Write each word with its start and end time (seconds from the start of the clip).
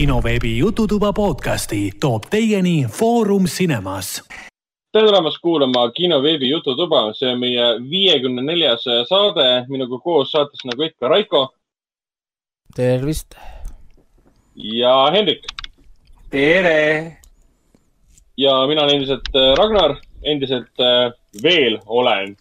kinoveebi 0.00 0.58
Jututuba 0.58 1.12
podcasti 1.12 1.90
toob 2.00 2.22
teieni 2.30 2.86
Foorum 2.88 3.44
Cinemas. 3.44 4.22
tere 4.92 5.06
tulemast 5.06 5.38
kuulama 5.42 5.90
kinoveebi 5.90 6.48
Jututuba, 6.48 7.12
see 7.12 7.28
on 7.32 7.40
meie 7.40 7.66
viiekümne 7.90 8.42
neljas 8.42 8.86
saade, 9.08 9.44
minuga 9.68 9.98
koos 10.00 10.32
saates 10.32 10.64
nagu 10.64 10.86
ikka 10.86 11.08
Raiko 11.12 11.42
tervist. 12.76 13.36
ja 14.56 14.94
Hendrik 15.12 15.44
tere! 16.30 17.16
ja 18.36 18.54
mina 18.66 18.86
olen 18.86 18.94
endiselt 18.94 19.28
äh, 19.34 19.52
Ragnar, 19.58 19.98
endiselt 20.22 20.80
äh, 20.80 21.12
veel 21.42 21.76
olen 21.86 22.32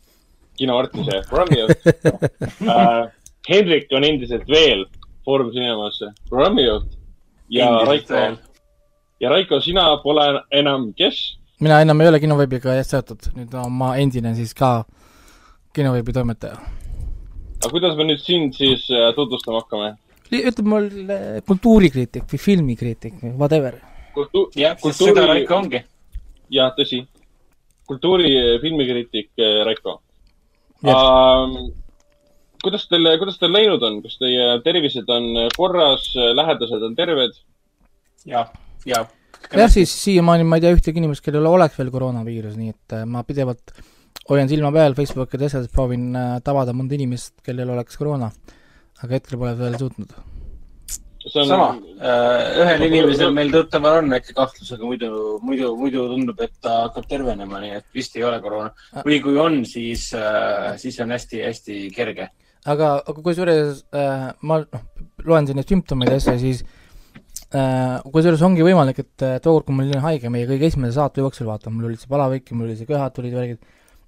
kinoartise 0.55 1.25
programmijuht 1.27 1.91
äh,. 2.77 3.11
Hendrik 3.49 3.91
on 3.91 4.03
endiselt 4.03 4.47
veel 4.47 4.85
Foorum 5.25 5.51
Cinemas 5.51 5.99
programmijuht 6.29 6.98
ja 7.49 7.69
Raiko 7.85 8.15
ja 9.19 9.29
Raiko, 9.29 9.59
sina 9.61 9.85
pole 10.03 10.25
enam 10.51 10.91
kes? 10.97 11.19
mina 11.59 11.81
enam 11.83 12.01
ei 12.01 12.07
ole 12.07 12.19
kinoveebiga 12.23 12.77
seotud, 12.87 13.31
nüüd 13.35 13.53
olen 13.53 13.73
ma 13.81 13.93
endine 13.99 14.33
siis 14.37 14.53
ka 14.55 14.83
kinoveebi 15.75 16.13
toimetaja. 16.15 16.59
aga 17.59 17.71
kuidas 17.73 17.97
me 17.97 18.07
nüüd 18.11 18.23
sind 18.23 18.55
siis 18.57 18.85
äh, 18.91 19.09
tutvustama 19.15 19.63
hakkame? 19.63 19.95
ütleme 20.29 20.69
mul 20.69 20.89
eh, 21.09 21.39
kultuurikriitik 21.47 22.27
või 22.31 22.41
filmikriitik 22.45 23.17
või 23.23 23.33
whatever. 23.41 23.79
kultu-, 24.15 24.49
jah, 24.55 24.77
Kultuuri- 24.79 25.15
seda 25.15 25.27
Raiko 25.33 25.57
ongi. 25.57 25.83
jah, 26.53 26.71
tõsi. 26.77 27.03
kultuuri 27.89 28.31
filmikriitik 28.61 29.31
äh, 29.41 29.61
Raiko 29.67 29.99
um,. 30.83 31.73
Kuidas 32.63 32.87
teil, 32.91 33.07
kuidas 33.21 33.37
teil 33.39 33.53
läinud 33.55 33.83
on, 33.85 34.01
kas 34.03 34.17
teie 34.21 34.49
tervised 34.65 35.09
on 35.11 35.31
korras, 35.55 36.11
lähedased 36.15 36.83
on 36.89 36.97
terved? 36.97 37.37
ja, 38.25 38.45
ja. 38.85 39.05
jah, 39.53 39.71
siis 39.71 39.91
siiamaani 40.03 40.47
ma 40.47 40.59
ei 40.59 40.65
tea 40.65 40.75
ühtegi 40.75 41.01
inimest, 41.01 41.23
kellel 41.25 41.47
oleks 41.49 41.77
veel 41.79 41.91
koroonaviirus, 41.93 42.57
nii 42.59 42.73
et 42.73 42.97
eh, 42.97 43.05
ma 43.09 43.23
pidevalt 43.27 43.75
hoian 44.29 44.49
silma 44.51 44.71
peal 44.75 44.97
Facebooki 44.97 45.39
ja 45.39 45.49
asjades, 45.49 45.71
proovin 45.73 46.09
eh, 46.15 46.33
tabada 46.45 46.75
mõnda 46.75 46.97
inimest, 46.97 47.37
kellel 47.45 47.75
oleks 47.75 47.99
koroona. 47.99 48.31
aga 48.99 49.15
hetkel 49.15 49.39
pole 49.39 49.53
veel 49.55 49.77
suutnud. 49.79 50.09
see 51.29 51.41
on 51.43 51.47
sama, 51.47 51.67
ühel 52.63 52.83
inimesel 52.87 53.31
meil 53.35 53.51
tuttaval 53.53 53.99
on 54.01 54.09
väike 54.11 54.33
kahtlus, 54.33 54.71
aga 54.75 54.87
muidu, 54.87 55.11
muidu, 55.45 55.71
muidu 55.77 56.07
tundub, 56.09 56.41
et 56.41 56.53
ta 56.63 56.75
hakkab 56.87 57.07
tervenema, 57.07 57.59
nii 57.63 57.77
et 57.77 57.85
vist 57.95 58.15
ei 58.17 58.23
ole 58.27 58.41
koroona. 58.43 58.71
või 59.05 59.21
kui 59.23 59.37
on, 59.37 59.63
siis, 59.65 60.09
siis 60.83 60.99
on 60.99 61.15
hästi-hästi 61.15 61.87
kerge. 61.95 62.29
aga, 62.65 62.89
aga 63.07 63.21
kusjuures 63.23 63.83
äh, 63.95 64.29
ma 64.41 64.59
noh, 64.63 64.83
loen 65.27 65.47
siin 65.47 65.59
neid 65.59 65.69
sümptomeid 65.71 66.11
ja 66.11 66.17
asju, 66.19 66.35
siis 66.41 66.63
äh, 67.55 67.99
kusjuures 68.11 68.43
ongi 68.45 68.65
võimalik, 68.65 68.99
et 69.05 69.25
äh, 69.25 69.37
tookord, 69.43 69.67
kui 69.69 69.77
ma 69.77 69.85
olin 69.85 70.03
haige, 70.03 70.31
meie 70.33 70.47
kõige 70.49 70.67
esimese 70.69 70.97
saate 70.97 71.23
jooksul, 71.23 71.47
vaata, 71.49 71.71
mul 71.73 71.89
olid 71.91 72.01
see 72.01 72.11
palavik 72.11 72.51
ja 72.51 72.57
mul 72.57 72.67
oli 72.69 72.77
see 72.79 72.89
köhad 72.89 73.15
tulid 73.15 73.35
värgid, 73.37 73.63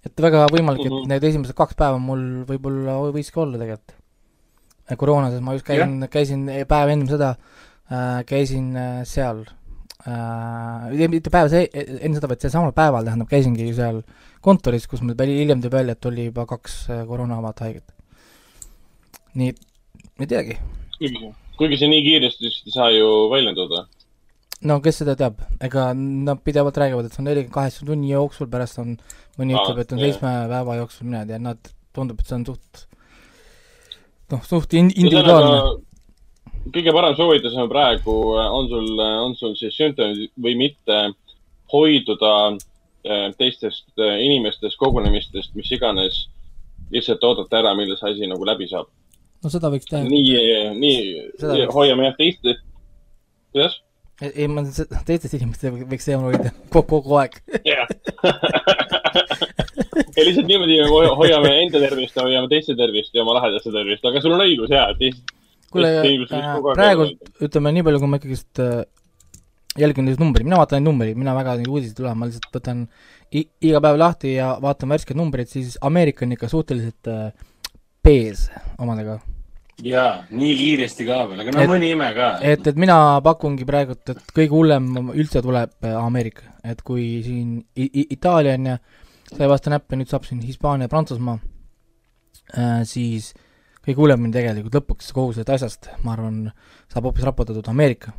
et 0.08 0.26
väga 0.28 0.48
võimalik, 0.52 0.86
et 0.86 0.92
Mhm. 0.92 1.08
need 1.14 1.24
esimesed 1.32 1.56
kaks 1.56 1.78
päeva 1.80 2.00
mul 2.02 2.44
võib-olla 2.50 2.98
võiski 3.14 3.40
olla 3.44 3.58
tegelikult. 3.62 3.96
Äh, 4.90 4.98
koroona, 4.98 5.30
sest 5.32 5.46
ma 5.46 5.56
just 5.56 5.66
käisin, 5.66 5.98
käisin 6.12 6.46
päev 6.68 6.90
ennem 6.92 7.08
seda 7.08 7.36
äh,, 7.92 8.24
käisin 8.28 8.76
äh, 8.76 9.04
seal 9.06 9.46
äh,, 10.08 11.08
mitte 11.08 11.30
päev 11.30 11.50
see, 11.54 11.70
enne 11.72 12.18
seda, 12.18 12.28
vaid 12.28 12.42
sealsamal 12.44 12.74
päeval, 12.76 13.06
tähendab, 13.06 13.30
käisingi 13.32 13.70
seal 13.78 14.02
kontoris, 14.42 14.88
kus 14.90 15.04
mul 15.06 15.16
hiljem 15.16 15.62
tuli 15.62 15.76
välja, 15.78 15.96
et 15.96 16.06
oli 16.10 16.28
juba 16.32 16.48
kaks 16.50 16.90
äh, 16.90 17.04
koroonaavat 17.08 17.60
haiget 17.68 18.01
nii 19.40 19.54
ei 20.22 20.28
teagi, 20.30 20.58
kuigi 21.58 21.80
see 21.80 21.90
nii 21.92 22.06
kiiresti 22.06 22.48
vist 22.48 22.68
ei 22.68 22.76
saa 22.76 22.90
ju 22.94 23.10
väljenduda. 23.32 23.86
no 24.68 24.80
kes 24.86 25.02
seda 25.02 25.16
teab, 25.18 25.42
ega 25.64 25.92
nad 25.98 26.42
pidevalt 26.45 26.78
räägivad, 26.78 27.08
et 27.08 27.16
see 27.16 27.23
on 27.23 27.30
nelikümmend 27.30 27.55
kaheksa 27.55 27.86
tunni 27.86 28.11
jooksul, 28.11 28.50
pärast 28.52 28.82
on, 28.83 28.98
mõni 29.39 29.55
Aa, 29.55 29.64
ütleb, 29.64 29.82
et 29.82 29.94
on 29.94 30.02
jah. 30.02 30.10
seitsme 30.10 30.33
päeva 30.52 30.78
jooksul, 30.82 31.08
mina 31.10 31.23
ei 31.23 31.32
tea, 31.32 31.39
nad, 31.42 31.72
tundub, 31.95 32.22
et 32.22 32.30
see 32.30 32.38
on 32.38 32.45
suht, 32.52 32.83
noh, 34.33 34.44
suht 34.45 34.76
in-, 34.78 34.94
individuaalne. 34.94 35.80
kõige 36.76 36.94
parem 36.94 37.17
soovitus 37.17 37.58
on 37.58 37.72
praegu, 37.72 38.17
on 38.38 38.70
sul, 38.70 38.92
on 39.00 39.36
sul 39.39 39.58
siis 39.58 39.73
sümptomid 39.80 40.30
või 40.38 40.54
mitte 40.60 41.02
hoiduda 41.73 42.36
eh, 42.52 43.28
teistest 43.39 43.89
inimestest, 43.98 44.78
kogunemistest, 44.78 45.55
mis 45.58 45.73
iganes, 45.73 46.28
lihtsalt 46.94 47.23
oodata 47.23 47.64
ära, 47.64 47.73
millal 47.78 47.98
see 47.98 48.14
asi 48.14 48.30
nagu 48.30 48.45
läbi 48.45 48.70
saab. 48.70 48.92
No 49.44 49.50
seda 49.54 49.72
võiks 49.74 49.88
teha, 49.90 50.04
nii, 50.06 50.36
nii 50.78 51.66
hoiame 51.74 52.10
jah 52.10 52.18
teist, 52.20 52.46
kuidas? 53.52 53.80
ei 54.22 54.46
ma 54.52 54.62
se- 54.70 54.86
teistest 55.08 55.34
inimestest 55.40 55.88
võiks 55.90 56.08
eemal 56.12 56.30
hoida 56.30 56.52
kogu, 56.74 56.86
kogu 57.02 57.18
aeg. 57.24 57.40
jah. 57.66 57.88
ja 60.16 60.26
lihtsalt 60.28 60.48
niimoodi 60.48 60.78
me 60.84 60.88
ho- 60.92 61.16
hoiame 61.18 61.54
enda 61.64 61.82
tervist 61.82 62.18
ja 62.18 62.26
hoiame 62.28 62.50
teiste 62.52 62.76
tervist 62.78 63.16
ja 63.18 63.24
oma 63.26 63.40
lähedaste 63.40 63.74
tervist, 63.74 64.06
aga 64.06 64.22
sul 64.24 64.36
on 64.38 64.44
õigus 64.46 64.74
ja, 64.74 64.88
teist. 65.00 65.24
kuule, 65.73 65.90
praegu 66.76 67.10
ütleme 67.48 67.73
nii 67.78 67.86
palju, 67.88 68.04
kui 68.04 68.12
ma 68.12 68.20
ikkagist 68.22 68.62
äh, 68.62 68.84
jälgin 69.82 70.06
neid 70.06 70.22
numbreid, 70.22 70.46
mina 70.46 70.60
vaatan 70.62 70.82
neid 70.82 70.90
numbreid, 70.92 71.18
mina 71.18 71.34
väga 71.38 71.58
neid 71.62 71.72
uudiseid 71.72 71.98
ei 72.02 72.06
loe, 72.06 72.16
ma 72.20 72.30
lihtsalt 72.30 72.60
võtan 72.60 72.86
iga 73.42 73.80
päev 73.84 73.98
lahti 74.02 74.36
ja 74.36 74.54
vaatan 74.62 74.92
värskeid 74.92 75.18
numbreid, 75.18 75.50
siis 75.50 75.78
Ameerika 75.88 76.28
on 76.28 76.36
ikka 76.36 76.50
suhteliselt 76.52 77.10
äh, 77.10 77.30
pees 78.04 78.50
omadega 78.82 79.18
ja, 79.83 80.23
nii 80.30 80.55
kiiresti 80.58 81.05
ka 81.08 81.21
veel, 81.30 81.43
aga 81.43 81.54
no 81.55 81.61
Et- 81.64 81.70
mõni 81.71 81.92
ime 81.95 82.09
ka. 82.15 82.32
et, 82.45 82.67
et 82.67 82.76
mina 82.80 82.98
pakungi 83.26 83.65
praegult, 83.65 84.09
et 84.14 84.33
kõige 84.36 84.54
hullem 84.54 84.89
üldse 85.14 85.42
tuleb 85.42 85.71
äh, 85.87 85.95
Ameerika, 85.98 86.43
et 86.64 86.82
kui 86.86 87.21
siin 87.26 87.55
I 87.76 87.87
I 88.04 88.08
Itaalia 88.17 88.58
on 88.60 88.65
ja 88.73 88.77
sai 89.31 89.48
vastu 89.49 89.71
näppe, 89.73 89.95
nüüd 89.95 90.11
saab 90.11 90.27
siin 90.27 90.42
Hispaania 90.43 90.86
ja 90.89 90.92
Prantsusmaa 90.92 91.39
äh,, 92.58 92.83
siis 92.86 93.31
kõige 93.81 93.98
hullem 93.98 94.27
on 94.27 94.36
tegelikult 94.36 94.76
lõpuks 94.77 95.10
kogu 95.15 95.33
sellest 95.33 95.55
asjast, 95.55 95.89
ma 96.05 96.14
arvan, 96.14 96.43
saab 96.92 97.08
hoopis 97.10 97.26
raputatud 97.26 97.67
Ameerika. 97.71 98.14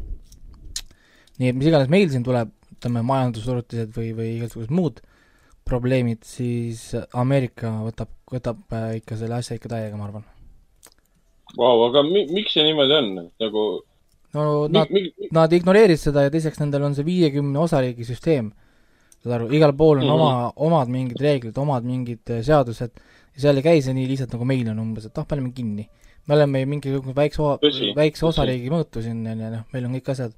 nii 1.39 1.49
et 1.53 1.57
mis 1.57 1.69
iganes 1.71 1.89
meil 1.93 2.11
siin 2.11 2.25
tuleb, 2.27 2.51
ütleme 2.75 3.03
majandussurutised 3.07 3.93
või, 3.95 4.11
või 4.17 4.29
igasugused 4.41 4.75
muud 4.75 5.01
probleemid, 5.65 6.25
siis 6.27 6.89
Ameerika 7.15 7.71
võtab, 7.85 8.11
võtab 8.33 8.75
äh, 8.75 8.97
ikka 8.99 9.17
selle 9.21 9.39
asja 9.39 9.55
ikka 9.57 9.71
täiega, 9.71 9.97
ma 9.97 10.09
arvan. 10.09 10.25
Vau, 11.59 11.87
aga 11.89 12.03
mi, 12.07 12.27
miks 12.33 12.55
see 12.57 12.65
niimoodi 12.65 12.99
on, 12.99 13.09
nagu 13.43 13.65
no 14.33 14.67
nad, 14.73 14.93
nad 15.35 15.53
ignoreerisid 15.53 16.11
seda 16.11 16.27
ja 16.27 16.33
teiseks 16.33 16.61
nendel 16.63 16.87
on 16.87 16.95
see 16.97 17.07
viiekümne 17.07 17.59
osariigi 17.61 18.07
süsteem. 18.09 18.53
saad 19.23 19.37
aru, 19.37 19.49
igal 19.55 19.75
pool 19.79 20.01
on 20.01 20.05
mm. 20.05 20.11
-hmm. 20.11 20.15
oma, 20.15 20.53
omad 20.57 20.89
mingid 20.91 21.21
reeglid, 21.21 21.59
omad 21.59 21.85
mingid 21.87 22.31
äh, 22.31 22.41
seadused 22.43 22.91
ja 23.35 23.41
seal 23.45 23.57
ei 23.61 23.63
käi 23.63 23.83
see 23.83 23.95
nii 23.95 24.09
lihtsalt 24.09 24.33
nagu 24.35 24.45
meil 24.45 24.71
on 24.73 24.81
umbes, 24.83 25.07
et 25.07 25.17
noh, 25.17 25.27
paneme 25.29 25.53
kinni. 25.53 25.89
me 26.27 26.35
oleme 26.35 26.65
mingisugune 26.67 27.15
väikse, 27.15 27.43
väikse 27.97 28.27
osariigi 28.27 28.71
mõõtu 28.71 29.03
siin 29.03 29.27
on 29.27 29.41
ju, 29.41 29.51
noh, 29.51 29.65
meil 29.73 29.87
on 29.87 29.95
kõik 29.99 30.11
asjad 30.13 30.35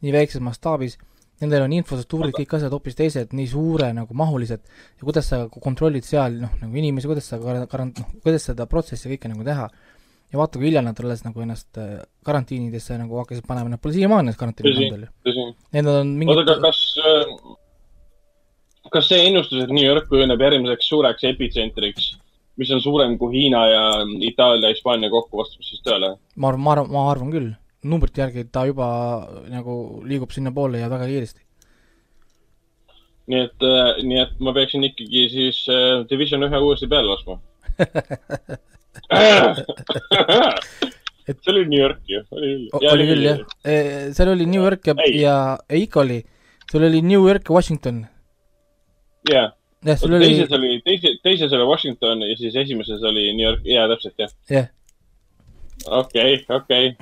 nii 0.00 0.12
väikses 0.12 0.40
mastaabis, 0.40 0.96
nendel 1.42 1.66
on 1.66 1.74
infrastruktuurid, 1.76 2.34
kõik 2.34 2.54
asjad 2.58 2.72
hoopis 2.72 2.96
teised, 2.98 3.34
nii 3.36 3.46
suure 3.50 3.90
nagu 3.92 4.14
mahulised 4.16 4.62
ja 4.62 5.04
kuidas 5.04 5.28
sa 5.30 5.42
kontrollid 5.52 6.06
seal 6.06 6.40
noh, 6.42 6.54
nagu 6.62 6.80
inimesi, 6.80 7.10
kuidas 7.10 7.28
sa 7.28 7.38
kar-, 7.42 7.66
karant-, 7.70 8.00
noh, 8.00 8.14
kuidas 8.24 8.48
seda 8.50 8.66
protsessi 8.70 9.10
kõike 9.12 9.30
nagu 9.30 9.46
teha. 9.46 9.68
Ja 10.32 10.40
vaata, 10.40 10.58
kui 10.58 10.68
hilja 10.68 10.82
nad 10.84 10.98
alles 11.02 11.22
nagu 11.24 11.42
ennast 11.44 11.78
äh, 11.80 11.96
karantiinidesse 12.26 12.98
nagu 13.00 13.20
hakkasid 13.22 13.46
panema, 13.48 13.72
nad 13.72 13.82
pole 13.82 13.96
siiamaani 13.96 14.28
ennast 14.28 14.40
karantiini 14.40 14.74
tõsi 14.74 14.90
pandud 14.92 15.32
ju.. 15.32 15.46
Need 15.76 15.88
on 15.88 15.94
oota, 15.94 16.10
mingid 16.20 16.42
aga 16.42 16.56
kas, 16.66 16.82
kas 18.92 19.08
see 19.08 19.28
ennustus, 19.30 19.64
et 19.64 19.72
New 19.72 19.84
York 19.84 20.10
kujuneb 20.12 20.44
järgmiseks 20.44 20.90
suureks 20.92 21.24
epitsentriks, 21.30 22.10
mis 22.60 22.74
on 22.74 22.84
suurem 22.84 23.16
kui 23.20 23.38
Hiina 23.38 23.64
ja 23.72 23.82
Itaalia, 24.28 24.74
Hispaania 24.74 25.10
kokku, 25.12 25.40
vastab 25.40 25.64
siis 25.64 25.82
tõele? 25.86 26.14
ma 26.36 26.52
arvan, 26.52 26.64
ma 26.64 26.76
arvan, 26.76 26.92
ma 26.92 27.08
arvan 27.14 27.34
küll, 27.34 27.50
numbrite 27.88 28.24
järgi 28.26 28.48
ta 28.52 28.66
juba 28.68 28.88
nagu 29.48 29.80
liigub 30.08 30.34
sinnapoole 30.34 30.82
ja 30.82 30.92
väga 30.92 31.08
kiiresti. 31.08 31.44
nii 33.32 33.44
et, 33.46 33.68
nii 34.04 34.24
et 34.26 34.40
ma 34.44 34.52
peaksin 34.56 34.84
ikkagi 34.88 35.28
siis 35.32 35.64
äh, 35.72 36.02
Division 36.10 36.44
ühe 36.44 36.64
uuesti 36.64 36.88
peale 36.90 37.14
laskma. 37.14 37.40
see 41.28 41.52
oli 41.52 41.64
New 41.68 41.80
York 41.80 42.00
ju, 42.08 42.22
oli 42.32 42.68
küll. 42.70 42.88
oli 42.92 43.06
küll 43.10 43.24
jah, 43.26 43.38
seal 44.16 44.32
oli 44.32 44.46
New 44.48 44.62
York 44.62 44.86
ja 44.88 44.94
ja 45.12 45.36
ei, 45.68 45.82
ikka 45.84 46.00
oli, 46.04 46.22
sul 46.70 46.86
oli 46.88 47.02
New 47.04 47.26
York 47.28 47.48
ja 47.48 47.54
Washington. 47.54 48.06
jah, 49.28 49.52
sul 49.96 50.16
oli, 50.16 50.30
teises 50.30 50.56
oli, 50.56 50.80
teise, 50.86 51.14
teises 51.22 51.52
oli 51.52 51.68
Washington 51.68 52.24
ja 52.28 52.36
siis 52.40 52.56
esimeses 52.56 53.02
oli 53.02 53.28
New 53.36 53.46
York, 53.46 53.60
jaa, 53.68 53.88
täpselt 53.92 54.24
jah. 54.24 54.32
jah, 54.50 54.66
okei, 55.86 56.44
okei. 56.48 56.94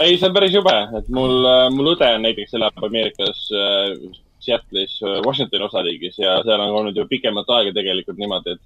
ei, 0.00 0.16
see 0.16 0.28
on 0.28 0.34
päris 0.36 0.54
jube, 0.54 0.76
et 0.98 1.08
mul, 1.08 1.46
mul 1.76 1.94
õde 1.94 2.10
näiteks 2.26 2.58
elab 2.58 2.84
Ameerikas 2.84 3.46
äh, 3.56 3.96
Seattle'is 4.40 5.00
äh, 5.04 5.20
Washingtoni 5.26 5.64
osariigis 5.66 6.20
ja 6.20 6.38
seal 6.44 6.60
on 6.60 6.76
olnud 6.82 6.96
ju 6.96 7.08
pikemat 7.08 7.48
aega 7.56 7.74
tegelikult 7.76 8.20
niimoodi, 8.20 8.56
et 8.56 8.62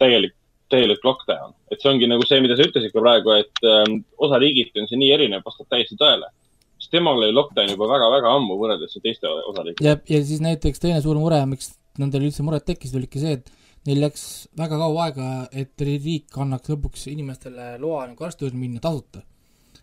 täielik, 0.00 0.34
täielik 0.72 1.04
lockdown. 1.06 1.54
et 1.70 1.80
see 1.80 1.90
ongi 1.92 2.08
nagu 2.10 2.26
see, 2.28 2.40
mida 2.44 2.56
sa 2.58 2.66
ütlesid 2.68 2.94
ka 2.94 3.04
praegu, 3.04 3.34
et 3.38 3.66
ähm, 3.68 4.00
osariigiti 4.18 4.82
on 4.82 4.88
see 4.90 5.00
nii 5.00 5.12
erinev, 5.16 5.44
vastab 5.46 5.68
täiesti 5.72 5.98
tõele. 6.00 6.30
sest 6.80 6.94
temal 6.96 7.20
oli 7.20 7.32
lockdown 7.32 7.70
juba 7.74 7.88
väga-väga 7.92 8.36
ammu 8.38 8.58
võrreldes 8.60 8.98
teiste 9.02 9.28
osariikidega. 9.30 9.88
ja, 9.88 10.16
ja 10.16 10.24
siis 10.26 10.42
näiteks 10.44 10.82
teine 10.82 11.00
suur 11.04 11.20
mure, 11.20 11.40
miks 11.46 11.74
nendel 12.00 12.28
üldse 12.28 12.44
mured 12.46 12.64
tekkisid, 12.66 12.96
olidki 13.00 13.20
see, 13.22 13.36
et 13.38 13.52
neil 13.88 14.00
läks 14.04 14.24
väga 14.58 14.78
kaua 14.80 15.06
aega, 15.08 15.28
et 15.52 15.84
riik 15.86 16.38
annaks 16.44 16.70
lõpuks 16.72 17.08
inimestele 17.12 17.76
loa 17.82 18.06
nagu 18.10 18.26
arsti 18.26 18.46
juurde 18.46 18.60
minna 18.60 18.82
tasuta. 18.82 19.22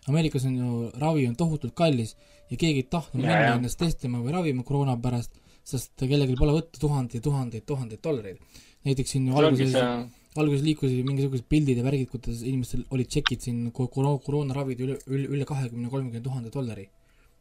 Ameerikas 0.10 0.46
on 0.48 0.56
ju, 0.56 0.70
ravi 0.98 1.28
on 1.30 1.36
tohutult 1.38 1.76
kallis 1.78 2.16
ja 2.50 2.58
keegi 2.58 2.86
ei 2.86 2.88
tahtnud 2.90 3.24
Ja, 3.24 3.28
minna 3.28 3.50
ja. 3.52 3.58
ennast 3.60 3.80
testima 3.82 4.22
või 4.24 4.34
ravima 4.34 4.64
koroona 4.66 4.96
pärast, 5.02 5.36
sest 5.68 5.94
kellelgi 6.00 6.38
pole 6.40 6.56
võtta 6.56 6.82
tuhandeid, 6.82 7.22
tuhandeid, 7.24 7.66
tuhandeid 7.68 8.02
dollareid. 8.04 8.40
näiteks 8.88 9.12
siin 9.12 9.28
ju 9.28 9.38
alguses 9.38 9.74
see, 9.76 9.90
alguses 10.38 10.62
liikusid 10.66 11.02
mingisugused 11.08 11.48
pildid 11.50 11.80
ja 11.80 11.84
värgid, 11.86 12.10
kuidas 12.12 12.44
inimestel 12.46 12.84
olid 12.94 13.10
tšekid 13.10 13.42
siin 13.48 13.64
ko- 13.76 13.90
koro-, 13.90 14.20
koroonaravid 14.26 14.84
üle, 14.86 14.98
üle, 15.10 15.26
üle 15.38 15.48
kahekümne, 15.50 15.90
kolmekümne 15.90 16.24
tuhande 16.24 16.54
dollari. 16.54 16.90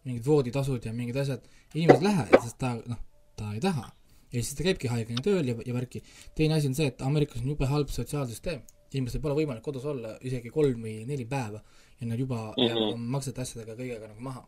mingid 0.07 0.25
vooditasud 0.25 0.85
ja 0.87 0.93
mingid 0.95 1.17
asjad, 1.21 1.43
inimesed 1.75 2.05
lähevad, 2.07 2.31
sest 2.41 2.57
ta, 2.63 2.71
noh, 2.89 3.01
ta 3.37 3.51
ei 3.53 3.61
taha. 3.61 3.91
ja 4.33 4.41
siis 4.41 4.55
ta 4.57 4.65
käibki 4.65 4.89
haigena 4.89 5.21
tööl 5.25 5.49
ja, 5.51 5.57
ja 5.67 5.75
värki. 5.75 6.03
teine 6.35 6.55
asi 6.55 6.71
on 6.71 6.77
see, 6.79 6.87
et 6.87 7.03
Ameerikas 7.03 7.43
on 7.43 7.51
jube 7.53 7.67
halb 7.69 7.93
sotsiaalsüsteem. 7.93 8.63
inimestel 8.93 9.21
pole 9.21 9.35
võimalik 9.37 9.63
kodus 9.63 9.85
olla 9.85 10.15
isegi 10.25 10.49
kolm 10.51 10.81
või 10.87 11.03
neli 11.07 11.27
päeva 11.29 11.61
ja 12.01 12.07
nad 12.07 12.19
juba 12.19 12.55
mm. 12.57 12.69
-hmm. 12.69 13.11
maksete 13.17 13.43
asjadega 13.43 13.77
kõigega 13.77 14.09
nagu 14.09 14.21
maha. 14.21 14.47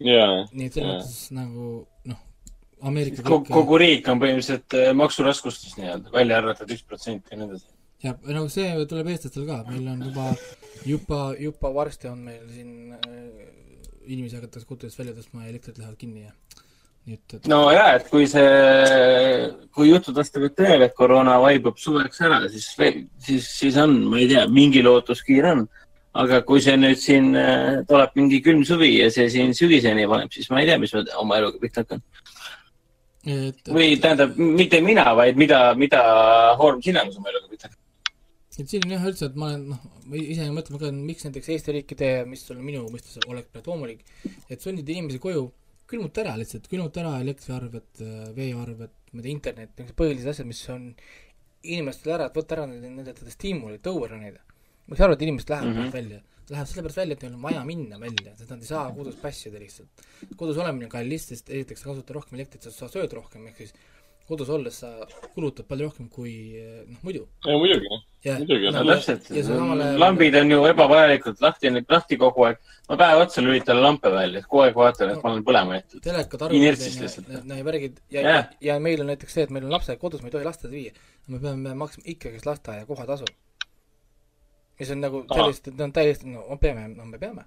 jaa, 0.00 0.44
nii 0.52 0.66
et 0.66 0.72
selles 0.72 0.90
Jaa. 0.90 0.98
mõttes 0.98 1.32
nagu 1.32 1.86
noh, 2.04 2.20
Ameerika 2.82 3.22
kogu, 3.26 3.46
kogu 3.52 3.78
riik 3.78 4.08
on 4.10 4.20
põhimõtteliselt 4.22 4.76
äh, 4.78 4.90
maksuraskustes 4.98 5.76
nii-öelda, 5.78 6.10
välja 6.14 6.40
arvatud 6.42 6.74
üks 6.74 6.82
protsent 6.88 7.30
ja 7.30 7.38
nii 7.38 7.50
edasi. 7.50 7.68
ja 8.02 8.16
no 8.34 8.48
see 8.50 8.70
tuleb 8.90 9.12
eestlastel 9.12 9.46
ka, 9.46 9.60
meil 9.68 9.86
on 9.92 10.02
juba, 10.08 10.28
juba, 10.88 11.20
juba 11.38 11.74
varsti 11.76 12.10
on 12.10 12.24
meil 12.26 12.42
siin 12.50 12.96
äh, 12.98 13.52
inimesi 14.06 14.38
hakatakse 14.38 14.66
kodudest 14.66 14.98
välja 14.98 15.14
tõstma 15.18 15.44
ja 15.44 15.52
elektrid 15.52 15.78
lähevad 15.78 15.98
kinni 16.00 16.26
ja 16.26 16.32
nii 17.06 17.18
et, 17.18 17.34
et 17.36 17.46
no 17.50 17.60
ja, 17.74 17.86
et 17.98 18.08
kui 18.10 18.26
see, 18.30 18.42
kui 19.74 19.90
jutud 19.90 20.18
vastavad 20.18 20.54
tõele, 20.58 20.86
et 20.86 20.98
koroona 20.98 21.38
vaibub 21.42 21.78
suveks 21.82 22.22
ära, 22.26 22.42
siis, 22.52 22.68
siis, 23.22 23.46
siis 23.46 23.78
on, 23.82 23.96
ma 24.10 24.20
ei 24.22 24.28
tea, 24.30 24.44
mingi 24.50 24.84
lootuskiir 24.86 25.50
on. 25.54 25.64
aga 26.12 26.42
kui 26.44 26.60
see 26.60 26.74
nüüd 26.76 26.98
siin 27.00 27.30
äh, 27.40 27.78
tuleb 27.88 28.10
mingi 28.18 28.42
külm 28.44 28.66
suvi 28.68 28.90
ja 28.98 29.06
see 29.10 29.30
siin 29.32 29.54
sügiseni 29.56 30.04
paneb, 30.10 30.28
siis 30.34 30.50
ma 30.52 30.60
ei 30.60 30.66
tea, 30.68 30.76
mis 30.82 30.92
ma 30.92 31.00
oma 31.22 31.38
eluga 31.40 31.56
pihta 31.62 31.86
hakkan. 31.86 32.02
et, 33.26 33.70
või 33.70 33.96
tähendab, 34.02 34.34
mitte 34.36 34.80
mina, 34.84 35.06
vaid 35.18 35.38
mida, 35.40 35.62
mida 35.78 36.02
Horm 36.58 36.82
sina 36.82 37.04
eluga 37.06 37.48
pihta 37.50 37.70
hakkad. 37.70 37.80
et 38.58 38.68
siin 38.68 38.86
on 38.86 38.94
jah 38.96 39.08
üldse, 39.10 39.30
et 39.30 39.38
ma 39.38 39.50
olen 39.52 39.66
noh, 39.72 39.82
ise 40.18 40.48
mõtlen 40.54 40.80
ka, 40.82 40.92
miks 40.92 41.26
näiteks 41.26 41.50
Eesti 41.54 41.76
riik 41.78 41.94
ei 41.94 42.00
tee, 42.02 42.14
mis 42.28 42.44
on 42.54 42.62
minu 42.64 42.84
mõistes 42.92 43.20
oleks 43.26 43.66
loomulik, 43.66 44.02
et 44.48 44.60
sundida 44.60 44.94
inimesi 44.94 45.22
koju, 45.22 45.46
külmuta 45.92 46.24
ära 46.24 46.34
lihtsalt, 46.40 46.68
külmuta 46.70 47.02
ära 47.04 47.18
elektriarved, 47.22 48.02
veearved, 48.36 48.94
ma 49.12 49.20
ei 49.20 49.26
tea, 49.26 49.36
internet, 49.36 49.72
niisugused 49.76 49.98
põhilised 49.98 50.32
asjad, 50.32 50.48
mis 50.48 50.62
on 50.72 50.88
inimestele 51.62 52.16
ära, 52.16 52.28
et 52.28 52.36
võtta 52.36 52.58
ära 52.58 52.66
nende, 52.68 52.90
nende 52.90 53.14
seda 53.16 53.32
stiimulit, 53.32 53.82
tõuera 53.84 54.18
neid. 54.18 54.40
ma 54.88 54.98
saan 54.98 55.10
aru, 55.10 55.16
et 55.18 55.24
inimesed 55.28 55.52
lähevad 55.52 55.68
mm. 55.70 55.82
-hmm. 55.82 55.92
välja, 55.94 56.20
lähevad 56.50 56.70
sellepärast 56.70 57.00
välja, 57.02 57.16
et 57.16 57.24
neil 57.24 57.36
on 57.36 57.42
vaja 57.42 57.64
minna 57.64 57.98
välja, 58.00 58.34
sest 58.38 58.50
nad 58.50 58.62
ei 58.62 58.68
saa 58.68 58.84
kodus 58.96 59.16
passida 59.22 59.60
lihtsalt. 59.62 60.06
kodus 60.36 60.58
olemine 60.58 60.88
on 60.88 60.94
kallis, 60.96 61.28
sest 61.30 61.50
esiteks 61.50 61.84
sa 61.84 61.92
kasutad 61.92 62.16
rohkem 62.18 62.38
elektrit, 62.38 62.68
sa 62.72 62.90
sööd 62.90 63.12
rohkem, 63.18 63.46
ehk 63.50 63.62
siis 63.62 63.74
kodus 64.28 64.50
olles 64.54 64.78
sa 64.82 64.90
kulutad 65.34 65.66
palju 65.68 65.88
rohkem 65.88 66.08
kui 66.12 66.32
noh, 66.86 66.98
muidu. 67.02 67.26
ja 67.44 67.56
muidugi, 67.58 67.98
ja 68.24 68.36
Muidugi, 68.38 68.70
no 68.70 68.84
no, 68.84 68.94
täpselt 68.94 69.30
ja 69.34 69.96
lambid 70.00 70.36
on 70.38 70.54
ju 70.54 70.60
ebavajalikult 70.70 71.42
lahti, 71.44 71.72
lahti 71.90 72.18
kogu 72.20 72.46
aeg. 72.48 72.60
ma 72.88 72.98
päev 73.02 73.24
otsa 73.26 73.44
lülitan 73.44 73.82
lampe 73.82 74.12
välja, 74.14 74.44
kogu 74.46 74.64
aeg 74.66 74.78
vaatan, 74.78 75.14
et 75.14 75.22
ma 75.22 75.32
olen 75.32 75.46
põlema 75.48 75.78
jäetud. 75.78 76.02
telekad, 76.06 76.46
arvutid 76.48 77.24
ja, 77.28 77.56
ja 77.56 77.64
värgid 77.70 78.02
ja 78.10 78.26
yeah., 78.26 78.52
ja 78.60 78.78
meil 78.80 79.02
on 79.04 79.10
näiteks 79.12 79.38
see, 79.38 79.48
et 79.48 79.54
meil 79.54 79.66
on 79.66 79.74
lapsed 79.74 79.98
kodus, 80.02 80.22
me 80.22 80.30
ei 80.30 80.36
tohi 80.36 80.48
lasteaeda 80.48 80.76
viia. 80.76 80.92
me 81.28 81.42
peame 81.42 81.74
maksma 81.84 82.06
ikkagist 82.14 82.46
lasteaia 82.46 82.86
kohatasu. 82.86 83.26
Mis 84.82 84.90
on 84.90 85.02
nagu 85.02 85.22
Ahah. 85.22 85.38
sellist, 85.38 85.68
et 85.70 85.80
on 85.80 85.92
täiesti, 85.94 86.28
no 86.30 86.42
me 86.48 86.58
peame, 86.58 86.88
no 86.96 87.06
me 87.06 87.18
peame. 87.22 87.44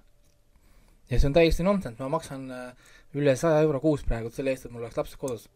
ja 1.10 1.18
see 1.20 1.28
on 1.28 1.36
täiesti 1.36 1.64
nonsense, 1.66 2.00
ma 2.02 2.08
maksan 2.16 2.46
äh, 2.50 2.92
üle 3.16 3.36
saja 3.38 3.60
euro 3.64 3.80
kuus 3.82 4.04
praegu 4.08 4.32
selle 4.32 4.54
eest, 4.54 4.66
et 4.66 4.72
mul 4.74 4.86
oleks 4.86 4.96
lapsed 4.98 5.20
kodus. 5.20 5.48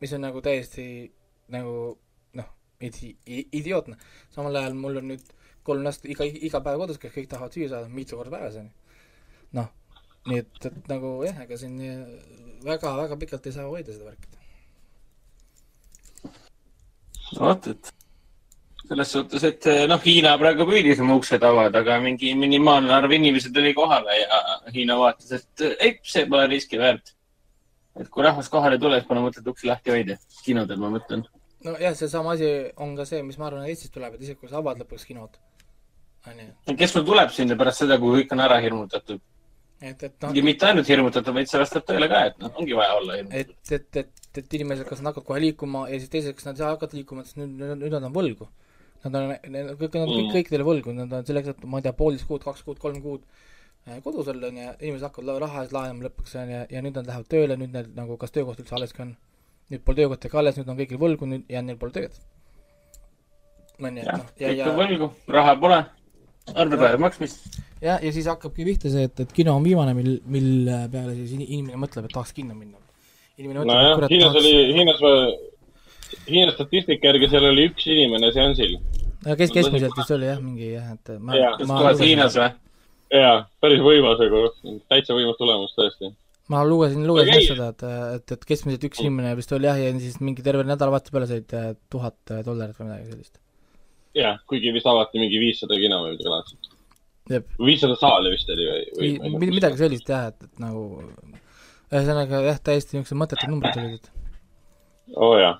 mis 0.00 0.12
on 0.12 0.22
nagu 0.26 0.42
täiesti 0.44 0.84
nagu 1.52 1.76
noh, 2.38 2.50
idi-, 2.80 3.16
idiootne. 3.26 3.96
samal 4.30 4.60
ajal 4.60 4.76
mul 4.78 5.00
on 5.00 5.08
nüüd 5.14 5.32
kolm 5.66 5.86
last 5.86 6.04
iga, 6.04 6.26
iga 6.26 6.60
päev 6.60 6.84
kodus, 6.84 7.00
kes 7.00 7.14
kõik 7.14 7.30
tahavad 7.30 7.56
süüa 7.56 7.70
saada 7.72 7.88
mitu 7.88 8.18
korda 8.18 8.36
päevas, 8.36 8.60
onju. 8.60 9.00
noh, 9.58 9.72
nii 10.28 10.44
et, 10.44 10.68
et 10.68 10.92
nagu 10.92 11.16
jah, 11.26 11.42
ega 11.46 11.58
siin 11.58 11.80
väga-väga 12.66 13.18
pikalt 13.24 13.48
ei 13.48 13.56
saa 13.56 13.66
hoida 13.70 13.96
seda 13.96 14.12
värki. 14.12 14.38
vot, 17.40 17.72
et 17.72 17.94
selles 18.88 19.12
suhtes, 19.14 19.44
et 19.46 19.66
noh, 19.88 20.00
Hiina 20.04 20.34
praegu 20.40 20.66
püüdis 20.68 21.00
oma 21.02 21.16
uksed 21.20 21.42
avada, 21.46 21.82
aga 21.82 21.98
mingi 22.02 22.32
minimaalne 22.38 22.92
arv 22.96 23.14
inimesi 23.16 23.52
tuli 23.54 23.72
kohale 23.76 24.16
ja 24.18 24.40
Hiina 24.74 24.98
vaatas, 24.98 25.32
et 25.38 25.66
ei, 25.72 25.94
see 26.14 26.26
pole 26.30 26.46
riski 26.50 26.80
väärt. 26.80 27.14
et 28.00 28.08
kui 28.08 28.24
rahvas 28.24 28.48
kohale 28.48 28.78
tuleb, 28.80 29.04
pole 29.06 29.20
mõtet 29.20 29.48
uksi 29.48 29.68
lahti 29.68 29.92
hoida. 29.94 30.16
kinodel 30.44 30.80
ma 30.82 30.92
mõtlen. 30.96 31.24
nojah, 31.64 31.96
seesama 31.96 32.36
asi 32.36 32.52
on 32.76 32.96
ka 32.96 33.04
see, 33.08 33.22
mis 33.22 33.38
ma 33.38 33.48
arvan, 33.50 33.66
Eestis 33.68 33.90
tuleb, 33.90 34.14
et 34.14 34.22
isegi 34.22 34.40
kui 34.40 34.48
sa 34.48 34.58
avad 34.58 34.80
lõpuks 34.82 35.06
kinod, 35.06 35.36
onju, 36.26 36.48
kes 36.78 36.96
sul 36.96 37.04
tuleb 37.06 37.30
sinna 37.30 37.56
pärast 37.56 37.84
seda, 37.84 37.98
kui 37.98 38.20
kõik 38.20 38.34
on 38.34 38.44
ära 38.48 38.58
hirmutatud? 38.64 39.20
et, 39.82 40.02
et 40.06 40.24
noh 40.24 40.34
ja, 40.36 40.42
mitte 40.46 40.66
ainult 40.68 40.88
hirmutatud, 40.88 41.34
vaid 41.34 41.50
see 41.50 41.60
vastab 41.62 41.86
tõele 41.86 42.08
ka, 42.10 42.24
et 42.30 42.42
noh, 42.42 42.52
ongi 42.60 42.76
vaja 42.78 42.96
olla 42.98 43.18
hirmutatud. 43.18 43.54
et, 43.70 43.78
et, 43.78 44.02
et, 44.04 44.42
et 44.42 44.58
inimesed, 44.58 44.86
kas 44.88 45.02
nad 45.02 45.10
hakkavad 45.10 45.28
kohe 45.28 45.40
liikuma 45.42 45.86
ja 45.90 45.98
siis 45.98 46.12
teiseks 46.12 46.46
nad 46.48 46.60
ei 46.60 46.66
hakata 46.68 46.98
liikuma, 46.98 47.24
sest 47.26 47.40
nüüd, 47.40 47.56
nüüd, 47.58 47.74
nüüd 47.82 47.96
nad 47.96 48.06
on 48.08 48.14
võlgu. 48.14 48.48
Nad 49.02 49.16
on, 49.18 49.32
kõik, 49.34 49.94
nad 49.96 50.04
on 50.04 50.12
kõik, 50.12 50.26
Mm. 50.28 50.34
kõik 50.36 50.50
teile 50.52 50.64
võlgu, 50.66 50.92
nad 50.94 51.12
on 51.12 51.24
selleks, 51.26 51.48
et 51.56 51.64
ma 51.66 51.78
ei 51.80 51.82
tea, 51.82 51.92
poolteist 51.98 52.26
kuud, 52.28 52.42
kaks 52.44 52.62
kuud, 52.62 52.78
kolm 52.78 53.00
kuud 53.02 53.22
äh, 53.88 53.96
kodus 54.04 54.28
olla, 54.30 54.46
onju, 54.52 54.66
inimesed 54.78 55.08
hakkavad 55.08 55.40
raha 55.42 55.64
eest 55.64 55.72
laenama 55.74 56.06
lõpuks, 56.06 56.36
onju, 56.38 56.60
ja 56.70 56.82
nüüd 56.84 56.94
nad 57.00 57.08
lähevad 57.10 57.26
tööle, 57.32 57.56
nüüd 57.58 57.72
neil 57.74 57.88
nagu, 57.96 58.16
kas 58.20 58.30
töökoht 58.30 58.60
üldse 58.62 58.76
alleski 58.78 59.02
on. 59.02 59.16
nüüd 59.72 59.82
pole 59.82 59.96
töökohta 60.02 60.28
ka 60.30 60.38
alles, 60.38 60.56
nüüd 60.60 60.68
on 60.70 60.78
kõigil 60.78 61.00
võlgu, 61.02 61.26
nüüd 61.32 61.50
ja 61.50 61.62
neil 61.66 61.76
pole 61.80 61.90
tööd. 61.98 62.14
onju, 63.82 64.04
jah 64.06 64.18
noh, 64.22 64.30
kõik 64.38 64.62
on, 64.68 64.78
võlgu, 64.78 65.10
raha 65.34 65.54
pole, 65.58 65.78
arved 66.54 66.78
vajavad 66.78 67.00
maksmist. 67.08 67.46
ja, 67.82 67.98
ja 68.02 68.12
siis 68.14 68.26
hakkabki 68.30 68.64
pihta 68.70 68.90
see, 68.92 69.08
et, 69.10 69.20
et 69.26 69.32
kino 69.34 69.56
on 69.58 69.64
viimane, 69.66 69.94
mil, 69.98 70.20
mille 70.26 70.84
peale 70.92 71.16
siis 71.18 71.32
in- 71.34 71.48
inimene 71.48 71.80
mõtleb, 71.82 72.06
et 72.06 72.14
tahaks 72.14 72.32
kinno 72.36 72.54
minna. 72.54 72.78
nojah, 73.38 74.06
Hiinas 74.10 74.36
oli, 74.38 74.52
tahaks, 74.52 74.76
Hiinas, 74.78 75.02
Hiina 76.28 76.52
statistika 76.52 77.08
järgi 77.08 77.28
seal 77.32 77.46
oli 77.48 77.62
üks 77.70 77.86
inimene 77.88 78.28
seansil. 78.36 78.74
Kes 79.22 79.52
keskmiselt 79.54 79.94
vist 79.98 80.10
oli 80.16 80.28
jah, 80.28 80.40
mingi 80.42 80.72
jah, 80.72 80.92
et 80.96 81.14
ma 81.20 81.36
Jaa., 81.38 81.52
kas 81.58 81.68
lugesin- 81.70 82.08
Hiinas 82.08 82.38
või? 82.40 82.50
jaa, 83.12 83.36
päris 83.62 83.84
võimas 83.84 84.20
nagu, 84.22 84.42
täitsa 84.90 85.16
võimas 85.18 85.38
tulemus 85.38 85.74
tõesti. 85.78 86.12
ma 86.52 86.64
lugesin, 86.66 87.06
lugesin 87.06 87.32
Aga 87.32 87.40
ei- 87.40 87.50
seda, 87.52 87.68
et, 87.74 87.84
et, 88.16 88.34
et 88.36 88.44
keskmiselt 88.48 88.88
üks 88.88 89.02
inimene 89.04 89.34
vist 89.38 89.52
oli 89.54 89.68
jah, 89.70 89.78
ja 89.78 89.92
siis 90.02 90.18
mingi 90.20 90.44
terve 90.44 90.64
nädalavahetuse 90.68 91.14
peale 91.14 91.30
said 91.30 91.54
äh, 91.58 91.72
tuhat 91.92 92.18
äh, 92.34 92.42
dollarit 92.46 92.78
või 92.80 92.90
midagi 92.90 93.12
sellist. 93.12 93.38
jah, 94.18 94.40
kuigi 94.50 94.72
vist 94.74 94.86
avati 94.90 95.22
mingi 95.22 95.38
viissada 95.42 95.78
kino 95.80 96.02
või 96.04 96.16
midagi 96.16 96.32
laadset. 96.34 96.70
Viissada 97.62 97.94
saali 97.96 98.32
vist 98.34 98.48
oli 98.50 98.66
või, 98.66 98.82
või? 98.98 99.36
Mid- 99.38 99.54
midagi 99.60 99.78
sellist 99.78 100.08
jah, 100.10 100.32
et, 100.32 100.48
et 100.48 100.58
nagu 100.60 100.82
ühesõnaga 101.92 102.40
jah, 102.48 102.58
täiesti 102.64 102.96
niisugused 102.96 103.20
mõttetud 103.20 103.52
numbrid 103.52 103.78
olid, 103.78 104.08
oo 105.14 105.28
oh, 105.30 105.36
jaa. 105.40 105.54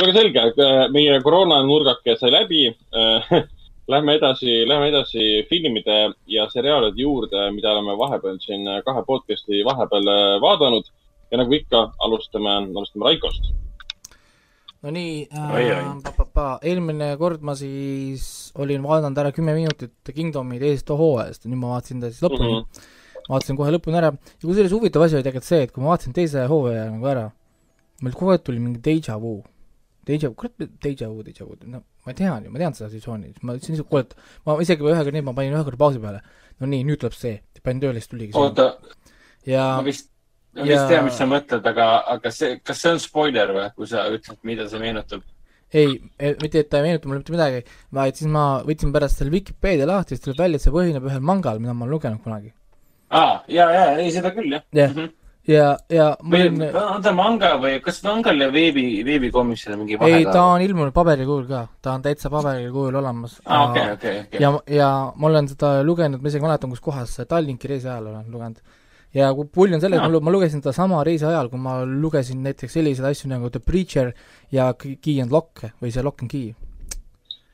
kuule, 0.00 0.16
selge, 0.16 0.44
meie 0.94 1.20
koroonanurgake 1.24 2.16
sai 2.20 2.32
läbi. 2.32 2.68
Lähme 3.90 4.14
edasi, 4.14 4.60
lähme 4.68 4.86
edasi 4.86 5.24
filmide 5.50 6.12
ja 6.30 6.44
seriaalide 6.52 7.02
juurde, 7.02 7.40
mida 7.50 7.72
oleme 7.72 7.96
vahepeal 7.98 8.36
siin 8.38 8.68
kahe 8.86 9.02
podcast'i 9.02 9.64
vahepeal 9.66 10.10
äh, 10.12 10.34
vaadanud. 10.42 10.86
ja 11.30 11.38
nagu 11.38 11.54
ikka, 11.54 11.80
alustame, 11.98 12.52
alustame 12.76 13.04
Raikost. 13.08 13.50
no 14.82 14.92
nii 14.94 15.26
äh,, 15.34 16.62
eelmine 16.62 17.10
kord 17.18 17.42
ma 17.42 17.54
siis 17.58 18.52
olin 18.58 18.82
vaadanud 18.82 19.18
ära 19.18 19.32
kümme 19.34 19.54
minutit 19.58 20.14
Kingdomi 20.14 20.58
teisest 20.62 20.90
hooajast 20.90 21.44
ja 21.44 21.50
nüüd 21.50 21.62
ma 21.64 21.74
vaatasin 21.74 22.00
ta 22.00 22.10
siis 22.10 22.22
lõpuni 22.22 22.48
mm. 22.48 22.62
-hmm. 22.62 22.90
vaatasin 23.28 23.58
kohe 23.58 23.74
lõpuni 23.74 23.98
ära 23.98 24.12
ja 24.14 24.44
kusjuures 24.46 24.72
huvitav 24.72 25.02
asi 25.02 25.18
oli 25.18 25.26
tegelikult 25.26 25.50
see, 25.50 25.62
et 25.66 25.74
kui 25.74 25.82
ma 25.82 25.96
vaatasin 25.96 26.14
teise 26.14 26.46
hooaja 26.46 26.90
nagu 26.92 27.10
ära, 27.10 27.30
meil 28.02 28.14
kogu 28.14 28.36
aeg 28.36 28.46
tuli 28.46 28.62
mingi 28.62 28.82
deja 28.86 29.18
vu. 29.18 29.40
Deja, 30.06 30.30
kurat, 30.32 30.54
deja 30.82 31.08
vu, 31.10 31.22
deja 31.22 31.44
vu, 31.44 31.56
no 31.68 31.82
ma 32.06 32.12
tean 32.16 32.44
ju, 32.46 32.50
ma 32.50 32.58
tean 32.62 32.72
seda 32.76 32.88
situatsiooni, 32.88 33.34
ma 33.44 33.56
ütlesin 33.58 33.74
lihtsalt, 33.76 33.88
kuule, 33.90 34.06
et 34.06 34.14
ma 34.48 34.54
isegi 34.64 34.86
ühe 34.88 35.12
nii, 35.12 35.24
ma 35.26 35.34
panin 35.36 35.52
ühe 35.56 35.64
korra 35.66 35.76
pausi 35.82 36.00
peale. 36.00 36.22
no 36.60 36.68
nii, 36.70 36.86
nüüd 36.88 37.00
tuleb 37.02 37.16
see, 37.16 37.34
panin 37.62 37.82
tööle, 37.82 38.00
siis 38.00 38.08
tuligi 38.12 38.32
see. 38.32 38.40
oota, 38.40 38.70
ja 39.48 39.66
ma 39.76 39.84
vist, 39.84 40.08
ma 40.56 40.64
ja- 40.64 40.70
vist 40.72 40.88
tean, 40.88 41.04
mis 41.04 41.18
sa 41.20 41.26
mõtled, 41.28 41.68
aga, 41.72 41.90
aga 42.14 42.32
see, 42.32 42.56
kas 42.64 42.80
see 42.80 42.94
on 42.94 43.02
spoiler 43.04 43.52
või, 43.56 43.66
kui 43.76 43.86
sa 43.92 44.06
ütled, 44.08 44.40
mida 44.48 44.66
see 44.72 44.80
meenutab? 44.82 45.22
ei, 45.72 46.00
mitte, 46.40 46.64
et 46.64 46.70
ta 46.72 46.80
ei 46.80 46.88
meenuta 46.88 47.08
mulle 47.08 47.20
mitte 47.20 47.36
midagi, 47.36 47.60
vaid 47.94 48.16
siis 48.18 48.30
ma 48.32 48.46
võtsin 48.66 48.90
pärast 48.96 49.20
selle 49.20 49.30
Vikipeedia 49.36 49.86
lahti, 49.86 50.16
siis 50.16 50.24
tuleb 50.24 50.40
välja, 50.46 50.58
et 50.58 50.64
see 50.64 50.72
põhineb 50.74 51.06
ühel 51.12 51.20
mangal, 51.22 51.60
mida 51.62 51.76
ma 51.76 51.84
olen 51.84 51.94
lugenud 51.94 52.24
kunagi. 52.24 52.54
aa, 53.10 53.42
ja, 53.52 53.68
ja, 53.76 53.84
ei 54.00 54.10
seda 54.16 54.32
küll 54.34 54.50
jah 54.56 54.64
Jah. 54.72 54.90
mm. 54.96 54.98
-hmm. 55.04 55.12
ja, 55.50 55.68
ja 55.90 56.06
ma 56.22 56.36
olin, 56.38 56.62
on 56.78 57.02
ta 57.04 57.12
manga 57.16 57.52
või 57.62 57.78
kas 57.84 58.00
mangal 58.06 58.38
ja 58.44 58.50
veebi, 58.54 58.84
veebikomisjonil 59.06 59.80
mingi 59.80 59.98
vahe 60.00 60.20
ei, 60.20 60.26
ta 60.28 60.44
on 60.54 60.64
ilmunud 60.64 60.94
paberil 60.96 61.26
kujul 61.28 61.46
ka, 61.50 61.62
ta 61.82 61.94
on 61.96 62.04
täitsa 62.04 62.30
paberil 62.32 62.70
kujul 62.74 62.98
olemas. 63.00 63.38
aa, 63.46 63.64
okei, 63.70 63.86
okei, 63.96 64.18
okei. 64.26 64.42
ja, 64.44 64.52
ja 64.80 64.90
ma 65.16 65.30
olen 65.30 65.48
seda 65.50 65.72
lugenud, 65.86 66.22
ma 66.22 66.30
isegi 66.32 66.46
mäletan, 66.46 66.70
kus 66.74 66.84
kohas, 66.84 67.16
Tallinki 67.28 67.70
reisi 67.72 67.88
ajal 67.88 68.10
olen 68.12 68.30
lugenud. 68.30 68.60
ja 69.14 69.32
kui 69.34 69.48
pull 69.50 69.74
on 69.74 69.80
selles, 69.82 69.98
Jaa. 70.00 70.20
ma 70.22 70.30
lugesin 70.36 70.62
seda 70.62 70.72
sama 70.76 71.02
reisi 71.04 71.26
ajal, 71.26 71.48
kui 71.50 71.58
ma 71.58 71.80
lugesin 71.84 72.42
näiteks 72.46 72.78
selliseid 72.78 73.10
asju 73.10 73.30
nagu 73.32 73.50
The 73.50 73.60
Preacher 73.60 74.12
ja 74.54 74.72
Key 74.78 75.20
and 75.22 75.32
Lock 75.34 75.64
või 75.82 75.90
see 75.90 76.02
Lock 76.06 76.22
and 76.22 76.30
Key. 76.30 76.54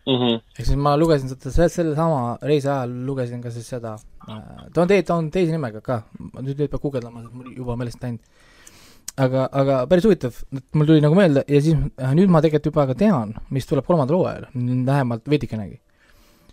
-hmm. 0.07 0.43
ehk 0.59 0.67
siis 0.67 0.77
ma 0.77 0.97
lugesin 0.97 1.29
seda 1.33 1.51
se- 1.51 1.69
selle 1.69 1.95
sama 1.97 2.37
reisi 2.43 2.69
ajal 2.69 2.93
lugesin 3.07 3.43
ka 3.43 3.51
siis 3.51 3.69
seda, 3.69 3.97
ta 4.27 4.83
on 4.83 4.91
tei-, 4.91 5.05
ta 5.07 5.17
on 5.17 5.31
teise 5.35 5.55
nimega 5.55 5.81
ka, 5.85 6.03
nüüd 6.19 6.59
nüüd 6.59 6.71
peab 6.73 6.83
guugeldama, 6.83 7.25
mul 7.31 7.55
juba 7.55 7.77
meelest 7.79 8.03
läinud. 8.03 8.21
aga, 9.17 9.47
aga 9.63 9.81
päris 9.89 10.05
huvitav, 10.05 10.37
et 10.53 10.65
mul 10.77 10.89
tuli 10.91 11.01
nagu 11.05 11.17
meelde 11.17 11.45
ja 11.49 11.61
siis 11.63 11.79
äh, 11.79 12.13
nüüd 12.19 12.33
ma 12.33 12.43
tegelikult 12.45 12.73
juba 12.73 12.87
ka 12.91 12.99
tean, 12.99 13.35
mis 13.55 13.69
tuleb 13.69 13.87
kolmandal 13.87 14.19
hooajal, 14.19 14.49
vähemalt 14.91 15.31
veidikenegi. 15.31 15.81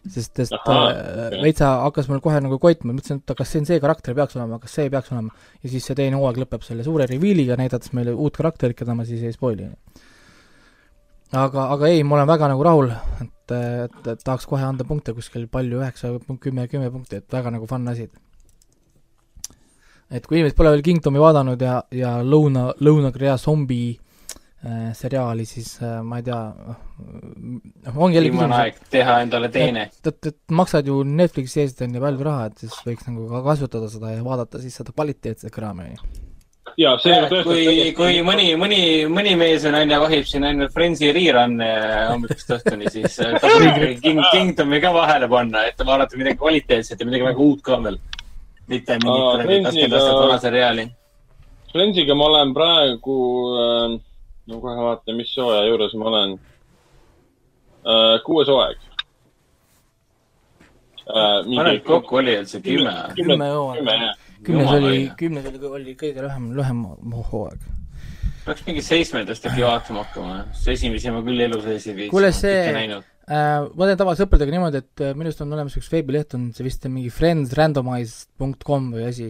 sest, 0.03 0.35
sest 0.35 0.53
äh, 0.53 1.35
veitsa 1.41 1.73
hakkas 1.87 2.09
mul 2.11 2.21
kohe 2.23 2.39
nagu 2.43 2.59
koitma, 2.61 2.93
mõtlesin, 2.93 3.21
et 3.23 3.35
kas 3.39 3.51
see 3.51 3.63
on 3.63 3.67
see 3.69 3.81
karakter 3.83 4.15
peaks 4.15 4.35
olema, 4.37 4.59
kas 4.59 4.79
see 4.79 4.89
peaks 4.93 5.11
olema 5.15 5.31
ja 5.63 5.69
siis 5.73 5.85
see 5.89 5.97
teine 5.97 6.19
hooaeg 6.19 6.43
lõpeb 6.43 6.65
selle 6.65 6.85
suure 6.85 7.07
reveal'iga, 7.09 7.57
näidates 7.59 7.93
meile 7.97 8.13
uut 8.13 8.37
karakterit, 8.37 8.77
keda 8.77 8.95
ma 8.95 9.07
siis 9.07 9.23
ei 9.23 9.33
spoil'i. 9.33 9.71
aga, 11.31 11.69
aga 11.73 11.87
ei, 11.89 12.03
ma 12.03 12.19
olen 12.19 12.29
väga 12.35 12.51
nagu 12.51 12.67
rahul, 12.67 12.91
et, 13.23 13.32
et, 13.51 13.97
et 14.07 14.23
tahaks 14.23 14.45
kohe 14.49 14.63
anda 14.63 14.85
punkte 14.87 15.13
kuskil 15.15 15.47
palju, 15.51 15.81
üheksa, 15.81 16.13
kümme, 16.41 16.67
kümme 16.71 16.91
punkti, 16.93 17.19
et 17.21 17.33
väga 17.33 17.51
nagu 17.55 17.67
fun 17.69 17.87
asi. 17.91 18.07
et 20.13 20.25
kui 20.27 20.37
inimesed 20.37 20.57
pole 20.57 20.71
veel 20.75 20.85
Kingdomi 20.85 21.21
vaadanud 21.21 21.61
ja, 21.61 21.81
ja 21.91 22.15
Lõuna, 22.23 22.69
Lõuna-Korea 22.85 23.37
zombi 23.41 23.81
äh, 23.93 24.91
seriaali, 24.95 25.45
siis 25.49 25.75
äh, 25.81 26.01
ma 26.05 26.21
ei 26.21 26.27
tea, 26.27 26.41
noh, 26.53 27.97
ongi 27.97 28.19
jälle 28.19 28.33
viimane 28.33 28.59
aeg 28.59 28.83
teha 28.93 29.21
endale 29.25 29.49
teine. 29.53 29.87
et, 29.89 30.11
et, 30.11 30.33
et 30.33 30.55
maksad 30.61 30.87
ju 30.87 31.01
Netflixi 31.07 31.63
eest 31.65 31.81
on 31.83 31.97
ju 31.97 32.03
palju 32.03 32.29
raha, 32.29 32.51
et 32.51 32.65
siis 32.65 32.77
võiks 32.85 33.09
nagu 33.09 33.25
ka 33.31 33.41
kasutada 33.49 33.89
seda 33.91 34.13
ja 34.13 34.23
vaadata 34.25 34.61
siis 34.61 34.77
seda 34.79 34.95
kvaliteetset 34.95 35.51
kraami, 35.53 35.89
on 35.89 35.97
ju. 35.97 36.29
Ja 36.77 36.93
see 37.01 37.15
nagu 37.21 37.41
kui, 37.45 37.91
kui 37.97 38.21
mõni, 38.25 38.47
mõni, 38.59 38.79
mõni 39.11 39.33
mees 39.39 39.65
või 39.67 39.73
naine 39.75 39.99
vahib 40.01 40.25
siin 40.29 40.45
ainult 40.47 40.73
Friendsi 40.73 41.11
rerun'e 41.15 41.69
hommikust 42.09 42.53
õhtuni, 42.57 42.89
siis 42.93 43.19
äh, 43.23 43.35
tasub 43.41 43.83
King, 44.01 44.21
Kingdomi 44.31 44.79
ka 44.83 44.93
vahele 44.95 45.29
panna, 45.31 45.65
et 45.69 45.83
vaadata 45.85 46.19
midagi 46.19 46.39
kvaliteetset 46.41 46.99
ja 46.99 47.09
midagi 47.09 47.27
väga 47.27 47.45
uut 47.45 47.61
ka 47.65 47.79
veel. 47.83 47.99
mitte 48.67 48.95
mingit 48.95 49.25
kuradi 49.27 49.59
kakskümmend 49.65 49.97
aastat 49.97 50.19
vana 50.21 50.39
seriaali. 50.39 50.87
Friendsiga 51.73 52.15
ma 52.15 52.25
olen 52.31 52.53
praegu 52.55 53.19
äh,, 53.59 53.99
no 54.47 54.59
kohe 54.63 54.87
vaatan, 54.87 55.17
mis 55.19 55.35
hooaja 55.37 55.67
juures 55.67 55.93
ma 55.99 56.09
olen 56.11 56.35
äh,. 57.83 58.17
kuues 58.25 58.47
hooaeg 58.47 58.77
äh,. 61.05 61.39
paned 61.55 61.83
kokku, 61.85 62.21
oli 62.23 62.37
üldse? 62.39 62.61
Kümme 62.63 62.95
kümme, 63.17 63.49
hooaega. 63.51 64.13
Kümnes 64.45 64.73
oli 64.75 64.99
kümnes 65.19 65.47
oli, 65.49 65.63
oli 65.79 65.95
kõige 65.99 66.25
lühem, 66.25 66.51
lühem 66.57 66.83
hooaeg. 67.31 67.71
peaks 68.43 68.65
mingi 68.67 68.83
seitsmendast 68.83 69.47
äkki 69.49 69.65
vaatama 69.65 70.03
hakkama, 70.03 70.37
esimesi 70.75 71.11
ma 71.15 71.23
küll 71.25 71.47
elu 71.47 71.61
sees 71.63 71.87
ei 71.87 71.97
viitsinud. 72.01 72.13
Kuule, 72.15 72.31
see-. 72.35 73.01
Äh, 73.23 73.69
ma 73.71 73.87
teen 73.87 73.99
tavaliselt 73.99 74.27
sõpradega 74.27 74.51
niimoodi, 74.51 74.81
et 74.83 75.01
äh, 75.05 75.13
minu 75.15 75.31
arust 75.31 75.41
on 75.45 75.53
olemas 75.55 75.77
üks 75.79 75.87
veebileht, 75.93 76.33
on 76.35 76.49
see 76.55 76.65
vist 76.65 76.83
mingi 76.89 77.07
friendsrandomize.com 77.13 78.89
või 78.97 79.05
asi, 79.07 79.29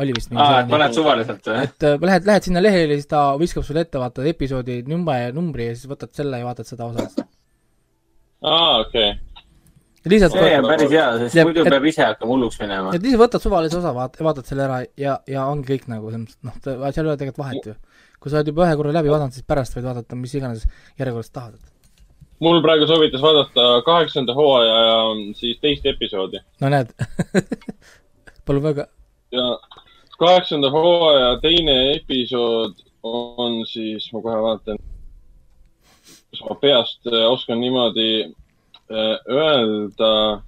oli 0.00 0.14
vist 0.16 0.32
mingi 0.32 0.40
aa, 0.46 0.62
et 0.62 0.70
paned 0.72 0.96
suvaliselt 0.96 1.50
või? 1.50 1.66
et 1.66 1.84
äh, 1.84 1.98
lähed, 2.08 2.24
lähed 2.30 2.48
sinna 2.48 2.62
lehele 2.64 2.96
ja 2.96 3.02
siis 3.02 3.10
ta 3.10 3.26
viskab 3.40 3.66
sulle 3.68 3.84
ette, 3.84 4.00
vaatad 4.00 4.30
episoodi 4.32 4.78
number 4.88 5.20
ja 5.20 5.34
numbri 5.36 5.68
ja 5.68 5.76
siis 5.76 5.90
võtad 5.92 6.14
selle 6.16 6.40
ja 6.40 6.48
vaatad 6.48 6.70
seda 6.70 6.88
osa. 6.88 7.26
aa, 8.48 8.78
okei. 8.86 9.12
Lihtsalt 10.12 10.32
see 10.36 10.58
on 10.58 10.66
päris 10.68 10.90
hea, 10.92 11.06
sest 11.22 11.34
Ja- 11.38 11.44
muidu 11.48 11.62
et- 11.64 11.70
peab 11.72 11.84
ise 11.90 12.02
hakkama 12.04 12.32
hulluks 12.34 12.58
minema 12.60 12.94
et. 12.94 13.02
lihtsalt 13.02 13.22
võtad 13.22 13.42
suvalise 13.44 13.78
osa, 13.78 13.92
vaat-, 13.96 14.18
vaatad 14.24 14.46
selle 14.50 14.64
ära 14.66 14.78
ja, 14.96 15.18
ja 15.26 15.46
ongi 15.46 15.66
kõik 15.74 15.88
nagu 15.92 16.10
selles 16.10 16.36
mõttes, 16.38 16.42
noh, 16.44 16.92
seal 16.92 17.06
ei 17.06 17.10
ole 17.10 17.16
tegelikult 17.20 17.44
vahet 17.44 17.66
ju. 17.72 17.74
kui 18.20 18.30
sa 18.30 18.40
oled 18.40 18.48
juba 18.50 18.66
ühe 18.66 18.76
korra 18.80 18.92
läbi 18.98 19.10
vaadanud, 19.12 19.32
siis 19.36 19.44
pärast 19.46 19.76
võid 19.76 19.84
vaadata 19.86 20.16
mis 20.18 20.34
iganes 20.34 20.64
järjekorras 20.98 21.30
tahad. 21.30 21.54
mul 22.40 22.60
praegu 22.62 22.86
soovitas 22.86 23.20
vaadata 23.22 23.82
kaheksanda 23.86 24.34
hooaja 24.34 24.76
ja 24.88 24.98
siis 25.38 25.58
teist 25.62 25.86
episoodi 25.86 26.38
no 26.60 26.68
näed, 26.70 26.92
palun 28.46 28.62
väga, 28.62 28.86
ja 29.32 29.46
kaheksanda 30.18 30.70
hooaja 30.70 31.38
teine 31.42 31.78
episood 31.96 32.74
on 33.02 33.64
siis, 33.66 34.08
ma 34.12 34.20
kohe 34.22 34.38
vaatan, 34.42 34.78
kas 36.30 36.40
ma 36.48 36.54
peast 36.60 37.06
äh, 37.06 37.24
oskan 37.30 37.60
niimoodi 37.62 38.34
öelda 38.90 40.42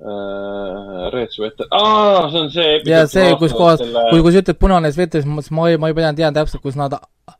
äh, 0.00 1.10
Reetsu 1.12 1.44
ette, 1.44 1.66
aa, 1.70 2.28
see 2.30 2.40
on 2.40 2.50
see 2.52 2.74
ja 2.88 3.04
see, 3.10 3.30
kus 3.40 3.54
kohas, 3.56 3.80
selle... 3.80 4.04
kui, 4.10 4.24
kui 4.24 4.34
sa 4.34 4.42
ütled 4.44 4.60
punane 4.60 4.92
sveter, 4.94 5.22
siis 5.22 5.30
ma 5.30 5.38
mõtlesin, 5.38 5.56
ma 5.80 5.88
ei, 5.88 5.94
juba 5.94 6.12
tean, 6.18 6.36
täpselt, 6.36 6.64
kus 6.64 6.76
nad 6.80 6.96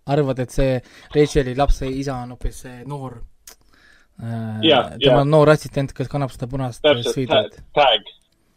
arvavad, 0.06 0.40
et 0.44 0.54
see 0.54 0.78
Racheli 1.16 1.56
lapse 1.58 1.88
isa 1.88 2.16
on 2.24 2.34
hoopis 2.36 2.62
see 2.64 2.80
noor 2.88 3.20
äh, 4.22 4.64
Jah, 4.66 4.94
tema 4.96 5.20
jah. 5.20 5.28
noor 5.28 5.52
assistent, 5.56 5.94
kes 5.96 6.10
kannab 6.12 6.32
seda 6.34 6.48
punast 6.50 6.84
äh, 6.84 6.90
täpselt, 6.90 7.14
sviidrit. 7.16 7.62
tag 7.76 8.08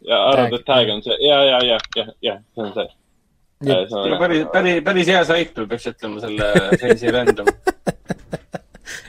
ja 0.04 0.20
arvad, 0.32 0.50
Tag, 0.50 0.60
et 0.60 0.68
tag 0.68 0.92
on 0.96 1.04
see 1.04 1.20
ja, 1.24 1.40
ja, 1.52 1.62
ja, 1.64 1.80
ja, 1.96 2.06
ja 2.24 2.38
see 2.54 2.66
on 2.66 2.74
see. 2.76 2.88
päris, 4.20 4.44
päris, 4.52 4.82
päris 4.84 5.12
hea 5.12 5.24
sait, 5.28 5.56
ma 5.56 5.68
peaks 5.70 5.92
ütlema 5.92 6.24
selle 6.24 6.52
Sensi 6.80 7.12
Random. 7.12 7.48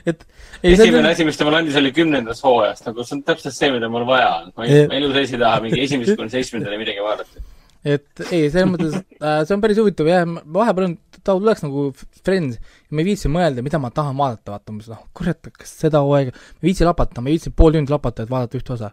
et 0.06 0.22
esimene 0.62 1.02
on, 1.02 1.10
asi, 1.10 1.26
mis 1.26 1.38
ta 1.38 1.46
mulle 1.46 1.60
andis, 1.62 1.76
oli 1.80 1.92
kümnendast 1.94 2.44
hooajast, 2.46 2.86
nagu 2.86 3.04
see 3.06 3.16
on 3.18 3.22
täpselt 3.26 3.56
see, 3.56 3.70
mida 3.74 3.90
mul 3.92 4.06
vaja 4.08 4.30
on. 4.40 4.52
ma 4.56 4.66
Jah. 4.68 4.84
ei, 4.84 4.88
ma 4.90 4.98
elu 5.00 5.12
sees 5.16 5.34
ei 5.34 5.42
taha 5.42 5.62
mingi 5.64 5.82
esimesest 5.82 6.20
kuni 6.20 6.34
seitsmendani 6.34 6.78
midagi 6.80 7.04
vaadata. 7.04 7.42
et 7.86 8.22
ei, 8.28 8.46
selles 8.52 8.70
mõttes 8.70 8.94
äh, 8.98 9.40
see 9.48 9.56
on 9.56 9.64
päris 9.64 9.80
huvitav 9.82 10.10
jah, 10.10 10.22
vahepeal 10.58 10.88
on, 10.90 10.96
ta 11.18 11.34
tuleks 11.34 11.66
nagu 11.66 11.88
Friends 12.26 12.60
ja 12.60 12.94
ma 12.94 13.02
ei 13.02 13.08
viitsi 13.10 13.32
mõelda, 13.32 13.66
mida 13.66 13.82
ma 13.82 13.90
tahan 13.94 14.16
vaadata, 14.18 14.54
vaata 14.54 14.74
umbes 14.74 14.88
noh, 14.92 15.02
kurat, 15.16 15.50
kas 15.58 15.74
seda 15.82 16.04
hooaega, 16.06 16.34
ma 16.36 16.62
ei 16.62 16.70
viitsi 16.70 16.86
lapata, 16.86 17.22
ma 17.22 17.32
ei 17.32 17.38
viitsi 17.38 17.54
pool 17.54 17.74
tundi 17.74 17.94
lapata, 17.94 18.26
et 18.26 18.32
vaadata 18.32 18.60
ühte 18.60 18.76
osa. 18.78 18.92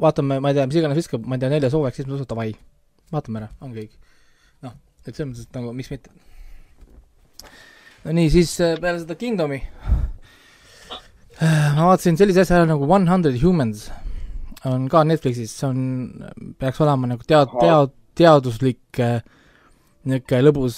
vaatame, 0.00 0.40
ma 0.40 0.52
ei 0.52 0.56
tea, 0.56 0.68
mis 0.70 0.80
iganes 0.80 1.00
viskab, 1.02 1.28
ma 1.28 1.36
ei 1.36 1.44
tea, 1.44 1.52
neljas 1.52 1.76
hooaeg, 1.76 1.96
siis 1.96 2.08
ma 2.08 2.16
ütlen 2.16 2.32
davai, 2.32 2.50
vaatame 3.12 3.42
ära, 3.42 3.52
ongi 3.60 3.84
kõik. 3.84 3.96
noh, 4.64 4.76
et 5.04 5.12
selles 5.12 5.28
mõttes, 5.34 5.48
et 5.48 5.60
nagu 5.60 5.76
miks 5.76 5.92
mitte. 5.92 6.12
No 8.04 8.14
nii, 8.16 8.30
siis 8.32 8.54
äh, 8.62 8.76
peale 8.82 9.02
seda 9.02 9.16
Kingdomi. 9.18 9.60
Äh, 11.42 11.68
ma 11.76 11.90
vaatasin 11.90 12.18
sellise 12.20 12.44
asja 12.44 12.64
nagu 12.68 12.88
One 12.88 13.10
Hundred 13.10 13.38
Humans. 13.42 13.88
On 14.68 14.86
ka 14.90 15.02
Netflixis, 15.06 15.54
see 15.58 15.68
on, 15.68 15.78
peaks 16.58 16.80
olema 16.84 17.10
nagu 17.10 17.24
tead-, 17.26 17.54
tead-, 17.58 17.94
teaduslik 18.18 19.00
äh, 19.02 19.22
niisugune 20.02 20.42
lõbus 20.42 20.76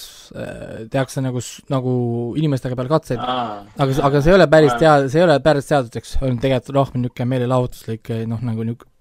tehakse 0.93 1.21
nagu, 1.25 1.41
nagu 1.73 1.93
inimestega 2.37 2.75
peal 2.77 2.89
katseid, 2.91 3.17
aga, 3.17 3.95
aga 4.05 4.19
see 4.21 4.29
ei 4.29 4.37
ole 4.37 4.45
päris 4.51 4.75
tea-, 4.77 5.07
see 5.09 5.17
ei 5.17 5.25
ole 5.25 5.39
päris 5.41 5.69
teaduslik, 5.69 6.05
see 6.05 6.21
on 6.27 6.37
tegelikult 6.41 6.77
rohkem 6.77 7.01
niisugune 7.01 7.31
meelelahutuslik 7.31 8.11
noh, 8.29 8.43
nagu 8.45 8.67
niisugune, 8.69 8.91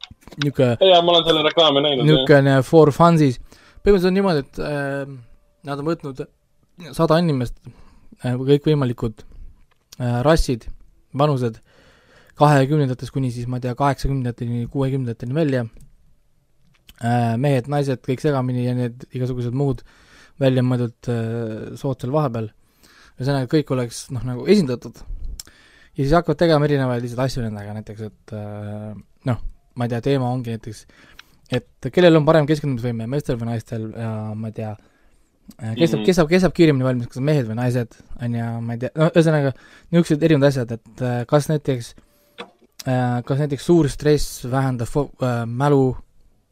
niisugune 0.47 0.88
ja 0.88 1.02
ma 1.04 1.12
olen 1.12 1.28
selle 1.28 1.45
reklaami 1.45 1.85
näinud. 1.85 2.09
niisugune 2.09 2.57
for 2.64 2.93
fun'is. 2.97 3.37
põhimõtteliselt 3.85 4.09
on 4.09 4.16
niimoodi, 4.16 4.47
et 4.47 4.62
äh, 4.64 5.12
nad 5.69 5.85
on 5.85 5.93
võtnud 5.93 6.25
sada 6.97 7.21
inimest 7.21 7.61
kõikvõimalikud 8.23 9.23
äh, 9.25 10.21
rassid, 10.26 10.68
vanused, 11.16 11.61
kahekümnendatest 12.38 13.14
kuni 13.14 13.30
siis 13.35 13.49
ma 13.50 13.61
ei 13.61 13.66
tea, 13.66 13.75
kaheksakümnendateni, 13.78 14.66
kuuekümnendateni 14.73 15.37
välja 15.37 15.64
äh,, 17.00 17.35
mehed, 17.40 17.71
naised, 17.71 18.02
kõik 18.06 18.25
segamini 18.25 18.66
ja 18.66 18.75
need 18.78 19.06
igasugused 19.14 19.54
muud 19.54 19.85
väljamõeldud 20.42 21.11
äh, 21.12 21.73
sood 21.78 22.02
seal 22.02 22.14
vahepeal. 22.14 22.50
ühesõnaga, 23.14 23.50
kõik 23.50 23.71
oleks 23.71 24.09
noh, 24.11 24.25
nagu 24.26 24.47
esindatud. 24.50 24.99
ja 25.94 26.00
siis 26.02 26.14
hakkavad 26.16 26.38
tegema 26.38 26.66
erinevaid 26.66 27.02
lihtsalt 27.04 27.26
asju 27.28 27.44
nendega, 27.47 27.75
näiteks 27.78 28.06
et 28.11 28.35
äh, 28.35 28.94
noh, 29.30 29.44
ma 29.75 29.87
ei 29.87 29.94
tea, 29.94 30.00
teema 30.11 30.30
ongi 30.35 30.56
näiteks 30.56 30.87
et 31.52 31.90
kellel 31.92 32.18
on 32.18 32.26
parem 32.26 32.47
keskendumisvõime, 32.49 33.06
meestel 33.11 33.38
või 33.40 33.52
naistel 33.52 33.88
ja 33.92 34.11
ma 34.37 34.50
ei 34.50 34.56
tea, 34.56 34.73
kes 35.44 35.90
saab, 35.90 36.00
Mhm. 36.00 36.04
kes 36.06 36.16
saab, 36.18 36.28
kes 36.30 36.42
saab 36.46 36.54
kiiremini 36.56 36.84
valmis, 36.86 37.08
kas 37.12 37.20
mehed 37.22 37.46
või 37.50 37.56
naised, 37.60 37.96
on 38.22 38.34
ju, 38.38 38.46
ma 38.64 38.72
ei 38.76 38.78
tea, 38.84 38.90
no 38.96 39.08
ühesõnaga 39.10 39.52
niisugused 39.92 40.22
erinevad 40.24 40.48
asjad, 40.52 40.72
et 40.78 41.02
äh, 41.04 41.24
kas 41.30 41.48
näiteks, 41.52 41.94
kas 43.24 43.38
näiteks 43.40 43.64
suur 43.64 43.88
stress 43.88 44.44
vähendab 44.50 44.88
fo- 44.90 45.10
äh, 45.24 45.44
mälu 45.48 45.96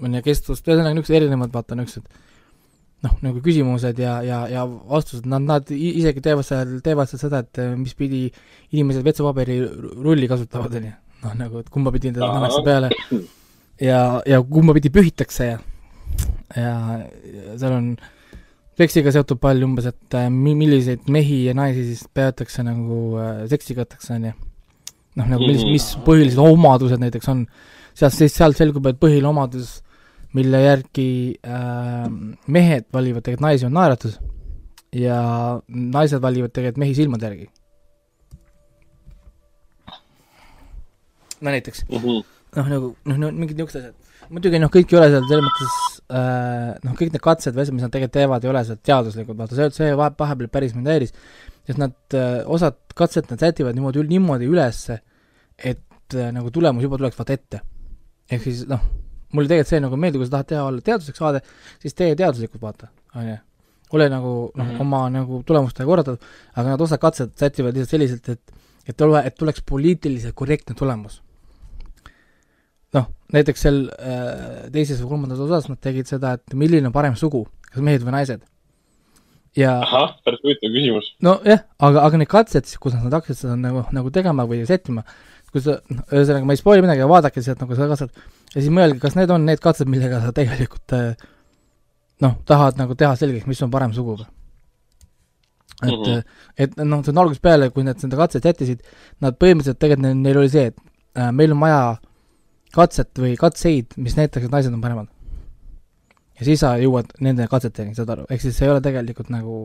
on 0.03 0.15
ju 0.19 0.23
kestvust, 0.25 0.65
ühesõnaga 0.69 0.95
niisugused 0.97 1.19
erinevad, 1.23 1.53
vaata 1.53 1.77
niisugused 1.79 2.07
noh, 3.03 3.17
nagu 3.25 3.41
küsimused 3.43 3.99
ja, 3.99 4.21
ja, 4.23 4.45
ja 4.49 4.63
vastused, 4.69 5.27
nad, 5.27 5.43
nad 5.43 5.71
isegi 5.75 6.21
teevad 6.23 6.47
seal, 6.47 6.77
teevad 6.87 7.11
seal 7.11 7.19
seda, 7.25 7.41
et 7.43 7.59
äh, 7.59 7.73
mis 7.77 7.97
pidi 7.99 8.29
inimesed 8.73 9.03
vetsupaberi 9.05 9.57
rulli 10.05 10.29
kasutavad, 10.31 10.77
on 10.79 10.87
ju. 10.87 10.93
noh, 11.25 11.35
nagu, 11.41 11.59
et 11.65 11.69
kumba 11.71 11.91
pidi 11.95 12.13
teda 12.13 12.29
pannakse 12.31 12.63
peale. 12.67 12.91
ja, 13.83 14.23
ja 14.27 14.39
kumba 14.43 14.75
pidi 14.79 14.91
pühitakse 14.95 15.49
ja, 15.51 15.59
ja 16.57 16.75
seal 17.59 17.73
on 17.81 17.93
seksiga 18.79 19.13
seotud 19.15 19.41
palju 19.43 19.67
umbes, 19.69 19.87
et 19.93 20.17
äh, 20.19 20.29
mi-, 20.33 20.57
milliseid 20.59 21.09
mehi 21.13 21.45
ja 21.49 21.55
naisi 21.57 21.85
siis 21.91 22.07
peetakse 22.15 22.65
nagu 22.67 23.19
äh, 23.21 23.45
seksikateks, 23.53 24.11
on 24.15 24.29
ju. 24.31 24.33
noh, 25.21 25.27
nagu 25.29 25.47
mis, 25.49 25.65
mis 25.69 25.89
põhilised 26.07 26.41
omadused 26.41 27.01
näiteks 27.03 27.29
on, 27.29 27.47
sealt 27.93 28.17
siis, 28.17 28.33
sealt 28.35 28.57
selgub, 28.57 28.87
et 28.89 29.01
põhiline 29.01 29.29
omadus, 29.29 29.81
mille 30.33 30.63
järgi 30.65 31.09
äh, 31.45 32.07
mehed 32.49 32.87
valivad 32.95 33.25
tegelikult 33.27 33.45
naisi, 33.45 33.67
on 33.69 33.77
naeratus 33.77 34.17
ja 34.97 35.19
naised 35.69 36.21
valivad 36.25 36.53
tegelikult 36.57 36.81
mehi 36.81 36.97
silmade 36.97 37.29
järgi. 37.29 37.51
no 41.43 41.51
näiteks, 41.51 41.85
Mhm. 41.91 42.23
noh 42.57 42.69
nagu, 42.71 42.95
noh 43.05 43.17
no, 43.19 43.31
mingid 43.33 43.57
niisugused 43.59 43.81
asjad. 43.81 43.95
muidugi 44.31 44.59
noh, 44.63 44.71
kõik 44.71 44.93
ei 44.93 44.99
ole 44.99 45.09
seal 45.11 45.25
selles 45.29 45.45
mõttes 45.45 45.92
noh, 46.13 46.97
kõik 46.99 47.13
need 47.15 47.23
katsed 47.25 47.55
või 47.55 47.65
asjad, 47.65 47.77
mis 47.77 47.85
nad 47.87 47.93
tegelikult 47.95 48.17
teevad, 48.19 48.45
ei 48.45 48.51
ole 48.53 48.63
seal 48.69 48.81
teaduslikud, 48.89 49.39
vaata 49.39 49.59
see, 49.59 49.69
see 49.77 49.95
vahe- 49.99 50.15
vahepeal 50.19 50.51
päris 50.53 50.75
mind 50.77 50.91
häiris, 50.91 51.15
sest 51.69 51.81
nad 51.81 51.95
äh,, 52.19 52.43
osad 52.53 52.77
katset 52.99 53.31
nad 53.33 53.41
sätivad 53.41 53.79
niimoodi, 53.79 54.03
niimoodi 54.11 54.51
ülesse, 54.51 54.99
et 55.57 56.17
äh, 56.19 56.33
nagu 56.35 56.53
tulemus 56.53 56.85
juba 56.85 57.01
tuleks 57.01 57.19
vaata 57.19 57.39
ette. 57.39 57.63
ehk 58.33 58.45
siis 58.45 58.65
noh, 58.69 58.83
mulle 59.33 59.49
tegelikult 59.49 59.73
see 59.73 59.83
nagu 59.85 60.01
meeldib, 60.05 60.23
kui 60.23 60.29
sa 60.29 60.37
tahad 60.37 60.53
teha 60.53 60.67
olla 60.69 60.85
teaduslik 60.85 61.19
saade, 61.19 61.43
siis 61.83 61.97
tee 61.97 62.13
teaduslikult, 62.19 62.63
vaata, 62.63 62.93
on 63.17 63.29
ju. 63.29 63.41
ole 63.93 64.09
nagu 64.09 64.31
noh 64.55 64.65
mm. 64.65 64.71
-hmm. 64.71 64.81
oma 64.81 65.09
nagu 65.11 65.43
tulemustega 65.47 65.87
korraldatud, 65.87 66.31
aga 66.55 66.69
nad 66.69 66.81
osad 66.81 67.01
katsed 67.01 67.37
sätivad 67.37 67.75
lihtsalt 67.77 67.91
selliselt, 67.91 68.29
et 68.29 68.59
et 68.89 68.97
tule, 68.97 69.21
et 69.27 69.35
tuleks 69.39 69.63
poliitiliselt 69.63 70.35
korrektne 70.35 70.75
tulemus 70.75 71.23
näiteks 73.33 73.67
seal 73.67 73.83
äh, 73.97 74.71
teises 74.75 75.01
või 75.03 75.15
kolmandas 75.15 75.43
osas 75.43 75.69
nad 75.71 75.81
tegid 75.83 76.11
seda, 76.11 76.37
et 76.39 76.57
milline 76.59 76.91
on 76.91 76.95
parem 76.95 77.17
sugu, 77.19 77.45
kas 77.71 77.85
mehed 77.85 78.05
või 78.05 78.17
naised. 78.17 78.45
ja 79.57 79.77
ahah, 79.85 80.15
päris 80.25 80.41
huvitav 80.45 80.73
küsimus. 80.73 81.13
nojah, 81.25 81.65
aga, 81.79 82.07
aga 82.07 82.21
need 82.21 82.31
katsed 82.33 82.69
kus 82.81 82.97
nad 82.97 83.13
hakkasid 83.13 83.45
seda 83.45 83.57
nagu, 83.61 83.85
nagu 83.93 84.13
tegema 84.15 84.47
või 84.49 84.63
sättima, 84.69 85.05
kui 85.53 85.65
sa, 85.65 85.79
noh, 85.93 86.05
ühesõnaga 86.09 86.49
ma 86.49 86.57
ei 86.57 86.61
spoil'i 86.61 86.85
midagi, 86.85 87.09
vaadake 87.09 87.45
sealt 87.45 87.61
nagu 87.65 87.77
seda 87.77 87.91
katset 87.93 88.23
ja 88.55 88.61
siis 88.61 88.73
mõelge, 88.73 89.01
kas 89.03 89.17
need 89.19 89.33
on 89.33 89.45
need 89.49 89.61
katsed, 89.65 89.91
millega 89.93 90.23
sa 90.25 90.33
tegelikult 90.37 90.97
äh, 90.97 91.11
noh, 92.25 92.39
tahad 92.49 92.81
nagu 92.81 92.97
teha 92.99 93.17
selgeks, 93.19 93.49
mis 93.51 93.61
on 93.65 93.73
parem 93.73 93.93
sugu 93.97 94.21
või? 94.21 94.31
et 95.83 95.91
mm. 95.91 96.05
-hmm. 96.05 96.23
et 96.57 96.77
noh, 96.85 97.03
see 97.03 97.13
on 97.13 97.19
algusest 97.25 97.43
peale, 97.43 97.71
kui 97.71 97.85
nad 97.85 97.99
seda 97.99 98.17
katset 98.17 98.45
sättisid, 98.47 98.83
nad 99.21 99.37
põhimõtteliselt 99.41 99.81
tegelikult 99.83 100.23
neil, 100.23 100.39
oli 100.39 100.53
see, 100.53 100.71
et 100.71 100.77
äh, 101.19 101.33
meil 101.33 101.53
on 101.53 101.61
vaja 101.61 101.83
katset 102.75 103.11
või 103.19 103.35
katseid, 103.41 103.95
mis 104.01 104.17
näitaks, 104.19 104.47
et 104.49 104.53
naised 104.55 104.73
on 104.75 104.81
paremad. 104.85 105.09
ja 106.39 106.45
siis 106.49 106.61
sa 106.65 106.75
jõuad 106.81 107.13
nende 107.21 107.47
katseteni, 107.51 107.95
saad 107.95 108.11
aru, 108.11 108.27
ehk 108.31 108.41
siis 108.43 108.57
see 108.59 108.67
ei 108.67 108.73
ole 108.73 108.81
tegelikult 108.85 109.29
nagu 109.31 109.57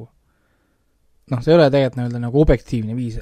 noh, 1.31 1.41
see 1.43 1.51
ei 1.51 1.57
ole 1.57 1.69
tegelikult 1.71 1.97
nii-öelda 1.99 2.19
nagu 2.23 2.41
objektiivne 2.41 2.95
viis, 2.95 3.17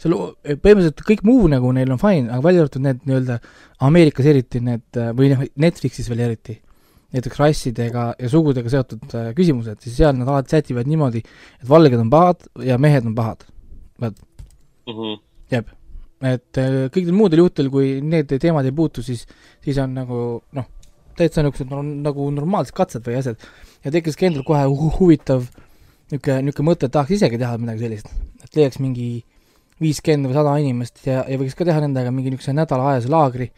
seal 0.00 0.14
o- 0.16 0.34
põhimõtteliselt 0.44 1.02
kõik 1.08 1.24
muu 1.28 1.48
nagu 1.52 1.72
neil 1.76 1.90
on 1.92 1.98
fine, 2.00 2.28
aga 2.30 2.42
välja 2.44 2.62
arvatud 2.66 2.84
need 2.86 3.02
nii-öelda 3.08 3.38
Ameerikas 3.88 4.28
eriti 4.30 4.60
need 4.64 5.00
või 5.18 5.32
noh, 5.34 5.42
Netflixis 5.64 6.08
veel 6.12 6.20
eriti, 6.28 6.58
näiteks 7.12 7.40
rassidega 7.42 8.04
ja 8.20 8.28
sugudega 8.32 8.70
seotud 8.72 9.02
äh, 9.18 9.32
küsimused, 9.36 9.80
siis 9.84 9.96
seal 9.98 10.14
nad 10.16 10.28
alati 10.32 10.54
sätivad 10.56 10.88
niimoodi, 10.88 11.20
et 11.60 11.68
valged 11.68 11.98
on 12.00 12.08
pahad 12.12 12.46
ja 12.64 12.78
mehed 12.80 13.04
on 13.10 13.14
pahad. 13.18 13.44
Mhm. 14.00 14.14
jääb. 15.12 15.18
Et 16.22 16.60
äh, 16.60 16.76
kõikidel 16.92 17.16
muudel 17.16 17.42
juhtudel, 17.42 17.70
kui 17.72 17.96
need 18.04 18.30
teemad 18.30 18.66
ei 18.68 18.74
puutu, 18.76 19.02
siis, 19.02 19.24
siis 19.64 19.78
on 19.82 19.94
nagu 19.96 20.20
noh, 20.54 20.68
täitsa 21.18 21.42
niisugused 21.42 21.72
nagu 22.04 22.28
normaalsed 22.34 22.74
katsed 22.76 23.04
või 23.06 23.18
asjad. 23.18 23.42
ja 23.84 23.92
tekkiski 23.94 24.28
endal 24.28 24.46
kohe 24.46 24.62
hu 24.68 24.92
huvitav 25.00 25.48
niisugune, 26.12 26.38
niisugune 26.46 26.70
mõte, 26.70 26.88
et 26.88 26.94
tahaks 26.94 27.16
isegi 27.18 27.40
teha 27.40 27.58
midagi 27.58 27.86
sellist. 27.86 28.12
et 28.44 28.56
leiaks 28.56 28.80
mingi 28.82 29.10
viiskümmend 29.82 30.30
või 30.30 30.38
sada 30.38 30.56
inimest 30.62 31.04
ja, 31.06 31.24
ja 31.28 31.38
võiks 31.40 31.58
ka 31.58 31.66
teha 31.68 31.82
nendega 31.82 32.14
mingi 32.14 32.32
niisuguse 32.32 32.54
nädalaajase 32.56 33.10
laagri 33.12 33.50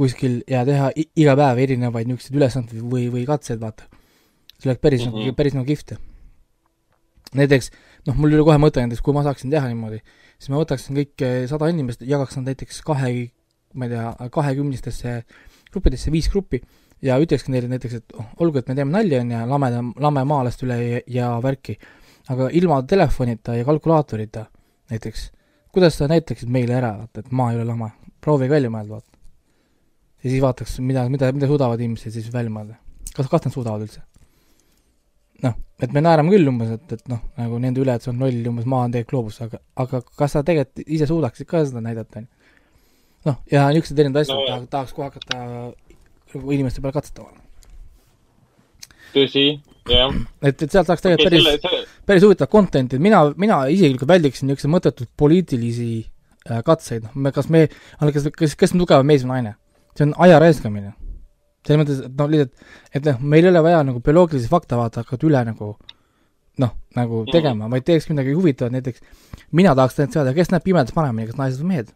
kuskil 0.00 0.40
ja 0.48 0.64
teha 0.66 0.90
iga 0.96 1.36
päev 1.38 1.60
erinevaid 1.62 2.08
niisuguseid 2.08 2.38
ülesandeid 2.38 2.84
või, 2.84 3.08
või 3.12 3.26
katseid, 3.28 3.60
vaata. 3.60 3.86
see 4.58 4.70
oleks 4.70 4.80
päris 4.82 5.06
mm. 5.06 5.12
-hmm. 5.12 5.36
päris 5.36 5.54
nagu 5.54 5.66
kihvt. 5.68 5.94
näiteks 7.34 7.70
noh, 8.06 8.16
mul 8.16 8.32
tuli 8.32 8.44
kohe 8.44 8.58
mõte 8.58 8.82
näiteks, 8.82 9.02
kui 9.04 9.14
ma 9.14 9.22
saaksin 9.26 9.52
teha 9.52 9.68
niimoodi, 9.68 10.00
siis 10.40 10.52
ma 10.52 10.60
võtaksin 10.62 10.96
kõik 10.96 11.24
eh, 11.26 11.38
sada 11.50 11.68
inimest, 11.70 12.04
jagaks 12.08 12.38
nad 12.38 12.48
näiteks 12.48 12.80
kahe, 12.86 13.10
ma 13.76 13.86
ei 13.86 13.92
tea, 13.92 14.28
kahekümnistesse 14.32 15.16
gruppidesse, 15.70 16.12
viis 16.12 16.30
gruppi 16.32 16.62
ja 17.04 17.18
ütlekski 17.20 17.52
neile 17.52 17.68
näiteks, 17.70 18.00
et 18.00 18.16
oh, 18.16 18.26
olgu, 18.44 18.60
et 18.60 18.70
me 18.70 18.76
teeme 18.78 18.94
nalja, 18.94 19.20
on 19.22 19.34
ju, 19.34 19.42
lameda, 19.52 19.82
lame 20.06 20.24
maalast 20.28 20.64
üle 20.64 20.78
ja, 20.80 21.02
ja 21.12 21.28
värki, 21.44 21.76
aga 22.32 22.48
ilma 22.56 22.80
telefonita 22.88 23.56
ja 23.58 23.66
kalkulaatorita 23.68 24.46
näiteks, 24.92 25.30
kuidas 25.74 26.00
sa 26.00 26.08
näitaksid 26.10 26.50
meile 26.52 26.76
ära, 26.80 26.94
vaata, 27.02 27.24
et 27.24 27.32
maa 27.36 27.52
ei 27.52 27.60
ole 27.60 27.68
lama, 27.68 27.92
proovige 28.24 28.56
välja 28.56 28.72
mõelda, 28.72 28.98
vaata. 28.98 29.18
ja 30.24 30.30
siis 30.30 30.44
vaataks, 30.44 30.78
mida, 30.84 31.06
mida, 31.12 31.32
mida 31.36 31.50
suudavad 31.50 31.80
inimesed 31.80 32.16
siis 32.16 32.32
välja 32.32 32.52
mõelda. 32.52 32.80
kas, 33.14 33.28
kas 33.28 33.46
nad 33.46 33.54
suudavad 33.54 33.86
üldse? 33.86 34.04
noh, 35.44 35.56
et 35.80 35.94
me 35.94 36.02
naerame 36.04 36.32
küll 36.34 36.48
umbes, 36.50 36.74
et, 36.76 36.96
et 36.96 37.08
noh, 37.10 37.20
nagu 37.40 37.60
nende 37.62 37.82
üle, 37.82 37.94
et 37.96 38.04
see 38.04 38.12
on 38.12 38.20
loll 38.22 38.50
umbes 38.52 38.68
maa 38.68 38.86
on 38.86 38.94
tegelikult 38.94 39.14
gloobus, 39.14 39.40
aga, 39.46 39.60
aga 39.80 40.02
kas 40.18 40.36
sa 40.36 40.44
tegelikult 40.46 40.84
ise 40.86 41.08
suudaksid 41.10 41.48
ka 41.50 41.62
seda 41.68 41.82
näidata, 41.84 42.20
on 42.20 42.26
ju. 42.26 42.52
noh, 43.30 43.38
ja 43.52 43.68
niisuguseid 43.72 44.04
erinevaid 44.04 44.26
asju 44.26 44.36
No 44.36 44.46
tahaks, 44.48 44.68
tahaks 44.74 44.96
kohe 44.96 45.08
hakata 45.08 45.40
nagu 46.34 46.54
inimeste 46.56 46.84
peal 46.84 46.94
katsetama. 46.96 47.34
tõsi, 49.14 49.46
jah. 49.90 50.14
et, 50.42 50.54
et 50.54 50.68
sealt 50.68 50.90
saaks 50.90 51.06
tegelikult 51.06 51.28
selle, 51.28 51.56
päris, 51.56 51.64
selle, 51.64 52.04
päris 52.06 52.28
huvitavat 52.28 52.52
content'i, 52.52 53.00
mina, 53.02 53.24
mina 53.40 53.64
isiklikult 53.72 54.12
väldiksin 54.12 54.50
niisuguseid 54.50 54.74
mõttetuid 54.76 55.12
poliitilisi 55.18 55.90
äh, 56.50 56.60
katseid, 56.66 57.08
noh, 57.08 57.16
me, 57.16 57.32
kas 57.34 57.50
me, 57.52 57.66
kas, 57.98 58.30
kas, 58.36 58.56
kes 58.60 58.76
on 58.76 58.84
tugevam 58.84 59.08
mees 59.08 59.24
või 59.26 59.36
naine? 59.38 59.56
see 59.96 60.06
on 60.06 60.12
aja 60.22 60.38
raiskamine. 60.38 60.92
Selles 61.66 61.80
mõttes, 61.82 62.02
et 62.06 62.16
noh, 62.18 62.28
lihtsalt, 62.32 62.52
et 62.94 63.04
noh, 63.04 63.18
meil 63.20 63.44
ei 63.44 63.50
ole 63.52 63.62
vaja 63.62 63.82
nagu 63.84 64.00
bioloogilisi 64.00 64.48
fakte 64.48 64.76
vaata 64.80 65.02
hakata 65.04 65.26
üle 65.28 65.44
nagu 65.44 65.76
noh, 66.60 66.72
nagu 66.96 67.22
Mhm. 67.24 67.32
tegema, 67.32 67.68
vaid 67.70 67.84
teeks 67.84 68.08
midagi 68.10 68.32
huvitavat, 68.36 68.72
näiteks 68.72 69.00
mina 69.52 69.74
tahaks 69.74 69.94
tegelikult 69.94 70.12
teada, 70.18 70.34
kes 70.34 70.50
näeb 70.50 70.62
pimedas 70.64 70.92
paremini, 70.92 71.26
kas 71.30 71.36
naised 71.38 71.60
või 71.62 71.68
mehed. 71.74 71.92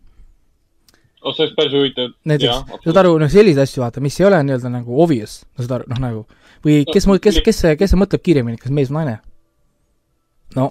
oh, 1.24 1.32
see 1.34 1.44
oleks 1.46 1.56
päris 1.56 1.72
huvitav. 1.72 2.12
näiteks, 2.24 2.64
saad 2.84 2.96
aru, 2.96 3.18
noh, 3.18 3.28
selliseid 3.32 3.62
asju 3.64 3.80
vaata, 3.82 4.00
mis 4.00 4.20
ei 4.20 4.26
ole 4.26 4.42
nii-öelda 4.44 4.70
nagu 4.70 5.02
obvious, 5.02 5.44
no 5.58 5.64
saad 5.64 5.80
aru, 5.80 5.84
noh 5.88 5.98
nagu 5.98 6.26
või 6.64 6.84
No, 6.86 6.92
kes, 6.92 7.04
kes, 7.20 7.40
kes 7.44 7.62
kes 7.78 7.92
mõtleb 7.94 8.22
kiiremini, 8.24 8.58
kas 8.58 8.70
mees 8.70 8.88
või 8.90 9.00
naine? 9.04 9.18
No 10.56 10.68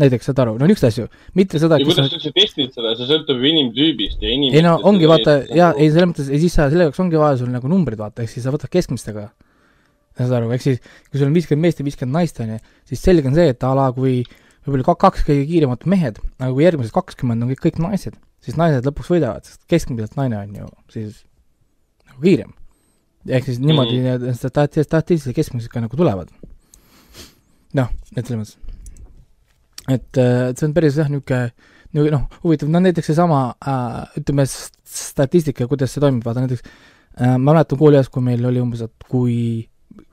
näiteks 0.00 0.26
saad 0.28 0.38
aru, 0.44 0.56
no 0.60 0.66
niisuguseid 0.68 0.92
asju, 0.92 1.06
mitte 1.38 1.58
seda, 1.62 1.78
ja 1.80 1.86
kuidas 1.88 2.10
sa 2.10 2.16
üldse 2.18 2.32
testid 2.36 2.72
seda, 2.76 2.92
see 2.98 3.06
sõltub 3.08 3.40
ju 3.40 3.48
inimtüübist 3.52 4.20
ja 4.20 4.28
inimestest. 4.34 4.58
ei 4.60 4.64
no 4.66 4.74
ongi 4.90 5.08
vaata, 5.08 5.38
jaa, 5.56 5.70
ei 5.78 5.88
selles 5.90 6.10
mõttes, 6.10 6.28
ei 6.32 6.40
siis 6.42 6.52
sa, 6.58 6.66
selle 6.72 6.88
jaoks 6.88 7.00
ongi 7.00 7.16
vaja 7.20 7.38
sul 7.40 7.48
nagu 7.54 7.68
numbrid 7.70 7.98
vaata, 8.02 8.22
ehk 8.26 8.30
siis 8.34 8.44
sa 8.44 8.52
võtad 8.52 8.68
keskmistega. 8.72 9.30
saad 10.18 10.32
aru, 10.32 10.50
ehk 10.56 10.62
siis 10.64 10.78
kui 11.10 11.18
sul 11.20 11.28
on 11.30 11.34
viiskümmend 11.36 11.62
meest 11.68 11.80
ja 11.80 11.84
viiskümmend 11.84 12.16
naist, 12.18 12.40
on 12.40 12.52
ju, 12.54 12.58
siis 12.88 13.02
selge 13.04 13.28
on 13.28 13.34
see, 13.36 13.48
et 13.52 13.64
a 13.64 13.72
la 13.76 13.88
kui 13.92 14.22
võib-olla 14.66 14.84
ka- 14.90 14.98
kaks 15.06 15.24
kõige 15.28 15.46
kiiremat 15.48 15.84
mehed, 15.86 16.20
aga 16.40 16.52
kui 16.52 16.64
järgmised 16.64 16.92
kakskümmend 16.96 17.42
on 17.44 17.50
kõik, 17.52 17.60
kõik 17.68 17.80
naised, 17.84 18.16
siis 18.44 18.56
naised 18.60 18.84
lõpuks 18.88 19.10
võidavad, 19.12 19.44
sest 19.44 19.60
keskmiselt 19.70 20.16
naine 20.16 20.38
on 20.40 20.54
ju 20.60 20.68
siis 20.92 21.22
nagu 22.08 22.20
kiirem. 22.24 22.52
ehk 23.28 23.44
siis 23.44 23.58
niimoodi 23.58 23.96
Mhm. 24.00 24.04
need 24.24 24.36
stati-, 24.38 24.84
statistiliselt 24.84 25.34
keskmised 25.36 25.68
ka 25.72 25.80
nagu 25.80 25.96
tulevad. 25.96 26.28
noh, 27.74 27.88
et 28.16 28.26
selles 28.26 28.40
mõttes. 28.40 28.56
et, 29.88 30.10
et 30.18 30.58
see 30.58 30.68
on 30.68 30.74
päris 30.76 30.98
jah, 30.98 31.10
niisugune 31.12 31.52
niisugune 31.96 32.12
noh, 32.16 32.26
huvitav, 32.42 32.70
no 32.72 32.82
näiteks 32.82 33.10
seesama 33.12 33.40
äh, 33.60 34.18
ütleme, 34.20 34.46
statistika, 34.46 35.66
kuidas 35.70 35.94
see 35.94 36.02
toimib, 36.02 36.24
vaata 36.26 36.44
näiteks 36.44 36.64
äh, 36.66 37.36
ma 37.36 37.52
mäletan 37.52 37.80
kooliajast, 37.80 38.12
kui 38.12 38.24
meil 38.24 38.44
oli 38.48 38.62
umbes, 38.62 38.84
et 38.86 39.08
kui 39.10 39.36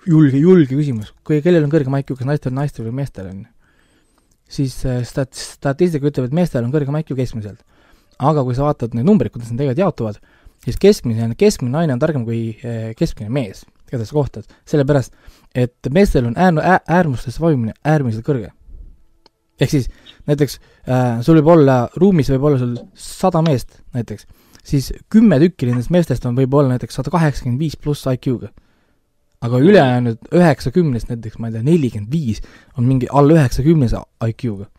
julge, 0.07 0.39
julge 0.39 0.71
küsimus, 0.71 1.11
kui 1.27 1.41
kellel 1.45 1.65
on 1.65 1.73
kõrgem 1.73 1.97
IQ, 1.99 2.15
kas 2.19 2.29
naistel, 2.29 2.55
naistel 2.55 2.87
või 2.87 2.95
meestel 3.01 3.29
on 3.31 3.43
ju, 3.43 3.49
siis 4.59 4.77
äh, 4.87 5.01
stat-, 5.07 5.35
statistika 5.57 6.09
ütleb, 6.09 6.29
et 6.29 6.37
meestel 6.41 6.63
on 6.63 6.73
kõrgem 6.73 7.01
IQ 7.01 7.15
keskmiselt. 7.19 7.61
aga 8.23 8.43
kui 8.45 8.55
sa 8.55 8.67
vaatad 8.67 8.93
neid 8.95 9.07
numbreid, 9.09 9.33
kuidas 9.33 9.49
need 9.49 9.59
tegelikult 9.59 9.81
jaotuvad, 9.81 10.19
siis 10.63 10.77
keskmine, 10.79 11.33
keskmine 11.35 11.73
naine 11.73 11.95
on 11.95 12.01
targem 12.01 12.25
kui 12.27 12.53
äh, 12.61 12.91
keskmine 12.95 13.33
mees, 13.33 13.65
keda 13.89 14.05
sa 14.05 14.15
kohtad, 14.15 14.45
sellepärast 14.69 15.15
et 15.53 15.89
meestel 15.93 16.29
on 16.29 16.37
äär-, 16.39 16.83
äärmustesse 16.87 17.41
vajumine 17.41 17.75
äärmiselt 17.83 18.25
kõrge 18.25 18.53
ehk 19.63 19.71
siis 19.71 19.89
näiteks 20.29 20.59
äh, 20.87 21.21
sul 21.25 21.39
võib 21.41 21.51
olla, 21.55 21.77
ruumis 21.99 22.31
võib 22.33 22.49
olla 22.49 22.59
sul 22.61 22.75
sada 22.97 23.41
meest 23.45 23.79
näiteks, 23.95 24.27
siis 24.63 24.91
kümme 25.11 25.39
tükki 25.43 25.69
nendest 25.69 25.91
meestest 25.93 26.25
on 26.29 26.37
võib-olla 26.37 26.75
näiteks 26.75 26.99
sada 26.99 27.11
kaheksakümmend 27.13 27.63
viis 27.63 27.75
pluss 27.79 28.07
IQ-ga. 28.09 28.51
aga 29.43 29.59
ülejäänud 29.59 30.29
üheksakümnest 30.31 31.09
näiteks, 31.11 31.35
ma 31.39 31.49
ei 31.49 31.57
tea, 31.57 31.65
nelikümmend 31.67 32.11
viis 32.11 32.39
on 32.77 32.87
mingi 32.87 33.09
alla 33.11 33.35
üheksakümnese 33.39 33.99
IQ-ga. 34.29 34.69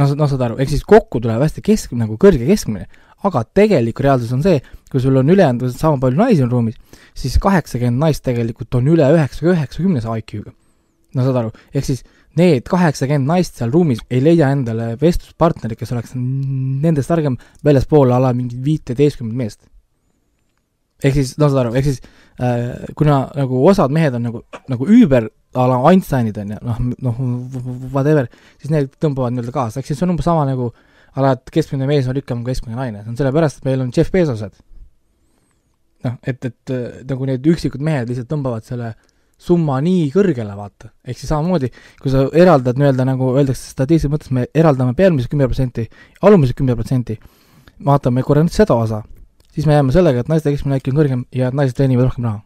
noh, 0.00 0.14
noh, 0.18 0.30
saad 0.30 0.46
aru, 0.48 0.58
ehk 0.58 0.72
siis 0.72 0.84
kokku 0.88 1.20
tuleb 1.20 1.42
hästi 1.44 1.62
kesk-, 1.62 1.94
nagu 1.98 2.18
kõrge 2.18 2.48
keskmine, 2.48 2.88
aga 3.22 3.44
tegelik 3.54 4.00
reaalsus 4.02 4.32
on 4.34 4.42
see, 4.42 4.58
kui 4.90 5.00
sul 5.00 5.20
on 5.20 5.30
ülejäänud 5.30 5.70
sama 5.76 6.00
palju 6.02 6.18
naisi 6.18 6.42
on 6.42 6.50
ruumis, 6.50 6.80
siis 7.14 7.38
kaheksakümmend 7.38 8.02
naist 8.02 8.24
tegelikult 8.26 8.74
on 8.74 8.90
üle 8.90 9.06
üheksaga 9.14 9.54
üheksakümnese 9.54 10.18
IQ-ga. 10.24 10.50
no 11.14 11.28
saad 11.28 11.38
aru, 11.44 11.54
ehk 11.76 11.86
siis 11.86 12.02
need 12.38 12.64
kaheksakümmend 12.68 13.28
naist 13.28 13.58
seal 13.58 13.72
ruumis 13.72 14.00
ei 14.10 14.22
leia 14.24 14.48
endale 14.54 14.92
vestluspartnerit, 15.00 15.78
kes 15.80 15.92
oleks 15.94 16.14
nendest 16.16 17.12
targem 17.12 17.36
väljaspool 17.64 18.12
ala 18.14 18.32
mingit 18.36 18.62
viiteistkümmet 18.64 19.36
meest. 19.36 19.60
ehk 21.02 21.16
siis, 21.18 21.34
no 21.38 21.48
saad 21.50 21.64
aru, 21.64 21.74
ehk 21.76 21.88
siis 21.88 22.00
äh, 22.40 22.88
kuna 22.96 23.24
nagu 23.36 23.62
osad 23.68 23.92
mehed 23.92 24.14
on 24.14 24.28
nagu, 24.28 24.42
nagu 24.70 24.86
üüber 24.86 25.28
a 25.58 25.66
la 25.68 25.80
Einsteinid 25.90 26.38
on 26.38 26.54
ju, 26.54 26.58
noh, 26.64 26.80
noh, 27.04 27.22
whatever, 27.92 28.30
siis 28.62 28.72
need 28.72 28.92
tõmbavad 29.02 29.34
nii-öelda 29.34 29.52
kaasa, 29.52 29.80
ehk 29.80 29.90
siis 29.90 29.98
see 29.98 30.06
on 30.06 30.14
umbes 30.14 30.28
sama 30.30 30.46
nagu 30.48 30.70
a 31.12 31.24
la, 31.24 31.34
et 31.36 31.52
keskmine 31.52 31.88
mees 31.90 32.06
on 32.08 32.16
rikkam 32.16 32.44
kui 32.44 32.54
keskmine 32.54 32.78
naine, 32.78 33.02
see 33.02 33.12
on 33.12 33.18
sellepärast, 33.18 33.60
et 33.60 33.68
meil 33.68 33.82
on 33.84 33.90
Jeff 33.92 34.14
Bezosed. 34.14 34.54
noh, 36.06 36.14
et, 36.26 36.46
et 36.48 36.72
nagu 37.10 37.26
need 37.28 37.50
üksikud 37.52 37.82
mehed 37.84 38.08
lihtsalt 38.08 38.30
tõmbavad 38.30 38.64
selle 38.66 38.94
summa 39.42 39.80
nii 39.82 40.06
kõrgele, 40.14 40.54
vaata. 40.56 40.92
ehk 41.04 41.18
siis 41.18 41.30
samamoodi, 41.32 41.72
kui 42.02 42.12
sa 42.12 42.24
eraldad 42.38 42.78
nii-öelda 42.78 43.06
nagu 43.08 43.32
öeldakse 43.34 43.72
statistilises 43.74 44.12
mõttes, 44.12 44.32
me 44.34 44.46
eraldame 44.54 44.94
pealmised 44.98 45.30
kümme 45.32 45.48
protsenti, 45.50 45.88
alumised 46.22 46.58
kümme 46.58 46.76
protsenti, 46.78 47.18
vaatame 47.84 48.24
korra 48.26 48.44
nüüd 48.46 48.54
seda 48.54 48.78
osa, 48.78 49.02
siis 49.54 49.66
me 49.66 49.78
jääme 49.78 49.94
sellega, 49.94 50.22
et 50.22 50.32
naiste 50.32 50.52
keskmine 50.54 50.78
IQ 50.80 50.92
on 50.92 51.00
kõrgem 51.00 51.24
ja 51.34 51.50
naised 51.54 51.78
teenivad 51.78 52.10
rohkem 52.10 52.28
raha. 52.30 52.42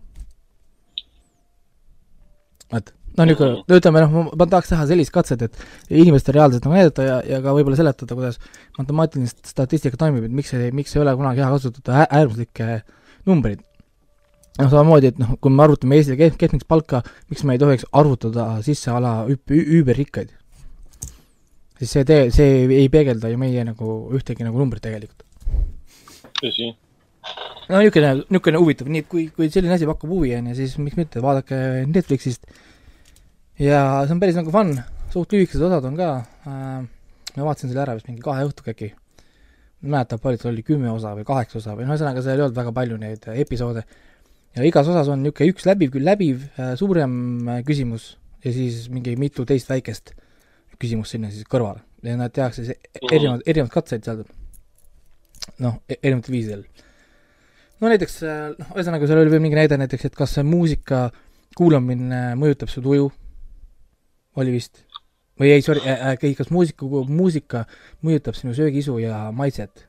et 2.77 2.97
no 3.17 3.25
niisugune, 3.29 3.63
no 3.69 3.79
ütleme 3.79 4.03
noh, 4.03 4.33
ma 4.37 4.47
tahaks 4.51 4.73
teha 4.73 4.87
sellist 4.91 5.13
katset, 5.15 5.45
et 5.47 5.61
inimestele 6.03 6.39
reaalselt 6.39 6.67
nagu 6.67 6.77
näidata 6.77 7.07
ja, 7.07 7.17
ja 7.25 7.41
ka 7.45 7.55
võib-olla 7.57 7.79
seletada, 7.79 8.17
kuidas 8.19 8.41
matemaatiline 8.79 9.31
statistika 9.31 10.01
toimib, 10.01 10.27
et 10.29 10.35
miks 10.37 10.53
ei, 10.57 10.73
miks 10.77 10.97
ei 10.97 11.03
ole 11.05 11.15
kunagi 11.19 11.45
hea 11.45 11.53
kasutada 11.55 12.05
äärmuslikke 12.11 12.81
numbreid. 13.29 13.63
Noh, 14.57 14.71
samamoodi, 14.71 15.13
et 15.13 15.21
noh, 15.21 15.37
kui 15.41 15.53
me 15.53 15.65
arvutame 15.67 15.99
Eestile 15.99 16.19
kesk-, 16.21 16.41
keskmist 16.41 16.69
palka, 16.71 17.03
miks 17.31 17.45
me 17.45 17.57
ei 17.57 17.63
tohiks 17.63 17.87
arvutada 17.97 18.49
sisse 18.67 18.91
ala 18.95 19.19
üüberrikkaid? 19.29 20.35
siis 21.77 21.93
see 21.93 22.07
tee, 22.09 22.31
see 22.33 22.65
ei 22.73 22.89
peegelda 22.93 23.29
ju 23.29 23.39
meie 23.41 23.65
nagu 23.69 23.97
ühtegi 24.17 24.47
nagu 24.47 24.61
numbrit 24.61 24.85
tegelikult. 24.85 25.25
tõsi. 26.41 26.71
no 27.69 27.81
niisugune, 27.83 28.13
niisugune 28.31 28.63
huvitav, 28.63 28.91
nii 28.93 29.05
et 29.05 29.11
kui, 29.13 29.27
kui 29.35 29.51
selline 29.53 29.77
asi 29.77 29.89
pakub 29.89 30.13
huvi, 30.15 30.33
on 30.39 30.53
ju, 30.53 30.59
siis 30.63 30.77
miks 30.81 30.97
mitte, 30.97 31.21
vaadake 31.25 31.59
Netflixist 31.91 32.49
ja 33.61 33.83
see 34.07 34.17
on 34.17 34.23
päris 34.23 34.39
nagu 34.39 34.53
fun, 34.55 34.73
suht 35.13 35.37
lühikesed 35.37 35.65
osad 35.69 35.85
on 35.89 35.99
ka 36.01 36.13
äh,, 36.49 36.87
ma 37.37 37.49
vaatasin 37.51 37.69
selle 37.73 37.85
ära 37.85 37.97
vist 37.99 38.09
mingi 38.09 38.25
kahe 38.25 38.47
õhtuga 38.49 38.73
äkki, 38.73 38.93
ma 38.97 39.89
ei 39.89 39.95
mäleta, 39.99 40.21
palju 40.23 40.41
seal 40.41 40.55
oli, 40.55 40.65
kümme 40.65 40.89
osa 40.93 41.13
või 41.19 41.29
kaheksa 41.29 41.61
osa 41.61 41.77
või 41.77 41.85
no 41.85 41.93
ühesõnaga, 41.93 42.25
seal 42.25 42.41
ei 42.41 42.47
olnud 42.47 42.57
väga 42.57 42.73
palju 42.77 43.01
neid 43.01 43.29
episoode, 43.37 43.85
ja 44.57 44.65
igas 44.65 44.89
osas 44.89 45.11
on 45.13 45.23
niisugune 45.23 45.53
üks 45.53 45.67
läbiv, 45.69 45.93
küll 45.97 46.07
läbiv 46.07 46.47
äh, 46.57 46.73
suurem 46.81 47.13
äh, 47.49 47.61
küsimus 47.67 48.15
ja 48.45 48.53
siis 48.55 48.87
mingi 48.93 49.17
mitu 49.21 49.45
teist 49.49 49.69
väikest 49.71 50.15
küsimust 50.81 51.17
sinna 51.17 51.31
siis 51.33 51.47
kõrvale. 51.51 51.83
ja 52.05 52.17
nad 52.19 52.33
tehakse 52.35 52.65
siis 52.65 52.79
erinevad, 53.11 53.43
erinevad 53.47 53.73
katseid 53.73 54.05
seal, 54.07 54.25
noh, 55.63 55.79
erinevatel 55.97 56.35
viisidel. 56.35 56.65
no 57.81 57.93
näiteks, 57.93 58.21
noh, 58.59 58.75
ühesõnaga 58.77 59.09
seal 59.09 59.23
oli 59.23 59.33
veel 59.33 59.45
mingi 59.45 59.59
näide 59.59 59.79
näiteks, 59.81 60.09
et 60.09 60.19
kas 60.19 60.37
muusika 60.45 61.09
kuulamine 61.57 62.37
mõjutab 62.39 62.73
su 62.73 62.85
tuju, 62.85 63.09
oli 64.37 64.57
vist. 64.57 64.85
või 65.41 65.53
ei, 65.53 65.65
sorry 65.65 65.83
äh,, 65.85 66.15
äh, 66.15 66.37
kas 66.37 66.53
muusika, 66.53 66.87
muusika 67.09 67.67
mõjutab 68.05 68.39
sinu 68.39 68.55
söögiisu 68.57 68.99
ja 69.03 69.27
maitset? 69.33 69.89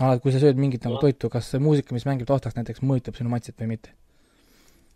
Alati, 0.00 0.22
kui 0.24 0.34
sa 0.34 0.42
sööd 0.42 0.58
mingit 0.60 0.86
nagu 0.86 0.98
toitu, 1.02 1.30
kas 1.32 1.52
see 1.52 1.62
muusika, 1.62 1.94
mis 1.94 2.06
mängib 2.08 2.28
taustaks 2.30 2.56
näiteks, 2.58 2.82
mõjutab 2.86 3.18
sinu 3.18 3.32
maitset 3.32 3.58
või 3.60 3.74
mitte? 3.76 3.94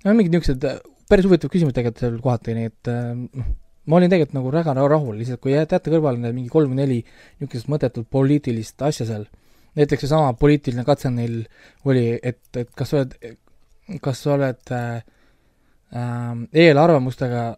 no 0.04 0.14
mingid 0.14 0.34
niisugused 0.34 0.66
äh, 0.66 0.78
päris 1.10 1.26
huvitavad 1.26 1.54
küsimused 1.54 1.76
tegelikult 1.78 2.04
seal 2.04 2.20
kohati, 2.22 2.54
nii 2.54 2.70
et 2.70 2.90
äh, 2.92 3.12
noh, 3.14 3.50
ma 3.88 3.98
olin 3.98 4.12
tegelikult 4.12 4.36
nagu 4.36 4.54
väga 4.54 4.74
rahul, 4.78 5.18
lihtsalt 5.18 5.42
kui 5.42 5.54
jätta 5.54 5.80
kõrvale 5.84 6.20
need 6.22 6.36
mingi 6.36 6.52
kolm 6.52 6.74
või 6.74 6.82
neli 6.82 6.98
niisugust 7.40 7.70
mõttetut 7.72 8.08
poliitilist 8.12 8.82
asja 8.86 9.06
seal, 9.08 9.28
näiteks 9.78 10.04
seesama 10.04 10.34
poliitiline 10.38 10.84
katse 10.86 11.10
neil 11.14 11.40
oli, 11.88 12.10
et, 12.22 12.42
et 12.58 12.70
kas 12.76 12.92
sa 12.92 13.02
oled, 13.02 13.16
kas 14.04 14.22
sa 14.24 14.34
oled 14.34 14.74
äh, 14.74 15.00
äh, 15.94 16.44
eelarvamustega 16.66 17.48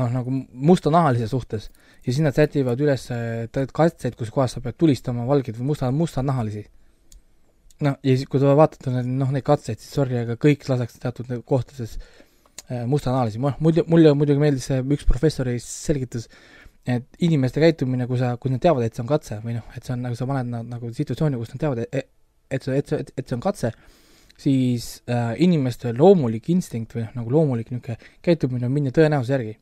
noh, 0.00 0.10
nagu 0.14 0.34
mustanahalise 0.70 1.28
suhtes 1.30 1.68
ja 2.00 2.12
siis 2.12 2.22
nad 2.24 2.36
sätivad 2.36 2.80
üles 2.80 3.06
katseid, 3.76 4.16
kus 4.18 4.32
kohas 4.32 4.56
sa 4.56 4.62
pead 4.64 4.78
tulistama 4.80 5.26
valgeid 5.28 5.58
või 5.58 5.72
musta, 5.72 5.90
mustanahalisi. 5.92 6.64
noh, 7.80 7.96
ja 8.04 8.14
siis, 8.16 8.28
kui 8.28 8.40
te 8.40 8.56
vaatate 8.56 8.92
neid, 8.92 9.08
noh, 9.20 9.30
neid 9.32 9.44
katseid, 9.44 9.80
siis 9.80 9.92
sorry, 9.96 10.18
aga 10.20 10.36
kõik 10.40 10.66
laseks 10.68 10.98
teatud 11.00 11.30
kohtades 11.48 11.96
äh, 11.96 12.84
mustanahalisi, 12.88 13.40
noh, 13.40 13.56
muidu, 13.64 13.86
mulle 13.88 14.12
muidugi 14.16 14.42
meeldis 14.42 14.68
see, 14.68 14.82
üks 14.96 15.06
professor 15.08 15.48
selgitas, 15.64 16.28
et 16.88 17.24
inimeste 17.24 17.60
käitumine, 17.60 18.08
kui 18.08 18.20
sa, 18.20 18.34
kui 18.40 18.52
nad 18.52 18.60
teavad, 18.60 18.84
et 18.84 18.96
see 18.96 19.04
on 19.04 19.08
katse 19.08 19.40
või 19.44 19.56
noh, 19.56 19.64
et 19.76 19.84
see 19.84 19.96
on 19.96 20.04
nagu 20.04 20.16
sa 20.16 20.28
paned 20.28 20.52
nad 20.52 20.68
nagu 20.68 20.92
situatsiooni, 20.96 21.40
kus 21.40 21.54
nad 21.54 21.64
teavad, 21.64 21.82
et, 21.88 22.12
et 22.52 22.68
see, 22.68 22.76
et 22.80 22.92
see, 22.92 23.08
et 23.16 23.24
see 23.24 23.36
on 23.36 23.44
katse, 23.44 23.72
siis 24.40 24.92
äh, 25.08 25.34
inimeste 25.44 25.92
loomulik 25.96 26.48
instinkt 26.52 26.96
või 26.96 27.06
noh, 27.06 27.16
nagu 27.20 27.36
loomulik 27.36 27.72
niisugune 27.72 28.12
käitumine 28.24 28.68
on 28.68 28.76
minna 28.76 28.92
tõenäosuse 28.96 29.36
järgi 29.36 29.58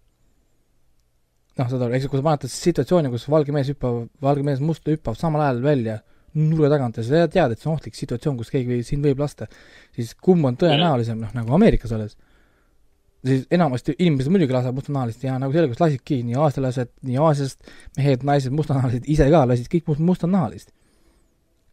noh, 1.58 1.66
saad 1.66 1.82
aru, 1.82 1.96
eks 1.96 2.06
kui 2.10 2.20
sa 2.22 2.36
ta 2.38 2.50
situatsiooni, 2.52 3.10
kus 3.12 3.26
valge 3.30 3.54
mees 3.54 3.72
hüppab, 3.72 4.06
valge 4.22 4.46
mees 4.46 4.62
must 4.64 4.86
hüppab 4.88 5.18
samal 5.18 5.42
ajal 5.44 5.60
välja 5.64 5.98
nurga 6.38 6.70
tagant 6.74 6.98
ja 6.98 7.04
sa 7.04 7.26
tead, 7.26 7.52
et 7.52 7.60
see 7.60 7.68
on 7.68 7.76
ohtlik 7.76 7.96
situatsioon, 7.98 8.38
kus 8.38 8.52
keegi 8.52 8.70
või, 8.70 8.80
sind 8.86 9.06
võib 9.06 9.20
lasta, 9.22 9.48
siis 9.96 10.14
kumb 10.14 10.46
on 10.46 10.58
tõenäolisem, 10.60 11.18
noh, 11.24 11.30
nagu 11.34 11.54
Ameerikas 11.56 11.94
olles, 11.96 12.14
siis 13.26 13.46
enamasti 13.54 13.96
inimesed 13.98 14.30
muidugi 14.32 14.54
lasevad 14.54 14.78
mustanahalist 14.78 15.24
ja 15.24 15.38
nagu 15.40 15.54
selgus 15.56 15.80
lasidki 15.82 16.20
nii 16.26 16.36
aastalased, 16.38 16.92
nii 17.08 17.18
Aasiast 17.24 17.72
mehed, 17.98 18.26
naised, 18.28 18.54
mustanahalised 18.54 19.08
ise 19.10 19.26
ka 19.32 19.42
lasid 19.48 19.70
kõik 19.72 19.88
must, 19.90 20.04
mustanahalist. 20.10 20.70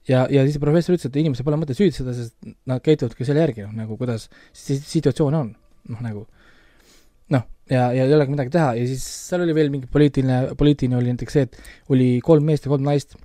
ja, 0.09 0.25
ja 0.31 0.45
siis 0.47 0.57
professor 0.61 0.95
ütles, 0.95 1.11
et 1.11 1.21
inimesel 1.21 1.45
pole 1.45 1.59
mõtet 1.61 1.77
süüdistada, 1.77 2.15
sest 2.17 2.55
nad 2.65 2.81
käituvadki 2.85 3.27
selle 3.27 3.43
järgi, 3.45 3.67
noh, 3.67 3.75
nagu 3.83 3.99
kuidas 3.99 4.29
situatsioon 4.55 5.37
on, 5.43 5.53
noh, 5.91 6.01
nagu 6.01 6.25
ja, 7.71 7.89
ja 7.95 8.05
ei 8.05 8.15
olegi 8.15 8.33
midagi 8.33 8.53
teha 8.53 8.73
ja 8.79 8.87
siis 8.89 9.05
seal 9.29 9.45
oli 9.45 9.55
veel 9.57 9.71
mingi 9.73 9.89
poliitiline, 9.91 10.55
poliitiline 10.57 10.99
oli 10.99 11.13
näiteks 11.13 11.37
see, 11.37 11.47
et 11.47 11.93
oli 11.93 12.09
kolm 12.25 12.45
meest 12.45 12.67
ja 12.67 12.73
kolm 12.73 12.85
naist, 12.85 13.15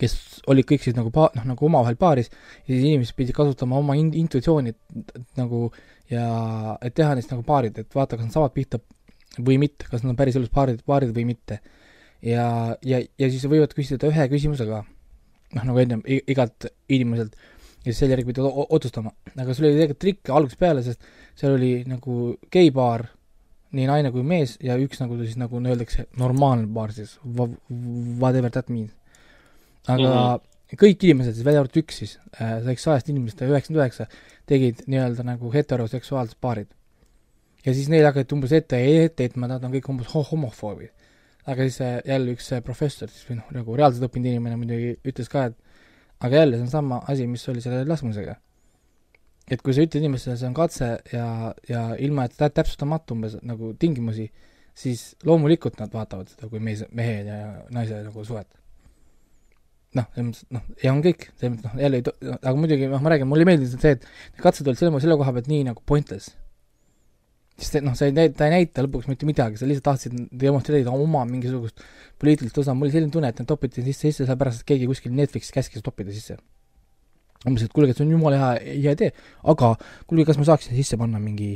kes 0.00 0.16
olid 0.50 0.66
kõik 0.68 0.84
siis 0.86 0.96
nagu 0.96 1.12
pa-, 1.12 1.30
noh, 1.36 1.44
nagu 1.52 1.68
omavahel 1.68 1.98
paaris 2.00 2.30
ja 2.30 2.70
siis 2.70 2.84
inimesed 2.86 3.16
pidid 3.18 3.36
kasutama 3.36 3.76
oma 3.80 3.96
in-, 4.00 4.14
intuitsiooni 4.24 4.72
nagu 5.40 5.66
ja 6.12 6.26
et 6.84 6.96
teha 6.96 7.14
neist 7.16 7.32
nagu 7.32 7.44
paarid, 7.46 7.78
et 7.80 7.96
vaata, 7.96 8.18
kas 8.18 8.28
nad 8.28 8.36
saavad 8.36 8.54
pihta 8.56 8.80
või 9.44 9.58
mitte, 9.60 9.88
kas 9.90 10.04
nad 10.04 10.14
on 10.14 10.18
päriselus 10.18 10.52
paarid, 10.54 10.82
paarid 10.86 11.14
või 11.16 11.26
mitte. 11.32 11.60
ja, 12.24 12.76
ja, 12.86 13.00
ja 13.18 13.28
siis 13.30 13.44
võivad 13.50 13.74
küsida 13.76 14.08
ühe 14.08 14.28
küsimuse 14.32 14.66
ka, 14.68 14.84
noh, 15.56 15.66
nagu 15.66 15.80
ennem 15.82 16.04
igalt 16.06 16.68
inimeselt, 16.88 17.34
ja 17.84 17.90
siis 17.90 18.00
selle 18.00 18.16
järgi 18.16 18.30
pidi 18.30 18.44
otsustama. 18.44 19.12
aga 19.34 19.52
see 19.52 19.64
oli 19.64 19.74
tegelikult 19.74 20.00
trikk 20.00 20.32
algusest 20.32 20.60
peale, 20.60 20.84
sest 20.86 21.04
seal 21.36 21.58
oli 21.58 21.72
nagu 21.88 22.34
geipaar, 22.52 23.08
nii 23.74 23.86
naine 23.90 24.10
kui 24.14 24.24
mees 24.26 24.56
ja 24.62 24.76
üks 24.80 25.00
nagu 25.02 25.18
siis 25.20 25.38
nagu 25.40 25.60
öeldakse, 25.60 26.06
normaalne 26.20 26.68
paar 26.74 26.92
siis, 26.94 27.16
whatever 27.24 28.52
that 28.54 28.70
means. 28.72 28.92
aga 29.86 30.08
mm 30.08 30.14
-hmm. 30.14 30.78
kõik 30.82 31.04
inimesed 31.04 31.34
siis, 31.34 31.44
välja 31.44 31.60
arvatud 31.60 31.82
üks 31.82 31.98
siis 32.02 32.18
äh,, 32.40 32.58
selleks 32.60 32.82
sajast 32.82 33.08
inimesest 33.08 33.42
üheksakümmend 33.42 33.82
üheksa 33.82 34.06
tegid 34.46 34.84
nii-öelda 34.86 35.22
nagu 35.24 35.52
heteroseksuaalsed 35.52 36.38
paarid. 36.40 36.68
ja 37.66 37.74
siis 37.74 37.88
neile 37.88 38.06
hakati 38.06 38.34
umbes 38.34 38.52
ette, 38.52 38.78
ette 39.04 39.22
heitma, 39.22 39.48
nad 39.48 39.64
on 39.64 39.72
kõik 39.72 39.88
umbes 39.88 40.08
homofoobid. 40.30 40.90
aga 41.46 41.62
siis 41.62 41.80
äh, 41.80 42.00
jälle 42.04 42.32
üks 42.32 42.52
äh, 42.52 42.62
professor 42.62 43.08
siis 43.08 43.28
või 43.28 43.36
noh, 43.36 43.52
nagu 43.52 43.76
reaalselt 43.76 44.08
õppinud 44.08 44.26
inimene 44.26 44.56
muidugi 44.56 44.96
ütles 45.04 45.28
ka, 45.28 45.44
et 45.44 45.56
aga 46.20 46.36
jälle, 46.36 46.56
see 46.56 46.64
on 46.64 46.70
sama 46.70 47.02
asi, 47.08 47.26
mis 47.26 47.48
oli 47.48 47.60
selle 47.60 47.84
laskmisega 47.84 48.38
et 49.50 49.60
kui 49.60 49.74
sa 49.76 49.84
ütled 49.84 50.00
inimestele, 50.00 50.36
see 50.40 50.48
on 50.48 50.56
katse 50.56 50.90
ja, 51.12 51.28
ja 51.68 51.84
ilma, 52.02 52.26
et 52.28 52.36
täpsustamata 52.40 53.14
umbes 53.16 53.36
nagu 53.44 53.72
tingimusi, 53.80 54.28
siis 54.74 55.10
loomulikult 55.26 55.78
nad 55.82 55.92
vaatavad 55.94 56.30
seda 56.32 56.48
kui 56.50 56.62
mees, 56.64 56.84
mehe 56.96 57.18
ja 57.28 57.40
naise 57.74 58.00
nagu 58.06 58.24
suhet. 58.26 58.48
noh, 59.94 60.08
selles 60.10 60.26
mõttes, 60.26 60.46
noh, 60.50 60.62
ja 60.82 60.90
on 60.90 61.02
kõik, 61.04 61.28
selles 61.38 61.52
mõttes, 61.52 61.66
noh, 61.68 61.82
jälle 61.84 61.98
ei 62.00 62.06
to-, 62.06 62.14
aga 62.34 62.54
muidugi, 62.58 62.88
noh, 62.90 63.02
ma 63.04 63.12
räägin, 63.12 63.28
mulle 63.30 63.44
ei 63.44 63.50
meeldinud 63.52 63.84
see, 63.84 63.92
et 63.94 64.08
need 64.08 64.42
katsed 64.42 64.66
olid 64.66 64.80
selle, 64.80 65.02
selle 65.04 65.18
koha 65.20 65.34
pealt 65.36 65.50
nii 65.52 65.68
nagu 65.68 65.84
pointless. 65.86 66.32
sest 67.54 67.78
et 67.78 67.86
noh, 67.86 67.94
sa 67.94 68.08
ei 68.08 68.16
näita, 68.16 68.34
ta 68.40 68.48
ei 68.48 68.56
näita 68.56 68.82
lõpuks 68.82 69.06
mitte 69.06 69.28
midagi, 69.28 69.60
sa 69.60 69.68
lihtsalt 69.70 69.86
tahtsid 69.92 70.16
demonstreerida 70.40 70.90
oma 70.90 71.22
mingisugust 71.28 71.84
poliitilist 72.18 72.58
osa, 72.58 72.74
mul 72.74 72.88
oli 72.88 72.96
selline 72.96 73.14
tunne, 73.14 73.30
et 73.30 73.38
need 73.38 73.52
topiti 73.52 73.84
sisse, 73.86 74.08
sisse 74.08 74.24
sellepärast, 74.24 74.64
et 74.64 74.72
keegi 74.72 74.90
kuskil 74.90 75.14
Netflixis 75.14 75.54
käskis 75.54 75.86
toppida 75.86 76.10
sisse 76.10 76.40
umbes, 77.44 77.66
et 77.66 77.72
kuulge, 77.72 77.92
et 77.92 78.00
see 78.00 78.06
on 78.06 78.16
jumala 78.16 78.40
hea, 78.40 78.74
hea 78.86 78.96
idee, 78.96 79.12
aga 79.52 79.74
kuulge, 80.08 80.26
kas 80.30 80.40
ma 80.40 80.48
saaksin 80.48 80.76
sisse 80.78 80.98
panna 81.00 81.20
mingi 81.22 81.52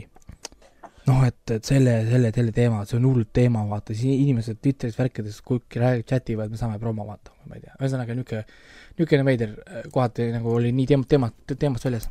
noh, 1.08 1.24
et, 1.24 1.40
et 1.54 1.64
selle, 1.64 1.94
selle, 2.10 2.30
selle 2.34 2.54
teema, 2.54 2.82
see 2.88 2.98
on 2.98 3.08
hull 3.08 3.26
teema, 3.34 3.64
vaata, 3.70 3.96
siis 3.96 4.20
inimesed 4.24 4.60
Twitteris 4.62 4.98
värkides 4.98 5.40
kuhugi 5.46 5.80
räägivad, 5.80 6.06
chat 6.10 6.32
ivad, 6.34 6.52
me 6.52 6.60
saame 6.60 6.78
promo 6.82 7.06
vaata, 7.08 7.32
ma 7.48 7.56
ei 7.56 7.64
tea, 7.64 7.74
ühesõnaga 7.80 8.16
niisugune, 8.16 8.44
niisugune 8.98 9.26
veider 9.28 9.54
kohati 9.94 10.28
nagu 10.34 10.54
oli 10.58 10.72
nii 10.76 10.88
teem-, 10.92 11.06
teema, 11.08 11.30
teemast 11.54 11.88
väljas. 11.88 12.08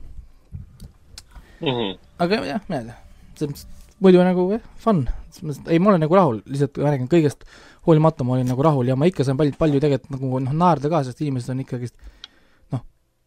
Mhm. 1.58 1.98
aga 2.24 2.44
jah, 2.46 2.66
ma 2.70 2.82
ei 2.82 2.90
tea, 2.90 3.00
selles 3.38 3.54
mõttes 3.54 3.78
muidu 4.04 4.22
nagu 4.26 4.50
jah, 4.54 4.68
fun, 4.82 5.06
ei, 5.68 5.80
ma 5.80 5.94
olen 5.94 6.06
nagu 6.06 6.18
rahul, 6.18 6.44
lihtsalt 6.50 6.78
räägin 6.82 7.10
kõigest 7.12 7.48
hoolimata 7.88 8.26
ma 8.28 8.36
olin 8.36 8.50
nagu 8.50 8.66
rahul 8.66 8.90
ja 8.90 8.98
ma 9.00 9.08
ikka 9.10 9.26
saan 9.26 9.40
palju, 9.40 9.56
palju 9.58 9.82
tegelikult 9.82 10.14
nagu 10.18 10.42
noh, 10.44 10.54
naerda 10.62 10.92
ka, 10.92 11.04
sest 11.08 11.22
inimesed 11.24 11.54
on 11.54 11.64
ikkagist 11.64 11.96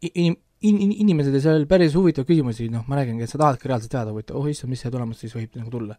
inim-, 0.08 0.38
in-, 0.62 0.96
inimesed 1.04 1.34
ja 1.36 1.42
seal 1.44 1.66
päris 1.70 1.94
huvitavaid 1.96 2.28
küsimusi, 2.28 2.68
noh, 2.72 2.84
ma 2.88 3.00
räägingi, 3.00 3.24
et 3.24 3.32
sa 3.32 3.40
tahadki 3.40 3.70
reaalselt 3.70 3.92
teada, 3.94 4.14
huvitav, 4.14 4.38
oh 4.40 4.48
issand, 4.50 4.72
mis 4.72 4.82
see 4.84 4.92
tulemus 4.92 5.22
siis 5.22 5.36
võib 5.36 5.56
nagu 5.60 5.72
tulla. 5.72 5.96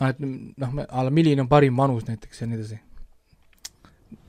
noh, 0.00 0.10
et 0.12 0.20
noh, 0.22 0.76
a 0.86 1.06
la 1.06 1.14
milline 1.14 1.42
on 1.42 1.50
parim 1.50 1.76
vanus 1.76 2.06
näiteks 2.06 2.42
ja 2.42 2.48
nii 2.50 2.58
edasi. 2.60 2.80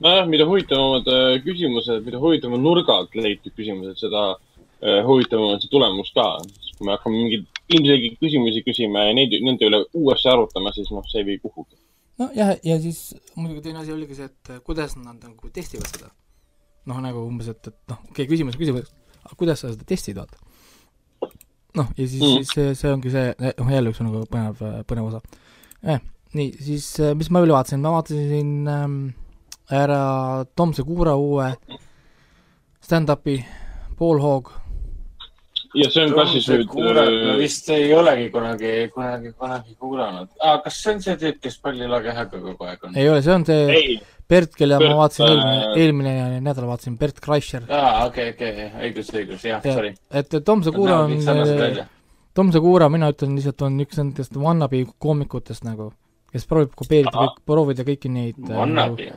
nojah, 0.04 0.26
mida 0.28 0.46
huvitavamad 0.48 1.10
äh, 1.14 1.34
küsimused, 1.46 2.04
mida 2.06 2.22
huvitavamad 2.22 2.64
nurga 2.64 2.98
alt 3.02 3.14
leitud 3.14 3.54
küsimused, 3.56 4.00
seda 4.02 4.24
äh, 4.32 5.00
huvitavam 5.06 5.54
on 5.54 5.62
see 5.62 5.70
tulemus 5.72 6.10
ka. 6.16 6.26
kui 6.76 6.88
me 6.88 6.96
hakkame 6.96 7.22
mingeid 7.22 7.46
ilmselgeid 7.70 8.18
küsimusi 8.18 8.64
küsima 8.66 9.06
ja 9.06 9.14
neid, 9.14 9.36
nende 9.44 9.68
üle 9.68 9.84
uuesti 9.94 10.30
arutama, 10.32 10.72
siis 10.74 10.90
noh, 10.94 11.06
see 11.10 11.22
ei 11.22 11.28
vii 11.28 11.38
kuhugi. 11.44 11.78
nojah, 12.18 12.56
ja 12.66 12.80
siis 12.82 13.14
muidugi 13.36 13.68
teine 13.68 13.84
asi 13.84 13.94
oligi 13.94 14.18
see, 14.18 14.26
et 14.26 14.64
kuidas 14.66 14.96
nad 14.98 15.22
nagu 15.22 15.54
testivad 15.54 15.86
seda. 15.92 16.10
noh, 16.88 17.00
nagu 17.04 17.24
umbes, 17.26 17.50
et, 17.52 17.60
et 17.68 17.92
noh, 17.92 17.98
okei 18.08 18.24
okay,, 18.24 18.30
küsimus, 18.30 18.56
küsimus, 18.60 18.92
kuidas 19.38 19.62
sa 19.62 19.72
seda 19.72 19.86
testid, 19.88 20.20
vaata. 20.20 20.38
noh, 21.76 21.90
ja 21.96 22.06
siis 22.06 22.20
Mm. 22.20 22.40
siis 22.40 22.54
see, 22.54 22.74
see 22.74 22.92
ongi 22.92 23.12
see, 23.14 23.34
noh 23.58 23.70
jälle 23.70 23.92
üks 23.92 24.00
nagu 24.02 24.24
põnev, 24.30 24.62
põnev 24.88 25.10
osa 25.10 25.20
eh,. 25.84 26.00
nii, 26.34 26.54
siis 26.62 26.88
äh, 27.00 27.14
mis 27.14 27.30
ma 27.30 27.42
üle 27.44 27.54
vaatasin, 27.54 27.82
ma 27.82 27.94
vaatasin 27.98 28.56
ähm, 28.68 28.98
ära 29.70 30.44
Tom 30.56 30.74
Segura 30.74 31.14
uue 31.16 31.52
stand-up'i, 32.82 33.38
Paul 33.98 34.18
Hogg, 34.22 34.50
ja 35.74 35.90
see 35.90 36.04
on 36.06 36.14
ka 36.16 36.24
siis 36.30 36.48
nüüd 36.50 36.72
ma 36.74 37.04
äh, 37.04 37.34
vist 37.38 37.68
ei 37.74 37.92
olegi 37.94 38.30
kunagi, 38.34 38.72
kunagi, 38.94 39.32
kunagi 39.38 39.76
kuulanud 39.78 40.30
ah,. 40.42 40.58
kas 40.64 40.80
see 40.82 40.94
on 40.96 41.04
see 41.04 41.18
tüüp, 41.20 41.38
kes 41.44 41.60
palli 41.62 41.86
lage 41.90 42.14
häga 42.16 42.40
kogu 42.40 42.66
aeg 42.66 42.88
on? 42.88 42.96
ei 42.98 43.08
ole, 43.10 43.22
see 43.22 43.34
on 43.34 43.46
see 43.46 43.84
Bert, 44.30 44.52
kelle 44.54 44.78
Bert, 44.78 44.92
ma 44.92 44.98
vaatasin 45.02 45.26
äh, 45.26 45.62
eelmine, 45.74 46.12
eelmine 46.16 46.42
nädal 46.46 46.68
vaatasin, 46.70 46.96
Bert 47.00 47.18
Kreischer. 47.24 47.64
aa, 47.68 48.04
okei, 48.06 48.30
okei, 48.34 48.68
õigus, 48.86 49.10
õigus, 49.14 49.46
jah, 49.46 49.64
Jah. 49.64 49.74
sorry. 49.80 49.94
et 50.10 50.36
Tom 50.46 50.62
Segura 50.66 51.00
on 51.06 51.16
äh, 51.18 51.80
Tom 52.34 52.52
Segura, 52.54 52.88
mina 52.92 53.10
ütlen 53.10 53.34
lihtsalt, 53.38 53.64
on 53.66 53.80
üks 53.82 53.98
nendest 53.98 54.36
wannabe 54.38 54.84
koomikutest 55.02 55.66
nagu, 55.66 55.90
kes 56.30 56.46
proovib 56.46 56.76
kopeerida 56.78 57.26
proovida 57.48 57.86
kõiki 57.88 58.12
neid 58.12 58.38
äh, 58.38 58.46
nagu, 58.52 58.60
Vannabi. 58.62 59.08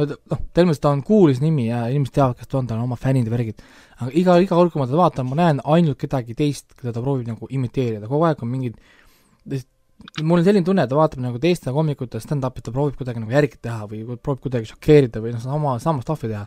no 0.00 0.06
noh, 0.08 0.40
selles 0.56 0.70
mõttes 0.70 0.80
ta 0.86 0.94
on 0.96 1.02
kuulis 1.04 1.42
nimi 1.44 1.68
ja 1.68 1.84
inimesed 1.92 2.16
teavad, 2.16 2.38
kes 2.40 2.48
ta 2.48 2.62
on, 2.62 2.70
tal 2.70 2.80
on 2.80 2.88
oma 2.88 2.96
fännid 3.00 3.28
ja 3.28 3.34
värgid, 3.34 3.60
aga 3.98 4.08
iga, 4.16 4.38
iga 4.40 4.56
kord, 4.56 4.72
kui 4.72 4.80
ma 4.80 4.88
teda 4.88 5.02
vaatan, 5.02 5.28
ma 5.28 5.40
näen 5.42 5.60
ainult 5.76 6.00
kedagi 6.00 6.38
teist, 6.38 6.72
keda 6.80 6.96
ta 6.96 7.04
proovib 7.04 7.28
nagu 7.28 7.50
imiteerida, 7.52 8.08
kogu 8.08 8.24
aeg 8.30 8.40
on 8.40 8.52
mingid 8.54 8.80
mul 10.22 10.40
on 10.40 10.46
selline 10.46 10.66
tunne, 10.66 10.84
et 10.84 10.90
ta 10.90 10.98
vaatab 10.98 11.22
nagu 11.24 11.40
teiste 11.42 11.72
koomikute 11.74 12.20
stand-up'i, 12.22 12.64
ta 12.64 12.74
proovib 12.74 12.98
kuidagi 12.98 13.22
nagu 13.22 13.32
järgi 13.32 13.60
teha 13.62 13.86
või 13.90 14.16
proovib 14.16 14.42
kuidagi 14.46 14.70
šokeerida 14.72 15.22
või 15.22 15.34
noh, 15.36 15.42
sama, 15.44 15.76
sama 15.82 16.04
stuff'i 16.04 16.30
teha. 16.32 16.46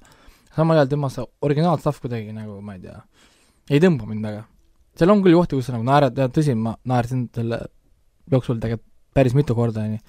samal 0.56 0.80
ajal 0.80 0.92
tema 0.92 1.10
see 1.12 1.26
originaal 1.44 1.80
stuff 1.80 2.02
kuidagi 2.04 2.34
nagu, 2.36 2.60
ma 2.64 2.76
ei 2.76 2.84
tea, 2.84 3.00
ei 3.70 3.82
tõmba 3.84 4.08
mind 4.10 4.28
väga. 4.28 4.44
seal 4.96 5.12
on 5.12 5.24
küll 5.24 5.36
kohti, 5.36 5.56
kus 5.56 5.70
sa 5.70 5.76
nagu 5.76 5.88
naerad, 5.88 6.20
tõsi, 6.36 6.56
ma 6.56 6.76
naersin 6.88 7.30
selle 7.36 7.60
jooksul 8.32 8.60
tegelikult 8.60 8.92
päris 9.16 9.36
mitu 9.36 9.56
korda, 9.56 9.86
onju. 9.88 10.00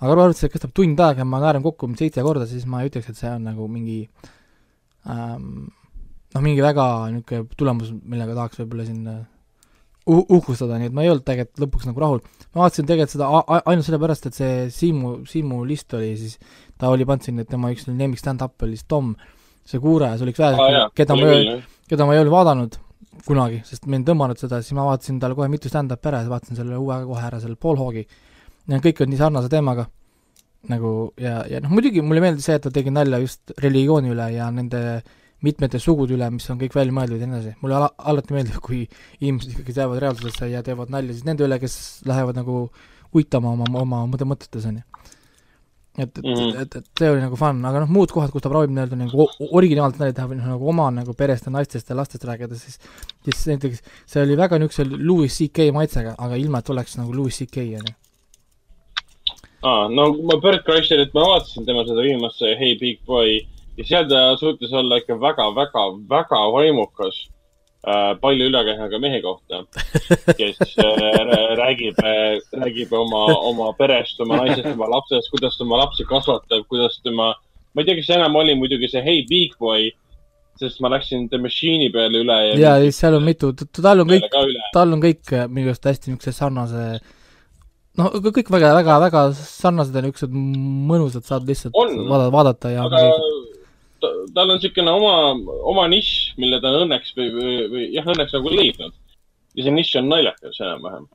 aga 0.00 0.12
arvates 0.12 0.42
see 0.42 0.50
kestab 0.50 0.72
tund 0.74 1.00
aega 1.00 1.22
ja 1.22 1.28
ma 1.28 1.38
naeran 1.42 1.62
kokku 1.62 1.88
seitse 1.98 2.22
korda, 2.26 2.46
siis 2.50 2.66
ma 2.66 2.82
ei 2.82 2.90
ütleks, 2.90 3.12
et 3.12 3.18
see 3.18 3.30
on 3.30 3.46
nagu 3.46 3.68
mingi 3.70 4.00
ähm, 5.06 5.68
noh, 6.34 6.42
mingi 6.42 6.64
väga 6.64 6.86
niisugune 7.14 7.46
tulemus, 7.58 7.92
millega 8.02 8.34
tahaks 8.34 8.60
võib-olla 8.62 8.86
siin 8.88 9.06
äh, 9.12 9.22
uhkustada, 10.06 10.78
nii 10.78 10.90
et 10.90 10.94
ma 10.94 11.02
ei 11.04 11.10
olnud 11.10 11.24
tegelikult 11.26 11.64
lõpuks 11.64 11.88
nagu 11.88 12.02
rahul. 12.02 12.20
ma 12.54 12.64
vaatasin 12.64 12.86
tegelikult 12.88 13.14
seda 13.16 13.30
ainult 13.56 13.86
sellepärast, 13.88 14.28
et 14.30 14.38
see 14.38 14.52
Siimu, 14.72 15.16
Siimu 15.26 15.62
list 15.66 15.94
oli 15.98 16.12
siis, 16.20 16.38
ta 16.78 16.92
oli 16.94 17.06
pannud 17.08 17.26
sinna, 17.26 17.42
et 17.42 17.50
tema 17.50 17.72
üks 17.74 17.88
lemmik 17.90 18.22
stand-up 18.22 18.62
oli 18.62 18.78
siis 18.78 18.86
Tom 18.88 19.14
Segura 19.66 20.12
ja 20.12 20.18
see 20.18 20.28
oli 20.28 20.34
üks 20.36 20.42
väheseid 20.42 20.76
jaa, 20.76 20.88
keda 20.94 21.18
ma 21.18 21.26
küll, 21.26 21.50
jah. 21.50 21.66
keda 21.90 22.06
ma 22.06 22.14
ei 22.14 22.22
olnud 22.22 22.36
vaadanud 22.36 22.78
kunagi, 23.26 23.60
sest 23.66 23.88
mind 23.90 24.06
tõmmanud 24.06 24.38
seda, 24.38 24.60
siis 24.62 24.76
ma 24.78 24.86
vaatasin 24.86 25.18
talle 25.22 25.34
kohe 25.38 25.48
mitu 25.50 25.72
stand-up'i 25.72 26.10
ära 26.12 26.22
ja 26.22 26.30
vaatasin 26.30 26.58
selle 26.60 26.78
uue 26.78 27.00
kohe 27.08 27.26
ära, 27.26 27.42
selle 27.42 27.58
Paul 27.58 27.80
Hoggi. 27.80 28.06
ja 28.70 28.82
kõik 28.84 29.02
on 29.02 29.10
nii 29.10 29.20
sarnase 29.20 29.50
teemaga 29.50 29.88
nagu 30.70 30.92
ja, 31.20 31.40
ja 31.50 31.60
noh, 31.62 31.72
muidugi 31.74 32.02
mulle 32.02 32.22
meeldis 32.22 32.46
see, 32.48 32.56
et 32.58 32.64
ta 32.64 32.72
tegi 32.74 32.92
nalja 32.94 33.20
just 33.22 33.54
religiooni 33.62 34.10
üle 34.14 34.26
ja 34.34 34.48
nende 34.54 34.82
mitmete 35.44 35.78
sugude 35.82 36.16
üle, 36.16 36.28
mis 36.32 36.48
on 36.52 36.58
kõik 36.60 36.74
välja 36.76 36.94
mõeldud 36.96 37.20
ja 37.20 37.28
nii 37.28 37.38
edasi. 37.38 37.54
mulle 37.60 37.76
ala, 37.78 37.90
alati 38.12 38.36
meeldib, 38.36 38.58
kui 38.64 38.84
inimesed 39.20 39.52
ikkagi 39.52 39.74
jäävad 39.76 40.00
reaalsusesse 40.04 40.48
ja 40.52 40.62
teevad 40.64 40.92
nalja 40.92 41.12
siis 41.12 41.26
nende 41.28 41.44
üle, 41.44 41.58
kes 41.60 41.76
lähevad 42.08 42.38
nagu 42.38 42.66
uitama 43.16 43.52
oma, 43.52 43.68
oma 43.82 44.04
mõte 44.10 44.28
mõtetes, 44.28 44.64
on 44.68 44.78
ju. 44.80 44.84
et, 45.98 46.08
et 46.08 46.22
mm. 46.24 46.32
-hmm. 46.32 46.62
et, 46.62 46.76
et 46.76 47.02
see 47.02 47.10
oli 47.12 47.20
nagu 47.20 47.36
fun, 47.40 47.60
aga 47.68 47.84
noh, 47.84 47.92
muud 47.92 48.12
kohad, 48.12 48.32
kus 48.32 48.44
ta 48.44 48.52
proovib 48.52 48.72
nii-öelda 48.72 48.96
nagu 49.00 49.28
originaalselt 49.50 50.00
nalja 50.00 50.16
teha 50.16 50.30
või 50.30 50.40
noh, 50.40 50.48
nagu 50.54 50.72
oma 50.72 50.88
nagu 50.90 51.14
perest 51.16 51.46
ja 51.46 51.52
naistest 51.52 51.90
ja 51.90 51.96
lastest 51.96 52.24
rääkida, 52.24 52.56
siis 52.56 52.80
siis 53.24 53.44
näiteks 53.52 53.82
see 54.06 54.22
oli 54.22 54.36
väga 54.36 54.58
niisuguse 54.58 54.88
Louis 55.04 55.36
CK 55.36 55.68
maitsega, 55.72 56.14
aga 56.18 56.36
ilma, 56.40 56.58
et 56.64 56.70
oleks 56.70 56.96
nagu 56.96 57.12
Louis 57.12 57.42
CK, 57.42 57.68
on 57.80 57.92
ju. 57.92 57.96
aa, 59.62 59.88
no 59.88 60.08
ma 60.22 60.40
Bert 60.40 60.64
Kreischerit, 60.64 61.12
ma 61.14 61.28
vaatasin 61.28 61.68
tema 61.68 61.84
seda 61.84 62.00
viimast, 62.08 62.40
Hey 62.40 62.78
Big 62.80 63.04
Boy 63.04 63.44
ja 63.76 63.84
seal 63.84 64.06
ta 64.08 64.20
suutis 64.40 64.72
olla 64.72 65.00
ikka 65.00 65.18
väga, 65.20 65.48
väga, 65.54 65.82
väga 66.10 66.40
vaimukas 66.52 67.18
äh, 67.86 68.14
palju 68.20 68.48
ülekäigaga 68.50 69.00
mehe 69.02 69.20
kohta, 69.22 69.64
kes 70.38 70.78
äh, 70.78 71.20
räägib 71.60 72.00
äh,, 72.00 72.38
räägib 72.62 72.92
oma, 72.96 73.26
oma 73.50 73.72
perest, 73.78 74.20
oma 74.20 74.40
naisest, 74.42 74.72
oma 74.72 74.88
lapsest, 74.96 75.30
kuidas 75.34 75.58
ta 75.58 75.64
oma 75.64 75.82
lapsi 75.84 76.08
kasvatab, 76.08 76.64
kuidas 76.70 77.00
tema, 77.04 77.34
ma 77.74 77.82
ei 77.82 77.88
tea, 77.88 77.98
kes 78.00 78.10
enam 78.16 78.36
oli 78.40 78.56
muidugi 78.58 78.90
see 78.92 79.04
Hey 79.04 79.26
Big 79.28 79.58
Boy, 79.60 79.90
sest 80.60 80.80
ma 80.80 80.88
läksin 80.94 81.28
The 81.28 81.40
Machine'i 81.42 81.92
peale 81.92 82.24
üle 82.24 82.40
ja, 82.48 82.56
ja 82.56 82.78
siis 82.86 83.02
seal 83.02 83.18
on 83.18 83.26
mitu, 83.26 83.52
tal 83.76 84.00
on 84.00 84.08
kõik 84.08 84.32
tal 84.72 84.96
on 84.96 85.04
kõik 85.04 85.36
minu 85.52 85.68
arust 85.68 85.84
hästi 85.84 86.14
niisuguse 86.14 86.32
sarnase 86.32 86.86
no 88.00 88.08
kõik 88.24 88.48
väga, 88.52 88.70
väga, 88.78 88.96
väga 89.04 89.26
sarnased 89.36 89.92
ja 89.92 90.04
niisugused 90.04 90.32
mõnusad, 90.32 91.26
saad 91.28 91.44
lihtsalt 91.48 91.76
On. 91.76 91.92
vaadata, 92.08 92.32
vaadata 92.32 92.72
ja 92.72 92.86
aga 92.88 93.02
ta, 94.06 94.24
tal 94.38 94.50
on 94.50 94.60
niisugune 94.60 94.94
oma, 94.94 95.14
oma 95.72 95.86
nišš, 95.90 96.38
mille 96.40 96.60
ta 96.62 96.72
õnneks 96.80 97.14
või, 97.18 97.28
või, 97.34 97.54
või 97.72 97.84
jah, 97.94 98.08
õnneks 98.14 98.34
nagu 98.36 98.52
leidnud. 98.54 98.96
ja 99.56 99.64
see 99.64 99.72
nišš 99.72 100.00
on 100.02 100.10
naljakas 100.12 100.60
enam-vähem. 100.60 101.06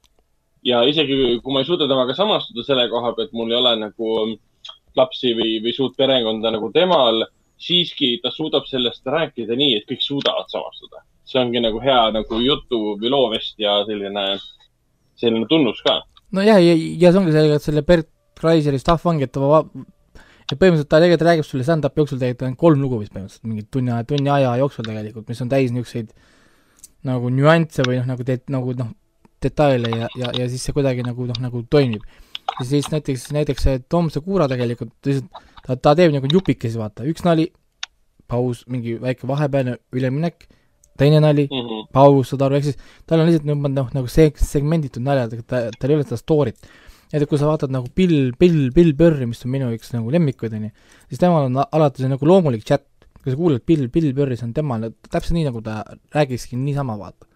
ja 0.68 0.84
isegi 0.90 1.18
kui 1.44 1.54
ma 1.54 1.64
ei 1.64 1.70
suuda 1.70 1.88
temaga 1.90 2.16
samastuda 2.18 2.66
selle 2.68 2.88
koha 2.90 3.14
pealt, 3.18 3.34
mul 3.34 3.52
ei 3.52 3.60
ole 3.60 3.76
nagu 3.86 4.16
lapsi 4.98 5.34
või, 5.38 5.60
või 5.64 5.74
suurt 5.76 5.96
perekonda 5.98 6.52
nagu 6.52 6.70
temal, 6.76 7.24
siiski 7.62 8.18
ta 8.24 8.32
suudab 8.34 8.68
sellest 8.70 9.06
rääkida 9.08 9.56
nii, 9.58 9.78
et 9.80 9.88
kõik 9.90 10.04
suudavad 10.04 10.50
samastuda. 10.52 11.06
see 11.32 11.40
ongi 11.40 11.62
nagu 11.64 11.80
hea 11.80 12.12
nagu 12.12 12.40
jutu 12.44 12.98
või 13.00 13.10
loovest 13.14 13.60
ja 13.62 13.84
selline, 13.88 14.26
selline 15.16 15.48
tunnus 15.48 15.82
ka. 15.86 16.02
nojah, 16.32 16.60
ja, 16.60 16.76
ja 16.76 17.12
see 17.12 17.22
ongi 17.22 17.36
sellega, 17.36 17.56
et 17.56 17.70
selle 17.70 17.86
Bert 17.88 18.10
Kreiseri 18.42 18.80
stuff 18.82 19.06
ongi, 19.06 19.28
et 19.30 19.32
ta 19.32 19.62
et 20.52 20.60
põhimõtteliselt 20.60 20.92
ta 20.92 21.00
tegelikult 21.02 21.28
räägib 21.28 21.48
sulle 21.48 21.66
stand-up'i 21.68 22.02
jooksul 22.02 22.20
tegelikult 22.22 22.48
ainult 22.48 22.62
kolm 22.62 22.82
lugu 22.84 23.00
vist 23.02 23.14
põhimõtteliselt, 23.14 23.48
mingi 23.48 23.68
tunni 23.72 23.94
aja, 23.94 24.08
tunni 24.08 24.32
aja 24.34 24.56
jooksul 24.62 24.88
tegelikult, 24.88 25.28
mis 25.32 25.42
on 25.44 25.52
täis 25.52 25.72
niisuguseid 25.72 26.12
nagu 27.08 27.32
nüansse 27.34 27.86
või 27.88 28.00
noh, 28.00 28.10
nagu 28.14 28.26
det-, 28.28 28.44
nagu 28.54 28.76
noh, 28.78 28.92
detaile 29.42 29.94
ja, 29.94 30.10
ja, 30.20 30.34
ja 30.38 30.50
siis 30.50 30.66
see 30.68 30.76
kuidagi 30.76 31.06
nagu 31.06 31.26
noh, 31.30 31.40
nagu 31.42 31.64
toimib. 31.70 32.04
ja 32.60 32.66
siis 32.68 32.90
näiteks, 32.92 33.32
näiteks 33.34 33.68
see 33.68 33.82
Tom 33.90 34.10
Segura 34.14 34.48
tegelikult 34.52 34.94
lihtsalt, 35.08 35.44
ta, 35.66 35.76
ta 35.76 35.96
teeb 35.98 36.14
nagu 36.14 36.30
jupikesi, 36.32 36.78
vaata, 36.78 37.06
üks 37.10 37.26
nali, 37.26 37.48
paus, 38.30 38.66
mingi 38.72 38.98
väike 39.02 39.28
vahepealne 39.28 39.78
üleminek, 39.96 40.48
teine 41.00 41.22
nali, 41.24 41.48
Mm 41.50 41.68
-hmm. 41.68 41.88
paus, 41.94 42.30
saad 42.30 42.42
aru, 42.46 42.56
ehk 42.56 42.64
siis 42.70 42.78
tal 43.08 43.20
on 43.20 43.30
lihtsalt 43.30 43.48
noh, 43.50 43.70
noh 43.80 43.90
nagu 43.94 44.08
see 44.08 44.32
segmenditud 44.36 45.04
naljad, 45.04 45.40
ta, 45.48 45.70
tal 45.80 45.90
ei 45.90 45.96
ole 45.96 46.04
seda 46.04 46.20
story't. 46.20 46.70
Näiteks 47.12 47.30
kui 47.30 47.40
sa 47.40 47.50
vaatad 47.50 47.74
nagu 47.74 47.90
Bill, 47.96 48.32
Bill, 48.40 48.70
Bill 48.76 48.94
Burri, 48.98 49.28
mis 49.28 49.44
on 49.46 49.52
minu 49.52 49.72
üks 49.76 49.92
nagu 49.96 50.12
lemmikuid, 50.14 50.54
on 50.56 50.70
ju, 50.70 50.72
siis 51.12 51.20
temal 51.22 51.50
on 51.50 51.60
alati 51.64 52.04
see 52.04 52.12
nagu 52.12 52.28
loomulik 52.28 52.64
chat, 52.68 52.86
kui 53.20 53.34
sa 53.34 53.40
kuulad 53.40 53.66
Bill, 53.68 53.90
Bill 53.92 54.14
Burri, 54.16 54.38
see 54.40 54.48
on 54.48 54.56
temal 54.56 54.88
täpselt 55.10 55.36
nii, 55.36 55.50
nagu 55.50 55.64
ta 55.66 55.82
räägikski 56.16 56.60
niisama, 56.60 56.96
vaata. 57.00 57.28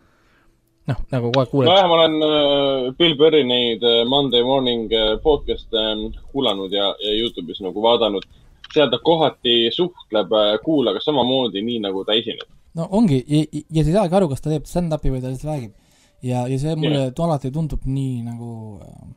noh, 0.86 1.00
nagu 1.12 1.32
kogu 1.32 1.42
aeg 1.42 1.52
kuuled. 1.52 1.70
nojah, 1.72 1.88
ma 1.90 1.96
olen 1.98 2.16
äh, 2.28 2.88
Bill 2.98 3.16
Burri 3.20 3.42
neid 3.50 3.84
äh, 3.84 4.04
Monday 4.08 4.46
morning 4.46 4.92
äh, 4.94 5.16
podcast'e 5.24 5.82
äh, 5.82 6.04
kuulanud 6.32 6.74
ja, 6.74 6.92
ja 7.02 7.16
Youtube'is 7.18 7.64
nagu 7.66 7.82
vaadanud. 7.82 8.28
seal 8.74 8.92
ta 8.92 9.00
kohati 9.00 9.72
suhtleb 9.74 10.32
äh, 10.36 10.54
kuulajaga 10.64 11.02
samamoodi, 11.02 11.66
nii 11.66 11.82
nagu 11.88 12.06
ta 12.06 12.14
esineb. 12.14 12.48
no 12.78 12.88
ongi 12.92 13.24
ja, 13.28 13.44
ja 13.52 13.84
sa 13.84 13.90
ei 13.90 13.98
saagi 13.98 14.20
aru, 14.22 14.30
kas 14.30 14.46
ta 14.46 14.54
teeb 14.54 14.70
stand-up'i 14.70 15.12
või 15.12 15.26
ta 15.26 15.34
lihtsalt 15.34 15.52
räägib. 15.52 15.76
ja, 16.22 16.48
ja 16.48 16.60
see 16.62 16.78
mulle 16.78 17.08
yeah. 17.10 17.28
alati 17.28 17.52
tundub 17.52 17.82
nii 17.90 18.22
nagu 18.30 18.52
äh, 18.86 19.14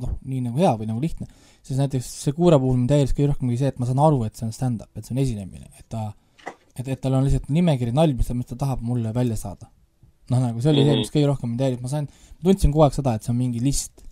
noh, 0.00 0.16
nii 0.24 0.40
nagu 0.48 0.58
hea 0.58 0.72
või 0.80 0.88
nagu 0.90 1.00
lihtne, 1.02 1.26
siis 1.62 1.78
näiteks 1.80 2.08
Segura 2.24 2.58
puhul 2.62 2.76
mind 2.80 2.94
häiris 2.94 3.14
kõige 3.14 3.30
rohkem 3.32 3.52
see, 3.56 3.70
et 3.70 3.78
ma 3.78 3.86
saan 3.88 4.02
aru, 4.02 4.24
et 4.26 4.36
see 4.36 4.46
on 4.48 4.52
stand-up, 4.54 4.90
et 4.96 5.04
see 5.06 5.14
on 5.14 5.20
esinemine, 5.22 5.68
et 5.78 5.86
ta 5.88 6.12
et, 6.74 6.88
et 6.88 7.00
tal 7.00 7.14
on 7.14 7.24
lihtsalt 7.26 7.48
nimekiri 7.54 7.92
nalju, 7.94 8.16
mis 8.18 8.46
ta, 8.50 8.56
tahab 8.58 8.82
mulle 8.82 9.12
välja 9.14 9.36
saada. 9.38 9.70
noh, 10.30 10.40
nagu 10.40 10.60
see 10.60 10.70
oli 10.72 10.82
see, 10.84 10.94
Mhm. 10.94 10.98
mis 11.04 11.10
kõige 11.12 11.26
rohkem 11.28 11.50
mind 11.50 11.60
häirib, 11.60 11.82
ma 11.84 11.88
sain, 11.92 12.08
tundsin 12.42 12.72
kogu 12.72 12.84
aeg 12.86 12.94
seda, 12.96 13.14
et 13.14 13.22
see 13.22 13.30
on 13.32 13.36
mingi 13.38 13.60
list. 13.60 14.02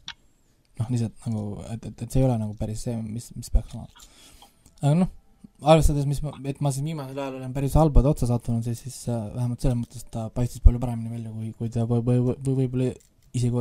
noh, 0.79 0.87
lihtsalt 0.91 1.27
nagu, 1.27 1.63
et, 1.73 1.87
et, 1.87 2.03
et 2.03 2.11
see 2.13 2.21
ei 2.21 2.27
ole 2.27 2.37
nagu 2.39 2.55
päris 2.59 2.83
see, 2.85 2.95
mis, 3.03 3.31
mis 3.37 3.51
peaks 3.51 3.75
olema. 3.75 3.89
aga 4.83 4.95
noh, 5.01 5.09
arvestades, 5.63 6.07
mis 6.11 6.21
ma, 6.25 6.33
et 6.49 6.61
ma 6.65 6.73
siin 6.75 6.85
viimasel 6.91 7.19
ajal 7.19 7.37
olen 7.39 7.53
päris 7.55 7.75
halbade 7.79 8.09
otsa 8.11 8.27
sattunud, 8.31 8.65
siis, 8.67 8.81
siis 8.83 9.09
äh, 9.09 9.19
vähemalt 9.35 9.61
selles 9.63 9.79
mõttes 9.79 10.05
ta 10.11 10.29
paistis 10.35 10.61
palju 10.65 10.81
paremini 10.83 11.11
välja, 11.13 11.33
kui, 11.33 11.53
kui 11.59 11.71
ta 11.73 11.85
või, 11.89 12.03
või, 12.07 12.37
või 12.37 12.57
võib-olla 12.63 12.89
isegi 13.33 13.53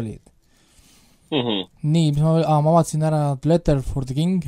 oli. 1.32 1.42
Mhm. 1.42 1.92
nii, 1.94 2.12
mis 2.12 2.22
ma, 2.22 2.36
aa, 2.44 2.62
ma 2.62 2.76
vaatasin 2.76 3.04
ära 3.08 3.22
Letter 3.46 3.82
for 3.82 4.06
the 4.06 4.14
King, 4.14 4.44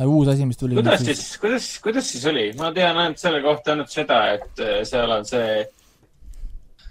uus 0.00 0.28
asi, 0.28 0.44
mis 0.46 0.56
tuli. 0.56 0.74
kuidas 0.74 1.04
siis, 1.04 1.38
kuidas, 1.40 1.68
kuidas 1.82 2.10
siis 2.12 2.26
oli? 2.26 2.52
ma 2.58 2.72
tean 2.72 2.96
ainult 2.96 3.18
selle 3.18 3.42
kohta 3.42 3.72
ainult 3.72 3.90
seda, 3.90 4.22
et 4.36 4.60
äh, 4.60 4.82
seal 4.88 5.10
on 5.10 5.24
see 5.28 5.60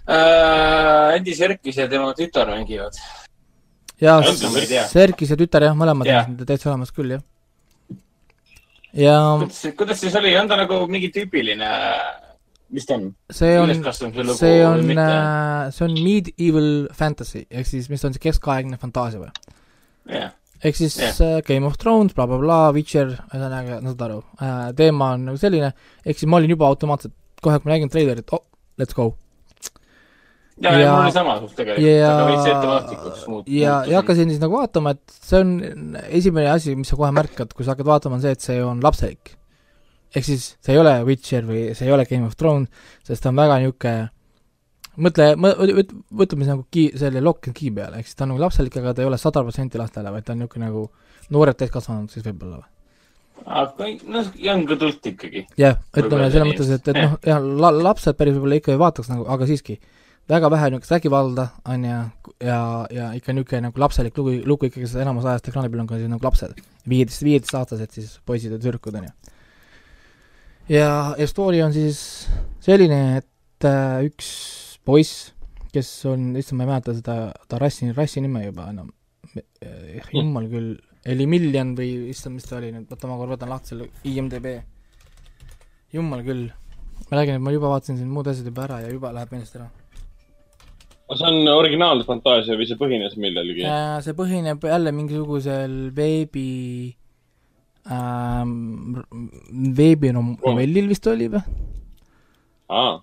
äh, 0.08 1.16
Andy 1.16 1.34
Serkis 1.34 1.76
ja 1.76 1.88
tema 1.88 2.12
tütar 2.18 2.50
mängivad. 2.50 2.98
jaa. 4.00 4.22
Serkis 4.90 5.30
ja 5.30 5.36
tütar 5.38 5.68
jah, 5.68 5.76
mõlemad 5.78 6.10
on 6.22 6.36
täitsa 6.46 6.72
olemas 6.72 6.92
küll, 6.94 7.16
jah. 7.16 7.22
ja 8.92 9.16
kuidas, 9.38 9.62
kuidas 9.78 10.02
siis 10.02 10.18
oli, 10.18 10.34
on 10.36 10.50
ta 10.50 10.58
nagu 10.60 10.82
mingi 10.90 11.12
tüüpiline, 11.14 11.70
mis 12.72 12.86
ta 12.88 12.96
on? 12.98 13.08
see 13.30 13.56
on, 13.60 13.72
lugu 13.72 14.36
see 14.38 14.60
on 14.66 14.84
see 15.72 15.86
on 15.86 15.96
medieval 16.02 16.70
fantasy 16.96 17.44
ehk 17.50 17.68
siis, 17.68 17.88
mis 17.92 18.04
on 18.08 18.14
see 18.16 18.22
keskaegne 18.28 18.78
fantaasia 18.80 19.20
või? 19.22 19.32
jah, 20.12 20.32
ehk 20.62 20.78
siis 20.78 20.96
yeah. 21.00 21.40
Game 21.46 21.68
of 21.68 21.76
Thrones 21.80 22.14
bla,, 22.16 22.26
blablabla, 22.30 22.72
Witcher, 22.76 23.12
ühesõnaga, 23.32 23.80
no 23.84 23.92
saad 23.94 24.06
aru 24.08 24.20
äh,, 24.40 24.70
teema 24.78 25.12
on 25.16 25.28
nagu 25.30 25.40
selline, 25.40 25.72
ehk 26.06 26.18
siis 26.22 26.30
ma 26.30 26.40
olin 26.40 26.54
juba 26.54 26.68
automaatselt, 26.70 27.14
kohe 27.42 27.58
kui 27.60 27.68
ma 27.70 27.76
nägin 27.76 27.92
treilerit, 27.92 28.32
oh, 28.32 28.44
let's 28.80 28.96
go. 28.96 29.12
ja, 30.62 30.72
ja 30.72 30.80
Ja- 30.86 30.94
mul 30.94 31.04
oli 31.10 31.14
samasugust 31.16 31.56
tegelikult, 31.58 31.86
ja 31.88 32.08
aga 32.14 32.24
veits 32.30 32.48
ettevaatlikuks 32.54 33.22
muut-. 33.28 33.48
ja, 33.52 33.76
ja 33.88 34.00
hakkasin 34.00 34.30
siis 34.32 34.40
nagu 34.42 34.56
vaatama, 34.60 34.92
et 34.96 35.16
see 35.28 35.40
on 35.42 35.54
esimene 36.08 36.50
asi, 36.52 36.76
mis 36.78 36.88
sa 36.92 36.96
kohe 37.00 37.10
märkad, 37.14 37.52
kui 37.56 37.66
sa 37.66 37.74
hakkad 37.76 37.88
vaatama, 37.92 38.18
on 38.20 38.24
see, 38.24 38.32
et 38.36 38.44
see 38.44 38.58
on 38.64 38.80
lapselik. 38.84 39.34
Ehk 40.14 40.26
siis 40.26 40.48
see 40.60 40.74
ei 40.74 40.80
ole 40.80 40.96
Witcher 41.08 41.46
või 41.48 41.70
see 41.76 41.88
ei 41.88 41.94
ole 41.94 42.06
Game 42.08 42.28
of 42.28 42.36
Thrones, 42.38 42.68
sest 43.06 43.24
ta 43.24 43.32
on 43.32 43.40
väga 43.40 43.60
niisugune 43.62 44.10
mõtle, 45.02 45.30
võtame 46.12 46.44
siis 46.44 46.52
nagu 46.52 46.66
ki-, 46.70 46.90
selle 47.00 47.22
lock 47.24 47.48
and 47.48 47.56
key 47.56 47.72
peale, 47.74 48.00
ehk 48.00 48.10
siis 48.10 48.18
ta 48.18 48.26
on 48.26 48.34
nagu 48.34 48.44
lapselik, 48.44 48.76
aga 48.82 48.92
ta 48.96 49.04
ei 49.04 49.08
ole 49.08 49.20
sada 49.20 49.44
protsenti 49.44 49.80
lastele, 49.80 50.12
vaid 50.12 50.26
ta 50.26 50.36
on 50.36 50.42
niisugune 50.44 50.68
nagu 50.68 50.86
noored 51.32 51.58
täiskasvanud 51.60 52.12
siis 52.12 52.26
võib-olla 52.26 52.60
või? 52.60 52.68
aga 53.42 53.88
noh, 54.12 54.28
young 54.38 54.70
adult 54.70 55.08
ikkagi. 55.12 55.46
jah, 55.58 55.80
ütleme 55.96 56.28
selles 56.30 56.48
mõttes, 56.52 56.70
et, 56.76 56.92
et 56.92 57.00
noh, 57.04 57.16
jah, 57.26 57.42
la-, 57.42 57.74
lapsed 57.88 58.18
päris 58.18 58.36
võib-olla 58.36 58.60
ikka 58.60 58.74
ei 58.74 58.80
vaataks 58.82 59.10
nagu, 59.12 59.26
aga 59.32 59.48
siiski, 59.48 59.78
väga 60.30 60.50
vähe 60.52 60.70
niisugust 60.70 60.94
vägivalda 60.94 61.48
on 61.72 61.86
ja, 61.88 61.98
ja, 62.38 62.58
ja 62.92 63.10
ikka 63.18 63.34
niisugune 63.34 63.68
nagu 63.68 63.82
lapselik 63.82 64.18
lugu, 64.20 64.36
lugu 64.48 64.68
ikkagi 64.68 64.90
seda 64.90 65.06
enamus 65.06 65.26
ajast 65.26 65.50
ekraani 65.50 65.72
peal 65.72 65.84
on 65.84 65.90
ka 65.90 65.98
siis 65.98 66.12
nagu 66.12 66.28
lapsed. 66.28 66.62
viieteist, 66.88 67.24
viieteistaastased 67.26 67.98
siis 67.98 68.14
poisid 68.26 68.54
ja 68.54 68.60
tüdrukud 68.62 69.00
on 69.00 69.08
ju. 69.08 69.31
ja, 70.68 71.14
ja 71.18 71.26
story 71.30 71.62
on 71.64 71.74
siis 71.74 72.28
selline, 72.62 73.22
et 73.22 73.66
äh, 73.66 74.02
üks 74.06 74.28
poiss, 74.86 75.32
kes 75.72 75.90
on, 76.10 76.32
issand, 76.38 76.60
ma 76.60 76.66
ei 76.66 76.72
mäleta 76.74 76.94
seda, 76.96 77.16
ta 77.48 77.60
rassi, 77.62 77.90
rassi 77.96 78.22
nime 78.22 78.44
juba 78.44 78.68
enam, 78.74 78.92
jumal 80.12 80.48
küll, 80.52 80.74
Elimillion 81.02 81.72
või 81.74 82.12
issand, 82.12 82.36
mis 82.38 82.44
ta 82.46 82.60
oli 82.60 82.68
nüüd, 82.70 82.86
oota 82.94 83.08
ma 83.10 83.16
korra 83.18 83.34
võtan 83.34 83.50
lahti 83.50 83.72
selle 83.72 83.88
IMDB 84.06 84.52
jumal 85.92 86.22
küll, 86.22 86.44
ma 87.08 87.18
räägin, 87.18 87.40
et 87.40 87.42
ma 87.42 87.52
juba 87.54 87.72
vaatasin 87.72 87.98
siin 87.98 88.10
muud 88.12 88.28
asjad 88.30 88.46
juba 88.48 88.68
ära 88.68 88.82
ja 88.84 88.92
juba 88.92 89.10
läheb 89.16 89.32
meelest 89.34 89.58
ära. 89.58 89.68
see 91.12 91.28
on 91.28 91.48
originaalne 91.50 92.06
fantaasia 92.06 92.54
või 92.56 92.68
see 92.70 92.78
põhines 92.80 93.18
millelgi? 93.20 93.66
see 94.06 94.14
põhineb 94.16 94.62
jälle 94.64 94.94
mingisugusel 94.94 95.74
veebi 95.96 96.46
ähm,, 97.90 99.00
veebinovellil 99.76 100.90
vist 100.92 101.06
oli 101.10 101.28
või 101.32 101.42
äh,? 102.70 102.98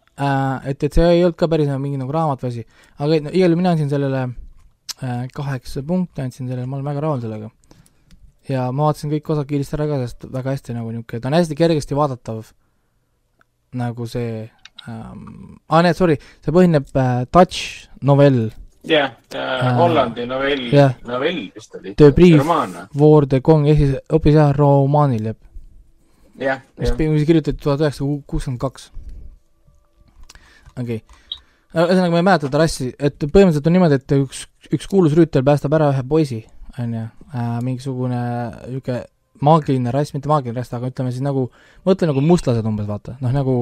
et, 0.72 0.84
et 0.84 0.94
see 0.94 1.08
ei 1.18 1.24
olnud 1.26 1.38
ka 1.40 1.50
päris 1.52 1.68
nagu 1.70 1.82
mingi 1.84 2.00
nagu 2.00 2.14
raamat 2.16 2.46
või 2.46 2.54
asi, 2.54 2.64
aga 2.98 3.20
no, 3.26 3.34
igal 3.34 3.50
juhul 3.52 3.60
mina 3.60 3.74
andsin 3.76 3.92
sellele 3.92 4.22
äh, 5.04 5.26
kaheksa 5.36 5.84
punkti 5.88 6.24
andsin 6.24 6.48
sellele, 6.48 6.68
ma 6.68 6.80
olen 6.80 6.88
väga 6.92 7.04
rahul 7.06 7.26
sellega. 7.26 7.52
ja 8.50 8.70
ma 8.72 8.88
vaatasin 8.88 9.12
kõik 9.18 9.34
osad 9.36 9.50
kiiresti 9.50 9.78
ära 9.78 9.90
ka, 9.92 10.00
sest 10.06 10.30
väga 10.32 10.56
hästi 10.56 10.78
nagu 10.78 10.94
niisugune, 10.94 11.22
ta 11.22 11.32
on 11.32 11.38
hästi 11.38 11.60
kergesti 11.60 12.00
vaadatav, 12.00 12.54
nagu 13.84 14.08
see 14.10 14.48
ähm,, 14.88 15.60
aa 15.68 15.84
nee, 15.84 15.94
sorry, 15.98 16.18
see 16.40 16.56
põhineb 16.56 16.88
äh, 16.96 17.28
Dutch 17.28 17.90
novell 18.00 18.48
jah, 18.88 19.12
Hollandi 19.78 20.26
novell 20.30 20.70
jah., 20.72 20.96
novell 21.08 21.42
vist 21.56 21.76
oli. 21.76 21.96
The 22.00 22.12
Brief. 22.16 22.46
War 23.00 23.28
the 23.28 23.42
Kong, 23.42 23.68
ehk 23.70 23.82
siis 23.82 23.96
hoopis 24.12 24.38
jah, 24.38 24.54
romaanil 24.56 25.32
jääb, 25.32 25.40
jah, 26.40 26.64
mis 26.80 26.94
jah. 26.94 27.12
mis 27.12 27.28
kirjutati 27.28 27.60
tuhat 27.60 27.84
üheksasada 27.84 28.22
kuuskümmend 28.30 28.62
kaks. 28.64 28.90
okei 30.80 31.02
okay., 31.02 31.04
ühesõnaga 31.76 32.14
ma 32.16 32.22
ei 32.22 32.26
mäleta 32.26 32.50
seda 32.50 32.64
rassi, 32.64 32.90
et 32.98 33.20
põhimõtteliselt 33.22 33.68
on 33.70 33.78
niimoodi, 33.78 34.00
et 34.00 34.18
üks, 34.18 34.46
üks 34.74 34.90
kuulus 34.90 35.14
rüütel 35.18 35.46
päästab 35.46 35.76
ära 35.78 35.92
ühe 35.94 36.04
poisi, 36.10 36.42
on 36.80 36.96
ju 36.96 37.06
äh,, 37.06 37.56
mingisugune 37.66 38.22
niisugune 38.66 39.04
maagiline 39.46 39.94
rass, 39.94 40.14
mitte 40.16 40.32
maagiline 40.32 40.58
rass, 40.58 40.74
aga 40.76 40.90
ütleme 40.92 41.14
siis 41.14 41.24
nagu, 41.24 41.46
mõtle 41.88 42.10
nagu 42.10 42.24
mustlased 42.26 42.66
umbes, 42.68 42.88
vaata, 42.90 43.16
noh 43.24 43.36
nagu 43.36 43.56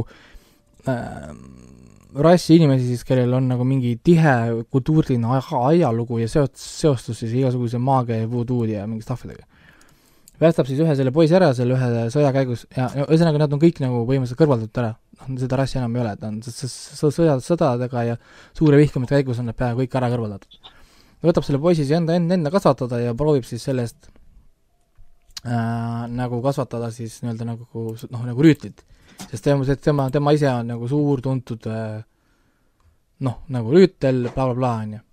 äh, 0.87 1.33
rassi 2.15 2.55
inimesi 2.55 2.87
siis, 2.87 3.03
kellel 3.03 3.33
on 3.33 3.49
nagu 3.51 3.65
mingi 3.67 3.97
tihe 4.03 4.63
kultuuriline 4.71 5.27
aja- 5.37 5.63
ajalugu 5.73 6.21
ja 6.21 6.27
seot-, 6.31 6.55
seostus 6.55 7.19
siis 7.19 7.33
igasuguse 7.33 7.77
maagia 7.77 8.21
ja 8.21 8.31
voodoo'd 8.31 8.71
ja 8.71 8.87
mingi 8.87 9.03
stuffidega 9.03 9.45
päästab 10.41 10.69
siis 10.69 10.79
ühe 10.83 10.95
selle 10.97 11.11
poisi 11.13 11.35
ära 11.37 11.49
selle 11.57 11.75
ühe 11.77 12.07
sõja 12.13 12.31
käigus 12.35 12.65
ja 12.75 12.87
ühesõnaga 13.05 13.41
nad 13.43 13.53
on 13.55 13.61
kõik 13.61 13.81
nagu 13.81 14.03
põhimõtteliselt 14.05 14.41
kõrvaldatud 14.41 14.81
ära. 14.83 14.91
noh, 15.17 15.39
seda 15.41 15.57
rassi 15.57 15.79
enam 15.79 15.95
ei 15.97 16.03
ole, 16.03 16.13
ta 16.21 16.29
on 16.29 16.41
sõja, 16.45 17.37
sõdadega 17.43 18.03
ja 18.11 18.17
suure 18.57 18.77
vihkamiste 18.77 19.17
käigus 19.17 19.41
on 19.41 19.49
nad 19.49 19.57
peaaegu 19.57 19.81
kõik 19.81 19.97
ära 19.97 20.11
kõrvaldatud. 20.13 20.59
ta 20.61 21.31
võtab 21.31 21.47
selle 21.47 21.61
poisi 21.63 21.83
siis 21.83 21.95
enda, 21.97 22.17
enda, 22.19 22.37
enda 22.37 22.53
kasvatada 22.53 23.01
ja 23.01 23.15
proovib 23.17 23.47
siis 23.49 23.65
sellest 23.65 24.11
äh, 25.45 26.05
nagu 26.13 26.41
kasvatada 26.45 26.91
siis 26.93 27.17
nii-öelda 27.23 27.49
nagu 27.55 27.87
noh, 28.11 28.27
nagu 28.29 28.45
rüütlit. 28.45 28.85
Sest 29.25 29.43
tema, 29.43 29.65
tema, 29.81 30.09
tema 30.13 30.35
ise 30.35 30.49
on 30.51 30.71
nagu 30.75 30.87
suur 30.91 31.21
tuntud 31.25 31.65
äh, 31.71 31.97
noh, 33.25 33.41
nagu 33.53 33.73
rüütel 33.73 34.27
bla,, 34.27 34.33
blablabla, 34.35 34.71
on 34.83 34.95
ju. 34.97 35.03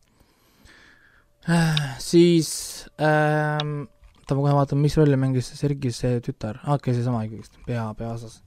siis 2.00 2.50
ähm, 3.00 3.84
oota, 4.24 4.36
ma 4.36 4.40
kohe 4.40 4.56
vaatan, 4.56 4.80
mis 4.80 4.96
rolli 4.96 5.18
mängis 5.20 5.50
Sergis 5.58 6.00
see 6.02 6.20
tütar, 6.24 6.60
aa, 6.64 6.78
okei, 6.78 6.96
seesama 6.96 7.24
ikkagist, 7.26 7.58
pea, 7.66 7.86
peaosas. 7.98 8.40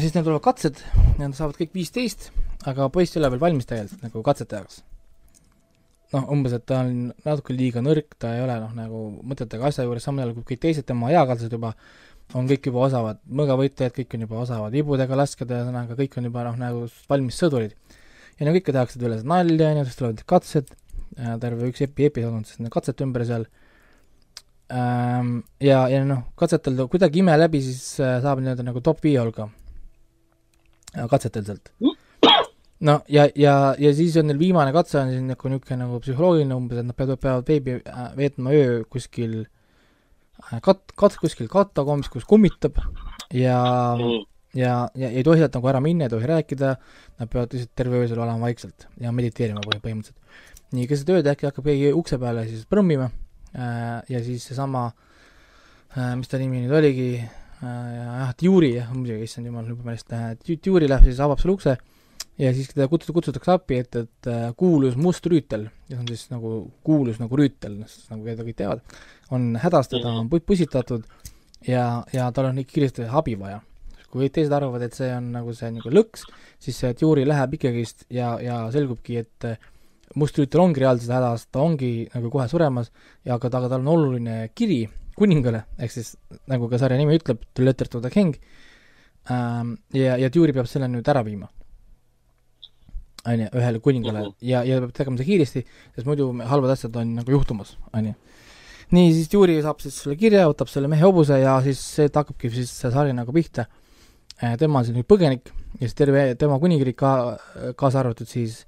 siis 0.00 0.14
neil 0.14 0.24
tulevad 0.24 0.44
katsed, 0.44 0.80
nad 1.20 1.34
saavad 1.36 1.58
kõik 1.58 1.74
viisteist, 1.76 2.30
aga 2.70 2.88
poiss 2.92 3.16
ei 3.16 3.20
ole 3.22 3.34
veel 3.34 3.44
valmis 3.48 3.68
tegelikult 3.68 4.06
nagu 4.06 4.24
katsete 4.24 4.60
jaoks. 4.60 4.82
noh, 6.14 6.24
umbes, 6.32 6.56
et 6.56 6.64
ta 6.66 6.80
on 6.82 7.10
natuke 7.24 7.54
liiga 7.54 7.84
nõrk, 7.84 8.16
ta 8.18 8.34
ei 8.36 8.44
ole 8.44 8.56
noh, 8.62 8.72
nagu 8.74 9.02
mõtetega 9.22 9.68
asja 9.68 9.84
juures, 9.86 10.04
samal 10.04 10.24
ajal 10.24 10.38
kui 10.38 10.54
kõik 10.54 10.64
teised 10.64 10.88
tema 10.88 11.12
eakatsed 11.12 11.52
juba 11.54 11.74
on 12.38 12.48
kõik 12.50 12.68
juba 12.70 12.84
osavad 12.86 13.20
mõõgavõitlejad, 13.26 13.94
kõik 13.96 14.16
on 14.16 14.26
juba 14.26 14.42
osavad 14.44 14.74
ibudega 14.78 15.18
laskeda, 15.18 15.60
ühesõnaga 15.60 15.96
kõik 15.98 16.16
on 16.18 16.28
juba 16.28 16.44
noh, 16.46 16.58
nagu 16.60 16.84
valmis 17.10 17.38
sõdurid. 17.40 17.74
ja 18.38 18.46
no 18.46 18.54
kõike 18.54 18.74
tehakse 18.74 19.00
üle 19.02 19.20
nalja, 19.22 19.70
onju, 19.72 19.86
siis 19.88 19.98
tulevad 19.98 20.22
katsed, 20.32 20.70
terve 21.16 21.70
üks 21.70 21.82
epi-, 21.86 22.06
episood 22.08 22.36
on 22.36 22.44
siis 22.46 22.60
nende 22.60 22.72
katsete 22.74 23.04
ümber 23.04 23.26
seal 23.26 23.46
ähm,. 24.70 25.40
ja, 25.60 25.86
ja 25.90 26.04
noh, 26.06 26.28
katsetel 26.38 26.86
kuidagi 26.88 27.24
ime 27.24 27.36
läbi, 27.38 27.62
siis 27.64 27.98
äh, 28.00 28.20
saab 28.22 28.42
nii-öelda 28.42 28.66
nagu 28.66 28.82
top 28.84 29.02
viie 29.04 29.18
hulka 29.20 29.50
äh, 30.94 31.06
katsetel 31.10 31.48
sealt. 31.48 31.72
no 32.80 33.00
ja, 33.08 33.26
ja, 33.34 33.74
ja 33.78 33.94
siis 33.94 34.16
on 34.22 34.30
neil 34.30 34.38
viimane 34.38 34.72
katse 34.76 35.02
on 35.02 35.10
siis 35.10 35.26
nagu 35.26 35.50
niisugune 35.50 35.82
nagu 35.82 36.02
psühholoogiline 36.04 36.54
umbes, 36.54 36.78
et 36.78 36.86
nad 36.86 36.96
peavad, 36.96 37.18
peavad 37.18 37.50
veebi 37.50 37.80
äh, 37.82 38.12
veetma 38.16 38.54
öö 38.54 38.84
kuskil 38.86 39.40
äh, 39.42 39.56
kat-, 40.62 40.92
kat-, 40.96 41.16
kuskil 41.20 41.48
katakombis, 41.52 42.08
kus 42.12 42.24
kummitab 42.28 42.78
ja 43.32 43.60
Mhm. 43.98 44.24
ja, 44.58 44.88
ja 44.98 45.08
ei 45.10 45.22
tohi 45.26 45.38
sealt 45.38 45.54
nagu 45.54 45.68
ära 45.70 45.80
minna, 45.80 46.04
ei 46.08 46.10
tohi 46.12 46.26
rääkida, 46.26 46.76
nad 47.20 47.28
peavad 47.30 47.52
lihtsalt 47.54 47.74
terve 47.78 48.00
öö 48.00 48.08
seal 48.08 48.18
olema 48.24 48.40
vaikselt 48.48 48.88
ja 49.00 49.12
mediteerima 49.12 49.60
põhi- 49.66 49.80
põhimõtteliselt. 49.84 50.16
nii, 50.72 50.86
keset 50.90 51.08
ööd 51.10 51.26
äkki 51.26 51.46
hakkab 51.48 51.64
keegi 51.66 51.92
ukse 51.92 52.18
peale 52.18 52.46
siis 52.48 52.64
prõmmima 52.70 53.10
äh, 53.54 54.02
ja 54.08 54.20
siis 54.22 54.44
seesama 54.46 54.92
äh,, 55.96 56.14
mis 56.16 56.28
ta 56.30 56.38
nimi 56.38 56.60
nüüd 56.64 56.74
oligi 56.78 57.08
äh,, 57.18 57.30
jah, 57.62 58.34
Tjuri 58.38 58.74
jah, 58.76 58.90
muidugi, 58.94 59.26
issand 59.26 59.46
jumal, 59.46 59.66
juba 59.66 59.82
meelest 59.90 60.12
äh,, 60.14 60.34
Tjuri 60.38 60.88
läheb 60.88 61.04
siis, 61.08 61.18
avab 61.20 61.38
selle 61.42 61.54
ukse 61.58 61.76
ja 62.40 62.52
siis 62.56 62.70
teda 62.72 62.88
kutsutakse, 62.88 63.14
kutsutakse 63.16 63.52
appi, 63.52 63.80
et, 63.84 63.96
et 63.96 64.28
äh, 64.30 64.50
kuulus 64.58 64.96
must 65.00 65.26
rüütel, 65.28 65.66
kes 65.88 65.98
on 66.00 66.06
siis 66.08 66.28
nagu 66.32 66.52
kuulus 66.86 67.20
nagu 67.20 67.36
rüütel, 67.36 67.80
nagu 68.10 68.22
keda 68.26 68.46
kõik 68.46 68.60
teavad, 68.60 68.94
on 69.34 69.50
hädas, 69.60 69.90
teda 69.92 70.14
on 70.22 70.30
pu-, 70.32 70.42
pusitatud 70.46 71.04
ja, 71.66 72.04
ja 72.14 72.30
tal 72.36 72.50
on 72.50 72.62
kiiresti 72.64 73.08
abi 73.08 73.36
vaja. 73.40 73.60
kui 74.10 74.26
teised 74.26 74.50
arvavad, 74.50 74.82
et 74.82 74.96
see 74.96 75.06
on 75.14 75.28
nagu 75.30 75.52
see 75.54 75.68
nagu 75.70 75.90
lõks, 75.94 76.24
siis 76.58 76.80
see 76.82 76.96
Tjuri 76.98 77.22
läheb 77.28 77.52
ikkagist 77.54 78.08
ja, 78.10 78.32
ja 78.42 78.64
selgubki, 78.74 79.20
et 79.22 79.46
äh, 79.46 79.68
must 80.18 80.40
rüütel 80.40 80.64
ongi 80.64 80.82
reaalselt 80.82 81.12
hädas, 81.14 81.46
ta 81.52 81.62
ongi 81.62 82.08
nagu 82.14 82.32
kohe 82.32 82.48
suremas 82.50 82.90
ja 83.22 83.36
aga 83.36 83.52
ta, 83.52 83.60
aga 83.60 83.70
tal 83.74 83.84
on 83.84 83.92
oluline 83.92 84.40
kiri 84.56 84.82
kuningale, 85.14 85.66
ehk 85.78 85.94
siis 85.94 86.16
nagu 86.50 86.66
ka 86.72 86.80
sarja 86.80 86.98
nimi 86.98 87.20
ütleb, 87.20 87.44
The 87.54 87.68
Letter 87.68 87.92
to 87.92 88.00
the 88.00 88.10
King 88.10 88.34
ähm,, 89.30 89.76
ja, 89.94 90.16
ja 90.16 90.32
Tjuri 90.32 90.56
peab 90.56 90.66
selle 90.66 90.88
nüüd 90.90 91.06
ära 91.06 91.22
viima 91.22 91.52
on 93.26 93.42
ju, 93.44 93.48
ühele 93.60 93.80
kuningale 93.84 94.20
uh 94.20 94.26
-huh. 94.26 94.34
ja, 94.40 94.62
ja 94.64 94.80
peab 94.80 94.92
tegema 94.96 95.18
seda 95.18 95.28
kiiresti, 95.28 95.64
sest 95.94 96.06
muidu 96.06 96.30
halvad 96.52 96.70
asjad 96.74 96.96
on 96.96 97.14
nagu 97.20 97.30
juhtumas, 97.30 97.76
on 97.92 98.06
ju. 98.06 98.14
nii, 98.90 99.12
siis 99.14 99.28
Juri 99.32 99.60
saab 99.62 99.80
siis 99.80 100.00
selle 100.02 100.16
kirja, 100.16 100.48
võtab 100.48 100.68
selle 100.68 100.88
mehe 100.88 101.02
hobuse 101.02 101.38
ja 101.38 101.60
siis 101.62 101.78
see 101.96 102.08
hakkabki 102.14 102.50
siis 102.50 102.72
see 102.80 102.90
sari 102.90 103.12
nagu 103.12 103.32
pihta. 103.32 103.66
Äh, 104.42 104.56
tema 104.58 104.80
on 104.80 104.84
siis 104.84 104.96
nüüd 104.96 105.06
põgenik 105.06 105.52
ja 105.78 105.86
siis 105.86 105.94
terve 105.94 106.34
tema 106.34 106.58
kuningriik 106.58 106.96
ka, 106.96 107.38
kaasa 107.76 108.00
arvatud 108.00 108.26
siis 108.26 108.64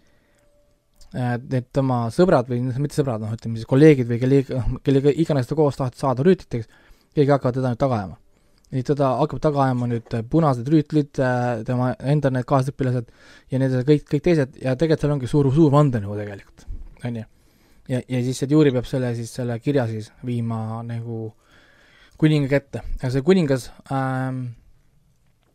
äh, 1.14 1.38
need 1.40 1.72
tema 1.72 2.08
sõbrad 2.10 2.48
või 2.48 2.60
mitte 2.78 2.94
sõbrad, 3.00 3.24
noh, 3.24 3.32
ütleme 3.32 3.56
siis 3.56 3.66
kolleegid 3.66 4.08
või 4.08 4.20
kelle, 4.20 4.42
kellega 4.84 5.14
iganes 5.16 5.48
ta 5.48 5.54
koos 5.54 5.80
tahtis 5.80 6.04
saada 6.04 6.22
rüütliteks, 6.22 6.68
keegi 7.14 7.30
hakkavad 7.30 7.54
teda 7.54 7.72
nüüd 7.72 7.80
taga 7.80 8.02
ajama 8.02 8.21
nii 8.72 8.86
teda 8.88 9.10
hakkab 9.20 9.42
taga 9.44 9.66
ajama 9.66 9.88
nüüd 9.90 10.14
äh, 10.16 10.24
punased 10.32 10.68
rüütlid, 10.72 11.12
äh, 11.20 11.60
tema 11.68 11.92
enda 11.98 12.30
need 12.32 12.48
kaasõpilased 12.48 13.10
ja 13.52 13.60
need 13.60 13.76
kõik, 13.88 14.06
kõik 14.08 14.24
teised 14.24 14.56
ja 14.62 14.74
tegelikult 14.80 15.04
seal 15.04 15.14
ongi 15.16 15.30
suur, 15.30 15.50
suur 15.52 15.74
vandenõu 15.74 16.16
tegelikult, 16.16 16.64
on 17.04 17.20
ju. 17.20 17.26
ja, 17.92 18.00
ja 18.00 18.22
siis 18.24 18.40
see 18.40 18.48
Djuri 18.48 18.72
peab 18.72 18.88
selle 18.88 19.12
siis, 19.18 19.34
selle 19.36 19.58
kirja 19.60 19.86
siis 19.90 20.08
viima 20.24 20.80
nagu 20.88 21.28
kuninga 22.22 22.48
kätte, 22.48 22.84
aga 23.00 23.12
see 23.12 23.24
kuningas 23.26 23.68
ähm, 23.92 24.44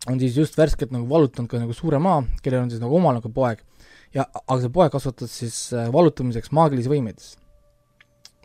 on 0.07 0.21
siis 0.21 0.37
just 0.37 0.57
värskelt 0.59 0.93
nagu 0.93 1.09
vallutanud 1.09 1.49
ka 1.49 1.61
nagu 1.61 1.73
suure 1.73 1.99
maa, 2.03 2.21
kellel 2.43 2.67
on 2.67 2.71
siis 2.71 2.83
nagu 2.83 3.01
omal 3.01 3.17
nagu 3.17 3.33
poeg. 3.33 3.65
ja, 4.13 4.29
aga 4.45 4.61
see 4.61 4.73
poeg 4.77 4.93
kasvatas 4.93 5.33
siis 5.41 5.61
äh, 5.73 5.89
vallutamiseks 5.93 6.53
maagilisi 6.53 6.93
võimeid. 6.93 7.29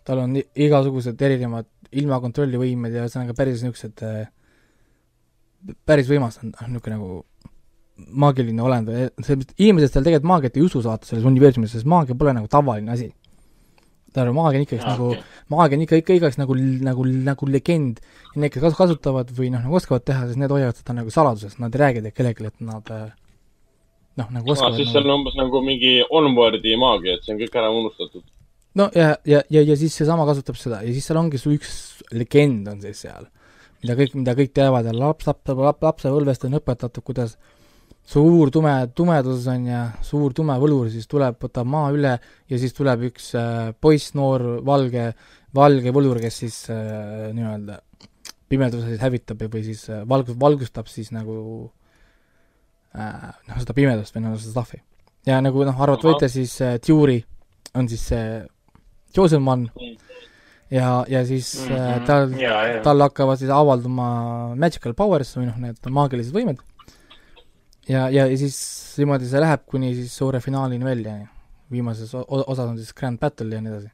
tal 0.08 0.24
on 0.24 0.38
igasugused 0.40 1.20
erinevad 1.20 1.68
ilmakontrolli 1.92 2.56
võimed 2.56 2.94
ja 2.94 3.04
ühesõnaga 3.04 3.36
päris 3.36 3.60
niisugused 3.60 4.00
äh, 4.08 4.30
päris 5.86 6.08
võimas 6.10 6.38
on, 6.42 6.52
noh, 6.52 6.68
niisugune 6.72 6.98
nagu 6.98 7.22
maagiline 8.22 8.62
olend 8.64 8.88
või 8.88 9.08
see, 9.24 9.38
inimesed 9.60 9.92
seal 9.92 10.06
tegelikult 10.06 10.30
maagiat 10.30 10.56
ei 10.58 10.64
usu 10.66 10.82
saata 10.84 11.08
selles 11.08 11.26
universumis, 11.28 11.74
sest 11.74 11.88
maagia 11.88 12.16
pole 12.18 12.34
nagu 12.36 12.48
tavaline 12.50 12.92
asi. 12.94 13.10
tähendab, 14.12 14.32
nagu 14.32 14.38
maagia 14.40 14.60
on 14.60 14.66
ikkagi 14.66 14.86
nagu 14.86 15.08
okay., 15.12 15.22
maagia 15.52 15.78
on 15.78 15.84
ikka, 15.86 16.00
ikka 16.02 16.16
igaks 16.18 16.38
nagu, 16.40 16.56
nagu, 16.88 17.06
nagu 17.28 17.48
legend 17.48 18.00
ja 18.02 18.42
need, 18.42 18.52
kes 18.54 18.64
kas-, 18.64 18.78
kasutavad 18.78 19.32
või 19.36 19.52
noh, 19.54 19.62
nagu 19.64 19.78
oskavad 19.78 20.04
teha, 20.08 20.26
siis 20.28 20.40
need 20.40 20.52
hoiavad 20.52 20.78
seda 20.78 20.96
nagu 20.98 21.12
saladuses, 21.14 21.58
nad 21.62 21.74
ei 21.74 21.84
räägi 21.84 22.04
kellelegi, 22.10 22.50
et 22.50 22.64
nad 22.66 22.92
äh, 22.92 23.10
noh, 24.20 24.30
nagu 24.34 24.52
oskavad 24.52 24.74
ah, 24.74 24.80
siis 24.80 24.92
see 24.92 25.04
on 25.04 25.16
umbes 25.18 25.36
nagu 25.38 25.62
mingi 25.64 25.98
onboard'i 26.10 26.76
maagia, 26.80 27.16
et 27.16 27.26
see 27.26 27.36
on 27.36 27.42
kõik 27.44 27.60
ära 27.60 27.70
unustatud. 27.72 28.24
no 28.80 28.88
ja, 28.96 29.14
ja, 29.28 29.44
ja, 29.52 29.62
ja 29.68 29.78
siis 29.78 29.96
seesama 30.00 30.26
kasutab 30.28 30.58
seda 30.60 30.82
ja 30.84 30.92
siis 30.92 31.06
seal 31.08 31.20
ongi 31.20 31.40
su 31.40 31.54
üks 31.54 31.76
legend 32.12 32.68
on 32.72 32.82
siis 32.84 33.04
seal 33.06 33.28
mida 33.82 33.96
kõik, 33.98 34.14
mida 34.20 34.36
kõik 34.38 34.54
teavad 34.54 34.86
ja 34.86 34.94
laps, 34.94 35.26
laps, 35.26 35.50
laps, 35.58 35.82
lapsepõlvest 35.82 36.46
on 36.46 36.58
õpetatud, 36.60 37.04
kuidas 37.04 37.36
suur 38.06 38.50
tume, 38.54 38.72
tumedus 38.94 39.46
on 39.50 39.66
ja 39.66 39.82
suur 40.06 40.34
tume 40.34 40.54
võlur 40.62 40.90
siis 40.90 41.06
tuleb, 41.10 41.38
võtab 41.42 41.68
maa 41.70 41.90
üle 41.94 42.16
ja 42.18 42.58
siis 42.58 42.74
tuleb 42.74 43.06
üks 43.10 43.32
äh, 43.38 43.70
poiss, 43.78 44.14
noor, 44.18 44.62
valge, 44.66 45.12
valge 45.54 45.94
võlur, 45.94 46.20
kes 46.22 46.40
siis 46.44 46.58
äh, 46.74 47.30
nii-öelda 47.34 47.80
pimeduse 48.52 48.90
siis 48.90 49.02
hävitab 49.02 49.46
või 49.46 49.64
siis 49.66 49.84
äh, 49.90 50.02
valgus, 50.08 50.38
valgustab 50.38 50.90
siis 50.90 51.12
nagu 51.14 51.36
äh, 52.94 53.30
noh, 53.48 53.60
seda 53.62 53.76
pimedust 53.76 54.14
või 54.14 54.26
noh, 54.26 54.38
seda 54.38 54.58
stuff'i. 54.58 54.82
ja 55.26 55.38
nagu 55.42 55.66
noh, 55.66 55.78
arvata 55.78 56.10
võite, 56.10 56.30
siis 56.30 56.58
äh, 56.62 56.78
Tjuri 56.82 57.22
on 57.78 57.90
siis 57.90 58.06
see 58.12 58.42
chosen 59.14 59.46
one 59.46 59.70
mm 59.70 60.12
ja, 60.72 61.04
ja 61.08 61.22
siis 61.26 61.68
mm 61.68 61.76
-hmm. 61.76 62.06
tal, 62.06 62.28
tal 62.82 63.00
hakkavad 63.06 63.38
siis 63.38 63.50
avalduma 63.50 64.08
magical 64.56 64.94
powers 64.96 65.36
või 65.36 65.48
noh, 65.50 65.58
need 65.60 65.90
maagilised 66.00 66.34
võimed. 66.34 66.60
ja, 67.88 68.08
ja, 68.08 68.26
ja 68.26 68.36
siis 68.38 68.58
niimoodi 68.98 69.28
see 69.28 69.40
läheb 69.40 69.66
kuni 69.66 69.94
siis 69.94 70.16
suure 70.16 70.40
finaalini 70.40 70.84
välja, 70.84 71.18
viimases 71.70 72.14
osas 72.14 72.66
on 72.68 72.78
siis 72.78 72.94
grand 72.94 73.20
battle 73.20 73.54
ja 73.54 73.60
nii 73.60 73.72
edasi 73.72 73.90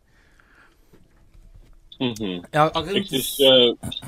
mm. 2.00 2.12
-hmm. 2.12 2.48
ja, 2.52 2.70
aga 2.74 2.90
Eks 2.90 3.08
siis 3.08 3.38
äh... 3.40 4.00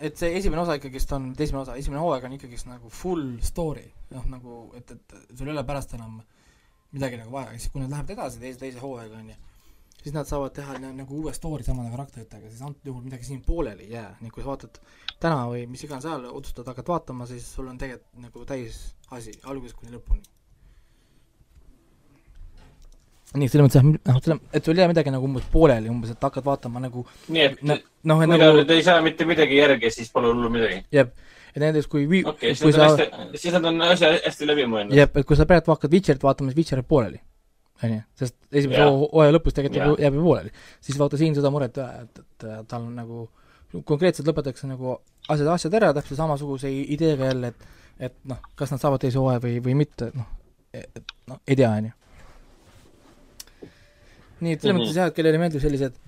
et 0.00 0.16
see 0.16 0.36
esimene 0.36 0.62
osa 0.62 0.74
ikkagist 0.74 1.12
on, 1.12 1.34
esimene 1.38 1.62
osa, 1.62 1.76
esimene 1.76 2.00
hooaeg 2.00 2.24
on 2.24 2.32
ikkagist 2.32 2.66
nagu 2.66 2.88
full 2.88 3.38
story, 3.40 3.90
noh 4.10 4.24
nagu, 4.28 4.72
et, 4.76 4.90
et 4.90 5.38
sul 5.38 5.48
ei 5.48 5.52
ole 5.52 5.64
pärast 5.64 5.94
enam 5.94 6.22
midagi 6.92 7.16
nagu 7.16 7.32
vaja, 7.32 7.58
siis 7.58 7.68
kui 7.72 7.82
nad 7.82 7.90
lähevad 7.90 8.10
edasi 8.10 8.40
teise, 8.40 8.58
teise 8.58 8.78
hooaega, 8.78 9.18
on 9.18 9.28
ju 9.28 9.36
siis 10.04 10.14
nad 10.14 10.28
saavad 10.28 10.52
teha 10.52 10.76
nagu 10.84 11.16
uue 11.22 11.32
story 11.32 11.64
samade 11.64 11.88
karakteritega, 11.94 12.50
siis 12.50 12.62
antud 12.62 12.90
juhul 12.90 13.06
midagi 13.06 13.24
siin 13.24 13.40
pooleli 13.46 13.86
ei 13.86 13.96
jää, 13.96 14.10
nii 14.20 14.32
kui 14.34 14.44
sa 14.44 14.50
vaatad 14.52 14.76
täna 15.20 15.46
või 15.48 15.64
mis 15.70 15.84
iganes 15.86 16.04
ajal 16.04 16.26
otsustad 16.28 16.68
hakata 16.68 16.92
vaatama, 16.92 17.26
siis 17.30 17.46
sul 17.56 17.70
on 17.72 17.78
tegelikult 17.80 18.26
nagu 18.26 18.44
täis 18.48 18.80
asi 19.16 19.32
algusest 19.48 19.78
kuni 19.80 19.96
lõpuni. 19.96 20.20
nii, 23.34 23.48
selles 23.50 23.64
mõttes 23.66 23.80
jah, 23.80 23.86
noh, 24.12 24.20
selle, 24.22 24.38
et 24.52 24.68
sul 24.68 24.76
ei 24.76 24.84
jää 24.84 24.92
midagi 24.92 25.10
nagu 25.10 25.26
umbes 25.26 25.48
pooleli, 25.50 25.90
umbes, 25.90 26.12
et 26.12 26.28
hakkad 26.28 26.44
vaatama 26.46 26.84
nagu 26.84 27.06
nii 27.32 27.46
et 27.48 27.62
noh, 27.64 27.80
kui 28.20 28.28
nagu, 28.30 28.50
nad 28.60 28.76
ei 28.76 28.84
saa 28.86 29.00
mitte 29.02 29.26
midagi 29.26 29.56
järgi, 29.56 29.90
siis 29.90 30.12
pole 30.12 30.28
hullu 30.30 30.52
midagi? 30.52 30.84
jah, 30.92 31.08
et 31.54 31.62
näiteks 31.64 31.88
kui 31.88 32.04
okei 32.04 32.52
okay,, 32.52 32.58
siis, 32.60 32.76
sa... 32.76 33.32
siis 33.40 33.56
nad 33.56 33.72
on 33.72 33.88
asja 33.88 34.12
hästi 34.20 34.52
läbi 34.52 34.68
mõelnud. 34.68 34.94
jah, 35.00 35.08
et 35.08 35.26
kui 35.26 35.40
sa 35.40 35.48
praegu 35.48 35.72
hakkad 35.72 35.96
Witcherit 35.96 36.28
vaatama, 36.28 36.52
siis 36.52 36.60
Witcher 36.60 36.84
jääb 36.84 36.92
pooleli 36.92 37.24
on 37.82 37.94
ju, 37.96 38.02
sest 38.20 38.36
esimese 38.52 38.84
hooaja 38.86 39.34
lõpus 39.34 39.56
tegelikult 39.56 40.02
jääb 40.02 40.18
ju 40.18 40.22
pooleli. 40.22 40.52
siis 40.84 40.98
vaata 41.00 41.18
siin 41.20 41.34
seda 41.34 41.50
muret, 41.54 41.78
et, 41.78 42.20
et 42.22 42.46
tal 42.70 42.86
on 42.86 42.94
nagu, 42.94 43.26
konkreetselt 43.82 44.28
lõpetatakse 44.30 44.70
nagu 44.70 44.94
asjad, 45.28 45.48
asjad 45.56 45.74
ära 45.80 45.90
täpselt 45.96 46.20
samasuguse 46.20 46.70
ideega 46.70 47.32
jälle, 47.32 47.52
et 47.54 47.66
et 47.98 48.14
noh, 48.26 48.40
kas 48.58 48.72
nad 48.74 48.82
saavad 48.82 49.02
teise 49.04 49.20
hooaja 49.22 49.42
või, 49.42 49.58
või 49.62 49.76
mitte, 49.84 50.08
noh, 50.18 50.30
et 50.74 51.12
noh, 51.30 51.38
ei 51.46 51.58
tea, 51.58 51.70
on 51.70 51.90
ju. 51.90 51.92
nii 54.40 54.52
et 54.56 54.60
selles 54.60 54.74
-hmm. 54.74 54.80
mõttes 54.82 54.98
jah, 54.98 55.10
et 55.10 55.18
kellele 55.18 55.38
meeldib 55.38 55.62
sellised 55.62 56.00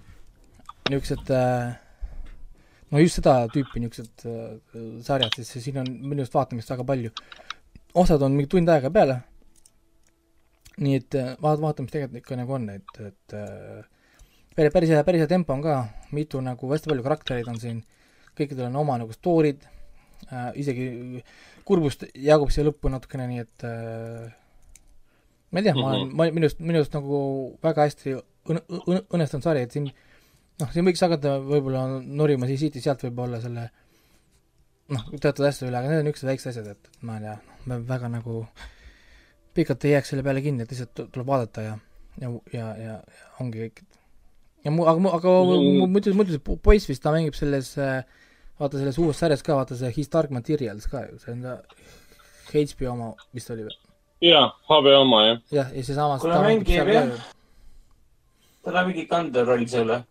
niisugused 0.90 1.30
äh, 1.34 1.76
no 2.90 3.02
just 3.02 3.20
seda 3.20 3.36
tüüpi 3.54 3.82
niisugused 3.82 4.26
äh, 4.26 4.58
sarjad, 5.06 5.38
siis 5.38 5.64
siin 5.64 5.78
on 5.82 5.86
minu 5.86 6.24
arust 6.24 6.34
vaatamist 6.34 6.70
väga 6.70 6.84
palju. 6.84 7.10
osad 7.94 8.22
on 8.22 8.34
mingi 8.34 8.50
tund 8.50 8.68
aega 8.68 8.90
peale 8.90 9.22
nii 10.82 10.98
et 11.00 11.16
äh, 11.16 11.34
vaat-, 11.40 11.60
vaatame, 11.62 11.86
mis 11.86 11.94
tegelikult 11.94 12.22
ikka 12.22 12.38
nagu 12.40 12.56
on, 12.56 12.68
et, 12.74 12.98
et 13.00 13.36
äh, 13.36 13.84
päris, 14.56 14.72
päris 14.74 14.92
hea, 14.92 15.04
päris 15.06 15.22
hea 15.24 15.30
tempo 15.30 15.54
on 15.56 15.62
ka, 15.64 15.76
mitu 16.16 16.42
nagu, 16.44 16.72
hästi 16.72 16.92
palju 16.92 17.06
karaktereid 17.06 17.48
on 17.52 17.60
siin, 17.62 17.80
kõikidel 18.36 18.68
on 18.68 18.82
oma 18.84 18.98
nagu 19.00 19.16
story'd. 19.16 19.64
Äh,, 20.26 20.50
isegi 20.62 20.86
kurbust 21.68 22.06
jagub 22.24 22.50
siia 22.52 22.64
lõppu 22.66 22.90
natukene, 22.90 23.26
nii 23.30 23.42
et 23.42 23.64
äh, 23.68 24.28
ma 25.52 25.60
ei 25.60 25.66
tea, 25.66 25.74
ma 25.76 25.90
olen, 25.92 26.12
ma, 26.16 26.28
minu 26.32 26.48
arust, 26.48 26.62
minu 26.64 26.80
arust 26.80 26.96
nagu 26.96 27.18
väga 27.64 27.88
hästi 27.88 28.14
õn-, 28.16 28.62
õn-, 28.80 29.02
õnnestunud 29.04 29.44
sari, 29.44 29.64
et 29.66 29.76
siin 29.76 29.90
noh, 29.90 30.70
siin 30.72 30.88
võiks 30.88 31.04
hakata 31.04 31.36
võib-olla 31.44 31.84
norima 32.00 32.48
siit-siit-sealt 32.48 33.04
võib-olla 33.06 33.42
selle 33.44 33.68
noh, 34.92 35.04
teatud 35.12 35.44
asjade 35.44 35.68
üle, 35.68 35.82
aga 35.82 35.92
need 35.92 36.00
on 36.00 36.08
niisugused 36.08 36.32
väiksed 36.32 36.52
asjad, 36.54 36.72
et 36.72 37.04
ma 37.04 37.20
ei 37.20 37.28
tea, 37.28 37.78
väga 37.92 38.10
nagu 38.16 38.40
äh, 38.46 38.66
pikalt 39.56 39.84
ei 39.86 39.96
jääks 39.96 40.12
selle 40.12 40.24
peale 40.26 40.42
kinni, 40.44 40.64
et 40.64 40.72
lihtsalt 40.72 40.94
tuleb 41.12 41.28
vaadata 41.28 41.64
ja, 41.64 41.76
ja, 42.20 42.32
ja, 42.52 42.66
ja, 42.80 42.96
ja 42.98 43.30
ongi 43.42 43.66
kõik. 43.66 43.82
ja 44.64 44.72
mu, 44.74 44.86
aga, 44.88 45.14
aga 45.18 45.34
mm. 45.42 45.94
muidu, 45.94 46.14
muidu 46.18 46.36
see 46.36 46.58
poiss 46.68 46.90
vist, 46.90 47.02
ta 47.04 47.14
mängib 47.14 47.36
selles, 47.38 47.72
vaata 48.60 48.80
selles 48.80 49.00
uues 49.02 49.20
sarjas 49.22 49.44
ka, 49.46 49.58
vaata 49.58 49.78
see 49.78 49.92
His 49.96 50.12
Dark 50.12 50.34
Materials 50.34 50.88
ka 50.92 51.06
ju, 51.08 51.18
see 51.22 51.34
on 51.36 51.44
ka 51.46 51.58
HBO 52.56 52.92
oma 52.92 53.10
vist 53.36 53.50
oli 53.54 53.66
või? 53.66 53.80
jaa, 54.30 54.46
HBO 54.68 55.00
oma, 55.02 55.24
jah. 55.30 55.42
jah, 55.60 55.72
ja 55.76 55.88
seesama 55.88 56.20
kuule, 56.22 56.38
mängib 56.44 56.92
jah. 56.94 57.10
tal 58.66 58.80
on 58.82 58.92
mingi 58.92 59.08
kandev 59.10 59.50
roll 59.50 59.66
seal 59.70 59.90
või? 59.92 60.04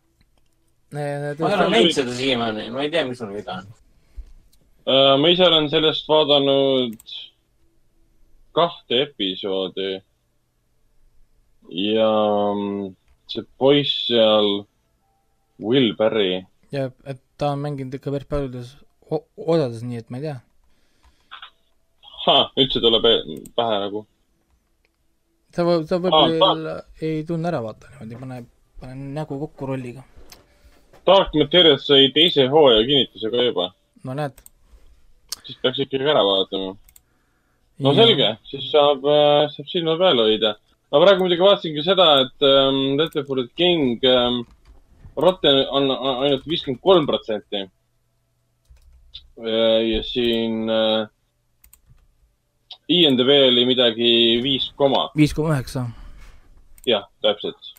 ma 0.95 1.07
ei 1.07 1.57
ole 1.57 1.71
näinud 1.73 1.97
seda 1.97 2.13
siiamaani, 2.15 2.69
ma 2.75 2.85
ei 2.85 2.93
tea, 2.93 3.07
mis 3.07 3.19
sul 3.21 3.33
viga 3.33 3.61
on 3.61 3.73
ma 4.85 5.29
ise 5.33 5.45
olen 5.47 5.69
sellest 5.69 6.07
vaadanud 6.09 6.93
kahte 8.55 9.01
episoodi. 9.07 10.01
ja 11.69 12.09
mm, 12.53 12.95
see 13.27 13.45
poiss 13.57 14.07
seal, 14.07 14.65
Will 15.59 15.95
Berry. 15.97 16.45
ja, 16.71 16.89
et 17.05 17.21
ta 17.37 17.51
on 17.55 17.63
mänginud 17.63 17.93
ikka 17.97 18.11
päris 18.13 18.29
paljudes 18.29 18.75
osades, 19.37 19.83
nii 19.83 20.01
et 20.01 20.09
ma 20.09 20.19
ei 20.19 20.27
tea. 20.27 20.37
üldse 22.61 22.81
tuleb 22.81 23.07
pähe 23.57 23.79
nagu. 23.85 24.05
sa 25.55 25.65
võib-, 25.67 25.87
sa 25.89 26.01
võib-olla 26.01 26.75
ei 27.01 27.23
tunne 27.27 27.49
ära 27.51 27.61
vaata 27.63 27.91
niimoodi, 27.91 28.19
pane, 28.21 28.41
pane 28.81 28.95
nägu 29.19 29.39
kokku 29.39 29.71
rolliga. 29.71 30.03
Dark 31.05 31.35
Materials 31.37 31.85
sai 31.85 32.09
teise 32.13 32.47
hooaja 32.49 32.81
kinnituse 32.87 33.29
ka 33.29 33.49
juba, 33.49 33.69
no 34.03 34.17
näed. 34.17 34.41
siis 35.43 35.57
peaks 35.61 35.79
ikkagi 35.85 36.13
ära 36.13 36.23
vaatama. 36.25 36.75
No 37.83 37.93
selge, 37.97 38.35
siis 38.49 38.69
saab, 38.71 39.03
saab 39.53 39.71
silma 39.71 39.97
peal 39.99 40.21
hoida. 40.23 40.55
ma 40.91 41.01
praegu 41.03 41.25
muidugi 41.25 41.43
vaatasin 41.43 41.75
ka 41.77 41.85
seda, 41.85 42.09
et 42.25 42.45
ähm, 42.47 42.99
Rutherford 42.99 43.49
King 43.55 44.03
ähm, 44.05 44.43
Rotten 45.17 45.61
on 45.71 45.89
on 45.91 46.23
ainult 46.25 46.47
viiskümmend 46.47 46.81
kolm 46.81 47.07
protsenti. 47.07 47.65
ja 49.91 50.03
siin 50.03 50.69
äh, 50.69 51.07
INDV 52.87 53.29
oli 53.49 53.65
midagi 53.65 54.11
viis 54.43 54.69
koma, 54.75 55.09
viis 55.17 55.33
koma 55.33 55.55
üheksa. 55.55 55.87
jah, 56.85 57.07
täpselt. 57.21 57.73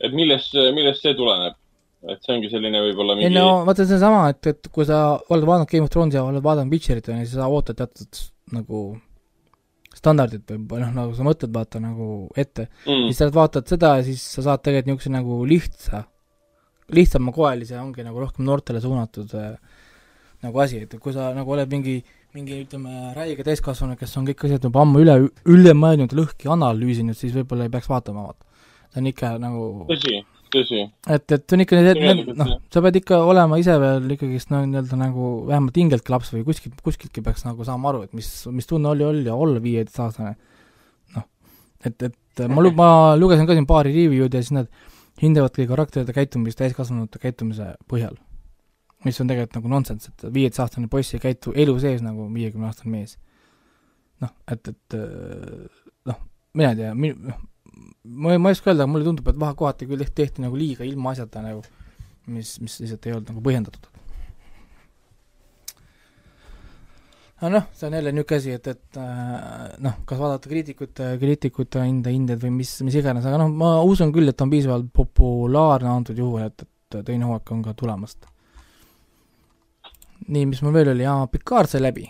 et 0.00 0.12
millest, 0.12 0.54
millest 0.74 1.02
see 1.02 1.14
tuleneb? 1.14 1.54
Et 2.12 2.22
see 2.22 2.36
ongi 2.36 2.50
selline 2.52 2.82
võib-olla 2.88 3.16
ei 3.16 3.24
mingi 3.24 3.38
no 3.38 3.64
vaata, 3.66 3.86
see 3.86 3.98
on 3.98 4.04
sama, 4.04 4.22
et, 4.32 4.52
et 4.52 4.70
kui 4.72 4.86
sa 4.88 5.02
oled 5.28 5.48
vaadanud 5.48 5.70
Game 5.70 5.86
of 5.86 5.92
Thrones'i 5.92 6.18
ja 6.18 6.24
oled 6.26 6.44
vaadanud 6.44 6.72
Witcherit, 6.72 7.10
on 7.12 7.20
ju, 7.22 7.28
siis 7.28 7.38
sa 7.40 7.50
ootad 7.52 7.78
teatud 7.80 8.20
nagu 8.56 8.82
standardit 9.96 10.52
või 10.52 10.82
noh, 10.82 10.92
nagu 10.94 11.16
sa 11.16 11.24
mõtled 11.26 11.54
vaata 11.54 11.80
nagu 11.82 12.28
ette 12.36 12.68
mm, 12.68 13.08
siis 13.08 13.22
sa 13.22 13.30
vaatad 13.32 13.66
seda 13.70 13.96
ja 13.98 14.04
siis 14.06 14.22
sa 14.36 14.44
saad 14.50 14.62
tegelikult 14.62 14.92
niisuguse 14.92 15.14
nagu 15.14 15.40
lihtsa, 15.48 16.04
lihtsamakoelise, 16.94 17.78
ongi 17.80 18.04
nagu 18.06 18.22
rohkem 18.22 18.46
noortele 18.46 18.82
suunatud 18.84 19.32
äh, 19.40 19.56
nagu 20.44 20.62
asi, 20.62 20.82
et 20.84 20.96
kui 21.00 21.14
sa 21.16 21.30
nagu 21.36 21.54
oled 21.56 21.70
mingi, 21.72 21.96
mingi 22.36 22.60
ütleme, 22.64 23.12
räige 23.16 23.46
täiskasvanu, 23.46 23.96
kes 23.98 24.14
on 24.20 24.28
kõik 24.28 24.46
asjad 24.48 24.68
juba 24.68 24.82
ammu 24.84 25.02
üle, 25.04 25.16
üle 25.48 25.74
mõelnud, 25.76 26.12
lõhki 26.16 26.50
analüüsinud, 26.52 27.16
siis 27.18 27.34
võib-olla 27.36 27.66
ei 27.66 27.72
peaks 27.72 27.88
vaatama, 27.90 28.28
vaata. 28.28 28.68
see 28.92 29.02
on 29.02 29.10
ikka 29.12 29.32
nagu, 29.42 29.68
tõsi. 29.90 30.20
et, 31.14 31.32
et 31.32 31.54
on 31.54 31.62
ikka 31.62 31.78
noh 32.36 32.50
sa 32.72 32.82
pead 32.84 32.98
ikka 33.00 33.18
olema 33.28 33.58
ise 33.60 33.76
veel 33.82 34.10
ikkagist 34.14 34.52
no 34.52 34.62
nii-öelda 34.64 34.98
nagu 35.00 35.30
vähemalt 35.48 35.78
hingeltki 35.80 36.12
laps 36.12 36.32
või 36.34 36.44
kuskilt, 36.46 36.76
kuskiltki 36.84 37.24
peaks 37.24 37.46
nagu 37.46 37.66
saama 37.66 37.90
aru, 37.92 38.04
et 38.06 38.16
mis, 38.16 38.28
mis 38.54 38.68
tunne 38.68 38.90
oli, 38.92 39.04
oli 39.06 39.32
olla 39.32 39.62
viieteistaastane. 39.62 40.34
noh, 41.16 41.26
et, 41.84 42.08
et 42.10 42.44
ma 42.52 42.64
lu-, 42.64 42.74
ma 42.76 42.90
lugesin 43.18 43.48
ka 43.48 43.56
siin 43.56 43.68
paari 43.68 43.94
review'd 43.94 44.34
ja 44.34 44.42
siis 44.44 44.54
nad 44.56 44.70
hindavadki 45.22 45.66
karakterite 45.70 46.14
käitumist 46.16 46.60
täiskasvanute 46.60 47.20
käitumise 47.22 47.74
põhjal. 47.90 48.16
mis 49.04 49.20
on 49.22 49.28
tegelikult 49.30 49.60
nagu 49.60 49.70
nonsense, 49.70 50.10
et 50.10 50.28
viieteistaastane 50.34 50.88
poiss 50.90 51.14
ei 51.14 51.22
käitu 51.22 51.52
elu 51.54 51.78
sees 51.80 52.02
nagu 52.04 52.28
viiekümneaastane 52.34 52.90
mees. 52.92 53.18
noh, 54.20 54.32
et, 54.50 54.68
et 54.68 54.98
noh, 56.06 56.24
mina 56.54 56.72
ei 56.74 56.82
tea, 56.82 56.94
mi-, 56.94 57.14
noh, 57.16 57.44
ma 58.04 58.32
ei, 58.32 58.38
ma 58.38 58.50
ei 58.50 58.56
oska 58.56 58.72
öelda, 58.72 58.86
mulle 58.90 59.06
tundub, 59.06 59.28
et 59.30 59.40
vahe 59.40 59.56
kohati 59.58 59.88
küll 59.88 60.02
tehti, 60.02 60.16
tehti 60.22 60.44
nagu 60.44 60.56
liiga 60.58 60.86
ilmaasjata 60.86 61.44
nagu, 61.44 61.62
mis, 62.32 62.56
mis 62.62 62.80
lihtsalt 62.82 63.06
ei 63.06 63.16
olnud 63.16 63.32
nagu 63.32 63.44
põhjendatud. 63.44 63.92
aga 67.36 67.50
noh, 67.52 67.64
see 67.76 67.88
on 67.88 67.94
jälle 67.98 68.12
niisugune 68.16 68.38
asi, 68.40 68.52
et, 68.56 68.68
et 68.72 68.98
äh, 69.00 69.74
noh, 69.84 69.98
kas 70.08 70.20
vaadata 70.20 70.48
kriitikute, 70.48 71.08
kriitikute 71.20 71.82
hinde, 71.84 72.14
hindeid 72.14 72.40
või 72.40 72.54
mis, 72.62 72.70
mis 72.86 72.96
iganes, 72.96 73.26
aga 73.28 73.42
noh, 73.42 73.50
ma 73.52 73.74
usun 73.84 74.12
küll, 74.14 74.32
et 74.32 74.40
on 74.40 74.52
piisavalt 74.52 74.88
populaarne 74.96 75.90
antud 75.92 76.16
juhul, 76.16 76.46
et, 76.48 76.64
et 76.64 77.00
teine 77.04 77.28
hooaeg 77.28 77.52
on 77.52 77.60
ka 77.66 77.76
tulemas. 77.76 78.16
nii, 80.26 80.46
mis 80.48 80.62
mul 80.64 80.72
veel 80.74 80.94
oli, 80.94 81.04
aa, 81.04 81.26
Picard 81.28 81.68
sai 81.68 81.84
läbi. 81.84 82.08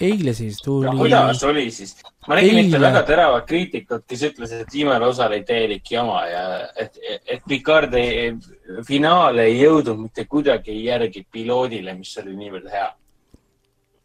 Eile 0.00 0.34
siis 0.34 0.58
tuli 0.62 0.86
no 0.88 0.96
kuidas 0.98 1.42
oli 1.46 1.68
siis? 1.70 1.94
ma 2.26 2.34
nägin 2.38 2.58
ühte 2.64 2.76
Eile. 2.78 2.86
väga 2.86 3.02
teravat 3.06 3.46
kriitikut, 3.46 4.04
kes 4.08 4.22
ütles, 4.30 4.52
et 4.56 4.72
viimane 4.72 5.06
osa 5.06 5.28
oli 5.28 5.42
täielik 5.46 5.90
jama 5.90 6.24
ja 6.26 6.44
et, 6.76 6.98
et 7.26 7.42
Picard 7.48 7.94
ei, 7.98 8.32
finaal 8.88 9.38
ei 9.44 9.58
jõudnud 9.60 10.00
mitte 10.06 10.24
kuidagi 10.30 10.76
järgi 10.84 11.26
piloodile, 11.32 11.94
mis 11.98 12.14
oli 12.22 12.36
niivõrd 12.38 12.70
hea. 12.72 12.88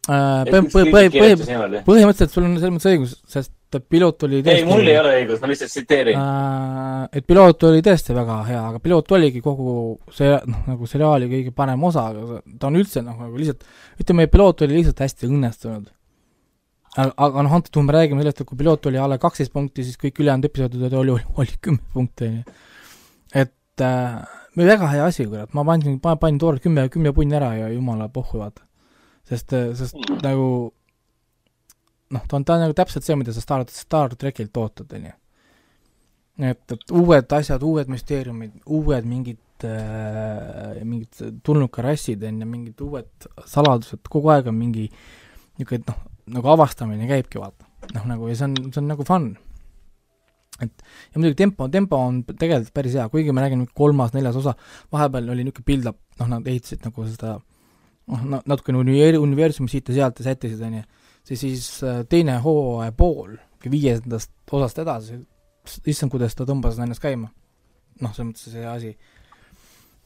põh- 0.09 0.67
põh- 0.73 0.91
põh- 0.91 1.83
põhimõtteliselt 1.85 2.33
sul 2.33 2.43
on 2.47 2.57
selles 2.57 2.75
mõttes 2.75 2.91
õigus, 2.93 3.15
sest 3.29 3.53
piloot 3.77 4.23
oli 4.25 4.39
ei, 4.49 4.63
mul 4.65 4.87
ei 4.87 4.97
ole 4.97 5.11
õigus, 5.19 5.41
ma 5.41 5.49
lihtsalt 5.51 5.69
tsiteerin. 5.69 6.17
äh, 6.17 7.03
et 7.19 7.27
piloot 7.29 7.63
oli 7.69 7.83
tõesti 7.85 8.15
väga 8.17 8.39
hea, 8.47 8.63
aga 8.71 8.81
piloot 8.83 9.11
oligi 9.17 9.41
kogu 9.45 9.73
see, 10.15 10.31
noh, 10.49 10.63
nagu 10.71 10.89
seriaali 10.89 11.29
kõige 11.29 11.53
parem 11.55 11.83
osa, 11.89 12.07
aga 12.09 12.41
ta 12.59 12.71
on 12.71 12.79
üldse 12.81 13.03
noh, 13.05 13.19
nagu 13.21 13.37
lihtsalt, 13.37 13.63
ütleme, 14.01 14.25
piloot 14.31 14.65
oli 14.65 14.79
lihtsalt 14.79 15.03
hästi 15.05 15.29
õnnestunud. 15.29 15.91
aga, 16.97 17.13
aga 17.27 17.45
noh, 17.45 17.53
antud 17.59 17.75
juhul 17.75 17.87
me 17.87 17.97
räägime 17.99 18.23
sellest, 18.25 18.41
et 18.41 18.49
kui 18.49 18.57
piloot 18.63 18.89
oli 18.89 18.97
alla 18.97 19.19
kaksteist 19.21 19.53
punkti, 19.53 19.85
siis 19.85 20.01
kõik 20.01 20.23
ülejäänud 20.23 20.49
episoodid 20.49 20.87
oli, 20.89 21.13
oli, 21.19 21.29
oli 21.37 21.61
kümme 21.61 21.85
punkti, 21.93 22.25
on 22.25 22.41
ju. 22.41 22.57
et 23.45 23.85
äh, 23.85 24.17
väga 24.57 24.89
hea 24.95 25.05
asi, 25.05 25.27
kurat, 25.29 25.53
ma 25.53 25.63
panin, 25.67 26.01
ma 26.03 26.15
panin 26.17 26.41
tookord 26.41 26.65
kümme, 26.65 26.89
kümme 26.89 27.13
punni 27.13 27.37
ära 27.37 27.53
ja 27.57 27.69
jumala 27.69 28.09
pohhu, 28.09 28.41
vaata. 28.41 28.65
sest, 29.29 29.53
sest 29.77 29.95
Mm. 29.95 30.23
nagu 30.25 30.73
noh, 32.15 32.25
ta 32.27 32.37
on, 32.37 32.45
ta 32.45 32.57
on 32.57 32.65
nagu 32.65 32.75
täpselt 32.77 33.05
see, 33.05 33.17
mida 33.19 33.33
sa 33.35 33.43
Star, 33.43 33.65
Star 33.73 34.15
trackilt 34.19 34.57
ootad, 34.57 34.93
on 34.97 35.09
ju. 35.09 35.15
et, 36.49 36.63
et 36.75 36.93
uued 36.95 37.35
asjad, 37.39 37.65
uued 37.65 37.91
müsteeriumid, 37.91 38.61
uued 38.79 39.09
mingid 39.09 39.67
äh,, 39.67 40.79
mingid 40.87 41.41
tulnukarassid 41.45 42.23
on 42.29 42.39
ju, 42.41 42.47
mingid 42.49 42.85
uued 42.85 43.29
saladused, 43.49 44.01
kogu 44.11 44.31
aeg 44.33 44.49
on 44.51 44.57
mingi 44.57 44.87
niisugune 45.59 45.85
noh, 45.89 45.99
nagu 46.39 46.55
avastamine 46.55 47.09
käibki, 47.09 47.41
vaata. 47.41 47.67
noh, 47.95 48.09
nagu 48.09 48.31
ja 48.31 48.39
see 48.39 48.49
on, 48.49 48.57
see 48.71 48.81
on 48.81 48.89
nagu 48.93 49.05
fun. 49.07 49.29
et 50.59 50.81
ja 51.13 51.19
muidugi 51.19 51.37
tempo, 51.39 51.69
tempo 51.71 51.99
on 52.03 52.23
tegelikult 52.29 52.73
päris 52.75 52.97
hea, 52.97 53.05
kuigi 53.11 53.35
ma 53.35 53.45
räägin 53.45 53.61
nüüd 53.63 53.75
kolmas, 53.75 54.15
neljas 54.15 54.39
osa, 54.39 54.55
vahepeal 54.91 55.29
oli 55.35 55.45
niisugune 55.45 55.67
build-up, 55.69 55.99
noh, 56.19 56.33
nad 56.33 56.47
ehitasid 56.49 56.87
nagu 56.87 57.05
seda 57.07 57.37
noh, 58.09 58.63
univer-, 58.81 59.19
universumi 59.21 59.69
siit 59.71 59.91
ja 59.91 60.01
sealt 60.01 60.19
ja 60.19 60.31
sättisid, 60.31 60.63
on 60.65 60.79
ju 60.79 60.87
siis, 61.29 61.41
siis 61.41 61.83
äh, 61.85 62.01
teine 62.09 62.39
hooaja 62.43 62.93
pool, 62.97 63.35
viiendast 63.69 64.31
osast 64.55 64.81
edasi, 64.81 65.19
issand, 65.89 66.11
kuidas 66.13 66.35
ta 66.37 66.47
tõmbas 66.49 66.79
ennast 66.81 67.03
käima. 67.03 67.29
noh, 67.99 68.13
selles 68.15 68.29
mõttes 68.29 68.53
see 68.53 68.65
asi. 68.65 68.95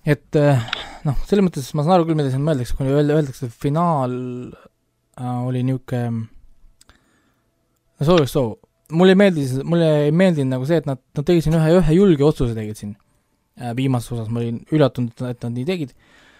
et 0.05 0.39
äh, 0.39 0.67
noh, 1.07 1.17
selles 1.29 1.45
mõttes 1.45 1.71
ma 1.77 1.85
saan 1.85 1.99
aru 1.99 2.09
küll, 2.09 2.19
mida 2.19 2.33
siin 2.33 2.43
mõeldakse, 2.45 2.75
kui 2.77 2.91
öelda, 2.91 3.19
öeldakse, 3.19 3.47
et 3.47 3.63
finaal 3.65 4.13
äh, 5.19 5.39
oli 5.47 5.63
niisugune 5.63 6.27
no 7.99 8.05
so 8.05 8.17
is 8.23 8.33
so, 8.33 8.59
mulle 8.91 9.13
ei 9.15 9.21
meeldi, 9.21 9.45
mulle 9.63 9.89
ei 10.07 10.11
meeldinud 10.11 10.57
nagu 10.57 10.67
see, 10.67 10.81
et 10.81 10.89
nad, 10.89 10.99
nad 11.15 11.27
tegid 11.27 11.45
siin 11.45 11.55
ühe, 11.59 11.77
ühe 11.79 11.97
julge 11.99 12.25
otsuse 12.27 12.57
tegid 12.57 12.79
siin. 12.79 12.97
Viimases 13.77 14.15
osas, 14.15 14.31
ma 14.33 14.41
olin 14.41 14.63
üllatunud, 14.73 15.13
et 15.29 15.43
nad 15.45 15.53
nii 15.53 15.65
tegid, 15.67 15.91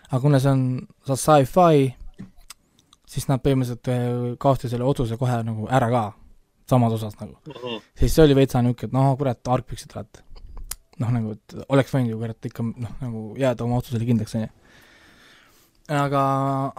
aga 0.10 0.20
kuna 0.24 0.40
see 0.42 0.50
on 0.50 0.64
see 1.06 1.18
sci-fi, 1.22 1.84
siis 3.14 3.30
nad 3.30 3.42
põhimõtteliselt 3.44 3.90
äh, 3.94 4.36
kaotasid 4.42 4.74
selle 4.74 4.88
otsuse 4.90 5.18
kohe 5.22 5.40
nagu 5.46 5.68
ära 5.72 5.90
ka, 5.94 6.04
samas 6.70 6.96
osas 6.98 7.18
nagu. 7.20 7.38
siis 8.00 8.16
see 8.16 8.26
oli 8.26 8.38
veitsa 8.38 8.62
niisugune, 8.64 8.90
et 8.90 8.98
noh, 8.98 9.14
kurat, 9.20 9.42
argpüksid 9.56 9.96
olete. 9.96 10.26
noh, 11.02 11.14
nagu, 11.14 11.38
et 11.38 11.56
oleks 11.68 11.94
võinud 11.94 12.14
ju 12.14 12.20
kurat 12.22 12.50
ikka 12.50 12.66
noh, 12.66 12.98
nagu 13.02 13.24
jääda 13.40 13.66
oma 13.66 13.80
otsusele 13.82 14.08
kindlaks, 14.10 14.36
on 14.40 14.46
ju. 14.48 14.52
aga, 16.04 16.22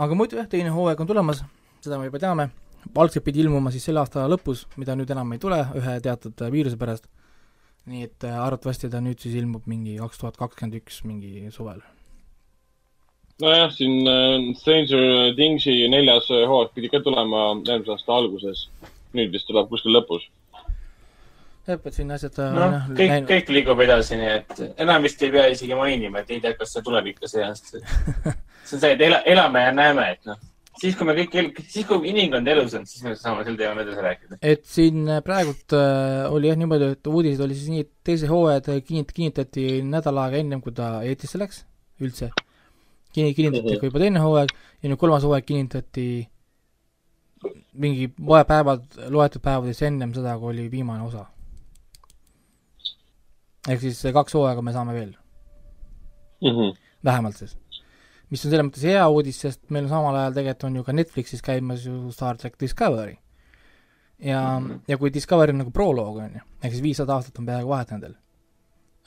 aga 0.06 0.18
muidu 0.18 0.40
jah, 0.40 0.50
teine 0.50 0.74
hooaeg 0.74 1.02
on 1.04 1.10
tulemas, 1.10 1.42
seda 1.84 2.00
me 2.00 2.10
juba 2.10 2.22
teame, 2.22 2.50
algselt 2.94 3.26
pidi 3.26 3.44
ilmuma 3.44 3.72
siis 3.74 3.86
selle 3.88 4.02
aasta 4.02 4.26
lõpus, 4.30 4.66
mida 4.80 4.96
nüüd 4.98 5.10
enam 5.14 5.34
ei 5.34 5.42
tule 5.42 5.60
ühe 5.78 5.98
teatud 6.04 6.46
viiruse 6.52 6.80
pärast, 6.80 7.08
nii 7.90 8.06
et 8.08 8.26
äh, 8.26 8.38
arvatavasti 8.40 8.90
ta 8.90 9.02
nüüd 9.04 9.20
siis 9.22 9.36
ilmub 9.38 9.68
mingi 9.70 9.98
kaks 10.00 10.22
tuhat 10.22 10.40
kakskümmend 10.40 10.80
üks 10.80 11.02
mingi 11.06 11.50
suvel. 11.54 11.82
nojah, 13.42 13.72
siin 13.74 14.06
äh, 14.06 14.54
Stranger 14.58 15.34
Thingsi 15.34 15.74
neljas 15.90 16.30
äh, 16.30 16.46
hooaeg 16.48 16.72
pidi 16.76 16.90
ka 16.92 17.02
tulema 17.04 17.50
eelmise 17.56 17.94
aasta 17.96 18.16
alguses. 18.16 18.68
nüüd 19.14 19.30
vist 19.30 19.46
tuleb 19.46 19.68
kuskil 19.70 19.94
lõpus. 19.94 20.24
siin 21.90 22.10
asjad 22.14 22.40
noh 22.54 22.80
kõik, 22.98 23.28
kõik 23.28 23.52
liigub 23.56 23.80
edasi, 23.80 24.18
nii 24.20 24.32
et 24.38 24.64
enam 24.82 25.02
vist 25.06 25.22
ei 25.22 25.30
pea 25.34 25.46
isegi 25.52 25.74
mainima, 25.78 26.20
et 26.20 26.34
ei 26.34 26.40
tea, 26.40 26.54
kas 26.58 26.74
see 26.74 26.82
tuleb 26.82 27.12
ikka 27.14 27.30
see 27.30 27.44
aasta. 27.44 27.78
see 28.66 28.76
on 28.76 28.82
see, 28.82 28.90
et 28.90 29.06
ela, 29.06 29.22
elame 29.24 29.62
ja 29.62 29.72
näeme, 29.74 30.08
et 30.16 30.30
noh, 30.30 30.40
siis 30.80 30.96
kui 30.98 31.08
me 31.08 31.14
kõik, 31.18 31.62
siis 31.70 31.86
kui 31.88 32.10
inimkond 32.10 32.50
elus 32.54 32.74
on, 32.78 32.86
siis 32.90 33.04
me 33.06 33.14
saame 33.18 33.46
sel 33.46 33.58
teemal 33.58 33.82
edasi 33.84 34.06
rääkida. 34.08 34.40
et 34.42 34.64
siin 34.68 35.10
praegult 35.26 35.76
äh, 35.78 36.26
oli 36.30 36.50
jah 36.50 36.58
niimoodi, 36.60 36.90
et 36.98 37.10
uudised 37.10 37.44
oli 37.44 37.58
siis 37.58 37.70
nii, 37.72 37.86
et 37.86 37.92
teise 38.06 38.30
hooaja 38.30 38.64
ta 38.68 38.80
kinnit-, 38.80 39.14
kinnitati 39.14 39.82
nädal 39.86 40.22
aega 40.26 40.42
ennem, 40.42 40.62
kui 40.64 40.74
ta 40.74 40.96
eetrisse 41.06 41.40
läks, 41.40 41.64
üldse. 42.02 42.32
Kinni-, 43.14 43.34
kinnitati 43.34 43.78
ka 43.78 43.86
juba 43.88 44.02
teine 44.02 44.22
hooaeg 44.22 44.54
ja 44.82 44.90
nüüd 44.90 45.00
kolmas 45.00 45.24
hooaeg 45.26 45.46
kinnitati 45.46 46.06
mingi 47.78 48.08
poe 48.08 48.42
päevad, 48.48 48.86
loetud 49.12 49.42
päevades 49.44 49.82
ennem 49.86 50.14
seda, 50.16 50.36
kui 50.40 50.52
oli 50.52 50.70
viimane 50.72 51.04
osa. 51.04 51.26
ehk 53.68 53.80
siis 53.80 54.00
kaks 54.12 54.34
hooaega 54.36 54.62
me 54.62 54.72
saame 54.72 54.94
veel, 54.96 55.12
vähemalt 57.04 57.36
siis. 57.36 57.56
mis 58.30 58.44
on 58.44 58.50
selles 58.50 58.66
mõttes 58.68 58.86
hea 58.88 59.04
uudis, 59.08 59.40
sest 59.46 59.62
meil 59.70 59.86
on 59.86 59.92
samal 59.92 60.18
ajal 60.20 60.38
tegelikult 60.38 60.68
on 60.68 60.80
ju 60.80 60.84
ka 60.84 60.96
Netflixis 60.96 61.44
käimas 61.44 61.86
ju 61.86 62.10
Star 62.12 62.36
track 62.36 62.60
Discovery. 62.60 63.16
ja 64.18 64.58
mm, 64.58 64.66
-hmm. 64.66 64.80
ja 64.88 64.98
kui 64.98 65.14
Discovery 65.14 65.52
on 65.52 65.58
nagu 65.58 65.70
proloog, 65.70 66.16
on 66.16 66.34
ju, 66.34 66.40
ehk 66.62 66.72
siis 66.72 66.82
viissada 66.82 67.14
aastat 67.14 67.38
on 67.38 67.46
peaaegu 67.46 67.68
vahet 67.68 67.90
nendel 67.90 68.14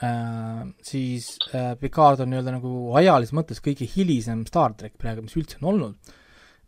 äh,, 0.03 0.63
siis 0.85 1.35
äh, 1.53 1.73
Picard 1.79 2.21
on 2.23 2.31
nii-öelda 2.31 2.57
nagu 2.57 2.73
ajalises 2.99 3.35
mõttes 3.35 3.61
kõige 3.63 3.87
hilisem 3.89 4.45
Star 4.49 4.75
track 4.77 4.97
praegu, 5.01 5.25
mis 5.25 5.37
üldse 5.39 5.59
on 5.61 5.71
olnud, 5.71 6.13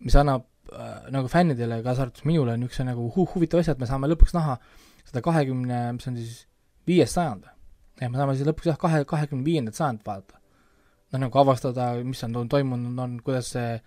mis 0.06 0.18
annab 0.20 0.48
äh, 0.74 1.10
nagu 1.14 1.32
fännidele, 1.32 1.82
kaasa 1.86 2.08
arvatud 2.08 2.28
minule, 2.30 2.58
niisuguse 2.58 2.88
nagu 2.88 3.10
hu 3.16 3.28
huvitava 3.34 3.64
asja, 3.66 3.78
et 3.78 3.84
me 3.84 3.90
saame 3.90 4.10
lõpuks 4.12 4.36
näha 4.38 4.58
seda 5.10 5.24
kahekümne, 5.26 5.86
mis 5.98 6.10
on 6.10 6.20
siis 6.20 6.44
viies 6.90 7.14
sajand. 7.14 7.48
ja 8.02 8.10
me 8.10 8.20
saame 8.20 8.36
siis 8.38 8.48
lõpuks 8.48 8.72
jah, 8.72 8.82
kahe, 8.82 9.06
kahekümne 9.06 9.46
viiendat 9.46 9.78
sajandit 9.78 10.06
vaadata. 10.08 10.42
noh, 11.14 11.24
nagu 11.26 11.42
avastada, 11.42 11.94
mis 12.06 12.22
on 12.24 12.38
toimunud, 12.50 13.00
on, 13.02 13.18
kuidas 13.26 13.54
see 13.56 13.80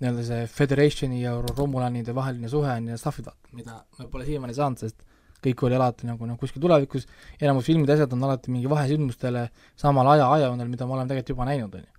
nii-öelda 0.00 0.24
see 0.28 0.46
Federationi 0.52 1.22
ja 1.22 1.34
Romulanide 1.40 2.14
vaheline 2.14 2.48
suhe 2.52 2.72
on 2.72 2.88
ja 2.92 2.98
stuff'id, 3.00 3.28
vaata, 3.28 3.52
mida 3.56 3.78
me 3.98 4.08
pole 4.12 4.26
siiamaani 4.28 4.56
saanud, 4.56 4.82
sest 4.82 5.04
kõik 5.44 5.66
oli 5.66 5.76
alati 5.78 6.08
nagu, 6.08 6.26
nagu 6.28 6.38
kuskil 6.40 6.62
tulevikus, 6.62 7.06
enamus 7.40 7.68
filmide 7.68 7.94
asjad 7.96 8.14
on 8.16 8.24
alati 8.28 8.52
mingi 8.54 8.70
vahesündmustele 8.70 9.46
samal 9.78 10.08
aja, 10.14 10.30
ajajoonel, 10.38 10.70
mida 10.70 10.88
me 10.88 10.96
oleme 10.96 11.10
tegelikult 11.10 11.34
juba 11.34 11.48
näinud, 11.48 11.76
on 11.76 11.84
ju. 11.84 11.92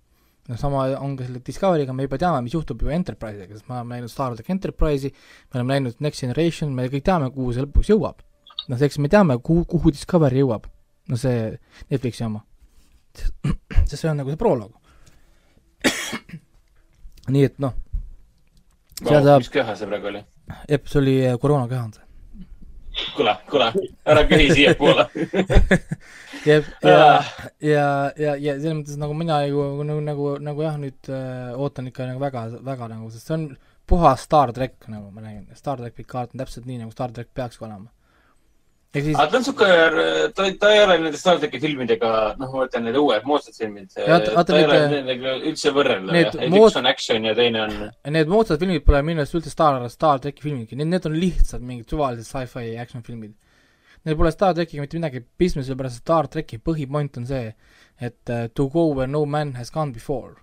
noh, 0.48 0.60
sama 0.60 0.84
on 0.98 1.14
ka 1.18 1.26
selle 1.28 1.42
Discovery'ga, 1.44 1.94
me 1.96 2.08
juba 2.08 2.20
teame, 2.20 2.42
mis 2.46 2.56
juhtub 2.56 2.82
ju 2.82 2.92
Enterprise'iga, 2.94 3.52
sest 3.54 3.68
me 3.68 3.78
oleme 3.78 3.96
näinud 3.96 4.12
Star 4.12 4.36
track 4.36 4.50
Enterprise'i, 4.56 5.12
me 5.52 5.60
oleme 5.60 5.76
näinud 5.76 6.02
Next 6.04 6.24
Generation, 6.24 6.74
me 6.74 6.88
kõik 6.92 7.06
teame, 7.06 7.30
kuhu 7.34 7.54
see 7.54 7.66
lõpuks 7.66 7.92
jõuab. 7.92 8.24
noh, 8.68 8.84
eks 8.88 8.98
me 9.00 9.10
teame, 9.12 9.38
kuhu, 9.44 9.64
kuhu 9.68 9.94
Discovery 9.94 10.44
jõuab. 10.44 10.70
no 11.08 11.16
see 11.16 11.52
Netflixi 11.90 12.24
oma. 12.26 12.44
sest 13.88 14.00
see 14.02 14.10
on 14.10 14.20
nagu 14.20 14.32
see 14.32 14.40
proloog. 14.40 14.74
nii 17.34 17.44
et 17.44 17.60
noh, 17.62 17.76
mis 19.04 19.52
köha 19.52 19.76
see 19.78 19.88
praegu 19.88 20.10
oli? 20.10 20.24
jep, 20.68 20.86
see 20.88 21.00
oli 21.00 21.16
äh, 21.26 21.38
koroonaköha 21.40 21.84
on 21.84 21.92
see. 21.92 22.07
Kuule, 23.16 23.34
kuule, 23.50 23.68
ära 24.06 24.24
köhi 24.28 24.48
siiapoole. 24.54 25.08
Jep, 26.46 26.68
ja, 26.82 27.22
ja, 27.60 27.86
ja, 28.16 28.34
ja 28.36 28.54
selles 28.58 28.76
mõttes 28.78 28.98
nagu 29.00 29.16
mina 29.18 29.40
nagu, 29.42 29.64
nagu, 29.84 30.02
nagu, 30.06 30.28
nagu 30.48 30.64
jah, 30.64 30.76
nüüd 30.80 31.10
äh, 31.12 31.56
ootan 31.58 31.90
ikka 31.90 32.06
nagu 32.08 32.22
väga, 32.22 32.44
väga 32.64 32.90
nagu, 32.92 33.10
sest 33.12 33.28
see 33.28 33.36
on 33.36 33.46
puhas 33.88 34.24
Star 34.28 34.52
track, 34.56 34.88
nagu 34.92 35.10
ma 35.10 35.24
räägin, 35.24 35.48
Star 35.58 35.80
track 35.80 35.96
Picard 35.98 36.34
on 36.34 36.42
täpselt 36.42 36.68
nii, 36.68 36.82
nagu 36.84 36.94
Star 36.94 37.12
track 37.14 37.32
peakski 37.34 37.66
olema. 37.66 37.90
Siis 38.94 39.16
aga 39.18 39.30
ta 39.30 39.36
on 39.38 39.44
siuke, 39.44 39.66
ta, 40.36 40.46
ta 40.60 40.70
ei 40.74 40.80
ole 40.84 40.94
nende 41.02 41.18
Star 41.20 41.36
tracki 41.42 41.60
filmidega, 41.60 42.12
noh, 42.40 42.48
ma 42.52 42.62
mõtlen 42.64 42.86
need 42.88 42.96
uued 42.96 43.26
moodsad 43.28 43.54
filmid. 43.58 43.90
ta 43.92 44.04
ei 44.56 44.64
ole 44.64 44.78
need- 44.78 44.94
nendega 44.96 45.34
üldse 45.50 45.72
võrrelda. 45.76 46.12
need 46.12 46.30
et 46.34 46.48
mood- 46.54 46.70
üks 46.70 46.78
on 46.80 46.86
action 46.86 47.24
ja 47.28 47.34
teine 47.36 47.60
on 47.66 47.74
need 48.14 48.32
moodsad 48.32 48.58
filmid 48.64 48.84
pole 48.86 49.02
minu 49.02 49.20
arust 49.20 49.34
üldse 49.36 49.50
Star, 49.52 49.76
Star 49.92 50.18
tracki 50.24 50.42
filmidki, 50.46 50.76
need, 50.76 50.88
need 50.88 51.06
on 51.06 51.12
lihtsalt 51.20 51.62
mingid 51.62 51.88
suvalised 51.92 52.26
sci-fi 52.26 52.78
action 52.80 53.02
filmid. 53.02 53.34
Neil 54.06 54.16
pole 54.16 54.30
Star 54.32 54.54
trackiga 54.54 54.80
mitte 54.80 54.96
midagi 54.96 55.20
pistmist, 55.36 55.68
sellepärast 55.68 56.00
Star 56.00 56.26
tracki 56.32 56.58
põhipoint 56.58 57.16
on 57.18 57.26
see, 57.26 57.52
et 58.00 58.30
uh, 58.30 58.46
to 58.54 58.68
go 58.70 58.86
where 58.94 59.06
no 59.10 59.24
man 59.26 59.52
has 59.54 59.70
gone 59.70 59.92
before. 59.92 60.36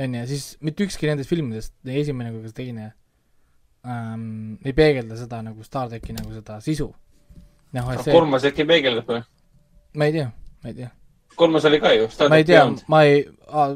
on 0.00 0.14
ju, 0.14 0.26
siis 0.26 0.56
mitte 0.60 0.84
ükski 0.86 1.06
nendest 1.10 1.28
filmidest, 1.28 1.72
nii 1.84 1.98
esimene 2.00 2.30
kui 2.32 2.42
ka 2.46 2.52
teine 2.56 2.92
ähm,, 3.86 4.56
ei 4.64 4.72
peegelda 4.76 5.16
seda 5.18 5.42
nagu 5.42 5.64
Star 5.66 5.88
tracki 5.90 6.14
nagu 6.16 6.32
seda 6.34 6.60
sisu. 6.64 6.88
noh, 7.72 7.92
et 7.94 8.02
see, 8.04 8.12
kolmas 8.14 8.44
äkki 8.48 8.66
peegeldab 8.68 9.08
või? 9.10 9.22
ma 9.98 10.08
ei 10.08 10.12
tea, 10.18 10.28
ma 10.62 10.70
ei 10.72 10.76
tea. 10.80 10.90
kolmas 11.36 11.64
oli 11.68 11.80
ka 11.82 11.92
ju. 11.96 12.08
ma 12.28 12.38
ei 12.40 12.44
tea, 12.48 12.64
ma 12.92 13.02
ei, 13.08 13.22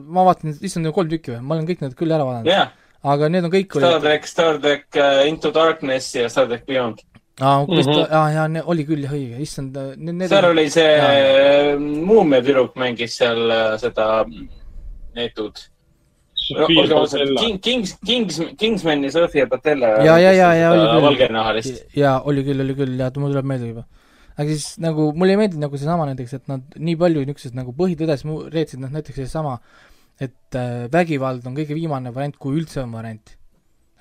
ma 0.07 0.27
vaatan, 0.31 0.55
issand, 0.61 0.93
kolm 0.95 1.11
tükki 1.13 1.35
või, 1.37 1.43
ma 1.43 1.57
olen 1.57 1.69
kõik 1.71 1.85
need 1.85 1.97
küll 1.99 2.15
ära 2.15 2.27
vaadanud, 2.29 2.51
jah, 2.53 2.73
aga 3.03 3.29
need 3.33 3.49
on 3.49 3.55
kõik 3.57 3.77
Star 3.81 4.01
track, 4.05 4.27
Star 4.31 4.59
track 4.63 4.99
uh, 5.01 5.23
Into 5.29 5.53
Darkness 5.55 6.15
ja 6.15 6.29
Star 6.33 6.49
track 6.51 6.67
Beyond. 6.69 7.03
aa, 7.41 7.65
kuidas 7.69 7.87
Mhm. 7.87 7.97
ta, 8.03 8.21
aa 8.23 8.29
jaa, 8.37 8.65
oli 8.73 8.85
küll 8.89 9.03
jah 9.05 9.13
õige, 9.17 9.41
issand, 9.45 9.77
need, 9.97 10.15
need 10.23 10.29
seal 10.33 10.51
oli 10.53 10.69
see 10.71 10.91
jaa. 10.97 11.79
muumiatüdruk 11.81 12.77
mängis 12.81 13.17
seal 13.19 13.51
äh, 13.51 13.73
seda 13.81 14.25
neetud. 15.17 15.59
Olgem 16.55 16.97
ausad, 16.97 17.23
King, 17.41 17.61
Kings, 17.65 17.95
Kings, 18.07 18.41
Kingsmani 18.61 19.11
Sofia 19.13 19.47
Patella. 19.51 19.95
ja, 20.05 20.17
ja, 20.21 20.33
ja, 20.37 20.51
ja 20.55 20.73
oli 20.75 20.85
küll. 20.87 21.05
valgenahalist. 21.07 21.81
jaa, 21.97 22.19
oli 22.29 22.45
küll, 22.47 22.61
oli 22.65 22.77
küll, 22.79 22.95
jaa, 23.01 23.11
mul 23.23 23.33
tuleb 23.35 23.49
meelde 23.53 23.71
juba. 23.73 23.87
aga 24.37 24.47
siis 24.53 24.77
nagu, 24.85 25.09
mulle 25.17 25.33
ei 25.35 25.41
meeldinud 25.41 25.65
nagu 25.67 25.81
seesama 25.81 26.07
näiteks, 26.11 26.37
et 26.39 26.49
nad 26.53 26.77
nii 26.77 26.97
palju 27.01 27.25
niisugusest 27.25 27.57
nagu 27.57 27.73
põhitõdes 27.79 28.27
mu- 28.29 28.45
reetsid, 28.53 28.83
noh 28.83 28.93
näiteks 28.93 29.17
seesama, 29.23 29.57
et 30.21 30.59
äh, 30.61 30.87
vägivald 30.93 31.47
on 31.49 31.57
kõige 31.57 31.75
viimane 31.79 32.13
variant, 32.15 32.37
kui 32.41 32.61
üldse 32.61 32.83
on 32.85 32.93
variant. 32.93 33.33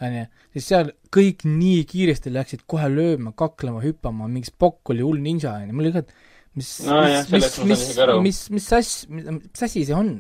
on 0.04 0.12
ju, 0.20 0.26
siis 0.58 0.66
seal 0.74 0.90
kõik 1.16 1.46
nii 1.48 1.86
kiiresti 1.88 2.34
läksid 2.36 2.66
kohe 2.68 2.90
lööma, 2.92 3.32
kaklema, 3.32 3.80
hüppama, 3.80 4.28
mingi 4.28 4.52
Spock 4.52 4.92
oli 4.92 5.06
hull 5.08 5.22
ninja, 5.24 5.54
on 5.56 5.70
ju, 5.70 5.76
mul 5.78 5.88
oli 5.88 5.94
ka, 5.96 6.04
et 6.04 6.12
mis 6.60 6.72
No 6.84 7.00
jah, 7.08 7.24
mis, 7.32 7.48
mis, 7.64 7.82
isegi 7.88 8.02
aru. 8.04 8.18
mis, 8.24 8.42
mis 8.52 8.68
asj, 8.76 9.08
mis 9.10 9.64
asi 9.70 9.86
see 9.88 9.96
on? 9.96 10.12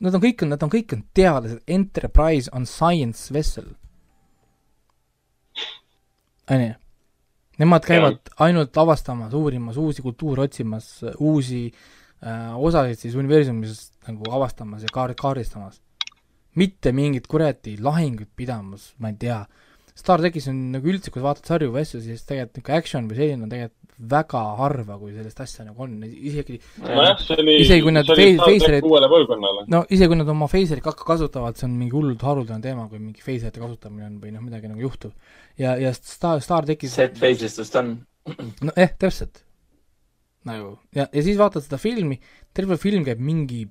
Nad 0.00 0.14
on 0.16 0.22
kõik, 0.22 0.44
nad 0.48 0.62
on 0.64 0.70
kõik 0.72 0.94
on 0.96 1.02
teadlased, 1.14 1.62
Enterprise 1.66 2.50
on 2.52 2.66
science 2.66 3.32
vessel. 3.34 3.74
on 6.50 6.60
ju? 6.60 6.74
Nemad 7.60 7.84
käivad 7.84 8.30
ainult 8.42 8.76
avastamas, 8.80 9.34
uurimas, 9.36 9.76
uusi 9.76 10.02
kultuure 10.02 10.46
otsimas, 10.46 10.86
uusi 11.20 11.66
äh, 11.68 12.54
osasid 12.56 12.98
siis 12.98 13.14
universumis 13.14 13.90
nagu 14.08 14.30
avastamas 14.32 14.82
ja 14.82 14.92
kaar-, 14.92 15.14
kaardistamas. 15.18 15.80
mitte 16.54 16.92
mingit 16.92 17.26
kuradi 17.26 17.78
lahingut 17.80 18.28
pidamas, 18.36 18.90
ma 18.98 19.08
ei 19.08 19.16
tea. 19.16 19.38
Star 19.96 20.20
trackis 20.20 20.48
on 20.48 20.58
nagu 20.72 20.88
üldse, 20.88 21.12
kui 21.12 21.22
vaatad 21.24 21.48
sarju 21.48 21.70
või 21.72 21.84
asju, 21.84 22.00
siis 22.04 22.24
tegelikult 22.28 22.58
niisugune 22.58 22.78
action 22.78 23.08
või 23.08 23.16
selline 23.20 23.46
on 23.46 23.52
tegelikult 23.52 23.81
väga 23.98 24.40
harva, 24.58 24.96
kui 24.98 25.12
sellist 25.14 25.40
asja 25.44 25.66
nagu 25.66 25.84
on, 25.84 25.98
isegi 26.02 26.58
nojah, 26.82 27.18
see 27.20 27.36
oli, 27.42 27.56
Isegi 27.62 27.84
kui 27.84 27.94
nad 27.94 28.08
see 28.08 28.14
oli 28.16 28.60
Star 28.62 28.86
uuele 28.88 29.10
põlvkonnale. 29.12 29.66
no 29.72 29.82
isegi 29.88 30.08
kui 30.10 30.18
nad 30.18 30.32
oma 30.32 30.48
phaserit 30.50 30.84
ka 30.84 30.94
kasutavad, 30.96 31.58
see 31.58 31.68
on 31.68 31.76
mingi 31.78 31.96
hullult 31.96 32.24
haruldane 32.26 32.64
teema, 32.64 32.88
kui 32.90 33.02
mingi 33.02 33.24
phaserite 33.24 33.62
kasutamine 33.62 34.08
on 34.08 34.16
või 34.22 34.32
noh, 34.34 34.44
midagi 34.44 34.70
nagu 34.70 34.82
juhtub. 34.82 35.12
ja, 35.60 35.76
ja 35.80 35.92
Star, 35.96 36.40
Star 36.44 36.66
trackis 36.68 36.96
set 36.98 37.20
face'istust 37.20 37.78
on. 37.80 37.94
no 38.66 38.72
jah 38.72 38.88
eh,, 38.88 38.96
täpselt. 38.98 39.44
nagu 40.48 40.76
ja, 40.96 41.06
ja 41.06 41.22
siis 41.22 41.38
vaatad 41.38 41.64
seda 41.66 41.78
filmi, 41.82 42.18
terve 42.56 42.80
film 42.80 43.06
käib 43.06 43.22
mingi 43.22 43.66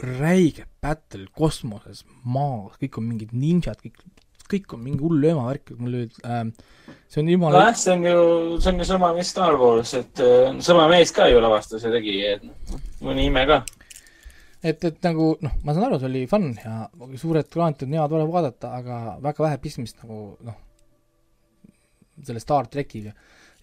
räige 0.00 0.66
battle 0.82 1.26
kosmoses, 1.36 2.04
maas, 2.24 2.76
kõik 2.80 2.98
on 3.00 3.08
mingid 3.10 3.32
ninjad, 3.36 3.80
kõik, 3.82 4.00
kõik 4.50 4.74
on 4.76 4.82
mingi 4.84 5.02
hull 5.04 5.20
löömavärk, 5.22 5.74
mul 5.78 5.96
oli 6.00 6.08
ähm,, 6.26 6.52
see 7.10 7.22
on 7.22 7.30
jumala 7.32 7.60
nojah, 7.60 7.76
see 7.78 7.92
on 7.94 8.06
ju, 8.06 8.22
see 8.60 8.72
on 8.72 8.82
ju 8.82 8.88
sama 8.88 9.12
mis 9.16 9.30
Star 9.32 9.58
Wars, 9.60 9.94
et 9.98 10.22
äh, 10.24 10.56
sama 10.64 10.86
mees 10.90 11.12
ka 11.16 11.28
ju 11.30 11.42
lavastas 11.42 11.86
ja 11.86 11.92
tegi, 11.94 12.16
et 12.28 12.46
noh, 12.46 12.80
mõni 13.06 13.28
ime 13.30 13.44
ka. 13.50 13.60
et, 14.62 14.84
et 14.84 15.02
nagu 15.06 15.32
noh, 15.40 15.58
ma 15.64 15.74
saan 15.74 15.88
aru, 15.88 16.00
see 16.02 16.10
oli 16.10 16.24
fun 16.30 16.50
ja 16.58 16.84
suured 17.20 17.50
kraanid 17.52 17.86
on 17.86 17.98
hea 17.98 18.06
tore 18.12 18.30
vaadata, 18.30 18.74
aga 18.78 19.00
väga 19.24 19.46
vähe 19.46 19.60
pistmist 19.62 20.02
nagu 20.04 20.22
noh, 20.46 20.58
selle 22.26 22.42
Star 22.42 22.68
trackiga. 22.70 23.14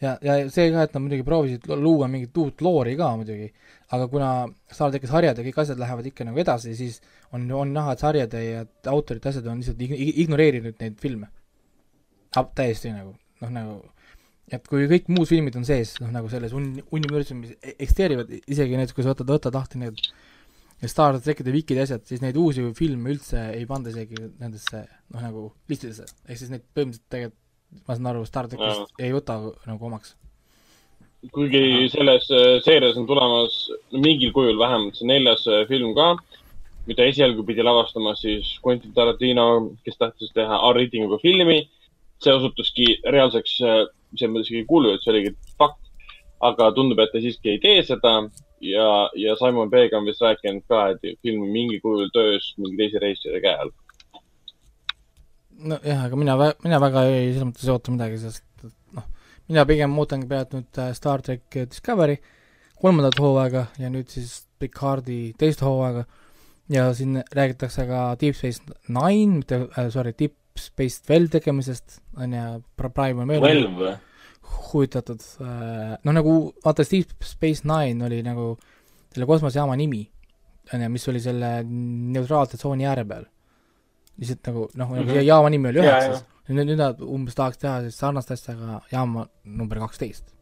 ja, 0.01 0.17
ja 0.21 0.39
see 0.53 0.71
ka, 0.73 0.87
et 0.87 0.93
nad 0.93 1.03
muidugi 1.03 1.25
proovisid 1.25 1.71
luua 1.75 2.09
mingit 2.11 2.35
uut 2.37 2.61
loori 2.61 2.95
ka 2.99 3.15
muidugi, 3.19 3.51
aga 3.95 4.07
kuna 4.11 4.29
Star 4.71 4.91
trackis 4.91 5.13
harjad 5.13 5.37
ja 5.39 5.45
kõik 5.45 5.59
asjad 5.63 5.79
lähevad 5.79 6.07
ikka 6.09 6.25
nagu 6.27 6.39
edasi, 6.43 6.73
siis 6.75 6.99
on, 7.31 7.45
on 7.55 7.71
näha, 7.75 7.93
et 7.95 8.03
sarjade 8.03 8.41
ja 8.43 8.63
autorite 8.91 9.29
asjad 9.31 9.47
on 9.47 9.61
lihtsalt 9.61 9.83
ig- 9.85 9.95
ig- 9.95 10.17
ignoreerinud 10.25 10.81
neid 10.83 10.97
filme. 10.99 11.29
täiesti 12.55 12.91
nagu, 12.93 13.15
noh 13.41 13.53
nagu 13.53 13.77
et 14.51 14.67
kui 14.67 14.85
kõik 14.87 15.07
muud 15.11 15.27
filmid 15.27 15.55
on 15.59 15.65
sees, 15.67 15.95
noh 16.03 16.11
nagu 16.13 16.29
selles 16.31 16.53
un-, 16.55 16.77
universumis 16.95 17.55
e- 17.57 17.75
eksisteerivad, 17.77 18.29
isegi 18.47 18.77
need, 18.79 18.93
kui 18.95 19.03
sa 19.03 19.13
võtad, 19.13 19.31
võtad 19.31 19.55
lahti 19.55 19.79
need 19.81 20.03
ja 20.81 20.91
Star 20.91 21.17
trackide 21.19 21.51
vikid 21.55 21.79
ja 21.79 21.87
asjad, 21.87 22.05
siis 22.07 22.21
neid 22.21 22.37
uusi 22.37 22.63
filme 22.77 23.11
üldse 23.15 23.47
ei 23.55 23.65
panda 23.69 23.91
isegi 23.91 24.19
nendesse 24.37 24.83
noh, 25.13 25.23
nagu 25.23 25.49
listidesse, 25.71 26.05
ehk 26.27 26.39
siis 26.43 26.51
neid 26.53 26.63
põhimõtteliselt 26.75 27.11
tegelikult 27.11 27.43
ma 27.87 27.95
saan 27.97 28.07
aru, 28.13 28.23
Star 28.27 28.47
trackist 28.47 29.01
ei 29.03 29.11
võta 29.15 29.39
nagu 29.67 29.89
omaks. 29.89 30.13
Kuigi 31.33 31.89
selles 31.93 32.27
äh, 32.31 32.57
seerias 32.65 32.97
on 32.97 33.07
tulemas 33.09 33.55
mingil 33.91 34.33
kujul 34.35 34.59
vähemalt 34.59 34.97
see 34.97 35.07
neljas 35.09 35.45
äh, 35.47 35.65
film 35.69 35.93
ka, 35.97 36.13
mida 36.87 37.07
esialgu 37.11 37.45
pidi 37.47 37.65
lavastama 37.65 38.15
siis 38.15 38.55
Quentin 38.63 38.93
Tarantino, 38.95 39.47
kes 39.85 39.97
tahtis 39.99 40.33
teha 40.35 40.61
R-reitinguga 40.71 41.19
filmi. 41.23 41.65
see 42.17 42.33
osutuski 42.33 42.85
reaalseks, 43.13 43.59
selles 43.61 44.31
mõttes 44.33 44.47
isegi 44.47 44.63
ei 44.63 44.65
kuulu, 44.65 44.95
et 44.95 45.03
see 45.03 45.11
oligi 45.13 45.35
fakt. 45.59 45.83
aga 46.41 46.71
tundub, 46.73 46.99
et 47.01 47.11
ta 47.13 47.21
siiski 47.21 47.49
ei 47.55 47.59
tee 47.61 47.83
seda 47.85 48.11
ja, 48.61 49.09
ja 49.17 49.35
Simon 49.35 49.69
Pegg 49.69 49.93
on 49.97 50.05
vist 50.05 50.21
rääkinud 50.21 50.65
ka, 50.69 50.87
et 50.93 51.19
film 51.21 51.43
on 51.45 51.53
mingil 51.53 51.81
kujul 51.81 52.09
töös 52.13 52.51
mingi 52.57 52.77
teise 52.77 53.01
režissööri 53.01 53.41
käe 53.41 53.55
all. 53.63 53.71
nojah, 55.57 56.03
aga 56.05 56.19
mina, 56.19 56.37
mina 56.63 56.81
väga 56.81 57.05
ei, 57.09 57.31
selles 57.31 57.49
mõttes 57.49 57.65
ei 57.65 57.73
oota 57.73 57.93
midagi, 57.93 58.21
noh, 58.21 58.41
mina 59.49 59.63
pigem 59.65 59.93
ootangi 59.99 60.27
praegu 60.27 60.59
nüüd 60.61 60.79
äh, 60.83 60.93
Star 60.97 61.21
track 61.21 61.55
Discovery 61.71 62.17
kolmandat 62.81 63.19
hooaega 63.19 63.67
ja 63.81 63.89
nüüd 63.93 64.09
siis 64.11 64.43
Picardi 64.59 65.33
teist 65.39 65.61
hooaega 65.65 66.03
ja 66.73 66.89
siin 66.97 67.21
räägitakse 67.35 67.85
ka 67.87 68.01
Deep 68.21 68.35
Space 68.35 68.61
Nine, 68.89 69.37
mitte 69.41 69.61
äh, 69.77 69.87
sorry, 69.93 70.13
Deep 70.19 70.35
Space 70.57 71.03
Twelve 71.05 71.29
tegemisest, 71.29 71.99
on 72.17 72.33
ju, 72.33 72.45
Prime 72.81 73.21
on 73.21 73.27
veel 73.29 73.43
huvitatud, 74.71 75.21
noh 76.03 76.13
nagu 76.15 76.33
vaata 76.65 76.83
Deep 76.89 77.11
Space 77.23 77.61
Nine 77.67 78.05
oli 78.07 78.21
nagu 78.25 78.55
selle 79.13 79.27
kosmosejaama 79.29 79.75
nimi, 79.77 80.01
on 80.73 80.81
ju, 80.81 80.89
mis 80.93 81.05
oli 81.11 81.21
selle 81.23 81.51
neutraalse 81.67 82.57
tsooni 82.57 82.87
ääre 82.89 83.05
peal. 83.05 83.25
lihtsalt 84.17 84.47
nagu 84.49 84.63
noh, 84.81 84.89
Mhm. 84.97 85.09
ja 85.13 85.21
jaama 85.21 85.49
nimi 85.53 85.69
oli 85.69 85.79
üheksas, 85.83 86.23
nüüd, 86.47 86.69
nüüd 86.71 86.79
nad 86.79 87.01
umbes 87.03 87.37
tahaks 87.37 87.59
teha 87.61 87.81
siis 87.85 87.99
sarnast 87.99 88.31
asja 88.33 88.55
ka 88.57 88.81
jaama 88.91 89.27
number 89.43 89.81
kaksteist. 89.83 90.33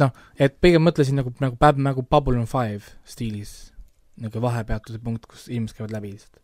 noh, 0.00 0.12
et 0.38 0.58
pigem 0.60 0.84
mõtlesin 0.84 1.16
nagu, 1.16 1.32
nagu 1.40 1.56
Bab-, 1.60 1.80
nagu 1.80 2.04
Babylon 2.04 2.48
Five 2.48 2.84
stiilis, 3.08 3.72
niisugune 4.20 4.44
vahepeatuse 4.44 5.00
punkt, 5.04 5.24
kus 5.30 5.46
inimesed 5.48 5.78
käivad 5.78 5.94
läbi 5.96 6.12
lihtsalt. 6.12 6.42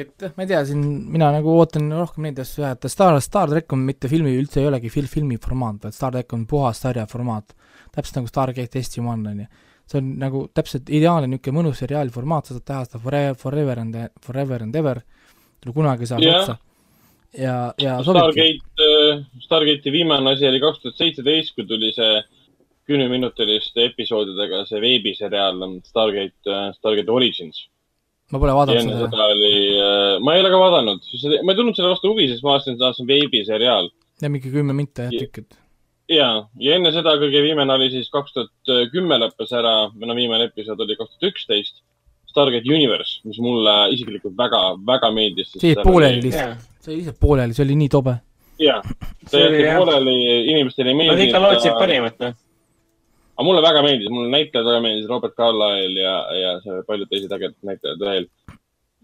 et 0.00 0.22
jah, 0.22 0.32
ma 0.36 0.46
ei 0.46 0.48
tea, 0.52 0.62
siin 0.68 0.84
mina 1.12 1.28
nagu 1.34 1.52
ootan 1.52 1.90
rohkem 1.92 2.28
neid 2.28 2.38
asju 2.40 2.64
jah, 2.64 2.76
et 2.76 2.88
Star, 2.92 3.18
Star 3.24 3.50
track 3.50 3.72
on 3.76 3.84
mitte 3.84 4.08
filmi, 4.08 4.32
üldse 4.40 4.62
ei 4.62 4.70
olegi 4.70 4.92
fil-, 4.92 5.10
filmi 5.10 5.40
formaat, 5.42 5.82
vaid 5.84 5.96
Star 5.96 6.14
track 6.14 6.36
on 6.36 6.46
puhas 6.48 6.80
sarja 6.84 7.06
formaat. 7.10 7.56
täpselt 7.90 8.20
nagu 8.20 8.30
Stargate 8.30 8.80
SG-1 8.80 9.28
on 9.32 9.44
ju. 9.44 9.50
See 9.90 9.98
on 10.00 10.10
nagu 10.22 10.44
täpselt 10.54 10.90
ideaalne 10.92 11.26
niisugune 11.30 11.56
mõnus 11.60 11.80
seriaali 11.82 12.12
formaat, 12.14 12.46
sa 12.46 12.56
saad 12.56 12.66
teha 12.70 12.82
seda 12.86 13.00
forever, 13.02 13.38
forever 13.40 13.80
and, 13.82 13.96
forever 14.24 14.62
and 14.66 14.76
ever, 14.78 15.00
kunagi 15.74 16.06
ei 16.06 16.10
saa 16.12 16.20
Jah. 16.22 16.36
otsa. 16.42 16.58
ja, 17.38 17.56
ja 17.78 17.96
sobibki. 18.06 18.46
Stargate, 18.60 19.24
Stargate'i 19.46 19.92
viimane 19.94 20.34
asi 20.36 20.46
oli 20.48 20.60
kaks 20.62 20.82
tuhat 20.84 20.96
seitseteist, 21.00 21.54
kui 21.56 21.66
tuli 21.66 21.90
see 21.96 22.22
kümneminutiliste 22.90 23.84
episoodidega 23.90 24.64
see 24.68 24.80
veebiseriaal 24.82 25.60
Stargate, 25.86 26.56
Stargate 26.78 27.12
Origins. 27.14 27.66
ma 28.30 28.38
pole 28.38 28.54
vaadanud 28.54 28.86
seda. 28.94 29.08
seda 29.10 29.24
oli, 29.34 29.54
ma 30.22 30.34
ei 30.36 30.42
ole 30.44 30.50
ka 30.54 30.58
vaadanud, 30.62 31.08
ma 31.42 31.52
ei 31.52 31.58
tulnud 31.58 31.78
selle 31.78 31.90
vastu 31.90 32.12
huvi, 32.12 32.28
sest 32.30 32.44
ma 32.46 32.54
vaatasin, 32.54 32.78
et 32.78 32.94
see 32.96 33.02
on 33.04 33.10
veebiseriaal. 33.10 33.90
ja 34.22 34.30
mingi 34.30 34.52
kümme 34.54 34.74
minta 34.76 35.08
jah, 35.08 35.16
Ja- 35.16 35.26
tükid. 35.26 35.58
ja, 36.10 36.30
ja 36.58 36.74
enne 36.76 36.90
seda 36.94 37.14
kõige 37.20 37.42
viimane 37.44 37.76
oli 37.78 37.90
siis 37.92 38.10
kaks 38.12 38.34
tuhat 38.34 38.90
kümme 38.92 39.18
lõppes 39.22 39.52
ära, 39.56 39.74
no 39.94 40.16
viimane 40.18 40.48
episood 40.50 40.80
oli 40.84 40.96
kaks 40.98 41.14
tuhat 41.16 41.30
üksteist. 41.32 41.80
Stargate 42.30 42.62
Universe, 42.70 43.16
mis 43.26 43.40
mulle 43.42 43.72
isiklikult 43.90 44.36
väga, 44.38 44.58
väga 44.86 45.08
meeldis. 45.10 45.48
see 45.58 45.72
jäi 45.72 45.82
pooleli 45.82 46.20
lihtsalt, 46.28 46.60
see 46.78 46.92
jäi 46.92 46.98
lihtsalt 47.00 47.16
pooleli, 47.24 47.56
see 47.56 47.64
oli 47.64 47.74
nii 47.80 47.88
tobe. 47.90 48.12
jaa, 48.62 48.76
See 49.30 49.40
jah. 49.64 49.78
pooleli, 49.80 50.14
inimestele 50.52 50.92
ei 50.92 50.94
Nad 50.94 51.00
meeldinud. 51.00 51.24
ikka 51.26 51.40
lootsid 51.42 51.74
parimat, 51.80 52.20
noh. 52.22 52.36
aga 53.34 53.46
mulle 53.48 53.62
väga 53.64 53.82
meeldis, 53.82 54.12
mulle 54.14 54.30
näitlejad 54.36 54.68
väga 54.68 54.80
meeldis, 54.84 55.08
Robert 55.10 55.34
Carlyle 55.34 56.00
ja, 56.04 56.14
ja 56.38 56.52
see 56.62 56.82
paljud 56.86 57.10
teised 57.10 57.34
ägedad 57.34 57.56
näitlejad 57.66 58.06
veel. 58.06 58.28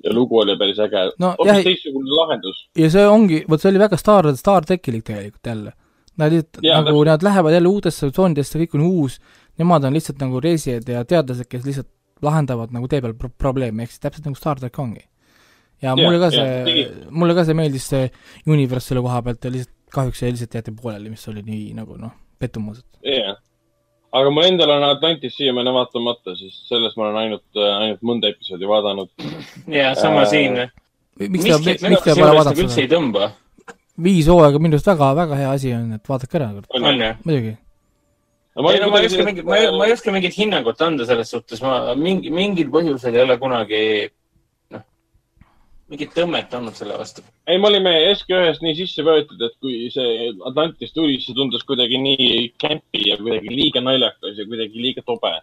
ja 0.05 0.13
lugu 0.15 0.39
oli 0.45 0.57
päris 0.61 0.79
äge 0.87 1.03
No 1.19 1.33
hoopis 1.39 1.65
teistsugune 1.67 2.15
lahendus. 2.21 2.63
ja 2.79 2.91
see 2.95 3.09
ongi, 3.11 3.43
vot 3.51 3.61
see 3.61 3.73
oli 3.75 3.83
väga 3.83 3.99
Star, 3.99 4.31
Star 4.39 4.65
tekilik 4.71 5.03
tegelikult 5.05 5.51
jälle. 5.51 5.73
Nad 6.17 6.33
lihtsalt 6.33 6.62
Jaa, 6.64 6.81
nagu 6.81 7.03
nad 7.05 7.23
lähevad 7.23 7.53
jälle 7.53 7.69
uutesse 7.69 8.09
tsoonidesse, 8.11 8.59
kõik 8.62 8.75
on 8.79 8.87
uus, 8.87 9.19
nemad 9.61 9.85
on 9.85 9.93
lihtsalt 9.93 10.21
nagu 10.23 10.41
reisijad 10.41 10.89
ja 10.89 11.03
teadlased, 11.05 11.45
kes 11.51 11.64
lihtsalt 11.67 11.89
lahendavad 12.25 12.73
nagu 12.73 12.89
tee 12.89 13.03
peal 13.05 13.12
pro 13.14 13.29
probleeme, 13.39 13.83
ehk 13.85 13.93
siis 13.93 14.01
täpselt 14.01 14.25
nagu 14.25 14.39
Star 14.39 14.57
track 14.61 14.79
ongi. 14.81 15.05
ja 15.83 15.93
mulle 15.97 16.17
ka 16.23 16.31
see 16.33 16.87
mulle 17.11 17.35
ka 17.37 17.45
see 17.45 17.55
meeldis, 17.59 17.89
see 17.93 18.07
universe 18.49 18.89
selle 18.89 19.03
koha 19.05 19.19
pealt 19.27 19.45
ja 19.45 19.51
lihtsalt 19.53 19.75
kahjuks 19.93 20.19
see 20.23 20.31
lihtsalt 20.33 20.55
jäeti 20.57 20.73
pooleli, 20.83 21.11
mis 21.12 21.29
oli 21.29 21.43
nii 21.45 21.75
nagu 21.77 21.99
noh, 22.01 22.14
pettumus, 22.41 22.81
et 22.81 23.12
jah. 23.21 23.37
aga 24.17 24.31
mul 24.33 24.49
endal 24.49 24.73
on 24.79 24.85
Atlantis 24.89 25.37
siiamaani 25.37 25.73
vaatamata, 25.77 26.33
sest 26.41 26.64
sellest 26.71 26.97
ma 26.97 27.11
olen 27.11 27.21
ainult, 27.27 27.45
ainult 27.61 28.01
mõnda 28.09 28.33
episoodi 28.33 28.69
vaadanud. 28.73 29.12
jaa, 29.69 29.93
sama 29.95 30.25
Äh, 30.25 30.31
siin. 30.33 30.57
miks 31.21 31.45
miskit 31.45 31.67
miks 31.67 31.83
minu 31.85 32.01
pole 32.07 32.33
vaadanud 32.41 32.64
üldse 32.64 32.81
ei 32.81 32.89
seda? 32.89 32.97
tõmba, 32.97 33.29
viis 34.03 34.29
hooaega 34.31 34.61
minu 34.61 34.77
arust 34.77 34.91
väga, 34.91 35.13
väga 35.17 35.39
hea 35.41 35.53
asi 35.53 35.73
on, 35.77 35.87
et 35.97 36.11
vaadake 36.11 36.39
ära, 36.39 36.51
on 36.53 37.01
ju? 37.01 37.15
muidugi. 37.25 37.55
ei 38.57 38.81
no 38.83 38.91
ma 38.91 39.01
ei 39.01 39.09
oska 39.09 39.25
mingit, 39.25 39.45
ma 39.45 39.57
ei, 39.61 39.71
ma 39.73 39.87
ei 39.87 39.97
oska 39.97 40.13
mingit 40.13 40.37
hinnangut 40.37 40.83
anda 40.85 41.07
selles 41.09 41.33
suhtes, 41.33 41.63
ma 41.65 41.95
mingi, 42.01 42.33
mingil 42.33 42.71
põhjusel 42.73 43.17
ei 43.17 43.25
ole 43.25 43.39
kunagi, 43.41 43.81
noh, 44.75 44.85
mingit 45.93 46.13
tõmmet 46.17 46.57
olnud 46.59 46.77
selle 46.77 46.99
vastu. 47.01 47.25
ei, 47.49 47.61
me 47.61 47.71
olime 47.71 47.95
SK1-st 48.13 48.65
nii 48.65 48.79
sisse 48.83 49.05
võetud, 49.07 49.41
et 49.49 49.57
kui 49.65 49.89
see 49.93 50.31
Atlantis 50.49 50.93
tuli, 50.97 51.17
siis 51.17 51.31
see 51.31 51.39
tundus 51.41 51.65
kuidagi 51.69 52.01
nii 52.01 52.33
kämpi 52.61 53.09
ja 53.11 53.21
kuidagi 53.21 53.53
liiga 53.53 53.85
naljakas 53.85 54.41
ja 54.41 54.49
kuidagi 54.49 54.89
liiga 54.89 55.05
tobe. 55.09 55.37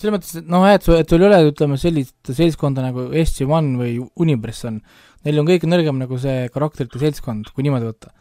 Selles 0.00 0.14
mõttes, 0.14 0.34
et 0.40 0.48
noh, 0.50 0.64
et, 0.68 0.88
et 0.94 1.10
sul 1.12 1.24
ei 1.24 1.28
ole, 1.28 1.40
ütleme, 1.50 1.78
sellist 1.80 2.32
seltskonda 2.34 2.84
nagu 2.84 3.08
SG-1 3.10 3.74
või 3.80 3.96
Unipress 4.22 4.68
on, 4.68 4.80
neil 5.26 5.42
on 5.42 5.48
kõige 5.48 5.70
nõrgem 5.70 5.98
nagu 6.00 6.20
see 6.22 6.46
karakterite 6.54 7.00
seltskond, 7.02 7.52
kui 7.54 7.66
niimoodi 7.66 7.90
võtta. 7.90 8.14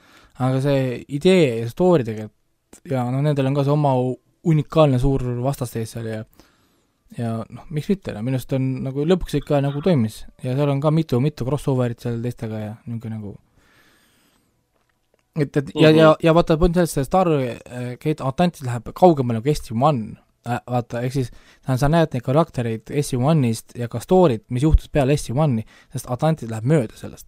aga 0.45 0.61
see 0.61 0.81
idee 1.17 1.61
ja 1.61 1.69
story 1.69 2.05
tegelikult 2.05 2.81
ja 2.91 3.07
noh, 3.09 3.23
nendel 3.25 3.49
on 3.49 3.55
ka 3.57 3.65
see 3.65 3.73
oma 3.73 3.93
unikaalne 4.47 4.99
suur 5.01 5.23
vastasteis 5.41 5.95
seal 5.95 6.11
ja 6.11 6.21
ja 7.15 7.33
noh, 7.39 7.65
miks 7.71 7.87
mitte, 7.89 8.13
no 8.13 8.21
minu 8.25 8.37
arust 8.37 8.53
on 8.57 8.65
nagu 8.83 9.05
lõpuks 9.07 9.37
ikka 9.39 9.61
nagu 9.63 9.79
toimis. 9.83 10.25
Ja 10.43 10.57
seal 10.57 10.71
on 10.73 10.81
ka 10.83 10.91
mitu, 10.91 11.21
mitu 11.23 11.47
crossover'it 11.47 12.03
seal 12.03 12.19
teistega 12.23 12.59
ja 12.59 12.71
niisugune 12.83 13.15
nagu 13.15 13.37
et, 15.37 15.55
et 15.55 15.71
ja, 15.77 15.91
ja, 15.93 16.13
ja 16.23 16.33
vaata, 16.35 16.57
point 16.59 16.75
selles, 16.75 16.93
see 16.97 17.07
Stargate 17.07 18.25
Atlantis 18.25 18.65
läheb 18.65 18.91
kaugemale 18.97 19.41
kui 19.45 19.53
SG-1 19.53 20.01
äh, 20.17 20.23
vaata, 20.47 21.01
ehk 21.05 21.15
siis 21.15 21.31
sa, 21.31 21.77
sa 21.79 21.89
näed 21.91 22.13
neid 22.13 22.25
karaktereid 22.25 22.91
SG-1-ist 22.91 23.77
ja 23.79 23.89
ka 23.91 24.01
story't, 24.03 24.45
mis 24.53 24.65
juhtus 24.65 24.91
peale 24.93 25.15
SG-1-i, 25.17 25.65
sest 25.93 26.09
Atlantis 26.13 26.51
läheb 26.51 26.67
mööda 26.69 26.99
sellest. 26.99 27.27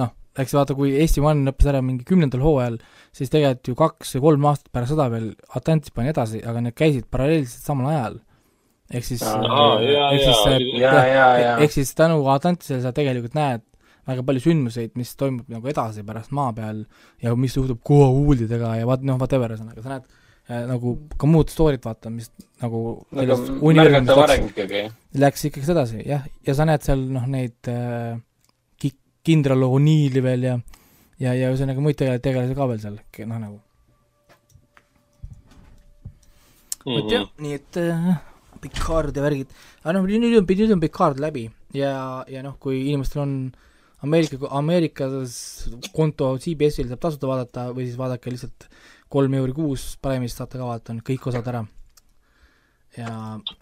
noh, 0.00 0.12
eks 0.38 0.56
vaata, 0.56 0.76
kui 0.78 0.94
SG-1 1.04 1.46
lõppes 1.48 1.70
ära 1.72 1.80
mingi 1.84 2.06
kümnendal 2.08 2.44
hooajal, 2.44 2.78
siis 3.16 3.32
tegelikult 3.32 3.72
ju 3.72 3.78
kaks 3.78 4.14
või 4.16 4.26
kolm 4.28 4.50
aastat 4.52 4.72
pärast 4.74 4.94
seda 4.94 5.08
veel 5.12 5.32
Atlantis 5.58 5.94
pani 5.94 6.12
edasi, 6.12 6.44
aga 6.44 6.64
need 6.64 6.76
käisid 6.78 7.08
paralleelselt 7.12 7.72
samal 7.72 7.90
ajal. 7.92 8.20
ehk 8.92 9.04
siis 9.08 9.22
ehk 9.24 10.24
siis 10.24 10.40
ehk 11.64 11.76
siis 11.80 11.94
tänu 11.96 12.24
Atlantisele 12.28 12.82
sa 12.84 12.92
tegelikult 12.96 13.36
näed 13.38 13.62
väga 14.08 14.24
palju 14.26 14.42
sündmuseid, 14.42 14.96
mis 14.98 15.14
toimub 15.18 15.48
nagu 15.52 15.70
edasi 15.70 16.02
pärast 16.06 16.32
maa 16.34 16.50
peal 16.56 16.84
ja 17.22 17.34
mis 17.38 17.54
juhtub 17.56 17.80
Goa'uldidega 17.86 18.74
ja 18.80 18.88
vaat 18.88 19.04
noh, 19.06 19.20
whatever 19.20 19.54
ühesõnaga, 19.54 19.84
sa 19.84 19.94
näed 19.94 20.06
äh, 20.50 20.64
nagu 20.70 20.96
ka 21.18 21.30
muud 21.30 21.52
story't 21.54 21.86
vaata, 21.86 22.10
mis 22.10 22.30
nagu 22.62 22.82
sellest 23.12 23.50
märgatav 23.62 24.22
areng 24.24 24.48
läks, 24.48 24.54
ikkagi. 24.56 24.84
läks 25.22 25.48
ikkagi 25.50 25.74
edasi, 25.76 26.04
jah, 26.08 26.26
ja 26.46 26.56
sa 26.58 26.66
näed 26.68 26.86
seal 26.86 27.04
noh, 27.14 27.26
neid 27.30 27.70
äh, 27.70 28.16
ki-, 28.82 28.96
kindral 29.26 29.68
O'Neill'i 29.68 30.24
veel 30.24 30.48
ja 30.50 30.56
ja, 31.22 31.36
ja 31.38 31.52
ühesõnaga 31.52 31.84
muid 31.84 32.00
tegel-, 32.00 32.22
tegelasi 32.24 32.58
ka 32.58 32.66
veel 32.72 32.82
seal, 32.82 32.98
noh 33.28 33.38
nagu 33.38 33.60
Mhm. 36.82 36.94
vot 36.98 37.12
jah, 37.14 37.26
nii 37.38 37.54
et 37.54 37.76
äh, 37.78 38.06
Picard 38.62 39.16
ja 39.16 39.22
värgid, 39.24 39.50
aga 39.82 39.92
noh, 39.96 40.06
nüüd 40.06 40.38
on, 40.38 40.46
nüüd 40.46 40.72
on 40.74 40.80
Picard 40.82 41.20
läbi 41.22 41.44
ja, 41.74 41.92
ja 42.30 42.42
noh, 42.42 42.56
kui 42.62 42.80
inimestel 42.88 43.22
on 43.22 43.34
Ameerika, 44.02 44.48
Ameerikas 44.58 45.34
konto 45.94 46.32
CBS-il 46.42 46.88
saab 46.90 47.02
tasuta 47.04 47.28
vaadata 47.30 47.68
või 47.74 47.86
siis 47.86 47.98
vaadake 48.00 48.32
lihtsalt 48.32 48.66
kolm 49.12 49.36
euri 49.38 49.54
kuus, 49.54 49.92
Prime'ist 50.02 50.40
saate 50.40 50.58
ka 50.58 50.66
vaadata, 50.66 50.96
on 50.96 51.04
kõik 51.06 51.28
osad 51.30 51.46
ära. 51.52 51.62
ja 52.96 53.12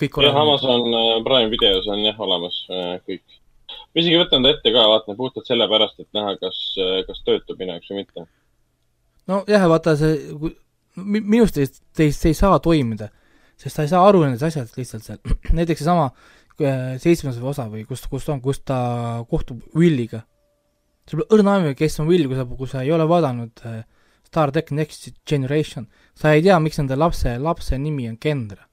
kõik 0.01 0.16
jah, 0.24 0.41
Amazon 0.41 0.88
äh, 0.88 1.12
Prime 1.26 1.53
videos 1.53 1.86
on 1.93 2.01
jah 2.07 2.18
olemas 2.24 2.57
äh, 2.72 2.97
kõik. 3.07 3.36
ma 3.93 4.03
isegi 4.03 4.18
võtan 4.18 4.47
ta 4.47 4.55
ette 4.55 4.72
ka, 4.74 4.88
vaatan 4.95 5.18
puhtalt 5.20 5.47
sellepärast, 5.51 6.01
et 6.01 6.09
näha, 6.16 6.34
kas, 6.41 6.59
kas 7.07 7.22
töötab 7.28 7.61
minu 7.61 7.76
jaoks 7.76 7.93
või 7.93 8.01
mitte. 8.01 8.26
nojah, 9.28 9.68
vaata 9.70 9.97
see, 10.01 10.16
mi- 10.97 11.20
minu 11.20 11.45
arust 11.45 11.61
teist, 11.61 11.82
teist 11.95 12.26
ei 12.26 12.34
saa 12.38 12.59
toimida, 12.64 13.12
sest 13.61 13.76
sa 13.76 13.84
ei 13.84 13.93
saa 13.93 14.07
aru 14.09 14.24
nendest 14.24 14.49
asjadest 14.49 14.80
lihtsalt 14.80 15.05
seal, 15.05 15.20
näiteks 15.61 15.84
seesama 15.84 16.09
äh, 16.09 16.39
seitsmes 17.00 17.38
osa 17.42 17.66
või 17.70 17.84
kus, 17.88 18.04
kus 18.11 18.26
ta 18.26 18.34
on, 18.34 18.42
kus 18.44 18.61
ta 18.64 18.78
kohtub 19.30 19.62
Williga. 19.76 20.24
sul 21.08 21.22
pole 21.22 21.40
õrna 21.40 21.56
aimu, 21.58 21.74
kes 21.74 22.00
on 22.02 22.08
Will, 22.11 22.28
kui 22.30 22.38
sa, 22.38 22.44
kui 22.44 22.70
sa 22.70 22.82
ei 22.84 22.92
ole 22.94 23.06
vaadanud 23.08 23.62
äh, 23.66 23.82
Star 24.30 24.52
track 24.54 24.70
Next 24.70 25.08
Generation, 25.26 25.88
sa 26.14 26.34
ei 26.36 26.42
tea, 26.42 26.58
miks 26.62 26.78
nende 26.78 26.94
lapse, 26.94 27.32
lapse 27.42 27.78
nimi 27.78 28.08
on 28.08 28.16
Kendra. 28.16 28.66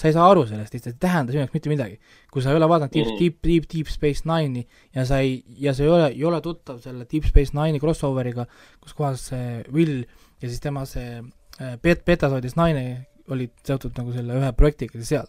sa 0.00 0.08
ei 0.08 0.14
saa 0.14 0.30
aru 0.32 0.46
sellest, 0.48 0.72
ei 0.72 0.94
tähenda 0.96 1.34
sinu 1.34 1.42
jaoks 1.42 1.52
mitte 1.52 1.68
midagi. 1.68 1.98
kui 2.32 2.40
sa 2.42 2.50
ei 2.50 2.56
ole 2.56 2.68
vaadanud 2.68 2.92
Deep 2.94 3.06
Mhm., 3.06 3.18
Deep, 3.18 3.36
Deep, 3.44 3.64
Deep 3.74 3.88
Space 3.92 4.24
Nine'i 4.24 4.64
ja 4.94 5.04
sa 5.04 5.18
ei, 5.18 5.44
ja 5.58 5.74
sa 5.74 5.82
ei 5.82 5.88
ole, 5.88 6.06
ei 6.14 6.24
ole 6.24 6.40
tuttav 6.40 6.80
selle 6.80 7.04
Deep 7.04 7.26
Space 7.28 7.52
Nine'i 7.52 7.80
crossoveriga, 7.80 8.46
kus 8.80 8.94
kohas 8.94 9.28
see 9.28 9.62
Will 9.72 10.04
ja 10.40 10.48
siis 10.48 10.60
tema 10.60 10.86
see 10.86 11.20
äh, 11.60 11.76
bet-, 11.82 12.06
betasoodis 12.06 12.56
naine 12.56 13.06
olid 13.28 13.52
seotud 13.66 13.92
nagu 13.98 14.12
selle 14.14 14.38
ühe 14.40 14.52
projektiga 14.56 15.02
seal. 15.04 15.28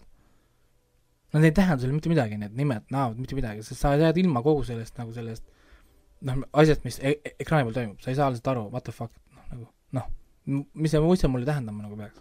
Nad 1.32 1.46
ei 1.48 1.54
tähenda 1.56 1.80
sulle 1.80 1.96
mitte 1.96 2.12
midagi, 2.12 2.38
need 2.38 2.56
nimed, 2.60 2.84
näod, 2.92 3.16
mitte 3.22 3.38
midagi, 3.38 3.64
sest 3.64 3.80
sa 3.80 3.94
jääd 3.96 4.18
ilma 4.20 4.42
kogu 4.44 4.66
sellest 4.68 4.98
nagu 5.00 5.14
sellest 5.16 5.46
noh, 6.28 6.42
asjast, 6.64 6.84
mis 6.86 7.00
e 7.00 7.16
e 7.26 7.36
ekraani 7.42 7.68
peal 7.68 7.78
toimub, 7.78 8.02
sa 8.04 8.12
ei 8.12 8.18
saa 8.18 8.30
lihtsalt 8.32 8.52
aru, 8.54 8.66
what 8.74 8.86
the 8.88 8.94
fuck, 8.96 9.14
noh 9.36 9.46
nagu 9.52 9.68
noh, 9.98 10.08
mis 10.74 10.94
see, 10.94 11.02
mis 11.04 11.22
see 11.24 11.32
mulle 11.32 11.48
tähendama 11.48 11.86
nagu 11.86 11.98
peaks. 11.98 12.18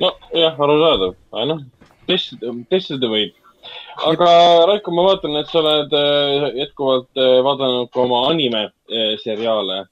nojah, 0.00 0.60
arusaadav, 0.66 1.16
aga 1.32 1.48
noh, 1.52 1.64
testida, 2.08 2.52
testida 2.72 3.10
võib. 3.12 3.40
aga 4.10 4.28
Raiko, 4.68 4.92
ma 4.96 5.08
vaatan, 5.08 5.38
et 5.40 5.50
sa 5.52 5.60
oled 5.62 5.94
äh, 5.96 6.48
jätkuvalt 6.60 7.20
äh, 7.20 7.38
vaadanud 7.46 7.90
ka 7.94 8.04
oma 8.04 8.26
anime 8.30 8.66
äh, 8.68 9.14
seriaale 9.22 9.84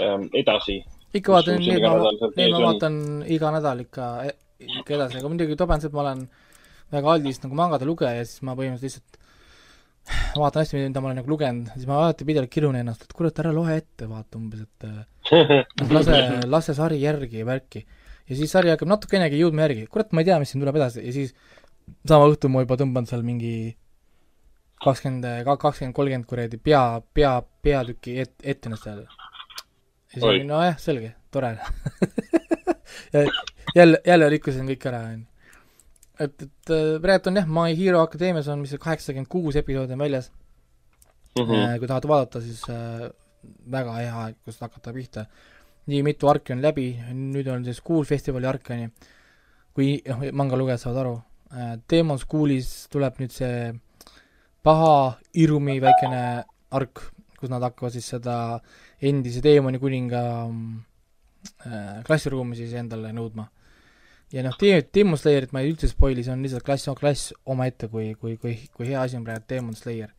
ähm, 0.00 0.28
edasi. 0.32 0.80
ikka 1.16 1.38
vaatan, 1.38 1.60
neid 1.60 1.84
ma 1.84 2.12
neid 2.36 2.56
ma 2.56 2.64
vaatan 2.70 2.98
iga 3.36 3.52
nädal 3.58 3.84
ikka, 3.84 4.10
ikka 4.80 4.98
edasi, 4.98 5.20
aga 5.20 5.32
muidugi 5.32 5.58
tobe 5.58 5.76
on 5.76 5.84
see, 5.84 5.92
et 5.92 5.96
ma 5.96 6.04
olen 6.06 6.26
väga 6.94 7.14
aldis 7.16 7.40
nagu 7.42 7.58
mangade 7.58 7.88
lugeja 7.88 8.20
ja 8.20 8.26
siis 8.26 8.44
ma 8.46 8.54
põhimõtteliselt 8.58 9.02
lihtsalt 9.02 9.24
vaatan 10.40 10.62
hästi, 10.62 10.78
mida 10.78 11.02
ma 11.02 11.10
olen 11.10 11.20
nagu 11.20 11.32
lugenud, 11.32 11.70
siis 11.74 11.86
ma 11.88 12.00
alati 12.00 12.26
pidevalt 12.28 12.52
kirun 12.52 12.78
ennast, 12.78 13.06
et 13.06 13.14
kurat, 13.16 13.38
ära 13.42 13.52
loe 13.54 13.74
ette, 13.74 14.06
vaata 14.10 14.38
umbes, 14.38 14.66
et 14.66 14.86
äh, 14.86 15.56
lase, 15.90 16.20
lase 16.54 16.76
sari 16.78 17.00
järgi 17.02 17.42
ja 17.42 17.48
värki. 17.48 17.82
ja 18.28 18.38
siis 18.38 18.54
sari 18.54 18.70
hakkab 18.72 18.90
natukenegi 18.92 19.40
jõudma 19.40 19.66
järgi, 19.66 19.88
kurat, 19.90 20.12
ma 20.12 20.22
ei 20.22 20.30
tea, 20.30 20.38
mis 20.42 20.54
siin 20.54 20.62
tuleb 20.62 20.78
edasi 20.78 21.02
ja 21.02 21.14
siis 21.14 21.34
sama 22.06 22.30
õhtul 22.30 22.54
ma 22.54 22.62
juba 22.64 22.78
tõmban 22.78 23.10
seal 23.10 23.26
mingi 23.26 23.56
kakskümmend, 24.82 25.26
kakskümmend, 25.46 25.94
kolmkümmend 25.96 26.28
kuradi 26.28 26.58
pea, 26.62 26.82
pea, 27.14 27.38
peatüki 27.62 28.18
et, 28.22 28.34
ette 28.42 28.70
ennast 28.70 28.86
seal. 28.86 29.04
ja 29.06 30.14
siis 30.14 30.26
olin, 30.26 30.46
nojah, 30.50 30.76
selge, 30.82 31.14
tore 31.34 31.56
jälle, 33.78 34.00
jälle 34.06 34.28
rikkusin 34.36 34.68
kõik 34.70 34.86
ära, 34.90 35.02
onju. 35.14 35.26
et, 36.20 36.42
et 36.42 36.72
äh, 36.72 36.96
praegu 37.02 37.30
on 37.30 37.40
jah, 37.40 37.46
My 37.48 37.76
Hero 37.76 38.00
Academias 38.02 38.48
on, 38.52 38.62
mis 38.62 38.72
see 38.74 38.82
kaheksakümmend 38.82 39.30
kuus 39.32 39.58
episoodi 39.60 39.96
on 39.96 40.04
väljas 40.04 40.30
mm. 41.36 41.44
-hmm. 41.44 41.78
kui 41.78 41.88
tahate 41.88 42.08
vaadata, 42.08 42.40
siis 42.40 42.62
äh, 42.70 43.10
väga 43.70 43.94
hea 44.00 44.14
aeg, 44.24 44.36
kust 44.44 44.60
hakata 44.60 44.92
pihta. 44.92 45.26
nii 45.86 46.02
mitu 46.02 46.28
arki 46.28 46.52
on 46.52 46.62
läbi, 46.62 46.88
nüüd 47.14 47.46
on 47.46 47.64
see 47.64 47.74
School 47.74 48.04
festivali 48.04 48.46
ark, 48.46 48.70
on 48.70 48.80
ju, 48.80 48.88
kui 49.74 50.02
noh, 50.08 50.24
manga 50.32 50.56
lugejad 50.56 50.82
saavad 50.82 51.00
aru. 51.00 51.20
Demon 51.90 52.18
Schoolis 52.18 52.88
tuleb 52.90 53.20
nüüd 53.22 53.30
see 53.30 53.70
paha 54.66 55.14
Irumi 55.38 55.76
väikene 55.80 56.42
ark, 56.74 57.04
kus 57.38 57.52
nad 57.52 57.62
hakkavad 57.62 57.94
siis 57.94 58.08
seda 58.16 58.58
endise 58.98 59.40
teemani 59.44 59.78
kuninga 59.78 60.22
klassiruumi 62.08 62.58
siis 62.58 62.74
endale 62.74 63.12
nõudma. 63.14 63.46
Ja 64.34 64.42
noh, 64.46 64.56
Demon 64.94 65.18
Slayerit 65.20 65.52
ma 65.54 65.62
ei 65.62 65.70
üldse 65.72 65.90
spoil'i, 65.90 66.24
see 66.26 66.34
on 66.34 66.42
lihtsalt 66.42 66.66
klass, 66.66 66.88
klass 66.98 67.32
omaette, 67.46 67.88
kui, 67.92 68.14
kui, 68.18 68.36
kui, 68.42 68.56
kui 68.74 68.88
hea 68.88 69.02
asi 69.02 69.18
on 69.18 69.26
praegu 69.26 69.46
Demon 69.50 69.76
Slayer 69.78 70.10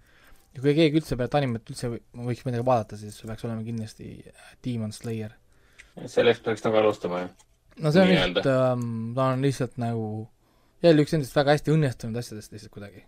ja 0.58 0.64
kui 0.64 0.74
keegi 0.78 1.02
üldse 1.02 1.18
peale 1.20 1.42
animet 1.42 1.68
üldse 1.70 1.92
või- 1.92 2.30
võiks 2.30 2.46
midagi 2.48 2.66
vaadata, 2.66 2.98
siis 3.00 3.20
peaks 3.22 3.46
olema 3.46 3.66
kindlasti 3.66 4.08
äh, 4.32 4.56
Demon 4.66 4.96
Slayer. 4.96 5.36
sellest 6.06 6.44
peaks 6.46 6.64
nagu 6.66 6.80
alustama 6.80 7.22
ju. 7.26 7.30
no 7.84 7.92
see 7.92 8.02
on 8.02 8.12
Nii-öelda. 8.12 8.42
lihtsalt 8.42 8.52
ähm,, 8.54 9.14
ta 9.18 9.30
on 9.34 9.46
lihtsalt 9.46 9.78
nagu 9.82 10.08
jälle 10.86 11.04
üks 11.04 11.14
nendest 11.14 11.36
väga 11.36 11.58
hästi 11.58 11.74
õnnestunud 11.74 12.18
asjadest 12.22 12.56
lihtsalt 12.56 12.74
kuidagi. 12.74 13.04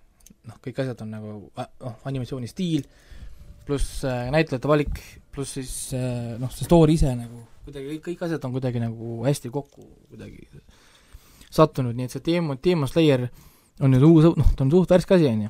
noh, 0.49 0.59
kõik 0.65 0.83
asjad 0.83 1.05
on 1.05 1.15
nagu 1.15 1.37
äh, 1.57 1.69
noh, 1.85 1.95
animatsiooni 2.11 2.49
stiil, 2.51 2.83
pluss 3.65 4.03
äh, 4.03 4.27
näitlejate 4.33 4.69
valik, 4.69 5.01
pluss 5.31 5.55
siis 5.57 5.73
äh, 5.97 6.35
noh, 6.41 6.51
see 6.53 6.67
story 6.67 6.99
ise 6.99 7.15
nagu 7.15 7.45
kuidagi 7.65 7.95
kõik, 7.95 8.03
kõik 8.11 8.27
asjad 8.27 8.45
on 8.45 8.53
kuidagi 8.55 8.81
nagu 8.81 9.19
hästi 9.25 9.51
kokku 9.53 9.87
kuidagi 10.09 10.47
sattunud, 11.49 11.95
nii 11.95 12.05
et 12.09 12.11
see 12.15 12.21
Demon, 12.25 12.57
Demon 12.63 12.87
Slayer 12.87 13.27
on 13.81 13.91
nüüd 13.93 14.03
uus, 14.05 14.25
noh, 14.37 14.49
ta 14.55 14.63
on 14.65 14.71
suht 14.73 14.91
värske 14.91 15.15
asi, 15.15 15.27
on 15.31 15.41
ju. 15.47 15.49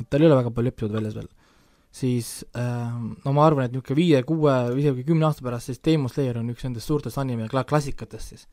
et 0.00 0.08
tal 0.10 0.22
ei 0.22 0.26
ole 0.28 0.36
väga 0.40 0.50
palju 0.50 0.72
episoode 0.72 0.94
väljas 0.98 1.14
veel. 1.14 1.28
siis 1.92 2.28
ähm, 2.56 3.12
no 3.24 3.32
ma 3.36 3.46
arvan, 3.46 3.64
et 3.66 3.72
niisugune 3.74 3.96
viie, 3.96 4.22
kuue, 4.24 4.52
isegi 4.80 5.04
kümne 5.04 5.26
aasta 5.28 5.44
pärast 5.44 5.68
siis 5.70 5.80
Demon 5.84 6.08
Slayer 6.08 6.38
on 6.40 6.48
üks 6.50 6.64
nendest 6.64 6.86
suurtest 6.88 7.18
anime 7.20 7.46
kla- 7.52 7.64
klassikatest 7.68 8.28
siis, 8.34 8.46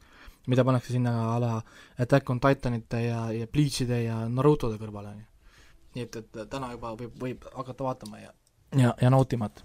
mida 0.48 0.64
pannakse 0.68 0.92
sinna 0.94 1.14
a 1.36 1.40
la 1.40 1.54
Attack 1.98 2.30
on 2.30 2.40
Titanite 2.44 3.02
ja, 3.06 3.26
ja 3.32 3.48
Bleachide 3.48 4.04
ja 4.04 4.22
Narutode 4.30 4.78
kõrvale, 4.82 5.14
on 5.16 5.20
ju. 5.20 5.26
nii 5.96 6.04
et, 6.08 6.16
et 6.20 6.44
täna 6.52 6.72
juba 6.74 6.92
võib, 7.00 7.16
võib 7.20 7.48
hakata 7.56 7.84
vaatama 7.88 8.20
ja 8.20 8.32
ja, 8.78 8.94
ja 9.02 9.10
nautima, 9.10 9.46
et 9.52 9.64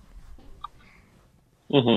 Mhm. 1.75 1.97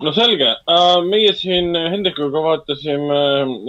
No 0.00 0.12
selge 0.16 0.48
uh,, 0.48 1.00
meie 1.04 1.32
siin 1.36 1.74
Hendrikuga 1.76 2.40
vaatasime 2.44 3.20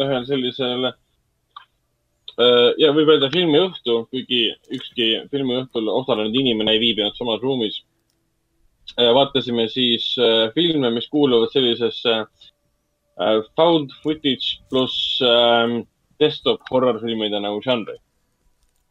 ühel 0.06 0.26
sellisel 0.30 0.88
uh, 0.88 2.70
ja 2.80 2.92
võib 2.96 3.12
öelda 3.14 3.32
filmiõhtu, 3.34 4.06
kuigi 4.12 4.44
ükski 4.72 5.08
filmiõhtul 5.34 5.90
osalenud 5.92 6.36
inimene 6.40 6.76
ei 6.76 6.84
viibinud 6.86 7.18
samas 7.20 7.42
ruumis 7.44 7.82
uh,. 7.82 9.12
vaatasime 9.18 9.68
siis 9.74 10.14
uh, 10.22 10.48
filme, 10.56 10.94
mis 10.96 11.10
kuuluvad 11.12 11.52
sellisesse 11.54 12.16
uh, 12.24 13.42
found 13.60 13.92
footage 14.04 14.62
pluss 14.72 15.20
uh, 15.26 15.82
desktop 16.22 16.64
horror 16.72 17.02
filmide 17.04 17.40
nagu 17.44 17.60
žanri. 17.66 17.98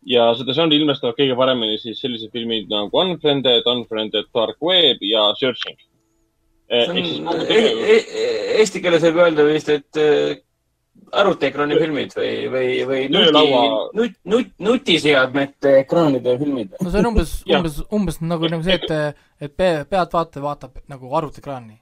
ja 0.05 0.31
seda 0.37 0.53
žanri 0.57 0.77
ilmestavad 0.81 1.17
kõige 1.17 1.37
paremini 1.37 1.79
siis 1.81 2.01
sellised 2.01 2.33
filmid 2.33 2.69
nagu 2.73 3.01
Unfriended, 3.01 3.65
Unfriended 3.69 4.29
Dark 4.35 4.61
Web 4.65 5.03
ja 5.05 5.31
Searching. 5.41 5.81
See 6.71 6.91
on, 6.93 7.43
eesti 8.61 8.81
keeles 8.85 9.03
võib 9.09 9.19
öelda 9.25 9.45
vist, 9.49 9.69
et 9.75 9.99
äh, 10.01 10.39
arvutiekraani 11.21 11.79
filmid 11.81 12.13
või, 12.15 12.33
või, 12.53 12.67
või 12.87 13.01
nuti 13.11 13.27
Töölaua-, 13.27 13.91
nut-, 13.99 14.19
nut-, 14.31 14.53
nutiseadmete 14.63 15.73
ekraanide 15.81 16.37
filmid. 16.39 16.77
no 16.81 16.91
see 16.93 17.01
on 17.03 17.09
umbes 17.11 17.33
umbes, 17.59 17.79
umbes 17.99 18.21
nagu, 18.23 18.51
nagu 18.53 18.67
see, 18.67 18.77
et, 18.79 19.17
et 19.49 19.55
pe-, 19.59 19.85
pealtvaataja 19.91 20.45
vaatab 20.45 20.79
nagu 20.91 21.11
arvutiekraani. 21.21 21.81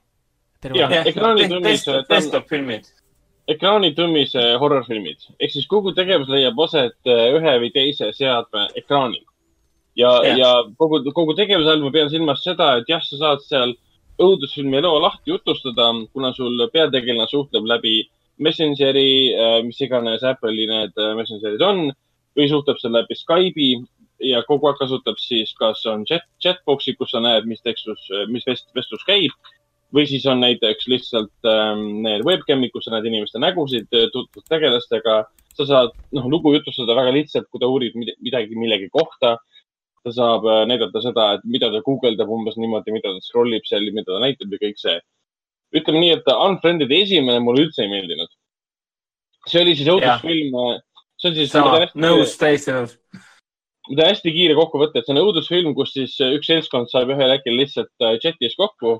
Jah, 0.75 0.91
ekraanitõmmis- 1.07 1.85
ta 1.85 1.99
on- 2.01 2.07
desktop 2.09 2.49
filmid. 2.51 2.89
ekraanitõmmise 3.49 4.41
horror-filmid 4.61 5.23
ehk 5.39 5.53
siis 5.53 5.65
kogu 5.71 5.93
tegevus 5.97 6.29
leiab 6.29 6.59
aset 6.65 6.97
äh, 7.09 7.29
ühe 7.37 7.53
või 7.63 7.69
teise 7.73 8.11
seadme 8.13 8.67
ekraanil. 8.77 9.23
ja 9.97 10.11
ja 10.37 10.49
kogu, 10.77 10.99
kogu 11.15 11.33
tegevuse 11.37 11.71
all 11.71 11.81
ma 11.85 11.91
pean 11.95 12.09
silmas 12.11 12.43
seda, 12.43 12.75
et 12.81 12.89
jah, 12.91 13.01
sa 13.05 13.17
saad 13.21 13.41
seal 13.45 13.73
õudusfilmi 14.19 14.81
loo 14.83 14.99
lahti 15.03 15.31
jutustada, 15.31 15.91
kuna 16.13 16.33
sul 16.35 16.59
peategelane 16.73 17.27
suhtleb 17.31 17.67
läbi 17.69 18.01
Messengeri, 18.39 19.35
mis 19.67 19.79
iganes 19.83 20.23
Apple'i 20.23 20.67
need 20.69 20.95
äh, 20.95 21.15
Messengerid 21.17 21.63
on 21.65 21.89
või 22.37 22.47
suhtleb 22.47 22.79
seal 22.79 22.93
läbi 22.95 23.17
Skype'i 23.19 23.73
ja 24.29 24.39
kogu 24.47 24.69
aeg 24.69 24.79
kasutab 24.79 25.19
siis, 25.19 25.51
kas 25.59 25.83
on 25.91 26.05
chat, 26.07 26.23
chatbox'i, 26.43 26.95
kus 26.99 27.11
sa 27.11 27.23
näed, 27.23 27.47
mis 27.47 27.63
tekstus, 27.63 28.07
mis 28.31 28.47
vest-, 28.47 28.71
vestlus 28.75 29.03
käib 29.07 29.35
või 29.95 30.05
siis 30.09 30.25
on 30.29 30.41
näiteks 30.43 30.87
lihtsalt 30.91 31.49
ähm, 31.49 31.83
need 32.05 32.23
webcam'id, 32.27 32.71
kus 32.73 32.85
sa 32.87 32.93
näed 32.93 33.07
inimeste 33.09 33.41
nägusid, 33.41 33.89
tutvud 33.89 34.45
tegelastega. 34.49 35.23
sa 35.59 35.65
saad 35.67 35.95
noh, 36.15 36.27
lugu 36.31 36.53
jutustada 36.53 36.95
väga 36.95 37.11
lihtsalt, 37.11 37.49
kui 37.51 37.59
ta 37.59 37.67
uurib 37.67 37.95
mid- 37.99 38.15
midagi 38.23 38.55
millegi 38.55 38.87
kohta. 38.93 39.37
Ta 40.09 40.15
saab 40.17 40.45
äh, 40.49 40.65
näidata 40.69 41.01
seda, 41.03 41.29
et 41.37 41.45
mida 41.47 41.69
ta 41.73 41.81
guugeldab 41.85 42.29
umbes 42.33 42.57
niimoodi, 42.59 42.93
mida 42.95 43.13
ta 43.13 43.23
scroll 43.25 43.55
ib 43.55 43.65
seal, 43.69 43.87
mida 43.95 44.11
ta 44.11 44.21
näitab 44.23 44.53
ja 44.55 44.61
kõik 44.65 44.79
see. 44.81 44.99
ütleme 45.79 46.01
nii, 46.01 46.13
et 46.17 46.29
Unfriended 46.33 46.91
esimene 46.97 47.41
mulle 47.45 47.67
üldse 47.67 47.85
ei 47.85 47.91
meeldinud. 47.91 48.31
see 49.47 49.63
oli 49.63 49.75
siis 49.77 49.89
õudusfilm, 49.93 50.55
see 51.21 51.29
on 51.29 51.35
siis. 51.37 51.57
nõus, 52.05 52.37
täiesti 52.41 52.75
nõus. 52.75 52.95
teen 53.89 54.05
hästi 54.05 54.33
kiire 54.33 54.55
kokkuvõtte, 54.57 54.99
et 54.99 55.07
see 55.07 55.15
on 55.15 55.23
õudusfilm, 55.23 55.75
kus 55.77 55.93
siis 55.97 56.15
äh, 56.25 56.33
üks 56.37 56.49
seltskond 56.51 56.91
saab 56.91 57.13
ühel 57.15 57.35
hetkel 57.35 57.57
lihtsalt 57.57 57.93
äh, 58.05 58.17
chatis 58.23 58.57
kokku. 58.59 58.97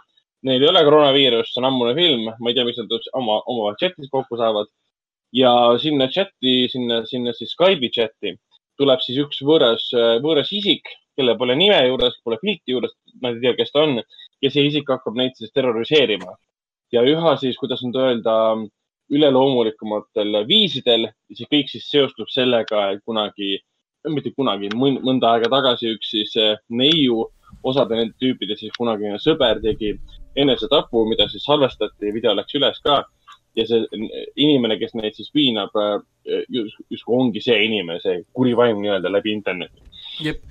Neil 0.47 0.63
ei 0.63 0.69
ole 0.69 0.85
koroonaviirust, 0.87 1.51
see 1.51 1.59
on 1.59 1.67
ammune 1.67 1.91
film, 1.97 2.29
ma 2.31 2.51
ei 2.51 2.55
tea, 2.55 2.63
miks 2.63 2.77
nad 2.79 2.93
oma, 3.19 3.41
omavahel 3.43 3.75
chatis 3.81 4.07
kokku 4.13 4.37
saavad. 4.39 4.69
ja 5.35 5.51
sinna 5.77 6.07
chati, 6.09 6.69
sinna, 6.71 7.03
sinna 7.05 7.33
siis 7.37 7.51
Skype'i 7.53 7.91
chati 7.93 8.37
tuleb 8.79 9.03
siis 9.03 9.19
üks 9.25 9.41
võõras, 9.45 9.85
võõras 10.23 10.51
isik, 10.55 10.87
kellel 11.19 11.37
pole 11.37 11.55
nime 11.59 11.77
juures, 11.89 12.15
pole 12.23 12.39
pilti 12.41 12.73
juures, 12.73 12.93
nad 13.21 13.35
ei 13.35 13.43
tea, 13.43 13.55
kes 13.59 13.73
ta 13.75 13.83
on 13.83 13.99
ja 13.99 14.51
see 14.51 14.67
isik 14.69 14.89
hakkab 14.89 15.17
neid 15.19 15.35
siis 15.35 15.51
terroriseerima. 15.55 16.35
ja 16.91 17.03
üha 17.05 17.35
siis, 17.37 17.57
kuidas 17.59 17.83
nüüd 17.85 17.97
öelda, 18.01 18.35
üleloomulikumatel 19.13 20.39
viisidel, 20.47 21.09
siis 21.33 21.49
kõik 21.51 21.69
siis 21.69 21.89
seostub 21.89 22.29
sellega, 22.33 22.91
et 22.93 23.03
kunagi, 23.05 23.57
mitte 24.09 24.31
kunagi, 24.33 24.71
mõnda 24.77 25.35
aega 25.35 25.49
tagasi 25.51 25.93
üks 25.95 26.09
siis 26.13 26.35
eh, 26.39 26.55
neiu, 26.69 27.27
osade 27.65 27.97
nende 27.97 28.15
tüüpide 28.21 28.57
siis 28.57 28.73
kunagine 28.77 29.17
sõber 29.21 29.61
tegi 29.63 29.95
enesetapu, 30.39 31.03
mida 31.09 31.27
siis 31.29 31.45
salvestati, 31.45 32.13
video 32.13 32.35
läks 32.37 32.57
üles 32.59 32.81
ka. 32.85 33.01
Ja 33.59 33.65
see 33.69 33.85
inimene, 34.39 34.77
kes 34.81 34.95
neid 34.97 35.17
siis 35.17 35.31
piinab, 35.35 35.75
justkui 36.49 37.17
ongi 37.17 37.43
see 37.43 37.57
inimene, 37.65 37.99
see 38.03 38.21
kuri 38.35 38.55
vaim 38.57 38.79
nii-öelda 38.83 39.11
läbi 39.11 39.33
interneti. 39.35 39.83
jep. 40.25 40.41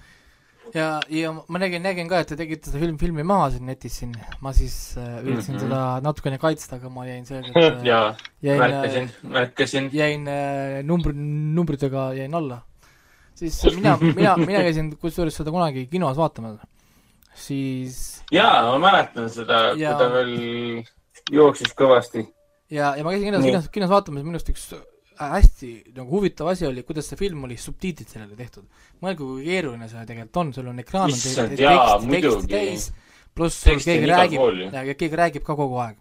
ja, 0.75 0.89
ja 1.13 1.33
ma 1.33 1.61
nägin, 1.63 1.83
nägin 1.85 2.09
ka, 2.11 2.23
et 2.23 2.31
te 2.33 2.39
tegite 2.39 2.71
seda 2.71 2.81
film, 2.83 2.97
filmi 3.01 3.25
maha 3.27 3.51
siin 3.55 3.69
netis 3.69 3.99
siin, 4.01 4.15
ma 4.45 4.53
siis 4.57 4.77
äh, 5.01 5.21
üritasin 5.23 5.55
mm. 5.55 5.59
-hmm. 5.59 5.65
seda 5.65 5.83
natukene 6.05 6.39
kaitsta, 6.43 6.77
aga 6.77 6.93
ma 6.93 7.07
jäin 7.09 7.27
selgelt 7.27 7.57
äh, 7.63 7.85
jaa, 7.87 8.15
märkasin, 8.43 9.11
märkasin. 9.23 9.91
jäin 9.93 10.29
äh, 10.29 10.81
numbri, 10.85 11.15
numbritega 11.15 12.13
jäin 12.19 12.35
alla. 12.35 12.63
siis 13.35 13.63
mina, 13.75 13.97
mina, 14.03 14.37
mina 14.37 14.65
käisin 14.67 14.97
kusjuures 14.97 15.37
seda 15.37 15.51
kunagi 15.55 15.87
kinos 15.87 16.17
vaatamas, 16.17 16.61
siis 17.35 18.23
jaa, 18.33 18.67
ma 18.73 18.79
mäletan 18.91 19.31
seda, 19.31 19.73
kui 19.75 19.99
ta 19.99 20.13
veel 20.13 20.85
jooksis 21.33 21.75
kõvasti. 21.77 22.27
ja, 22.71 22.95
ja 22.97 23.05
ma 23.05 23.15
käisin 23.15 23.31
kinos, 23.31 23.45
kinos, 23.45 23.69
kinos 23.75 23.93
vaatamas, 23.93 24.25
minu 24.27 24.39
arust 24.39 24.53
üks 24.53 24.69
hästi 25.19 25.71
nagu 25.97 26.11
huvitav 26.13 26.51
asi 26.53 26.67
oli, 26.69 26.85
kuidas 26.87 27.09
see 27.11 27.19
film 27.19 27.45
oli 27.49 27.57
subtiitrid 27.59 28.11
sellele 28.11 28.37
tehtud. 28.39 28.67
mõelge, 29.03 29.23
kui 29.23 29.47
keeruline 29.47 29.89
see 29.91 30.05
tegelikult 30.07 30.43
on, 30.43 30.53
sul 30.55 30.69
on 30.71 30.83
ekraan 30.83 31.11
on 31.11 31.17
tekst, 31.19 32.11
tekst 32.13 32.51
täis, 32.51 32.91
pluss 33.35 33.65
sul 33.65 33.81
keegi 33.83 34.11
räägib 34.11 34.93
keegi 34.99 35.23
räägib 35.23 35.47
ka 35.47 35.57
kogu 35.59 35.81
aeg. 35.83 35.97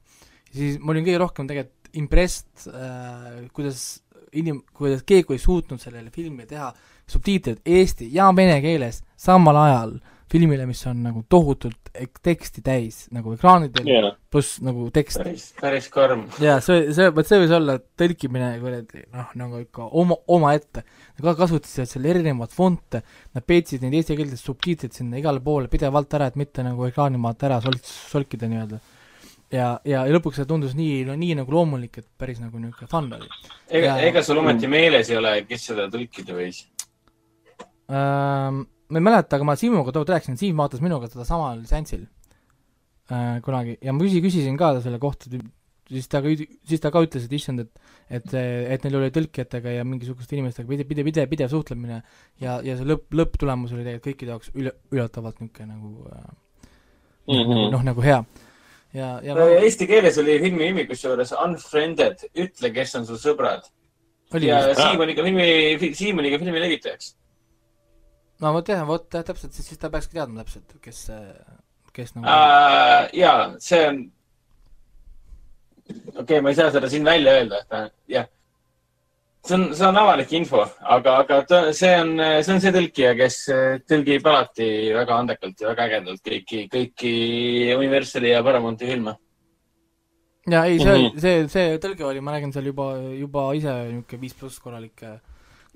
siis 0.54 0.78
ma 0.82 0.94
olin 0.94 1.08
kõige 1.08 1.24
rohkem 1.24 1.50
tegelikult 1.50 1.74
impressed 1.98 2.68
äh,, 2.70 3.48
kuidas 3.56 4.04
inim-, 4.38 4.64
kuidas 4.76 5.02
keegi 5.08 5.34
oli 5.34 5.42
suutnud 5.42 5.82
sellele 5.82 6.12
filmile 6.14 6.46
teha 6.50 6.70
subtiitrid 7.08 7.64
eesti 7.66 8.10
ja 8.14 8.30
vene 8.36 8.60
keeles 8.62 9.02
samal 9.18 9.58
ajal 9.64 9.98
filmile, 10.32 10.66
mis 10.68 10.82
on 10.90 11.00
nagu 11.06 11.22
tohutult 11.30 11.92
ek- 11.96 12.20
teksti 12.24 12.62
täis 12.66 12.98
nagu 13.16 13.32
ekraanidel 13.36 13.88
jaa, 13.88 14.10
pluss 14.32 14.58
nagu 14.66 14.90
tekst. 14.96 15.22
päris, 15.22 15.46
päris 15.62 15.88
karm. 15.94 16.26
jaa, 16.44 16.60
see, 16.64 16.92
see, 16.96 17.08
vot 17.16 17.30
see 17.30 17.40
võis 17.44 17.54
olla 17.56 17.78
tõlkimine 18.00 18.50
kuradi 18.62 19.06
noh, 19.14 19.32
nagu 19.40 19.62
ikka 19.64 19.88
oma, 20.02 20.18
omaette. 20.36 20.84
Nad 21.18 21.24
ka 21.30 21.36
kasutasid 21.46 21.90
seal 21.90 22.06
erinevaid 22.12 22.52
fonte, 22.54 23.02
nad 23.34 23.46
peetsid 23.48 23.82
neid 23.86 23.96
eesti 24.02 24.18
keeltes 24.20 24.44
subtiitreid 24.46 24.94
sinna 24.94 25.18
igale 25.22 25.40
poole 25.44 25.72
pidevalt 25.72 26.14
ära, 26.20 26.28
et 26.28 26.36
mitte 26.40 26.64
nagu 26.66 26.86
ekraanimaalt 26.90 27.48
ära 27.48 27.62
sol-, 27.64 27.80
solkida 27.88 28.52
nii-öelda. 28.52 28.80
ja, 29.52 29.68
ja, 29.88 30.04
ja 30.04 30.12
lõpuks 30.12 30.42
see 30.42 30.46
tundus 30.50 30.74
nii, 30.76 31.06
no 31.08 31.16
nii 31.16 31.38
nagu 31.40 31.52
loomulik, 31.56 32.02
et 32.02 32.08
päris 32.20 32.42
nagu 32.44 32.60
niisugune 32.60 32.90
fun 32.92 33.14
oli 33.16 33.30
ega 33.72 33.94
Jaa., 33.94 34.00
ega 34.10 34.24
sul 34.24 34.38
ometi 34.42 34.68
meeles 34.68 35.10
ei 35.10 35.18
ole, 35.22 35.32
kes 35.48 35.70
seda 35.72 35.88
tõlkida 35.94 36.36
võis? 36.36 36.66
ähm,. 37.90 38.66
Ma 38.90 39.02
ei 39.02 39.06
mäleta, 39.10 39.38
aga 39.38 39.48
ma 39.48 39.56
Siimuga 39.60 39.92
tookord 39.92 40.16
rääkisin, 40.16 40.40
Siim 40.40 40.58
vaatas 40.58 40.82
minuga 40.84 41.10
seda 41.12 41.26
samal 41.28 41.62
seansil 41.70 42.08
äh, 43.12 43.38
kunagi 43.46 43.78
ja 43.82 43.94
ma 43.94 44.04
küsi-, 44.04 44.24
küsisin 44.24 44.58
ka 44.60 44.74
selle 44.84 45.00
kohta, 45.04 45.30
siis 45.88 46.08
ta 46.12 46.22
ka, 46.24 46.34
siis 46.68 46.84
ta 46.84 46.92
ka 46.92 47.04
ütles, 47.06 47.28
et 47.28 47.38
issand, 47.38 47.66
et 47.66 47.86
et, 48.08 48.34
et 48.34 48.84
neil 48.88 48.96
oli 49.02 49.12
tõlkijatega 49.12 49.74
ja 49.78 49.84
mingisuguste 49.84 50.38
inimestega 50.38 50.70
pidev, 50.70 50.88
pidev, 50.88 51.08
pidev, 51.10 51.30
pidev 51.32 51.52
suhtlemine 51.52 52.02
ja, 52.40 52.60
ja 52.64 52.78
see 52.80 52.88
lõpp, 52.88 53.10
lõpptulemus 53.12 53.74
oli 53.76 53.84
tegelikult 53.84 54.14
kõikide 54.14 54.36
jaoks 54.36 54.52
üle, 54.56 54.72
üllatavalt 54.96 55.42
niisugune 55.44 55.74
nagu 55.74 56.12
äh, 56.14 56.28
Mhm. 57.28 57.50
nagu 57.52 57.72
noh, 57.72 57.82
nagu 57.84 58.02
hea. 58.02 58.22
ja, 58.96 59.08
ja 59.24 59.36
Eesti 59.60 59.88
keeles 59.88 60.18
oli 60.22 60.38
filmi 60.40 60.70
nimi 60.70 60.86
kusjuures 60.88 61.34
Unfriended, 61.36 62.24
ütle, 62.40 62.72
kes 62.74 62.96
on 62.96 63.08
su 63.10 63.18
sõbrad. 63.20 63.68
oli 64.34 64.48
ja 64.48 64.62
Siim 64.76 65.04
oli 65.04 65.16
ka 65.16 65.26
filmi, 65.26 65.94
Siim 65.96 66.20
oli 66.24 66.32
ka 66.32 66.40
filmi 66.40 66.64
levitajaks. 66.64 67.16
No 68.44 68.54
vot 68.58 68.70
jah, 68.70 68.86
vot 68.88 69.08
jah, 69.14 69.26
täpselt, 69.26 69.56
siis, 69.56 69.72
siis 69.72 69.82
ta 69.82 69.92
peakski 69.94 70.18
teadma 70.20 70.44
täpselt, 70.44 70.78
kes, 70.84 71.04
kes 71.96 72.16
nagu 72.18 72.28
Uh, 72.28 73.08
ja 73.18 73.34
see 73.64 73.84
on, 73.90 74.02
okei 75.90 76.24
okay,, 76.24 76.42
ma 76.42 76.54
ei 76.54 76.60
saa 76.60 76.74
seda 76.74 76.90
siin 76.92 77.08
välja 77.08 77.38
öelda, 77.40 77.62
et 77.62 77.70
ta- 77.72 77.86
jah. 78.12 78.28
see 79.48 79.56
on, 79.58 79.70
see 79.76 79.88
on 79.88 80.02
avalik 80.04 80.34
info, 80.38 80.66
aga, 80.98 81.20
aga 81.24 81.40
ta, 81.50 81.62
see 81.74 81.94
on, 82.02 82.18
see 82.44 82.56
on 82.56 82.66
see 82.66 82.74
tõlkija, 82.76 83.14
kes 83.20 83.38
äh, 83.54 83.78
tõlgib 83.90 84.28
alati 84.28 84.68
väga 84.98 85.22
andekalt 85.24 85.64
ja 85.64 85.72
väga 85.72 85.88
ägedalt 85.88 86.26
kõiki, 86.26 86.66
kõiki 86.74 87.14
Universali 87.78 88.36
ja 88.36 88.44
Paramonti 88.46 88.90
filme. 88.90 89.16
ja 90.52 90.66
ei, 90.66 90.78
see 90.80 90.94
mm, 90.94 91.08
-hmm. 91.08 91.24
see, 91.24 91.48
see 91.56 91.80
tõlge 91.84 92.06
oli, 92.06 92.22
ma 92.22 92.36
nägin 92.36 92.54
seal 92.54 92.70
juba, 92.70 92.92
juba 93.18 93.50
ise 93.58 93.74
niisugune 93.88 94.22
viis 94.22 94.38
pluss 94.38 94.60
korralik. 94.60 95.08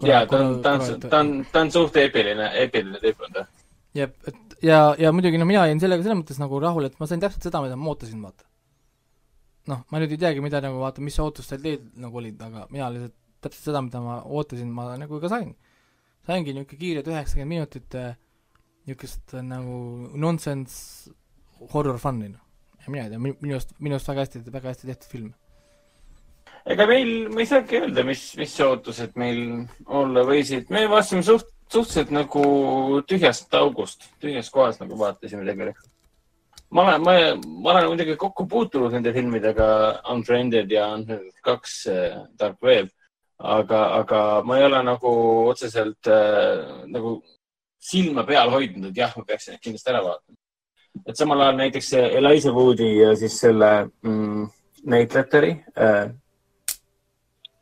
Ja 0.06 0.26
ta 0.28 0.40
on, 0.40 0.62
ta 0.62 0.78
on, 0.78 1.02
ta 1.10 1.20
on, 1.20 1.34
ta 1.52 1.66
on 1.66 1.74
suht 1.74 1.98
eepiline, 2.02 2.52
eepiline 2.64 3.02
tüüp 3.04 3.26
on 3.28 3.36
ta. 3.36 3.46
jah, 3.98 4.14
et 4.28 4.56
ja, 4.66 4.80
ja 5.00 5.12
muidugi 5.12 5.40
no 5.42 5.48
mina 5.50 5.66
jäin 5.70 5.82
sellega 5.82 6.06
selles 6.06 6.22
mõttes 6.22 6.40
nagu 6.42 6.60
rahule, 6.62 6.92
et 6.92 7.00
ma 7.02 7.10
sain 7.10 7.22
täpselt 7.22 7.48
seda, 7.48 7.62
mida 7.64 7.78
ma 7.80 7.92
ootasin, 7.92 8.22
vaata. 8.24 8.48
noh, 9.72 9.84
ma 9.92 10.02
nüüd 10.02 10.16
ei 10.16 10.22
teagi, 10.22 10.44
mida 10.44 10.62
nagu 10.64 10.82
vaata, 10.82 11.04
mis 11.06 11.20
ootustel 11.22 11.62
teil 11.64 11.82
nagu 12.02 12.22
olid, 12.22 12.40
aga 12.48 12.68
mina 12.74 12.90
lihtsalt 12.94 13.18
täpselt 13.42 13.72
seda, 13.72 13.82
mida 13.86 14.02
ma 14.04 14.20
ootasin, 14.26 14.70
ma 14.74 14.92
nagu 15.02 15.22
ka 15.22 15.32
sain. 15.32 15.56
saingi 16.28 16.54
niisugune 16.54 16.80
kiired 16.80 17.08
üheksakümmend 17.10 17.50
minutit 17.56 17.96
äh, 17.98 18.14
niisugust 18.86 19.34
äh, 19.34 19.46
nagu 19.46 20.10
nonsense 20.14 21.12
horror 21.74 21.98
fun'i, 22.02 22.30
noh. 22.30 22.42
ja 22.82 22.94
mina 22.94 23.08
ei 23.08 23.14
tea, 23.14 23.22
minu 23.22 23.56
arust, 23.56 23.74
minu 23.80 23.98
arust 23.98 24.12
väga 24.12 24.26
hästi, 24.26 24.44
väga 24.54 24.74
hästi 24.74 24.92
tehtud 24.92 25.10
film. 25.16 25.32
Ega 26.66 26.86
meil, 26.90 27.30
ma 27.34 27.42
ei 27.42 27.50
saagi 27.50 27.80
öelda, 27.82 28.04
mis, 28.08 28.26
mis 28.40 28.54
ootused 28.66 29.18
meil 29.20 29.42
olla 29.88 30.26
võisid. 30.28 30.70
me 30.70 30.86
vaatasime 30.90 31.24
suht, 31.26 31.50
suhteliselt 31.72 32.12
nagu 32.14 32.44
tühjast 33.08 33.54
august, 33.58 34.10
tühjast 34.22 34.54
kohast 34.54 34.84
nagu 34.84 34.98
vaatasime 35.00 35.46
tegelikult. 35.48 35.90
ma 36.72 36.86
olen, 36.86 37.04
ma, 37.04 37.14
ma 37.64 37.74
olen 37.74 37.92
muidugi 37.92 38.16
kokku 38.20 38.48
puutunud 38.48 38.94
nende 38.96 39.14
filmidega 39.14 39.68
Unfriended 40.14 40.72
ja 40.72 40.92
Unfriended 40.96 41.42
kaks 41.44 41.86
äh, 41.92 42.22
Dark 42.40 42.62
Web, 42.64 42.92
aga, 43.38 43.82
aga 44.00 44.22
ma 44.46 44.60
ei 44.60 44.68
ole 44.70 44.84
nagu 44.86 45.16
otseselt 45.50 46.08
äh, 46.08 46.86
nagu 46.92 47.20
silma 47.82 48.24
peal 48.24 48.52
hoidnud, 48.54 48.92
et 48.92 49.02
jah, 49.02 49.14
ma 49.18 49.26
peaksin 49.26 49.58
kindlasti 49.62 49.90
ära 49.90 50.04
vaatama. 50.06 50.38
et 51.08 51.18
samal 51.18 51.42
ajal 51.42 51.56
näiteks 51.58 51.94
Eliza 51.98 52.52
Woodi 52.54 52.90
ja 53.00 53.16
siis 53.16 53.40
selle 53.40 53.72
mm, 54.04 54.50
näitlejateri 54.92 55.52
äh, 55.78 56.12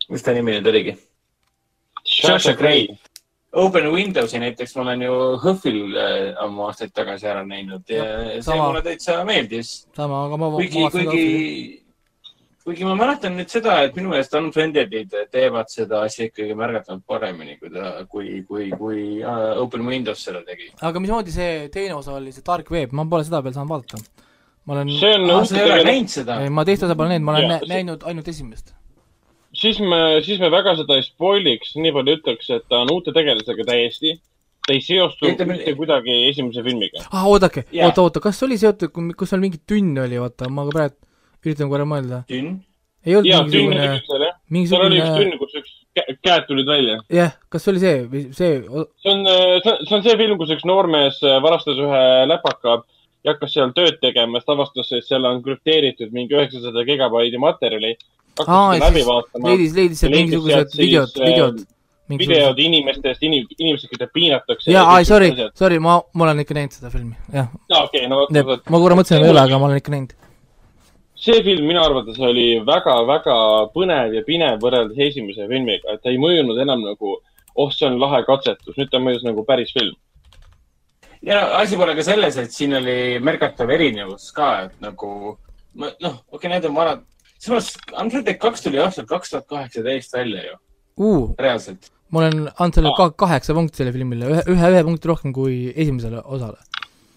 mis 0.10 0.24
ta 0.26 0.34
nimi 0.34 0.57
nüüd 0.57 0.68
oligi? 0.72 0.95
Sasha 2.10 2.53
Grey. 2.57 2.88
Open 3.53 3.88
Windowsi 3.89 4.38
näiteks 4.39 4.76
ma 4.78 4.84
olen 4.84 5.01
ju 5.01 5.14
HÖFFil 5.41 5.78
äh, 5.97 6.43
ammu 6.43 6.68
aastaid 6.68 6.91
tagasi 6.93 7.26
ära 7.28 7.41
näinud 7.45 7.88
ja 7.89 8.03
see 8.36 8.41
sama. 8.45 8.68
mulle 8.68 8.82
täitsa 8.86 9.24
meeldis. 9.26 9.72
sama, 9.97 10.26
aga 10.28 10.38
ma 10.38 10.49
kuigi, 10.53 10.84
kuigi, 10.93 11.24
kuigi 12.64 12.86
ma 12.86 12.93
mäletan 12.99 13.34
nüüd 13.39 13.49
seda, 13.49 13.80
et 13.88 13.97
minu 13.97 14.12
meelest 14.14 14.38
Unfriended'id 14.38 15.16
teevad 15.34 15.74
seda 15.74 16.03
asja 16.05 16.28
ikkagi 16.30 16.53
märgatavalt 16.60 17.01
paremini, 17.10 17.57
kui 17.57 17.74
ta, 17.74 17.95
kui, 18.12 18.36
kui, 18.45 18.70
kui 18.78 19.01
äh, 19.24 19.57
Open 19.64 19.88
Windows 19.89 20.22
seda 20.30 20.43
tegi. 20.45 20.70
aga 20.82 21.01
mismoodi 21.01 21.34
see 21.34 21.70
teine 21.74 21.97
osa 21.97 22.14
oli, 22.20 22.36
see 22.36 22.45
Dark 22.45 22.70
Web, 22.70 22.93
ma 22.93 23.07
pole 23.10 23.26
seda 23.26 23.41
veel 23.41 23.57
saanud 23.57 23.74
vaadata. 23.74 24.28
ma 24.66 24.78
olen, 24.78 24.93
see 25.01 25.16
on 25.18 25.30
aa, 25.39 25.45
sa 25.49 25.57
ei 25.57 25.72
ole 25.72 25.88
näinud 25.89 26.14
seda? 26.20 26.38
ma 26.53 26.70
teist 26.70 26.86
osa 26.86 26.93
pole 27.01 27.16
näinud, 27.16 27.26
ma 27.26 27.39
olen 27.39 27.55
see- 27.55 27.74
näinud 27.74 28.05
ainult 28.14 28.30
esimest. 28.30 28.76
Siis 29.60 29.80
me, 29.84 29.99
siis 30.26 30.39
me 30.41 30.49
väga 30.53 30.74
seda 30.80 30.97
ei 30.99 31.03
spoiliks, 31.05 31.76
nii 31.80 31.91
palju 31.95 32.18
ütleks, 32.20 32.49
et 32.55 32.66
ta 32.72 32.82
on 32.86 32.91
uute 32.95 33.14
tegelasega 33.16 33.66
täiesti. 33.68 34.16
ta 34.68 34.74
ei 34.76 34.82
seostu 34.86 35.26
Ütleme- 35.26 35.55
mitte 35.57 35.74
kuidagi 35.78 36.16
esimese 36.30 36.62
filmiga. 36.64 37.01
ah, 37.12 37.26
oodake, 37.28 37.64
Jaa. 37.74 37.88
oota, 37.89 38.01
oota, 38.05 38.20
kas 38.22 38.43
oli 38.45 38.57
seotud, 38.62 38.91
kus 39.18 39.30
seal 39.32 39.41
mingi 39.41 39.57
tünn 39.68 39.97
oli, 39.97 40.20
vaata, 40.22 40.49
ma 40.49 40.66
ka 40.68 40.76
praegu 40.76 40.95
üritan 41.45 41.70
korra 41.72 41.86
mõelda. 41.89 42.24
Tünn? 42.30 42.60
ei 43.07 43.16
olnud 43.16 43.30
ja 43.32 43.39
mingisugune, 43.47 43.86
küll 43.88 44.68
seal 44.68 44.84
oli 44.84 44.99
üks 44.99 45.07
mingisugune, 45.07 45.24
tünn, 45.24 45.38
kus 45.39 45.53
üks 45.55 45.72
kä- 45.97 46.16
käed 46.28 46.45
tulid 46.49 46.68
välja. 46.68 46.97
jah, 47.16 47.32
kas 47.49 47.64
see 47.64 47.72
oli 47.72 47.80
see 47.86 47.95
või 48.12 48.24
see, 48.36 48.49
see 48.60 49.14
on, 49.14 49.24
see 49.26 49.72
on, 49.72 49.86
see 49.88 49.95
on 49.97 50.03
see 50.03 50.18
film, 50.20 50.38
kus 50.41 50.51
üks 50.57 50.66
noormees 50.68 51.22
äh, 51.24 51.38
varastas 51.41 51.80
ühe 51.80 52.01
läpaka 52.28 52.82
ja 53.24 53.34
hakkas 53.34 53.53
seal 53.55 53.72
tööd 53.76 53.97
tegema, 54.03 54.39
siis 54.43 54.51
avastas, 54.53 54.91
et 54.99 55.07
seal 55.07 55.26
on 55.32 55.39
krüpteeritud 55.43 56.12
mingi 56.16 56.36
üheksasada 56.38 56.84
gigabaidi 56.88 57.39
materjali. 57.41 57.95
Hakkas 58.38 58.55
Aa, 58.55 58.73
seda 58.73 58.86
ja 58.86 58.91
läbi 58.91 59.03
vaatama. 59.07 59.49
leidis, 59.49 59.75
leidis 59.75 59.99
sealt 59.99 60.13
leidis 60.13 60.32
mingisugused 60.32 60.77
videod, 60.80 61.13
äh, 61.17 61.27
videod. 61.30 61.59
videod 62.19 62.61
inimestest, 62.63 63.23
inim-, 63.27 63.49
inimesed, 63.57 63.89
keda 63.91 64.07
piinatakse. 64.13 64.71
jaa, 64.71 64.86
ai, 64.95 65.05
sorry, 65.05 65.30
sorry, 65.55 65.80
ma, 65.80 65.99
ma 66.13 66.27
olen 66.27 66.43
ikka 66.45 66.57
näinud 66.57 66.75
seda 66.77 66.91
filmi, 66.93 67.15
jah. 67.34 67.51
okei, 67.84 68.07
no 68.07 68.23
vot, 68.23 68.65
ma 68.69 68.82
korra 68.82 68.97
mõtlesin, 68.99 69.19
et 69.19 69.30
ei 69.30 69.34
ole, 69.36 69.43
aga 69.43 69.59
ma 69.61 69.69
olen 69.69 69.82
ikka 69.82 69.95
näinud. 69.95 70.15
see 71.19 71.41
film 71.43 71.65
minu 71.67 71.82
arvates 71.84 72.19
oli 72.23 72.47
väga-väga 72.65 73.39
põnev 73.73 74.13
ja 74.15 74.23
pinev 74.27 74.61
võrreldes 74.63 75.01
esimese 75.09 75.47
filmiga, 75.51 75.95
et 75.95 76.03
ta 76.03 76.13
ei 76.13 76.21
mõjunud 76.21 76.61
enam 76.63 76.86
nagu, 76.88 77.17
oh, 77.55 77.73
see 77.75 77.89
on 77.89 77.99
lahe 77.99 78.23
katsetus, 78.27 78.77
nüüd 78.80 78.91
ta 78.93 79.03
mõjus 79.03 79.25
nagu 79.27 79.43
päris 79.45 79.73
film. 79.75 79.95
ja 81.21 81.43
asi 81.59 81.75
pole 81.77 81.93
ka 81.95 82.03
selles, 82.07 82.38
et 82.39 82.55
siin 82.55 82.73
oli 82.80 83.19
märgatav 83.19 83.69
erinevus 83.69 84.32
ka, 84.32 84.49
et 84.69 84.82
nagu 84.82 85.38
ma- 85.75 85.93
noh, 86.01 86.19
okei 86.32 86.47
okay,, 86.47 86.49
need 86.55 86.65
on 86.69 86.75
vanad. 86.75 87.05
Samas 87.40 87.72
Unfriended 87.94 88.40
kaks 88.42 88.66
tuli 88.66 88.82
aastal 88.84 89.08
kaks 89.10 89.32
tuhat 89.34 89.48
kaheksateist 89.48 90.14
välja 90.14 90.44
ju, 90.50 90.58
Uh, 91.00 91.32
reaalselt. 91.40 91.92
ma 92.12 92.20
olen 92.20 92.50
andnud 92.60 92.76
selle 92.76 92.92
ka 92.98 93.06
kaheksa 93.24 93.54
punkti 93.56 93.80
sellele 93.80 93.96
filmile, 93.96 94.32
ühe, 94.34 94.42
ühe, 94.52 94.72
ühe 94.74 94.82
punkti 94.84 95.08
rohkem 95.08 95.32
kui 95.34 95.70
esimesele 95.72 96.20
osale. 96.26 96.60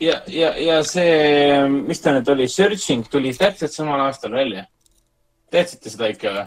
ja, 0.00 0.20
ja, 0.30 0.52
ja 0.54 0.76
see, 0.86 1.66
mis 1.88 2.02
ta 2.04 2.14
nüüd 2.14 2.30
oli, 2.30 2.46
Searching 2.48 3.08
tuli 3.10 3.34
täpselt 3.34 3.74
samal 3.74 4.04
aastal 4.06 4.36
välja. 4.38 4.68
teadsite 5.50 5.90
seda 5.90 6.12
ikka 6.14 6.36
või? 6.36 6.46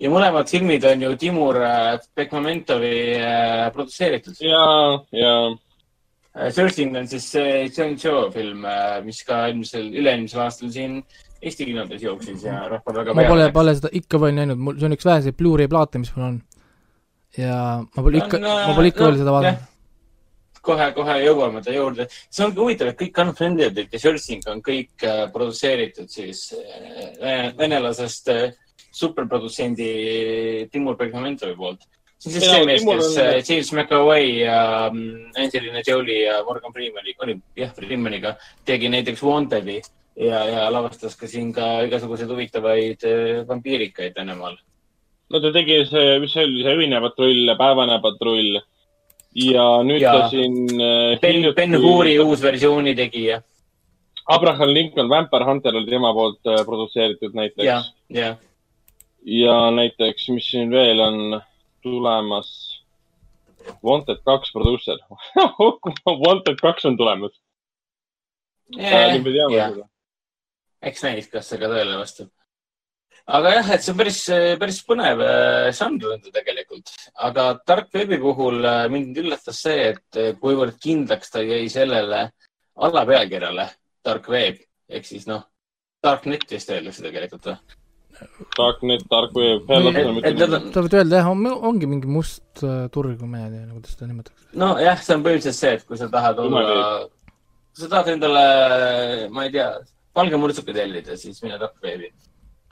ja 0.00 0.14
mõlemad 0.14 0.48
filmid 0.48 0.88
on 0.88 1.04
ju 1.04 1.14
Timur 1.20 1.60
äh, 1.60 2.00
Bekmamentovi 2.16 2.96
äh, 3.20 3.68
produtseeritud. 3.74 4.40
ja, 4.40 4.64
ja 5.12 6.50
Searching 6.54 6.96
on 6.96 7.08
siis 7.10 7.28
see 7.34 7.68
John 7.68 7.96
Cho 8.00 8.30
film, 8.32 8.64
mis 9.04 9.24
ka 9.26 9.48
eelmisel, 9.48 9.88
üle-eelmisel 9.90 10.44
aastal 10.46 10.70
siin 10.72 11.02
Eesti 11.38 11.68
kinodes 11.68 12.02
jooksis 12.02 12.42
ja 12.42 12.64
rahval 12.66 12.96
väga 13.00 13.14
ma 13.14 13.24
pole, 13.28 13.48
pole 13.54 13.74
seda 13.78 13.90
ikka 13.94 14.18
veel 14.18 14.34
näinud, 14.34 14.58
mul, 14.58 14.78
see 14.78 14.88
on 14.88 14.94
üks 14.96 15.06
väheseid 15.06 15.36
Blu-ray 15.38 15.70
plaate, 15.70 16.00
mis 16.02 16.10
mul 16.16 16.24
on. 16.26 16.38
ja 17.38 17.58
ma 17.84 18.02
pole 18.02 18.18
ikka, 18.18 18.40
äh, 18.42 18.62
ma 18.66 18.72
pole 18.74 18.90
ikka 18.90 19.04
noh, 19.04 19.10
veel 19.10 19.20
seda 19.20 19.34
vaadanud. 19.36 19.66
kohe-kohe 20.68 21.18
jõuame 21.22 21.60
ta 21.62 21.74
juurde. 21.74 22.08
see 22.10 22.46
ongi 22.46 22.58
huvitav, 22.58 22.90
et 22.90 22.98
kõik 22.98 23.20
Unfriended 23.22 23.78
ja 23.84 24.00
Searching 24.02 24.48
on 24.50 24.62
kõik 24.66 25.06
äh, 25.06 25.28
produtseeritud 25.34 26.10
siis 26.10 26.48
äh, 26.58 27.52
venelasest 27.58 28.32
äh, 28.34 28.48
superprodutsendi 28.98 29.92
Timur 30.72 30.98
Bergamentovi 30.98 31.54
poolt. 31.54 31.86
see 32.18 32.32
on 32.32 32.34
siis 32.34 32.48
see 32.50 32.64
mees, 32.66 32.82
kes 32.82 33.12
on... 33.14 33.38
James 33.46 33.70
McAvoy 33.76 34.26
ja 34.40 34.58
mm, 34.90 35.30
Angelina 35.38 35.84
Jolie 35.86 36.24
ja 36.24 36.42
Morgan 36.42 36.74
Freemani, 36.74 37.14
oli 37.22 37.38
jah, 37.62 37.70
Freemaniga 37.78 38.34
tegi 38.66 38.90
näiteks 38.90 39.22
Wanted'i 39.22 39.78
ja, 40.18 40.40
ja 40.48 40.64
lavastas 40.72 41.16
ka 41.16 41.28
siin 41.30 41.52
ka 41.54 41.82
igasuguseid 41.86 42.30
huvitavaid 42.30 43.04
vampiirikaid 43.48 44.16
Venemaal. 44.18 44.56
no 45.30 45.40
ta 45.40 45.52
tegi 45.52 45.84
see, 45.86 46.18
mis 46.22 46.32
see 46.34 46.46
oli, 46.46 46.64
see 46.64 46.80
öine 46.82 47.00
patrull, 47.04 47.54
päevane 47.58 48.00
patrull 48.02 48.58
ja 49.38 49.66
nüüd 49.86 50.02
ja. 50.02 50.14
ta 50.16 50.28
siin 50.32 50.66
äh,. 50.74 51.20
Ben, 51.22 51.54
Ben 51.54 51.78
Huri 51.82 52.18
uus 52.20 52.42
versiooni 52.42 52.94
tegija. 52.96 53.42
Abraham 54.28 54.74
Lincoln 54.74 55.08
Vampire 55.08 55.44
Hunter 55.44 55.76
oli 55.76 55.88
tema 55.88 56.12
poolt 56.12 56.46
äh, 56.46 56.64
produtseeritud 56.64 57.34
näiteks. 57.34 57.64
ja, 57.64 57.82
ja. 58.08 58.36
ja 59.24 59.70
näiteks, 59.70 60.28
mis 60.28 60.50
siin 60.50 60.70
veel 60.70 61.00
on 61.00 61.40
tulemas? 61.82 62.50
Wanted 63.84 64.22
kaks 64.24 64.52
produusser 64.52 64.96
Wanted 66.24 66.56
kaks 66.60 66.86
on 66.88 66.96
tulemas 66.96 67.34
yeah,. 68.76 69.16
Yeah. 69.52 69.87
Eks 70.82 71.06
näis, 71.06 71.30
kas 71.32 71.48
see 71.50 71.60
ka 71.60 71.70
tõele 71.70 71.96
vastab 71.98 72.30
aga 73.28 73.54
jah, 73.58 73.70
et 73.74 73.84
see 73.84 73.92
on 73.92 73.98
päris, 74.00 74.20
päris 74.60 74.78
põnev 74.88 75.22
äh, 75.24 75.68
žanr 75.76 76.14
on 76.14 76.22
ta 76.24 76.32
tegelikult, 76.34 76.92
aga 77.28 77.48
tark 77.68 77.90
veebi 77.94 78.20
puhul 78.22 78.62
äh, 78.64 78.84
mind 78.92 79.18
üllatas 79.20 79.60
see, 79.66 79.90
et 79.92 80.20
äh, 80.20 80.30
kuivõrd 80.40 80.78
kindlaks 80.82 81.34
ta 81.34 81.42
jäi 81.44 81.66
sellele 81.72 82.28
allapealkirjale 82.88 83.68
tark 84.06 84.30
veeb 84.32 84.62
ehk 84.88 85.04
siis 85.04 85.28
noh, 85.28 85.44
darknet 86.04 86.48
vist 86.54 86.72
öeldakse 86.72 87.04
tegelikult 87.04 87.50
või? 87.50 87.58
Darknet, 88.56 89.04
dark 89.12 89.36
web. 89.36 89.68
sa 89.68 90.82
võid 90.82 90.96
öelda 90.96 91.20
jah, 91.20 91.28
ongi 91.28 91.86
mingi 91.86 92.08
must 92.10 92.64
turg 92.90 93.20
või 93.20 93.28
ma 93.30 93.44
ei 93.44 93.52
tea, 93.52 93.68
kuidas 93.76 93.94
seda 93.94 94.08
nimetatakse. 94.08 94.48
nojah, 94.58 95.04
see 95.04 95.14
on 95.14 95.22
põhimõtteliselt 95.26 95.60
see, 95.60 95.76
et 95.76 95.84
kui 95.86 96.00
sa 96.00 96.08
tahad 96.10 96.40
olla, 96.42 96.64
sa 97.76 97.92
tahad 97.92 98.10
endale, 98.16 98.42
ma 99.30 99.46
ei 99.46 99.54
tea, 99.54 99.68
valge 100.18 100.40
murtsuka 100.40 100.74
tellida, 100.74 101.16
siis 101.20 101.40
mine 101.44 101.60
dark 101.60 101.78
veebi 101.84 102.10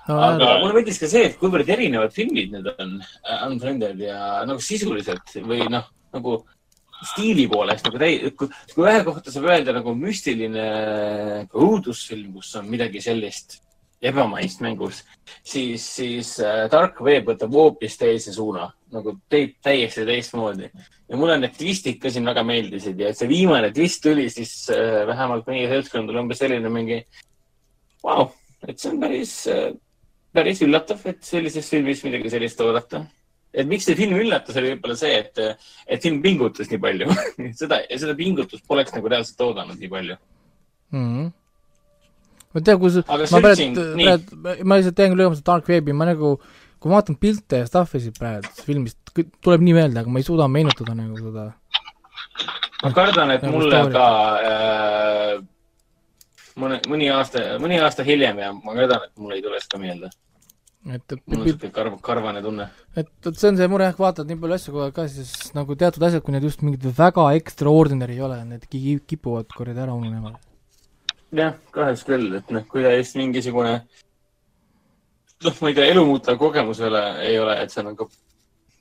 no, 0.09 0.18
aga 0.18 0.51
mulle 0.61 0.74
meeldis 0.78 1.01
ka 1.03 1.11
see, 1.11 1.26
et 1.30 1.38
kuivõrd 1.40 1.70
erinevad 1.76 2.14
filmid 2.14 2.55
need 2.55 2.68
on, 2.74 2.99
äh, 3.03 3.47
Unfriended 3.49 4.03
ja 4.07 4.42
nagu 4.49 4.62
sisuliselt 4.62 5.34
või 5.47 5.66
noh, 5.72 5.88
nagu 6.14 6.38
stiili 7.05 7.47
poolest 7.51 7.86
nagu 7.86 8.01
täi-, 8.01 8.32
kui, 8.38 8.51
kui 8.72 8.88
ühe 8.88 9.05
kohta 9.07 9.32
saab 9.32 9.51
öelda 9.51 9.74
nagu 9.76 9.94
müstiline 9.99 10.66
õudusfilm, 11.53 12.36
kus 12.38 12.55
on 12.61 12.68
midagi 12.70 13.03
sellist 13.05 13.61
ebamaist 14.07 14.61
mängus, 14.61 15.01
siis, 15.44 15.84
siis 15.97 16.34
äh, 16.44 16.66
Dark 16.72 17.01
Web 17.05 17.30
võtab 17.30 17.55
hoopis 17.57 17.97
teise 17.99 18.34
suuna, 18.34 18.68
nagu 18.92 19.16
teeb 19.32 19.57
täiesti 19.64 20.05
teistmoodi. 20.07 20.68
ja 21.09 21.16
mulle 21.16 21.38
need 21.40 21.57
twistid 21.57 22.01
ka 22.03 22.11
siin 22.12 22.26
väga 22.28 22.42
meeldisid 22.44 23.01
ja 23.01 23.12
see 23.14 23.28
viimane 23.30 23.70
twist 23.72 24.03
tuli 24.05 24.28
siis 24.30 24.53
äh, 24.74 25.07
vähemalt 25.09 25.49
meie 25.49 25.68
seltskondadel 25.70 26.22
umbes 26.22 26.42
selline 26.42 26.70
mingi, 26.72 27.01
vau, 28.05 28.30
et 28.66 28.78
see 28.80 28.90
on 28.92 29.01
päris 29.01 29.34
äh, 29.53 29.70
päris 30.36 30.62
üllatav, 30.64 31.01
et 31.09 31.22
sellises 31.24 31.68
filmis 31.72 32.03
midagi 32.07 32.32
sellist 32.32 32.61
oodata. 32.64 33.05
et 33.57 33.68
miks 33.68 33.86
see 33.88 33.97
film 33.97 34.18
üllatas, 34.20 34.57
oli 34.61 34.74
võib-olla 34.74 34.99
see, 35.01 35.14
et, 35.16 35.38
et 35.88 36.03
film 36.05 36.18
pingutas 36.24 36.68
nii 36.68 36.80
palju 36.82 37.14
seda, 37.61 37.80
seda 37.88 38.12
pingutust 38.18 38.66
poleks 38.68 38.92
nagu 38.97 39.09
reaalselt 39.12 39.40
oodanud 39.47 39.80
nii 39.80 39.92
palju 39.92 40.16
mm. 40.16 41.07
-hmm. 41.07 41.30
ma 42.53 42.61
ei 42.61 42.66
tea, 42.68 42.76
kus, 42.82 43.01
ma 43.07 43.40
praegu, 43.47 43.86
praegu, 44.03 44.40
ma 44.61 44.80
lihtsalt 44.80 44.99
teen 44.99 45.14
küll 45.14 45.24
lõõmast 45.24 45.47
Dark 45.47 45.72
Webi, 45.72 45.97
ma 45.97 46.11
nagu, 46.11 46.36
kui 46.76 46.92
ma 46.92 46.99
vaatan 46.99 47.16
pilte 47.22 47.62
ja 47.62 47.70
stuff'i 47.70 48.03
siit 48.05 48.20
praegu 48.20 48.53
filmist, 48.68 49.01
tuleb 49.40 49.64
nii 49.64 49.78
meelde, 49.78 50.03
aga 50.03 50.12
ma 50.12 50.20
ei 50.20 50.28
suuda 50.28 50.51
meenutada 50.53 50.99
nagu 50.99 51.16
seda. 51.22 51.49
ma 52.82 52.92
kardan, 52.92 53.32
et 53.38 53.47
nagu 53.47 53.62
mulle 53.62 53.84
ka 53.94 54.09
äh, 54.53 55.36
mõne, 56.61 56.80
mõni 56.90 57.11
aasta, 57.12 57.42
mõni 57.62 57.80
aasta 57.82 58.07
hiljem 58.07 58.40
ja 58.42 58.52
ma 58.57 58.76
kardan, 58.76 59.09
et 59.09 59.20
mul 59.20 59.36
ei 59.36 59.44
tule 59.44 59.61
seda 59.62 59.80
meelde 59.82 60.11
et, 60.94 61.12
et 61.12 61.22
mul 61.26 61.40
on 61.40 61.46
niisugune 61.46 61.72
karv, 61.74 61.98
karvane 62.04 62.42
tunne. 62.44 62.68
et, 62.94 63.09
et 63.09 63.38
see 63.38 63.50
on 63.50 63.59
see 63.59 63.68
mure, 63.70 63.86
jah, 63.88 63.96
vaatad 63.98 64.28
nii 64.30 64.40
palju 64.42 64.59
asju 64.59 64.74
kogu 64.74 64.84
aeg 64.86 64.96
ka, 64.96 65.07
siis 65.11 65.54
nagu 65.57 65.76
teatud 65.78 66.07
asjad, 66.09 66.24
kui 66.24 66.34
need 66.34 66.46
just 66.46 66.62
mingid 66.66 66.86
väga 66.98 67.28
extraordinary 67.40 68.18
ei 68.18 68.26
ole, 68.26 68.40
need 68.52 68.66
kipuvad 68.70 69.50
kuradi 69.57 69.82
ära 69.86 69.96
ununema. 69.96 70.36
jah, 71.36 71.57
kahjuks 71.74 72.04
küll, 72.07 72.28
et 72.38 72.52
noh, 72.54 72.66
kui 72.70 72.86
ta 72.86 72.94
just 72.94 73.18
mingisugune 73.18 73.74
noh, 75.44 75.59
ma 75.61 75.72
ei 75.72 75.78
tea, 75.78 75.90
elumuutev 75.94 76.38
kogemus 76.40 76.80
ei 76.80 76.90
ole, 76.90 77.02
ei 77.26 77.40
ole, 77.42 77.59
et 77.64 77.74
sa 77.74 77.84
nagu 77.86 78.09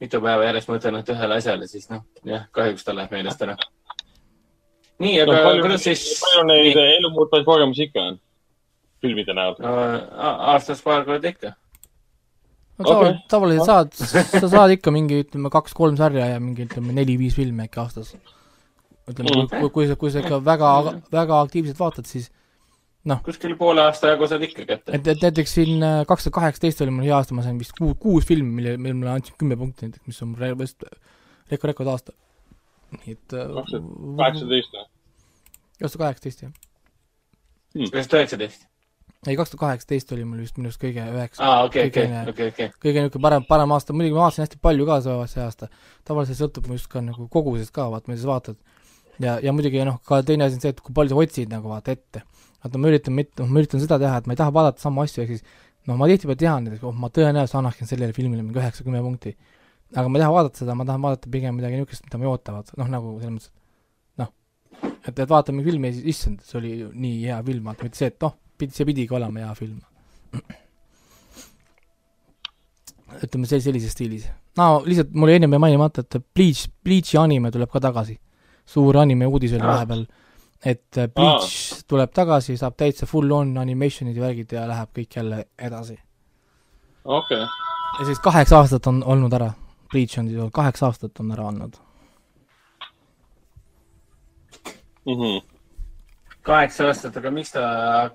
mitu 0.01 0.21
päeva 0.21 0.45
järjest 0.49 0.71
mõtelnud 0.71 1.15
ühele 1.15 1.39
asjale, 1.41 1.67
siis 1.71 1.89
noh, 1.91 2.05
jah, 2.27 2.47
kahjuks 2.55 2.85
ta 2.85 2.95
läheb 2.95 3.15
meelest 3.15 3.41
ära. 3.47 3.57
Nii, 5.03 5.17
aga 5.25 5.41
no, 5.41 5.57
kuidas 5.65 5.83
siis? 5.87 6.05
palju 6.21 6.47
neid 6.51 6.79
elumuutvaid 6.85 7.45
kogemusi 7.47 7.89
ikka 7.89 8.09
on? 8.11 8.19
filmide 9.03 9.35
näol 9.37 9.57
no,? 9.59 9.75
aastas 10.53 10.83
paar 10.85 11.05
korda 11.07 11.31
ikka 11.33 11.55
no 12.77 12.95
okay. 12.95 13.17
tavaliselt 13.31 13.69
saad, 13.69 13.93
sa 13.95 14.47
saad 14.55 14.75
ikka 14.75 14.93
mingi, 14.95 15.21
ütleme, 15.25 15.51
kaks-kolm 15.53 15.99
sarja 15.99 16.29
ja 16.33 16.39
mingi, 16.43 16.67
ütleme, 16.67 16.95
neli-viis 16.95 17.37
filmi 17.37 17.67
äkki 17.67 17.81
aastas. 17.83 18.15
ütleme 19.09 19.31
mm, 19.31 19.51
kui, 19.53 19.69
kui 19.77 19.87
sa, 19.91 19.99
kui 19.99 20.11
sa 20.11 20.23
ikka 20.23 20.41
väga 20.43 20.71
mm, 20.81 21.05
väga 21.13 21.39
aktiivselt 21.45 21.79
vaatad, 21.79 22.09
siis 22.09 22.27
noh. 23.07 23.21
kuskil 23.25 23.55
poole 23.59 23.85
aasta 23.85 24.11
jagu 24.13 24.27
saad 24.31 24.43
ikka 24.47 24.67
kätte. 24.67 24.91
et, 24.97 25.07
et 25.13 25.23
näiteks 25.27 25.57
siin 25.59 25.83
äh, 25.85 26.01
kaks 26.09 26.27
tuhat 26.27 26.39
kaheksateist 26.41 26.83
oli 26.85 26.95
mul 26.97 27.07
hea 27.07 27.15
aasta, 27.17 27.37
ma 27.37 27.45
sain 27.45 27.59
vist 27.61 27.77
kuus, 27.79 27.95
kuus 28.01 28.27
filmi, 28.27 28.51
mille, 28.59 28.77
mille 28.81 28.97
ma 28.99 29.15
andsin 29.15 29.37
kümme 29.39 29.57
punkti 29.59 29.87
näiteks, 29.87 30.05
mis 30.09 30.21
on 30.25 30.35
vist 30.59 30.83
rekord, 31.51 31.71
rekordaasta. 31.71 32.15
Nii 33.03 33.17
et. 33.17 33.33
Äh, 33.33 33.49
kaheksateist 34.21 34.77
või? 34.77 34.85
kaks 35.81 35.97
tuhat 35.97 36.05
kaheksateist, 36.05 36.47
jah. 36.47 36.55
Kaks 37.75 38.07
tuhat 38.07 38.21
üheksateist 38.21 38.71
ei, 39.25 39.35
kaks 39.35 39.51
tuhat 39.51 39.61
kaheksateist 39.63 40.11
oli 40.13 40.25
mul 40.27 40.43
vist 40.43 40.57
minu 40.59 40.69
arust 40.69 40.81
kõige 40.81 41.01
üheksa. 41.01 41.41
aa, 41.43 41.63
okei, 41.65 41.87
okei, 41.89 42.05
okei, 42.29 42.49
okei. 42.53 42.69
kõige 42.83 43.03
niisugune 43.03 43.25
parem, 43.25 43.45
parem 43.47 43.73
aasta, 43.73 43.95
muidugi 43.95 44.15
ma 44.15 44.25
vaatasin 44.25 44.45
hästi 44.45 44.59
palju 44.61 44.85
ka 44.89 44.99
see, 45.05 45.15
see 45.31 45.43
aasta. 45.43 45.69
tavaliselt 46.07 46.41
sõltub 46.41 46.69
just 46.73 46.89
ka 46.91 47.01
nagu 47.01 47.27
kogusest 47.33 47.73
ka, 47.75 47.87
vaata, 47.93 48.11
mida 48.11 48.21
sa 48.21 48.29
vaatad. 48.29 48.59
ja, 49.23 49.37
ja 49.43 49.53
muidugi 49.55 49.81
noh, 49.87 49.97
ka 50.05 50.21
teine 50.27 50.45
asi 50.45 50.59
on 50.59 50.65
see, 50.65 50.73
et 50.75 50.81
kui 50.85 50.93
palju 50.93 51.15
sa 51.15 51.21
otsid 51.23 51.53
nagu 51.53 51.71
vaata 51.71 51.95
ette. 51.97 52.21
vaata, 52.63 52.81
ma 52.81 52.91
üritan 52.91 53.17
mitte, 53.17 53.49
ma 53.49 53.63
üritan 53.63 53.81
seda 53.81 53.99
teha, 54.01 54.21
et 54.21 54.29
ma 54.29 54.37
ei 54.37 54.41
taha 54.43 54.53
vaadata 54.59 54.85
samu 54.85 55.01
asju, 55.05 55.25
ehk 55.25 55.33
siis 55.33 55.45
noh, 55.89 55.97
ma 55.97 56.09
tihtipeale 56.11 56.41
tean, 56.45 56.69
et 56.69 56.85
oh, 56.85 56.93
ma 56.93 57.09
tõenäoliselt 57.13 57.61
annaksin 57.63 57.89
sellele 57.89 58.13
filmile 58.13 58.45
mingi 58.45 58.61
üheksa-kümme 58.61 59.01
punkti. 59.05 59.35
Aga 59.95 60.07
ma 60.09 60.19
ei 60.19 60.25
taha 60.25 60.35
vaadata 60.35 60.63
seda, 60.63 60.75
ma 60.75 60.87
tahan 60.87 61.05
vaadata 61.05 61.31
pigem 61.31 61.55
midagi 61.55 61.79
niisugust, 61.79 62.05
mida 62.07 62.19
ma 62.19 62.27
ei 62.27 62.31
oota, 62.33 62.57
vaata, 62.57 62.77
noh, 62.81 62.91
nagu 62.91 63.15
selles 63.21 63.35
mõttes, 63.37 63.51
noh, 64.21 64.31
et, 64.99 65.15
et 65.15 65.29
vaatame 65.29 65.63
filmi 65.65 65.91
ja 65.91 65.97
siis, 65.97 66.11
issand, 66.15 66.43
see 66.45 66.59
oli 66.59 66.75
nii 66.91 67.17
hea 67.23 67.39
film, 67.47 67.71
vaata, 67.71 67.87
mitte 67.87 68.01
see, 68.01 68.11
et 68.11 68.19
noh, 68.25 68.35
pidi, 68.59 68.75
see 68.75 68.87
pidigi 68.91 69.15
olema 69.15 69.45
hea 69.45 69.55
film 69.57 69.79
ütleme 73.23 73.47
sel-, 73.47 73.63
sellises 73.63 73.93
stiilis. 73.95 74.27
no 74.57 74.83
lihtsalt 74.85 75.13
mul 75.15 75.31
jäi 75.31 75.39
ennem 75.39 75.57
mainimata, 75.61 76.03
et 76.03 76.17
Bleach, 76.35 76.67
Bleachi 76.83 77.17
anime 77.21 77.51
tuleb 77.51 77.71
ka 77.71 77.79
tagasi. 77.79 78.19
suur 78.65 78.97
anime 78.97 79.27
uudis 79.27 79.53
oli 79.53 79.67
vahepeal, 79.67 80.05
et 80.65 80.97
äh, 80.97 81.07
Bleach 81.07 81.73
Aa. 81.75 81.83
tuleb 81.87 82.13
tagasi, 82.13 82.57
saab 82.57 82.73
täitsa 82.77 83.05
full-on 83.05 83.53
animation'id 83.61 84.17
ja 84.17 84.23
värgid 84.25 84.55
ja 84.57 84.65
läheb 84.67 84.89
kõik 84.97 85.19
jälle 85.19 85.45
edasi. 85.57 85.99
okei 87.05 87.43
okay.. 87.43 87.47
ja 87.99 88.05
siis 88.05 88.19
kaheksa 88.19 88.59
aastat 88.59 88.87
on 88.87 89.03
olnud 89.03 89.33
ära. 89.33 89.51
Bleach 89.91 90.19
on 90.19 90.29
siis, 90.29 90.53
kaheksa 90.53 90.89
aastat 90.89 91.19
on 91.23 91.33
ära 91.35 91.49
olnud 91.49 91.81
mm. 95.05 95.19
-hmm 95.19 95.43
kaheksa 96.45 96.89
aastat, 96.89 97.15
aga 97.17 97.31
miks 97.33 97.53
ta, 97.55 97.61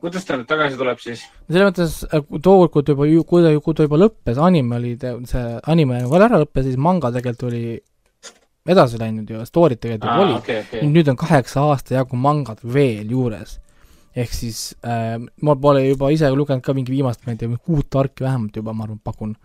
kuidas 0.00 0.26
ta 0.26 0.36
nüüd 0.38 0.48
tagasi 0.50 0.78
tuleb 0.78 1.00
siis? 1.02 1.24
selles 1.48 1.66
mõttes, 1.66 1.96
äh, 2.06 2.26
tookord, 2.42 2.70
kui 2.74 2.84
ta 2.86 2.94
juba, 2.94 3.24
kui 3.26 3.42
ta, 3.42 3.52
kui 3.64 3.74
ta 3.74 3.86
juba 3.86 3.98
lõppes, 3.98 4.38
anime 4.38 4.76
oli, 4.78 4.92
see 5.30 5.46
anime 5.72 6.04
nagu 6.04 6.18
ära 6.18 6.38
lõppes, 6.44 6.68
siis 6.68 6.78
manga 6.78 7.10
tegelikult 7.14 7.48
oli 7.50 7.64
edasi 8.70 9.00
läinud 9.00 9.30
ju, 9.30 9.40
story'd 9.48 9.80
tegelikult 9.82 10.10
juba 10.12 10.26
oli 10.26 10.36
okay,. 10.38 10.62
Okay. 10.66 10.86
nüüd 10.86 11.10
on 11.10 11.18
kaheksa 11.18 11.64
aasta 11.72 11.96
jagu 11.96 12.18
mangat 12.20 12.62
veel 12.62 13.10
juures. 13.10 13.58
ehk 14.14 14.32
siis 14.34 14.60
äh, 14.82 15.16
ma 15.42 15.54
pole 15.56 15.84
juba 15.86 16.10
ise 16.10 16.30
lugenud 16.34 16.62
ka 16.66 16.74
mingi 16.74 16.92
viimast, 16.92 17.22
ma 17.26 17.34
ei 17.34 17.38
tea, 17.40 17.50
kuut 17.62 17.94
arki 17.98 18.26
vähemalt 18.26 18.56
juba, 18.56 18.74
ma 18.74 18.86
arvan, 18.86 18.98
pakun. 19.02 19.36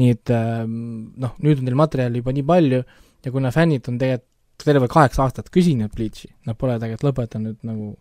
Nii 0.00 0.14
et 0.14 0.32
äh, 0.34 0.64
noh, 0.66 1.36
nüüd 1.42 1.60
on 1.60 1.68
teil 1.68 1.78
materjali 1.78 2.22
juba 2.22 2.34
nii 2.36 2.46
palju 2.46 2.80
ja 3.24 3.32
kuna 3.34 3.52
fännid 3.54 3.88
on 3.90 4.00
tegelikult 4.00 4.32
terve 4.64 4.88
kaheksa 4.88 5.26
aastat 5.26 5.50
küsinud 5.52 5.92
Bleachi, 5.92 6.30
nad 6.48 6.56
pole 6.56 6.78
tegelikult 6.80 7.10
lõpetanud 7.10 7.64
nagu 7.68 7.92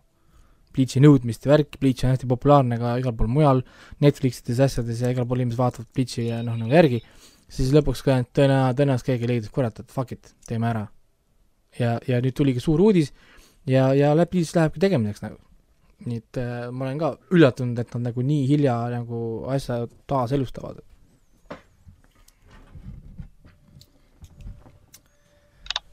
Bleachi 0.76 1.02
nõudmist 1.04 1.46
ja 1.46 1.54
värki, 1.54 1.80
Bleach 1.80 2.04
on 2.04 2.12
hästi 2.14 2.28
populaarne 2.28 2.78
ka 2.80 2.98
igal 3.00 3.16
pool 3.16 3.32
mujal, 3.32 3.62
Netflixides 4.04 4.60
asjades 4.64 5.02
ja 5.04 5.12
igal 5.14 5.28
pool 5.28 5.44
inimesed 5.44 5.60
vaatavad 5.62 5.88
Bleachi 5.96 6.28
ja 6.28 6.42
noh, 6.44 6.58
nagu 6.60 6.76
järgi, 6.76 7.02
siis 7.52 7.72
lõpuks 7.76 8.04
ka 8.04 8.18
tõenäoliselt, 8.36 8.80
tõenäoliselt 8.80 9.10
keegi 9.12 9.32
leidis, 9.32 9.54
kurat, 9.56 9.80
et 9.80 9.92
fuck 9.92 10.16
it, 10.16 10.34
teeme 10.50 10.72
ära. 10.72 10.86
ja, 11.80 11.98
ja 12.08 12.22
nüüd 12.24 12.36
tuligi 12.36 12.64
suur 12.64 12.80
uudis 12.82 13.12
ja, 13.68 13.90
ja 13.94 14.14
läbi 14.16 14.44
siis 14.44 14.56
lähebki 14.56 14.80
tegemiseks 14.80 15.24
nagu. 15.26 15.40
nii 16.06 16.20
et 16.20 16.38
äh, 16.38 16.68
ma 16.72 16.86
olen 16.86 17.00
ka 17.00 17.14
üllatunud, 17.32 17.80
et 17.80 17.94
nad 17.96 18.10
nagu 18.10 18.24
nii 18.24 18.44
hilja 18.50 18.76
nagu 18.92 19.20
asja 19.50 19.86
taaselustavad. 20.12 20.82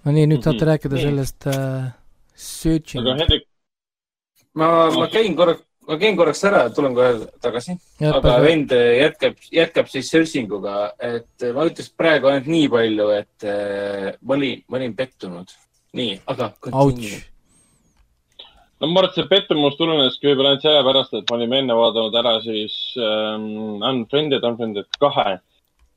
No 0.05 0.15
nii, 0.15 0.29
nüüd 0.31 0.47
saate 0.47 0.69
rääkida 0.69 0.99
Nii. 0.99 1.09
sellest 1.09 1.49
äh, 1.51 1.91
searching 2.35 3.05
aga 3.05 3.19
Hendrik, 3.21 3.47
ma, 4.59 4.69
ma 4.95 5.09
käin 5.13 5.37
korraks, 5.39 5.65
ma 5.89 5.99
käin 6.01 6.19
korraks 6.19 6.45
ära, 6.49 6.63
tulen 6.75 6.95
kohe 6.97 7.27
tagasi. 7.43 7.77
Aga 8.13 8.37
vend 8.45 8.73
jätkab, 8.77 9.43
jätkab 9.53 9.91
siis 9.93 10.11
searching 10.13 10.53
uga, 10.53 10.93
et 11.03 11.49
ma 11.55 11.67
ütleks 11.69 11.93
praegu 11.99 12.31
ainult 12.31 12.49
nii 12.53 12.71
palju, 12.73 13.11
et 13.19 13.49
äh, 13.49 14.09
ma 14.23 14.39
olin, 14.39 14.65
ma 14.69 14.81
olin 14.81 14.97
pettunud. 14.99 15.55
nii, 15.93 16.17
aga. 16.33 16.55
No 18.83 18.89
ma 18.91 18.99
arvan, 18.99 19.13
et 19.13 19.19
see 19.19 19.29
pettumus 19.31 19.77
tuleneski 19.79 20.27
võib-olla 20.27 20.55
ainult 20.55 20.65
sellepärast, 20.65 21.13
et 21.15 21.29
me 21.31 21.37
olime 21.37 21.59
enne 21.63 21.75
vaadanud 21.79 22.17
ära 22.19 22.33
siis 22.43 22.75
ähm, 22.99 23.77
Unfriended, 23.79 24.43
Unfriended 24.43 24.89
kahe 24.99 25.37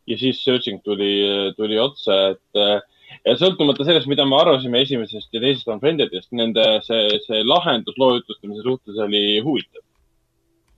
ja 0.06 0.18
siis 0.22 0.44
Searching 0.44 0.84
tuli, 0.86 1.15
tuli 1.57 1.80
otsa, 1.82 2.36
et 2.36 2.61
äh, 2.61 2.84
ja 3.26 3.35
sõltumata 3.39 3.85
sellest, 3.88 4.10
mida 4.11 4.26
me 4.27 4.38
arvasime 4.38 4.84
esimesest 4.85 5.34
ja 5.34 5.41
teisest 5.41 5.69
Unfriendedest, 5.72 6.30
nende 6.38 6.65
see, 6.85 7.18
see 7.26 7.41
lahendus 7.47 7.97
loo 8.02 8.15
jutlustamise 8.19 8.65
suhtes 8.65 9.02
oli 9.07 9.41
huvitav 9.45 9.81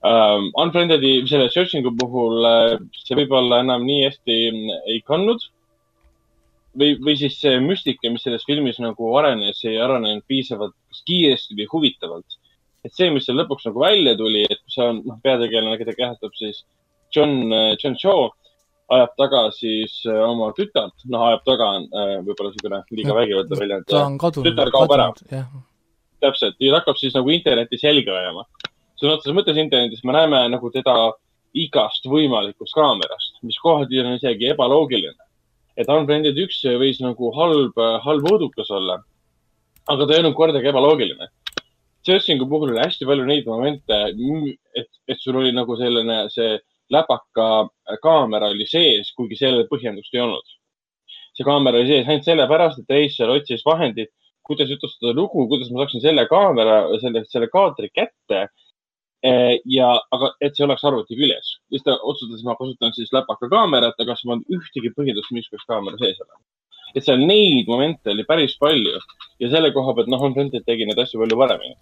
um,. 0.07 0.49
Unfriendedi, 0.63 1.19
selle 1.29 1.49
Searching'u 1.53 1.93
puhul 1.99 2.47
äh, 2.47 2.73
see 3.03 3.19
võib-olla 3.19 3.61
enam 3.65 3.85
nii 3.87 4.05
hästi 4.05 4.39
ei 4.93 5.01
kandnud 5.07 5.43
või, 6.77 6.95
või 7.03 7.17
siis 7.19 7.39
see 7.41 7.59
müstika, 7.63 8.11
mis 8.13 8.23
selles 8.25 8.45
filmis 8.47 8.79
nagu 8.83 9.13
arenes, 9.19 9.63
ei 9.65 9.79
arenenud 9.81 10.25
piisavalt 10.29 10.75
kiiresti 11.07 11.57
või 11.57 11.69
huvitavalt. 11.73 12.37
et 12.85 12.93
see, 12.95 13.09
mis 13.11 13.25
seal 13.27 13.35
lõpuks 13.41 13.65
nagu 13.67 13.81
välja 13.81 14.13
tuli, 14.15 14.45
et 14.47 14.61
see 14.71 14.85
on, 14.85 15.01
noh, 15.03 15.17
peategelane, 15.23 15.75
keda 15.81 15.95
kehastab 15.97 16.35
siis 16.37 16.61
John, 17.11 17.49
John 17.81 17.97
Shaw, 17.99 18.29
ajab 18.95 19.13
taga 19.19 19.43
siis 19.55 19.99
äh, 20.07 20.17
oma 20.23 20.49
tütart, 20.55 20.95
noh, 21.11 21.25
ajab 21.29 21.43
taga 21.47 21.69
on 21.77 21.87
äh, 21.91 22.13
võib-olla 22.23 22.53
niisugune 22.53 22.81
liiga 22.95 23.15
vägivaldne 23.17 23.59
väljend. 23.59 23.87
ta 23.89 24.03
on 24.05 24.17
kadunud. 24.21 24.47
tütar 24.47 24.71
kaob 24.73 24.93
ära.. 24.95 25.07
jah, 25.31 25.47
täpselt 26.23 26.55
ja 26.63 26.73
ta 26.73 26.81
hakkab 26.81 26.99
siis 26.99 27.15
nagu 27.17 27.33
internetis 27.33 27.83
jälge 27.83 28.13
ajama. 28.15 28.45
sõna 28.99 29.17
otseses 29.17 29.35
mõttes 29.35 29.59
internetis 29.59 30.03
me 30.07 30.15
näeme 30.15 30.43
nagu 30.53 30.71
teda 30.73 30.95
igast 31.57 32.05
võimalikust 32.07 32.75
kaamerast, 32.77 33.41
mis 33.43 33.57
kohati 33.59 33.99
on 34.03 34.13
isegi 34.15 34.51
ebaloogiline. 34.53 35.19
et 35.77 35.89
Unfriended 35.93 36.39
üks 36.41 36.63
võis 36.79 37.01
nagu 37.03 37.33
halb, 37.35 37.75
halb 38.05 38.31
õudukas 38.31 38.71
olla, 38.73 39.01
aga 39.87 40.07
ta 40.07 40.15
ei 40.15 40.23
olnud 40.23 40.37
kordagi 40.37 40.71
ebaloogiline. 40.71 41.27
Searchingu 42.07 42.47
puhul 42.47 42.71
oli 42.71 42.79
hästi 42.79 43.05
palju 43.05 43.25
neid 43.27 43.45
momente, 43.45 43.97
et, 44.79 44.89
et 45.11 45.19
sul 45.19 45.35
oli 45.41 45.51
nagu 45.51 45.75
selline, 45.75 46.21
see 46.31 46.55
läpaka 46.93 47.47
kaamera 48.03 48.51
oli 48.53 48.67
sees, 48.69 49.11
kuigi 49.17 49.37
sellele 49.39 49.67
põhjendust 49.71 50.13
ei 50.15 50.23
olnud. 50.23 50.53
see 51.37 51.45
kaamera 51.45 51.77
oli 51.77 51.89
sees 51.91 52.07
ainult 52.09 52.25
sellepärast, 52.25 52.79
et 52.81 52.93
reisijal 52.95 53.35
otsis 53.35 53.61
vahendit, 53.65 54.09
kuidas 54.47 54.71
jutustada 54.71 55.13
lugu, 55.13 55.47
kuidas 55.51 55.69
ma 55.71 55.83
saaksin 55.83 56.01
selle 56.05 56.25
kaamera, 56.31 56.79
selle, 57.03 57.23
selle 57.33 57.49
kaadri 57.51 57.91
kätte. 57.93 58.47
ja, 59.65 59.87
aga 60.13 60.29
et 60.45 60.55
see 60.55 60.63
oleks 60.63 60.83
arvuti 60.87 61.17
küljes, 61.17 61.55
siis 61.73 61.83
ta 61.83 61.95
otsustas, 62.11 62.43
ma 62.45 62.53
kasutan 62.59 62.93
siis 62.95 63.09
läpaka 63.15 63.49
kaamerat, 63.51 63.97
aga 63.99 64.15
mul 64.23 64.37
on 64.37 64.43
ühtegi 64.57 64.91
põhjendust, 64.97 65.33
miks 65.35 65.49
peaks 65.51 65.65
kaamera 65.71 65.97
sees 66.01 66.21
olema. 66.21 66.39
et 66.95 67.03
seal 67.03 67.23
neid 67.29 67.67
momente 67.67 68.13
oli 68.13 68.23
päris 68.29 68.55
palju 68.61 68.93
ja 69.41 69.49
selle 69.51 69.73
koha 69.75 69.95
pealt, 69.97 70.11
noh, 70.13 70.21
on 70.23 70.37
Fented 70.37 70.63
tegi 70.69 70.85
neid 70.87 71.01
asju 71.03 71.19
palju 71.23 71.39
paremini. 71.41 71.75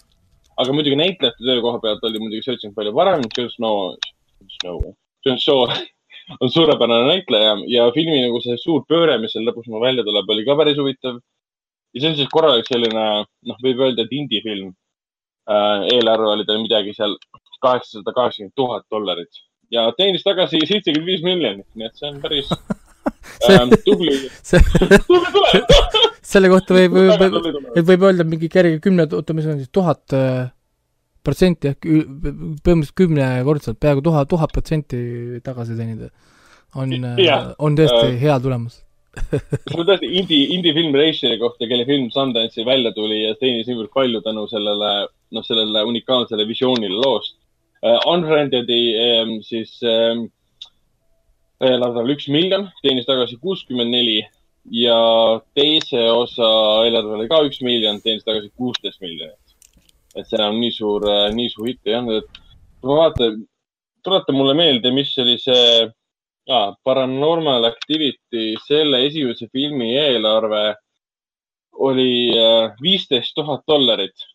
aga 0.63 0.77
muidugi 0.77 0.97
näitlejate 1.03 1.43
töö 1.43 1.61
koha 1.67 1.83
pealt 1.83 2.07
oli 2.09 2.23
muidugi 2.23 2.47
Searching 2.47 2.73
palju 2.79 2.95
parem, 2.95 3.27
Jon 3.37 3.99
Snow, 4.39 4.55
Snow, 4.59 4.95
Jon 5.25 5.39
Shaw 5.41 5.65
on 6.41 6.51
suurepärane 6.51 7.07
näitleja 7.07 7.55
ja 7.71 7.87
filmi 7.95 8.21
nagu 8.23 8.41
see 8.43 8.57
suur 8.61 8.85
pööre, 8.89 9.17
mis 9.21 9.35
seal 9.35 9.45
lõpuks 9.47 9.69
nagu 9.69 9.83
välja 9.83 10.05
tuleb, 10.07 10.29
oli 10.35 10.45
ka 10.47 10.57
päris 10.59 10.79
huvitav. 10.81 11.19
ja 11.93 12.01
see 12.01 12.11
on 12.11 12.19
siis 12.19 12.31
korralik 12.33 12.69
selline, 12.69 13.05
noh, 13.25 13.59
võib 13.63 13.83
öelda, 13.85 14.05
et 14.05 14.15
indie-film 14.15 14.71
äh,. 15.49 15.89
eelarve 15.95 16.31
oli 16.33 16.47
tal 16.47 16.61
midagi 16.63 16.95
seal 16.97 17.17
kaheksasada 17.61 18.13
kaheksakümmend 18.15 18.55
tuhat 18.57 18.87
dollarit 18.91 19.43
ja 19.73 19.87
teenis 19.97 20.25
tagasi 20.25 20.61
seitsekümmend 20.65 21.11
viis 21.13 21.23
miljonit, 21.25 21.67
nii 21.75 21.87
et 21.89 22.01
see 22.01 22.11
on 22.11 22.19
päris 22.23 22.51
See- 23.45 23.55
äh, 23.55 23.69
tubli, 23.85 24.13
see, 24.49 24.59
tubli 25.07 25.29
tulemus. 25.33 26.19
selle 26.25 26.49
kohta 26.49 26.77
võib, 26.77 26.93
võib, 26.95 27.23
võib, 27.23 27.87
võib 27.89 28.05
öelda 28.07 28.25
mingi 28.27 28.49
kerge 28.51 28.79
kümne, 28.83 29.05
oota, 29.05 29.35
mis 29.37 29.47
on 29.49 29.59
siis 29.59 29.71
tuhat 29.73 30.15
äh, 30.17 30.47
protsenti 31.25 31.73
ü- 31.73 32.05
põhimõtteliselt 32.63 32.95
kümnekordselt, 33.01 33.79
peaaegu 33.81 34.03
tuhat, 34.05 34.29
tuhat 34.31 34.53
protsenti 34.55 34.97
tagasi 35.45 35.77
teenida. 35.77 36.09
on 36.75 36.91
Jah., 36.91 37.53
on 37.59 37.77
tõesti 37.77 38.11
Äh, 38.11 38.19
hea 38.21 38.39
tulemus. 38.43 38.81
kas 39.31 39.75
ma 39.77 39.85
tõesti 39.87 40.09
indie, 40.19 40.49
indie-film 40.57 40.95
Rationi 40.95 41.39
kohta, 41.39 41.69
kelle 41.69 41.85
film 41.87 42.09
Sundance'i 42.11 42.65
välja 42.67 42.91
tuli 42.95 43.21
ja 43.21 43.35
teenis 43.39 43.69
niivõrd 43.69 43.93
palju 43.95 44.19
tänu 44.25 44.43
sellele, 44.51 44.91
noh, 45.31 45.45
sellele 45.47 45.83
unikaalsele 45.87 46.47
visioonile 46.47 46.99
loost 46.99 47.37
uh,. 47.79 48.01
Unfriended'i 48.11 48.81
um, 49.05 49.37
siis 49.45 49.77
um, 49.87 50.25
eelarve 51.63 52.03
oli 52.03 52.17
üks 52.17 52.27
miljon, 52.33 52.67
teenis 52.83 53.07
tagasi 53.07 53.39
kuuskümmend 53.39 53.95
neli 53.95 54.19
ja 54.73 54.99
teise 55.55 56.01
osa 56.11 56.49
eelarve 56.85 57.19
oli 57.19 57.29
ka 57.31 57.41
üks 57.47 57.61
miljon, 57.65 58.01
teenis 58.03 58.25
tagasi 58.27 58.51
kuusteist 58.57 59.01
miljonit. 59.05 59.39
Et 60.15 60.27
see 60.27 60.39
enam 60.39 60.59
nii 60.61 60.73
suur, 60.73 61.05
nii 61.35 61.51
suur 61.51 61.69
hitt 61.69 61.89
ei 61.89 61.97
olnud, 61.99 62.23
et 62.23 62.29
ma 62.85 62.93
vaatan, 63.01 63.43
tuleta 64.05 64.35
mulle 64.35 64.55
meelde, 64.57 64.91
mis 64.95 65.11
oli 65.21 65.35
see 65.41 65.85
ah, 66.49 66.69
Paranormal 66.85 67.67
Activity, 67.67 68.55
selle 68.67 69.03
esimese 69.07 69.49
filmi 69.51 69.91
eelarve 69.97 70.65
oli 71.85 72.31
viisteist 72.81 73.35
tuhat 73.35 73.65
dollarit 73.67 74.29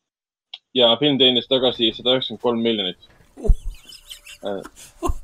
ja 0.77 0.93
film 1.01 1.19
teenis 1.19 1.49
tagasi 1.49 1.93
sada 1.97 2.17
üheksakümmend 2.17 2.43
kolm 2.43 2.61
miljonit. 2.63 2.99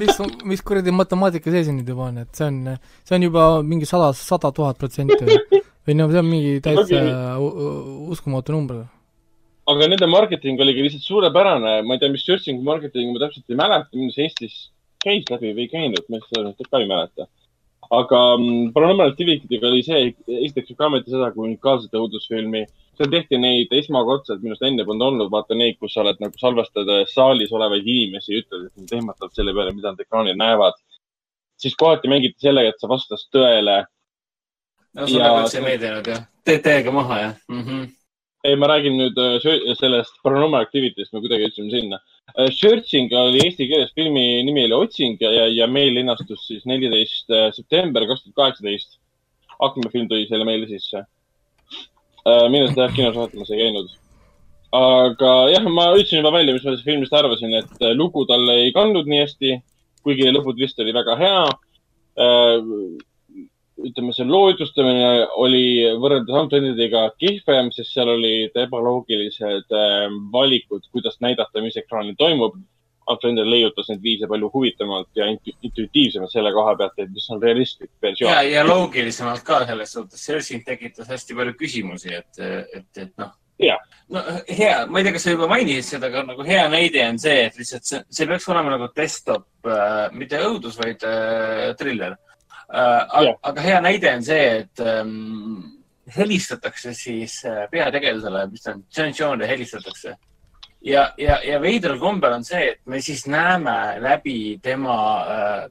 mis, 0.00 0.18
mis 0.44 0.62
kuradi 0.62 0.92
matemaatika 0.94 1.52
see 1.52 1.64
siin 1.66 1.78
nüüd 1.80 1.90
juba 1.92 2.08
on, 2.10 2.22
et 2.24 2.30
see 2.36 2.48
on, 2.48 2.58
see 3.06 3.18
on 3.18 3.26
juba 3.28 3.44
mingi 3.66 3.88
sada, 3.88 4.12
sada 4.16 4.52
tuhat 4.54 4.80
protsenti 4.80 5.18
või? 5.26 5.62
või 5.86 5.96
no 5.98 6.08
see 6.10 6.22
on 6.22 6.28
mingi 6.28 6.56
täitsa 6.64 7.02
uskumatu 8.14 8.56
number. 8.56 8.84
Aga 9.72 9.88
nende 9.90 10.08
marketing 10.10 10.60
oligi 10.60 10.86
lihtsalt 10.86 11.06
suurepärane, 11.06 11.74
ma 11.86 11.96
ei 11.96 12.02
tea, 12.02 12.12
mis 12.12 12.24
searching 12.26 12.62
marketing 12.66 13.12
ma 13.12 13.24
täpselt 13.24 13.52
ei 13.52 13.58
mäleta, 13.58 13.90
arust 14.08 14.22
Eestis 14.24 14.56
käis 15.02 15.30
läbi 15.30 15.52
või 15.56 15.66
ei 15.66 15.72
käinud, 15.72 16.04
ma 16.08 16.20
seda 16.26 16.52
ka 16.70 16.82
ei 16.82 16.90
mäleta. 16.90 17.28
aga 17.92 18.18
mm, 18.38 18.70
Paranormal 18.72 19.10
Activity'ga 19.12 19.68
oli 19.68 19.82
see, 19.84 20.12
esiteks 20.38 20.76
mõelda 20.78 21.10
seda 21.12 21.30
kui 21.34 21.48
unikaalset 21.48 21.96
õudusfilmi. 21.98 22.64
seal 22.96 23.10
tehti 23.10 23.38
neid 23.40 23.72
esmakordselt, 23.72 24.42
minu 24.42 24.52
arust 24.54 24.66
enne 24.68 24.84
polnud 24.84 25.06
olnud, 25.08 25.30
vaata 25.32 25.56
neid, 25.58 25.78
kus 25.80 25.94
sa 25.94 26.02
oled 26.04 26.20
nagu 26.20 26.38
salvestades 26.38 27.14
saalis 27.16 27.52
olevaid 27.52 27.86
inimesi 27.88 28.38
ütled, 28.40 28.68
et 28.68 28.84
nad 28.84 28.98
ehmatavad 28.98 29.32
selle 29.34 29.54
peale, 29.56 29.72
mida 29.76 29.92
nad 29.92 30.04
ekraanil 30.04 30.36
näevad. 30.36 30.78
siis 31.62 31.76
kohati 31.78 32.08
mängiti 32.10 32.42
sellega, 32.42 32.72
et 32.72 32.80
see 32.80 32.88
vastas 32.90 33.28
tõele 33.30 33.84
no 34.94 35.06
sulle 35.06 35.24
Ja- 35.24 35.34
peaks 35.34 35.52
see 35.56 35.64
meeldinud 35.64 36.08
jah? 36.10 36.24
teed 36.44 36.62
täiega 36.64 36.92
maha 36.94 37.18
jah 37.20 37.34
mm? 37.48 37.62
-hmm. 37.62 37.90
ei, 38.44 38.56
ma 38.58 38.68
räägin 38.70 38.98
nüüd 38.98 39.18
äh, 39.22 39.36
sellest 39.78 40.16
Paranormal 40.24 40.66
Activity'st, 40.66 41.12
me 41.14 41.22
kuidagi 41.22 41.46
jõudsime 41.46 41.70
sinna. 41.70 42.00
Searching 42.56 43.12
oli 43.18 43.42
eesti 43.44 43.68
keeles 43.70 43.92
filmi 43.94 44.42
nimi 44.46 44.64
oli 44.66 44.76
Otsing 44.78 45.20
ja, 45.22 45.46
ja, 45.52 45.66
meil 45.70 45.92
linastus 45.94 46.46
siis 46.48 46.66
neliteist 46.66 47.30
september 47.56 48.06
kaks 48.08 48.24
tuhat 48.24 48.38
kaheksateist. 48.40 48.98
aknafilm 49.62 50.08
tõi 50.10 50.24
selle 50.26 50.46
meile 50.48 50.66
sisse. 50.66 51.04
mina 52.50 52.70
seda 52.70 52.88
kinos 52.96 53.14
vaatamas 53.18 53.50
ei 53.50 53.60
käinud. 53.60 53.90
aga 54.72 55.32
jah, 55.52 55.68
ma 55.68 55.90
ütlesin 55.92 56.22
juba 56.22 56.32
välja, 56.32 56.54
mis 56.54 56.64
ma 56.64 56.70
sellest 56.70 56.86
filmist 56.88 57.12
arvasin, 57.12 57.54
et 57.54 57.82
äh, 57.82 57.94
lugu 57.94 58.24
talle 58.26 58.54
ei 58.64 58.72
kandnud 58.72 59.06
nii 59.06 59.20
hästi, 59.20 59.58
kuigi 60.02 60.30
lõputvist 60.32 60.80
oli 60.80 60.94
väga 60.96 61.18
hea 61.20 61.42
ütleme, 63.86 64.12
see 64.16 64.26
loo 64.28 64.50
jutustamine 64.50 65.08
oli 65.42 65.64
võrreldes 66.00 66.36
Unfriendediga 66.42 67.06
kihvem, 67.20 67.70
sest 67.74 67.94
seal 67.94 68.12
olid 68.14 68.56
ebaloogilised 68.64 69.74
äh, 69.76 70.06
valikud, 70.32 70.86
kuidas 70.94 71.18
näidata, 71.24 71.64
mis 71.64 71.78
ekraanil 71.80 72.18
toimub. 72.18 72.58
Unfriended 73.10 73.48
leiutas 73.50 73.88
neid 73.90 74.02
viise 74.04 74.28
palju 74.30 74.46
huvitavamalt 74.52 75.08
ja 75.18 75.26
intu- 75.26 75.56
intuitiivsemalt 75.66 76.30
selle 76.30 76.52
koha 76.54 76.76
pealt, 76.78 77.00
et 77.02 77.10
mis 77.10 77.24
on 77.34 77.42
realistlik 77.42 77.90
ja, 77.90 78.02
versioon. 78.06 78.50
ja 78.52 78.62
loogilisemalt 78.66 79.42
ka 79.46 79.64
selles 79.66 79.94
suhtes, 79.96 80.22
Searching 80.22 80.62
tekitas 80.66 81.10
hästi 81.10 81.34
palju 81.34 81.56
küsimusi, 81.58 82.14
et, 82.14 82.42
et, 82.78 82.90
et 82.96 83.10
noh. 83.18 83.34
Jah. 83.62 83.82
no 84.10 84.22
hea, 84.48 84.86
ma 84.90 84.98
ei 85.00 85.06
tea, 85.06 85.14
kas 85.14 85.26
sa 85.26 85.34
juba 85.34 85.48
mainisid 85.50 85.86
seda, 85.86 86.08
aga 86.08 86.22
nagu 86.30 86.46
hea 86.46 86.62
näide 86.72 87.02
on 87.04 87.18
see, 87.22 87.44
et 87.46 87.58
lihtsalt 87.58 87.86
see, 87.86 88.00
see 88.10 88.26
peaks 88.30 88.48
olema 88.50 88.72
nagu 88.74 88.88
desktop 88.96 89.66
äh,, 89.66 90.06
mitte 90.18 90.40
õudus, 90.46 90.78
vaid 90.80 91.04
äh, 91.06 91.72
triller 91.78 92.16
äh,. 92.16 92.31
Jah. 92.72 93.38
aga 93.42 93.60
hea 93.60 93.80
näide 93.84 94.10
on 94.16 94.22
see, 94.24 94.44
et 94.62 94.80
ähm, 94.80 95.62
helistatakse 96.16 96.94
siis 96.96 97.42
äh, 97.44 97.66
peategelasele, 97.70 98.46
mis 98.50 98.66
on, 98.66 98.84
John 98.96 99.12
Jones'ile 99.12 99.48
helistatakse. 99.48 100.16
ja, 100.84 101.12
ja, 101.18 101.38
ja 101.44 101.60
veidral 101.60 101.98
kombel 101.98 102.32
on 102.32 102.44
see, 102.44 102.72
et 102.72 102.80
me 102.86 103.00
siis 103.00 103.26
näeme 103.26 104.00
läbi 104.00 104.58
tema, 104.62 104.96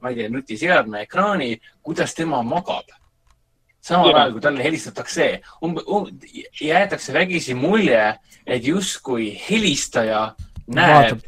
ma 0.00 0.08
ei 0.08 0.16
tea, 0.16 0.30
nutiseadme 0.32 1.02
ekraani, 1.02 1.56
kuidas 1.82 2.14
tema 2.14 2.42
magab. 2.42 2.86
samal 3.82 4.14
ajal, 4.14 4.32
kui 4.32 4.40
talle 4.40 4.62
helistatakse 4.62 5.40
um,, 5.60 5.74
um, 5.86 6.06
jäetakse 6.60 7.12
vägisi 7.12 7.54
mulje, 7.54 8.14
et 8.46 8.64
justkui 8.64 9.32
helistaja 9.50 10.36
näeb, 10.70 11.18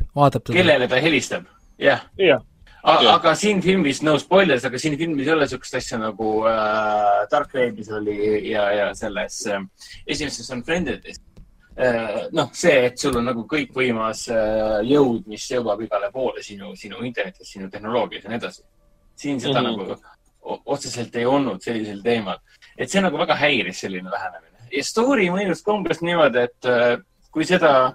kellele 0.52 0.88
ta 0.88 1.02
helistab. 1.02 1.50
jah 1.78 2.06
jah 2.18 2.40
aga, 2.84 3.12
aga 3.16 3.34
siin 3.38 3.60
filmis, 3.64 4.00
no 4.04 4.16
spoilers, 4.20 4.64
aga 4.68 4.80
siin 4.80 4.96
filmis 5.00 5.28
ei 5.28 5.34
ole 5.34 5.46
niisugust 5.46 5.78
asja 5.78 5.98
nagu 6.00 6.30
äh, 6.48 7.22
Dark 7.32 7.54
Raidis 7.56 7.90
oli 7.96 8.16
ja, 8.50 8.66
ja 8.76 8.88
selles 8.96 9.40
äh, 9.48 9.62
esimeses 10.06 10.50
on 10.54 10.64
Friended'is 10.66 11.20
äh,. 11.80 12.26
noh, 12.36 12.50
see, 12.52 12.76
et 12.90 13.00
sul 13.00 13.16
on 13.20 13.30
nagu 13.30 13.46
kõikvõimas 13.50 14.26
äh, 14.32 14.80
jõud, 14.90 15.24
mis 15.30 15.46
jõuab 15.50 15.84
igale 15.86 16.10
poole 16.14 16.44
sinu, 16.44 16.74
sinu 16.78 17.00
internetis, 17.08 17.54
sinu 17.56 17.70
tehnoloogias 17.72 18.26
ja 18.26 18.34
nii 18.34 18.42
edasi. 18.42 18.64
siin 19.16 19.40
seda 19.40 19.62
mm 19.62 19.66
-hmm. 19.66 19.86
nagu 19.86 20.60
otseselt 20.74 21.16
ei 21.16 21.24
olnud 21.24 21.62
sellisel 21.62 22.02
teemal, 22.02 22.36
et 22.76 22.90
see 22.90 23.00
nagu 23.00 23.18
väga 23.18 23.34
häiris, 23.34 23.80
selline 23.80 24.10
lähenemine. 24.10 24.68
ja 24.72 24.84
story 24.84 25.30
mõjus 25.32 25.62
kombes 25.64 26.02
niimoodi, 26.02 26.38
et 26.38 26.68
äh, 26.68 26.98
kui 27.30 27.44
seda 27.48 27.94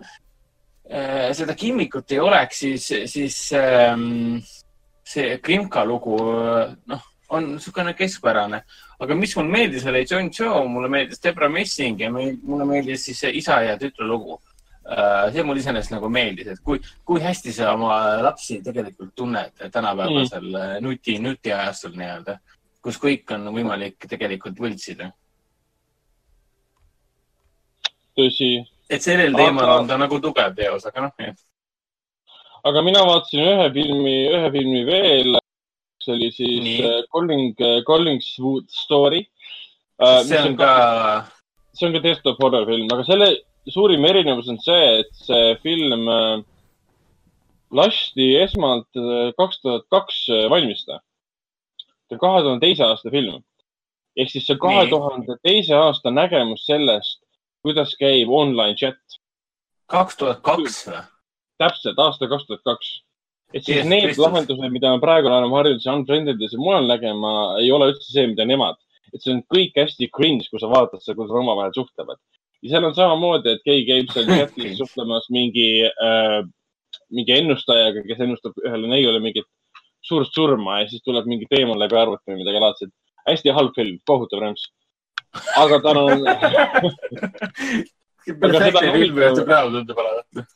äh,, 0.90 1.30
seda 1.38 1.54
kimmikut 1.54 2.12
ei 2.12 2.20
oleks, 2.20 2.60
siis, 2.60 2.88
siis 3.06 3.54
ähm, 3.54 4.42
see 5.10 5.38
Krimka 5.42 5.84
lugu, 5.86 6.18
noh, 6.86 7.08
on 7.30 7.54
niisugune 7.56 7.94
keskpärane, 7.98 8.62
aga 9.02 9.16
mis 9.18 9.36
mulle 9.38 9.54
meeldis, 9.54 9.86
oli 9.90 10.06
John 10.10 10.30
Joe, 10.34 10.68
mulle 10.70 10.90
meeldis 10.90 11.22
Debra 11.24 11.50
Messing 11.50 12.02
ja 12.02 12.12
mulle 12.12 12.66
meeldis 12.70 13.06
siis 13.06 13.24
see 13.26 13.34
isa 13.42 13.62
ja 13.66 13.78
tütre 13.82 14.08
lugu. 14.08 14.40
Äh, 14.90 15.30
see 15.34 15.46
mulle 15.46 15.62
iseenesest 15.62 15.94
nagu 15.94 16.10
meeldis, 16.10 16.48
et 16.54 16.62
kui, 16.66 16.80
kui 17.06 17.22
hästi 17.22 17.54
sa 17.54 17.74
oma 17.78 18.00
lapsi 18.26 18.58
tegelikult 18.66 19.14
tunned 19.16 19.70
tänapäevasel 19.70 20.48
mm. 20.50 20.80
nuti, 20.86 21.20
nutiajastul 21.22 21.94
nii-öelda, 22.00 22.40
kus 22.82 22.98
kõik 23.02 23.30
on 23.38 23.52
võimalik 23.54 24.10
tegelikult 24.10 24.58
võltsida. 24.62 25.12
tõsi. 28.20 28.50
et 28.90 29.06
sellel 29.06 29.38
teemal 29.38 29.64
aga... 29.64 29.78
on 29.80 29.88
ta 29.88 29.98
nagu 30.02 30.18
tugev 30.20 30.58
teos, 30.58 30.90
aga 30.90 31.06
noh, 31.06 31.14
jah 31.22 31.38
aga 32.68 32.82
mina 32.84 33.02
vaatasin 33.08 33.44
ühe 33.46 33.68
filmi, 33.74 34.16
ühe 34.36 34.52
filmi 34.56 34.86
veel. 34.88 35.38
see 36.00 36.14
oli 36.16 36.30
siis 36.32 36.64
Nii. 36.64 36.84
Äh, 36.88 37.02
Calling, 37.12 37.56
äh, 37.60 37.82
Collingswood 37.84 38.70
Story. 38.72 39.26
Äh, 40.00 40.24
see 40.24 40.40
on 40.40 40.56
ka. 40.58 41.26
see 41.74 41.88
on 41.88 41.94
ka 41.94 42.04
desktop 42.04 42.40
horror 42.42 42.66
film, 42.66 42.88
aga 42.92 43.04
selle 43.08 43.28
suurim 43.70 44.06
erinevus 44.08 44.48
on 44.50 44.58
see, 44.64 44.86
et 45.02 45.12
see 45.14 45.52
film 45.64 46.08
lasti 47.76 48.32
esmalt 48.40 48.98
kaks 49.38 49.62
tuhat 49.62 49.86
kaks 49.94 50.24
valmista. 50.50 51.02
see 52.08 52.18
on 52.18 52.24
kahe 52.24 52.42
tuhande 52.42 52.66
teise 52.66 52.84
aasta 52.88 53.12
film. 53.12 53.44
ehk 54.18 54.32
siis 54.32 54.48
see 54.48 54.58
kahe 54.58 54.88
tuhande 54.90 55.38
teise 55.44 55.76
aasta 55.76 56.12
nägemus 56.12 56.66
sellest, 56.66 57.22
kuidas 57.62 57.96
käib 58.00 58.32
online 58.32 58.76
chat. 58.76 59.20
kaks 59.88 60.18
tuhat 60.18 60.42
kaks 60.42 60.84
või? 60.88 61.04
Täpselt 61.60 62.00
aasta 62.00 62.30
kaks 62.32 62.48
tuhat 62.48 62.66
kaks. 62.68 62.90
et 63.54 63.66
siis 63.66 63.80
yes, 63.80 63.88
need 63.90 64.06
Christus. 64.08 64.24
lahendused, 64.26 64.72
mida 64.72 64.92
me 64.94 65.02
praegu 65.02 65.30
oleme 65.32 65.56
harjunud 65.58 65.88
Unfriended'is 65.96 66.54
ja 66.54 66.62
mujal 66.62 66.86
nägema, 66.90 67.32
ei 67.62 67.72
ole 67.74 67.92
üldse 67.94 68.12
see, 68.12 68.28
mida 68.30 68.46
nemad. 68.46 68.78
et 69.14 69.24
see 69.24 69.34
on 69.34 69.42
kõik 69.56 69.78
hästi 69.80 70.10
cringe, 70.16 70.46
kui 70.52 70.62
sa 70.62 70.70
vaatad 70.70 71.02
seda, 71.02 71.18
kuidas 71.18 71.34
nad 71.34 71.42
omavahel 71.44 71.74
suhtlevad. 71.76 72.20
ja 72.62 72.74
seal 72.74 72.90
on 72.90 72.96
samamoodi, 72.96 73.56
et 73.56 73.66
keegi 73.66 73.88
käib 73.90 74.14
seal 74.14 74.30
chatis 74.30 74.78
suhtlemas 74.82 75.30
mingi 75.34 75.70
äh,, 75.90 76.42
mingi 77.14 77.38
ennustajaga, 77.38 78.04
kes 78.06 78.20
ennustab 78.26 78.54
ühele 78.66 78.90
neiule 78.90 79.20
mingit 79.24 79.48
suurt 80.06 80.30
surma 80.34 80.82
ja 80.82 80.90
siis 80.90 81.04
tuleb 81.06 81.26
mingi 81.30 81.48
teemal 81.50 81.80
läbi 81.82 81.98
arvuti 82.00 82.32
või 82.32 82.42
midagi 82.44 82.62
laadset. 82.64 82.92
hästi 83.30 83.54
halb 83.54 83.74
film, 83.76 83.98
kohutav 84.10 84.40
rämps. 84.42 84.70
aga 85.58 85.82
tal 85.84 85.98
on 86.06 86.24
ta 89.36 89.44
praegu 89.46 89.70
tundub 89.76 89.98
olevat 90.06 90.50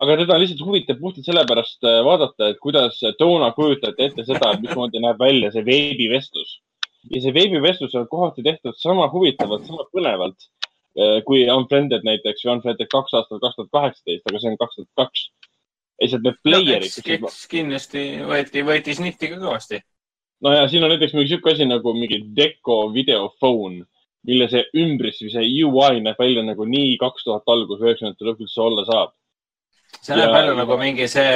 aga 0.00 0.16
teda 0.22 0.38
lihtsalt 0.40 0.62
huvitab 0.64 1.00
puhtalt 1.00 1.26
sellepärast 1.28 1.84
äh, 1.84 2.00
vaadata, 2.04 2.50
et 2.50 2.60
kuidas 2.62 3.00
toona 3.18 3.50
kujutati 3.56 4.06
ette 4.06 4.24
seda, 4.28 4.54
mismoodi 4.62 5.02
näeb 5.04 5.20
välja 5.20 5.52
see 5.54 5.64
veebivestlus. 5.66 6.56
ja 7.10 7.20
see 7.24 7.34
veebivestlus 7.36 7.94
on 7.96 8.08
kohati 8.08 8.44
tehtud 8.44 8.76
sama 8.76 9.08
huvitavalt, 9.12 9.66
sama 9.68 9.86
põnevalt 9.92 10.48
äh, 10.96 11.20
kui 11.28 11.44
Unfriended 11.52 12.06
näiteks 12.08 12.46
või 12.46 12.54
Unfriended 12.56 12.90
kaks 12.92 13.14
aastat, 13.18 13.42
kaks 13.44 13.60
tuhat 13.60 13.70
kaheksateist, 13.76 14.26
aga 14.26 14.40
see 14.40 14.52
on 14.52 14.58
kaks 14.64 14.80
tuhat 14.80 14.90
kaks. 15.04 15.28
lihtsalt 16.00 16.26
need 16.26 16.42
player'id 16.48 17.20
no,. 17.20 17.32
kindlasti 17.54 18.04
võeti, 18.32 18.66
võeti 18.72 18.96
snifti 18.96 19.32
ka 19.34 19.40
kõvasti. 19.44 19.84
no 20.44 20.56
ja 20.56 20.66
siin 20.68 20.84
on 20.84 20.94
näiteks 20.94 21.16
mingi 21.16 21.34
sihuke 21.34 21.52
asi 21.52 21.68
nagu 21.68 21.96
mingi 21.96 22.22
Deco 22.36 22.82
videophone, 22.96 23.84
mille 24.24 24.48
see 24.48 24.64
ümbris 24.80 25.20
või 25.20 25.32
see 25.36 25.54
UI 25.64 26.04
näeb 26.04 26.20
välja 26.20 26.44
nagu 26.44 26.64
nii 26.64 26.96
kaks 27.00 27.28
tuhat 27.28 27.48
algus, 27.52 27.84
üheksakümnendate 27.84 28.32
lõpus 28.32 28.48
üldse 28.48 28.64
olla 28.64 28.88
saab 28.88 29.16
see 30.04 30.16
näeb 30.18 30.32
välja 30.34 30.56
nagu 30.58 30.78
mingi 30.80 31.06
see 31.10 31.30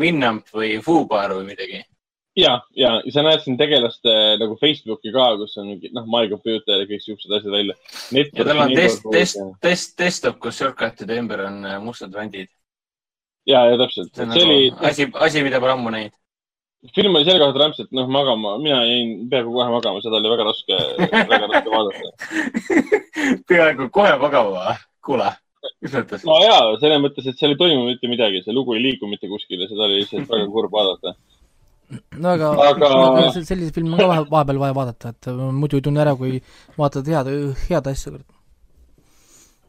Winamp 0.00 0.52
või 0.54 0.74
Fubar 0.84 1.34
või 1.36 1.48
midagi. 1.52 1.80
ja, 2.38 2.54
ja 2.78 2.92
sa 3.12 3.24
näed 3.26 3.42
siin 3.44 3.58
tegelaste 3.60 4.14
nagu 4.40 4.56
Facebooki 4.60 5.12
ka, 5.14 5.32
kus 5.40 5.58
on 5.60 5.72
mingi 5.72 5.90
noh, 5.96 6.06
My 6.10 6.30
Computer 6.30 6.82
ja 6.82 6.88
kõik 6.90 7.04
siuksed 7.04 7.34
asjad 7.38 7.52
välja. 7.54 7.76
ja 8.14 8.46
tal 8.46 8.64
on 8.66 8.74
test, 8.76 9.04
test, 9.12 9.42
test, 9.62 9.98
desktop, 9.98 10.40
kus 10.42 10.60
shortcut'ide 10.60 11.18
ümber 11.20 11.44
on 11.48 11.60
äh, 11.66 11.80
mustad 11.82 12.14
vandid. 12.14 12.50
ja, 13.46 13.66
ja 13.66 13.76
täpselt. 13.80 14.14
see 14.14 14.26
on 14.26 14.34
nagu 14.34 14.46
oli... 14.46 14.72
asi, 14.92 15.10
asi, 15.28 15.44
mida 15.46 15.62
pole 15.62 15.76
ammu 15.78 15.94
näinud 15.94 16.16
film 16.94 17.14
oli 17.14 17.26
selle 17.28 17.42
kohta 17.44 17.60
rämpsalt, 17.60 17.90
noh, 17.92 18.08
magama, 18.08 18.54
mina 18.58 18.78
jäin 18.88 19.28
peaaegu 19.30 19.52
kohe 19.52 19.68
magama, 19.68 20.00
seda 20.00 20.16
oli 20.16 20.30
väga 20.32 20.46
raske, 20.48 20.78
väga 21.28 21.48
raske 21.50 21.74
vaadata 21.74 22.08
peaaegu 23.50 23.90
kohe 23.92 24.14
magama, 24.22 24.76
kuule? 25.04 25.28
No 26.28 26.38
jaa, 26.44 26.62
selles 26.80 27.02
mõttes, 27.02 27.26
et 27.28 27.38
seal 27.38 27.54
ei 27.54 27.60
toimu 27.60 27.84
mitte 27.88 28.08
midagi, 28.10 28.42
see 28.44 28.54
lugu 28.56 28.76
ei 28.76 28.82
liigu 28.84 29.08
mitte 29.10 29.28
kuskile, 29.30 29.68
seda 29.68 29.86
oli 29.86 30.00
lihtsalt 30.00 30.28
väga 30.30 30.48
kurb 30.52 30.74
vaadata. 30.76 31.14
no 32.22 32.34
aga, 32.34 32.50
aga... 32.68 32.90
aga 33.08 33.30
selliseid 33.36 33.76
filme 33.76 33.94
on 33.96 34.02
ka 34.02 34.08
vahe, 34.10 34.26
vahepeal 34.30 34.60
vaja 34.62 34.76
vaadata, 34.80 35.14
et 35.14 35.30
muidu 35.60 35.80
ei 35.80 35.86
tunne 35.86 36.02
ära, 36.04 36.16
kui 36.18 36.40
vaatad 36.78 37.08
head, 37.12 37.30
head 37.68 37.92
asja. 37.92 38.16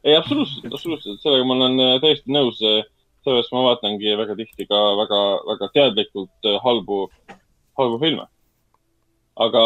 ei, 0.03 0.15
absoluutselt, 0.15 0.67
absoluutselt, 0.71 1.21
sellega 1.23 1.47
ma 1.47 1.59
olen 1.59 1.85
äh, 1.87 1.93
täiesti 2.03 2.33
nõus. 2.33 2.59
sellepärast 3.21 3.53
ma 3.53 3.67
vaatangi 3.67 4.15
väga 4.17 4.35
tihti 4.39 4.65
ka 4.65 4.77
väga, 4.97 5.21
väga 5.51 5.71
teadlikult 5.75 6.49
äh, 6.49 6.59
halbu, 6.63 7.03
halbu 7.77 7.99
filme. 8.01 8.27
aga 9.47 9.61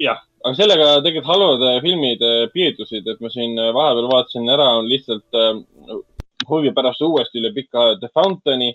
jah 0.00 0.20
aga 0.46 0.54
sellega 0.54 0.88
tegelikult 1.02 1.30
halvad 1.32 1.62
äh, 1.66 1.78
filmid 1.82 2.22
äh, 2.22 2.46
piirdusid, 2.54 3.06
et 3.10 3.22
ma 3.22 3.30
siin 3.32 3.56
äh, 3.58 3.72
vahepeal 3.74 4.10
vaatasin 4.12 4.50
ära 4.54 4.68
lihtsalt 4.86 5.38
huvi 6.46 6.70
pärast 6.76 7.02
uuesti 7.02 7.40
üle 7.40 7.50
pika 7.56 7.96
The 7.98 8.10
Fountain'i, 8.14 8.70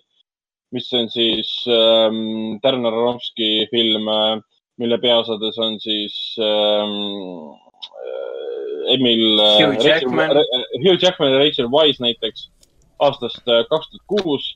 mis 0.76 0.90
on 0.98 1.08
siis 1.12 1.52
ähm, 1.72 2.58
Darren 2.64 2.88
Aronofsky 2.88 3.68
film, 3.72 4.08
mille 4.82 4.98
peaosades 5.04 5.60
on 5.64 5.78
siis 5.84 6.16
ähm, 6.44 6.98
Emil 8.92 9.40
Hugh 9.62 9.78
Jackman. 9.86 10.42
Hugh 10.82 11.00
Jackman 11.00 11.32
ja 11.32 11.40
Rachel 11.40 11.72
Wise 11.72 12.04
näiteks 12.04 12.50
aastast 13.00 13.46
kaks 13.46 13.92
tuhat 13.92 14.08
kuus 14.12 14.52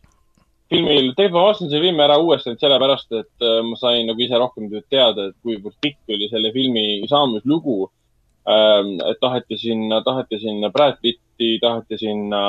filmil, 0.72 1.12
vaatasin 1.18 1.70
selle 1.70 1.84
filmi 1.84 2.04
ära 2.06 2.18
uuesti 2.22 2.56
sellepärast, 2.60 3.12
et 3.20 3.46
äh, 3.46 3.60
ma 3.66 3.78
sain 3.80 4.08
nagu 4.10 4.24
ise 4.24 4.40
rohkem 4.42 4.70
teada, 4.90 5.30
et 5.30 5.38
kuivõrd 5.46 5.78
pikk 5.84 6.16
oli 6.16 6.30
selle 6.32 6.52
filmi 6.56 6.86
saamislugu. 7.12 7.86
Ähm, 8.46 8.98
et 9.02 9.18
taheti 9.22 9.58
sinna, 9.58 10.04
taheti 10.06 10.38
sinna 10.42 10.70
Brad 10.74 11.00
Pitti, 11.02 11.56
taheti 11.62 11.98
sinna 11.98 12.42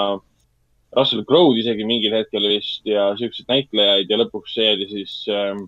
Russell 0.96 1.24
Crowe'd 1.28 1.60
isegi 1.60 1.86
mingil 1.88 2.12
hetkel 2.16 2.44
vist 2.52 2.84
ja 2.88 3.10
siukseid 3.16 3.48
näitlejaid 3.48 4.12
ja 4.12 4.18
lõpuks 4.20 4.58
jäädi 4.60 4.90
siis, 4.90 5.14
ähm, 5.32 5.64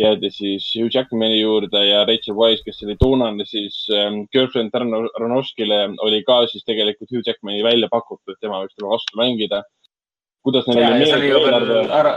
jäädi 0.00 0.30
siis 0.32 0.70
Hugh 0.78 0.96
Jackmani 0.96 1.42
juurde 1.42 1.84
ja 1.84 2.06
Rachel 2.08 2.36
Wise, 2.38 2.64
kes 2.64 2.82
oli 2.86 2.96
toonane 3.00 3.44
siis 3.48 3.84
ähm, 3.92 4.24
girlfriend 4.32 4.72
Darren 4.72 4.96
Aronofskile, 4.96 5.84
oli 6.04 6.24
ka 6.24 6.42
siis 6.48 6.64
tegelikult 6.64 7.12
Hugh 7.12 7.28
Jackmani 7.28 7.62
välja 7.64 7.88
pakutud, 7.92 8.40
tema 8.40 8.64
võiks 8.64 8.76
talle 8.76 8.96
vastu 8.96 9.20
mängida 9.20 9.60
kuidas 10.44 10.66
neil 10.68 10.84
oli 10.84 11.04
meelega 11.04 11.42
eelarve 11.42 11.84
Ar. 12.00 12.10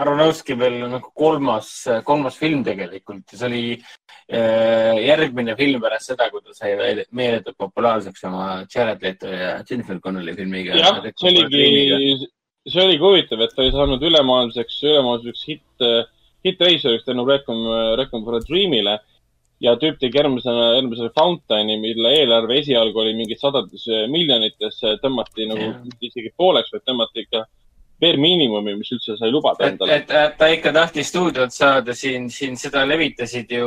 Aronovski 0.00 0.54
veel 0.54 0.76
nagu 0.86 1.08
kolmas, 1.18 1.70
kolmas 2.06 2.36
film 2.38 2.60
tegelikult 2.62 3.32
ja 3.32 3.38
see 3.40 3.48
oli 3.48 3.62
äh, 3.74 5.00
järgmine 5.02 5.56
film 5.58 5.82
pärast 5.82 6.12
seda, 6.12 6.28
kui 6.30 6.44
ta 6.44 6.54
sai 6.54 6.76
meeletult 7.10 7.58
populaarseks 7.58 8.22
oma 8.28 8.44
Jared 8.70 9.02
Leto 9.02 9.32
ja 9.32 9.56
Jennifer 9.66 9.98
Connelly 9.98 10.36
filmiga. 10.38 10.78
jah, 10.78 11.00
see 11.10 11.32
oligi, 11.32 12.30
see 12.70 12.84
oligi 12.84 13.02
huvitav, 13.02 13.42
et 13.42 13.56
ta 13.56 13.64
oli 13.64 13.74
saanud 13.74 14.06
ülemaailmseks, 14.10 14.78
ülemaailmseks 14.92 15.44
hitt, 15.50 15.88
hittreisijaks 16.46 17.08
tänu 17.08 17.26
Requiem, 17.26 17.66
Requiem 17.98 18.24
for 18.28 18.38
a 18.38 18.44
Dream'ile 18.46 19.00
ja 19.60 19.76
tüüp 19.80 19.98
tegi 20.00 20.18
järgmisena, 20.18 20.74
järgmisena 20.78 21.12
Fountaini, 21.16 21.76
mille 21.82 22.14
eelarve 22.22 22.60
esialgu 22.62 23.02
oli 23.02 23.14
mingid 23.18 23.40
sadades 23.42 23.86
miljonites, 24.12 24.80
tõmmati 25.02 25.48
nagu 25.50 25.72
mitte 25.84 26.08
isegi 26.08 26.32
pooleks, 26.36 26.72
vaid 26.72 26.86
tõmmati 26.88 27.26
ikka 27.26 27.44
bare 28.00 28.16
miinimumi, 28.16 28.74
mis 28.78 28.90
üldse 28.94 29.16
sai 29.18 29.28
lubada 29.32 29.66
endale. 29.68 29.98
et 30.00 30.12
et 30.16 30.36
ta 30.40 30.48
ikka 30.48 30.72
tahtis 30.72 31.10
stuudiot 31.12 31.52
saada 31.52 31.94
siin, 31.96 32.30
siin 32.32 32.56
seda 32.56 32.86
levitasid 32.88 33.52
ju 33.52 33.66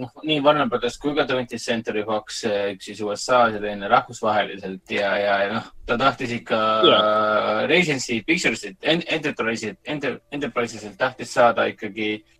noh, 0.00 0.12
nii 0.24 0.40
Warner 0.44 0.68
Brothers 0.70 0.96
kui 1.02 1.12
ka 1.16 1.26
20th 1.28 1.60
Century 1.60 2.04
Fox, 2.08 2.44
üks 2.48 2.88
siis 2.88 3.02
USA-s 3.04 3.58
ja 3.58 3.60
teine 3.60 3.90
rahvusvaheliselt 3.92 4.94
ja, 4.96 5.10
ja, 5.20 5.36
ja 5.44 5.52
noh, 5.58 5.68
ta 5.84 5.98
tahtis 6.00 6.32
ikka 6.38 6.60
Jaa. 6.88 7.66
Regency 7.68 8.22
Pictures'ilt, 8.24 8.80
Enterprise'ilt, 8.80 9.82
Enterprise'ilt 9.84 10.96
tahtis 10.98 11.36
saada 11.36 11.68
ikkagi 11.68 12.16
noh. 12.16 12.32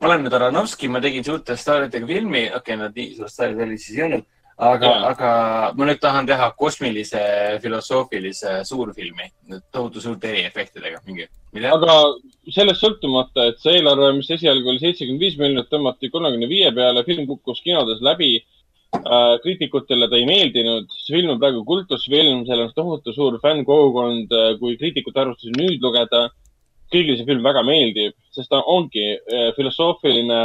Ma 0.00 0.08
olen 0.08 0.24
nüüd 0.26 0.36
Aronovski, 0.36 0.88
ma 0.88 1.00
tegin 1.00 1.24
suurte 1.26 1.56
staaridega 1.56 2.06
filmi, 2.06 2.46
okei 2.48 2.58
okay,, 2.58 2.80
nad 2.80 2.96
nii 2.96 3.14
suured 3.18 3.32
staarid 3.32 3.60
olid 3.66 3.82
siis 3.82 3.98
ei 3.98 4.06
olnud, 4.08 4.26
aga 4.68 4.90
Jaa., 4.90 5.10
aga 5.10 5.30
ma 5.78 5.88
nüüd 5.88 6.00
tahan 6.02 6.28
teha 6.28 6.50
kosmilise 6.58 7.22
filosoofilise 7.62 8.60
suurfilmi, 8.68 9.30
tohutu 9.74 10.02
suurte 10.04 10.30
eriefektidega, 10.30 11.00
mingi, 11.06 11.26
aga 11.70 11.98
sellest 12.54 12.82
sõltumata, 12.82 13.48
et 13.50 13.62
see 13.62 13.78
eelarve, 13.78 14.12
mis 14.18 14.30
esialgu 14.36 14.74
oli 14.74 14.82
seitsekümmend 14.82 15.24
viis 15.26 15.38
miljonit, 15.40 15.70
tõmmati 15.72 16.10
kolmekümne 16.12 16.50
viie 16.50 16.70
peale, 16.76 17.06
film 17.06 17.26
kukkus 17.30 17.62
kinodes 17.64 18.02
läbi 18.04 18.36
äh,. 18.38 19.34
kriitikutele 19.42 20.08
ta 20.10 20.20
ei 20.20 20.26
meeldinud, 20.28 20.90
see 21.00 21.16
film 21.16 21.34
on 21.34 21.42
praegu 21.42 21.64
kultusfilm, 21.66 22.44
seal 22.46 22.66
on 22.66 22.72
tohutu 22.76 23.14
suur 23.16 23.40
fännkogukond, 23.42 24.34
kui 24.60 24.76
kriitikute 24.78 25.24
arvustusi 25.24 25.54
nüüd 25.56 25.82
lugeda. 25.82 26.28
Kõigile 26.94 27.18
see 27.18 27.28
film 27.28 27.44
väga 27.46 27.64
meeldib, 27.66 28.16
sest 28.34 28.50
ta 28.52 28.60
ongi 28.70 29.06
äh, 29.14 29.48
filosoofiline, 29.56 30.40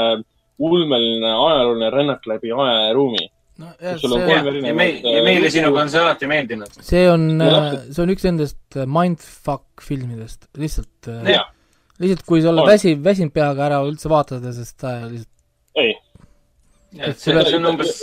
ulmeline, 0.60 1.34
ajalooline 1.34 1.92
rännak 1.94 2.26
läbi 2.30 2.54
aja 2.56 2.80
ja 2.88 2.96
ruumi. 2.98 3.28
no 3.60 3.72
ja 3.84 3.96
erinevat, 4.00 4.76
meil, 4.76 5.00
ja 5.04 5.24
meile 5.24 5.50
sinuga 5.52 5.82
on 5.84 5.90
see 5.92 6.02
alati 6.02 6.30
meeldinud. 6.32 6.82
see 6.90 7.06
on 7.12 7.26
täpselt. 7.42 7.90
see 7.96 8.04
on 8.06 8.14
üks 8.16 8.28
nendest 8.28 8.78
äh, 8.80 8.88
mindfuck 9.00 9.84
filmidest, 9.84 10.48
lihtsalt, 10.60 11.12
lihtsalt 12.00 12.24
kui 12.28 12.44
sa 12.44 12.54
oled 12.54 12.70
väsiv, 12.70 13.04
väsinud 13.04 13.36
peaga 13.36 13.68
ära 13.68 13.82
üldse 13.88 14.12
vaatad, 14.12 14.48
sest 14.56 14.78
ta 14.80 14.96
lihtsalt 15.06 15.36
ei, 15.80 15.94
see 17.14 17.36
see 17.46 17.60
on 17.60 17.72
umbes, 17.74 18.00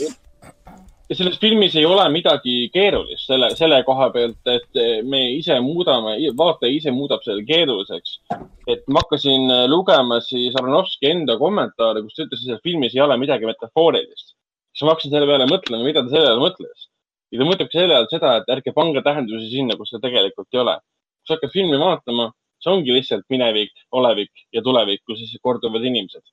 ja 1.09 1.17
selles 1.17 1.39
filmis 1.43 1.77
ei 1.79 1.87
ole 1.87 2.05
midagi 2.11 2.55
keerulist 2.75 3.29
selle, 3.31 3.51
selle 3.59 3.79
koha 3.87 4.09
pealt, 4.15 4.41
et 4.51 4.81
me 5.07 5.21
ise 5.37 5.59
muudame, 5.63 6.17
vaataja 6.39 6.75
ise 6.75 6.95
muudab 6.95 7.23
selle 7.27 7.45
keeruliseks. 7.47 8.19
et 8.67 8.83
ma 8.91 9.03
hakkasin 9.05 9.53
lugema 9.71 10.19
siis 10.25 10.57
Aronovski 10.59 11.11
enda 11.13 11.39
kommentaare, 11.39 12.03
kus 12.03 12.17
ta 12.17 12.27
ütles, 12.27 12.43
et 12.43 12.49
selles 12.49 12.65
filmis 12.67 12.97
ei 12.97 13.05
ole 13.07 13.19
midagi 13.23 13.47
metafoorilist. 13.47 14.35
siis 14.75 14.87
ma 14.87 14.95
hakkasin 14.95 15.15
selle 15.15 15.31
peale 15.31 15.47
mõtlema, 15.51 15.87
mida 15.87 16.03
ta 16.03 16.15
selle 16.17 16.35
all 16.35 16.43
mõtles. 16.43 16.89
ja 17.31 17.39
ta 17.39 17.51
mõtlebki 17.53 17.81
selle 17.83 18.01
all 18.01 18.11
seda, 18.11 18.37
et 18.41 18.53
ärge 18.59 18.75
pange 18.75 19.03
tähendusi 19.07 19.53
sinna, 19.53 19.79
kus 19.79 19.95
ta 19.95 20.03
tegelikult 20.03 20.49
ei 20.53 20.65
ole. 20.65 20.79
kui 20.81 21.31
sa 21.31 21.39
hakkad 21.39 21.55
filmi 21.55 21.79
vaatama, 21.79 22.33
see 22.63 22.73
ongi 22.73 22.99
lihtsalt 22.99 23.27
minevik, 23.31 23.75
olevik 23.93 24.47
ja 24.53 24.63
tulevik, 24.63 25.05
kus 25.07 25.23
siis 25.23 25.39
korduvad 25.43 25.87
inimesed. 25.87 26.25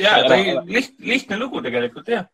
ja 0.00 0.22
ta 0.24 0.40
ei, 0.40 0.56
liht-, 0.72 0.96
lihtne 1.04 1.36
lugu 1.36 1.60
tegelikult 1.60 2.08
jah. 2.08 2.24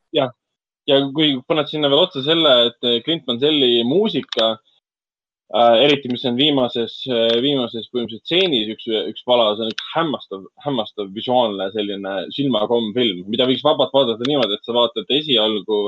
Ja 0.88 1.02
kui 1.14 1.36
paned 1.48 1.68
sinna 1.70 1.90
veel 1.92 2.06
otsa 2.06 2.24
selle, 2.24 2.54
et 2.70 2.88
Clint 3.04 3.26
Manselli 3.28 3.82
muusika 3.86 4.54
äh,, 4.54 5.76
eriti 5.84 6.10
mis 6.12 6.24
on 6.28 6.38
viimases, 6.38 6.98
viimases 7.44 7.88
põhimõtteliselt 7.92 8.24
stseenis 8.24 8.72
üks, 8.74 8.88
üks 9.12 9.24
pala, 9.28 9.50
see 9.56 9.66
on 9.66 9.74
üks 9.74 9.92
hämmastav, 9.94 10.44
hämmastav 10.64 11.12
visuaalne 11.16 11.70
selline 11.76 12.16
silmakomm 12.36 12.92
film, 12.96 13.24
mida 13.32 13.48
võiks 13.48 13.64
vabalt 13.66 13.94
vaadata 13.96 14.28
niimoodi, 14.28 14.58
et 14.58 14.68
sa 14.68 14.76
vaatad 14.76 15.16
esialgu 15.20 15.80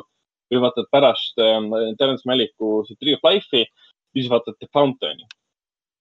või 0.51 0.65
vaatad 0.65 0.89
pärast 0.93 1.41
äh, 1.41 1.61
Terence 1.99 2.27
Malicku 2.29 2.81
see 2.87 2.99
Tree 3.01 3.17
of 3.19 3.27
Life'i, 3.27 3.67
siis 4.17 4.31
vaatad 4.33 4.59
The 4.59 4.69
Fountaini. 4.75 5.29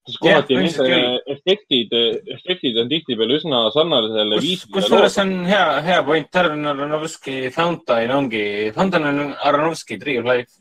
Sest 0.09 0.21
kohati 0.23 0.55
põhimõtteliselt 0.55 0.89
nende 0.89 1.35
efektid, 1.35 1.93
efektid 2.35 2.79
on 2.81 2.89
tihtipeale 2.91 3.37
üsna 3.39 3.61
sarnasele 3.75 4.39
viisile. 4.41 4.73
kusjuures 4.77 5.19
on 5.21 5.35
hea, 5.49 5.67
hea 5.85 5.99
point, 6.07 6.31
Darren 6.33 6.71
Aronovski 6.71 7.37
Fountain 7.55 8.15
ongi, 8.15 8.43
Fountain 8.75 9.07
on 9.11 9.21
Aronovski 9.51 9.99
Tree 10.01 10.19
of 10.19 10.27
Life. 10.29 10.51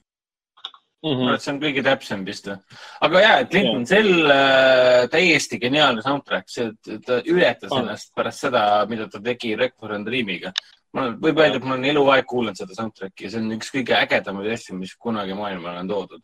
mm. 1.02 1.10
-hmm. 1.10 1.36
see 1.38 1.52
on 1.52 1.60
kõige 1.62 1.82
täpsem 1.86 2.24
vist. 2.26 2.48
aga 3.00 3.20
ja, 3.20 3.36
et. 3.38 3.50
Clinton 3.50 3.84
Cell 3.86 4.30
äh, 4.30 5.08
täiesti 5.10 5.58
geniaalne 5.58 6.02
soundtrack, 6.02 6.48
see, 6.50 6.72
ta 7.06 7.20
ületas 7.24 7.70
On. 7.72 7.84
ennast 7.84 8.14
pärast 8.14 8.48
seda, 8.48 8.64
mida 8.90 9.08
ta 9.08 9.20
tegi 9.20 9.54
Requiem 9.56 9.94
and 9.94 10.06
Dreamiga. 10.06 10.52
ma 10.92 11.02
olen, 11.02 11.20
võib 11.20 11.38
öelda, 11.38 11.56
et 11.56 11.64
ma 11.64 11.74
olen 11.74 11.84
eluaeg 11.84 12.26
kuulanud 12.26 12.56
seda 12.56 12.74
soundtrack'i 12.74 13.24
ja 13.24 13.30
see 13.30 13.40
on 13.40 13.52
üks 13.58 13.70
kõige 13.70 13.94
ägedamaid 13.94 14.52
asju, 14.52 14.76
mis 14.78 14.96
kunagi 14.96 15.34
maailmale 15.36 15.84
on 15.84 15.88
toodud. 15.88 16.22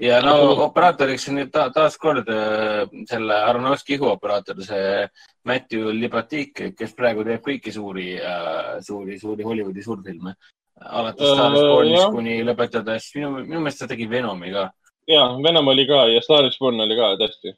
Ja 0.00 0.20
no 0.24 0.34
operaatoriks 0.66 1.28
on 1.30 1.38
nüüd 1.40 1.52
ta, 1.54 1.68
taaskord 1.74 2.28
äh, 2.32 2.84
selle 3.08 3.38
Aronovski 3.48 3.96
ihuoperaator, 3.96 4.60
see 4.64 5.06
Matthew 5.46 5.92
Libatique, 5.96 6.72
kes 6.76 6.92
praegu 6.98 7.24
teeb 7.24 7.44
kõiki 7.44 7.72
suuri 7.72 8.14
äh,, 8.20 8.76
suuri, 8.84 9.18
suuri 9.20 9.46
Hollywoodi 9.46 9.82
suurfilme. 9.82 10.34
alates 10.76 11.28
Äh, 11.28 11.34
Star 11.34 11.54
is 11.54 11.62
Born'ist 11.62 12.02
jah. 12.02 12.10
kuni 12.12 12.42
lõpetades, 12.44 13.12
minu, 13.16 13.30
minu 13.38 13.62
meelest 13.62 13.84
ta 13.84 13.88
tegi 13.94 14.10
Venomi 14.10 14.52
ka 14.52 14.70
ja 15.06 15.38
Venom 15.42 15.68
oli 15.68 15.86
ka 15.86 16.06
ja 16.10 16.20
Star 16.22 16.44
is 16.46 16.58
Born 16.58 16.80
oli 16.80 16.96
ka 16.98 17.14
tõesti. 17.20 17.54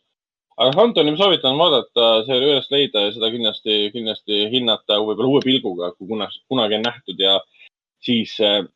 aga 0.59 0.73
Fantoni 0.75 1.13
ma 1.15 1.21
soovitan 1.21 1.59
vaadata, 1.59 2.07
see 2.27 2.35
oli 2.35 2.49
üles 2.53 2.67
leida 2.73 3.05
ja 3.05 3.13
seda 3.15 3.29
kindlasti, 3.31 3.77
kindlasti 3.95 4.49
hinnata 4.51 4.99
võib-olla 4.99 5.29
uue 5.31 5.43
pilguga, 5.45 5.93
kui 5.95 6.09
kunagi, 6.11 6.41
kunagi 6.51 6.79
on 6.81 6.83
nähtud 6.89 7.21
ja 7.23 7.37
siis, 8.03 8.33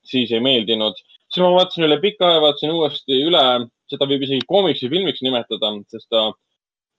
siis 0.06 0.30
ei 0.30 0.40
meeldinud. 0.40 1.00
Siis 1.32 1.42
ma 1.42 1.50
vaatasin 1.56 1.86
üle 1.88 1.98
pika 2.02 2.28
aja, 2.28 2.40
vaatasin 2.44 2.72
uuesti 2.76 3.18
üle, 3.26 3.42
seda 3.90 4.08
võib 4.08 4.24
isegi 4.26 4.46
koomiksi 4.48 4.90
filmiks 4.92 5.24
nimetada, 5.24 5.72
sest 5.92 6.08
ta 6.12 6.30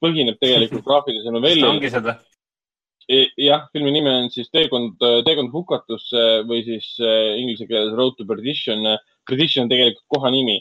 põhineb 0.04 0.40
tegelikult 0.42 0.86
graafilisel 0.90 1.30
ta 1.32 1.36
novellil. 1.38 1.70
ongi 1.70 1.92
seda. 1.94 2.18
jah, 3.38 3.66
filmi 3.76 3.94
nimi 3.94 4.12
on 4.12 4.30
siis 4.34 4.52
Teekond, 4.54 5.02
Teekond 5.28 5.54
hukatusse 5.54 6.44
või 6.50 6.64
siis 6.68 6.94
äh, 7.04 7.34
inglise 7.40 7.68
keeles 7.70 7.96
Road 7.98 8.16
to 8.18 8.28
Perdition. 8.28 8.86
Perdition 9.28 9.66
on 9.66 9.72
tegelikult 9.72 10.08
koha 10.18 10.32
nimi, 10.34 10.58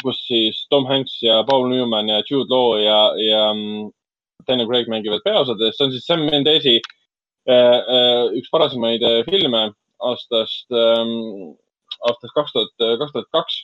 kus 0.00 0.20
siis 0.28 0.60
Tom 0.70 0.86
Hanks 0.88 1.18
ja 1.24 1.40
Paul 1.48 1.66
Newman 1.72 2.08
ja 2.08 2.20
Jude 2.22 2.48
Law 2.52 2.78
ja, 2.80 3.00
ja 3.18 3.42
mm, 3.52 3.90
Daniel 4.48 4.68
Craig 4.70 4.88
mängivad 4.88 5.24
peaosades. 5.24 5.76
see 5.76 5.84
on 5.84 5.92
siis 5.92 6.06
Sam 6.06 6.22
Mendesi 6.28 6.78
üks 7.48 8.52
varasemaid 8.52 9.02
äh, 9.02 9.22
filme 9.28 9.70
aastast, 10.00 10.66
aastast 12.08 12.34
kaks 12.36 12.56
tuhat, 12.56 12.74
kaks 13.02 13.12
tuhat 13.16 13.30
kaks. 13.36 13.60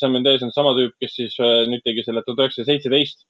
Sam 0.00 0.10
Mendes 0.16 0.42
on 0.42 0.50
sama 0.50 0.72
tüüp, 0.74 0.96
kes 0.98 1.12
siis 1.14 1.34
äh, 1.38 1.62
nüüd 1.70 1.84
tegi 1.86 2.02
selle 2.02 2.24
tuhat 2.26 2.40
üheksasada 2.42 2.72
seitseteist 2.72 3.20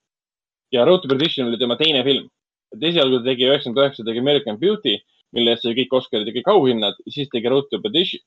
ja 0.73 0.87
Road 0.89 1.03
to 1.05 1.11
Perdition 1.11 1.51
oli 1.51 1.59
tema 1.61 1.77
teine 1.77 2.01
film 2.07 2.31
et 2.75 2.87
esialgu 2.91 3.21
ta 3.21 3.31
tegi 3.31 3.49
üheksakümmend 3.49 3.83
üheksa, 3.83 4.07
tegi 4.07 4.23
American 4.23 4.59
Beauty, 4.61 4.97
mille 5.35 5.55
eest 5.55 5.67
sai 5.67 5.77
kõik 5.79 5.95
Oscarid 5.99 6.31
ja 6.31 6.35
kõik 6.39 6.51
auhinnad, 6.55 6.99
siis 7.11 7.31
tegi 7.33 7.53
Road 7.53 7.71
to 7.71 7.81
Perdition, 7.85 8.23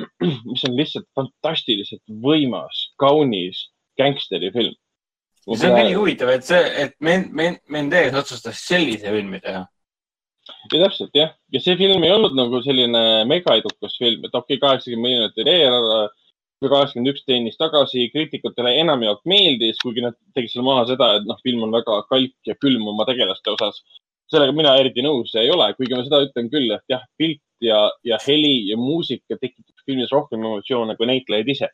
mis 0.50 0.64
on 0.68 0.78
lihtsalt 0.78 1.06
fantastiliselt 1.16 2.02
võimas, 2.24 2.88
kaunis 3.00 3.68
gängsterifilm. 4.00 4.74
see 5.44 5.70
on 5.70 5.78
nii 5.78 5.94
huvitav, 5.98 6.32
et 6.34 6.46
see, 6.46 6.62
et 6.84 6.96
Men-, 7.04 7.28
Men-, 7.36 7.60
Mendes 7.68 8.16
otsustas 8.18 8.64
sellise 8.64 9.12
filmi 9.12 9.40
teha. 9.44 9.66
Ja 10.72 10.80
täpselt 10.82 11.16
jah, 11.16 11.32
ja 11.52 11.62
see 11.62 11.76
film 11.80 12.04
ei 12.04 12.12
olnud 12.12 12.36
nagu 12.36 12.60
selline 12.64 13.24
megaedukas 13.30 13.96
film, 14.00 14.26
et 14.26 14.34
okei 14.34 14.58
okay,, 14.58 14.62
kaheksakümmend 14.62 15.08
miljonit 15.08 15.42
oli 15.44 15.56
eelarve 15.56 16.04
kaheksakümmend 16.70 17.12
üks 17.12 17.24
teenis 17.28 17.58
tagasi, 17.60 18.08
kriitikutele 18.12 18.74
enamjaolt 18.80 19.24
meeldis, 19.28 19.80
kuigi 19.82 20.04
nad 20.04 20.16
tegid 20.36 20.52
selle 20.52 20.66
maha 20.66 20.86
seda, 20.88 21.10
et 21.18 21.28
noh, 21.28 21.38
film 21.44 21.64
on 21.66 21.74
väga 21.74 22.00
kalk 22.10 22.48
ja 22.48 22.56
külm 22.60 22.86
oma 22.92 23.06
tegelaste 23.08 23.52
osas. 23.54 23.82
sellega 24.32 24.54
mina 24.56 24.72
eriti 24.80 25.02
nõus 25.04 25.34
ei 25.36 25.50
ole, 25.52 25.66
kuigi 25.76 25.94
ma 25.94 26.02
seda 26.02 26.22
ütlen 26.24 26.48
küll, 26.50 26.70
et 26.72 26.82
jah, 26.88 27.02
pilt 27.20 27.42
ja, 27.62 27.90
ja 28.08 28.18
heli 28.26 28.70
ja 28.70 28.78
muusika 28.80 29.36
tekitab 29.36 29.84
filmis 29.86 30.12
rohkem 30.12 30.40
emotsioone 30.40 30.96
kui 30.96 31.08
näitlejad 31.10 31.50
ise. 31.52 31.68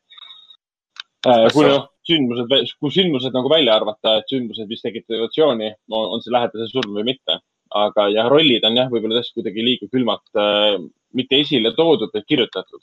kui 1.55 1.69
noh, 1.69 1.87
sündmused, 2.09 2.75
kui 2.81 2.93
sündmused 2.95 3.37
nagu 3.37 3.53
välja 3.53 3.77
arvata, 3.79 4.19
et 4.19 4.33
sündmused 4.33 4.69
vist 4.69 4.85
tekitavad 4.87 5.21
emotsiooni, 5.21 5.71
on 5.95 6.25
see 6.25 6.35
lähedase 6.35 6.69
surm 6.73 6.99
või 6.99 7.07
mitte. 7.13 7.39
Aga 7.71 8.09
jah, 8.15 8.31
rollid 8.31 8.65
on 8.67 8.79
jah, 8.79 8.89
võib-olla 8.93 9.21
tõesti 9.21 9.39
kuidagi 9.39 9.67
liiga 9.67 9.91
külmalt 9.93 10.39
äh, 10.39 10.79
mitte 11.17 11.41
esile 11.43 11.75
toodud, 11.77 12.11
vaid 12.15 12.27
kirjutatud. 12.29 12.83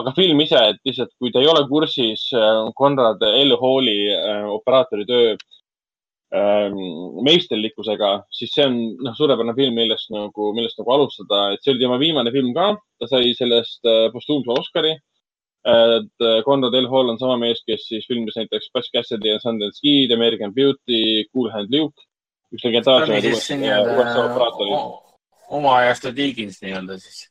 aga 0.00 0.12
film 0.16 0.40
ise, 0.40 0.60
et 0.72 0.78
lihtsalt 0.88 1.10
kui 1.20 1.32
te 1.32 1.42
ei 1.42 1.48
ole 1.50 1.66
kursis 1.68 2.28
äh, 2.32 2.68
Konrad 2.76 3.22
L. 3.22 3.56
Halli 3.60 3.98
äh, 4.14 4.46
operaatori 4.48 5.04
töö 5.08 5.34
äh, 5.34 6.68
meisterlikkusega, 7.28 8.12
siis 8.32 8.54
see 8.54 8.66
on 8.66 8.78
noh, 9.04 9.16
suurepärane 9.18 9.54
film, 9.58 9.76
millest 9.76 10.12
nagu, 10.14 10.52
millest 10.56 10.80
nagu 10.80 10.94
alustada, 10.96 11.52
et 11.52 11.62
see 11.62 11.74
oli 11.74 11.84
tema 11.84 12.00
viimane 12.00 12.32
film 12.32 12.54
ka, 12.56 12.72
ta 13.00 13.10
sai 13.10 13.34
sellest 13.38 13.84
äh, 13.84 14.08
postuumse 14.14 14.54
Oscari 14.56 14.96
et 15.64 16.24
äh, 16.26 16.42
Konrad 16.42 16.74
L. 16.74 16.88
Hall 16.90 17.10
on 17.10 17.18
sama 17.18 17.36
mees, 17.38 17.62
kes 17.66 17.86
siis 17.86 18.06
filmis 18.10 18.34
näiteks 18.34 18.72
Butch 18.74 18.90
Cassidy 18.94 19.30
ja 19.30 19.38
Sundance 19.38 19.78
Kid, 19.82 20.10
American 20.10 20.54
Beauty, 20.54 21.24
Cool 21.30 21.50
Hand 21.54 21.70
Luke, 21.70 22.02
üks 22.52 22.66
see 23.46 23.56
USA 23.60 24.24
operaatoreid. 24.26 24.76
oma 25.58 25.76
ajastu 25.76 26.12
Diggins 26.16 26.60
nii-öelda 26.62 26.98
siis. 27.00 27.24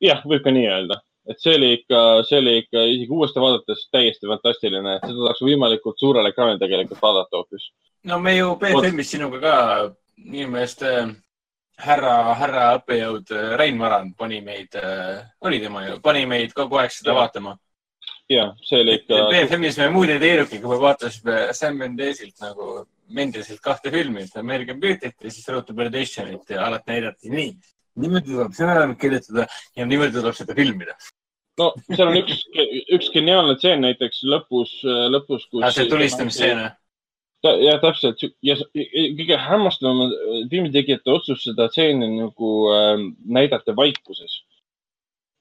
jah, 0.00 0.22
võib 0.28 0.44
ka 0.44 0.52
nii 0.54 0.68
öelda, 0.68 1.00
et 1.30 1.40
see 1.42 1.56
oli 1.56 1.72
ikka, 1.78 2.02
see 2.28 2.38
oli 2.42 2.56
ikka 2.64 2.84
isegi 2.90 3.16
uuesti 3.16 3.42
vaadates 3.42 3.88
täiesti 3.94 4.30
fantastiline, 4.30 4.96
et 4.96 5.08
seda 5.08 5.26
tahaks 5.26 5.42
võimalikult 5.46 6.00
suurel 6.02 6.30
ekraanil 6.30 6.60
tegelikult 6.62 7.02
vaadata 7.02 7.40
hoopis. 7.40 7.68
no 8.08 8.20
me 8.20 8.36
ju 8.36 8.54
BFM-is 8.60 9.12
sinuga 9.16 9.42
ka 9.42 9.56
minu 10.22 10.48
meelest 10.54 10.84
äh, 10.86 11.12
härra, 11.82 12.16
härra 12.38 12.70
õppejõud 12.78 13.34
äh, 13.34 13.52
Rein 13.60 13.78
Marand 13.80 14.16
pani 14.18 14.40
meid 14.44 14.78
äh,, 14.78 15.20
oli 15.46 15.60
tema 15.62 15.86
ju, 15.88 16.00
pani 16.04 16.24
meid 16.30 16.54
kogu 16.56 16.80
aeg 16.82 16.94
seda 16.94 17.12
Jah. 17.12 17.20
vaatama. 17.22 17.56
ja 18.30 18.48
see 18.66 18.82
oli 18.84 18.98
ikka, 19.00 19.26
BFM-is 19.32 19.78
me 19.80 19.92
muide 19.94 20.18
Teerukiga 20.22 20.68
me 20.68 20.80
vaatasime 20.82 21.44
Sam 21.56 21.80
Mendesilt 21.80 22.36
nagu 22.42 22.82
Mendesilt 23.12 23.60
kahte 23.64 23.90
filmi, 23.92 24.26
American 24.40 24.80
Beauty't 24.80 25.24
ja 25.24 25.30
siis 25.30 25.48
Road 25.48 25.68
to 25.68 25.74
Perditionit 25.76 26.50
ja 26.50 26.66
alati 26.66 26.92
näidati 26.92 27.32
nii. 27.32 27.50
niimoodi 28.02 28.30
tuleb 28.32 28.52
stsenaariumit 28.52 28.98
kirjutada 29.00 29.46
ja 29.76 29.86
niimoodi 29.86 30.16
tuleb 30.18 30.36
seda 30.36 30.54
filmida. 30.56 30.94
no 31.60 31.72
seal 31.94 32.08
on 32.08 32.20
üks, 32.22 32.44
üks 32.96 33.10
geniaalne 33.14 33.58
tseen 33.60 33.82
näiteks 33.84 34.22
lõpus, 34.24 34.78
lõpus, 35.12 35.48
kus. 35.50 35.64
Ah, 35.64 35.74
see 35.74 35.90
tulistamisstseen. 35.90 36.62
jah, 37.42 37.80
täpselt 37.82 38.22
ja 38.42 38.56
kõige 38.72 39.38
hämmastavam 39.48 40.06
on 40.06 40.16
filmitegijate 40.50 41.10
otsus 41.12 41.44
seda 41.44 41.68
stseeni 41.72 42.08
nagu 42.14 42.54
äh, 42.72 43.04
näidata 43.40 43.76
vaikuses. 43.76 44.40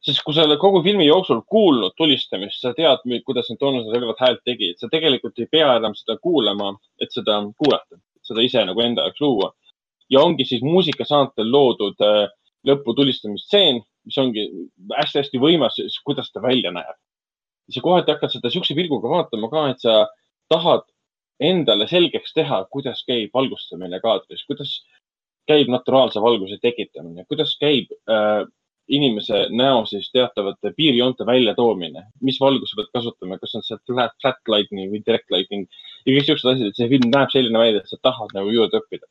Sest 0.06 0.24
kui 0.26 0.34
sa 0.34 0.46
oled 0.48 0.60
kogu 0.62 0.82
filmi 0.86 1.06
jooksul 1.06 1.44
kuulnud 1.50 1.94
tulistamist, 1.98 2.62
sa 2.62 2.74
tead, 2.78 3.04
kuidas 3.26 3.50
need 3.52 3.60
toonased 3.62 3.94
relvad 3.94 4.22
häält 4.22 4.42
tegid, 4.48 4.80
sa 4.82 4.90
tegelikult 4.90 5.38
ei 5.40 5.50
pea 5.52 5.76
enam 5.78 5.94
seda 5.98 6.18
kuulama, 6.22 6.74
et 7.02 7.14
seda 7.14 7.38
kuulata, 7.58 8.00
seda 8.26 8.46
ise 8.46 8.64
nagu 8.66 8.82
enda 8.82 9.06
jaoks 9.08 9.22
luua. 9.22 9.52
ja 10.12 10.20
ongi 10.20 10.44
siis 10.46 10.64
muusikasaantel 10.66 11.48
loodud 11.52 12.02
äh, 12.04 12.26
lõpu 12.68 12.96
tulistamisstseen, 12.98 13.80
mis 14.06 14.18
ongi 14.18 14.44
hästi-hästi 14.92 15.40
võimas, 15.40 15.78
kuidas 16.06 16.32
ta 16.32 16.42
välja 16.42 16.72
näeb. 16.72 16.98
sa 17.72 17.82
kohati 17.82 18.12
hakkad 18.12 18.34
seda 18.34 18.50
siukse 18.52 18.76
pilguga 18.76 19.08
vaatama 19.10 19.48
ka, 19.50 19.68
et 19.72 19.80
sa 19.80 20.08
tahad 20.50 20.84
endale 21.40 21.88
selgeks 21.88 22.34
teha, 22.34 22.66
kuidas 22.74 23.04
käib 23.08 23.32
valgustamine 23.34 24.00
kaadris, 24.04 24.44
kuidas 24.50 24.82
käib 25.48 25.70
naturaalse 25.72 26.22
valguse 26.22 26.58
tekitamine, 26.62 27.24
kuidas 27.30 27.56
käib 27.62 27.94
äh, 28.10 28.44
inimese 28.92 29.46
näo 29.56 29.86
siis 29.90 30.10
teatavate 30.12 30.74
piirjoonte 30.78 31.26
väljatoomine, 31.28 32.04
mis 32.26 32.40
valguse 32.42 32.76
pead 32.78 32.92
kasutama, 32.98 33.38
kas 33.42 33.56
on 33.58 33.66
see 33.66 33.80
flat, 33.88 34.14
flat 34.24 34.52
lightning 34.52 34.92
või 34.92 35.02
direct 35.06 35.32
lightning 35.34 35.68
ja 36.06 36.16
kõik 36.16 36.28
siuksed 36.28 36.52
asjad, 36.52 36.72
et 36.72 36.80
see 36.80 36.90
film 36.92 37.10
näeb 37.14 37.32
selline 37.34 37.62
välja, 37.62 37.82
et 37.82 37.92
sa 37.92 38.00
tahad 38.04 38.36
nagu 38.38 38.54
juurde 38.54 38.82
õppida. 38.82 39.08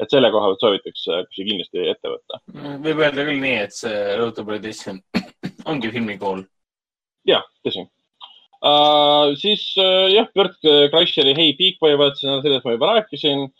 et 0.00 0.08
selle 0.08 0.30
koha 0.32 0.48
pealt 0.48 0.62
soovitaks 0.64 1.02
äh, 1.12 1.24
see 1.36 1.44
kindlasti 1.44 1.82
ette 1.92 2.08
võtta. 2.08 2.40
võib 2.86 3.02
öelda 3.04 3.26
küll 3.28 3.40
nii, 3.42 3.56
et 3.66 3.76
see 3.76 4.16
Road 4.16 4.36
to 4.38 4.44
Perdition 4.48 5.00
ongi 5.70 5.92
filmikool. 5.92 6.44
jah, 7.28 7.44
tõsi 7.66 7.84
uh,. 7.84 9.36
siis 9.36 9.66
uh, 9.76 10.08
jah, 10.12 10.30
Bert 10.34 10.56
Kreischeri 10.64 11.36
Hey 11.36 11.56
Boy 11.80 11.98
vaatasin, 12.00 12.40
sellest 12.44 12.64
ma 12.64 12.76
juba 12.78 12.94
rääkisin. 12.96 13.50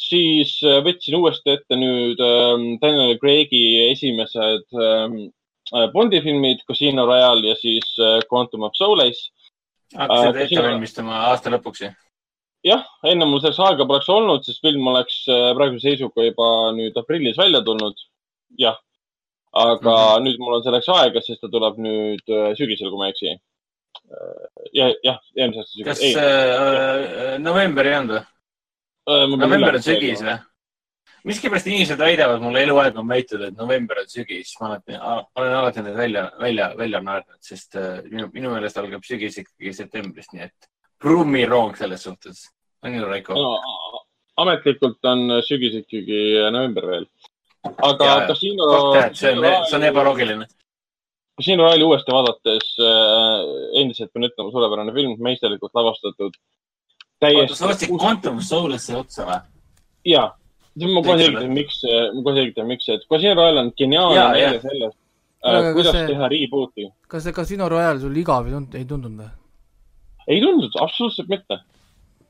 Siis 0.00 0.56
uh, 0.64 0.80
võtsin 0.84 1.18
uuesti 1.18 1.54
ette 1.54 1.76
nüüd 1.78 2.20
um, 2.24 2.66
Daniel 2.80 3.18
Craig'i 3.20 3.90
esimesed 3.90 4.66
um, 4.76 5.20
Bondi 5.92 6.18
filmid 6.24 6.64
Casino 6.66 7.04
Royale 7.06 7.52
ja 7.52 7.56
siis 7.58 7.92
uh, 8.00 8.18
Quantum 8.30 8.64
of 8.66 8.78
Solace. 8.78 9.28
hakkasid 9.96 10.36
ette 10.36 10.54
sina- 10.54 10.68
valmistama 10.68 11.18
aasta 11.30 11.52
lõpuks 11.52 11.84
ju? 11.84 11.90
jah, 12.66 12.84
enne 13.08 13.28
mul 13.28 13.42
selleks 13.42 13.60
aega 13.64 13.86
poleks 13.88 14.08
olnud, 14.12 14.44
sest 14.44 14.60
film 14.64 14.88
oleks 14.90 15.22
praeguse 15.26 15.86
seisuga 15.86 16.26
juba 16.26 16.48
nüüd 16.76 16.96
aprillis 17.00 17.38
välja 17.40 17.62
tulnud. 17.64 17.96
jah, 18.60 18.76
aga 19.52 19.94
mm. 19.94 20.00
-hmm. 20.00 20.26
nüüd 20.26 20.42
mul 20.42 20.58
on 20.58 20.66
selleks 20.66 20.88
aega, 20.96 21.22
sest 21.24 21.40
ta 21.44 21.52
tuleb 21.52 21.80
nüüd 21.80 22.36
sügisel, 22.58 22.90
kui 22.90 23.00
ma 23.00 23.08
ei 23.08 23.16
eksi. 23.16 23.36
jah, 24.76 24.92
jah, 25.04 25.22
eelmise 25.36 25.64
aasta 25.64 25.88
kas 25.88 26.02
sügisel. 26.02 26.20
äh, 26.24 27.38
november 27.40 27.86
ei 27.86 27.96
olnud 28.00 28.18
või? 28.18 28.26
November 29.08 29.78
on 29.78 29.84
sügis 29.84 30.22
või? 30.24 30.38
miskipärast 31.24 31.66
inimesed 31.68 32.00
väidavad 32.00 32.40
mulle 32.40 32.62
eluaeg 32.64 32.96
on 32.98 33.08
väitud, 33.08 33.42
et 33.44 33.56
november 33.56 34.00
on 34.00 34.08
sügis. 34.08 34.54
ma 34.60 34.70
alati, 34.70 34.96
olen 35.36 35.54
alati 35.54 35.82
need 35.84 35.96
välja, 35.96 36.30
välja, 36.40 36.70
välja 36.78 37.00
naernud, 37.04 37.40
sest 37.44 37.76
äh, 37.76 37.98
minu, 38.08 38.30
minu 38.32 38.52
meelest 38.54 38.78
algab 38.80 39.04
sügis 39.04 39.36
ikkagi 39.42 39.74
septembrist, 39.76 40.32
nii 40.32 40.46
et 40.48 40.70
prummiroong 41.00 41.76
selles 41.76 42.06
suhtes. 42.08 42.46
on 42.82 42.94
ju, 42.94 43.04
Raiko? 43.08 43.36
no, 43.36 44.00
ametlikult 44.40 45.04
on 45.12 45.42
sügis 45.44 45.76
ikkagi 45.82 46.22
november 46.52 46.88
veel. 46.94 47.10
aga. 47.76 48.08
Casino, 48.30 48.70
see 49.12 49.36
on, 49.36 49.44
see 49.68 49.76
on 49.76 49.88
ebaloogiline. 49.90 50.48
Casino 51.40 51.64
Royale'i 51.64 51.84
uuesti 51.88 52.12
vaadates 52.12 52.72
äh, 52.84 53.44
endiselt 53.80 54.10
pean 54.12 54.26
ütlema, 54.28 54.52
suurepärane 54.52 54.92
film, 54.96 55.14
meisterlikult 55.24 55.72
lavastatud. 55.76 56.36
oota, 57.28 57.56
sa 57.56 57.70
ostsid 57.70 57.92
Quantum 57.94 58.40
Solace'i 58.44 58.96
otsa 58.98 59.26
või? 59.28 59.40
ja, 60.08 60.24
ma 60.80 61.02
kohe 61.04 61.18
selgitan, 61.20 61.52
miks, 61.56 61.80
ma 61.84 62.24
kohe 62.24 62.36
selgitan, 62.38 62.68
miks, 62.70 62.88
et 62.94 63.04
Casino 63.10 63.34
Royale 63.38 63.66
on 63.66 63.72
geniaalne 63.78 64.16
Jaa, 64.20 64.30
näide 64.36 64.62
sellest 64.64 64.96
äh,, 65.44 65.72
kuidas 65.76 65.96
see- 65.96 66.06
teha 66.12 66.30
reboot'i. 66.32 66.88
kas 67.08 67.26
see 67.26 67.36
Casino 67.36 67.68
Royale 67.68 68.00
sul 68.00 68.16
igav 68.16 68.48
ei 68.48 68.56
tund-, 68.56 68.78
ei 68.80 68.88
tundunud 68.88 69.24
või? 69.24 69.30
ei 70.30 70.40
tundunud, 70.40 70.76
absoluutselt 70.80 71.28
mitte. 71.32 71.60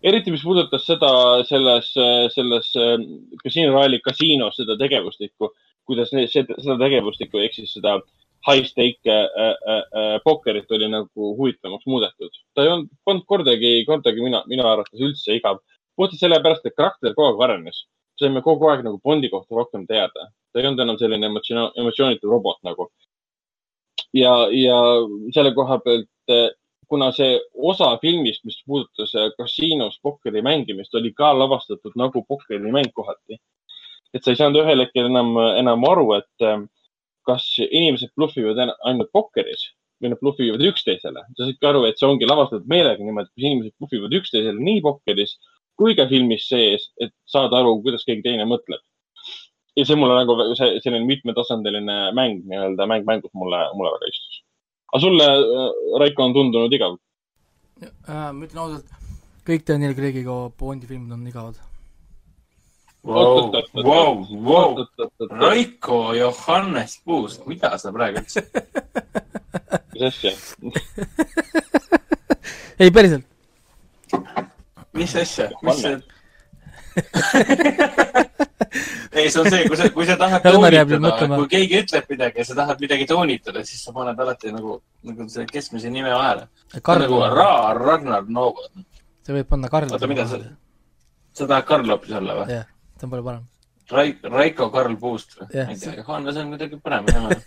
eriti, 0.03 0.33
mis 0.33 0.43
puudutas 0.43 0.87
seda, 0.89 1.11
selles, 1.49 1.93
selles 2.35 2.71
äh, 2.81 2.97
Casino 3.45 3.75
Royale'i 3.77 4.01
kasiinos 4.05 4.57
seda 4.57 4.79
tegevustikku, 4.81 5.53
kuidas 5.87 6.15
need, 6.17 6.31
seda 6.33 6.79
tegevustikku 6.81 7.43
ehk 7.45 7.55
siis 7.59 7.75
seda 7.77 7.99
high 8.47 8.65
stake 8.65 9.07
äh, 9.07 9.25
äh, 9.47 9.85
äh, 10.01 10.21
pokkerit 10.25 10.71
oli 10.71 10.89
nagu 10.89 11.37
huvitavamaks 11.37 11.87
muudetud. 11.87 12.31
ta 12.55 12.63
ei 12.63 12.73
olnud, 12.73 12.89
polnud 13.05 13.27
kordagi, 13.27 13.73
kordagi 13.87 14.23
mina, 14.25 14.43
minu 14.49 14.67
arvates 14.67 15.01
üldse 15.01 15.37
igav. 15.37 15.61
puhtalt 15.97 16.21
sellepärast, 16.21 16.67
et 16.67 16.77
karakter 16.77 17.15
kogu 17.15 17.29
aeg 17.29 17.43
arenes. 17.49 17.85
saime 18.21 18.43
kogu 18.43 18.69
aeg 18.69 18.85
nagu 18.85 19.01
Bondi 19.05 19.29
kohta 19.29 19.55
rohkem 19.57 19.87
teada. 19.87 20.31
ta 20.53 20.61
ei 20.61 20.67
olnud 20.67 20.81
enam 20.87 20.99
selline 20.99 21.27
emotsioon, 21.27 21.73
emotsioonitu 21.77 22.31
robot 22.31 22.59
nagu. 22.65 22.89
ja, 24.15 24.49
ja 24.53 24.81
selle 25.35 25.55
koha 25.55 25.79
pealt 25.85 26.09
äh, 26.33 26.49
kuna 26.89 27.13
see 27.13 27.39
osa 27.55 27.99
filmist, 28.03 28.45
mis 28.45 28.63
puudutas 28.67 29.15
äh, 29.15 29.31
kasiinos 29.37 30.01
pokkeri 30.03 30.43
mängimist, 30.43 30.95
oli 30.95 31.13
ka 31.13 31.39
lavastatud 31.39 31.93
nagu 31.97 32.25
pokkerimäng 32.29 32.93
kohati. 32.95 33.39
et 34.15 34.25
sa 34.25 34.31
ei 34.33 34.37
saanud 34.37 34.65
ühel 34.65 34.81
hetkel 34.81 35.07
enam, 35.07 35.37
enam 35.55 35.85
aru, 35.87 36.13
et 36.17 36.49
kas 37.31 37.47
inimesed 37.71 38.11
blufivad 38.19 38.59
en- 38.67 38.77
ainult 38.91 39.13
pokkeris 39.17 39.69
või 40.03 40.13
nad 40.13 40.21
blufivad 40.21 40.67
üksteisele. 40.71 41.23
sa 41.37 41.47
saidki 41.47 41.67
aru, 41.71 41.85
et 41.87 41.99
see 41.99 42.09
ongi 42.09 42.29
lavastatud 42.29 42.69
meelega 42.69 43.05
niimoodi, 43.05 43.31
kus 43.35 43.47
inimesed 43.47 43.75
blufivad 43.79 44.19
üksteisele 44.21 44.69
nii 44.69 44.83
pokkeris 44.87 45.37
kui 45.81 45.97
ka 45.97 46.07
filmis 46.11 46.45
sees, 46.51 46.91
et 47.01 47.13
saada 47.35 47.61
aru, 47.63 47.79
kuidas 47.85 48.05
keegi 48.09 48.25
teine 48.27 48.47
mõtleb. 48.49 48.83
ja 49.79 49.85
see 49.87 49.97
mulle 49.97 50.17
nagu 50.19 50.35
see 50.59 50.81
selline 50.85 51.07
mitmetasandiline 51.09 51.97
mäng 52.19 52.43
nii-öelda 52.51 52.87
mäng 52.91 53.07
mängus 53.09 53.33
mulle, 53.39 53.61
mulle 53.79 53.93
väga 53.95 54.11
istus. 54.13 54.43
aga 54.93 55.01
sulle, 55.07 55.29
Raiko, 56.03 56.27
on 56.27 56.35
tundunud 56.37 56.75
igav? 56.77 56.99
Äh, 57.81 58.29
ma 58.35 58.45
ütlen 58.45 58.65
ausalt, 58.65 58.91
kõik 59.47 59.65
Daniel 59.69 59.95
Craig'iga 59.97 60.37
Bondi 60.59 60.91
filmid 60.91 61.15
on 61.17 61.27
igavad. 61.31 61.70
Vau, 63.03 63.51
vau, 63.73 64.27
vau. 64.45 64.87
Raiko 65.31 66.13
Johannes 66.15 67.01
Puust, 67.05 67.47
mida 67.49 67.73
sa 67.81 67.93
praegu 67.95 68.21
ütlesid? 68.21 68.45
mis 69.95 70.03
asja? 70.05 70.33
ei, 72.79 72.91
päriselt. 72.93 73.25
mis 74.93 75.15
asja, 75.17 75.49
mis 75.65 75.81
see? 75.81 75.97
ei, 79.17 79.31
see 79.31 79.41
on 79.41 79.49
see, 79.49 79.63
kui 79.69 79.79
sa, 79.79 79.89
kui 79.95 80.07
sa 80.09 80.17
tahad 80.21 80.45
toonitada, 80.45 81.29
kui 81.41 81.49
keegi 81.55 81.81
ütleb 81.85 82.13
midagi 82.13 82.43
ja 82.43 82.47
sa 82.51 82.57
tahad 82.59 82.83
midagi 82.85 83.07
toonitada, 83.09 83.63
siis 83.65 83.81
sa 83.87 83.95
paned 83.97 84.21
alati 84.21 84.53
nagu, 84.55 84.77
nagu 85.07 85.29
see 85.33 85.47
keskmise 85.49 85.89
nime 85.93 86.13
vahele. 86.13 86.51
Nagu, 86.77 87.23
Ra-, 87.33 87.73
Ragnar 87.79 88.29
Novo. 88.29 88.69
sa 89.25 89.33
võid 89.37 89.49
panna 89.49 89.73
Karl. 89.73 89.89
oota, 89.89 90.11
mida 90.11 90.29
sa, 90.29 90.41
sa 91.33 91.49
tahad 91.49 91.65
Karl 91.71 91.95
hoopis 91.95 92.13
olla 92.21 92.43
või? 92.43 92.61
See 93.01 93.09
on 93.09 93.15
palju 93.15 93.27
parem. 93.27 93.47
Raik-, 93.91 94.27
Raiko 94.31 94.69
Karl 94.71 94.95
Puust 95.01 95.35
või? 95.39 95.49
Jah, 95.57 95.67
ma 95.67 95.75
ei 95.75 95.81
tea, 95.83 95.97
Johannes 95.99 96.37
on 96.39 96.53
kuidagi 96.55 96.79
parem 96.85 97.09
nime. 97.11 97.39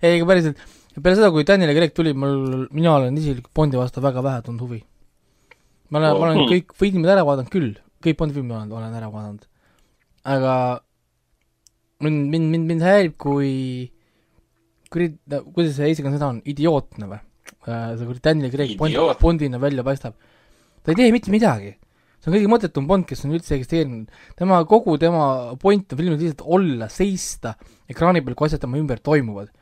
ei, 0.00 0.12
aga 0.16 0.28
päriselt, 0.30 0.62
peale 0.96 1.18
seda, 1.18 1.32
kui 1.34 1.44
Daniel 1.48 1.74
Craig 1.76 1.92
tuli, 1.96 2.14
mul, 2.16 2.64
mina 2.72 2.94
olen 2.96 3.18
isiklikult 3.20 3.52
Bondi 3.60 3.80
vastu 3.80 4.04
väga 4.04 4.22
vähe 4.24 4.44
tundnud 4.46 4.64
huvi. 4.64 4.80
ma 5.90 6.00
olen, 6.00 6.16
ma 6.16 6.24
olen 6.30 6.40
Hmm. 6.40 6.48
kõik 6.54 6.72
filmid 6.80 7.12
ära 7.12 7.26
vaadanud 7.28 7.52
küll, 7.52 7.74
kõik 8.02 8.16
Bondi 8.22 8.38
filmid 8.38 8.56
olen, 8.56 8.72
olen 8.72 8.96
ära 8.96 9.10
vaadanud. 9.12 9.44
aga 10.24 10.54
mind, 12.00 12.26
mind, 12.32 12.50
mind, 12.54 12.66
mind 12.72 12.82
häirib, 12.84 13.14
kui, 13.20 13.92
kui, 14.90 15.12
kuidas 15.52 15.76
see 15.76 15.90
eesti 15.90 16.04
keeles 16.04 16.18
sõna 16.18 16.32
on, 16.34 16.42
idiootne 16.48 17.10
või? 17.10 17.20
see, 17.66 18.06
kui 18.06 18.20
Daniel 18.22 18.50
Craig 18.52 18.76
Bond. 18.78 18.96
Bondina 19.20 19.60
välja 19.60 19.84
paistab. 19.86 20.14
ta 20.82 20.92
ei 20.92 20.98
tee 20.98 21.12
mitte 21.14 21.30
midagi. 21.34 21.74
See 22.26 22.32
on 22.32 22.36
kõige 22.40 22.50
mõttetum 22.50 22.88
Bond, 22.90 23.06
kes 23.06 23.22
on 23.24 23.36
üldse 23.36 23.54
eksisteerinud. 23.54 24.10
tema, 24.38 24.58
kogu 24.66 24.96
tema 24.98 25.54
point 25.62 25.92
on 25.92 26.00
filmis 26.00 26.18
lihtsalt 26.18 26.42
olla, 26.42 26.88
seista 26.90 27.54
ekraani 27.88 28.22
peal, 28.24 28.34
kui 28.34 28.48
asjad 28.48 28.64
tema 28.64 28.80
ümber 28.80 28.98
toimuvad. 28.98 29.52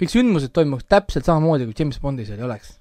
kõik 0.00 0.10
sündmused 0.10 0.52
toimuks 0.56 0.88
täpselt 0.88 1.28
samamoodi, 1.28 1.68
kui 1.68 1.76
James 1.78 2.00
Bondi 2.00 2.24
seal 2.24 2.40
ei 2.40 2.46
oleks. 2.48 2.78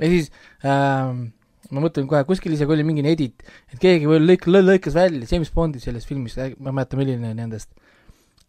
ja 0.00 0.08
siis 0.08 0.30
ähm, 0.64 1.26
ma 1.70 1.84
mõtlen 1.84 2.08
kohe, 2.08 2.22
kuskil 2.24 2.56
isegi 2.56 2.72
oli 2.72 2.86
mingi 2.86 3.04
edit, 3.04 3.44
et 3.72 3.78
keegi 3.82 4.08
veel 4.08 4.24
lõik-, 4.24 4.48
lõikas 4.48 4.96
välja 4.96 5.28
James 5.30 5.52
Bondi 5.52 5.82
sellest 5.82 6.08
filmist, 6.08 6.40
ma 6.40 6.72
ei 6.72 6.78
mäleta, 6.80 6.96
milline 6.96 7.34
nendest. 7.36 7.68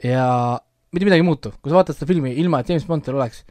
ja 0.03 0.61
mitte 0.93 1.09
midagi 1.09 1.25
ei 1.25 1.27
muutu, 1.27 1.51
kui 1.59 1.73
sa 1.73 1.81
vaatad 1.81 1.97
seda 1.97 2.07
filmi 2.07 2.31
ilma, 2.39 2.61
et 2.61 2.71
James 2.71 2.87
Bond 2.87 3.03
seal 3.03 3.19
oleks, 3.19 3.43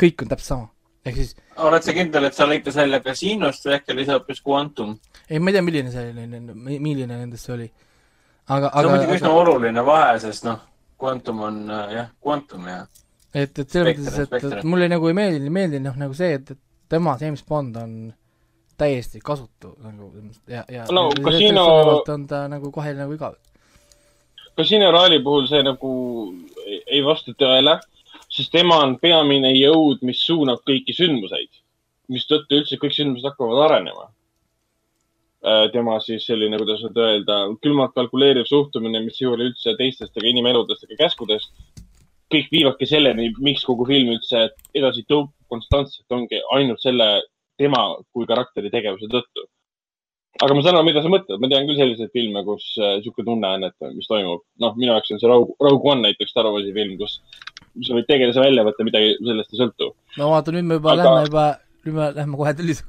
kõik 0.00 0.24
on 0.24 0.34
täpselt 0.34 0.50
sama. 0.50 0.68
Ehk 1.06 1.16
siis 1.16 1.34
oled 1.64 1.82
sa 1.86 1.92
kindel, 1.96 2.24
et 2.28 2.34
sa 2.36 2.46
lõikas 2.48 2.76
välja 2.76 3.00
Casinost 3.04 3.64
või 3.66 3.76
äkki 3.78 3.94
oli 3.94 4.04
see 4.08 4.14
hoopis 4.16 4.42
Quantum? 4.46 4.96
ei, 5.30 5.38
ma 5.38 5.50
ei 5.50 5.56
tea, 5.58 5.62
milline 5.66 5.92
see 5.94 6.10
oli, 6.12 6.26
milline 6.78 7.16
nendest 7.16 7.46
see 7.48 7.54
oli. 7.56 7.68
aga, 8.48 8.68
see 8.70 8.78
on 8.78 8.84
aga 8.84 8.94
muidugi 8.96 9.16
üsna 9.20 9.30
oluline 9.42 9.84
vahe, 9.86 10.18
sest 10.22 10.44
noh, 10.48 10.60
Quantum 11.00 11.40
on 11.46 11.60
äh, 11.70 11.92
jah, 11.96 12.08
Quantum 12.24 12.66
ja 12.68 12.82
et, 13.34 13.58
et 13.58 13.68
selles 13.70 13.96
mõttes, 14.00 14.18
et, 14.26 14.48
et 14.58 14.64
mulle 14.68 14.88
nagu 14.90 15.08
ei 15.08 15.14
meeldi, 15.16 15.50
meeldi 15.54 15.80
noh, 15.84 15.94
nagu 15.96 16.16
see, 16.18 16.34
et, 16.40 16.50
et 16.50 16.58
tema, 16.90 17.16
James 17.20 17.44
Bond 17.46 17.76
on 17.80 17.92
täiesti 18.80 19.20
kasutu 19.24 19.74
nagu 19.84 20.10
ja, 20.48 20.64
ja 20.72 20.86
No, 20.92 21.10
sellest 21.14 22.08
on 22.12 22.26
ta 22.26 22.46
nagu 22.48 22.70
kohe 22.74 22.92
nagu 22.96 23.12
igav. 23.14 23.36
Casino 24.56 24.90
Royale'i 24.92 25.22
puhul 25.24 25.46
see 25.48 25.62
nagu 25.64 25.90
ei- 26.66 26.82
ei 26.96 27.02
vasta 27.06 27.32
tõele, 27.38 27.76
sest 28.40 28.54
tema 28.54 28.78
on 28.84 28.96
peamine 29.02 29.50
jõud, 29.54 30.00
mis 30.06 30.22
suunab 30.24 30.62
kõiki 30.68 30.94
sündmuseid, 30.96 31.50
mistõttu 32.12 32.60
üldse 32.60 32.78
kõik 32.80 32.96
sündmused 32.96 33.28
hakkavad 33.28 33.66
arenema. 33.68 34.08
tema 35.72 35.94
siis 36.04 36.26
selline, 36.28 36.58
kuidas 36.60 36.82
nüüd 36.84 36.98
öelda, 37.00 37.36
külmalt 37.64 37.94
kalkuleeriv 37.96 38.44
suhtumine, 38.44 39.00
mis 39.00 39.20
ei 39.22 39.28
hooli 39.28 39.46
üldse 39.48 39.72
teistest 39.78 40.16
ega 40.16 40.28
inimeludest 40.28 40.84
ega 40.84 40.98
käskudest. 41.04 41.52
kõik 42.30 42.50
viivadki 42.52 42.86
selleni, 42.86 43.32
miks 43.40 43.64
kogu 43.66 43.86
film 43.86 44.12
üldse 44.12 44.50
edasi 44.74 45.02
tõukub 45.08 45.32
konstantselt, 45.48 46.06
ongi 46.10 46.42
ainult 46.54 46.80
selle 46.80 47.22
tema 47.58 47.96
kui 48.12 48.26
karakteri 48.26 48.70
tegevuse 48.70 49.08
tõttu 49.10 49.48
aga 50.38 50.54
ma 50.54 50.62
saan 50.62 50.78
aru, 50.78 50.86
mida 50.86 51.02
sa 51.02 51.10
mõtled, 51.12 51.40
ma 51.42 51.48
tean 51.50 51.66
küll 51.68 51.78
selliseid 51.80 52.12
filme, 52.14 52.42
kus 52.46 52.66
äh, 52.78 52.98
sihuke 53.02 53.24
tunne 53.26 53.48
on, 53.56 53.66
et 53.66 53.88
mis 53.96 54.08
toimub. 54.08 54.44
noh, 54.62 54.76
minu 54.78 54.92
jaoks 54.94 55.12
on 55.14 55.20
see 55.20 55.30
Rogue, 55.30 55.56
Rogue 55.66 55.90
One 55.92 56.06
näiteks 56.06 56.32
Star 56.32 56.48
Warsi 56.48 56.72
film, 56.76 56.94
kus 57.00 57.18
sa 57.86 57.96
võid 57.96 58.06
tegelase 58.10 58.42
välja 58.42 58.64
võtta, 58.66 58.86
midagi 58.86 59.16
sellest 59.18 59.54
ei 59.54 59.60
sõltu. 59.62 59.90
no 60.18 60.30
vaata, 60.34 60.54
nüüd 60.54 60.66
me 60.68 60.74
juba 60.80 60.94
Aga- 60.94 61.02
lähme 61.04 61.26
juba, 61.28 61.44
nüüd 61.86 61.94
me 61.98 62.08
lähme 62.18 62.40
kohe 62.40 62.52
tülis. 62.58 62.80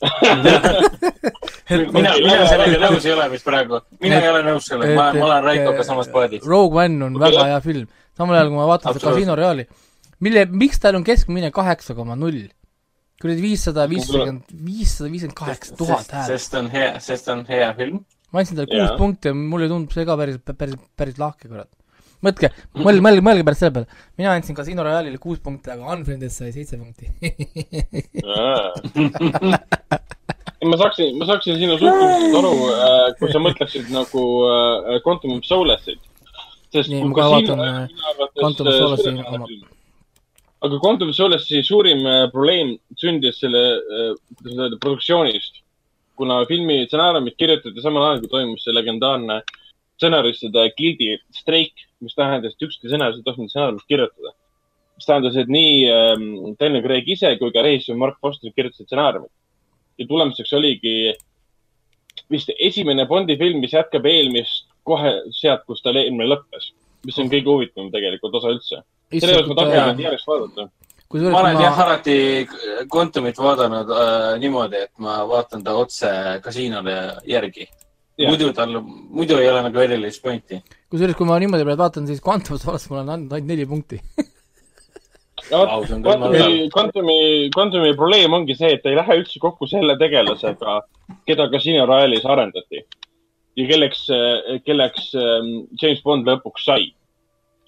mina, 1.94 2.12
mina 2.20 2.46
sellega 2.50 2.78
nõus 2.86 3.04
ei 3.06 3.14
ole 3.14 3.26
vist 3.34 3.46
praegu. 3.46 3.80
mina 4.00 4.18
Et- 4.18 4.24
ei 4.26 4.30
ole 4.32 4.42
nõus 4.46 4.64
sellega, 4.70 4.94
ma, 4.96 5.10
ma 5.16 5.26
olen 5.28 5.44
Raikoga 5.48 5.84
samas 5.86 6.08
paadis. 6.12 6.46
Rogue 6.46 6.84
One 6.84 7.04
on 7.08 7.18
väga 7.20 7.44
hea 7.50 7.60
film, 7.64 7.86
samal 8.18 8.38
ajal 8.38 8.48
kui 8.52 8.58
ma 8.60 8.68
vaatan 8.70 8.96
seda. 8.96 9.04
Casino 9.10 9.36
Royale'i, 9.38 9.66
mille, 10.26 10.46
miks 10.62 10.80
tal 10.82 10.98
on 10.98 11.04
keskmine 11.06 11.52
kaheksa 11.54 11.96
koma 11.98 12.16
null? 12.18 12.48
kuradi 13.20 13.42
viissada 13.44 13.84
viiskümmend, 13.90 14.46
viissada 14.64 15.10
viiskümmend 15.12 15.36
kaheksa 15.36 15.74
tuhat 15.76 16.08
häält. 16.16 16.30
sest 16.32 16.54
on 16.56 16.70
hea, 16.72 16.94
sest 17.04 17.26
on 17.28 17.42
hea 17.50 17.66
film. 17.76 17.98
ma 18.32 18.40
andsin 18.40 18.56
talle 18.56 18.70
kuus 18.70 18.94
punkti 18.96 19.28
ja 19.28 19.34
mulle 19.36 19.68
tundub 19.68 19.92
see 19.92 20.06
ka 20.08 20.16
päris, 20.16 20.38
päris, 20.40 20.78
päris 20.96 21.18
lahke, 21.20 21.50
kurat. 21.50 21.68
mõtke, 22.24 22.50
mõelge, 22.76 23.02
mõelge, 23.04 23.22
mõelge 23.24 23.44
pärast 23.46 23.62
selle 23.64 23.74
peale. 23.76 23.86
mina 24.20 24.34
andsin 24.36 24.56
Casino 24.56 24.84
Royale'ile 24.84 25.18
kuus 25.22 25.40
punkti, 25.44 25.72
aga 25.72 25.88
Unfriended 25.94 26.32
sai 26.34 26.52
seitse 26.52 26.76
punkti. 26.76 27.06
ma 30.70 30.76
saaksin, 30.76 31.16
ma 31.18 31.28
saaksin 31.30 31.58
sinu 31.60 31.78
suhtumisest 31.80 32.38
aru, 32.40 32.52
kui 33.20 33.32
sa 33.32 33.42
mõtleksid 33.42 33.86
nagu 33.94 34.24
äh, 34.50 35.00
Quantum 35.06 35.38
of 35.38 35.44
Solace'it. 35.48 36.00
sest 36.74 36.92
Nii, 36.92 37.02
kui 37.06 37.16
Casino 37.16 37.56
äh, 37.56 37.88
minu 37.88 38.02
arvates, 38.12 39.06
äh, 39.08 39.64
aga 40.60 40.82
Quantum 40.84 41.08
of 41.08 41.16
Solace'i 41.16 41.64
suurim 41.64 42.04
äh, 42.04 42.28
probleem 42.34 42.76
sündis 43.00 43.40
selle, 43.40 43.64
kuidas 44.36 44.52
nüüd 44.52 44.66
öelda, 44.66 44.76
produktsioonist. 44.84 45.64
kuna 46.20 46.42
filmi 46.44 46.82
stsenaariumit 46.84 47.32
kirjutati 47.40 47.80
samal 47.80 48.02
ajal, 48.04 48.18
kui 48.20 48.28
toimus 48.28 48.60
see 48.66 48.74
legendaarne 48.76 49.38
stsenaristide 50.00 50.66
gildi 50.78 51.14
streik, 51.36 51.86
mis 52.00 52.16
tähendas, 52.16 52.56
et 52.56 52.68
ükski 52.68 52.88
stsenarist 52.88 53.20
ei 53.20 53.26
tohtinud 53.28 53.52
stsenaariumit 53.52 53.88
kirjutada. 53.88 54.32
mis 54.96 55.08
tähendas, 55.08 55.36
et 55.40 55.48
nii 55.48 55.74
ähm, 55.88 56.24
Daniel 56.60 56.84
Craig 56.84 57.08
ise 57.08 57.36
kui 57.40 57.52
ka 57.52 57.62
režissöör 57.64 57.96
Mark 58.00 58.18
Foster 58.20 58.52
kirjutasid 58.56 58.88
stsenaariumit. 58.88 59.32
ja 59.98 60.06
tulemuseks 60.08 60.52
oligi 60.56 61.12
vist 62.30 62.50
esimene 62.58 63.06
Bondi 63.06 63.36
film, 63.38 63.60
mis 63.60 63.74
jätkab 63.74 64.06
eelmist 64.06 64.68
kohe 64.86 65.12
sealt, 65.36 65.66
kus 65.68 65.82
tal 65.84 65.98
eelmine 66.00 66.28
lõppes. 66.30 66.70
mis 67.06 67.16
on 67.18 67.30
kõige 67.32 67.48
huvitavam 67.48 67.90
tegelikult 67.92 68.34
osa 68.40 68.54
üldse. 68.54 68.82
selle 69.12 69.36
jaoks 69.38 69.52
ma 69.52 69.66
neid 69.68 70.04
järjest 70.04 70.28
vaadata. 70.28 70.68
kusjuures 71.08 71.34
ma 71.34 71.42
olen 71.42 71.56
kui 71.56 71.64
jah 71.64 71.76
ma, 71.76 71.84
alati 71.84 72.16
Quantumit 72.94 73.38
vaadanud 73.38 73.92
äh, 73.96 74.38
niimoodi, 74.40 74.84
et 74.86 74.92
ma 74.98 75.20
vaatan 75.28 75.64
ta 75.64 75.76
otse 75.76 76.10
kasiinole 76.44 76.96
järgi. 77.26 77.68
Muidu 78.20 78.50
tal, 78.56 78.74
muidu 78.84 79.38
ei 79.40 79.48
ole 79.48 79.62
nagu 79.64 79.80
erilist 79.80 80.22
pointi. 80.24 80.60
kusjuures 80.92 81.16
kui 81.16 81.28
ma 81.28 81.38
niimoodi 81.40 81.64
praegu 81.64 81.84
vaatan, 81.84 82.06
siis 82.10 82.20
Quantum 82.24 82.58
Solace 82.60 82.90
mul 82.90 83.02
on 83.04 83.12
andnud 83.14 83.32
ainult 83.36 83.48
neli 83.48 83.66
punkti. 83.70 84.00
Quantumi, 85.50 86.68
Quantumi, 86.70 87.18
Quantumi 87.54 87.94
probleem 87.96 88.34
ongi 88.36 88.54
see, 88.58 88.74
et 88.76 88.82
ta 88.84 88.90
ei 88.90 88.98
lähe 88.98 89.16
üldse 89.22 89.40
kokku 89.42 89.66
selle 89.70 89.96
tegelasega, 89.98 90.80
keda 91.26 91.48
Casino 91.52 91.86
Royale'is 91.88 92.26
arendati. 92.28 92.84
ja 93.58 93.66
kelleks, 93.66 94.04
kelleks 94.64 95.08
ähm, 95.18 95.48
James 95.80 96.02
Bond 96.04 96.28
lõpuks 96.28 96.66
sai. 96.68 96.92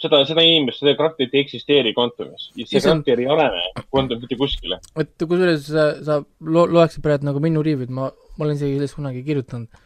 seda, 0.03 0.21
seda 0.27 0.43
inimest, 0.43 0.81
seda 0.83 0.95
karakterit 0.99 1.35
ei 1.35 1.43
eksisteeri 1.45 1.93
Quantumis 1.95 2.49
ja 2.59 2.67
see 2.67 2.81
karakter 2.83 3.21
ei 3.23 3.29
arene 3.31 3.65
Quantum 3.91 4.19
mitte 4.23 4.39
kuskile. 4.39 4.79
et 4.99 5.15
kusjuures 5.19 5.67
sa, 5.67 5.89
sa 6.03 6.21
lo-, 6.41 6.67
loeksid 6.67 7.03
praegu 7.03 7.27
nagu 7.27 7.43
minu 7.43 7.63
riivid, 7.67 7.91
ma, 7.91 8.11
ma 8.37 8.47
olen 8.47 8.59
isegi 8.59 8.79
sellest 8.79 8.99
kunagi 8.99 9.25
kirjutanud 9.27 9.83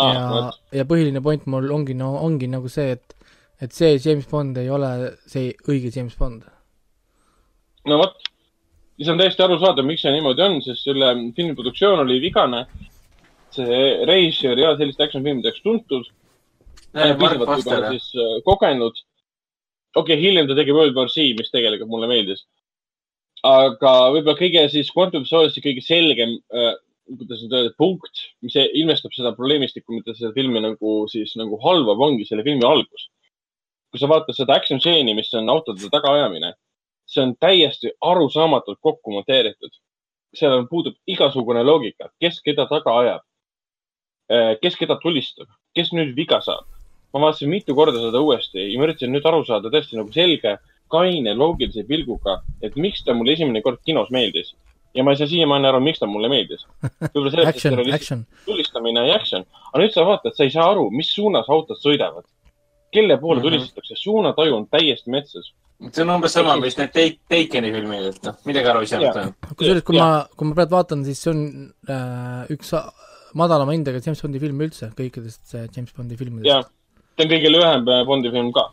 Ah, 0.00 0.14
ja, 0.16 0.44
ja 0.78 0.84
põhiline 0.88 1.20
point 1.20 1.44
mul 1.52 1.68
ongi, 1.74 1.92
no 1.98 2.14
ongi 2.24 2.48
nagu 2.48 2.70
see, 2.72 2.94
et 2.96 3.16
et 3.62 3.74
see 3.76 3.98
James 4.00 4.26
Bond 4.30 4.56
ei 4.58 4.70
ole 4.72 4.88
see 5.28 5.52
õige 5.68 5.92
James 5.94 6.14
Bond. 6.18 6.46
no 7.86 7.98
vot, 8.00 8.16
ja 8.96 9.04
see 9.04 9.12
on 9.12 9.20
täiesti 9.20 9.44
arusaadav, 9.44 9.86
miks 9.86 10.02
see 10.06 10.14
niimoodi 10.14 10.44
on, 10.46 10.58
sest 10.64 10.88
selle 10.88 11.12
filmi 11.36 11.54
produktsioon 11.58 12.02
oli 12.06 12.18
vigane. 12.24 12.64
see 13.52 13.78
režissöör 14.08 14.56
ei 14.56 14.64
ole 14.64 14.78
selliste 14.80 15.04
action 15.04 15.24
filmideks 15.24 15.60
tuntud. 15.60 16.06
Mark 16.96 17.18
piisavalt 17.20 17.50
võib-olla 17.50 17.90
siis 17.92 18.06
äh, 18.16 18.38
kogenud. 18.46 18.96
okei 19.94 20.14
okay,, 20.16 20.20
hiljem 20.22 20.48
ta 20.48 20.56
tegi 20.56 20.72
World 20.72 20.96
War 20.96 21.12
Z, 21.12 21.36
mis 21.36 21.52
tegelikult 21.52 21.92
mulle 21.92 22.08
meeldis. 22.08 22.46
aga 23.44 23.92
võib-olla 24.14 24.38
kõige 24.40 24.64
siis 24.72 24.90
Quantum 24.96 25.28
Solace'i 25.28 25.64
kõige 25.64 25.84
selgem 25.84 26.38
äh,, 26.48 26.72
kuidas 27.12 27.44
nüüd 27.44 27.58
öelda, 27.58 27.74
punkt, 27.76 28.31
mis 28.42 28.56
ilmestab 28.58 29.14
seda 29.14 29.32
probleemistikku, 29.36 29.94
mida 29.98 30.14
seda 30.18 30.32
filmi 30.34 30.60
nagu 30.62 30.94
siis 31.10 31.34
nagu 31.38 31.58
halvab, 31.62 32.00
ongi 32.08 32.26
selle 32.28 32.44
filmi 32.46 32.66
algus. 32.66 33.08
kui 33.92 34.00
sa 34.00 34.08
vaatad 34.08 34.32
seda 34.32 34.54
action 34.56 34.80
stseeni, 34.80 35.12
mis 35.14 35.28
on 35.36 35.50
autode 35.52 35.88
tagaajamine, 35.92 36.54
see 37.04 37.20
on 37.22 37.34
täiesti 37.36 37.90
arusaamatult 38.00 38.78
kokku 38.80 39.12
monteeritud. 39.12 39.74
seal 40.34 40.64
puudub 40.70 40.94
igasugune 41.06 41.60
loogika, 41.62 42.08
kes 42.20 42.40
keda 42.40 42.64
taga 42.70 42.94
ajab, 43.00 43.24
kes 44.62 44.78
keda 44.80 44.96
tulistab, 45.02 45.50
kes 45.76 45.92
nüüd 45.92 46.14
viga 46.16 46.40
saab. 46.40 46.64
ma 47.12 47.20
vaatasin 47.20 47.50
mitu 47.52 47.74
korda 47.76 48.00
seda 48.00 48.20
uuesti 48.24 48.62
ja 48.72 48.78
ma 48.80 48.86
üritasin 48.86 49.12
nüüd 49.12 49.26
aru 49.28 49.42
saada 49.44 49.68
tõesti 49.68 49.98
nagu 49.98 50.08
selge, 50.14 50.54
kaine, 50.92 51.34
loogilise 51.36 51.84
pilguga, 51.88 52.38
et 52.64 52.76
miks 52.76 53.04
ta 53.04 53.12
mulle 53.16 53.34
esimene 53.36 53.60
kord 53.64 53.82
kinos 53.84 54.08
meeldis. 54.14 54.54
Ja 54.94 55.04
ma 55.04 55.14
ei 55.14 55.20
saa 55.20 55.30
siiamaani 55.30 55.68
aru, 55.70 55.80
miks 55.84 56.02
ta 56.02 56.06
mulle 56.10 56.28
meeldis. 56.32 56.66
võib-olla 57.14 57.48
et 57.48 57.60
seal, 57.62 57.78
oli 57.80 57.92
action. 57.96 58.26
tulistamine 58.46 59.06
ja 59.08 59.16
action. 59.16 59.46
aga 59.72 59.82
nüüd 59.84 59.94
sa 59.94 60.04
vaatad, 60.08 60.36
sa 60.36 60.44
ei 60.44 60.52
saa 60.54 60.68
aru, 60.74 60.90
mis 60.90 61.10
suunas 61.14 61.48
autod 61.48 61.80
sõidavad. 61.80 62.24
kelle 62.92 63.16
poole 63.16 63.40
Mhm. 63.40 63.46
tulistatakse, 63.48 63.94
suunataju 63.96 64.56
on 64.56 64.66
täiesti 64.68 65.08
metsas. 65.10 65.52
see 65.92 66.02
on 66.02 66.10
umbes 66.10 66.32
sama, 66.32 66.56
mis 66.60 66.76
need 66.78 66.92
Take, 66.92 67.18
Takeni 67.28 67.72
filmid, 67.72 68.04
et 68.10 68.22
noh, 68.22 68.36
midagi 68.44 68.68
aru 68.68 68.80
ei 68.80 68.86
toimub. 68.86 69.34
kusjuures, 69.56 69.82
kui 69.82 69.96
Jah. 69.96 70.04
ma, 70.04 70.26
kui 70.36 70.46
ma 70.46 70.54
praegu 70.54 70.76
vaatan, 70.76 71.04
siis 71.04 71.18
see 71.22 71.30
on 71.30 71.72
äh, 71.88 72.52
üks 72.52 72.74
madalama 73.34 73.72
hindega 73.72 74.00
James 74.04 74.20
Bondi 74.22 74.38
film 74.42 74.60
üldse 74.60 74.90
kõikidest 74.98 75.54
äh, 75.56 75.66
James 75.74 75.92
Bondi 75.96 76.16
filmidest 76.20 76.46
ja. 76.46 76.60
ta 77.16 77.24
on 77.24 77.32
kõige 77.32 77.50
lühem 77.52 77.88
äh, 77.88 78.04
Bondi 78.04 78.30
film 78.30 78.52
ka. 78.52 78.68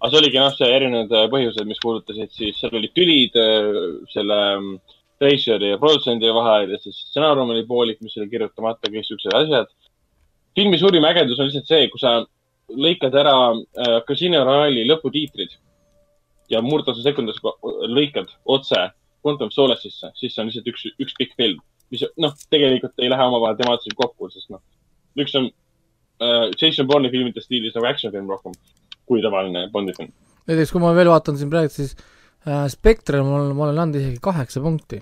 aga 0.00 0.10
see 0.12 0.20
oligi 0.20 0.38
noh, 0.42 0.52
see 0.54 0.68
erinevad 0.76 1.10
äh, 1.16 1.26
põhjused, 1.32 1.66
mis 1.66 1.80
puudutasid 1.82 2.30
siis, 2.36 2.60
seal 2.60 2.76
olid 2.78 2.92
tülid 2.94 3.38
äh, 3.40 3.72
selle 4.12 4.38
ähm, 4.58 4.70
režissööri 5.22 5.72
ja 5.72 5.78
produtsendi 5.80 6.30
vahel 6.34 6.72
ja 6.72 6.78
siis 6.82 6.98
stsenaarium 7.08 7.52
oli 7.54 7.64
poolik, 7.66 8.00
mis 8.04 8.16
oli 8.18 8.28
kirjutamata, 8.30 8.90
kõik 8.90 9.06
siuksed 9.06 9.34
asjad. 9.34 9.70
filmi 10.54 10.78
suurim 10.78 11.04
ägedus 11.04 11.38
on 11.38 11.48
lihtsalt 11.48 11.70
see, 11.70 11.88
kui 11.92 12.00
sa 12.02 12.20
lõikad 12.68 13.14
ära 13.14 13.34
äh, 13.54 13.98
Casino 14.06 14.44
Royale'i 14.46 14.86
lõputiitrid 14.88 15.56
ja 16.52 16.62
murdosa 16.64 17.02
sekundas 17.02 17.40
lõikad 17.88 18.30
otse 18.44 18.88
Quantum 19.24 19.50
of 19.50 19.54
Solace'isse, 19.54 20.12
siis 20.14 20.34
see 20.34 20.42
on 20.42 20.50
lihtsalt 20.50 20.68
üks, 20.70 20.86
üks 21.02 21.16
pikk 21.18 21.34
film. 21.36 21.62
mis 21.90 22.04
noh, 22.20 22.34
tegelikult 22.52 23.00
ei 23.00 23.08
lähe 23.08 23.24
omavahel 23.24 23.56
temaatiliselt 23.56 23.96
kokku, 23.96 24.28
sest 24.30 24.50
noh, 24.52 24.60
üks 25.18 25.34
on 25.38 25.48
äh, 25.48 26.50
Jason 26.60 26.86
Bourne'i 26.86 27.10
filmide 27.10 27.42
stiilis 27.42 27.74
nagu 27.74 27.88
action 27.88 28.12
film 28.12 28.30
rohkem 28.30 28.54
kui 29.08 29.22
tavaline 29.24 29.66
Bondi 29.72 29.96
film. 29.96 30.12
näiteks 30.46 30.72
kui 30.72 30.84
ma 30.84 30.94
veel 30.94 31.10
vaatan 31.10 31.40
siin 31.40 31.50
praegu, 31.50 31.72
siis 31.72 31.96
äh, 31.96 32.17
Spectre 32.72 33.20
ma 33.22 33.36
olen, 33.40 33.54
ma 33.56 33.64
olen 33.68 33.78
andnud 33.84 34.00
isegi 34.00 34.20
kaheksa 34.22 34.60
punkti 34.64 35.00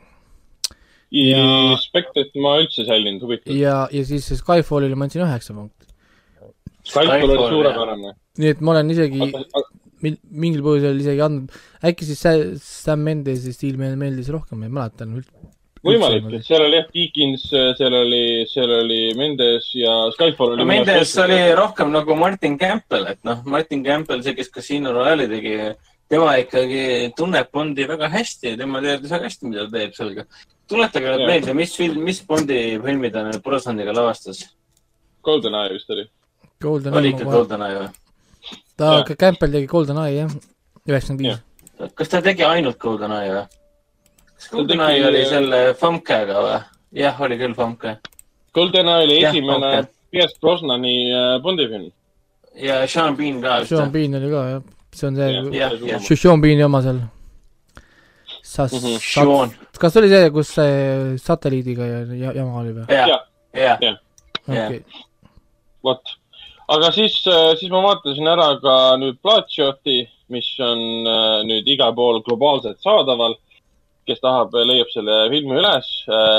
ja 1.12 1.38
Ja- 1.38 1.76
Spectret 1.78 2.32
ma 2.42 2.56
üldse 2.60 2.82
ei 2.82 2.86
sallinud, 2.88 3.22
huvitav. 3.22 3.54
ja, 3.54 3.76
ja 3.92 4.04
siis 4.04 4.26
Skyfallile 4.40 4.96
ma 4.98 5.06
andsin 5.06 5.22
üheksa 5.22 5.54
punkti. 5.54 5.86
Skyfall 6.86 7.30
oli 7.36 7.48
suurepärane. 7.52 8.14
nii 8.38 8.48
et 8.54 8.60
ma 8.60 8.72
olen 8.74 8.90
isegi 8.90 9.20
mil-, 10.02 10.18
mingil 10.30 10.62
põhjusel 10.66 10.98
isegi 11.00 11.22
andnud, 11.24 11.54
äkki 11.86 12.04
siis 12.08 12.20
Sa- 12.20 12.58
Sam 12.60 13.00
Mendesi 13.06 13.52
stiil 13.54 13.78
meile 13.80 13.96
meeldis 14.00 14.28
rohkem, 14.34 14.58
ma 14.60 14.66
ei 14.66 14.74
mäleta 14.80 15.06
nüüd. 15.08 15.28
võimalik, 15.86 16.24
et 16.34 16.42
seal 16.44 16.64
oli 16.66 16.80
jah 16.80 16.88
Deakins, 16.90 17.42
seal 17.78 17.94
oli, 17.94 18.22
seal 18.50 18.70
oli 18.82 19.00
Mendes 19.14 19.68
ja 19.78 19.92
Skyfall 20.16 20.56
oli. 20.56 20.64
no 20.64 20.66
Mendes 20.66 21.12
oli 21.22 21.38
rohkem 21.54 21.92
nagu 21.94 22.16
Martin 22.18 22.58
Campbell, 22.58 23.06
et 23.14 23.22
noh, 23.24 23.44
Martin 23.46 23.84
Campbell, 23.86 24.22
see, 24.26 24.34
kes 24.34 24.50
Casino 24.50 24.90
Royale'i 24.96 25.28
tegi, 25.30 25.54
tema 26.08 26.36
ikkagi 26.38 27.12
tunneb 27.16 27.48
Bondi 27.52 27.86
väga 27.88 28.08
hästi 28.12 28.52
ja 28.52 28.56
tema 28.60 28.80
teadis 28.84 29.10
väga 29.10 29.24
hästi, 29.28 29.46
mida 29.50 29.64
ta 29.66 29.78
teeb 29.78 29.94
sellega. 29.96 30.24
tuletage 30.68 31.06
nüüd 31.12 31.26
meelde, 31.26 31.54
mis 31.54 31.76
film, 31.76 32.02
mis 32.04 32.20
Bondi 32.26 32.58
filmi 32.84 33.10
ta 33.14 33.22
nüüd 33.26 33.42
Brosnaniga 33.42 33.92
lavastas? 33.94 34.44
GoldenEye 35.26 35.72
vist 35.74 35.90
oli. 35.90 36.04
Golden 36.62 36.94
oli 36.94 37.08
Eye 37.08 37.14
ikka, 37.16 37.24
ma- 37.24 37.32
GoldenEye 37.32 37.78
või? 37.80 37.88
ta 38.76 38.90
Campbell 39.18 39.52
tegi 39.52 39.66
Golden 39.66 39.98
Eye 40.04 40.16
jah, 40.20 40.30
üheksakümmend 40.86 41.20
viis 41.26 41.92
kas 41.98 42.08
ta 42.08 42.20
tegi 42.22 42.44
ainult 42.46 42.78
GoldenEye 42.78 43.32
või? 43.34 43.44
kas 44.36 44.48
Ta 44.50 44.56
GoldenEye 44.56 44.94
tegi- 45.00 45.08
oli 45.08 45.24
selle 45.32 45.60
Famkega 45.80 46.42
või? 46.46 46.60
jah, 47.02 47.20
oli 47.20 47.36
küll 47.42 47.54
Famke. 47.58 47.96
GoldenEye 48.54 49.04
oli 49.04 49.20
Jah, 49.20 49.34
esimene. 49.34 49.72
Pierce 50.10 50.38
Brosnani 50.40 50.94
äh, 51.12 51.38
Bondi 51.42 51.66
film. 51.68 51.90
ja 52.54 52.86
Sean 52.88 53.16
Bean 53.16 53.40
ka 53.42 53.64
Sean? 53.66 53.90
Bean 53.92 54.14
oli 54.14 54.30
ka 54.30 54.44
jah, 54.54 54.62
see 54.96 55.06
on 55.08 55.16
see 55.16 55.30
Jah, 55.58 55.72
jah. 55.90 56.00
Sh- 56.00 56.18
Sean 56.22 56.40
Beani 56.42 56.64
oma 56.64 56.80
seal. 56.82 57.00
sa- 58.42 58.64
Mhm. 58.72 58.98
sa- 58.98 59.78
kas 59.78 59.92
see 59.92 60.00
oli 60.02 60.08
see, 60.08 60.30
kus 60.30 60.48
see 60.48 61.16
satelliidiga 61.18 61.84
ja, 61.92 61.98
ja 62.24 62.32
jama 62.40 62.60
oli 62.60 62.72
või? 62.76 62.86
jah, 62.88 63.20
Jah. 63.54 63.78
jah. 64.48 64.80
Vot, 65.84 66.02
aga 66.68 66.90
siis, 66.92 67.14
siis 67.60 67.70
ma 67.70 67.80
vaatasin 67.84 68.26
ära 68.28 68.48
ka 68.60 68.76
nüüd 69.00 69.18
Bloodshoti, 69.22 70.08
mis 70.34 70.48
on 70.60 70.78
äh, 71.06 71.42
nüüd 71.46 71.66
igal 71.70 71.92
pool 71.94 72.22
globaalselt 72.26 72.80
saadaval. 72.82 73.36
kes 74.06 74.20
tahab, 74.22 74.52
leiab 74.54 74.86
selle 74.94 75.14
filmi 75.32 75.56
üles. 75.58 75.86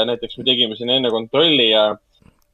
näiteks 0.08 0.38
me 0.38 0.44
tegime 0.48 0.76
siin 0.80 0.90
enne 0.90 1.10
kontrolli 1.12 1.70
ja 1.74 1.98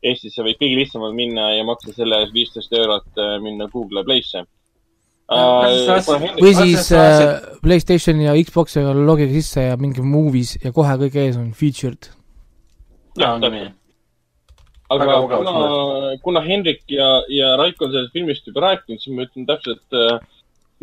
Eestisse 0.04 0.42
võib 0.44 0.58
kõige 0.60 0.76
lihtsamalt 0.80 1.14
minna 1.16 1.52
ja 1.54 1.64
maksta 1.64 1.94
selle 1.94 2.18
eest 2.24 2.34
viisteist 2.34 2.74
eurot, 2.74 3.06
minna 3.42 3.68
Google 3.72 4.02
Play'sse. 4.04 4.42
Või 5.32 6.52
siis 6.58 6.92
äh, 6.92 7.40
Playstationi 7.64 8.28
ja 8.28 8.36
Xbox'iga 8.36 8.92
logige 8.94 9.32
sisse 9.34 9.70
ja 9.70 9.78
mingi 9.80 10.04
movies 10.04 10.58
ja 10.64 10.74
kohe 10.76 10.98
kõige 11.06 11.24
ees 11.24 11.40
on 11.40 11.54
featured. 11.56 12.10
ja 13.18 13.34
ongi 13.34 13.50
nii. 13.54 13.70
aga 14.94 15.18
kuna, 15.32 15.54
kuna 16.24 16.44
Hendrik 16.44 16.84
ja, 16.92 17.24
ja 17.32 17.56
Raiko 17.58 17.88
on 17.88 17.94
sellest 17.94 18.14
filmist 18.14 18.48
juba 18.48 18.68
rääkinud, 18.68 19.00
siis 19.02 19.16
ma 19.16 19.28
ütlen 19.28 19.48
täpselt 19.48 19.98
äh, 19.98 20.20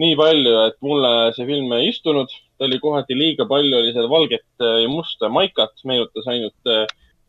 nii 0.01 0.17
palju, 0.17 0.57
et 0.71 0.79
mulle 0.81 1.13
see 1.37 1.47
film 1.47 1.73
ei 1.77 1.91
istunud. 1.93 2.33
ta 2.61 2.67
oli 2.69 2.77
kohati 2.77 3.17
liiga 3.17 3.47
palju, 3.49 3.77
oli 3.77 3.93
seal 3.93 4.09
valget 4.09 4.49
äh, 4.61 4.83
ja 4.83 4.89
musta 4.89 5.29
maikat, 5.33 5.73
meenutas 5.85 6.27
ainult 6.29 6.69
äh, 6.69 6.87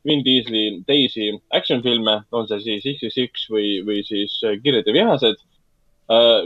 Vin 0.07 0.23
Dieseli 0.25 0.81
teisi 0.88 1.29
action 1.53 1.83
filme, 1.83 2.23
on 2.31 2.47
see 2.49 2.59
siis 2.63 2.88
X-X 2.97 3.45
või, 3.51 3.79
või 3.85 4.01
siis 4.07 4.39
äh, 4.47 4.57
Kirjad 4.63 4.88
ja 4.88 4.95
vihased 4.95 5.38
äh,. 5.38 5.51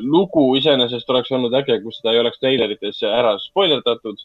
Lugu 0.02 0.46
iseenesest 0.60 1.10
oleks 1.10 1.32
olnud 1.34 1.54
äge, 1.58 1.80
kui 1.82 1.94
seda 1.96 2.14
ei 2.14 2.22
oleks 2.22 2.40
treilerites 2.42 3.02
ära 3.10 3.36
spoilerdatud. 3.42 4.18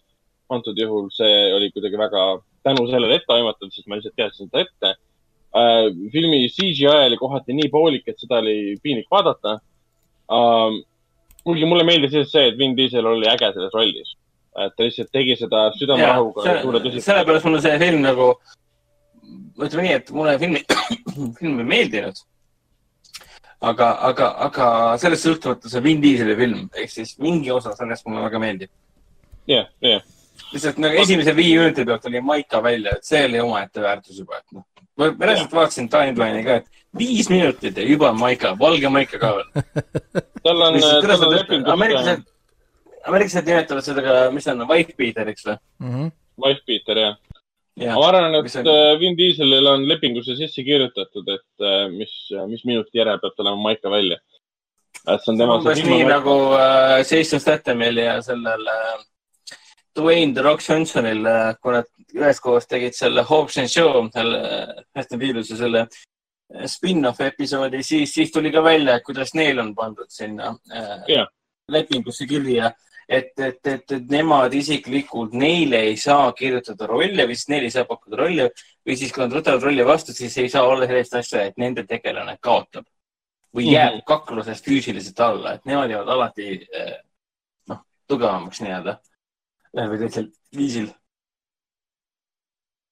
antud 0.50 0.78
juhul 0.78 1.04
see 1.14 1.52
oli 1.54 1.68
kuidagi 1.70 1.98
väga 1.98 2.22
tänu 2.66 2.86
sellele 2.90 3.20
etteaimatav, 3.20 3.68
sest 3.70 3.86
ma 3.86 3.94
lihtsalt 3.94 4.16
teadsin 4.18 4.48
seda 4.48 4.64
ette 4.64 4.88
äh,. 5.54 5.90
filmi 6.12 6.48
CGI 6.50 7.06
oli 7.06 7.18
kohati 7.20 7.54
nii 7.54 7.68
poolik, 7.70 8.08
et 8.10 8.18
seda 8.18 8.40
oli 8.42 8.76
piinlik 8.82 9.06
vaadata 9.10 9.60
äh,. 10.34 10.80
kuigi 11.44 11.68
mulle 11.70 11.86
meeldis 11.86 12.12
lihtsalt 12.12 12.32
see, 12.32 12.48
et 12.50 12.58
Vin 12.58 12.74
Diesel 12.76 13.06
oli 13.06 13.30
äge 13.30 13.52
selles 13.54 13.76
rollis. 13.76 14.16
et 14.58 14.74
ta 14.76 14.82
lihtsalt 14.88 15.12
tegi 15.12 15.36
seda 15.38 15.68
südamerahuga 15.78 16.48
ja 16.48 16.56
suure 16.64 16.82
tõsiselt. 16.82 17.06
sellepärast 17.06 17.46
mulle 17.46 17.62
see 17.62 17.78
film 17.84 18.02
nagu, 18.04 18.32
ütleme 19.62 19.86
nii, 19.86 19.96
et 20.00 20.10
mulle 20.16 20.36
filmi, 20.42 20.64
film 21.38 21.62
ei 21.62 21.70
meeldinud. 21.76 22.24
aga, 23.60 23.90
aga, 24.08 24.30
aga 24.46 24.68
sellest 25.00 25.26
sõltumata 25.26 25.70
see 25.72 25.82
Vin 25.84 26.00
Dieseli 26.02 26.36
film, 26.38 26.64
ehk 26.76 26.92
siis 26.92 27.14
mingi 27.22 27.52
osa 27.54 27.74
sellest 27.76 28.06
mulle 28.08 28.24
väga 28.26 28.40
meeldib. 28.42 28.72
jah, 29.50 29.68
jah, 29.84 30.02
lihtsalt 30.52 30.80
nagu 30.82 31.00
esimese 31.02 31.34
viie 31.36 31.60
minuti 31.60 31.84
pealt 31.84 32.04
tuli 32.06 32.22
Maika 32.24 32.62
välja, 32.64 32.96
et 32.96 33.06
see 33.06 33.22
oli 33.28 33.40
omaette 33.42 33.84
väärtus 33.84 34.20
juba, 34.22 34.40
et 34.40 34.56
noh. 34.56 34.66
ma 34.98 35.10
päriselt 35.18 35.54
vaatasin 35.56 35.88
timeline'i 35.92 36.44
ka, 36.46 36.60
et 36.62 36.84
viis 36.98 37.30
minutit 37.30 37.76
ja 37.76 37.86
juba 37.86 38.10
on 38.10 38.20
Maika, 38.20 38.54
valge 38.58 38.92
Maika 38.92 39.20
ka 39.20 39.34
veel. 39.38 39.50
tal 40.44 40.66
on, 40.68 40.80
tal 40.80 41.16
on 41.26 41.34
leping, 41.36 41.68
ameeriklased, 41.74 42.24
ameeriklased 43.06 43.52
nimetavad 43.52 43.86
seda 43.86 44.06
ka, 44.06 44.16
mis 44.34 44.48
ta 44.48 44.56
on, 44.56 44.66
wife 44.70 44.96
beater'iks 44.98 45.46
või? 45.48 45.60
Mhm. 45.84 46.14
wife 46.40 46.64
beater, 46.66 47.04
jah. 47.04 47.29
ma, 47.78 48.08
arvan, 48.08 48.34
et 48.34 48.56
on- 48.56 48.66
äh, 48.68 48.98
Vin 49.00 49.16
Dieselil 49.16 49.66
on 49.66 49.86
lepingusse 49.88 50.36
sisse 50.36 50.64
kirjutatud, 50.66 51.28
et 51.28 51.64
äh, 51.64 51.88
mis, 51.92 52.12
mis 52.48 52.64
minuti 52.64 52.98
järel 52.98 53.20
peab 53.22 53.36
tulema 53.36 53.56
maika 53.56 53.90
välja. 53.90 54.18
et 55.08 55.20
see 55.22 55.32
on 55.32 55.38
tema. 55.38 55.54
umbes 55.58 55.80
nii 55.84 56.04
nagu 56.04 56.34
äh, 56.58 56.98
Jason 57.10 57.40
Stathamil 57.40 57.96
ja 57.96 58.18
sellel 58.22 58.66
äh, 58.68 58.98
Dwayne 59.96 60.34
The 60.34 60.42
Rock 60.42 60.60
Johnsonil 60.68 61.24
äh,, 61.26 61.54
kui 61.62 61.72
nad 61.72 61.86
üheskoos 62.14 62.66
tegid 62.68 62.94
selle 62.94 63.22
Hobbs 63.22 63.56
and 63.58 63.70
Show, 63.70 64.08
selle 64.12 64.40
Fast 64.94 65.12
and 65.14 65.22
Furious'e 65.22 65.56
selle 65.56 65.86
äh, 65.86 66.66
spin-off 66.66 67.20
episoodi, 67.24 67.82
siis, 67.86 68.12
siis 68.14 68.30
tuli 68.34 68.52
ka 68.52 68.62
välja, 68.66 68.98
et 68.98 69.06
kuidas 69.06 69.32
neil 69.34 69.58
on 69.62 69.72
pandud 69.74 70.10
sinna 70.10 70.52
äh, 70.74 71.00
Jah. 71.08 71.28
lepingusse 71.70 72.26
kirja, 72.26 72.72
et, 73.10 73.32
et, 73.42 73.58
et, 73.66 73.92
et 73.96 74.12
nemad 74.12 74.54
isiklikult, 74.54 75.32
neile 75.34 75.80
ei 75.88 75.96
saa 75.98 76.30
kirjutada 76.38 76.86
rolle 76.86 77.26
või 77.26 77.34
siis 77.34 77.50
neile 77.50 77.66
ei 77.66 77.74
saa 77.74 77.88
pakkuda 77.88 78.20
rolle 78.22 78.48
või 78.86 78.96
siis, 78.96 79.12
kui 79.12 79.24
nad 79.24 79.34
võtavad 79.34 79.66
rolli 79.66 79.86
vastu, 79.86 80.14
siis 80.14 80.36
ei 80.38 80.48
saa 80.52 80.62
olla 80.68 80.86
sellist 80.86 81.16
asja, 81.18 81.42
et 81.48 81.58
nende 81.58 81.84
tegelane 81.90 82.36
kaotab 82.40 82.86
või 83.50 83.66
Mhm. 83.66 83.72
jääb 83.74 83.92
mm 83.92 83.98
-hmm. 83.98 84.06
kaklusest 84.06 84.64
füüsiliselt 84.64 85.20
alla, 85.20 85.54
et 85.54 85.64
nemad 85.66 85.90
jäävad 85.90 86.08
alati 86.08 86.68
eh, 86.72 86.96
noh, 87.68 87.82
tugevamaks 88.08 88.62
nii-öelda 88.62 88.98
ühel 89.76 89.90
või 89.90 89.98
teisel 89.98 90.30
viisil, 90.56 90.88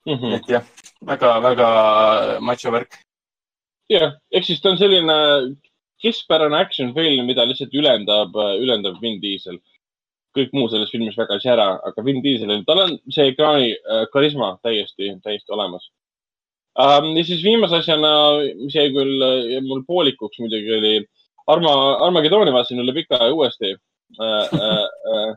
-hmm. 0.06 0.34
et 0.36 0.48
jah, 0.48 0.64
väga-väga 1.06 2.40
macho 2.40 2.72
värk. 2.72 2.98
jah, 3.90 4.18
ehk 4.32 4.44
siis 4.44 4.60
ta 4.60 4.70
on 4.70 4.78
selline 4.78 5.16
keskpärane 6.02 6.56
action 6.56 6.94
film, 6.94 7.26
mida 7.26 7.46
lihtsalt 7.46 7.74
ülendab, 7.74 8.34
ülendab 8.62 9.00
Vin 9.02 9.20
Diesel. 9.22 9.58
Kõik 10.38 10.54
muu 10.56 10.68
selles 10.72 10.90
filmis 10.94 11.16
väga 11.18 11.36
ei 11.36 11.44
sea 11.44 11.54
ära, 11.56 11.68
aga 11.90 12.04
Vin 12.06 12.22
Dieselil, 12.24 12.64
tal 12.68 12.82
on 12.84 12.96
see 13.14 13.30
ekraani 13.32 13.72
äh, 13.74 14.04
karisma 14.12 14.54
täiesti, 14.62 15.12
täiesti 15.24 15.54
olemas 15.54 15.90
ähm,. 16.80 17.12
ja 17.18 17.26
siis 17.26 17.44
viimase 17.44 17.82
asjana, 17.82 18.12
mis 18.62 18.76
jäi 18.78 18.88
küll 18.94 19.26
äh, 19.26 19.58
mul 19.66 19.84
poolikuks 19.88 20.40
muidugi 20.42 20.74
oli 20.78 20.94
Arma, 21.48 21.74
Armageddoni 22.04 22.52
vaatasin 22.52 22.82
üle 22.84 22.94
pika 22.96 23.20
aja 23.20 23.34
uuesti 23.34 23.74
äh,. 23.74 24.56
Äh, 24.62 24.82
äh, 25.12 25.36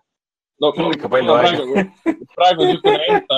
no 0.62 0.74
Mul 0.78 0.96
ikka 0.96 1.10
palju 1.10 1.34
aega. 1.36 1.86
praegu, 2.36 2.66
on 2.66 2.70
niisugune 2.70 3.08
end, 3.10 3.32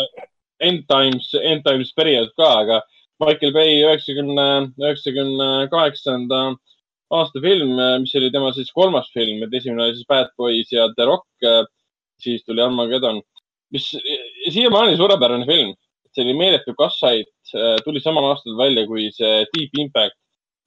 end 0.59 0.83
times, 0.91 1.29
end 1.39 1.63
times 1.67 1.93
periood 1.95 2.33
ka, 2.39 2.49
aga 2.63 2.81
Michael 3.23 3.53
Bay 3.55 3.79
üheksakümne, 3.85 4.47
üheksakümne 4.81 5.49
kaheksanda 5.71 6.41
aasta 7.13 7.41
film, 7.43 7.77
mis 8.01 8.15
oli 8.17 8.31
tema 8.33 8.51
siis 8.55 8.71
kolmas 8.73 9.09
film, 9.13 9.43
et 9.45 9.53
esimene 9.59 9.85
oli 9.85 9.95
siis 9.97 10.09
Bad 10.09 10.33
Boys 10.37 10.71
ja 10.73 10.87
The 10.95 11.05
Rock, 11.09 11.27
siis 12.21 12.43
tuli 12.45 12.61
Armageddon, 12.63 13.21
mis 13.73 13.89
siiamaani 14.49 14.97
suurepärane 14.97 15.45
film. 15.49 15.73
see 16.13 16.21
oli 16.21 16.33
meeletu 16.37 16.75
kassait, 16.77 17.31
tuli 17.85 17.97
samal 18.01 18.27
aastal 18.29 18.53
välja 18.57 18.83
kui 18.85 19.07
see 19.15 19.45
Deep 19.55 19.79
Impact, 19.81 20.13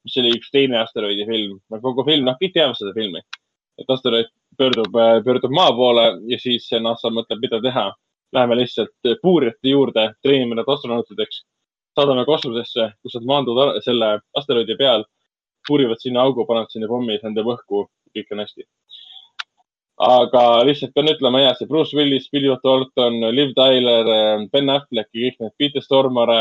mis 0.03 0.17
oli 0.19 0.33
üks 0.35 0.51
teine 0.51 0.81
asteroidi 0.81 1.27
film. 1.29 1.61
no 1.71 1.81
kogu 1.83 2.05
film, 2.07 2.27
noh, 2.27 2.35
kõik 2.41 2.55
teavad 2.55 2.79
seda 2.79 2.95
filmi. 2.97 3.23
et 3.79 3.91
asteroid 3.93 4.31
pöördub, 4.59 4.95
pöördub 5.25 5.53
maa 5.53 5.73
poole 5.77 6.07
ja 6.31 6.39
siis 6.41 6.69
NASA 6.81 7.11
mõtleb, 7.13 7.43
mida 7.43 7.61
teha. 7.63 7.91
Läheme 8.35 8.57
lihtsalt 8.59 9.11
puurijate 9.23 9.71
juurde, 9.71 10.09
treenime 10.23 10.57
nad 10.59 10.69
astronautideks, 10.69 11.45
saadame 11.95 12.25
kosmosesse, 12.27 12.89
kus 13.03 13.15
nad 13.17 13.29
maanduvad 13.29 13.79
selle 13.85 14.17
asteroidi 14.37 14.75
peal, 14.81 15.05
puurivad 15.69 16.03
sinna 16.03 16.25
augu, 16.27 16.47
panevad 16.49 16.73
sinna 16.73 16.89
pommi, 16.91 17.19
see 17.21 17.31
on 17.31 17.37
teeb 17.37 17.53
õhku, 17.55 17.87
kõik 18.17 18.35
on 18.35 18.43
hästi. 18.45 18.67
aga 20.07 20.43
lihtsalt 20.69 20.93
pean 20.93 21.09
ütlema 21.09 21.41
ja 21.41 21.55
see 21.57 21.69
Bruce 21.69 21.97
Willis, 21.97 22.29
Billy 22.33 22.53
Thornton, 22.61 23.15
Liv 23.33 23.55
Tyler, 23.57 24.11
Ben 24.53 24.69
Affleck 24.71 25.09
ja 25.13 25.31
kõik 25.31 25.39
need 25.41 25.55
Peter 25.57 25.85
Stormare, 25.85 26.41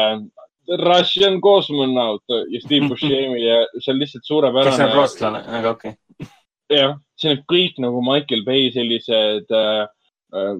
Russian 0.68 1.42
kosmonaut 1.42 2.24
ja 2.50 2.62
Steve 2.62 2.90
Buscemi 2.90 3.42
ja 3.44 3.62
see 3.78 3.94
on 3.94 4.00
lihtsalt 4.02 4.24
kes 4.24 4.32
on 4.32 4.34
suurepärane 4.34 4.88
rootslane, 4.94 5.42
aga 5.60 5.76
okei 5.76 5.94
okay.. 5.94 6.30
jah, 6.74 6.96
siin 7.20 7.36
on 7.36 7.44
kõik 7.52 7.78
nagu 7.84 8.02
Michael 8.06 8.44
Bay 8.48 8.72
sellised 8.74 9.54
äh, 9.54 9.86
äh, 10.34 10.52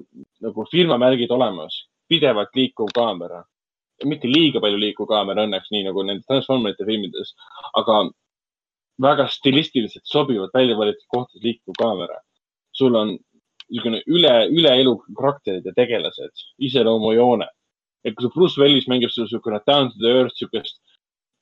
nagu 0.46 0.66
firmamärgid 0.70 1.32
olemas, 1.34 1.82
pidevalt 2.08 2.54
liikuv 2.54 2.92
kaamera. 2.94 3.42
mitte 4.04 4.28
liiga 4.28 4.60
palju 4.60 4.78
liikuv 4.78 5.08
kaamera 5.08 5.46
õnneks, 5.46 5.70
nii 5.72 5.86
nagu 5.88 6.02
nendes 6.04 6.26
Transformerite 6.28 6.84
filmides, 6.84 7.32
aga 7.80 8.04
väga 9.02 9.28
stilistiliselt 9.28 10.06
sobivalt 10.08 10.54
välja 10.54 10.76
valitud 10.76 11.04
kohtades 11.12 11.42
liikuv 11.42 11.76
kaamera. 11.78 12.20
sul 12.76 12.94
on 12.94 13.18
niisugune 13.70 14.02
üle, 14.06 14.32
üle 14.52 14.72
elu 14.80 14.92
karakterid 15.16 15.64
ja 15.66 15.72
tegelased, 15.74 16.42
iseloomujoone. 16.58 17.48
et 18.04 18.14
kui 18.14 18.26
see 18.26 18.34
Bruce 18.34 18.60
Willis 18.60 18.88
mängib 18.88 19.10
seda 19.10 19.26
niisugune 19.26 19.60
down 19.66 19.90
to 19.90 19.98
the 19.98 20.12
earth, 20.12 20.34
niisugust 20.36 20.80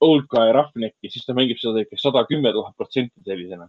old 0.01 0.27
guy 0.29 0.53
roughneck'i, 0.53 1.11
siis 1.11 1.27
ta 1.27 1.35
mängib 1.35 1.59
seda 1.61 1.83
ikka 1.85 1.97
sada 2.01 2.25
kümme 2.31 2.53
tuhat 2.53 2.77
protsenti 2.77 3.21
sellisena 3.25 3.69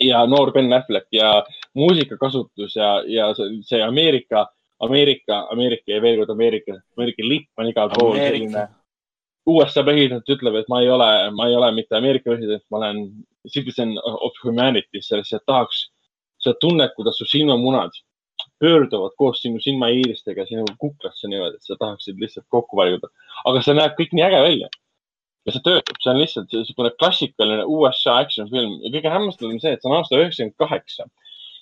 ja 0.00 0.26
noor 0.26 0.52
Ben 0.52 0.72
Affleck 0.72 1.06
ja 1.12 1.44
muusikakasutus 1.74 2.76
ja, 2.76 3.02
ja 3.06 3.34
see, 3.34 3.60
see 3.62 3.82
Ameerika, 3.82 4.46
Ameerika, 4.80 5.46
Ameerika 5.52 5.92
ja 5.92 6.02
veel 6.02 6.20
kord 6.22 6.30
Ameerika, 6.30 6.78
Ameerika 6.96 7.26
lipp 7.26 7.58
on 7.58 7.68
igal 7.68 7.92
pool 7.94 8.16
selline. 8.16 8.68
USA 9.48 9.82
president 9.84 10.28
ütleb, 10.28 10.58
et 10.60 10.68
ma 10.68 10.82
ei 10.82 10.90
ole, 10.92 11.08
ma 11.36 11.48
ei 11.48 11.56
ole 11.56 11.70
mitte 11.76 11.96
Ameerika 11.96 12.30
president, 12.30 12.62
ma 12.70 12.82
olen 12.82 13.00
citizen 13.48 13.96
of 14.04 14.36
humanity, 14.44 15.00
sellest, 15.02 15.32
et 15.32 15.46
tahaks 15.48 15.86
seda 16.40 16.56
tunnet, 16.60 16.92
kuidas 16.96 17.18
su 17.18 17.26
silmamunad 17.28 17.96
pöörduvad 18.60 19.16
koos 19.20 19.40
sinu 19.42 19.60
silmaiiristega 19.60 20.44
sinu 20.48 20.64
kuklasse 20.80 21.28
niimoodi, 21.28 21.56
et 21.56 21.68
sa 21.68 21.76
tahaksid 21.80 22.20
lihtsalt 22.20 22.46
kokku 22.48 22.76
vajuda. 22.76 23.08
aga 23.48 23.62
see 23.64 23.76
näeb 23.76 23.96
kõik 23.98 24.14
nii 24.16 24.26
äge 24.28 24.40
välja. 24.44 24.68
ja 25.46 25.54
see 25.54 25.64
töötab, 25.64 25.96
see 26.02 26.12
on 26.12 26.20
lihtsalt 26.20 26.52
niisugune 26.52 26.90
klassikaline 27.00 27.64
USA 27.64 28.18
action 28.20 28.48
film 28.50 28.76
ja 28.84 28.92
kõige 28.96 29.12
hämmastavam 29.14 29.54
on 29.56 29.62
see, 29.62 29.72
et 29.72 29.80
see 29.80 29.90
on 29.90 29.96
aasta 29.96 30.18
üheksakümmend 30.18 30.56
kaheksa 30.60 31.08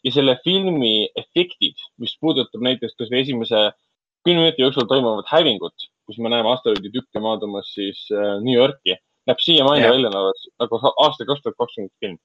ja 0.04 0.14
selle 0.14 0.34
filmi 0.44 1.08
efektid, 1.18 1.78
mis 2.02 2.16
puudutab 2.22 2.64
näiteks 2.66 2.98
kasvõi 2.98 3.22
esimese 3.22 3.62
kümne 4.26 4.42
minuti 4.42 4.64
jooksul 4.64 4.88
toimuvat 4.90 5.30
hävingut, 5.30 5.88
kus 6.08 6.18
me 6.24 6.32
näeme 6.32 6.48
asteroiditükke 6.54 7.20
maandumas 7.20 7.68
siis 7.74 8.06
äh, 8.14 8.38
New 8.40 8.56
Yorki, 8.56 8.96
näeb 9.28 9.44
siiamaani 9.44 9.84
Jah. 9.84 9.92
välja 9.92 10.10
nagu, 10.14 10.32
nagu 10.62 10.80
aasta 10.88 11.26
kaks 11.28 11.44
tuhat 11.44 11.58
kakskümmend 11.60 11.92
film. 12.00 12.18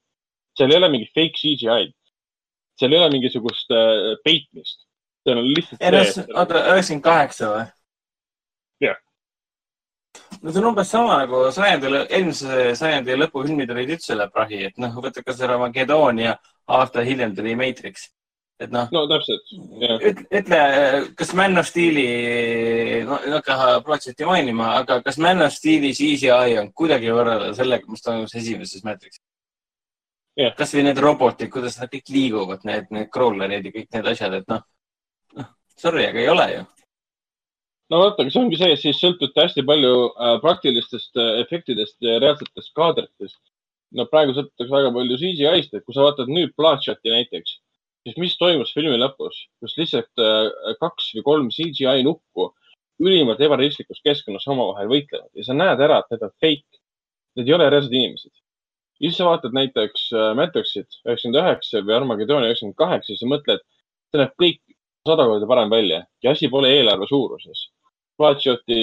seal 0.56 0.72
ei 0.72 0.78
ole 0.80 0.88
mingit 0.88 1.12
fake 1.14 1.36
CGI-d, 1.40 1.92
seal 2.80 2.94
ei 2.94 3.00
ole 3.02 3.10
mingisugust 3.12 3.74
äh, 3.76 4.14
peitmist, 4.24 4.86
seal 5.26 5.40
on 5.42 5.50
lihtsalt 5.50 6.32
oota, 6.32 6.64
üheksakümmend 6.72 7.04
kaheksa 7.10 7.50
või? 7.52 7.66
Jah. 8.86 8.98
no 10.40 10.50
see 10.50 10.62
on 10.62 10.70
umbes 10.72 10.96
sama 10.96 11.20
nagu 11.20 11.44
sajandi, 11.52 11.92
eelmise 12.08 12.66
sajandi 12.80 13.20
lõpufilmid 13.20 13.76
olid 13.76 13.96
üldse 13.98 14.16
üle 14.16 14.30
prahi, 14.32 14.64
et 14.70 14.80
noh, 14.80 14.96
võta 15.04 15.22
kas 15.26 15.44
ära 15.44 15.60
Makedoonia, 15.60 16.38
aasta 16.80 17.04
hiljem 17.04 17.36
tuli 17.36 17.52
Matrix. 17.60 18.08
Et 18.62 18.70
noh, 18.70 18.88
no 18.94 19.04
täpselt, 19.10 19.52
jah. 19.82 20.02
ütle, 20.38 20.62
kas 21.18 21.34
Man 21.34 21.58
of 21.58 21.66
Steel'i, 21.68 22.06
no 23.08 23.18
ei 23.24 23.34
hakka 23.34 23.80
protsenti 23.86 24.26
mainima, 24.28 24.76
aga 24.80 25.00
kas 25.04 25.18
Man 25.22 25.42
of 25.46 25.54
Steel'i 25.54 25.94
CGI 25.96 26.58
on 26.62 26.70
kuidagi 26.76 27.10
võrrelda 27.14 27.54
sellega, 27.58 27.90
mis 27.90 28.04
toimus 28.04 28.36
esimeses 28.38 28.86
Matrixis 28.86 29.22
Jah. 30.34 30.54
kasvõi 30.58 30.82
need 30.82 30.98
robotid, 30.98 31.50
kuidas 31.54 31.76
nad 31.78 31.90
kõik 31.92 32.10
liiguvad, 32.10 32.64
need, 32.66 32.88
need 32.94 33.10
crawler'id 33.14 33.68
ja 33.68 33.72
kõik 33.74 33.90
need 33.94 34.06
asjad, 34.10 34.32
et 34.40 34.48
noh, 34.50 34.64
noh, 35.38 35.50
sorry, 35.78 36.08
aga 36.08 36.22
ei 36.22 36.30
ole 36.32 36.46
ju. 36.50 36.62
no 37.94 38.00
vaata, 38.00 38.24
aga 38.24 38.34
see 38.34 38.40
ongi 38.40 38.58
see, 38.58 38.78
siis 38.82 38.98
sõltute 38.98 39.44
hästi 39.44 39.62
palju 39.68 39.92
äh, 40.08 40.32
praktilistest 40.42 41.22
äh, 41.22 41.36
efektidest 41.44 41.94
ja 42.02 42.16
reaalsetest 42.18 42.74
kaadritest. 42.74 43.38
no 43.94 44.08
praegu 44.10 44.34
sõltutakse 44.34 44.74
väga 44.74 44.90
palju 44.96 45.20
CGI-st, 45.22 45.78
et 45.78 45.86
kui 45.86 45.94
sa 45.94 46.08
vaatad 46.08 46.32
nüüd 46.34 46.50
Bloodshoti 46.58 47.14
näiteks, 47.14 47.54
siis 48.04 48.20
mis 48.20 48.36
toimus 48.38 48.72
filmi 48.76 48.98
lõpus, 49.00 49.46
kus 49.62 49.76
lihtsalt 49.80 50.22
äh, 50.22 50.76
kaks 50.80 51.10
või 51.16 51.26
kolm 51.28 51.50
CGI 51.54 52.04
nuppu 52.06 52.50
ülimalt 53.02 53.40
ebarealistlikus 53.42 54.02
keskkonnas 54.04 54.46
omavahel 54.52 54.90
võitlevad 54.90 55.30
ja 55.34 55.46
sa 55.46 55.56
näed 55.56 55.82
ära, 55.82 56.00
et 56.00 56.12
need 56.14 56.26
on 56.26 56.34
fake. 56.40 56.80
Need 57.34 57.48
ei 57.50 57.54
ole 57.56 57.66
reaalsed 57.66 57.94
inimesed. 57.94 58.30
ja 59.00 59.08
siis 59.08 59.16
sa 59.18 59.26
vaatad 59.26 59.56
näiteks 59.56 60.10
äh, 60.14 60.32
Matrixit 60.38 61.00
üheksakümmend 61.02 61.40
üheksa 61.40 61.82
või 61.82 61.96
Armageddoni 61.96 62.50
üheksakümmend 62.50 62.78
kaheksa, 62.78 63.10
siis 63.10 63.24
sa 63.24 63.30
mõtled, 63.30 63.64
see 64.12 64.20
näeb 64.20 64.36
kõik 64.40 64.60
sada 65.08 65.26
korda 65.28 65.48
parem 65.50 65.72
välja 65.72 66.04
ja 66.22 66.34
asi 66.36 66.48
pole 66.48 66.70
eelarve 66.76 67.08
suuruses. 67.10 67.70
Bloodshoti, 68.18 68.76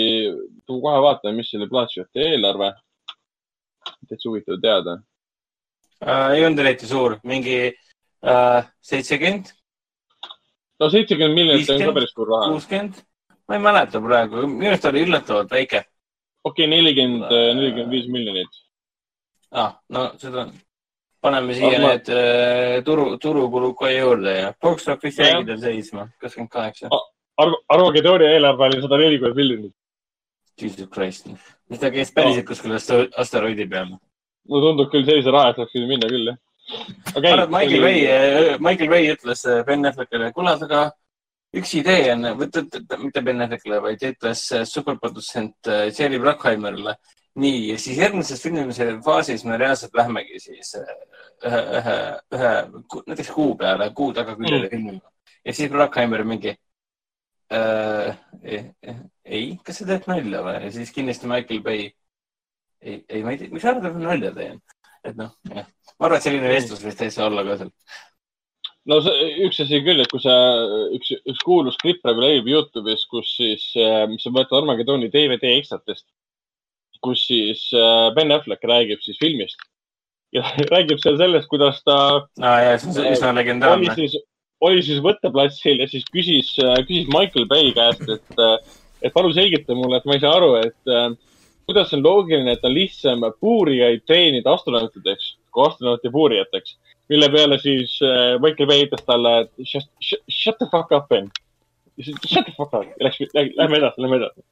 kohe 0.67 0.97
vaatame, 1.05 1.37
mis 1.37 1.53
oli 1.55 1.69
Bloodshoti 1.69 2.25
eelarve. 2.25 2.73
täitsa 4.09 4.29
huvitav 4.29 4.59
teada. 4.61 4.97
äh,. 6.03 6.31
ei 6.35 6.45
olnud 6.45 6.59
eriti 6.59 6.87
suur, 6.87 7.17
mingi 7.23 7.71
seitsekümmend, 8.81 9.51
no 10.79 10.89
seitsekümmend 10.89 11.33
miljonit 11.37 11.69
on 11.69 11.77
ka 11.79 11.85
50? 11.85 11.93
päris 11.99 12.13
suur 12.15 12.27
raha. 12.29 12.49
kuuskümmend, 12.51 12.99
ma 13.49 13.55
ei 13.57 13.63
mäleta 13.67 14.01
praegu, 14.01 14.43
minu 14.47 14.69
arust 14.73 14.85
oli 14.91 15.05
üllatavalt 15.07 15.51
väike 15.51 15.83
okei, 16.43 16.67
nelikümmend, 16.67 17.31
nelikümmend 17.57 17.91
viis 17.91 18.07
miljonit. 18.13 18.59
ah,. 19.51 19.73
no 19.89 20.11
seda, 20.21 20.47
paneme 21.21 21.53
siia 21.57 21.67
Aga 21.75 21.81
ma- 21.81 21.89
need 21.95 22.09
äh, 22.09 22.83
turu, 22.85 23.17
turukulud 23.21 23.75
kohe 23.77 23.93
juurde 23.97 24.37
ja 24.37 24.53
box 24.61 24.87
office 24.87 25.23
jäigi 25.23 25.47
tal 25.49 25.59
seisma, 25.65 26.07
kakskümmend 26.21 26.49
kaheksa. 26.53 26.89
Arvo, 27.41 27.57
Armageddoni 27.73 28.25
eelarve 28.29 28.63
oli 28.69 28.81
sada 28.81 28.97
nelikümmend 29.01 29.35
miljonit. 29.37 29.73
Jesus 30.61 30.89
Christ, 30.93 31.27
ta 31.79 31.89
käis 31.89 32.11
päriselt 32.13 32.45
kuskil 32.45 32.73
aste- 32.77 33.09
asteroidi 33.17 33.65
peal. 33.69 33.93
mulle 34.49 34.65
tundub 34.67 34.89
küll 34.91 35.05
sellise 35.07 35.31
raha 35.31 35.53
eest 35.53 35.75
võinud 35.75 35.87
minna 35.89 36.09
küll, 36.09 36.27
jah. 36.27 36.37
arvan, 37.15 37.43
et 37.43 37.49
Michael 37.49 37.81
Bay, 37.81 38.57
Michael 38.59 38.89
Bay 38.89 39.11
ütles 39.13 39.45
äh, 39.45 39.63
Ben 39.67 39.85
Affleckile, 39.85 40.31
kuule, 40.35 40.55
aga 40.67 40.83
üks 41.57 41.73
idee 41.79 42.13
on, 42.13 42.27
mitte 43.03 43.23
Ben 43.25 43.43
Affleckile, 43.45 43.81
vaid 43.83 44.05
ütles 44.11 44.43
äh, 44.55 44.65
superprodutsent 44.65 45.71
Jerry 45.97 46.19
Bruckheimerile. 46.19 46.95
nii, 47.39 47.59
ja 47.69 47.77
siis 47.79 47.95
järgmises 47.95 48.41
filmimise 48.43 48.85
faasis 49.05 49.45
me 49.47 49.55
reaalselt 49.57 49.93
lähmegi 49.95 50.39
siis 50.43 50.73
ühe, 50.75 51.61
ühe, 51.79 51.93
ühe, 52.35 52.49
näiteks 53.07 53.29
kuu 53.31 53.53
peale, 53.55 53.87
kuu 53.95 54.11
taga 54.13 54.35
küljele 54.35 54.65
mm. 54.65 54.73
filmima. 54.73 55.13
ja 55.45 55.53
siis 55.55 55.71
Bruckheimer 55.71 56.25
mingi 56.27 56.51
äh,. 57.55 58.17
ei, 59.23 59.57
kas 59.63 59.79
sa 59.79 59.87
teed 59.87 60.11
nalja 60.11 60.43
või? 60.43 60.57
ja 60.65 60.73
siis 60.75 60.91
kindlasti 60.91 61.31
Michael 61.31 61.63
Bay. 61.63 61.87
ei, 62.81 62.99
ei, 63.07 63.23
ma 63.23 63.31
ei 63.31 63.39
tea, 63.39 63.53
mis 63.53 63.63
sa 63.63 63.71
arvad, 63.71 63.87
et 63.87 63.95
ma 63.95 64.09
nalja 64.09 64.35
teen? 64.35 64.61
et 65.07 65.17
noh, 65.17 65.31
jah, 65.49 65.71
ma 66.01 66.07
arvan, 66.07 66.17
et 66.17 66.25
selline 66.25 66.49
vestlus 66.49 66.81
võiks 66.81 66.97
täitsa 66.97 67.27
olla 67.27 67.43
ka 67.45 67.59
seal. 67.59 67.69
no 68.89 68.97
see 69.05 69.27
üks 69.45 69.59
asi 69.61 69.81
küll, 69.85 70.01
et 70.01 70.09
kui 70.09 70.23
sa, 70.23 70.33
üks, 70.97 71.13
üks 71.29 71.43
kuulus 71.45 71.77
klipp 71.81 72.01
praegu 72.01 72.23
levib 72.23 72.49
Youtube'is, 72.49 73.05
kus 73.11 73.35
siis, 73.37 73.67
mis 74.09 74.25
on 74.25 74.33
võetud 74.39 74.57
Armageddoni 74.57 75.11
DVD 75.13 75.53
ekstratest, 75.59 76.07
kus 77.05 77.27
siis 77.29 77.67
äh, 77.77 78.09
Ben 78.17 78.33
Affleck 78.33 78.65
räägib 78.65 79.01
siis 79.05 79.19
filmist 79.21 79.61
ja 80.35 80.45
räägib 80.71 81.01
seal 81.03 81.19
sellest, 81.21 81.49
kuidas 81.51 81.81
ta 81.85 81.97
aa 82.41 82.57
jaa, 82.65 82.77
see 82.81 82.93
on 83.03 83.13
üsna 83.13 83.33
legendaarne. 83.37 83.93
siis, 83.97 84.17
oli 84.65 84.81
siis 84.85 85.01
võtteplatsil 85.05 85.83
ja 85.83 85.89
siis 85.89 86.05
küsis, 86.13 86.53
küsis 86.87 87.09
Michael 87.13 87.45
Bay 87.49 87.73
käest, 87.77 88.07
et, 88.09 88.41
et 89.01 89.13
palun 89.13 89.33
selgita 89.37 89.77
mulle, 89.77 90.01
et 90.01 90.09
ma 90.09 90.17
ei 90.17 90.23
saa 90.23 90.33
aru, 90.39 90.55
et 90.61 90.93
äh, 90.93 91.13
kuidas 91.69 91.93
on 91.93 92.01
loogiline, 92.05 92.57
et 92.57 92.65
on 92.65 92.73
lihtsam 92.73 93.25
puurijaid 93.37 94.05
treenida 94.09 94.57
astronautideks 94.57 95.35
kui 95.51 95.65
astronauti 95.67 96.09
puurijateks. 96.11 96.77
mille 97.09 97.29
peale 97.29 97.59
siis 97.59 97.99
äh, 98.03 98.39
Michael 98.39 98.67
Bay 98.67 98.85
ütles 98.85 99.03
talle, 99.05 99.33
et 99.41 99.67
shut, 99.67 99.87
shut, 100.29 100.57
the 100.57 100.67
fuck 100.71 100.91
up, 100.91 101.09
Ben. 101.09 101.29
Shut 102.01 102.45
the 102.45 102.53
fuck 102.57 102.73
up 102.73 102.87
ja 102.99 103.07
läks, 103.07 103.19
lähme 103.33 103.77
edasi, 103.77 104.01
lähme 104.01 104.21
edasi. 104.21 104.45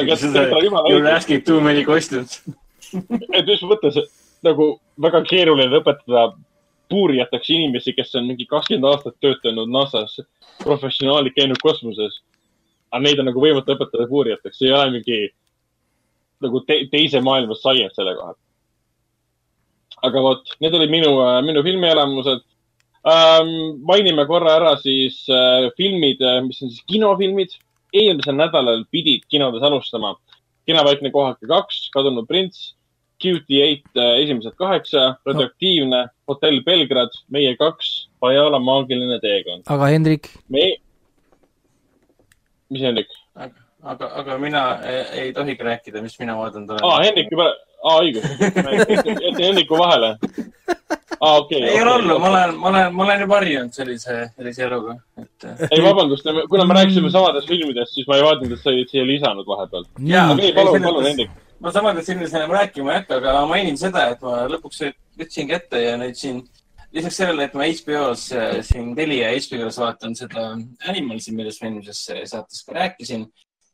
aga 0.00 0.16
seda 0.16 0.62
jumala 0.64 0.88
You 0.88 1.02
are 1.02 1.16
asking 1.16 1.44
too 1.44 1.60
many 1.60 1.84
questions. 1.84 2.42
et 3.34 3.46
just 3.46 3.62
mõttes 3.62 3.98
nagu 4.46 4.78
väga 5.02 5.24
keeruline 5.28 5.80
õpetada 5.80 6.30
puurijateks 6.88 7.50
inimesi, 7.52 7.92
kes 7.92 8.14
on 8.16 8.30
mingi 8.30 8.46
kakskümmend 8.48 8.88
aastat 8.88 9.18
töötanud 9.20 9.68
NASA-s, 9.68 10.22
professionaalid 10.62 11.34
käinud 11.36 11.60
kosmoses. 11.62 12.22
aga 12.90 13.02
neid 13.04 13.18
on 13.20 13.28
nagu 13.28 13.40
võimatu 13.42 13.74
õpetada 13.74 14.06
puurijateks, 14.08 14.58
see 14.58 14.70
ei 14.70 14.72
ole 14.72 14.94
mingi 14.94 15.18
nagu 16.44 16.60
te 16.64 16.78
teise 16.92 17.20
maailma 17.20 17.56
science 17.58 17.98
selle 17.98 18.14
koha 18.16 18.32
pealt. 18.32 18.47
Aga 20.02 20.22
vot, 20.22 20.54
need 20.60 20.74
olid 20.74 20.92
minu, 20.92 21.14
minu 21.46 21.64
filmielamused 21.66 22.44
ähm,. 23.08 23.52
mainime 23.88 24.26
korra 24.26 24.56
ära 24.58 24.76
siis 24.82 25.24
äh, 25.32 25.70
filmid, 25.76 26.22
mis 26.46 26.62
on 26.62 26.70
siis 26.70 26.84
kinofilmid. 26.90 27.56
eelmisel 27.94 28.36
nädalal 28.36 28.82
pidid 28.92 29.22
kinodes 29.32 29.62
alustama 29.64 30.16
Kinovaikne 30.68 31.08
kohake 31.10 31.48
kaks, 31.48 31.86
Kadunud 31.94 32.26
prints, 32.28 32.74
QT8 33.24 34.02
esimesed 34.22 34.52
kaheksa, 34.60 35.14
Radioaktiivne, 35.26 36.02
Hotell 36.28 36.60
Belgrad, 36.66 37.14
Meie 37.32 37.54
kaks, 37.56 38.10
Pajala 38.20 38.60
maagiline 38.60 39.16
teekond. 39.22 39.64
aga 39.66 39.88
Hendrik, 39.88 40.28
me, 40.52 40.66
mis 42.68 42.84
Hendrik? 42.84 43.08
aga, 43.38 44.10
aga, 44.20 44.36
mina 44.38 44.62
ei, 44.84 45.00
ei 45.22 45.32
tohigi 45.32 45.64
rääkida, 45.64 46.02
mis 46.04 46.18
mina 46.20 46.36
vaadanud 46.36 46.74
olen 46.74 46.84
aa, 46.84 47.00
Hendrik 47.06 47.32
juba, 47.32 47.48
aa 47.84 47.98
õigus, 48.02 48.26
jätsin 48.42 49.44
Hendriku 49.44 49.78
vahele. 49.78 50.14
aa, 51.20 51.36
okei. 51.36 51.62
ei 51.62 51.80
ole 51.82 51.94
hullu, 51.96 52.18
ma 52.18 52.30
olen, 52.30 52.54
ma 52.58 52.70
olen, 52.72 52.94
ma 52.94 53.04
olen 53.06 53.24
juba 53.24 53.40
harjunud 53.40 53.74
sellise, 53.74 54.20
sellise 54.36 54.64
eluga, 54.66 54.96
et. 55.22 55.48
ei, 55.70 55.82
vabandust, 55.84 56.30
kuna 56.50 56.66
me 56.68 56.78
rääkisime 56.80 57.10
samadest 57.14 57.50
filmidest, 57.50 57.94
siis 57.94 58.08
ma 58.10 58.18
ei 58.18 58.26
vaadanud, 58.26 58.54
et 58.56 58.62
sa 58.62 58.72
olid 58.72 58.94
siia 58.94 59.06
lisanud 59.06 59.48
vahepeal. 59.48 59.88
Jaa. 60.12 60.30
okei, 60.34 60.54
palun, 60.56 60.80
palun, 60.82 61.10
Hendrik. 61.10 61.34
ma 61.60 61.74
samadest 61.74 62.12
filmidest 62.12 62.38
enam 62.38 62.54
rääkima 62.58 62.94
ei 62.94 63.02
hakka, 63.02 63.20
aga 63.22 63.40
mainin 63.50 63.78
seda, 63.80 64.08
et 64.14 64.24
ma 64.24 64.44
lõpuks 64.50 64.86
võtsin 65.18 65.50
kätte 65.50 65.82
ja 65.82 65.98
nüüd 66.00 66.18
siin 66.18 66.42
lisaks 66.94 67.18
sellele, 67.20 67.48
et 67.48 67.56
ma 67.56 67.66
HBO-s 67.68 68.30
äh, 68.32 68.60
siin 68.64 68.94
Telia 68.96 69.32
HBO-s 69.34 69.80
vaatan 69.82 70.16
seda 70.18 70.50
Animalsi, 70.88 71.34
millest 71.36 71.62
ma 71.62 71.70
eelmises 71.70 72.00
äh, 72.14 72.22
saates 72.30 72.64
ka 72.64 72.76
rääkisin, 72.78 73.26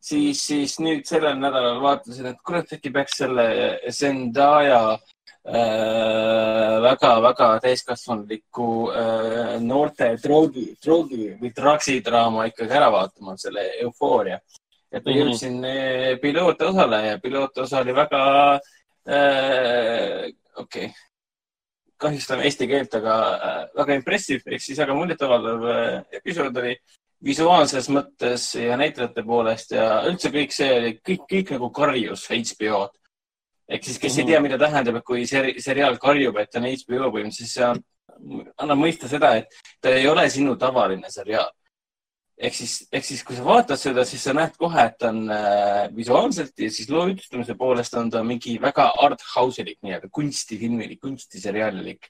siis, 0.05 0.41
siis 0.47 0.79
nüüd 0.85 1.07
sellel 1.09 1.39
nädalal 1.41 1.81
vaatasin, 1.83 2.31
et 2.33 2.41
kurat, 2.45 2.73
äkki 2.77 2.93
peaks 2.93 3.19
selle 3.23 3.47
Zendaya 3.95 4.83
äh, 4.95 6.75
väga-väga 6.85 7.49
täiskasvanuliku 7.65 8.69
äh, 8.93 9.55
noorte 9.65 10.15
droogi, 10.23 10.67
droogi 10.85 11.33
või 11.41 11.55
draksidraama 11.57 12.49
ikkagi 12.53 12.79
ära 12.81 12.91
vaatama, 12.93 13.39
selle 13.41 13.71
eufooria. 13.87 14.41
et 14.95 15.03
ma 15.05 15.11
Mhm. 15.11 15.19
jõudsin 15.21 15.65
äh, 15.67 16.21
pilootosale 16.23 17.07
ja 17.07 17.19
pilootosa 17.19 17.81
oli 17.81 17.95
väga 17.97 18.21
äh,, 19.09 20.31
okei 20.57 20.87
okay., 20.87 20.93
kahjustame 21.99 22.45
eesti 22.45 22.69
keelt, 22.69 22.95
aga 22.95 23.15
äh, 23.35 23.65
väga 23.77 23.97
impressive 23.99 24.55
ehk 24.55 24.63
siis 24.63 24.79
väga 24.79 24.95
muljetavaldav 24.95 25.67
äh, 25.73 26.03
episood 26.21 26.57
oli 26.63 26.77
visuaalses 27.25 27.89
mõttes 27.89 28.51
ja 28.61 28.77
näitlejate 28.77 29.23
poolest 29.27 29.73
ja 29.77 30.03
üldse 30.09 30.31
kõik 30.35 30.53
see 30.53 30.71
oli, 30.77 30.93
kõik, 31.01 31.25
kõik 31.31 31.51
nagu 31.57 31.71
karjus 31.75 32.27
HBO-d. 32.29 32.93
ehk 33.69 33.85
siis, 33.85 33.99
kes 33.99 34.19
ei 34.21 34.27
tea, 34.29 34.41
mida 34.45 34.59
tähendab, 34.61 35.01
kui 35.07 35.25
seri 35.27 35.55
seriaal 35.61 35.97
karjub, 35.99 36.37
et 36.37 36.57
on 36.61 36.67
HBO 36.69 37.11
põhimõtteliselt, 37.11 37.39
siis 37.39 37.55
see 37.55 37.65
on- 37.65 37.85
annab 38.61 38.79
mõista 38.79 39.09
seda, 39.09 39.37
et 39.37 39.49
ta 39.81 39.89
ei 39.91 40.07
ole 40.07 40.29
sinu 40.31 40.57
tavaline 40.57 41.11
seriaal. 41.11 41.51
ehk 42.37 42.55
siis, 42.55 42.89
ehk 42.93 43.05
siis, 43.05 43.23
kui 43.23 43.37
sa 43.37 43.45
vaatad 43.47 43.79
seda, 43.79 44.05
siis 44.05 44.23
sa 44.23 44.33
näed 44.35 44.57
kohe, 44.59 44.85
et 44.85 45.03
on 45.07 45.31
äh, 45.31 45.89
visuaalselt 45.97 46.53
ja 46.59 46.69
siis 46.71 46.89
loo 46.91 47.07
ütlustamise 47.07 47.55
poolest 47.57 47.95
on 47.95 48.11
ta 48.11 48.23
mingi 48.25 48.59
väga 48.61 48.89
art 48.99 49.23
house'ilik 49.37 49.79
nii-öelda 49.83 50.09
kunstifilmilik, 50.11 51.01
kunstiseriaalilik. 51.01 52.09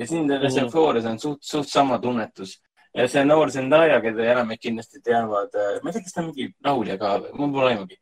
ja 0.00 0.06
siin 0.06 0.26
selles 0.28 0.54
Mhm. 0.56 0.64
eufoorias 0.64 1.04
on 1.04 1.18
suht, 1.18 1.42
suht 1.42 1.68
sama 1.68 1.98
tunnetus. 1.98 2.58
Ja 2.96 3.06
see 3.12 3.24
noor 3.28 3.50
Zendaya, 3.52 4.00
keda 4.04 4.24
enamik 4.32 4.60
kindlasti 4.64 5.00
teavad, 5.04 5.52
ma 5.82 5.90
ei 5.90 5.96
tea, 5.96 6.02
kas 6.06 6.14
ta 6.16 6.22
on 6.22 6.30
mingi 6.30 6.46
laulja 6.64 6.96
ka, 7.00 7.10
mul 7.36 7.52
pole 7.52 7.72
aimugi. 7.74 7.98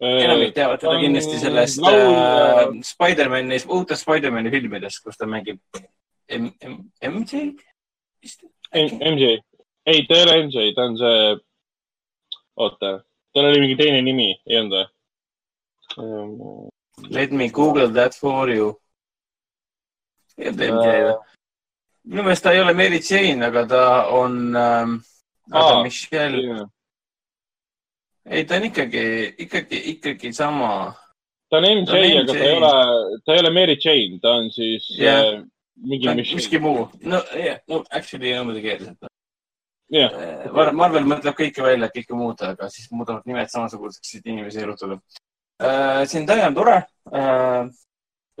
enamik 0.00 0.54
teavad 0.54 0.80
teda 0.82 0.96
kindlasti 1.00 1.38
sellest 1.40 1.80
äh, 1.80 2.62
Spider-man'i, 2.84 3.58
uutest 3.72 4.04
Spider-man'i 4.06 4.50
filmidest, 4.54 5.02
kus 5.04 5.16
ta 5.18 5.26
mängib 5.26 5.58
M- 6.28 6.52
M- 6.68 6.84
MJ 7.00 7.52
vist. 8.22 8.42
MJ, 8.74 9.36
ei, 9.86 10.00
ta 10.06 10.14
ei 10.18 10.22
ole 10.26 10.34
MJ, 10.46 10.64
ta 10.76 10.82
on 10.90 10.96
see, 11.00 11.36
oota, 12.60 12.90
tal 13.34 13.46
oli 13.50 13.60
mingi 13.62 13.76
teine 13.78 14.00
nimi, 14.02 14.32
ei 14.46 14.58
olnud 14.60 14.74
või? 14.76 14.88
Let 17.12 17.30
me 17.32 17.48
google 17.48 17.88
that 17.94 18.14
for 18.18 18.48
you. 18.50 18.74
ei 20.36 20.50
olnud 20.50 20.60
MJ 20.66 20.98
või? 21.06 21.16
Minu 22.06 22.22
meelest 22.22 22.44
ta 22.44 22.52
ei 22.54 22.60
ole 22.62 22.74
Mary 22.74 23.00
Jane, 23.02 23.46
aga 23.46 23.66
ta 23.66 23.82
on 24.14 24.56
ähm,, 24.56 24.94
Aa. 25.52 25.82
Michelle, 25.82 26.66
ei, 28.26 28.44
ta 28.44 28.56
on 28.56 28.64
ikkagi, 28.66 29.34
ikkagi, 29.38 29.82
ikkagi 29.94 30.32
sama. 30.34 30.94
ta 31.50 31.58
on 31.58 31.66
Ta 31.86 31.94
MJ, 31.94 32.14
on 32.14 32.22
aga 32.22 32.32
ta 32.32 32.38
ei 32.38 32.56
ole, 32.56 32.72
ta 33.24 33.34
ei 33.34 33.40
ole 33.44 33.50
Mary 33.50 33.76
Jane, 33.84 34.18
ta 34.22 34.38
on 34.40 34.50
siis 34.50 34.88
yeah. 34.98 35.42
mingi 35.76 36.08
Michelle. 36.08 36.34
miski 36.34 36.58
muu. 36.58 36.88
no 37.02 37.22
yeah,, 37.34 37.60
no 37.68 37.84
actually 37.90 38.30
ei 38.32 38.38
ole 38.38 38.44
muidugi 38.50 38.68
keeles. 38.68 39.12
jah, 39.94 40.10
Mar- 40.52 40.74
Marvel 40.74 41.06
mõtleb 41.06 41.38
kõike 41.38 41.62
välja, 41.62 41.90
kõike 41.94 42.18
muuta, 42.18 42.54
aga 42.56 42.70
siis 42.70 42.90
muudavad 42.90 43.26
nimed 43.26 43.50
samasuguseks, 43.50 44.14
et 44.18 44.26
inimesi 44.26 44.62
erutada. 44.62 44.98
Zendaya 46.04 46.50
on 46.50 46.54
tore. 46.54 46.80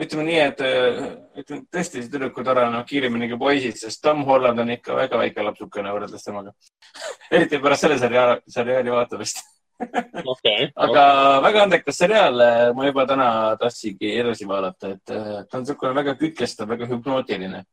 Ütleme 0.02 0.26
nii, 0.28 0.38
et 0.44 0.62
äh, 0.64 1.02
ütleme 1.42 1.64
tõesti, 1.72 2.02
see 2.02 2.12
tüdruk 2.12 2.38
on 2.40 2.48
tore, 2.48 2.64
no 2.72 2.82
kiiremini 2.88 3.28
kui 3.32 3.40
poisid, 3.40 3.78
sest 3.80 4.02
Tom 4.04 4.24
Holland 4.28 4.60
on 4.62 4.72
ikka 4.74 4.96
väga 4.98 5.20
väike 5.20 5.44
lapsukene 5.46 5.92
võrreldes 5.94 6.26
temaga. 6.26 6.52
eriti 7.36 7.60
pärast 7.62 7.86
selle 7.86 8.00
seriaali, 8.02 8.42
seriaali 8.58 8.96
vaatamist. 8.96 9.42
okei. 10.32 10.68
aga 10.86 11.06
väga 11.44 11.64
andekas 11.66 11.98
seriaal, 12.00 12.44
ma 12.76 12.86
juba 12.86 13.04
täna 13.08 13.30
tahtsingi 13.60 14.14
edasi 14.22 14.48
vaadata, 14.48 14.94
et 14.96 15.16
äh, 15.16 15.32
ta 15.44 15.58
on 15.58 15.66
niisugune 15.66 15.96
väga 15.96 16.16
kütkestav, 16.20 16.70
väga 16.72 16.88
hüpnootiline. 16.92 17.64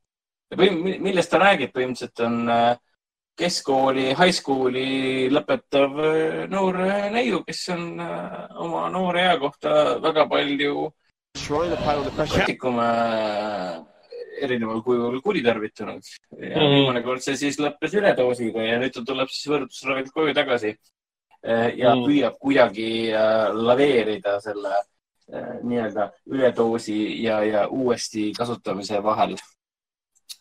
millest 0.55 1.31
ta 1.31 1.39
räägib, 1.41 1.71
põhimõtteliselt 1.73 2.25
on 2.27 2.41
äh, 2.51 2.73
keskkooli, 3.39 4.11
high 4.17 4.33
school'i 4.33 5.29
lõpetav 5.33 6.01
äh, 6.03 6.35
noor 6.51 6.77
äh, 6.85 7.07
neiu, 7.13 7.41
kes 7.47 7.63
on 7.73 7.87
äh, 8.01 8.43
oma 8.61 8.87
noore 8.93 9.23
ea 9.25 9.37
kohta 9.41 9.97
väga 10.03 10.27
palju 10.29 10.89
narkootikume 10.89 11.02
äh, 12.79 13.81
erineval 14.43 14.81
kujul 14.85 15.19
kuritarvitanud 15.21 16.03
ja 16.37 16.57
Mhm. 16.61 16.73
viimane 16.75 17.01
kord 17.03 17.21
see 17.21 17.35
siis 17.37 17.57
lõppes 17.59 17.93
üledoosiga 17.97 18.61
ja 18.63 18.79
nüüd 18.79 18.93
ta 18.93 19.01
tuleb 19.05 19.29
siis 19.29 19.47
võrdlusravilt 19.51 20.11
koju 20.13 20.33
tagasi 20.33 20.75
Eh, 21.45 21.73
ja 21.75 21.91
Mhm. 21.93 22.05
püüab 22.07 22.37
kuidagi 22.39 23.11
äh, 23.11 23.49
laveerida 23.51 24.39
selle 24.39 24.71
nii-öelda 25.63 26.05
üledoosi 26.31 27.21
ja, 27.21 27.43
ja 27.43 27.67
uuesti 27.67 28.31
kasutamise 28.37 29.01
vahel. 29.03 29.35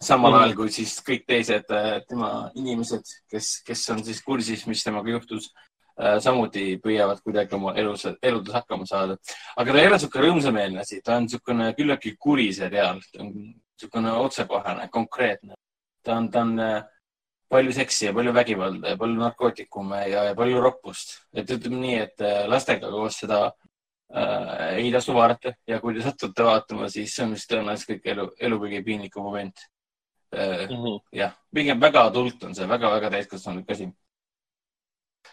samal 0.00 0.30
Mhm. 0.32 0.40
ajal 0.42 0.54
kui 0.54 0.68
siis 0.70 1.00
kõik 1.02 1.24
teised 1.26 1.64
tema 2.08 2.50
inimesed, 2.54 3.02
kes, 3.30 3.62
kes 3.66 3.90
on 3.90 4.04
siis 4.04 4.22
kursis, 4.22 4.66
mis 4.66 4.82
temaga 4.84 5.10
juhtus, 5.10 5.52
samuti 6.20 6.78
püüavad 6.82 7.20
kuidagi 7.22 7.54
oma 7.54 7.74
elus, 7.76 8.06
eludes 8.22 8.54
hakkama 8.54 8.86
saada. 8.86 9.16
aga 9.56 9.72
ta 9.72 9.78
ei 9.78 9.86
ole 9.86 9.96
niisugune 9.96 10.26
rõõmsameelne 10.26 10.80
asi, 10.80 11.00
ta 11.04 11.16
on 11.16 11.26
niisugune 11.26 11.72
küllaltki 11.76 12.14
kuri 12.18 12.48
seriaal, 12.56 13.00
niisugune 13.18 14.12
otsekohane, 14.24 14.88
konkreetne. 14.88 15.54
ta 16.02 16.16
on, 16.16 16.30
ta 16.30 16.40
on 16.40 16.58
äh, 16.60 16.84
palju 17.52 17.72
seksi 17.72 18.06
ja 18.06 18.12
palju 18.16 18.32
vägivalda 18.32 18.94
ja 18.94 18.96
palju 18.96 19.18
narkootikume 19.20 20.00
ja, 20.08 20.24
ja 20.30 20.34
palju 20.34 20.60
roppust. 20.60 21.18
et 21.34 21.50
ütleme 21.50 21.82
nii, 21.82 21.98
et 22.06 22.24
äh, 22.24 22.46
lastega 22.48 22.90
koos 22.90 23.18
seda 23.22 23.42
äh, 23.46 24.78
ei 24.80 24.92
tasu 24.92 25.14
vaadata 25.14 25.54
ja 25.68 25.80
kui 25.80 25.94
te 25.94 26.04
satute 26.06 26.46
vaatama, 26.48 26.88
siis 26.88 27.14
see 27.14 27.26
on 27.26 27.36
vist 27.36 27.50
tõenäoliselt 27.52 27.92
kõik 27.92 28.10
elu, 28.14 28.28
elu 28.48 28.60
kõige 28.64 28.84
piinlikum 28.88 29.28
moment 29.28 29.66
äh,. 30.34 30.64
Mhm. 30.70 31.02
jah, 31.12 31.36
pigem 31.54 31.80
väga 31.80 32.06
adult 32.08 32.48
on 32.48 32.56
see 32.56 32.68
väga, 32.68 32.90
väga 32.96 33.12
täiskasvanulik 33.18 33.76
asi 33.76 33.90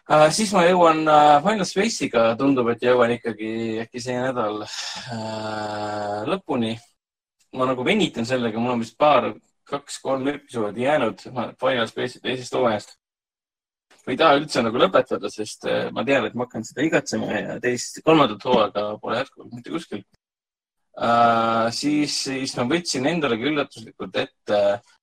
uh,. 0.10 0.28
siis 0.34 0.52
ma 0.56 0.66
jõuan 0.68 1.04
uh, 1.08 1.40
Final 1.46 1.68
Space'iga, 1.68 2.26
tundub, 2.40 2.70
et 2.74 2.86
jõuan 2.86 3.14
ikkagi 3.16 3.52
äkki 3.84 4.04
see 4.04 4.18
nädal 4.20 4.64
uh, 4.64 6.22
lõpuni. 6.30 6.76
ma 7.58 7.66
nagu 7.66 7.86
venitan 7.86 8.28
sellega, 8.30 8.62
mul 8.62 8.76
on 8.76 8.84
vist 8.84 8.98
paar, 8.98 9.32
kaks-kolm 9.70 10.28
episoodi 10.34 10.86
jäänud 10.86 11.22
Final 11.62 11.88
Space'i 11.90 12.22
teisest 12.22 12.56
hooajast. 12.58 12.96
ma 14.06 14.14
ei 14.14 14.18
taha 14.18 14.38
üldse 14.40 14.64
nagu 14.66 14.82
lõpetada, 14.82 15.30
sest 15.34 15.68
uh, 15.70 15.90
ma 15.96 16.06
tean, 16.06 16.26
et 16.30 16.38
ma 16.38 16.48
hakkan 16.48 16.66
seda 16.66 16.86
igatsema 16.86 17.34
ja 17.34 17.60
teist, 17.64 18.02
kolmandat 18.06 18.46
hooaega 18.46 18.88
pole 19.02 19.22
jätkuvalt 19.24 19.58
mitte 19.58 19.74
kuskil 19.76 20.06
uh,. 21.00 21.68
siis, 21.76 22.24
siis 22.28 22.56
ma 22.58 22.70
võtsin 22.72 23.10
endalegi 23.10 23.52
üllatuslikult 23.52 24.24
ette 24.28 24.64
uh, 24.64 24.98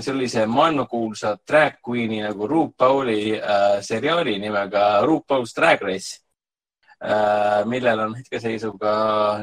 sellise 0.00 0.46
maailmakuulsa 0.48 1.34
drag 1.48 1.78
queen'i 1.84 2.22
nagu 2.24 2.46
RuPauli 2.48 3.20
uh, 3.36 3.80
seriaali 3.84 4.38
nimega 4.40 5.00
RuPaul's 5.04 5.52
Drag 5.56 5.82
Race 5.82 6.20
uh,, 7.04 7.66
millel 7.68 8.00
on 8.06 8.14
hetkeseisuga 8.16 8.92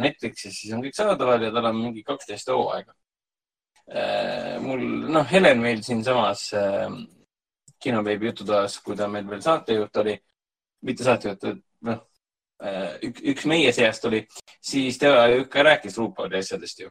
Netflixis, 0.01 0.61
siis 0.61 0.73
on 0.73 0.81
kõik 0.85 0.97
saadaval 0.97 1.45
ja 1.45 1.51
tal 1.53 1.69
on 1.69 1.77
mingi 1.81 2.03
kaksteist 2.07 2.49
hooaega 2.49 2.91
uh,. 2.91 4.57
mul, 4.65 4.87
noh, 5.13 5.27
Helen 5.29 5.61
meil 5.61 5.85
siinsamas 5.85 6.47
uh, 6.57 6.89
kinoveebi 7.85 8.31
jututoas, 8.31 8.79
kui 8.81 8.97
ta 8.97 9.07
meil 9.11 9.29
veel 9.29 9.45
saatejuht 9.45 10.01
oli, 10.01 10.17
mitte 10.87 11.05
saatejuht, 11.05 11.49
noh, 11.85 12.03
üks, 13.05 13.21
üks 13.33 13.45
meie 13.51 13.73
seast 13.75 14.07
oli, 14.09 14.23
siis 14.63 14.97
tema 14.97 15.27
ju 15.29 15.43
ikka 15.43 15.65
rääkis 15.69 15.97
RuPauli 16.01 16.39
asjadest 16.39 16.81
ju. 16.81 16.89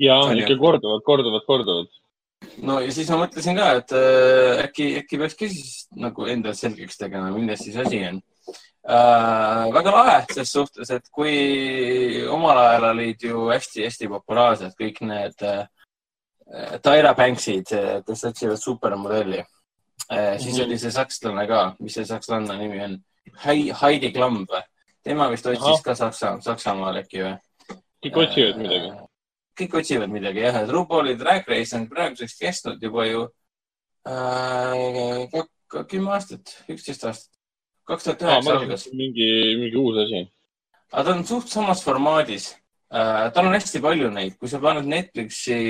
Ja 0.00 0.16
ikka 0.34 0.56
korduvalt, 0.60 1.04
korduvalt, 1.04 1.46
korduvalt. 1.46 1.90
no 2.62 2.80
ja 2.84 2.92
siis 2.92 3.10
ma 3.10 3.22
mõtlesin 3.24 3.56
ka, 3.58 3.68
et 3.80 3.94
äh, 3.96 4.64
äkki, 4.66 4.88
äkki 5.02 5.20
peaks 5.20 5.38
ka 5.38 5.48
siis 5.50 5.86
nagu 5.96 6.26
endale 6.30 6.54
selgeks 6.58 6.98
tegema, 7.00 7.30
milles 7.34 7.64
siis 7.64 7.76
asi 7.80 8.02
on 8.10 8.20
äh,. 8.88 9.72
väga 9.74 9.94
lahe 9.94 10.18
ses 10.34 10.52
suhtes, 10.52 10.90
et 10.90 11.08
kui 11.12 12.22
omal 12.30 12.60
ajal 12.64 12.90
olid 12.92 13.26
ju 13.30 13.48
hästi-hästi 13.50 14.10
populaarsed 14.12 14.76
kõik 14.78 15.02
need 15.08 15.42
äh, 15.42 15.66
äh, 16.52 16.78
Tyra 16.84 17.14
Banksid, 17.18 17.72
kes 18.06 18.24
otsivad 18.30 18.60
supermodelli. 18.62 19.42
siis 20.38 20.54
Mhm. 20.58 20.64
oli 20.66 20.78
see 20.78 20.90
sakslane 20.92 21.46
ka, 21.48 21.74
mis 21.80 21.94
see 21.94 22.04
sakslanna 22.04 22.54
nimi 22.58 22.80
on? 22.84 22.98
Heidi 23.82 24.12
Klamb 24.12 24.46
või? 24.50 24.62
tema 25.06 25.28
vist 25.30 25.46
otsis 25.46 25.62
Ahah. 25.62 25.82
ka 25.82 25.94
Saksa, 25.94 26.36
Saksamaal 26.42 26.96
äkki 27.02 27.22
või? 27.22 27.34
kõik 28.06 28.16
otsivad 28.22 28.58
midagi. 28.62 28.90
Kõik 29.56 29.78
otsivad 29.80 30.12
midagi 30.12 30.44
jah, 30.44 30.60
et 30.62 30.72
RuPauli 30.72 31.16
Drag 31.18 31.48
Race 31.48 31.76
on 31.76 31.88
praeguseks 31.90 32.36
kestnud 32.40 32.82
juba 32.82 33.06
ju 33.08 33.24
äh, 34.08 35.26
kümme 35.90 36.12
aastat, 36.16 36.58
üksteist 36.70 37.06
aastat. 37.08 37.32
kaks 37.86 38.04
tuhat 38.04 38.22
üheksa 38.22 38.54
algas 38.58 38.86
mingi, 38.92 39.28
mingi 39.60 39.78
uus 39.78 39.98
asi. 40.04 40.22
aga 40.92 41.04
ta 41.04 41.16
on 41.16 41.24
suht 41.26 41.48
samas 41.48 41.82
formaadis 41.86 42.52
äh,. 42.90 43.32
tal 43.32 43.46
on 43.46 43.56
hästi 43.56 43.82
palju 43.82 44.10
neid, 44.10 44.38
kui 44.38 44.48
sa 44.48 44.60
paned 44.62 44.86
Netflixi 44.90 45.60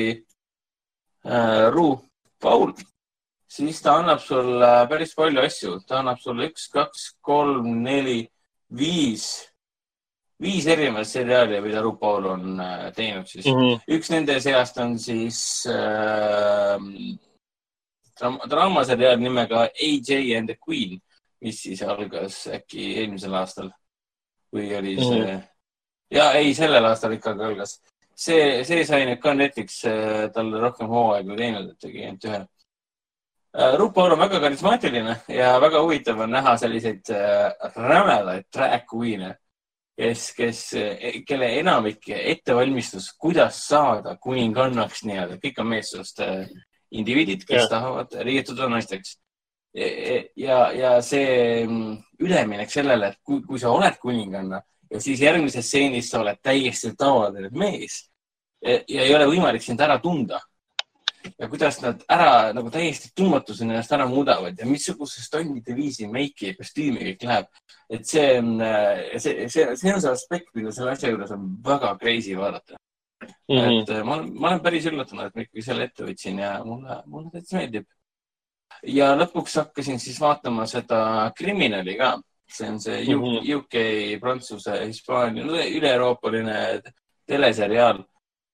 äh, 1.24 1.66
Ru 1.70 1.88
Paul, 2.40 2.72
siis 3.48 3.80
ta 3.82 3.98
annab 4.00 4.20
sulle 4.20 4.70
päris 4.90 5.14
palju 5.16 5.40
asju, 5.40 5.80
ta 5.88 6.00
annab 6.00 6.20
sulle 6.20 6.50
üks, 6.50 6.68
kaks, 6.72 7.12
kolm, 7.24 7.70
neli, 7.82 8.26
viis, 8.68 9.46
viis 10.42 10.66
erinevat 10.68 11.08
seriaali, 11.08 11.60
mida 11.64 11.80
Ru 11.82 11.94
Paul 11.96 12.26
on 12.34 12.60
äh, 12.60 12.92
teinud 12.96 13.26
siis 13.28 13.46
mm. 13.46 13.60
-hmm. 13.60 13.80
üks 13.96 14.10
nende 14.12 14.40
seast 14.40 14.78
on 14.78 14.98
siis 14.98 15.38
äh, 15.70 16.76
draam- 18.20 18.40
draamaseriaal 18.50 19.20
nimega 19.20 19.68
AJ 19.68 20.36
and 20.38 20.48
the 20.48 20.56
Queen, 20.68 21.00
mis 21.40 21.62
siis 21.62 21.82
algas 21.82 22.46
äkki 22.46 22.94
eelmisel 23.00 23.34
aastal, 23.34 23.70
kui 24.50 24.76
oli 24.76 24.96
see 24.96 25.20
mm. 25.20 25.30
-hmm. 25.30 25.42
ja 26.10 26.32
ei, 26.32 26.54
sellel 26.54 26.84
aastal 26.84 27.12
ikkagi 27.12 27.44
algas. 27.44 27.80
see, 28.16 28.64
see 28.64 28.84
sai 28.84 29.04
nüüd 29.06 29.20
ka 29.20 29.34
Netflix 29.34 29.84
äh, 29.84 30.28
talle 30.32 30.60
rohkem 30.60 30.88
hooaegu 30.88 31.36
teinud, 31.36 31.70
et 31.70 31.78
tegi 31.78 32.04
ainult 32.04 32.24
ühe. 32.24 32.46
RuPaul 33.76 34.12
on 34.12 34.18
väga 34.18 34.40
karismaatiline 34.40 35.16
ja 35.28 35.60
väga 35.60 35.80
huvitav 35.80 36.18
on 36.20 36.30
näha 36.30 36.56
selliseid 36.60 37.08
äh, 37.08 37.52
rämedaid 37.76 38.44
drag 38.52 38.82
queen'e, 38.92 39.34
kes, 39.97 40.31
kes, 40.36 40.62
kelle 41.27 41.51
enamik 41.60 42.09
ettevalmistus, 42.12 43.10
kuidas 43.18 43.62
saada 43.68 44.16
kuningannaks 44.23 45.05
nii-öelda, 45.09 45.39
kõik 45.43 45.60
on 45.62 45.70
meessoost 45.73 46.20
äh, 46.24 46.48
indiviidid, 46.90 47.47
kes 47.47 47.62
yeah. 47.64 47.70
tahavad 47.70 48.18
riietuda 48.27 48.68
naisteks. 48.73 49.16
ja, 49.77 50.59
ja 50.73 50.90
see 51.05 51.66
mm, 51.66 51.97
üleminek 52.24 52.70
sellele, 52.73 53.10
et 53.12 53.18
kui, 53.20 53.43
kui 53.44 53.60
sa 53.60 53.74
oled 53.77 53.98
kuninganna 54.01 54.62
ja 54.90 55.01
siis 55.01 55.20
järgmises 55.20 55.66
stseenis 55.68 56.09
sa 56.10 56.23
oled 56.23 56.39
täiesti 56.43 56.94
tavaline 56.97 57.51
mees 57.52 57.98
ja, 58.62 58.78
ja 58.89 59.05
ei 59.05 59.14
ole 59.14 59.27
võimalik 59.28 59.64
sind 59.64 59.82
ära 59.85 59.98
tunda 60.02 60.40
ja 61.39 61.48
kuidas 61.48 61.81
nad 61.82 62.03
ära 62.09 62.53
nagu 62.57 62.70
täiesti 62.70 63.11
tundmatuseni 63.16 63.74
ennast 63.74 63.93
ära 63.93 64.07
muudavad 64.11 64.59
ja 64.59 64.66
missugusest 64.66 65.32
tonnide 65.32 65.74
viisi 65.77 66.09
meiki 66.09 66.55
kostüümi 66.59 67.05
kõik 67.11 67.27
läheb. 67.28 67.47
et 67.90 68.07
see 68.07 68.39
on, 68.39 68.57
see, 69.19 69.48
see, 69.48 69.77
see 69.77 69.94
on 69.94 70.01
see 70.03 70.11
aspekt, 70.11 70.51
mida 70.55 70.73
selle 70.73 70.90
asja 70.97 71.11
juures 71.11 71.31
on 71.31 71.57
väga 71.65 71.97
crazy 72.01 72.35
vaadata 72.36 72.77
mm. 73.48 73.59
-hmm. 73.59 73.82
et 73.82 73.90
äh, 73.90 74.05
ma 74.05 74.16
ma 74.23 74.48
olen 74.48 74.61
päris 74.61 74.86
üllatunud, 74.86 75.27
et 75.27 75.35
ma 75.36 75.43
ikkagi 75.43 75.62
selle 75.62 75.85
ette 75.85 76.05
võtsin 76.05 76.39
ja 76.43 76.57
mulle, 76.65 77.03
mulle 77.07 77.31
täitsa 77.32 77.57
meeldib. 77.57 77.86
ja 78.82 79.15
lõpuks 79.16 79.57
hakkasin 79.61 80.01
siis 80.01 80.20
vaatama 80.20 80.66
seda 80.66 81.32
Kriminali 81.36 81.97
ka. 81.97 82.19
see 82.48 82.69
on 82.69 82.81
see 82.81 83.15
U- 83.15 83.40
Mhm. 83.40 83.57
UK, 83.57 83.74
Prantsuse, 84.20 84.86
Hispaania, 84.86 85.44
üle-euroopaline 85.44 86.81
teleseriaal, 87.27 88.05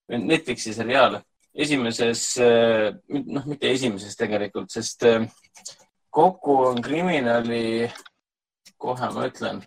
Netflixi 0.08 0.72
seriaal. 0.74 1.20
esimeses, 1.54 2.38
noh, 2.38 3.46
mitte 3.46 3.70
esimeses 3.70 4.16
tegelikult, 4.16 4.70
sest 4.72 5.04
äh, 5.04 5.26
kokku 6.12 6.56
on 6.66 6.82
Kriminali, 6.82 7.90
kohe 8.78 9.10
ma 9.14 9.26
ütlen. 9.28 9.62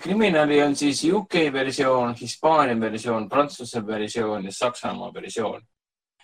kriminali 0.00 0.62
on 0.62 0.76
siis 0.76 1.04
UK 1.04 1.34
versioon, 1.52 2.14
Hispaania 2.14 2.80
versioon, 2.80 3.28
Prantsuse 3.28 3.86
versioon 3.86 4.44
ja 4.44 4.52
Saksamaa 4.52 5.14
versioon. 5.14 5.62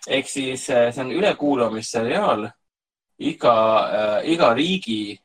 ehk 0.07 0.27
siis 0.27 0.69
äh, 0.69 0.91
see 0.91 1.01
on 1.01 1.11
ülekuulamisseriaal 1.11 2.49
iga 3.19 3.53
äh,, 3.87 4.31
iga 4.33 4.53
riigi, 4.53 5.19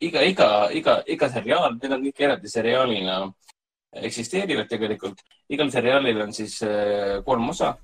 iga, 0.00 0.22
iga, 0.22 0.48
iga, 0.72 1.02
iga 1.06 1.28
seriaal, 1.28 1.76
need 1.78 1.92
on 1.92 2.02
kõik 2.02 2.24
eraldi 2.26 2.50
seriaalina 2.50 3.20
eksisteerivad 3.92 4.68
tegelikult. 4.68 5.20
igal 5.48 5.70
seriaalil 5.70 6.20
on 6.20 6.32
siis 6.32 6.62
äh, 6.62 7.24
kolm 7.24 7.48
osa 7.48 7.74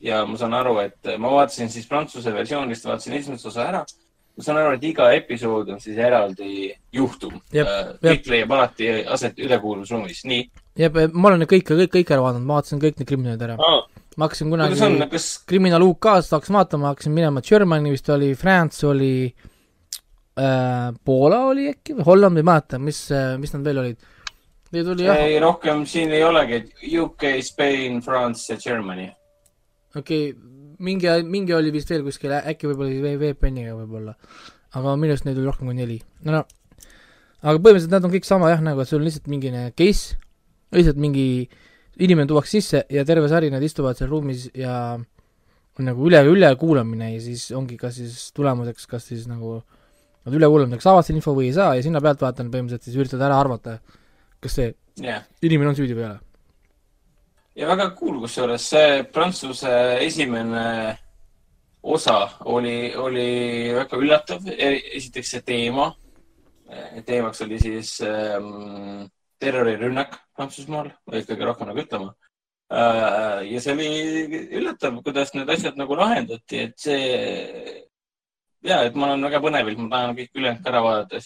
ja 0.00 0.22
ma 0.26 0.38
saan 0.40 0.54
aru, 0.56 0.78
et 0.84 1.10
ma 1.20 1.32
vaatasin 1.34 1.70
siis 1.72 1.88
Prantsuse 1.88 2.32
versioonist, 2.34 2.86
vaatasin 2.88 3.18
esimese 3.18 3.48
osa 3.48 3.66
ära. 3.68 3.84
ma 4.36 4.44
saan 4.44 4.60
aru, 4.62 4.76
et 4.78 4.84
iga 4.88 5.10
episood 5.12 5.68
on 5.74 5.80
siis 5.82 5.98
eraldi 6.00 6.70
juhtum. 6.92 7.34
Jep, 7.52 7.68
kõik 8.00 8.28
leiab 8.30 8.52
alati 8.56 8.88
aset 9.04 9.38
ülekuulamisruumis, 9.42 10.22
nii. 10.30 10.44
jah, 10.80 11.00
ma 11.12 11.32
olen 11.32 11.44
kõik, 11.50 11.66
kõik, 11.74 11.92
kõik 11.98 12.14
ära 12.14 12.24
vaadanud, 12.24 12.46
ma 12.48 12.60
vaatasin 12.60 12.80
kõik 12.80 13.00
need 13.00 13.10
kriminaalid 13.10 13.44
ära. 13.48 13.58
aa, 13.58 13.82
ma 14.16 14.28
hakkasin 14.28 14.52
kuidas 14.52 14.80
on 14.80 14.96
kunagi, 14.96 15.10
kas, 15.12 15.28
kriminaal 15.50 15.84
UK-st 15.90 16.36
hakkasin 16.38 16.60
vaatama, 16.60 16.94
hakkasin 16.94 17.16
minema 17.16 17.44
Germany 17.44 17.92
vist 17.92 18.08
oli, 18.14 18.32
France 18.38 18.86
oli 18.88 19.12
äh,, 20.40 20.88
Poola 21.04 21.44
oli 21.50 21.68
äkki 21.74 21.98
või 21.98 22.08
Holland, 22.08 22.40
ei 22.40 22.46
mäleta, 22.46 22.80
mis, 22.80 23.04
mis 23.42 23.52
nad 23.56 23.66
veel 23.66 23.84
olid. 23.84 24.08
Neid 24.70 24.92
oli 24.92 25.06
jah, 25.08 25.18
ei 25.26 25.40
rohkem 25.42 25.82
siin 25.88 26.12
ei 26.14 26.22
olegi, 26.22 26.62
UK, 27.00 27.26
Spain, 27.42 27.98
France 28.04 28.52
ja 28.52 28.58
Germany. 28.60 29.08
okei 29.96 30.30
okay,, 30.30 30.50
mingi, 30.78 31.10
mingi 31.26 31.54
oli 31.54 31.72
vist 31.74 31.90
veel 31.90 32.04
kuskil, 32.06 32.32
äkki 32.38 32.70
võib-olla 32.70 33.16
VPN-iga 33.20 33.74
võib-olla. 33.74 34.14
aga 34.78 34.96
minu 34.96 35.16
arust 35.16 35.26
neid 35.26 35.40
oli 35.40 35.50
rohkem 35.50 35.70
kui 35.70 35.78
neli. 35.78 35.98
no 36.24 36.38
no, 36.38 36.44
aga 37.42 37.56
põhimõtteliselt 37.56 37.96
nad 37.96 38.06
on 38.06 38.14
kõik 38.14 38.28
sama 38.28 38.52
jah, 38.52 38.62
nagu 38.64 38.82
et 38.82 38.90
sul 38.90 39.00
on 39.00 39.08
lihtsalt 39.08 39.30
mingine 39.32 39.66
case, 39.78 40.16
lihtsalt 40.76 41.00
mingi 41.02 41.26
inimene 42.00 42.30
tuuakse 42.30 42.60
sisse 42.60 42.84
ja 42.88 43.04
terve 43.04 43.28
sari 43.28 43.50
nad 43.52 43.62
istuvad 43.64 43.98
seal 43.98 44.10
ruumis 44.12 44.46
ja 44.56 44.74
on 45.80 45.88
nagu 45.88 46.06
üle, 46.08 46.20
ülekuulamine 46.28 47.14
ja 47.14 47.20
siis 47.22 47.48
ongi 47.56 47.76
kas 47.80 47.98
siis 48.00 48.30
tulemuseks, 48.36 48.86
kas 48.90 49.08
siis 49.10 49.26
nagu 49.30 49.58
nad 50.26 50.36
ülekuulamiseks 50.36 50.86
saavad 50.86 51.06
selle 51.06 51.20
info 51.20 51.34
või 51.36 51.48
ei 51.48 51.56
saa 51.56 51.74
ja 51.76 51.84
sinna 51.84 52.02
pealtvaatajana 52.04 52.52
põhimõtteliselt 52.52 52.88
siis 52.88 52.98
üritad 53.00 53.22
ära 53.24 53.38
arvata, 53.40 53.78
kas 54.40 54.56
see 54.56 54.72
jah, 55.04 55.22
inimene 55.42 55.72
on 55.72 55.78
süüdi 55.78 55.96
või 55.96 56.04
ei 56.04 56.10
ole. 56.10 56.20
ja 57.60 57.70
väga 57.70 57.90
cool, 57.98 58.20
kusjuures 58.24 58.66
see 58.72 59.04
Prantsuse 59.12 59.72
esimene 60.06 60.64
osa 61.82 62.18
oli, 62.44 62.92
oli 62.96 63.28
väga 63.74 64.00
üllatav. 64.00 64.48
esiteks 64.56 65.36
see 65.36 65.42
teema. 65.46 65.90
teemaks 67.06 67.40
oli 67.42 67.58
siis 67.58 68.00
ähm, 68.06 69.06
terrorirünnak 69.40 70.18
Prantsusmaal 70.36 70.92
või 71.08 71.24
kõige 71.26 71.46
rohkem 71.48 71.70
nagu 71.70 71.82
ütlema 71.82 72.12
äh,. 72.70 73.40
ja 73.50 73.60
see 73.60 73.72
oli 73.74 73.88
üllatav, 74.60 75.00
kuidas 75.02 75.34
need 75.34 75.50
asjad 75.50 75.80
nagu 75.80 75.96
lahendati, 75.98 76.66
et 76.68 76.76
see 76.78 77.88
ja, 78.62 78.82
et 78.84 78.96
ma 78.96 79.08
olen 79.08 79.24
väga 79.28 79.40
põnevilt, 79.44 79.80
ma 79.80 79.90
tahan 79.94 80.16
kõik 80.18 80.36
ülejäänud 80.36 80.64
ka 80.64 80.72
ära 80.72 80.82
vaadata. 80.84 81.20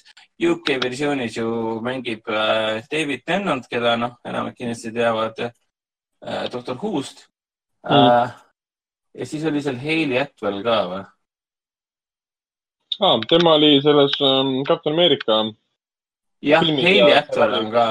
UK 0.51 0.77
versioonis 0.83 1.39
ju 1.39 1.49
mängib 1.85 2.29
äh, 2.31 2.83
David 2.91 3.25
Tennant, 3.27 3.69
keda 3.71 3.97
noh, 4.01 4.17
enamik 4.27 4.59
kindlasti 4.59 4.93
teavad 4.95 5.41
äh, 5.45 6.45
doktor 6.53 6.79
Who'st 6.81 7.27
äh,. 7.91 8.31
ja 9.15 9.27
siis 9.27 9.45
oli 9.45 9.63
seal 9.63 9.81
Hailey 9.83 10.21
Atwell 10.23 10.63
ka 10.67 10.79
või? 10.93 11.03
aa, 13.01 13.19
tema 13.29 13.59
oli 13.59 13.77
selles 13.83 14.17
ähm, 14.23 14.57
Captain 14.69 14.95
America 14.95 15.43
jah, 16.43 16.65
Hailey 16.65 17.19
Atwell 17.19 17.59
on 17.59 17.71
ka, 17.75 17.87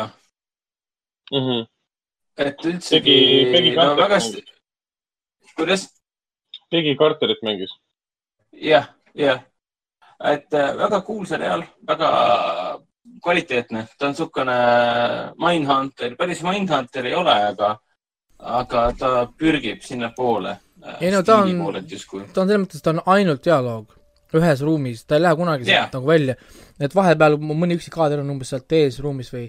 mm. 1.32 1.45
-hmm. 1.48 1.68
et 2.38 2.65
üldsegi 2.65 3.20
Tegi- 3.20 3.52
tegi 3.52 3.76
no 3.76 3.95
väga 3.99 4.20
mängis., 4.20 4.53
kuidas? 5.56 5.88
Peggy 6.74 6.95
Carterit 6.98 7.41
mängis. 7.45 7.70
jah, 8.52 8.88
jah, 9.15 9.40
et 10.23 10.53
äh, 10.53 10.73
väga 10.77 11.02
cool 11.07 11.26
seriaal, 11.26 11.64
väga 11.88 12.10
kvaliteetne, 13.23 13.85
ta 13.98 14.06
on 14.07 14.14
niisugune 14.14 14.57
Mindhunter, 15.40 16.15
päris 16.19 16.44
Mindhunter 16.44 17.06
ei 17.06 17.15
ole, 17.15 17.34
aga, 17.49 17.73
aga 18.40 18.85
ta 18.99 19.11
pürgib 19.40 19.81
sinnapoole. 19.84 20.57
Ei 20.99 21.11
no 21.11 21.22
ta 21.23 21.38
on- 21.41 21.48
ta 22.34 22.41
on 22.41 22.48
selles 22.48 22.61
mõttes, 22.65 22.81
ta 22.84 22.90
on 22.91 23.02
ainult 23.06 23.44
dialoog 23.45 23.94
ühes 24.34 24.61
ruumis, 24.65 25.06
ta 25.06 25.15
ei 25.15 25.22
lähe 25.22 25.35
kunagi 25.38 25.65
sealt 25.65 25.77
Jaa. 25.77 25.90
nagu 25.94 26.07
välja. 26.07 26.35
et 26.80 26.95
vahepeal 26.95 27.38
mõni 27.38 27.76
üksik 27.77 27.94
kaader 27.94 28.19
on 28.19 28.30
umbes 28.34 28.49
sealt 28.49 28.72
ees 28.72 28.98
ruumis 28.99 29.30
või 29.31 29.45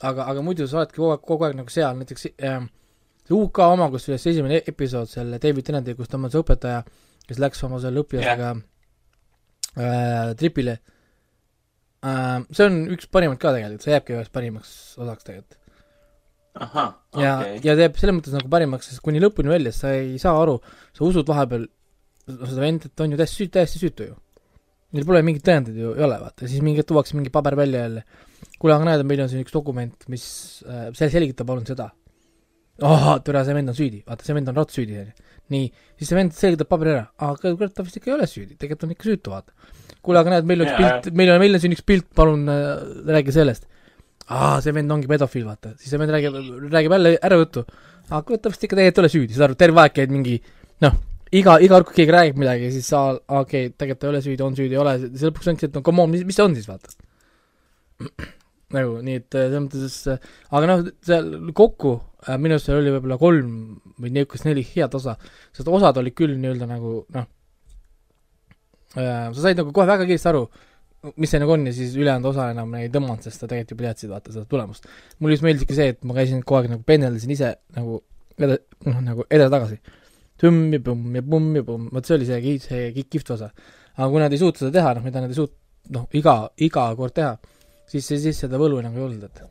aga, 0.00 0.24
aga 0.30 0.42
muidu 0.42 0.66
sa 0.68 0.78
oledki 0.78 0.96
kogu 0.96 1.10
aeg, 1.10 1.20
kogu 1.26 1.44
aeg 1.44 1.56
nagu 1.58 1.68
seal, 1.68 1.96
näiteks 1.98 2.26
äh, 2.38 2.60
see 3.26 3.34
UK 3.36 3.58
oma, 3.58 3.90
kusjuures 3.90 4.22
see 4.22 4.30
esimene 4.36 4.62
episood 4.66 5.08
selle 5.10 5.38
David 5.42 5.64
Tennanti, 5.66 5.94
kus 5.98 6.08
ta 6.08 6.16
on 6.16 6.30
see 6.30 6.38
õpetaja, 6.40 6.84
kes 7.26 7.38
läks 7.42 7.64
oma 7.64 7.80
selle 7.82 8.00
õpilasega 8.04 8.54
äh, 9.76 10.32
tripile 10.38 10.78
äh,. 12.02 12.38
see 12.50 12.68
on 12.68 12.78
üks 12.94 13.10
parimaid 13.12 13.40
ka 13.42 13.54
tegelikult, 13.56 13.84
see 13.84 13.94
jääbki 13.94 14.16
üheks 14.16 14.32
parimaks 14.34 14.72
osaks 15.00 15.28
tegelikult. 15.28 15.58
ahah, 16.54 16.90
ja 17.16 17.36
okei 17.38 17.54
okay., 17.58 17.68
ja 17.68 17.76
teeb 17.78 18.00
selles 18.00 18.18
mõttes 18.18 18.36
nagu 18.36 18.50
parimaks, 18.52 18.90
sest 18.90 19.04
kuni 19.04 19.22
lõpuni 19.22 19.52
välja 19.52 19.72
sa 19.76 19.94
ei 19.96 20.18
saa 20.22 20.34
aru, 20.42 20.58
sa 20.92 21.06
usud 21.08 21.28
vahepeal 21.28 21.68
seda 22.26 22.60
vend, 22.62 22.86
et 22.86 23.02
on 23.02 23.14
ju 23.14 23.18
täiesti 23.18 23.48
täiesti 23.52 23.80
süütu 23.82 24.10
ju. 24.10 24.18
Neil 24.92 25.06
pole 25.08 25.22
mingeid 25.24 25.44
tõendeid 25.46 25.78
ju 25.80 25.94
ei 25.96 26.04
ole, 26.04 26.18
vaata, 26.20 26.46
siis 26.50 26.62
mingi 26.64 26.84
tuuakse 26.86 27.16
mingi 27.16 27.32
paber 27.32 27.56
välja 27.56 27.86
jälle. 27.86 28.04
kuule, 28.58 28.74
aga 28.74 28.86
näed, 28.86 29.04
meil 29.08 29.22
on 29.24 29.30
siin 29.30 29.42
üks 29.42 29.54
dokument, 29.54 30.04
mis 30.12 30.24
äh, 30.68 30.90
see 30.98 31.08
selgitab 31.10 31.48
palun 31.48 31.66
seda. 31.66 31.88
ahah, 32.86 33.18
türa, 33.26 33.44
see 33.46 33.56
vend 33.56 33.72
on 33.72 33.76
süüdi, 33.78 34.02
vaata, 34.08 34.26
see 34.26 34.36
vend 34.36 34.50
on 34.50 34.58
raudselt 34.58 34.80
süüdi, 34.80 34.98
onju. 35.02 35.28
nii, 35.54 35.68
siis 36.00 36.10
see 36.12 36.18
vend 36.18 36.34
selgitab 36.36 36.70
paberi 36.70 36.94
ära, 36.94 37.04
aga 37.22 37.52
kurat, 37.58 37.74
ta 37.76 37.84
vist 37.86 37.98
ikka 38.00 38.12
ei 38.12 38.16
ole 38.16 38.28
süüdi, 38.30 38.56
tegelikult 38.56 38.88
on 38.88 38.96
ikka 38.96 39.08
süütu, 39.10 39.34
vaata. 39.34 39.54
kuule, 40.00 40.22
aga 40.22 40.36
näed, 40.36 40.48
meil 40.48 40.64
on 40.64 40.70
üks 40.70 40.80
pilt, 40.80 41.12
meil 41.18 41.34
on, 41.34 41.42
meil 41.42 41.58
on 41.58 41.62
siin 41.62 41.76
üks 41.76 41.84
pilt, 41.86 42.08
palun 42.18 42.48
äh, 42.50 42.66
räägi 43.12 43.36
sellest 43.36 43.68
aa, 44.32 44.58
see 44.64 44.74
vend 44.74 44.92
ongi 44.94 45.08
pedofiil, 45.10 45.46
vaata, 45.48 45.72
siis 45.78 45.92
see 45.92 46.00
vend 46.00 46.12
räägib, 46.14 46.36
räägib 46.72 46.94
jälle 46.96 47.14
ära 47.18 47.38
juttu. 47.40 47.64
aga 48.08 48.22
kurat, 48.26 48.42
ta 48.42 48.52
vist 48.52 48.64
ikka 48.66 48.76
tegelikult 48.76 49.00
ei 49.00 49.04
ole 49.04 49.12
süüdi, 49.14 49.36
saad 49.36 49.48
aru, 49.48 49.58
terve 49.62 49.82
aeg 49.82 49.96
käid 49.96 50.12
mingi 50.12 50.36
noh, 50.84 50.98
iga, 51.32 51.56
iga 51.62 51.76
kord, 51.76 51.88
kui 51.88 52.00
keegi 52.00 52.14
räägib 52.14 52.38
midagi, 52.42 52.70
siis 52.74 52.88
sa, 52.92 53.02
okei 53.14 53.68
okay,, 53.68 53.74
tegelikult 53.78 54.02
ta 54.02 54.08
ei 54.08 54.12
ole 54.12 54.22
süüdi, 54.26 54.44
on 54.46 54.58
süüdi, 54.58 54.76
ei 54.76 54.82
ole, 54.82 54.94
siis 55.04 55.26
lõpuks 55.28 55.50
ongi, 55.52 55.68
et 55.68 55.76
no 55.78 55.82
come 55.86 56.04
on, 56.04 56.12
mis, 56.12 56.24
mis 56.28 56.38
see 56.38 56.46
on 56.46 56.56
siis, 56.58 56.68
vaata. 56.70 56.94
nagu 58.76 58.98
nii, 59.04 59.18
et 59.20 59.36
äh, 59.38 59.48
selles 59.48 59.64
mõttes, 59.66 59.98
aga 60.50 60.70
noh, 60.70 60.84
seal 61.06 61.32
kokku 61.56 61.96
äh, 61.98 62.11
minu 62.38 62.56
arust 62.56 62.68
seal 62.68 62.78
oli 62.78 62.92
võib-olla 62.94 63.18
kolm 63.18 63.54
või 64.00 64.12
niisugust 64.14 64.46
neli 64.46 64.62
head 64.74 64.94
osa, 64.98 65.16
sest 65.54 65.68
osad 65.68 65.98
olid 65.98 66.14
küll 66.18 66.36
nii-öelda 66.38 66.68
nagu 66.70 67.00
noh, 67.14 67.30
sa 68.94 69.32
said 69.34 69.58
nagu 69.58 69.72
kohe 69.74 69.88
väga 69.88 70.06
kiiresti 70.06 70.30
aru, 70.30 70.42
mis 71.18 71.32
see 71.32 71.40
nagu 71.42 71.54
on 71.56 71.66
ja 71.66 71.72
siis 71.74 71.96
ülejäänud 71.98 72.28
osa 72.30 72.50
enam 72.52 72.74
ei 72.78 72.90
tõmmanud, 72.92 73.24
sest 73.24 73.42
sa 73.42 73.48
tegelikult 73.50 73.74
juba 73.74 73.88
teadsid 73.88 74.12
vaata 74.12 74.34
seda 74.34 74.44
tulemust. 74.50 74.86
mulle 75.18 75.34
just 75.34 75.46
meeldis 75.46 75.64
ikka 75.66 75.78
see, 75.78 75.94
et 75.94 76.04
ma 76.06 76.14
käisin 76.18 76.44
kogu 76.44 76.60
aeg 76.60 76.70
nagu 76.70 76.84
pendeldasin 76.86 77.32
ise 77.34 77.54
nagu 77.78 77.98
eda-, 78.38 78.60
noh 78.86 79.00
nagu 79.08 79.26
edasi-tagasi. 79.28 79.80
tõmm 80.42 80.76
ja 80.76 80.82
põmm 80.86 81.16
ja 81.18 81.24
pumm 81.32 81.56
ja 81.58 81.64
pumm, 81.66 81.88
vot 81.94 82.06
see 82.06 82.18
oli 82.18 82.28
see, 82.28 82.58
see 82.62 82.92
ki- 82.94 83.08
kihvt 83.16 83.34
osa. 83.34 83.50
aga 83.96 84.10
kui 84.12 84.22
nad 84.22 84.32
ei 84.32 84.42
suutnud 84.44 84.62
seda 84.62 84.76
teha, 84.78 84.94
noh 84.98 85.08
mida 85.08 85.24
nad 85.24 85.34
ei 85.34 85.40
suut-, 85.40 85.58
noh 85.96 86.06
iga, 86.14 86.36
iga 86.62 86.86
kord 86.98 87.16
teha, 87.18 87.34
siis, 87.90 88.06
siis 88.06 88.38
seda 88.44 88.60
võlu 88.62 88.78
enam 88.78 88.94
ei 88.96 89.06
olnud, 89.08 89.26
et 89.26 89.42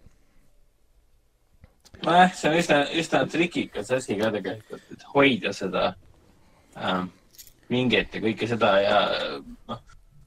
nojah, 2.06 2.34
see 2.36 2.50
on 2.50 2.58
üsna, 2.60 2.82
üsna 3.02 3.24
trikikas 3.30 3.92
asi 3.98 4.18
ka 4.20 4.32
tegelikult, 4.34 4.86
et 4.96 5.08
hoida 5.14 5.54
seda 5.56 5.88
äh, 6.78 7.04
vinget 7.72 8.16
ja 8.16 8.24
kõike 8.24 8.50
seda 8.50 8.72
ja 8.84 9.02
noh, 9.70 9.84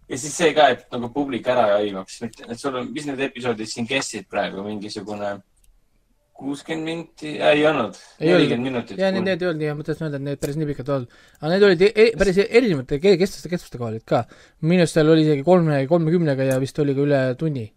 ja 0.08 0.20
siis 0.20 0.36
see 0.36 0.52
ka, 0.56 0.68
et 0.74 0.86
nagu 0.92 1.10
publik 1.14 1.48
ära 1.50 1.66
ei 1.78 1.90
aimaks, 1.90 2.20
et 2.26 2.60
sul 2.60 2.78
on, 2.80 2.92
mis 2.94 3.08
need 3.08 3.20
episoodid 3.28 3.70
siin 3.70 3.88
kestsid 3.90 4.28
praegu, 4.30 4.64
mingisugune 4.66 5.36
kuuskümmend 6.34 6.84
minti, 6.88 7.36
olnud, 7.38 7.44
Ei 7.46 7.66
olnud. 7.68 7.98
nelikümmend 8.20 8.66
minutit. 8.66 8.98
ja 8.98 9.10
need, 9.14 9.22
need 9.28 9.42
ei 9.42 9.48
olnud 9.48 9.62
nii, 9.62 9.74
ma 9.78 9.86
tahtsin 9.86 10.08
öelda, 10.08 10.18
et 10.18 10.26
need 10.26 10.40
päris 10.42 10.56
nii 10.58 10.68
pikad 10.72 10.88
ei 10.88 10.94
olnud. 10.96 11.12
aga 11.38 11.52
need 11.52 11.66
olid 11.68 11.84
e 11.86 11.90
e 11.94 12.06
päris 12.18 12.40
erinevate 12.42 12.98
ke- 13.02 13.14
kestvuste, 13.20 13.50
kestvuste 13.52 13.78
olid 13.86 14.04
ka. 14.08 14.24
minu 14.66 14.82
arust 14.82 14.98
seal 14.98 15.12
oli 15.14 15.22
isegi 15.22 15.46
kolme, 15.46 15.78
kolmekümnega 15.86 16.48
ja 16.50 16.58
vist 16.62 16.78
oli 16.82 16.94
ka 16.96 17.06
üle 17.06 17.20
tunni. 17.38 17.68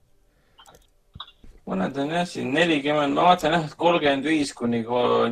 Mõned 1.68 1.98
on 2.00 2.12
jah 2.16 2.26
siin 2.28 2.52
nelikümmend, 2.56 3.16
ma 3.18 3.30
vaatan 3.30 3.58
jah, 3.58 3.66
et 3.68 3.76
kolmkümmend 3.80 4.28
viis 4.28 4.54
kuni 4.56 4.80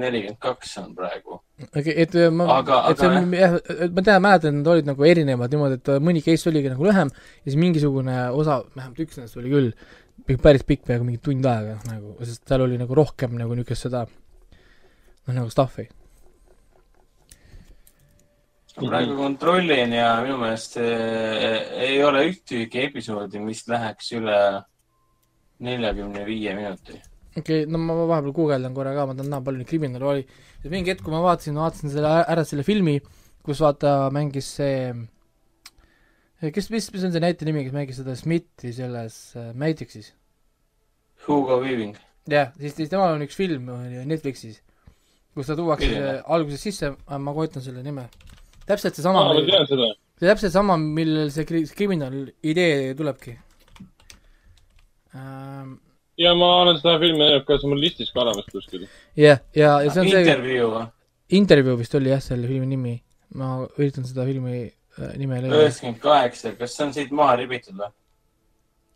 nelikümmend 0.01 0.39
kaks 0.43 0.77
on 0.81 0.93
praegu. 0.97 1.39
et 1.73 2.15
äh, 2.15 2.31
ma 2.31 2.59
et 2.89 2.99
see 2.99 3.09
on 3.09 3.35
jah, 3.35 3.59
ma 3.95 4.03
tean, 4.03 4.23
mäletan, 4.25 4.51
et 4.51 4.57
need 4.59 4.71
olid 4.73 4.89
nagu 4.89 5.07
erinevad 5.07 5.55
niimoodi, 5.55 5.79
et 5.79 5.93
mõni 6.03 6.23
case 6.25 6.49
oligi 6.51 6.73
nagu 6.73 6.87
lühem 6.87 7.11
ja 7.13 7.45
siis 7.45 7.59
mingisugune 7.61 8.17
osa, 8.35 8.61
vähemalt 8.75 8.99
üks 9.05 9.19
nendest 9.19 9.39
oli 9.39 9.53
küll 9.53 10.39
päris 10.43 10.65
pikk, 10.67 10.83
peaaegu 10.89 11.07
mingi 11.07 11.23
tund 11.23 11.45
aega 11.47 11.77
nagu, 11.87 12.17
sest 12.23 12.43
seal 12.49 12.65
oli 12.67 12.79
nagu 12.81 12.97
rohkem 12.97 13.37
nagu 13.39 13.55
niisugust 13.55 13.87
seda 13.87 14.03
noh, 14.05 15.33
nagu 15.33 15.49
stuff'i. 15.53 15.87
praegu 18.75 19.15
kontrollin 19.15 19.93
ja 19.95 20.17
minu 20.19 20.35
meelest 20.41 20.75
eh, 20.83 21.59
ei 21.87 21.99
ole 22.03 22.25
ühtegi 22.27 22.89
episoodi, 22.89 23.39
mis 23.39 23.63
läheks 23.71 24.11
üle 24.19 24.39
neljakümne 25.59 26.25
viie 26.27 26.55
minuti. 26.57 26.99
okei 27.37 27.63
okay,, 27.63 27.71
no 27.71 27.79
ma 27.79 27.95
vahepeal 28.05 28.35
guugeldan 28.35 28.75
korra 28.75 28.95
ka, 28.95 29.05
ma 29.09 29.15
tahan 29.15 29.31
näha, 29.31 29.43
palju 29.45 29.61
neid 29.61 29.69
kriminaale 29.69 30.11
oli. 30.11 30.25
mingi 30.71 30.93
hetk, 30.93 31.03
kui 31.05 31.13
ma 31.13 31.21
vaatasin, 31.23 31.59
vaatasin 31.59 31.93
selle 31.93 32.11
ära 32.25 32.43
selle 32.47 32.65
filmi, 32.67 32.99
kus 33.45 33.61
vaata 33.63 34.09
mängis 34.15 34.49
see 34.59 34.93
kes, 36.41 36.69
mis, 36.73 36.89
mis 36.93 37.05
on 37.07 37.13
see 37.13 37.23
näitleja 37.23 37.51
nimi, 37.51 37.65
kes 37.67 37.75
mängis 37.75 38.01
seda 38.01 38.15
Smithi 38.17 38.73
selles 38.75 39.17
äh, 39.39 39.51
Matrixis? 39.55 40.11
Hugo 41.27 41.59
Weaving. 41.63 41.95
jah, 42.29 42.51
siis, 42.59 42.75
siis 42.77 42.91
temal 42.91 43.15
on 43.15 43.23
üks 43.25 43.37
film 43.37 43.69
Netflixis, 44.09 44.59
kus 45.33 45.49
ta 45.49 45.57
tuuakse 45.57 45.87
Milline? 45.87 46.19
alguses 46.25 46.65
sisse, 46.67 46.91
ma 46.91 47.33
kohe 47.33 47.49
ütlen 47.49 47.63
selle 47.65 47.85
nime. 47.85 48.09
täpselt 48.65 48.97
seesama 48.97 49.23
aa, 49.23 49.33
ma 49.33 49.45
tean 49.47 49.69
seda. 49.69 49.89
see 50.19 50.29
täpselt 50.29 50.53
sama, 50.53 50.77
millel 50.77 51.31
see 51.33 51.47
kri- 51.47 51.65
kriminaal 51.77 52.25
idee 52.43 52.93
tulebki 52.97 53.37
ähm,. 55.15 55.73
ja 56.17 56.35
ma 56.37 56.51
olen 56.61 56.79
seda 56.81 56.99
filmi 57.01 57.23
näinud 57.23 57.47
ka, 57.47 57.57
see 57.57 57.67
on 57.67 57.75
mul 57.75 57.83
listis 57.83 58.11
ka 58.13 58.23
olemas 58.23 58.47
kuskil. 58.51 58.87
jah, 59.19 59.41
ja, 59.55 59.79
ja 59.83 59.91
see 59.91 60.05
on 60.05 60.11
see 60.11 60.23
intervjuu 60.23 60.71
või? 60.75 60.87
intervjuu 61.41 61.77
vist 61.81 61.99
oli 61.99 62.13
jah, 62.13 62.23
selle 62.23 62.47
filmi 62.51 62.71
nimi. 62.75 62.95
ma 63.35 63.57
üritan 63.77 64.07
seda 64.07 64.27
filmi 64.27 64.65
äh, 64.65 65.13
nime 65.19 65.41
leida. 65.41 65.61
üheksakümmend 65.61 66.01
kaheksa, 66.03 66.55
kas 66.59 66.75
see 66.77 66.87
on 66.87 66.93
siit 66.97 67.15
maha 67.15 67.39
ribitud 67.41 67.77
või? 67.79 67.91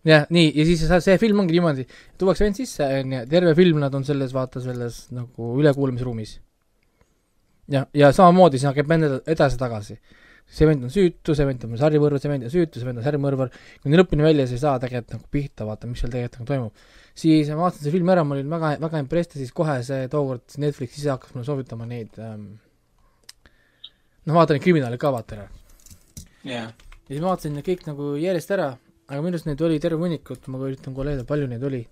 jah, 0.08 0.28
nii, 0.32 0.52
ja 0.56 0.66
siis 0.68 0.84
see, 0.88 1.02
see 1.04 1.18
film 1.22 1.42
ongi 1.44 1.58
niimoodi, 1.58 1.86
tuuakse 2.20 2.46
vend 2.46 2.60
sisse, 2.60 2.86
onju, 3.02 3.24
terve 3.32 3.56
film 3.58 3.82
nad 3.84 3.96
on 3.96 4.06
selles, 4.08 4.34
vaata 4.36 4.62
selles 4.64 5.02
nagu 5.16 5.56
ülekuulamisruumis. 5.60 6.38
ja, 7.76 7.86
ja 7.94 8.12
samamoodi 8.16 8.60
siis 8.60 8.70
hakkab 8.72 8.90
vend 8.90 9.10
eda- 9.10 9.22
edasi-tagasi. 9.36 10.00
See 10.50 10.66
vend 10.66 10.86
on 10.88 10.90
süütu, 10.94 11.36
see 11.38 11.46
vend 11.46 11.64
on 11.68 11.76
sarimõrvar, 11.78 12.22
see 12.22 12.32
vend 12.32 12.48
on 12.48 12.54
süütu, 12.54 12.82
see 12.82 12.88
vend 12.88 13.02
on 13.02 13.06
sarimõrvar, 13.06 13.52
kuni 13.84 14.00
lõpuni 14.00 14.26
välja 14.26 14.48
sa 14.50 14.56
ei 14.58 14.62
saa 14.64 14.80
tegelikult 14.82 15.14
nagu 15.18 15.30
pihta, 15.36 15.68
vaata, 15.68 15.90
mis 15.92 16.02
seal 16.02 16.10
tegelikult 16.14 16.40
nagu 16.42 16.50
toimub. 16.50 16.88
siis 17.20 17.52
ma 17.54 17.60
vaatasin 17.68 17.84
selle 17.86 17.94
filmi 17.98 18.14
ära, 18.16 18.24
ma 18.26 18.36
olin 18.38 18.50
väga, 18.56 18.72
väga 18.82 19.04
impressed 19.04 19.36
ja 19.38 19.44
siis 19.44 19.54
kohe 19.54 19.76
see 19.86 20.08
tookord 20.10 20.58
Netflix 20.64 20.98
ise 20.98 21.12
hakkas 21.14 21.36
mulle 21.36 21.46
soovitama 21.46 21.86
neid 21.90 22.18
ähm, 22.24 22.48
noh, 24.26 24.34
vaata 24.40 24.56
neid 24.58 24.66
kriminaale 24.66 24.98
ka 25.02 25.12
vaata 25.14 25.38
ära. 25.38 25.48
jah. 26.50 26.70
ja 26.74 27.12
siis 27.12 27.22
ma 27.22 27.32
vaatasin 27.36 27.54
need 27.60 27.68
kõik 27.70 27.86
nagu 27.90 28.12
järjest 28.22 28.56
ära, 28.58 28.72
aga 29.10 29.22
minu 29.22 29.36
arust 29.38 29.50
neid 29.50 29.62
oli 29.70 29.80
terve 29.84 30.02
hunnikut, 30.02 30.50
ma 30.50 30.62
üritan 30.66 30.98
kohe 30.98 31.12
leida, 31.12 31.28
palju 31.30 31.50
neid 31.52 31.64
oli. 31.70 31.84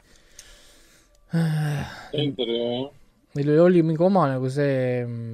jah. 1.34 1.94
Neil 3.38 3.50
oli- 3.54 3.60
oli 3.62 3.82
mingi 3.86 4.02
oma 4.02 4.24
nagu 4.32 4.50
see 4.50 5.04
mm, 5.06 5.34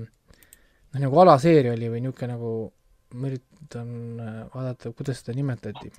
noh, 0.93 1.01
nagu 1.05 1.19
alaseeria 1.23 1.75
oli 1.77 1.87
või 1.93 2.01
niisugune 2.03 2.33
nagu, 2.33 2.49
ma 3.13 3.29
üritan 3.29 3.89
äh, 4.19 4.43
vaadata, 4.53 4.91
kuidas 4.97 5.21
seda 5.21 5.35
nimetati. 5.37 5.91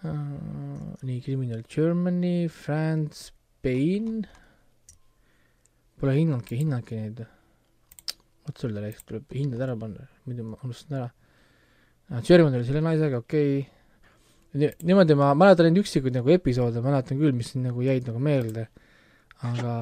nii, 0.00 1.20
Criminal 1.20 1.62
Germany, 1.68 2.48
France, 2.48 3.28
Spain, 3.28 4.22
pole 6.00 6.14
hinnanudki, 6.16 6.56
hinnanudki 6.56 7.00
neid. 7.00 7.26
vot 8.46 8.62
sulle 8.62 8.80
läks, 8.80 9.02
tuleb 9.04 9.34
hinded 9.36 9.60
ära 9.60 9.74
panna, 9.78 10.06
muidu 10.24 10.46
ma 10.48 10.56
unustasin 10.64 10.96
ära. 11.02 11.10
German 12.26 12.56
oli 12.56 12.66
selle 12.66 12.80
naisega, 12.82 13.20
okei 13.20 13.58
okay.. 13.60 14.70
niimoodi 14.82 15.14
ma 15.20 15.34
mäletan 15.38 15.68
neid 15.68 15.82
üksikuid 15.82 16.16
nagu 16.16 16.32
episoode, 16.32 16.80
mäletan 16.82 17.20
küll, 17.20 17.36
mis 17.36 17.52
nagu 17.60 17.84
jäid 17.84 18.08
nagu 18.08 18.22
meelde, 18.24 18.64
aga 19.46 19.74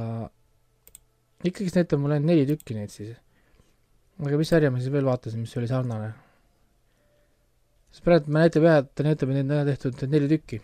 ikkagist 1.46 1.78
näitab 1.78 2.02
mulle 2.02 2.18
ainult 2.18 2.32
neli 2.32 2.44
tükki 2.50 2.76
neid 2.76 2.92
siis. 2.92 3.14
Aga 4.26 4.38
mis 4.40 4.48
sarja 4.50 4.70
ma 4.70 4.80
siis 4.82 4.92
veel 4.92 5.06
vaatasin, 5.06 5.40
mis 5.44 5.56
oli 5.60 5.68
sarnane? 5.70 6.12
sest 7.92 8.04
praegu 8.04 8.30
ma 8.34 8.42
näitab 8.44 8.66
jah, 8.68 8.80
et 8.82 8.90
ta 8.94 9.06
näitab, 9.06 9.30
et 9.32 9.38
neid 9.38 9.52
on 9.58 9.68
tehtud 9.70 10.02
neli 10.12 10.28
tükki. 10.34 10.58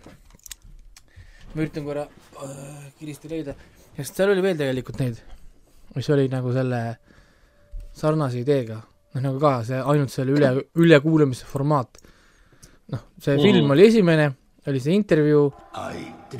ma 1.54 1.62
üritan 1.62 1.86
korra 1.86 2.04
äh, 2.04 2.88
kiiresti 2.98 3.30
leida, 3.30 3.54
sest 3.96 4.18
seal 4.18 4.32
oli 4.34 4.42
veel 4.44 4.58
tegelikult 4.60 5.00
neid, 5.02 5.20
mis 5.96 6.10
oli 6.14 6.26
nagu 6.32 6.52
selle 6.54 6.80
sarnase 7.94 8.42
ideega, 8.42 8.80
noh 9.14 9.22
nagu 9.28 9.38
ka 9.42 9.56
see 9.66 9.78
ainult 9.80 10.10
selle 10.12 10.34
üle, 10.36 10.50
ülekuulamise 10.74 11.46
formaat. 11.48 12.00
noh, 12.92 13.00
see 13.22 13.36
Mhm. 13.38 13.42
film 13.46 13.70
oli 13.70 13.86
esimene, 13.86 14.26
oli 14.66 14.80
see 14.80 14.92
intervjuu 14.98 15.46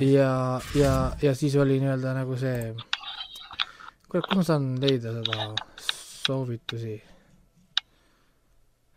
ja, 0.01 0.61
ja, 0.77 0.93
ja 1.23 1.35
siis 1.35 1.55
oli 1.57 1.78
nii-öelda 1.81 2.12
nagu 2.19 2.36
see, 2.36 2.74
kurat, 4.11 4.27
kus 4.28 4.36
ma 4.36 4.45
saan 4.45 4.74
leida 4.82 5.15
seda 5.16 5.55
soovitusi? 6.26 7.01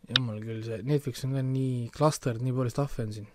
jumal 0.08 0.40
küll, 0.40 0.62
see 0.64 0.84
Netflix 0.88 1.26
on 1.28 1.36
ka 1.36 1.44
nii 1.44 1.90
clustered, 1.96 2.44
nii 2.44 2.56
palju 2.56 2.72
stuff'i 2.72 3.04
on 3.04 3.10
siin. 3.16 3.28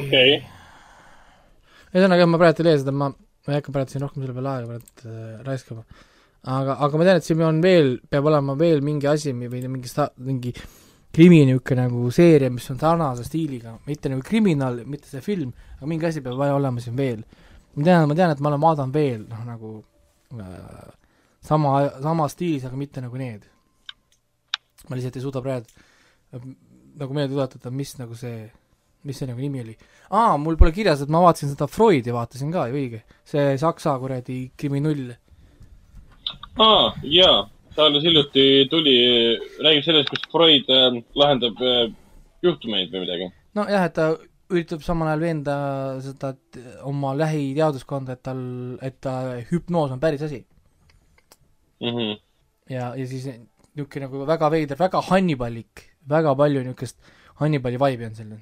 okei, 0.00 0.40
ühesõnaga, 1.92 2.26
ma 2.30 2.40
praegu 2.42 2.64
ei 2.64 2.68
leia 2.70 2.80
seda, 2.82 2.94
ma, 2.94 3.10
ma 3.14 3.52
ei 3.52 3.60
hakka 3.60 3.74
praegu 3.74 3.94
siin 3.94 4.02
rohkem 4.02 4.24
selle 4.24 4.34
peale 4.36 4.52
aega 4.54 4.72
praegu 4.72 5.12
äh, 5.12 5.36
raiskama. 5.46 5.84
aga, 6.56 6.78
aga 6.86 7.00
ma 7.00 7.08
tean, 7.08 7.22
et 7.22 7.28
siin 7.28 7.46
on 7.46 7.62
veel, 7.62 7.94
peab 8.10 8.30
olema 8.30 8.58
veel 8.58 8.82
mingi 8.86 9.10
asi 9.10 9.34
või 9.38 9.62
mingi 9.62 9.90
sta-, 9.90 10.10
mingi 10.26 10.54
krimi 11.14 11.44
niisugune 11.46 11.86
nagu 11.86 12.10
seeria, 12.14 12.50
mis 12.50 12.66
on 12.74 12.82
sarnase 12.82 13.26
stiiliga, 13.26 13.78
mitte 13.86 14.10
nagu 14.10 14.22
kriminaal, 14.26 14.82
mitte 14.90 15.06
see 15.12 15.22
film, 15.22 15.54
aga 15.78 15.90
mingi 15.90 16.10
asi 16.10 16.22
peab 16.24 16.42
vaja 16.42 16.58
olema 16.58 16.82
siin 16.82 16.98
veel. 16.98 17.22
ma 17.74 17.86
tean, 17.86 18.08
ma 18.10 18.18
tean, 18.18 18.34
et 18.34 18.42
ma 18.42 18.50
olen 18.50 18.66
vaadanud 18.66 19.02
veel, 19.02 19.26
noh 19.30 19.46
nagu 19.46 19.76
sama, 21.44 21.74
sama 22.02 22.28
stiilis, 22.32 22.64
aga 22.64 22.78
mitte 22.80 23.02
nagu 23.04 23.18
need. 23.20 23.48
ma 24.88 24.96
lihtsalt 24.96 25.16
ei 25.16 25.24
suuda 25.24 25.40
praegu 25.40 25.64
äh, 26.36 26.44
nagu 27.00 27.16
meelde 27.16 27.34
tuletada, 27.34 27.70
mis 27.72 27.94
nagu 27.98 28.16
see, 28.18 28.44
mis 29.04 29.18
see 29.18 29.28
nagu 29.30 29.40
nimi 29.40 29.62
oli. 29.64 29.76
aa, 30.10 30.36
mul 30.40 30.58
pole 30.60 30.72
kirjas, 30.76 31.02
et 31.02 31.12
ma 31.12 31.22
vaatasin 31.24 31.54
seda 31.54 31.68
Freudi 31.70 32.14
vaatasin 32.14 32.52
ka 32.54 32.68
ju 32.70 32.78
õige, 32.78 33.02
see 33.28 33.56
saksa 33.60 33.96
kuradi 34.02 34.38
kriminull. 34.60 35.14
aa, 36.60 36.92
jaa, 37.16 37.38
ta 37.74 37.88
alles 37.88 38.04
hiljuti 38.06 38.46
tuli, 38.70 38.96
räägib 39.64 39.88
sellest, 39.88 40.12
kus 40.12 40.28
Freud 40.32 40.70
äh, 40.70 41.00
lahendab 41.18 41.64
äh, 41.64 41.88
juhtumeid 42.44 42.92
või 42.92 43.06
midagi. 43.06 43.32
nojah, 43.58 43.88
et 43.88 43.96
ta 43.96 44.12
üritab 44.52 44.82
samal 44.84 45.08
ajal 45.12 45.24
veenda 45.24 45.56
seda 46.04 46.34
oma 46.88 47.14
lähiteaduskonda, 47.16 48.16
et 48.16 48.22
tal, 48.26 48.42
et 48.84 49.00
ta 49.04 49.14
hüpnoos 49.50 49.94
on 49.94 50.02
päris 50.02 50.24
asi. 50.26 50.44
Mhm. 51.84 52.14
ja, 52.70 52.94
ja 52.96 53.06
siis 53.06 53.26
niisugune 53.26 54.06
nagu 54.06 54.26
väga 54.26 54.48
veider, 54.52 54.78
väga 54.78 55.02
Hannibalik, 55.10 55.88
väga 56.08 56.34
palju 56.38 56.62
niisugust 56.62 56.96
Hannibali 57.40 57.80
vibe'i 57.80 58.06
on 58.06 58.14
sellel, 58.14 58.38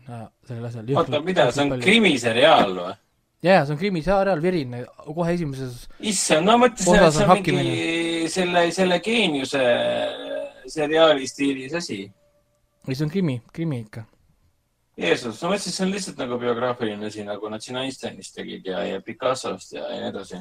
sellel 0.47 0.67
asjal. 0.69 0.93
oota, 0.97 1.23
mida, 1.25 1.49
see 1.51 1.65
on? 1.65 1.81
krimiseriaal 1.81 2.75
või? 2.77 2.93
jaa, 3.43 3.65
see 3.65 3.75
on 3.75 3.81
krimiseriaal, 3.81 4.43
verine, 4.45 4.85
kohe 5.07 5.35
esimeses, 5.35 5.87
issand, 6.13 6.47
no 6.47 6.59
mõtlesin, 6.61 7.01
et 7.01 7.17
see 7.17 7.25
on 7.25 7.33
on 7.33 7.43
mingi 7.49 8.29
selle, 8.37 8.67
selle 8.77 9.01
geeniuse 9.03 9.65
seriaali 10.77 11.27
stiilis 11.27 11.75
asi. 11.81 12.03
ei 12.87 12.95
see 12.95 13.07
on 13.07 13.11
krimi, 13.11 13.41
krimi 13.53 13.81
ikka. 13.87 14.05
Jeesus, 15.01 15.39
ma 15.41 15.55
mõtlesin, 15.55 15.73
et 15.73 15.77
see 15.77 15.85
on 15.87 15.93
lihtsalt 15.95 16.19
nagu 16.21 16.37
biograafiline 16.41 17.07
asi, 17.09 17.23
nagu 17.25 17.49
nad 17.49 17.63
siin 17.65 17.79
Einsteinist 17.81 18.35
tegid 18.37 18.67
ja, 18.69 18.83
ja 18.85 18.99
Picassost 19.01 19.73
ja, 19.73 19.87
ja 19.89 20.01
nii 20.03 20.11
edasi. 20.11 20.41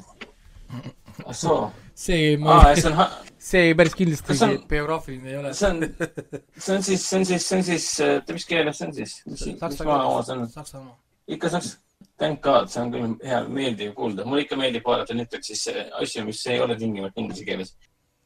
ah 1.25 1.35
soo, 1.35 1.69
see, 1.95 2.33
aa, 2.47 2.73
see 2.75 2.89
on, 2.91 2.99
see 3.51 3.71
päris 3.79 3.95
kindlasti 3.99 4.35
see 4.39 4.47
on- 4.57 4.65
biograafiline 4.67 5.31
ei 5.31 5.37
ole. 5.39 5.53
see 5.53 5.69
on, 5.69 5.79
see 6.57 6.75
on 6.75 6.83
siis, 6.83 7.05
see 7.09 7.19
on 7.19 7.25
siis, 7.29 7.45
see 7.47 7.57
on 7.57 7.63
siis, 7.67 7.87
oota, 8.07 8.35
mis 8.35 8.47
keeles 8.49 8.79
see 8.81 8.87
on 8.89 8.93
siis? 8.99 9.15
mis, 9.27 9.45
mis 9.53 9.79
maa 9.87 10.01
oma 10.09 10.25
see 10.27 10.35
on? 10.35 10.43
saksa 10.51 10.79
oma. 10.81 10.97
ikka 11.31 11.51
saaks, 11.55 11.71
thank 12.19 12.41
god, 12.43 12.67
see 12.71 12.83
on 12.83 12.91
küll 12.95 13.15
hea, 13.27 13.39
meeldiv 13.47 13.95
kuulda. 13.95 14.25
mulle 14.27 14.43
ikka 14.47 14.59
meeldib 14.59 14.87
vaadata 14.87 15.15
Netflixis 15.15 15.63
asju, 15.99 16.25
mis 16.27 16.43
ei 16.51 16.59
ole 16.63 16.75
tingimata 16.79 17.23
inglise 17.23 17.47
keeles 17.47 17.71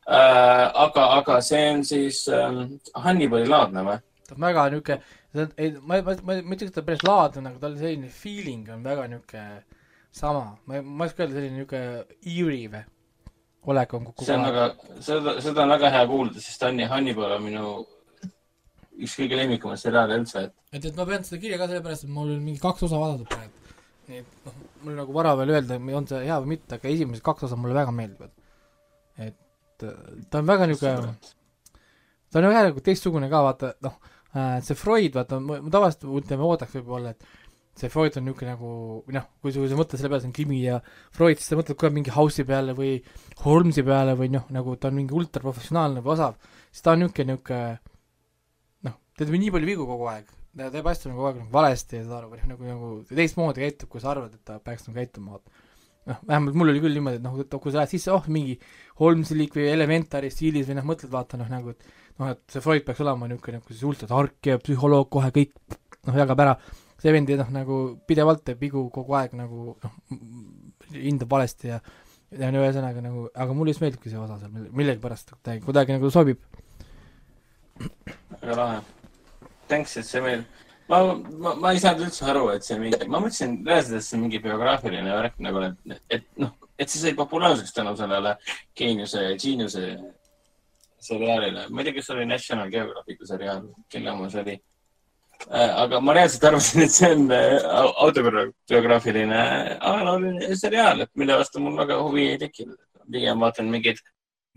äh,. 0.10 0.74
aga, 0.88 1.06
aga 1.20 1.38
see 1.42 1.64
on 1.76 1.86
siis 1.86 2.26
ähm, 2.34 2.80
Hannibali 3.06 3.50
laadne 3.50 3.86
või? 3.90 4.02
ta 4.26 4.34
on 4.38 4.42
väga 4.42 4.70
niisugune, 4.74 5.02
ei, 5.36 5.72
ma, 5.82 6.02
ma, 6.02 6.16
ma, 6.24 6.38
ma 6.42 6.58
ütleks, 6.58 6.72
et 6.72 6.76
ta 6.76 6.84
on 6.84 6.90
päris 6.90 7.06
laadne, 7.06 7.50
aga 7.52 7.64
tal 7.64 7.80
selline 7.80 8.12
feeling 8.14 8.70
on 8.74 8.84
väga 8.86 9.08
niisugune 9.12 9.64
sama, 10.16 10.46
ma, 10.66 10.82
ma 10.82 11.08
ei 11.08 11.12
oska 11.12 11.26
öelda, 11.26 11.40
selline 11.40 11.60
niisugune 11.60 12.06
eerie 12.36 12.70
või, 12.76 12.84
olek 13.74 13.98
on 13.98 14.08
kogu 14.10 14.28
see 14.28 14.38
on 14.38 14.46
väga, 14.48 14.70
seda, 15.04 15.36
seda 15.44 15.66
on 15.66 15.76
väga 15.76 15.92
hea 15.98 16.08
kuulda, 16.10 16.44
sest 16.44 16.66
Hanni, 16.68 16.88
Hannibal 16.90 17.38
on 17.38 17.46
minu 17.46 17.74
üks 18.96 19.18
kõige 19.20 19.40
lemmikumaid 19.40 19.82
seriaale 19.82 20.22
üldse, 20.22 20.48
et 20.48 20.66
et, 20.76 20.90
et 20.90 20.98
ma 20.98 21.06
pean 21.08 21.24
seda 21.26 21.42
kirja 21.42 21.60
ka 21.60 21.70
sellepärast, 21.72 22.08
et 22.08 22.12
mul 22.16 22.34
on 22.36 22.42
mingi 22.44 22.62
kaks 22.64 22.86
osa 22.88 23.00
vaadatud 23.00 23.30
praegu. 23.32 23.78
nii 24.10 24.22
et 24.22 24.48
noh, 24.48 24.58
mul 24.84 24.94
on 24.94 25.00
nagu 25.02 25.16
vara 25.16 25.34
veel 25.40 25.54
öelda, 25.56 25.80
on 26.00 26.10
see 26.10 26.26
hea 26.28 26.40
või 26.44 26.52
mitte, 26.56 26.78
aga 26.78 26.92
esimesed 26.92 27.26
kaks 27.26 27.48
osa 27.48 27.60
mulle 27.60 27.78
väga 27.78 27.94
meeldivad. 27.96 28.34
et 29.28 29.88
äh, 29.88 30.04
ta 30.30 30.42
on 30.42 30.50
väga 30.52 30.68
niisugune, 30.70 31.16
ta 32.32 32.42
on 32.42 32.50
väga 32.50 32.66
nagu 32.70 32.84
teistsugune 32.86 33.32
ka, 33.32 33.44
vaata 33.50 33.74
noh, 33.86 33.98
see 34.36 34.76
Freud, 34.78 35.16
vaata, 35.16 35.40
ma 35.40 35.60
tavaliselt 35.72 36.06
ütleme, 36.22 36.46
oodaks 36.46 36.76
võib-olla, 36.76 37.16
et 37.16 37.28
see 37.80 37.92
Freud 37.92 38.16
on 38.20 38.24
niisugune 38.24 38.54
nagu, 38.54 38.70
või 39.08 39.18
noh, 39.18 39.26
kui 39.44 39.52
sa, 39.52 39.60
kui 39.60 39.72
sa 39.72 39.80
mõtled 39.80 40.00
selle 40.00 40.12
peale, 40.12 40.24
see 40.24 40.32
on 40.32 40.36
krimi 40.36 40.62
ja 40.62 40.78
Freud, 41.16 41.40
siis 41.40 41.52
sa 41.52 41.58
mõtled 41.60 41.80
kohe 41.80 41.92
mingi 41.96 42.14
House'i 42.16 42.48
peale 42.48 42.76
või 42.78 42.94
Holmesi 43.44 43.84
peale 43.88 44.16
või 44.20 44.32
noh, 44.36 44.48
nagu 44.56 44.78
ta 44.80 44.92
on 44.92 44.98
mingi 45.00 45.16
ultraprofessionaalne 45.16 46.04
või 46.06 46.16
osav, 46.16 46.40
siis 46.72 46.86
ta 46.86 46.96
on 46.96 47.04
niisugune, 47.04 47.36
niisugune 47.36 48.88
noh, 48.88 48.98
ta 49.12 49.28
teeb 49.28 49.40
nii 49.44 49.54
palju 49.58 49.72
vigu 49.72 49.88
kogu 49.90 50.08
aeg, 50.14 50.32
ta 50.56 50.72
teeb 50.72 50.88
asju 50.92 51.12
nagu 51.12 51.20
kogu 51.20 51.32
aeg 51.32 51.42
nagu 51.42 51.56
valesti 51.58 52.00
ja 52.00 52.06
saad 52.06 52.18
aru, 52.22 52.32
või 52.32 52.42
noh, 52.42 52.52
nagu, 52.54 52.70
nagu 52.72 52.92
teistmoodi 53.12 53.66
käitub, 53.66 53.92
kui 53.92 54.04
sa 54.04 54.14
arvad, 54.14 54.40
et 54.40 54.48
ta 54.48 54.60
peaks 54.64 54.88
nagu 54.88 55.00
käituma, 55.02 55.36
vaata. 55.36 55.64
noh, 56.10 56.22
vähemalt 56.30 56.58
mul 56.60 56.72
oli 56.74 56.82
küll 56.84 56.98
niimoodi, 56.98 57.20
et 57.20 57.26
noh, 57.26 57.38
et 57.42 57.58
kui 57.62 57.74
sa 57.74 57.82
lähed 57.82 57.94
sisse, 57.96 58.14
oh 58.14 58.26
mingi 58.32 58.58
Holmesilik 59.02 59.54
või 59.58 59.68
Elementari 59.72 60.32
stiilis 60.32 60.70
või 60.70 60.80
noh, 60.80 60.88
mõtled 60.92 61.12
vaata 61.14 61.40
noh, 61.42 61.50
nagu 61.52 61.74
et 61.74 61.86
noh, 62.20 62.32
et 62.32 62.42
see 62.52 62.64
Freud 62.64 62.86
peaks 62.88 63.04
olema 63.04 63.30
niisugune 63.30 63.60
nagu 63.60 63.74
siis 63.74 63.86
ultra 63.88 64.10
tark 64.12 64.52
ja 64.52 64.58
psühholoog 64.62 65.10
kohe 65.12 65.32
kõik 65.36 65.54
noh, 66.06 66.18
jagab 66.22 66.46
ära, 66.46 66.56
see 67.02 67.14
vend 67.16 67.34
noh, 67.42 67.52
nagu 67.56 67.80
pidevalt 68.08 68.46
teeb 68.48 68.62
vigu 68.62 68.88
kogu 68.94 69.18
aeg 69.20 69.36
nagu 69.38 69.76
noh, 69.84 69.96
hindab 70.96 71.32
valesti 71.32 71.74
ja 71.74 71.82
ja 72.36 72.50
no 72.52 72.62
ühesõnaga 72.64 73.02
nagu, 73.04 73.28
aga 73.32 73.56
mulle 73.56 73.72
just 73.74 73.84
meeldibki 73.84 74.12
see 74.12 74.20
osa 74.20 74.38
seal 74.42 74.52
mille- 74.52 74.72
millegipärast 74.76 75.32
kuidagi, 75.36 75.64
kuidagi 75.66 75.96
nagu 75.96 76.10
sobib. 76.12 76.42
väga 78.42 78.56
lahe. 78.60 78.82
Thanks, 79.70 79.96
et 79.98 80.06
see 80.06 80.22
meil, 80.22 80.44
ma, 80.90 81.00
ma, 81.16 81.56
ma 81.62 81.72
ei 81.74 81.80
saanud 81.82 82.06
üldse 82.08 82.28
aru, 82.32 82.50
et 82.56 82.68
see 82.68 82.78
mingi, 82.82 83.08
ma 83.08 83.22
mõtlesin 83.24 83.58
reaalselt, 83.68 83.98
et 84.00 84.08
see 84.08 84.20
mingi 84.22 84.42
biograafiline 84.44 85.16
värk 85.18 85.42
nagu, 85.46 85.64
et, 85.70 85.98
et 86.18 86.28
noh, 86.42 86.54
et 86.78 86.92
see 86.92 87.02
sai 87.02 87.16
populaarseks 87.18 87.74
tänu 87.74 87.96
sellele 87.98 88.36
Geeniuse 88.78 89.24
ja 89.24 89.34
Geniuse 89.42 89.84
seriaalile. 91.06 91.68
ma 91.70 91.82
ei 91.82 91.90
tea, 91.90 91.98
kas 91.98 92.10
see 92.10 92.16
oli 92.16 92.30
National 92.30 92.72
Geographicu 92.72 93.28
seriaal, 93.30 93.68
kelle 93.90 94.12
oma 94.12 94.30
see 94.30 94.42
oli. 94.46 94.56
aga 95.84 96.00
ma 96.02 96.14
reaalselt 96.16 96.48
arvasin, 96.50 96.82
et 96.86 96.94
see 96.96 97.12
on 97.12 97.32
äh, 97.32 97.60
au- 97.82 97.94
autobiograafiline 98.08 99.40
ajalooline 99.92 100.56
seriaal, 100.56 101.06
mille 101.16 101.38
vastu 101.42 101.62
mul 101.64 101.78
väga 101.82 102.02
huvi 102.02 102.30
ei 102.32 102.42
tekkinud. 102.46 102.80
pigem 103.12 103.40
vaatan 103.40 103.68
mingeid 103.70 104.00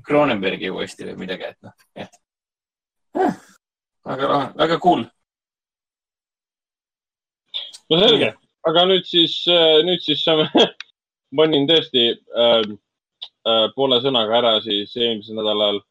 Cronenbergi 0.07 0.71
uuesti 0.71 1.05
või 1.05 1.17
midagi, 1.25 1.51
et 1.51 1.59
noh, 1.67 1.73
et 1.97 2.15
väga 4.09 4.29
lahe, 4.31 4.47
väga 4.57 4.79
cool. 4.81 5.05
No 7.91 8.01
selge, 8.03 8.35
aga 8.69 8.85
nüüd 8.91 9.07
siis, 9.09 9.41
nüüd 9.87 10.03
siis 10.05 10.25
saame, 10.25 10.49
mainin 11.37 11.69
tõesti 11.69 12.09
äh, 12.15 12.65
äh, 13.49 13.69
poole 13.77 14.01
sõnaga 14.05 14.41
ära 14.41 14.57
siis 14.65 14.95
eelmisel 14.97 15.39
nädalal. 15.39 15.83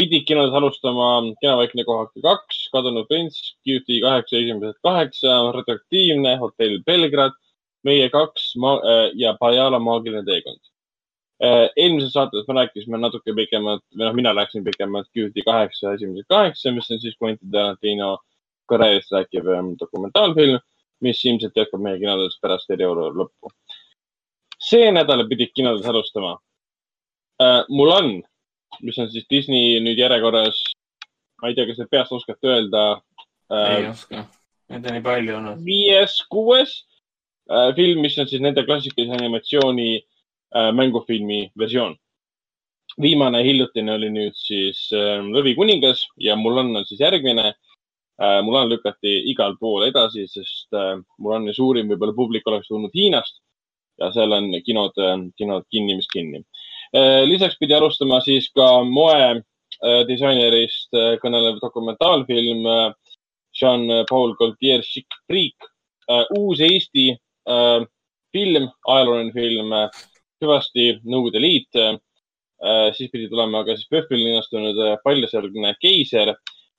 Pidid 0.00 0.24
kinodes 0.24 0.54
alustama 0.56 1.10
Kinovaikne 1.42 1.84
kohake 1.84 2.22
kaks, 2.24 2.62
Kadunud 2.72 3.08
prints, 3.10 3.52
QT 3.66 3.98
kaheksa, 4.00 4.38
esimesed 4.38 4.78
kaheksa, 4.86 5.34
Radioaktiivne, 5.56 6.38
Hotell 6.40 6.80
Belgrad, 6.86 7.36
Meie 7.84 8.10
kaks 8.12 8.54
ma 8.60 8.74
äh, 8.84 9.06
ja 9.16 9.34
Pajala 9.40 9.78
maagiline 9.80 10.24
teekond. 10.26 10.60
Äh,. 11.40 11.70
eelmises 11.80 12.12
saates 12.12 12.44
me 12.48 12.54
rääkisime 12.58 12.98
natuke 13.00 13.32
pikemalt 13.32 13.80
või 13.94 14.04
noh, 14.04 14.16
mina 14.18 14.34
rääkisin 14.36 14.64
pikemalt 14.66 15.06
QT 15.16 15.40
kaheksa, 15.46 15.94
esimesed 15.96 16.26
kaheksa, 16.28 16.72
mis 16.76 16.90
on 16.92 17.00
siis 17.00 17.16
Quentin 17.16 17.48
Tarantino 17.54 18.18
karjäärist 18.68 19.14
rääkiv 19.16 19.48
ähm, 19.48 19.70
dokumentaalfilm, 19.80 20.60
mis 21.04 21.22
ilmselt 21.24 21.56
jätkab 21.56 21.82
meie 21.82 21.98
kinodes 22.00 22.38
pärast 22.42 22.70
eriolukorra 22.70 23.24
lõppu. 23.24 23.52
see 24.60 24.90
nädal 24.92 25.24
pidid 25.28 25.54
kinodes 25.56 25.86
alustama 25.88 26.34
äh, 27.42 27.64
Mulan, 27.68 28.20
mis 28.82 28.98
on 28.98 29.08
siis 29.10 29.26
Disney 29.30 29.80
nüüd 29.80 29.98
järjekorras, 29.98 30.60
ma 31.40 31.48
ei 31.48 31.56
tea, 31.56 31.66
kas 31.70 31.80
te 31.80 31.88
peast 31.90 32.12
oskate 32.12 32.52
öelda 32.52 32.84
ei 33.50 33.86
äh,, 33.86 33.90
oska, 33.90 34.26
neid 34.70 34.86
on 34.86 34.96
nii 34.98 35.06
palju 35.06 35.36
olnud. 35.38 35.64
viies, 35.64 36.20
kuues 36.32 36.76
äh, 37.50 37.72
film, 37.78 38.04
mis 38.04 38.18
on 38.18 38.28
siis 38.28 38.44
nende 38.44 38.66
klassikalise 38.68 39.16
animatsiooni 39.16 39.90
äh, 39.96 40.70
mängufilmi 40.76 41.48
versioon. 41.58 41.96
viimane 43.00 43.40
hiljutine 43.46 43.94
oli 43.94 44.12
nüüd 44.12 44.36
siis 44.36 44.88
äh, 44.92 45.24
Lõvikuningas 45.24 46.04
ja 46.20 46.36
Mulan 46.36 46.74
on 46.76 46.84
siis 46.84 47.00
järgmine 47.00 47.48
äh,. 47.54 47.66
Mulan 48.44 48.68
lükati 48.68 49.14
igal 49.32 49.54
pool 49.56 49.86
edasi, 49.86 50.26
sest 50.28 50.76
äh, 50.76 50.98
Mulani 51.18 51.54
suurim 51.56 51.88
võib-olla 51.88 52.12
publik 52.16 52.48
oleks 52.50 52.68
tulnud 52.68 52.92
Hiinast 52.92 53.38
ja 54.00 54.10
seal 54.14 54.32
on 54.32 54.50
kinod, 54.64 54.96
kinod 55.38 55.66
kinni, 55.72 55.96
mis 55.98 56.08
kinni 56.12 56.42
äh,. 56.96 57.22
lisaks 57.28 57.58
pidi 57.60 57.76
alustama 57.76 58.20
siis 58.24 58.48
ka 58.56 58.82
moe 58.88 59.30
äh, 59.30 60.02
disainerist 60.08 60.96
äh, 60.96 61.16
kõnelev 61.22 61.60
dokumentaalfilm 61.62 62.66
äh, 62.66 62.86
Jean-Paul 63.60 64.36
Gaultier 64.38 64.84
Chic 64.86 65.08
äh,, 65.30 66.24
uus 66.38 66.60
Eesti 66.60 67.10
äh, 67.14 67.80
film, 68.32 68.70
ajalooline 68.86 69.34
film 69.34 69.74
äh,, 69.76 70.00
hüvasti 70.40 70.94
Nõukogude 71.04 71.42
Liit 71.42 71.76
äh,. 71.76 71.98
siis 72.92 73.08
pidi 73.08 73.24
tulema 73.32 73.62
ka 73.64 73.72
siis 73.72 73.88
PÖFFil 73.88 74.20
linastunud 74.20 74.80
äh, 74.84 74.96
Paljasjalgne 75.04 75.74
keiser 75.80 76.34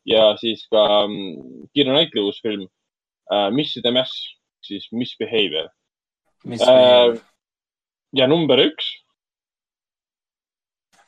ja 0.06 0.32
siis 0.42 0.64
ka 0.72 1.06
mm, 1.08 1.68
Kirju 1.76 1.94
Naitli 1.94 2.24
uus 2.24 2.42
film 2.42 2.66
äh, 3.32 3.50
Miss 3.54 3.78
the 3.78 3.92
Mass, 3.92 4.12
siis 4.66 4.88
Misbehavior 4.92 5.70
mis 6.44 6.62
äh,. 6.62 7.18
ja 8.14 8.28
number 8.28 8.62
üks, 8.64 8.88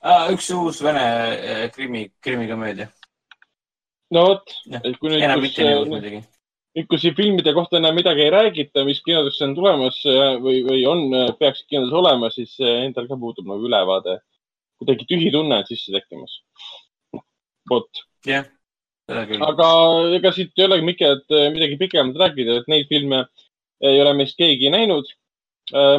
ah,? 0.01 0.29
üks 0.33 0.49
uus 0.53 0.81
vene 0.85 1.69
krimi, 1.73 2.07
krimikomöödia. 2.21 2.89
no 4.13 4.27
vot, 4.29 4.53
enam 4.69 5.41
mitte 5.41 5.65
nii 5.65 5.79
uus, 5.79 5.89
muidugi. 5.89 6.21
nüüd, 6.77 6.89
kui 6.89 7.01
siin 7.01 7.17
filmide 7.17 7.55
kohta 7.57 7.79
enam 7.81 7.97
midagi 7.97 8.27
ei 8.27 8.33
räägita, 8.33 8.85
mis 8.85 9.01
kinodesse 9.05 9.45
on 9.47 9.57
tulemas 9.57 9.99
või, 10.43 10.61
või 10.67 10.85
on, 10.89 11.05
peaksid 11.39 11.69
kinodes 11.69 11.97
olema, 11.97 12.29
siis 12.33 12.55
endal 12.61 13.09
ka 13.09 13.17
puudub 13.19 13.49
nagu 13.49 13.69
ülevaade. 13.69 14.19
kuidagi 14.81 15.07
tühi 15.09 15.31
tunne 15.33 15.61
on 15.61 15.69
sisse 15.69 15.93
tekkimas. 15.95 16.41
vot, 17.69 18.05
jah, 18.27 18.45
küll. 18.45 18.62
Aga 19.11 19.69
ega 20.15 20.31
siit 20.31 20.53
ei 20.57 20.65
olegi 20.65 20.85
Miket 20.87 21.35
midagi 21.51 21.77
pikemat 21.79 22.15
rääkida, 22.15 22.61
et 22.61 22.71
neid 22.71 22.87
filme 22.87 23.25
ei 23.83 23.99
ole 24.01 24.13
meist 24.15 24.37
keegi 24.39 24.71
näinud. 24.71 25.05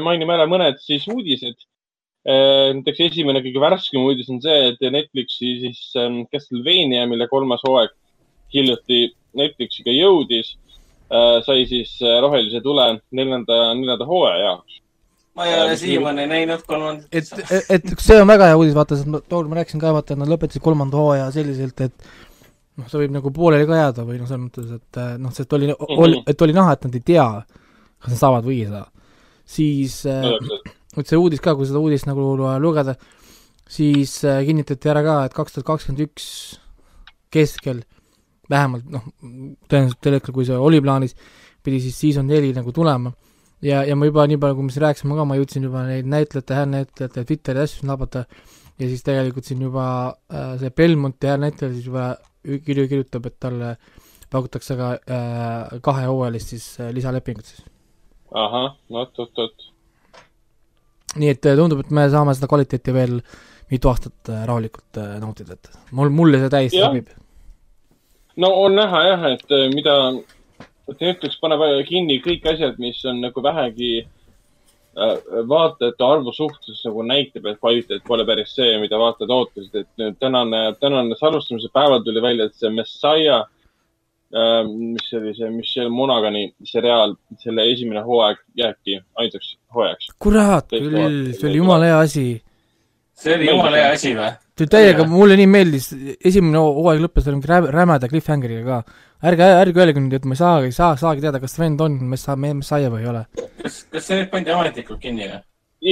mainime 0.05 0.35
ära 0.35 0.47
mõned 0.47 0.81
siis 0.81 1.07
uudised. 1.09 1.57
näiteks 2.25 3.01
esimene 3.11 3.41
kõige 3.45 3.61
värskem 3.61 4.01
uudis 4.01 4.29
on 4.33 4.41
see, 4.41 4.71
et 4.71 4.81
Netflixi 4.81 5.51
siis 5.61 5.81
ähm, 6.01 6.23
Castlevania, 6.33 7.05
mille 7.07 7.29
kolmas 7.29 7.61
hooaeg 7.67 7.91
hiljuti 8.55 9.11
Netflixiga 9.37 9.93
jõudis, 9.93 10.55
sai 11.45 11.67
siis 11.69 11.99
rohelise 12.23 12.63
tule 12.65 12.87
neljanda, 13.13 13.75
neljanda 13.77 14.09
hooaja 14.09 14.41
jaoks. 14.41 14.81
ma 15.35 15.47
ei 15.51 15.61
ole 15.61 15.77
siiamaani 15.77 16.27
näinud 16.31 16.63
kolmandat. 16.67 17.09
et, 17.13 17.71
et 17.71 17.89
see 17.99 18.21
on 18.23 18.29
väga 18.31 18.49
hea 18.53 18.57
uudis, 18.57 18.75
vaata, 18.75 18.97
sest 18.97 19.11
ma, 19.11 19.21
tookord 19.21 19.51
ma 19.51 19.61
rääkisin 19.61 19.83
ka, 19.83 19.93
vaata, 19.93 20.15
et 20.15 20.23
nad 20.23 20.31
lõpetasid 20.31 20.65
kolmanda 20.65 20.97
hooaja 20.97 21.29
selliselt, 21.35 21.81
et 21.81 22.09
noh, 22.81 22.89
see 22.91 23.01
võib 23.05 23.15
nagu 23.15 23.33
pooleli 23.35 23.67
ka 23.69 23.79
jääda 23.79 24.05
või 24.07 24.19
noh, 24.19 24.29
selles 24.29 24.43
mõttes, 24.47 24.71
et 24.79 25.01
eh, 25.01 25.15
noh, 25.23 25.35
sest 25.35 25.57
oli, 25.57 25.71
oli, 25.95 26.21
et 26.31 26.45
oli 26.47 26.57
näha, 26.57 26.75
et 26.75 26.87
nad 26.89 26.99
ei 26.99 27.05
tea, 27.13 27.27
kas 28.03 28.15
nad 28.15 28.21
saavad 28.21 28.49
või 28.49 28.61
ei 28.65 28.71
saa. 28.71 28.87
siis 29.57 30.01
äh, 30.11 30.31
vot 30.97 31.11
see 31.11 31.21
uudis 31.21 31.43
ka, 31.45 31.55
kui 31.57 31.69
seda 31.69 31.83
uudist 31.83 32.09
nagu 32.09 32.35
lugeda, 32.63 32.97
siis 33.71 34.17
äh, 34.27 34.43
kinnitati 34.47 34.91
ära 34.91 35.05
ka, 35.07 35.19
et 35.29 35.37
kaks 35.37 35.57
tuhat 35.57 35.69
kakskümmend 35.73 36.07
üks 36.09 36.27
keskel 37.35 37.85
vähemalt 38.51 38.89
noh, 38.93 39.07
tõenäoliselt 39.71 40.03
sel 40.05 40.19
hetkel, 40.19 40.35
kui 40.37 40.49
see 40.49 40.59
oli 40.59 40.83
plaanis, 40.85 41.15
pidi 41.65 41.81
siis 41.83 41.97
season 41.97 42.27
neli 42.29 42.53
nagu 42.57 42.75
tulema. 42.77 43.15
Ja, 43.65 43.81
ja 43.89 43.95
ma 43.97 44.05
juba 44.05 44.27
nii 44.29 44.37
palju, 44.37 44.59
kui 44.59 44.67
me 44.67 44.75
siin 44.75 44.83
rääkisime 44.85 45.17
ka, 45.17 45.25
ma 45.25 45.39
jõudsin 45.39 45.65
juba 45.65 45.87
neid 45.87 46.09
näitlejate, 46.13 46.57
häälnäitlejate 46.59 47.23
Twitteri 47.25 47.63
asju 47.63 47.87
labata 47.89 48.27
ja 48.77 48.89
siis 48.91 49.05
tegelikult 49.07 49.49
siin 49.49 49.63
juba 49.65 49.87
see 50.61 50.73
Belmonti 50.77 51.31
häälnäitleja 51.31 51.73
siis 51.73 51.87
juba 51.89 52.11
kirju 52.45 52.89
kirjutab, 52.91 53.29
et 53.31 53.37
talle 53.41 53.75
pakutakse 54.33 54.77
ka 54.79 54.91
äh, 54.97 55.79
kahehooajalist 55.85 56.55
siis 56.55 56.67
äh, 56.81 56.93
lisalepingut 56.95 57.49
siis. 57.51 57.65
ahah, 58.35 58.75
oot, 58.91 59.19
oot, 59.19 59.43
oot. 59.45 59.67
nii 61.17 61.33
et 61.35 61.51
äh, 61.51 61.59
tundub, 61.59 61.85
et 61.85 61.93
me 61.95 62.07
saame 62.13 62.35
seda 62.37 62.51
kvaliteeti 62.51 62.95
veel 62.97 63.21
mitu 63.71 63.91
aastat 63.93 64.33
äh, 64.33 64.47
rahulikult 64.49 65.01
äh, 65.03 65.17
nautida, 65.23 65.59
et 65.59 65.71
mul, 65.93 66.13
mulle 66.15 66.43
see 66.43 66.53
täiesti 66.57 66.83
sobib. 66.83 67.13
no 68.37 68.53
on 68.65 68.77
näha 68.81 69.05
jah, 69.11 69.31
et 69.33 69.55
äh, 69.55 69.69
mida, 69.75 69.97
et 70.91 71.01
Netflix 71.01 71.41
paneb 71.43 71.65
kinni 71.89 72.21
kõik 72.25 72.51
asjad, 72.55 72.81
mis 72.83 73.01
on 73.09 73.23
nagu 73.25 73.45
vähegi 73.45 73.95
äh, 74.03 74.13
vaatajate 75.49 76.05
arvu 76.07 76.33
suhtes 76.33 76.85
nagu 76.87 77.03
näitab, 77.03 77.47
et 77.47 77.59
kvaliteet 77.59 78.05
pole 78.07 78.27
päris 78.27 78.55
see, 78.55 78.77
mida 78.83 78.99
vaatajad 78.99 79.33
ootasid, 79.35 79.81
et 79.81 80.19
tänane, 80.23 80.63
tänane 80.81 81.19
salvestamise 81.19 81.71
päeval 81.75 82.05
tuli 82.05 82.23
välja, 82.23 82.47
et 82.47 82.55
see 82.55 82.71
Messiah, 82.71 83.45
mis 84.69 85.11
oli 85.15 85.35
see 85.35 85.51
Michelle 85.51 85.91
Monagani 85.95 86.49
seriaal, 86.67 87.17
selle 87.43 87.67
esimene 87.73 88.03
hooaeg 88.07 88.41
jääbki 88.59 89.01
ainsaks 89.23 89.57
hooajaks. 89.75 90.09
kurat 90.19 90.71
küll, 90.75 91.35
see 91.35 91.51
oli 91.51 91.61
jumala 91.63 91.91
hea 91.91 92.01
asi. 92.07 92.27
see 93.15 93.37
oli 93.37 93.51
jumala 93.51 93.83
hea 93.83 93.93
asi 93.99 94.15
või? 94.19 94.33
Oli 94.63 94.71
täiega, 94.71 95.05
mulle 95.11 95.35
nii 95.41 95.49
meeldis, 95.51 95.89
esimene 96.25 96.61
hooaeg 96.63 97.01
lõppes 97.03 97.25
veel 97.27 97.35
mingi 97.41 97.49
rä- 97.51 97.71
rämeda 97.75 98.09
cliffhangeriga 98.11 98.65
ka. 98.85 98.95
ärge, 99.27 99.47
ärge 99.65 99.81
öelge 99.83 100.01
nüüd, 100.03 100.13
et 100.19 100.25
ma 100.29 100.37
ei 100.37 100.41
saa, 100.43 100.55
ei 100.63 100.73
saa, 100.77 100.93
saagi 101.01 101.25
teada, 101.25 101.41
kas 101.43 101.57
vend 101.59 101.81
on 101.83 101.97
Messa-, 102.13 102.37
Messiah 102.39 102.91
või 102.93 103.03
ei 103.03 103.09
ole. 103.11 103.23
kas, 103.63 103.81
kas 103.91 104.07
see 104.07 104.21
nüüd 104.21 104.31
pandi 104.31 104.53
ametlikult 104.55 105.01
kinni 105.03 105.27
või? 105.31 105.41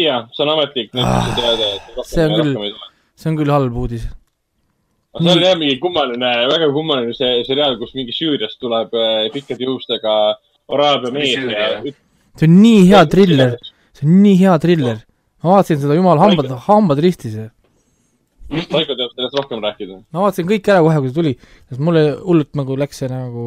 ja, 0.03 0.19
see 0.37 0.45
on 0.47 0.53
ametlik, 0.55 0.93
nüüd 0.95 1.05
Ah, 1.07 1.29
on 1.29 1.35
teada, 1.41 1.71
et 1.75 2.05
see 2.07 2.27
on 2.29 2.35
küll- 2.39 2.77
see 3.19 3.31
on 3.33 3.39
küll 3.41 3.51
halb 3.55 3.77
uudis. 3.83 4.05
see 5.19 5.33
on 5.33 5.43
jah 5.43 5.57
mingi 5.59 5.79
kummaline, 5.83 6.31
väga 6.53 6.69
kummaline 6.77 7.15
see 7.19 7.43
seriaal, 7.49 7.75
kus 7.81 7.95
mingi 7.99 8.15
Süüriast 8.15 8.61
tuleb 8.63 8.95
äh, 8.95 9.27
pikkade 9.35 9.65
juustega 9.67 10.15
araabia 10.71 11.11
mees 11.11 11.35
ja 11.35 11.67
see 12.39 12.47
on 12.47 12.61
nii 12.63 12.87
hea 12.93 13.03
triller, 13.11 13.57
see 13.93 14.07
on 14.07 14.23
nii 14.23 14.37
hea 14.45 14.55
triller. 14.63 15.03
ma 15.43 15.57
vaatasin 15.57 15.81
seda, 15.83 15.95
jumala 15.99 16.21
hambad, 16.29 16.53
hambad 16.69 17.03
ristis. 17.03 17.35
Taiko 18.53 18.95
teab 18.99 19.13
sellest 19.15 19.37
rohkem 19.39 19.63
rääkida. 19.65 19.99
ma 20.13 20.25
vaatasin 20.27 20.49
kõik 20.49 20.69
ära 20.69 20.83
kohe, 20.85 20.99
kui 21.01 21.11
see 21.11 21.19
tuli, 21.19 21.35
sest 21.71 21.81
mulle 21.81 22.03
hullult 22.21 22.57
nagu 22.59 22.77
läks 22.77 23.01
see 23.01 23.09
nagu 23.09 23.45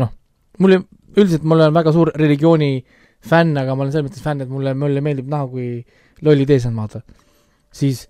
noh, 0.00 0.10
mulle 0.60 0.82
üldiselt 1.16 1.44
ma 1.44 1.56
olen 1.56 1.74
väga 1.74 1.92
suur 1.96 2.12
religiooni 2.20 2.70
fänn, 3.30 3.56
aga 3.60 3.74
ma 3.74 3.84
olen 3.84 3.92
selles 3.94 4.08
mõttes 4.08 4.24
fänn, 4.24 4.44
et 4.44 4.50
mulle, 4.52 4.74
mulle 4.78 5.02
meeldib 5.04 5.28
näha, 5.30 5.48
kui 5.50 5.68
lollid 6.26 6.50
ees 6.54 6.66
on, 6.68 6.76
vaata. 6.78 7.02
siis 7.72 8.06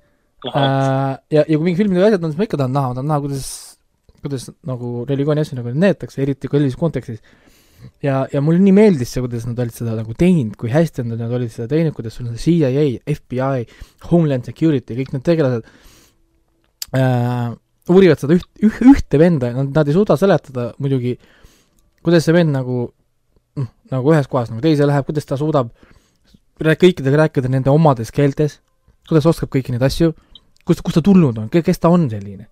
äh, 0.46 1.14
ja, 1.30 1.44
ja 1.44 1.56
kui 1.56 1.66
mingi 1.66 1.80
filmide 1.82 2.06
asjad 2.06 2.24
on, 2.24 2.32
siis 2.32 2.40
ma 2.40 2.48
ikka 2.48 2.60
tahan 2.60 2.74
näha, 2.76 2.90
ma 2.90 2.98
tahan 2.98 3.10
näha, 3.12 3.22
kuidas, 3.26 3.46
kuidas 4.22 4.48
nagu 4.66 4.92
religiooni 5.08 5.44
asju 5.44 5.60
nagu 5.60 5.74
näidatakse, 5.74 6.22
eriti 6.24 6.50
kui 6.50 6.60
sellises 6.60 6.80
kontekstis. 6.80 7.22
ja, 8.04 8.24
ja 8.32 8.42
mulle 8.44 8.62
nii 8.62 8.76
meeldis 8.76 9.14
see, 9.14 9.22
kuidas 9.24 9.46
nad 9.48 9.62
olid 9.62 9.76
seda 9.76 9.96
nagu 9.98 10.16
teinud, 10.18 10.56
kui 10.60 10.72
hästi 10.72 11.06
nad, 11.08 11.22
nad 11.24 11.38
olid 11.38 11.52
seda 11.54 11.70
teinud, 11.70 11.96
kuidas 11.96 12.18
sul 12.18 12.28
on 12.28 12.38
CIA, 12.40 12.84
FBI, 13.14 13.64
Homeland 14.10 14.50
Security, 14.50 14.98
kõik 14.98 15.14
need 15.16 15.26
tegelased 15.26 15.68
äh, 16.96 17.50
uurivad 17.90 18.22
seda 18.22 18.36
üht, 18.38 18.48
üh, 18.62 18.80
ühte 18.92 19.20
venda, 19.20 19.52
nad, 19.56 19.70
nad 19.74 19.90
ei 19.90 19.96
suuda 19.96 20.16
seletada 20.20 20.70
muidugi, 20.82 21.16
kuidas 22.04 22.26
see 22.26 22.36
vend 22.36 22.54
nagu 22.54 22.86
noh, 23.58 23.70
nagu 23.92 24.14
ühes 24.14 24.30
kohas 24.30 24.52
nagu 24.52 24.62
teise 24.64 24.88
läheb, 24.88 25.06
kuidas 25.08 25.28
ta 25.28 25.38
suudab 25.40 25.72
kõikidega 26.60 27.24
rääkida 27.24 27.50
nende 27.50 27.72
omades 27.72 28.12
keeltes, 28.12 28.58
kuidas 29.08 29.28
oskab 29.30 29.50
kõiki 29.52 29.74
neid 29.74 29.84
asju, 29.86 30.12
kust, 30.68 30.82
kust 30.84 31.00
ta 31.00 31.04
tulnud 31.04 31.38
on, 31.40 31.48
kes 31.52 31.80
ta 31.80 31.92
on 31.92 32.08
selline, 32.12 32.46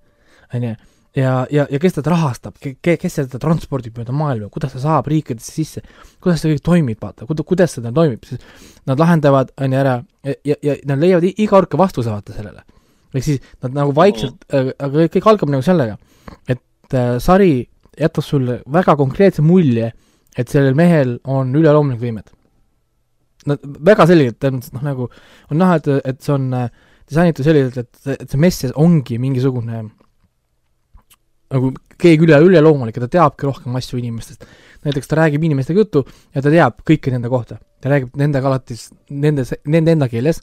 on 0.54 0.64
ju, 0.64 0.76
ja, 1.18 1.34
ja, 1.52 1.66
ja 1.70 1.80
kes 1.82 1.98
teda 1.98 2.14
rahastab, 2.14 2.56
kes 2.58 3.18
seda 3.18 3.40
transpordib 3.42 3.98
mööda 4.00 4.14
maailma, 4.16 4.48
kuidas 4.52 4.74
ta 4.74 4.82
saab 4.82 5.10
riikidesse 5.12 5.52
sisse, 5.52 5.84
kuidas 6.22 6.42
see 6.42 6.54
kõik 6.54 6.64
toimib, 6.70 7.04
vaata, 7.04 7.28
kuidas 7.28 7.76
seda 7.76 7.92
toimib, 7.94 8.24
siis 8.28 8.42
nad 8.88 9.00
lahendavad, 9.00 9.52
on 9.60 9.76
ju, 9.76 9.80
ära 9.84 9.98
ja, 10.24 10.34
ja, 10.44 10.58
ja 10.70 10.76
nad 10.88 11.04
leiavad 11.04 11.28
iga 11.30 11.50
kord 11.52 11.72
ka 11.72 11.80
vastuse, 11.80 12.12
vaata 12.12 12.36
sellele. 12.36 12.64
Ehk 13.14 13.24
siis 13.24 13.42
nad 13.64 13.76
nagu 13.76 13.94
vaikselt 13.96 14.44
äh,, 14.52 14.72
aga 14.78 15.08
kõik 15.14 15.28
algab 15.32 15.52
nagu 15.52 15.64
sellega, 15.64 15.98
et 16.48 16.96
äh, 16.96 17.16
sari 17.22 17.52
jätab 17.98 18.24
sulle 18.24 18.60
väga 18.70 18.96
konkreetse 18.98 19.42
mulje, 19.42 19.92
et 20.38 20.50
sellel 20.52 20.76
mehel 20.78 21.16
on 21.26 21.50
üleloomulikud 21.56 22.04
võimed. 22.04 22.34
Nad 23.48 23.64
väga 23.88 24.06
selgelt, 24.10 24.44
noh 24.74 24.84
nagu 24.84 25.08
on 25.08 25.58
näha, 25.58 25.78
et, 25.80 25.88
et 26.12 26.20
see 26.22 26.34
on 26.34 26.50
äh, 26.54 26.68
disainitud 27.08 27.46
selliselt, 27.46 27.78
et, 27.80 28.18
et 28.22 28.30
see 28.30 28.40
mess 28.40 28.66
ongi 28.76 29.18
mingisugune 29.22 29.86
nagu 31.48 31.70
keegi 31.98 32.26
üle, 32.26 32.38
üleloomulik 32.44 32.98
ja 32.98 33.06
ta 33.06 33.10
teabki 33.16 33.48
rohkem 33.48 33.76
asju 33.78 33.98
inimestest. 34.00 34.44
näiteks 34.84 35.08
ta 35.10 35.16
räägib 35.18 35.42
inimestega 35.42 35.80
juttu 35.80 36.04
ja 36.34 36.42
ta 36.44 36.52
teab 36.52 36.82
kõike 36.86 37.10
nende 37.14 37.30
kohta. 37.32 37.58
ta 37.80 37.90
räägib 37.90 38.16
nendega 38.16 38.48
alati 38.48 38.76
nende, 39.10 39.44
nende 39.64 39.96
enda 39.96 40.08
keeles, 40.12 40.42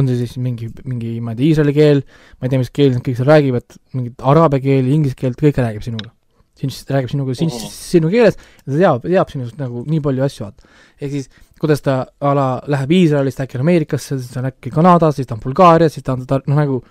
on 0.00 0.08
see 0.10 0.16
siis 0.20 0.36
mingi, 0.42 0.68
mingi, 0.84 1.20
ma 1.20 1.32
ei 1.32 1.36
tea, 1.38 1.46
iisraeli 1.52 1.72
keel, 1.76 2.02
ma 2.40 2.46
ei 2.46 2.50
tea, 2.52 2.58
mis 2.62 2.70
keeli 2.74 2.94
nad 2.96 3.02
kõik 3.06 3.16
seal 3.20 3.28
räägivad, 3.30 3.76
mingit 3.94 4.22
araabia 4.32 4.60
keeli, 4.64 4.92
inglise 4.94 5.14
keelt, 5.18 5.38
kõike 5.40 5.62
räägib 5.64 5.82
sinuga. 5.86 6.10
siis 6.54 6.84
räägib 6.86 7.10
sinuga 7.10 7.34
sin, 7.34 7.48
Mhm. 7.50 7.66
sinu 7.68 8.08
keeles 8.10 8.36
ja 8.38 8.72
ta 8.72 8.78
teab, 8.78 9.02
teab 9.02 9.30
sinust 9.30 9.56
nagu 9.58 9.82
nii 9.90 10.00
palju 10.00 10.22
asju, 10.22 10.44
vaata. 10.46 10.62
ehk 11.02 11.10
siis 11.10 11.28
kuidas 11.58 11.82
ta 11.82 12.06
a 12.20 12.34
la 12.34 12.62
läheb 12.68 12.90
Iisraelist 12.92 13.40
äkki 13.42 13.58
Ameerikasse, 13.58 14.18
siis 14.20 14.30
ta 14.30 14.38
on 14.40 14.46
äkki 14.52 14.70
Kanadas, 14.70 15.16
siis 15.16 15.26
ta 15.26 15.34
on 15.34 15.40
Bulgaarias, 15.40 15.92
siis 15.94 16.04
ta 16.04 16.12
on 16.12 16.24
ta 16.26 16.38
noh, 16.46 16.56
nagu 16.56 16.82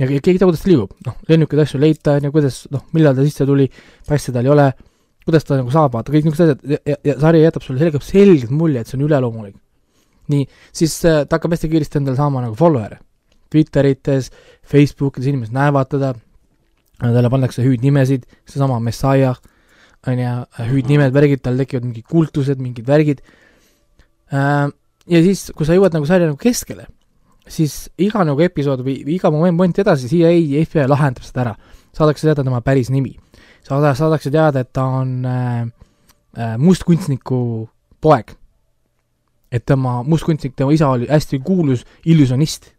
ja 0.00 0.06
ke- 0.06 0.18
keegi 0.20 0.30
ei 0.34 0.38
tea, 0.38 0.46
kuidas 0.48 0.62
ta 0.62 0.68
liigub, 0.70 0.90
noh, 1.06 1.14
lennukeid 1.28 1.60
asju 1.62 1.78
ei 1.78 1.84
leita, 1.86 2.16
on 2.18 2.24
ju, 2.26 2.32
kuidas, 2.32 2.66
noh, 2.74 2.82
millal 2.92 3.14
ta 3.14 3.22
sisse 3.22 3.46
tuli, 3.46 3.68
passe 4.06 4.32
tal 4.32 4.44
ei 4.44 4.50
ole, 4.50 4.72
kuidas 5.24 5.44
ta 5.44 5.56
nagu 5.56 5.70
saab, 5.70 5.92
vaata, 5.94 6.10
kõik 6.12 6.24
niisugused 6.26 6.50
asjad 6.58 6.70
ja, 6.70 6.78
ja, 6.86 6.96
ja 7.04 7.18
sari 7.20 7.42
jätab 7.44 7.62
sulle 7.62 7.78
selgelt, 7.78 8.02
selgelt 8.02 8.50
mulje, 8.50 8.80
et 8.80 8.86
see 8.88 8.98
on 8.98 9.06
üleloomulik. 9.06 9.54
nii, 10.32 10.46
siis 10.72 10.96
äh, 11.08 11.22
ta 11.26 11.38
hakkab 11.38 11.56
hästi 11.56 11.70
kiiresti 11.72 12.00
endale 12.00 12.18
saama 12.18 12.42
nagu 12.44 12.56
follower'e. 12.58 13.00
Twitterites, 13.48 14.28
Facebookis 14.68 15.28
inimesed 15.30 15.54
näevad 15.56 15.88
teda, 15.94 16.12
talle 17.00 17.30
pannakse 17.32 17.64
hüüdnimesid, 17.64 18.26
seesama 18.48 18.76
Messiah, 18.84 19.38
on 20.06 20.20
ju, 20.20 20.34
hüüdnimed, 20.68 21.14
värgid, 21.16 21.40
tal 21.42 21.56
tekivad 21.58 21.86
mingid 21.88 22.04
kultused, 22.10 22.60
mingid 22.62 22.86
värgid 22.86 23.22
äh,, 24.30 24.68
ja 25.08 25.22
siis, 25.24 25.48
kui 25.56 25.66
sa 25.66 25.76
jõuad 25.76 25.96
nagu 25.96 26.06
sarja 26.08 26.28
nagu 26.28 26.38
keskele, 26.40 26.86
siis 27.48 27.88
iga 28.00 28.24
nagu 28.28 28.42
episood 28.44 28.84
või 28.86 29.00
iga 29.16 29.32
moment 29.32 29.80
edasi 29.80 30.10
CIA 30.10 30.64
FBI 30.66 30.86
lahendab 30.90 31.24
seda 31.26 31.46
ära. 31.46 31.54
saadakse 31.96 32.28
teada 32.28 32.44
tema 32.44 32.60
päris 32.60 32.90
nimi. 32.90 33.16
saada, 33.62 33.94
saadakse 33.94 34.30
teada, 34.30 34.60
et 34.60 34.72
ta 34.72 34.84
on 34.84 35.24
äh, 35.24 35.66
äh, 36.36 36.56
mustkunstniku 36.58 37.68
poeg. 38.00 38.36
Et 39.52 39.64
tema 39.66 40.02
mustkunstnik, 40.02 40.56
tema 40.56 40.72
isa 40.72 40.88
oli 40.88 41.06
hästi 41.08 41.38
kuulus 41.44 41.84
illusionist 42.04 42.72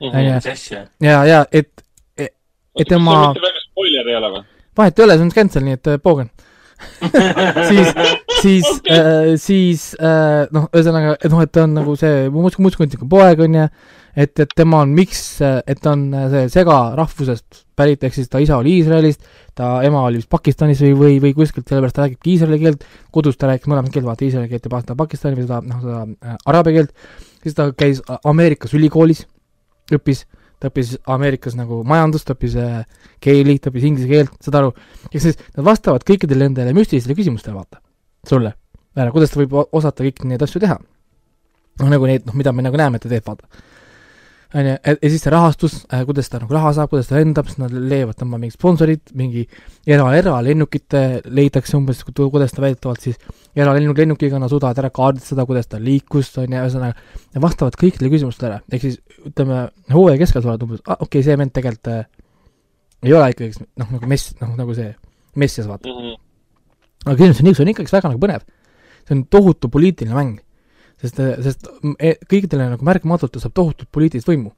on 0.00 0.24
ju. 0.24 0.34
mis 0.34 0.46
asja? 0.46 0.86
ja, 1.00 1.24
ja 1.24 1.44
et, 1.52 1.84
et 2.18 2.88
tema- 2.88 3.28
mitte 3.28 3.46
väga 3.46 3.64
spoiler 3.66 4.08
ei 4.08 4.16
ole 4.16 4.32
või? 4.36 4.44
vahet 4.78 4.98
ei 4.98 5.04
ole, 5.04 5.16
see 5.18 5.26
on 5.26 5.34
cancel, 5.34 5.64
nii 5.66 5.78
et 5.78 5.90
äh, 5.90 5.98
poogen. 6.02 6.30
siis, 7.68 7.88
siis 8.42 8.66
okay., 8.70 8.98
äh, 8.98 9.32
siis 9.42 9.88
äh, 9.98 10.44
noh, 10.54 10.68
ühesõnaga, 10.70 11.16
et 11.18 11.32
noh, 11.32 11.42
et 11.42 11.50
ta 11.54 11.64
on 11.66 11.74
nagu 11.80 11.96
see 11.98 12.28
mus-, 12.34 12.58
muskunstniku 12.62 13.08
poeg 13.10 13.42
on 13.42 13.56
ju, 13.58 13.64
et, 14.18 14.34
et 14.42 14.54
tema 14.56 14.82
on 14.82 14.92
miks, 14.94 15.20
et 15.42 15.80
ta 15.82 15.92
on 15.94 16.08
äh, 16.16 16.26
see 16.32 16.48
segarahvusest 16.56 17.62
pärit, 17.78 18.02
ehk 18.02 18.16
siis 18.16 18.30
ta 18.30 18.40
isa 18.42 18.58
oli 18.58 18.78
Iisraelist, 18.80 19.26
ta 19.58 19.76
ema 19.86 20.02
oli 20.08 20.18
vist 20.20 20.30
Pakistanis 20.32 20.80
või, 20.82 20.94
või, 20.98 21.18
või 21.22 21.34
kuskilt, 21.36 21.68
sellepärast 21.68 21.96
ta 21.96 22.04
räägibki 22.04 22.34
iisraeli 22.34 22.58
keelt, 22.62 22.86
kodus 23.14 23.38
ta 23.38 23.50
rääkis 23.50 23.70
mõlemat 23.70 23.94
keelt, 23.94 24.08
vaata 24.08 24.26
iisraeli 24.26 24.50
keelt 24.50 24.66
ja 24.66 24.96
Pakistani 24.98 25.38
või 25.38 25.46
seda, 25.46 25.60
noh, 25.66 25.80
seda 25.84 26.00
äh, 26.06 26.40
araabia 26.50 26.80
keelt, 26.80 27.08
siis 27.44 27.58
ta 27.58 27.68
käis 27.78 28.02
Ameerikas 28.18 28.74
ülikoolis, 28.78 29.24
õppis, 29.94 30.24
ta 30.58 30.72
õppis 30.72 30.96
Ameerikas 31.14 31.58
nagu 31.58 31.80
majandust, 31.86 32.26
ta 32.26 32.34
õppis 32.34 32.58
äh, 32.58 32.82
keeli, 33.24 33.58
ta 33.62 33.70
õppis 33.72 33.86
inglise 33.86 34.10
keelt, 34.10 34.34
saad 34.42 34.60
aru, 34.62 34.74
ehk 35.12 35.22
siis 35.22 35.38
nad 35.54 35.64
vastavad 35.70 36.06
kõikidele 36.06 36.50
nendele 36.50 36.74
müstilistele 36.76 37.18
küsimustele, 37.18 37.54
vaata, 37.58 37.82
sulle, 38.26 38.56
kuidas 39.14 39.30
ta 39.30 39.42
võib 39.42 39.58
osata 39.62 40.06
kõiki 40.06 40.26
neid 40.26 40.42
asju 40.42 40.62
teha. 40.66 40.78
noh, 41.78 41.90
nagu 41.90 42.06
neid, 42.10 42.24
noh, 42.26 42.34
mida 42.34 42.50
me 42.50 42.66
nagu 42.66 42.78
näeme, 42.78 42.98
et 42.98 43.04
ta 43.06 43.10
teeb, 43.10 43.26
vaata. 43.26 43.67
On 44.54 44.68
ju, 44.68 44.76
ja 44.80 45.10
siis 45.10 45.24
see 45.24 45.32
rahastus 45.32 45.74
äh,, 45.92 46.04
kuidas 46.08 46.30
ta 46.32 46.40
nagu 46.40 46.54
raha 46.56 46.72
saab, 46.76 46.92
kuidas 46.92 47.10
ta 47.10 47.18
lendab, 47.18 47.50
siis 47.50 47.60
nad 47.60 47.72
leiavad 47.72 48.16
tema 48.16 48.38
mingid 48.40 48.56
sponsorid, 48.56 49.02
mingi 49.18 49.44
era, 49.86 50.06
eralennukit 50.16 50.96
äh, 50.96 51.18
leitakse 51.24 51.76
umbes, 51.76 52.00
kuidas 52.08 52.54
ta 52.56 52.64
väidetavalt 52.64 53.04
siis 53.04 53.18
eralennuk, 53.58 53.98
lennukiga 53.98 54.40
nad 54.40 54.52
suudavad 54.52 54.80
ära 54.80 54.92
kaardistada, 54.94 55.44
kuidas 55.48 55.68
ta 55.68 55.80
liikus, 55.82 56.30
on 56.40 56.48
ju, 56.48 56.62
ühesõnaga, 56.62 56.96
vastavad 57.44 57.76
kõikidele 57.80 58.14
küsimustele 58.14 58.54
ära, 58.54 58.62
ehk 58.72 58.86
siis 58.86 59.02
ütleme, 59.28 59.66
hooaja 59.92 60.22
keskel 60.24 60.44
sa 60.44 60.54
oled 60.54 60.64
umbes, 60.68 60.84
ah 60.86 60.96
okei 60.96 61.18
okay,, 61.20 61.28
see 61.28 61.38
vend 61.42 61.52
tegelikult 61.56 61.92
äh, 61.92 62.06
ei 63.02 63.14
ole 63.14 63.30
ikkagi 63.32 63.66
noh, 63.78 63.92
nagu 63.94 64.10
mess, 64.10 64.32
noh 64.40 64.54
nagu 64.58 64.74
see 64.76 64.90
messias 65.38 65.68
vaata. 65.70 65.92
aga 67.04 67.14
küsimus 67.14 67.42
on 67.42 67.48
nii, 67.48 67.56
see 67.56 67.64
on 67.64 67.72
ikkagi 67.72 67.94
väga 67.94 68.12
nagu 68.12 68.22
põnev. 68.22 68.46
see 69.06 69.16
on 69.16 69.24
tohutu 69.30 69.70
poliitiline 69.72 70.16
mäng. 70.16 70.38
sest, 71.02 71.20
sest 71.46 71.68
e- 71.98 72.16
kõikidele 72.28 72.72
nagu 72.74 72.86
märkamatult 72.86 73.34
ta 73.34 73.42
saab 73.42 73.54
tohutut 73.56 73.90
poliitilist 73.92 74.28
võimu. 74.28 74.52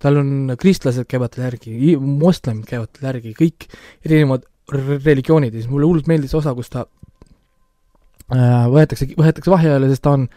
tal 0.00 0.16
on 0.16 0.54
kristlased 0.56 1.04
käivad 1.04 1.34
tal 1.34 1.44
järgi, 1.44 1.96
moslemid 2.00 2.64
käivad 2.64 2.88
tal 2.96 3.10
järgi, 3.10 3.34
kõik 3.36 3.66
erinevad 4.06 4.46
religioonid 4.72 5.52
ja 5.52 5.60
siis 5.60 5.68
mulle 5.68 5.84
hullult 5.84 6.08
meeldis 6.08 6.32
osa, 6.38 6.54
kus 6.56 6.70
ta 6.72 6.86
äh, 8.32 8.64
võetakse, 8.72 9.10
võetakse 9.18 9.52
vahi 9.52 9.68
alla, 9.68 9.90
sest 9.90 10.06
ta 10.06 10.14
on 10.16 10.28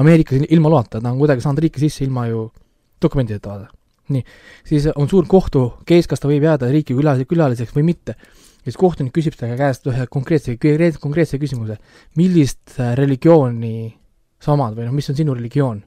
Ameerikas 0.00 0.46
ilma 0.48 0.70
loata, 0.72 1.00
ta 1.02 1.10
on 1.10 1.18
kuidagi 1.18 1.42
saanud 1.44 1.60
riiki 1.60 1.82
sisse 1.82 2.04
ilma 2.06 2.24
ju 2.30 2.46
dokumentideta 3.02 3.50
vaata. 3.50 3.68
nii, 4.10 4.22
siis 4.66 4.88
on 4.94 5.08
suur 5.10 5.26
kohtu 5.28 5.66
case, 5.86 6.08
kas 6.08 6.22
ta 6.22 6.30
võib 6.30 6.46
jääda 6.46 6.70
riiki 6.70 6.96
külas-, 6.96 7.20
külaliseks 7.28 7.74
või 7.76 7.90
mitte. 7.90 8.14
siis 8.64 8.76
kohtunik 8.76 9.12
küsib 9.12 9.36
ta 9.36 9.50
käest 9.56 9.86
ühe 9.86 10.06
konkreetse, 10.06 10.56
konkreetse 11.00 11.38
küsimuse, 11.38 11.76
millist 12.16 12.78
äh, 12.78 12.94
religiooni 12.96 13.99
sa 14.40 14.54
omad 14.56 14.76
või 14.78 14.88
noh, 14.88 14.94
mis 14.96 15.10
on 15.12 15.18
sinu 15.18 15.34
religioon? 15.36 15.82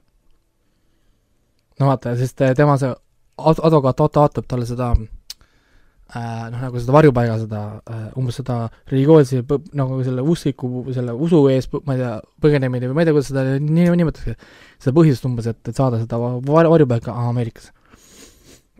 no 1.80 1.90
vaata, 1.90 2.14
sest 2.18 2.40
äh, 2.46 2.54
tema 2.56 2.76
see 2.78 2.90
ad- 2.90 3.62
advokaat 3.66 4.00
Otto 4.04 4.22
vaatab 4.22 4.46
talle 4.50 4.66
seda 4.68 4.92
äh, 4.94 6.50
noh, 6.52 6.58
nagu 6.62 6.78
seda 6.78 6.94
varjupaiga 6.94 7.38
seda 7.42 7.62
äh, 7.90 8.04
umbes 8.20 8.38
seda 8.38 8.58
religioonse 8.92 9.40
põ- 9.48 9.62
nagu 9.78 9.98
selle 10.06 10.22
uskliku, 10.34 10.84
selle 10.94 11.16
usu 11.26 11.40
ees, 11.50 11.66
ma 11.86 11.96
ei 11.96 12.02
tea, 12.04 12.12
põgenemine 12.44 12.90
või 12.90 12.98
ma 12.98 13.02
ei 13.04 13.08
tea, 13.08 13.16
kuidas 13.16 13.30
seda 13.32 13.46
nii 13.58 13.88
nimetatakse, 14.02 14.36
seda 14.84 14.94
põhjust 15.00 15.26
umbes, 15.28 15.48
et, 15.50 15.60
et 15.66 15.74
saada 15.80 15.98
seda 16.02 16.20
va- 16.22 16.36
var- 16.52 16.70
varjupaika 16.76 17.14
Ameerikas. 17.24 17.72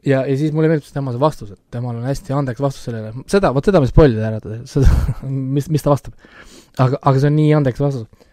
ja, 0.04 0.22
ja 0.28 0.36
siis 0.38 0.52
mulle 0.54 0.68
meeldib 0.70 0.86
tema 0.94 1.14
see 1.14 1.22
vastus, 1.22 1.50
et 1.56 1.60
temal 1.74 1.96
on 1.98 2.06
hästi 2.06 2.36
andekas 2.36 2.62
vastus 2.62 2.86
sellele, 2.86 3.10
seda, 3.26 3.50
vot 3.56 3.64
seda 3.66 3.82
ma 3.82 3.90
spoil 3.90 4.14
ida 4.14 4.30
ära, 4.30 4.60
seda, 4.70 4.94
mis, 5.56 5.66
mis 5.72 5.82
ta 5.82 5.90
vastab. 5.96 6.14
aga, 6.78 7.00
aga 7.02 7.18
see 7.18 7.32
on 7.32 7.36
nii 7.40 7.50
andekas 7.58 7.82
vastus 7.82 8.30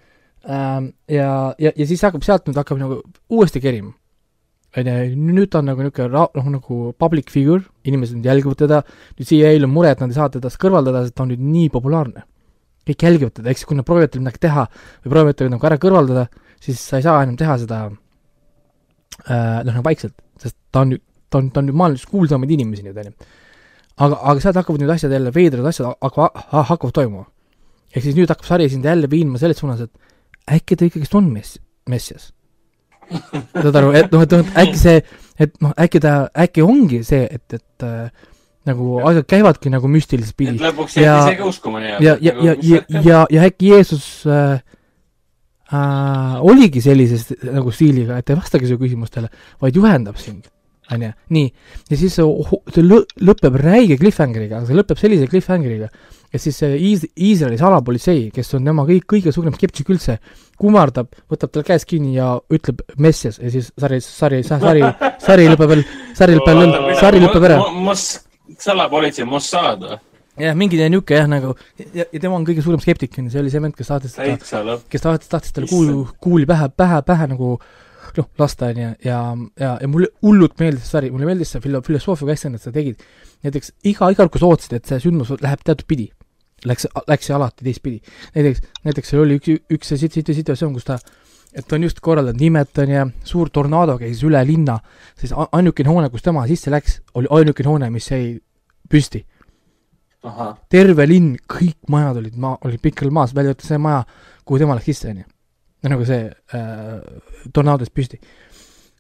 ähm,. 0.49 0.91
ja, 1.07 1.53
ja, 1.59 1.71
ja 1.75 1.87
siis 1.87 2.01
hakkab 2.05 2.23
sealt 2.25 2.47
nüüd 2.47 2.57
hakkab 2.57 2.79
nagu 2.81 3.01
uuesti 3.29 3.61
kerima. 3.61 3.93
on 4.77 4.87
ju, 4.87 5.15
nüüd 5.19 5.49
ta 5.51 5.59
on 5.59 5.67
nagu 5.67 5.83
niisugune 5.83 6.09
ra-, 6.13 6.29
noh 6.37 6.51
nagu 6.55 6.75
public 6.97 7.29
figure, 7.29 7.65
inimesed 7.83 8.17
nüüd 8.17 8.29
jälgivad 8.29 8.61
teda, 8.61 8.83
nüüd 9.17 9.27
CIA-l 9.27 9.67
on 9.67 9.73
mure, 9.73 9.91
et 9.91 9.99
nad 9.99 10.13
ei 10.13 10.15
saa 10.15 10.29
teda 10.31 10.47
kõrvaldada, 10.47 11.03
sest 11.05 11.17
ta 11.17 11.25
on 11.25 11.33
nüüd 11.33 11.43
nii 11.43 11.71
populaarne. 11.73 12.23
kõik 12.87 13.03
jälgivad 13.05 13.35
teda, 13.37 13.51
eks 13.51 13.65
kui 13.69 13.77
nad 13.77 13.85
proovivad 13.85 14.09
tal 14.09 14.23
midagi 14.23 14.39
teha 14.41 14.63
või 15.03 15.11
proovivad 15.11 15.37
teda 15.37 15.51
nagu 15.53 15.67
ära 15.69 15.77
kõrvaldada, 15.77 16.23
siis 16.63 16.79
sa 16.81 16.97
ei 16.97 17.05
saa 17.05 17.19
enam 17.25 17.35
teha 17.37 17.57
seda 17.61 17.83
äh, 17.91 19.59
noh, 19.65 19.73
nagu 19.73 19.83
vaikselt, 19.85 20.15
sest 20.41 20.57
ta 20.73 20.81
on 20.85 20.95
nüüd, 20.95 21.03
ta 21.29 21.41
on, 21.41 21.51
ta 21.53 21.61
on 21.61 21.69
nüüd 21.69 21.77
maailmas 21.77 22.07
kuulsamaid 22.09 22.53
inimesi 22.55 22.85
nüüd, 22.85 22.97
on 22.97 23.11
ju. 23.11 23.29
aga, 23.97 24.15
aga 24.15 24.37
sealt 24.39 24.59
hakkavad 24.61 24.81
nüüd 24.81 24.93
asjad 24.95 25.13
jälle, 25.13 25.33
veidrad 25.35 25.67
asjad 25.69 25.91
hakkavad, 25.91 26.47
hakkavad 26.71 26.95
toimuma. 26.97 27.27
ehk 27.93 28.07
siis 28.07 28.17
nüüd 28.17 28.31
hakkab 28.31 28.47
sari 28.47 28.69
sind 28.71 28.87
jälle 28.87 29.09
viima 29.11 29.41
selles 29.41 29.61
suunas, 29.61 29.83
et 29.83 30.10
äkki 30.49 30.75
ta 30.77 30.85
ikkagist 30.85 31.15
on 31.15 31.29
mess, 31.33 31.57
messias. 31.89 32.31
saad 33.53 33.75
aru, 33.75 33.91
et 33.97 34.11
noh, 34.13 34.21
et 34.23 34.31
noh, 34.31 34.39
et 34.45 34.57
äkki 34.63 34.77
see, 34.79 35.01
et 35.39 35.55
noh, 35.61 35.73
äkki 35.77 35.99
ta, 36.03 36.13
äkki 36.45 36.63
ongi 36.63 37.01
see, 37.03 37.25
et, 37.27 37.57
et 37.57 37.83
äh, 37.83 38.29
nagu 38.69 38.99
asjad 39.09 39.25
käivadki 39.27 39.71
nagu 39.73 39.89
müstiliselt 39.91 40.31
et 40.35 40.37
pidi 40.37 40.61
lõpuks 40.61 40.95
Ja- 41.01 41.03
jääd 41.17 41.31
ise 41.33 41.37
ka 41.41 41.47
uskuma 41.49 41.79
nii-öelda. 41.81 42.05
ja, 42.05 42.15
ja, 42.21 42.33
ja, 42.45 42.55
ja, 42.61 43.01
ja, 43.01 43.25
ja 43.29 43.43
äkki 43.49 43.71
Jeesus 43.73 44.05
äh, 44.29 44.61
äh, 45.73 46.39
oligi 46.45 46.81
sellise 46.83 47.35
nagu 47.51 47.71
stiiliga, 47.75 48.17
et 48.21 48.29
ei 48.31 48.37
vastagi 48.39 48.69
su 48.69 48.77
küsimustele, 48.81 49.29
vaid 49.61 49.75
juhendab 49.75 50.17
sind, 50.21 50.47
on 50.91 51.05
ju, 51.07 51.11
nii, 51.35 51.51
ja 51.91 51.97
siis 51.99 52.15
see, 52.19 52.25
see 52.75 52.83
lõ- 52.85 53.05
lõpeb 53.27 53.55
räige 53.61 53.97
cliffhangeriga, 54.01 54.63
see 54.67 54.77
lõpeb 54.77 54.99
sellise 54.99 55.27
cliffhangeriga, 55.31 55.89
et 56.31 56.41
siis 56.41 56.57
see 56.61 56.77
Iis-, 56.77 57.07
Iisraeli 57.15 57.59
salapolitsei, 57.59 58.29
kes 58.33 58.53
on 58.57 58.67
tema 58.67 58.85
kõik, 58.87 59.07
kõige 59.15 59.33
suurem 59.35 59.55
skeptik 59.57 59.89
üldse, 59.91 60.17
kummardab, 60.61 61.11
võtab 61.31 61.51
tal 61.55 61.65
käest 61.67 61.89
kinni 61.89 62.15
ja 62.15 62.33
ütleb 62.53 62.83
messias 63.01 63.39
ja 63.41 63.51
siis 63.53 63.71
sari, 63.79 63.99
sari, 64.05 64.43
sari, 64.47 64.85
sari 65.23 65.49
lõpeb 65.51 65.73
veel, 65.73 65.83
sari 66.17 66.37
lõpeb 66.39 66.61
veel, 66.61 66.95
sari 67.01 67.23
lõpeb 67.23 67.49
ära. 67.49 67.59
Moss, 67.75 68.21
salapolitsei 68.61 69.27
Mossad 69.27 69.85
või? 69.87 69.99
jah, 70.39 70.55
mingi 70.57 70.79
niisugune 70.79 71.17
jah, 71.19 71.29
nagu 71.29 71.53
ja, 71.77 72.05
ja 72.05 72.19
tema 72.19 72.37
on 72.37 72.47
kõige 72.47 72.63
suurem 72.63 72.81
skeptik, 72.83 73.17
see 73.19 73.41
oli 73.41 73.51
see 73.51 73.61
vend, 73.63 73.75
kes 73.77 73.91
täitsa 73.91 74.63
lõpp. 74.65 74.87
kes 74.91 75.03
tahtis, 75.03 75.31
tahtis 75.31 75.55
talle 75.55 75.69
kuulu, 75.69 76.05
kuuli 76.23 76.47
pähe, 76.49 76.69
pähe, 76.77 77.01
pähe 77.07 77.27
nagu 77.33 77.57
noh, 78.17 78.29
lasta, 78.39 78.71
on 78.71 78.79
ju, 78.81 78.93
ja, 79.05 79.19
ja, 79.59 79.75
ja 79.81 79.89
mulle 79.91 80.11
hullult 80.23 80.57
meeldis 80.59 80.87
see 80.87 80.97
sari, 80.97 81.11
mulle 81.13 81.29
meeldis 81.29 81.53
see 81.53 81.63
filo-, 81.63 81.83
filosoofia, 81.85 82.25
kui 82.25 82.33
hästi 82.35 82.53
nad 82.53 82.63
seda 82.63 82.75
tegid. 82.79 83.05
näiteks 83.45 83.73
iga, 83.83 84.09
iga 84.11 84.23
kord, 84.23 84.33
kui 84.33 84.43
sa 84.43 84.49
ootasid, 84.49 84.77
et 84.79 84.89
see 84.89 85.03
sündmus 85.05 85.31
läheb 85.41 85.63
teatud 85.67 85.87
pidi, 85.89 86.09
läks, 86.65 86.87
läks 87.07 87.27
see 87.29 87.35
alati 87.35 87.65
teistpidi. 87.65 88.01
näiteks, 88.35 88.61
näiteks 88.83 89.09
seal 89.13 89.23
oli 89.25 89.39
üks, 89.39 89.57
üks 89.73 89.91
see 89.93 89.97
sit- 89.97 90.13
sit- 90.13 90.35
situatsioon, 90.35 90.73
kus 90.77 90.87
ta 90.87 90.99
et 91.53 91.67
ta 91.67 91.75
on 91.75 91.83
just 91.83 91.99
korraldanud 91.99 92.39
nimet, 92.39 92.77
on 92.79 92.89
ju, 92.89 93.05
suur 93.27 93.49
tornaado 93.49 93.97
käis 93.99 94.21
üle 94.23 94.39
linna, 94.47 94.77
siis 95.19 95.33
ainukene 95.51 95.89
hoone, 95.89 96.09
kus 96.09 96.23
tema 96.23 96.45
sisse 96.47 96.71
läks, 96.71 97.01
oli 97.19 97.27
ainukene 97.29 97.67
hoone, 97.69 97.89
mis 97.91 98.07
jäi 98.11 98.39
püsti 98.91 99.25
terve 100.69 101.07
linn, 101.09 101.35
kõik 101.49 101.77
majad 101.89 102.19
olid 102.21 102.35
maa, 102.37 102.57
olid 102.67 102.81
pikali 102.81 103.11
maas, 103.11 103.33
välja 103.35 103.51
arvatud 103.55 103.67
see 103.67 103.77
maja, 103.81 104.03
kuhu 104.45 104.59
tema 104.61 104.75
läks 104.77 104.85
sisse, 104.85 105.09
onju. 105.09 105.23
no 105.81 105.89
nagu 105.89 106.05
see 106.05 106.27
äh, 106.29 106.99
tornaados 107.53 107.89
püsti. 107.89 108.19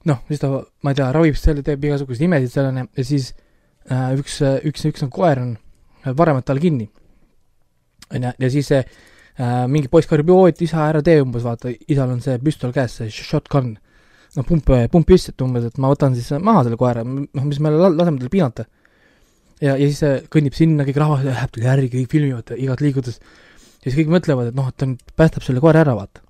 noh, 0.09 0.23
siis 0.27 0.41
ta, 0.41 0.49
ma 0.81 0.91
ei 0.91 0.97
tea, 0.97 1.11
ravib 1.13 1.37
selle, 1.37 1.61
teeb 1.63 1.83
igasuguseid 1.85 2.25
imesid 2.25 2.51
seal, 2.55 2.71
onju, 2.71 2.87
ja 2.97 3.05
siis 3.05 3.31
äh, 3.91 4.15
üks, 4.17 4.39
üks, 4.65 4.87
üks 4.89 5.05
on 5.05 5.13
koer 5.13 5.39
on 5.43 5.51
äh, 5.57 6.11
varemat 6.17 6.45
tal 6.49 6.59
kinni. 6.59 6.89
onju, 8.15 8.33
ja 8.39 8.51
siis 8.53 8.67
see 8.71 8.81
äh, 8.81 9.63
mingi 9.71 9.91
poiss 9.91 10.09
karjub, 10.09 10.33
joo, 10.33 10.49
et 10.51 10.61
isa, 10.61 10.83
ära 10.89 11.01
tee 11.05 11.21
umbes, 11.23 11.45
vaata, 11.47 11.71
isal 11.87 12.11
on 12.11 12.21
see 12.23 12.37
püstol 12.43 12.73
käes, 12.75 12.99
see 12.99 13.09
shotgun. 13.13 13.73
no 14.35 14.43
pump, 14.47 14.69
pump 14.91 15.07
püsti, 15.07 15.33
et 15.33 15.41
umbes, 15.43 15.65
et 15.67 15.81
ma 15.81 15.89
võtan 15.91 16.13
siis 16.15 16.31
maha 16.39 16.63
selle 16.67 16.77
koera, 16.79 17.03
noh, 17.03 17.47
mis 17.47 17.59
me 17.59 17.73
la- 17.73 17.91
laseme 17.91 18.21
tal 18.21 18.31
piinata 18.31 18.67
ja, 19.61 19.75
ja 19.75 19.85
siis 19.87 20.01
see 20.01 20.19
kõnnib 20.33 20.57
sinna, 20.57 20.85
kõik 20.87 20.99
rahvas 21.01 21.23
läheb 21.25 21.53
talle 21.53 21.69
järgi, 21.69 21.91
kõik 21.93 22.11
filmivad 22.15 22.53
igat 22.57 22.83
liigutust. 22.83 23.21
ja 23.81 23.89
siis 23.89 23.97
kõik 23.99 24.13
mõtlevad, 24.15 24.51
et 24.51 24.57
noh, 24.57 24.67
et 24.69 24.77
ta 24.77 24.89
nüüd 24.89 25.15
päästab 25.17 25.45
selle 25.45 25.63
koera 25.63 25.83
ära, 25.85 25.95
vaata. 25.97 26.23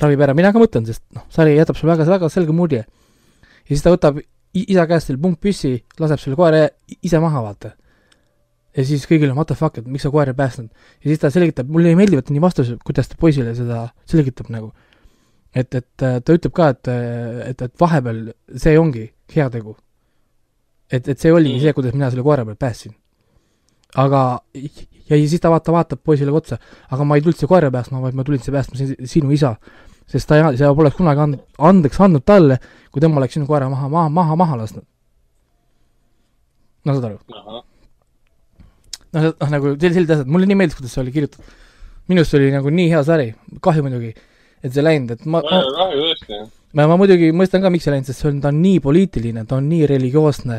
ravib 0.00 0.22
ära, 0.24 0.34
mina 0.36 0.52
ka 0.52 0.62
mõtlen, 0.62 0.86
sest 0.88 1.04
noh, 1.16 1.26
sari 1.32 1.56
jätab 1.56 1.78
sulle 1.78 1.92
väga, 1.94 2.08
väga 2.08 2.30
selge 2.32 2.56
mulje. 2.56 2.84
ja 2.86 3.68
siis 3.68 3.84
ta 3.84 3.92
võtab 3.94 4.20
isa 4.54 4.86
käest 4.90 5.10
selle 5.10 5.20
pumppüssi, 5.22 5.76
laseb 6.00 6.22
selle 6.22 6.38
koera 6.38 6.66
ise 7.02 7.20
maha, 7.22 7.44
vaata. 7.44 7.74
Ja 8.76 8.84
siis 8.86 9.06
kõigil 9.10 9.30
on 9.32 9.36
what 9.36 9.48
the 9.50 9.56
fuck, 9.58 9.78
et 9.78 9.86
miks 9.86 10.02
sa 10.06 10.10
koera 10.14 10.30
ei 10.34 10.38
päästnud. 10.38 10.70
ja 11.02 11.08
siis 11.10 11.18
ta 11.18 11.30
selgitab, 11.30 11.68
mulle 11.68 11.88
ei 11.90 11.98
meeldi 11.98 12.16
vaata 12.20 12.32
nii 12.32 12.42
vastus, 12.44 12.72
kuidas 12.86 13.08
ta 13.10 13.16
poisile 13.20 13.54
seda 13.54 13.88
selgitab 14.06 14.50
nagu. 14.50 14.72
et, 15.54 15.74
et 15.74 16.02
äh, 16.06 16.20
ta 16.22 16.32
ütleb 16.36 16.52
ka, 16.54 16.68
et, 16.74 16.88
et, 17.50 17.62
et 17.62 17.80
vahepeal 17.80 18.32
see 18.56 18.76
ongi 18.78 19.08
heategu 19.34 19.76
et, 20.90 21.08
et 21.08 21.18
see 21.18 21.32
oligi 21.32 21.56
Mm. 21.56 21.60
see, 21.62 21.72
kuidas 21.72 21.94
mina 21.94 22.10
selle 22.10 22.22
koera 22.26 22.44
pealt 22.44 22.58
päästsin. 22.58 22.94
aga, 23.96 24.40
ja 25.10 25.16
siis 25.18 25.40
ta 25.42 25.50
vaata, 25.50 25.72
vaatab 25.72 25.98
poisile 26.04 26.30
otsa, 26.30 26.58
aga 26.90 27.04
ma 27.04 27.16
ei 27.16 27.22
tulnud 27.22 27.38
siia 27.38 27.48
koera 27.50 27.70
päästma, 27.74 28.00
vaid 28.02 28.14
ma 28.14 28.24
tulin 28.24 28.38
siia 28.42 28.52
päästma 28.54 28.76
si- 28.78 28.96
sinu 29.04 29.30
isa. 29.34 29.56
sest 30.06 30.28
ta 30.28 30.36
ei, 30.38 30.56
sa 30.58 30.74
poleks 30.74 30.96
kunagi 30.96 31.20
and-, 31.20 31.40
andeks 31.58 32.00
andnud 32.00 32.22
talle, 32.26 32.58
kui 32.92 33.00
tema 33.02 33.18
oleks 33.18 33.34
sinu 33.34 33.46
koera 33.46 33.68
maha, 33.70 33.88
maha, 33.88 34.08
maha, 34.08 34.36
maha 34.36 34.56
lasknud. 34.62 34.86
no 36.84 36.94
saad 36.94 37.04
aru? 37.10 37.18
noh, 39.16 39.28
noh 39.32 39.52
nagu 39.54 39.74
sel-, 39.74 39.94
sellised 39.96 40.14
asjad, 40.16 40.30
mulle 40.30 40.48
nii 40.50 40.58
meeldis, 40.60 40.78
kuidas 40.78 40.94
see 40.94 41.02
oli 41.04 41.14
kirjutatud. 41.14 41.58
minu 42.10 42.24
arust 42.24 42.36
oli 42.38 42.50
nagu 42.54 42.72
nii 42.74 42.88
hea 42.90 43.02
sari, 43.06 43.28
kahju 43.62 43.84
muidugi, 43.86 44.14
et 44.64 44.72
see 44.74 44.82
läinud, 44.84 45.14
et 45.14 45.26
ma, 45.26 45.42
ma 45.44 45.60
väga 45.60 45.76
kahju 45.76 46.06
tõesti. 46.06 46.40
ma, 46.78 46.88
ma 46.90 46.96
muidugi 47.00 47.30
mõistan 47.36 47.62
ka, 47.64 47.72
miks 47.72 47.86
see 47.86 47.94
läinud, 47.94 48.10
sest 48.10 48.24
see 48.24 48.30
on, 48.32 48.40
ta 48.42 48.50
on 48.50 48.58
nii 48.64 48.80
poliitiline, 48.84 49.44
ta 49.48 49.60
on 49.60 49.68
nii 49.70 49.86
religioosne, 49.90 50.58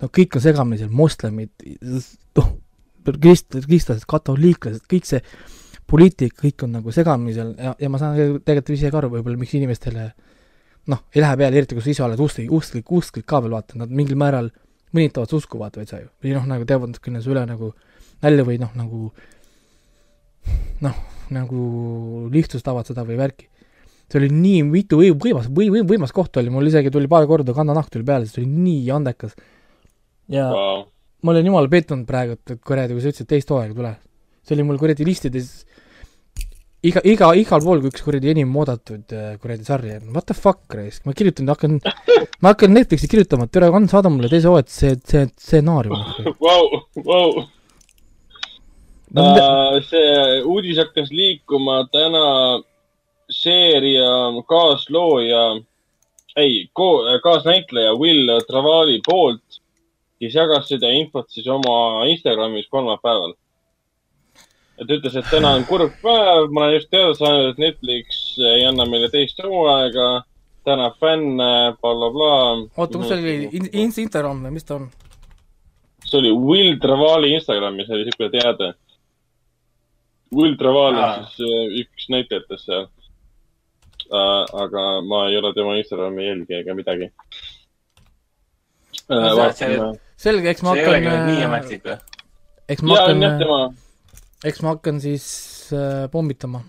no 0.00 0.10
kõik 0.18 0.38
on 0.38 0.46
segamini 0.46 0.82
seal, 0.82 0.90
moslemid, 1.02 1.52
noh, 2.40 2.50
krist-, 3.10 3.60
kristlased, 3.66 4.08
katoliiklased, 4.10 4.86
kõik 4.90 5.06
see 5.08 5.22
poliitika, 5.90 6.42
kõik 6.44 6.66
on 6.66 6.76
nagu 6.78 6.92
segamini 6.94 7.34
seal 7.34 7.54
ja, 7.58 7.74
ja 7.78 7.90
ma 7.90 7.98
saan 7.98 8.18
tegelikult 8.18 8.76
ise 8.76 8.90
ka 8.92 9.00
aru 9.00 9.14
võib-olla, 9.16 9.38
miks 9.40 9.54
inimestele 9.58 10.10
noh, 10.90 11.04
ei 11.14 11.22
lähe 11.22 11.36
peale, 11.38 11.58
eriti 11.58 11.76
kui 11.76 11.84
sa 11.84 11.92
ise 11.92 12.04
oled 12.06 12.20
usklik, 12.22 12.50
usklik, 12.54 12.90
usklik 12.96 13.26
ka 13.28 13.40
veel 13.44 13.54
vaata, 13.54 13.78
nad 13.80 13.92
mingil 13.94 14.18
määral 14.20 14.50
mõnitavad 14.50 14.69
su 15.30 15.36
usku 15.36 15.58
vaata 15.58 15.80
veitsa 15.80 16.00
ju. 16.00 16.08
või 16.22 16.34
noh, 16.34 16.46
nagu 16.46 16.64
teevad 16.64 16.90
natukene 16.92 17.20
üle 17.20 17.46
nagu 17.46 17.72
nalja 18.22 18.44
või 18.44 18.58
noh, 18.60 18.72
nagu 18.74 19.12
noh, 20.80 20.96
nagu 21.30 22.28
lihtsustavad 22.32 22.86
seda 22.88 23.04
või 23.06 23.16
värki 23.20 23.50
see 24.10 24.18
oli 24.18 24.30
nii 24.34 24.62
mitu 24.66 24.98
või- 24.98 25.14
võimas, 25.14 25.46
või-, 25.46 25.70
või-, 25.70 25.86
võimas 25.86 26.12
koht 26.14 26.36
oli, 26.40 26.50
mul 26.50 26.66
isegi 26.66 26.90
tuli 26.90 27.08
paar 27.10 27.26
korda 27.30 27.54
kannanahk 27.54 27.90
tuli 27.94 28.04
peale, 28.04 28.26
see 28.26 28.42
oli 28.42 28.50
nii 28.50 28.90
andekas. 28.90 29.36
ja 30.28 30.48
Wow. 30.50 30.84
ma 31.22 31.32
olen 31.32 31.46
jumala 31.46 31.68
pettunud 31.68 32.06
praegu, 32.06 32.32
et, 32.32 32.58
kuradi, 32.64 32.94
kui 32.94 33.02
sa 33.02 33.12
ütlesid, 33.12 33.28
teist 33.30 33.50
hooaega 33.50 33.74
tule. 33.74 33.96
see 34.42 34.54
oli 34.56 34.62
mul 34.66 34.78
kuradi 34.78 35.04
listides 35.04 35.64
iga, 36.86 37.02
iga, 37.04 37.30
igal 37.36 37.62
pool 37.64 37.84
üks 37.90 38.02
kuradi 38.04 38.32
enim 38.32 38.56
oodatud 38.56 39.14
äh, 39.16 39.36
kuradi 39.42 39.66
sari 39.66 39.94
on, 39.98 40.10
what 40.14 40.26
the 40.30 40.36
fuck, 40.36 40.62
raisk, 40.74 41.04
ma 41.06 41.14
kirjutan, 41.16 41.50
hakkan, 41.52 41.78
ma 42.40 42.54
hakkan 42.54 42.74
Netflixi 42.74 43.10
kirjutama, 43.10 43.46
et 43.46 43.54
tere, 43.54 43.68
anna, 43.68 43.90
saada 43.90 44.12
mulle 44.12 44.30
teise 44.32 44.48
hooaja, 44.50 44.68
see, 44.72 44.96
see 45.04 45.26
stsenaarium. 45.34 46.00
Vau, 46.40 46.82
vau. 47.04 47.44
Äh, 49.10 49.80
see 49.90 50.42
uudis 50.46 50.78
hakkas 50.80 51.10
liikuma 51.10 51.82
täna 51.92 52.24
seeria 53.30 54.10
kaaslooja, 54.48 55.44
ei, 56.38 56.64
kaasnäitleja 57.22 57.94
Will 57.98 58.30
Travali 58.46 59.00
poolt, 59.06 59.60
kes 60.20 60.34
jagas 60.36 60.68
seda 60.70 60.90
infot 60.94 61.28
siis 61.32 61.46
oma 61.50 62.06
Instagramis 62.10 62.68
kolmapäeval. 62.70 63.34
Et 64.80 64.92
ütles, 64.96 65.16
et 65.16 65.28
täna 65.30 65.54
on 65.58 65.66
kurb 65.68 65.92
päev, 66.02 66.48
ma 66.54 66.66
olen 66.66 66.76
just 66.78 66.90
teada 66.92 67.14
saanud, 67.18 67.52
et 67.52 67.60
Netflix 67.60 68.20
ei 68.38 68.64
anna 68.68 68.86
meile 68.88 69.10
teist 69.12 69.40
hooaega, 69.44 70.08
tänab 70.68 70.96
fänne 71.00 71.50
bla,, 71.76 71.76
blablabla. 71.82 72.32
oota, 72.76 72.98
kus 72.98 73.08
see 73.10 73.18
oli, 73.20 73.36
In-, 73.58 73.70
Instagram 73.86 74.44
või 74.46 74.56
mis 74.56 74.68
ta 74.68 74.78
on? 74.80 74.88
see 76.04 76.18
oli 76.18 76.32
Will 76.32 76.78
Travali 76.82 77.34
Instagramis 77.36 77.90
oli 77.90 78.06
siuke 78.08 78.30
teade. 78.32 78.72
Will 80.34 80.56
Traval 80.58 80.94
on 80.94 81.04
Aa. 81.04 81.26
siis 81.34 81.46
äh, 81.46 81.78
üks 81.82 82.08
näitlejatest 82.12 82.64
seal 82.66 82.84
uh,. 82.86 84.44
aga 84.64 84.84
ma 85.06 85.24
ei 85.28 85.38
ole 85.38 85.52
tema 85.54 85.76
Instagrami 85.78 86.26
jälgija 86.26 86.62
ega 86.64 86.76
midagi 86.78 87.10
uh,. 89.10 89.28
No 89.80 89.94
selge, 90.20 90.50
eks 90.52 90.62
ma 90.62 90.74
see 90.76 90.84
ei 90.84 90.90
olegi 90.92 91.08
hakkan 91.10 91.30
nii, 91.30 91.44
ametlik 91.48 91.86
või? 91.86 91.96
eks 92.70 92.82
ma 92.86 92.98
ja 92.98 93.06
on 93.10 93.24
jah 93.24 93.32
hakkan, 93.34 93.44
tema, 93.44 93.60
eks 94.46 94.62
ma 94.64 94.74
hakkan 94.74 95.00
siis 95.02 95.26
äh, 95.76 96.06
pommitama. 96.12 96.62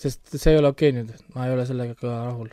sest 0.00 0.32
see 0.32 0.54
ei 0.54 0.58
ole 0.58 0.72
okei 0.72 0.90
okay 0.90 0.98
nüüd, 0.98 1.10
ma 1.34 1.46
ei 1.46 1.54
ole 1.54 1.66
sellega 1.68 1.94
ka 1.94 2.12
rahul. 2.26 2.50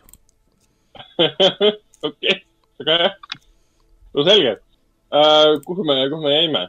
okei, 2.07 2.39
väga 2.79 2.97
hea. 3.03 3.11
no 4.13 4.25
selge 4.27 4.57
uh,. 4.57 5.53
kuhu 5.65 5.85
me, 5.87 6.01
kuhu 6.09 6.25
me 6.25 6.33
jäime? 6.35 6.67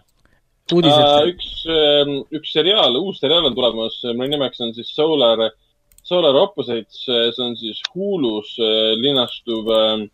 uudised 0.72 1.00
Uh, 1.00 1.30
üks, 1.32 1.48
üks 2.34 2.52
seriaal, 2.52 2.96
uus 3.00 3.20
seriaal 3.22 3.48
on 3.48 3.56
tulemas, 3.56 3.96
mille 4.12 4.34
nimeks 4.34 4.60
on 4.64 4.74
siis 4.76 4.90
Solar, 4.94 5.48
Solar 6.04 6.36
Opposites, 6.36 7.04
see 7.06 7.44
on 7.44 7.56
siis 7.56 7.80
Hulus 7.94 8.54
äh, 8.60 8.92
linastuv 9.00 9.68
äh, 9.72 10.04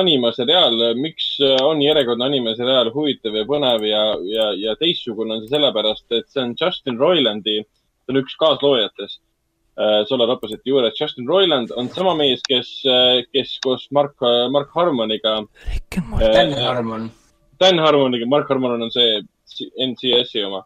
animaseriaal. 0.00 0.94
miks 0.98 1.36
äh, 1.40 1.56
on 1.62 1.82
järjekordne 1.82 2.26
animaseriaal 2.30 2.90
huvitav 2.94 3.36
ja 3.38 3.44
põnev 3.48 3.84
ja, 3.88 4.02
ja, 4.28 4.48
ja 4.58 4.74
teistsugune 4.80 5.36
on 5.36 5.44
see 5.44 5.54
sellepärast, 5.54 6.06
et 6.12 6.28
see 6.28 6.42
on 6.42 6.54
Justin 6.60 6.98
Roilandi, 6.98 7.60
ta 8.04 8.14
on 8.14 8.20
üks 8.22 8.36
kaasloojatest 8.40 9.20
äh, 9.78 10.00
Solar 10.08 10.34
Opposite'i 10.36 10.72
juures. 10.72 10.98
Justin 11.00 11.28
Roiland 11.28 11.72
on 11.76 11.88
sama 11.94 12.14
mees, 12.18 12.42
kes, 12.48 12.70
kes 13.32 13.58
koos 13.64 13.86
Mark, 13.90 14.16
Mark 14.50 14.74
Harmoniga. 14.74 15.40
Dan 16.20 16.52
Harmon. 16.58 17.10
Dan 17.60 17.78
Harmoniga, 17.78 18.26
Mark 18.26 18.48
Harmon 18.50 18.82
on 18.82 18.90
see 18.90 19.20
NCS-i 19.78 20.42
oma. 20.44 20.64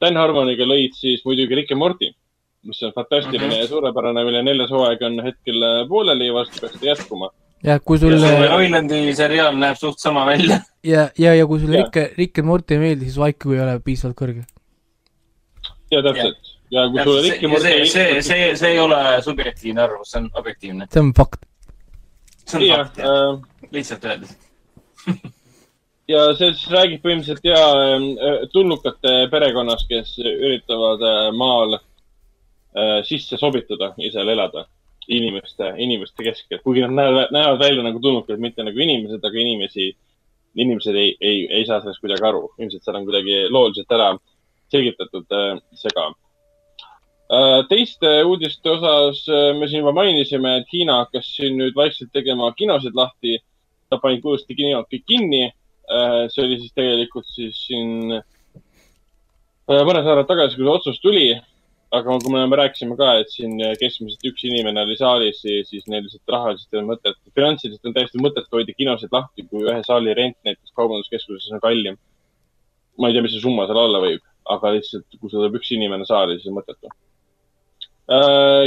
Dan 0.00 0.16
Harmoniga 0.16 0.64
lõid 0.64 0.94
siis 0.96 1.20
muidugi 1.26 1.58
Rick 1.58 1.74
ja 1.74 1.76
Morty, 1.76 2.08
mis 2.64 2.80
on 2.86 2.92
fantastiline 2.96 3.50
Mhm. 3.52 3.60
ja 3.60 3.66
suurepärane, 3.68 4.24
mille 4.24 4.42
neljas 4.42 4.70
hooaeg 4.72 5.02
on 5.02 5.20
hetkel 5.24 5.62
äh, 5.62 5.88
pooleli 5.88 6.26
ja 6.26 6.34
varsti 6.34 6.60
peaks 6.60 6.80
ta 6.80 6.86
jätkuma. 6.86 7.30
Ja 7.64 7.78
kui 7.84 7.98
sul 8.00 8.14
ja 8.16 8.30
ja, 8.32 8.52
Roilandi 8.54 9.00
seriaal 9.16 9.58
näeb 9.58 9.78
suht 9.80 10.00
sama 10.00 10.24
välja. 10.28 10.60
ja, 10.84 11.08
ja, 11.18 11.34
ja 11.34 11.46
kui 11.46 11.60
sulle 11.60 11.80
Jah. 11.80 11.90
Rick, 11.90 12.16
Rick 12.18 12.38
and 12.38 12.48
Morty 12.48 12.76
ei 12.76 12.82
meeldi, 12.84 13.10
siis 13.10 13.20
IQ 13.34 13.52
ei 13.54 13.60
ole 13.64 13.76
piisavalt 13.84 14.18
kõrge. 14.20 14.44
ja 15.90 16.02
täpselt. 16.06 16.54
ja 16.70 16.86
kui 16.88 17.04
sulle 17.04 17.26
Rick 17.26 17.42
ja 17.42 17.52
Morty 17.52 17.66
see, 17.66 17.90
see, 17.92 18.22
see, 18.22 18.54
see 18.62 18.72
ei 18.76 18.80
ole 18.80 19.02
subjektiivne 19.26 19.84
arvamus, 19.84 20.12
see 20.12 20.22
on 20.22 20.30
objektiivne. 20.42 20.88
see 20.92 21.04
on 21.04 21.12
fakt. 21.16 21.44
jah 22.46 22.54
see 22.54 22.62
on 22.62 22.86
fakt, 22.86 23.04
jah. 23.04 23.20
äh,, 23.34 23.68
lihtsalt 23.76 24.08
öeldes. 24.08 24.34
ja 26.14 26.26
see 26.38 26.52
siis 26.56 26.66
räägib 26.72 27.04
põhimõtteliselt 27.04 27.46
ja 27.46 27.62
äh, 27.84 28.42
tulnukate 28.54 29.16
perekonnast, 29.32 29.88
kes 29.90 30.16
üritavad 30.24 31.04
äh, 31.04 31.22
maal 31.36 31.76
äh, 31.76 33.00
sisse 33.08 33.36
sobituda 33.40 33.92
ja 34.00 34.12
seal 34.16 34.32
elada 34.32 34.64
inimeste, 35.10 35.72
inimeste 35.82 36.24
keskel, 36.26 36.60
kuigi 36.64 36.84
nad 36.84 36.94
näevad, 36.96 37.34
näevad 37.34 37.60
välja 37.62 37.84
nagu 37.86 38.00
tulnukad, 38.02 38.40
mitte 38.42 38.64
nagu 38.66 38.78
inimesed, 38.78 39.24
aga 39.26 39.42
inimesi, 39.42 39.90
inimesed 40.54 40.96
ei, 40.96 41.12
ei, 41.20 41.44
ei 41.58 41.66
saa 41.66 41.80
sellest 41.82 42.02
kuidagi 42.02 42.26
aru. 42.26 42.48
ilmselt 42.58 42.86
seal 42.86 42.98
on 43.00 43.06
kuidagi 43.08 43.36
looliselt 43.50 43.94
ära 43.98 44.10
selgitatud 44.70 45.36
äh, 45.36 45.60
see 45.74 45.94
ka 45.94 46.08
äh,. 46.10 47.60
teiste 47.70 48.16
uudiste 48.24 48.70
osas 48.70 49.22
äh, 49.28 49.50
me 49.58 49.68
siin 49.68 49.82
juba 49.84 49.94
mainisime, 49.98 50.56
et 50.60 50.72
Hiina 50.72 51.02
hakkas 51.04 51.30
siin 51.36 51.58
nüüd 51.58 51.78
vaikselt 51.78 52.12
tegema 52.12 52.52
kinosid 52.58 52.94
lahti. 52.94 53.38
Nad 53.90 53.98
panid 53.98 54.22
uuesti 54.22 54.54
kinod 54.54 54.86
kõik 54.86 55.02
kinni 55.10 55.48
Äh, 55.90 56.28
see 56.30 56.44
oli 56.46 56.58
siis 56.60 56.74
tegelikult 56.76 57.26
siis 57.26 57.56
siin 57.66 58.12
mõned 59.70 60.04
nädalad 60.04 60.28
tagasi, 60.28 60.54
kui 60.54 60.66
see 60.66 60.74
otsus 60.74 61.00
tuli. 61.02 61.24
Aga 61.90 62.16
kui 62.22 62.32
me 62.34 62.58
rääkisime 62.58 62.94
ka, 62.98 63.08
et 63.18 63.32
siin 63.34 63.56
keskmiselt 63.80 64.26
üks 64.30 64.44
inimene 64.46 64.84
oli 64.86 64.96
saalis, 64.98 65.40
siis 65.42 65.88
neil 65.90 66.04
lihtsalt 66.06 66.34
rahaliselt 66.34 66.74
ei 66.74 66.80
olnud 66.80 66.92
mõtet, 66.94 67.18
finantsiliselt 67.34 67.88
on 67.88 67.96
täiesti 67.96 68.22
mõttetu 68.22 68.58
hoida 68.58 68.74
kinosid 68.76 69.14
lahti, 69.14 69.46
kui 69.50 69.64
ühe 69.66 69.80
saali 69.86 70.14
rent 70.14 70.38
näiteks 70.46 70.74
kaubanduskeskuses 70.78 71.50
on 71.56 71.62
kallim. 71.64 71.98
ma 73.00 73.08
ei 73.08 73.14
tea, 73.16 73.22
mis 73.24 73.32
see 73.32 73.42
summa 73.42 73.64
seal 73.66 73.78
olla 73.80 74.00
võib, 74.02 74.22
aga 74.54 74.74
lihtsalt, 74.76 75.06
kui 75.16 75.30
sul 75.30 75.40
tuleb 75.40 75.56
üks 75.58 75.70
inimene 75.74 76.06
saali, 76.06 76.36
siis 76.38 76.50
on 76.52 76.58
mõttetu. 76.60 76.92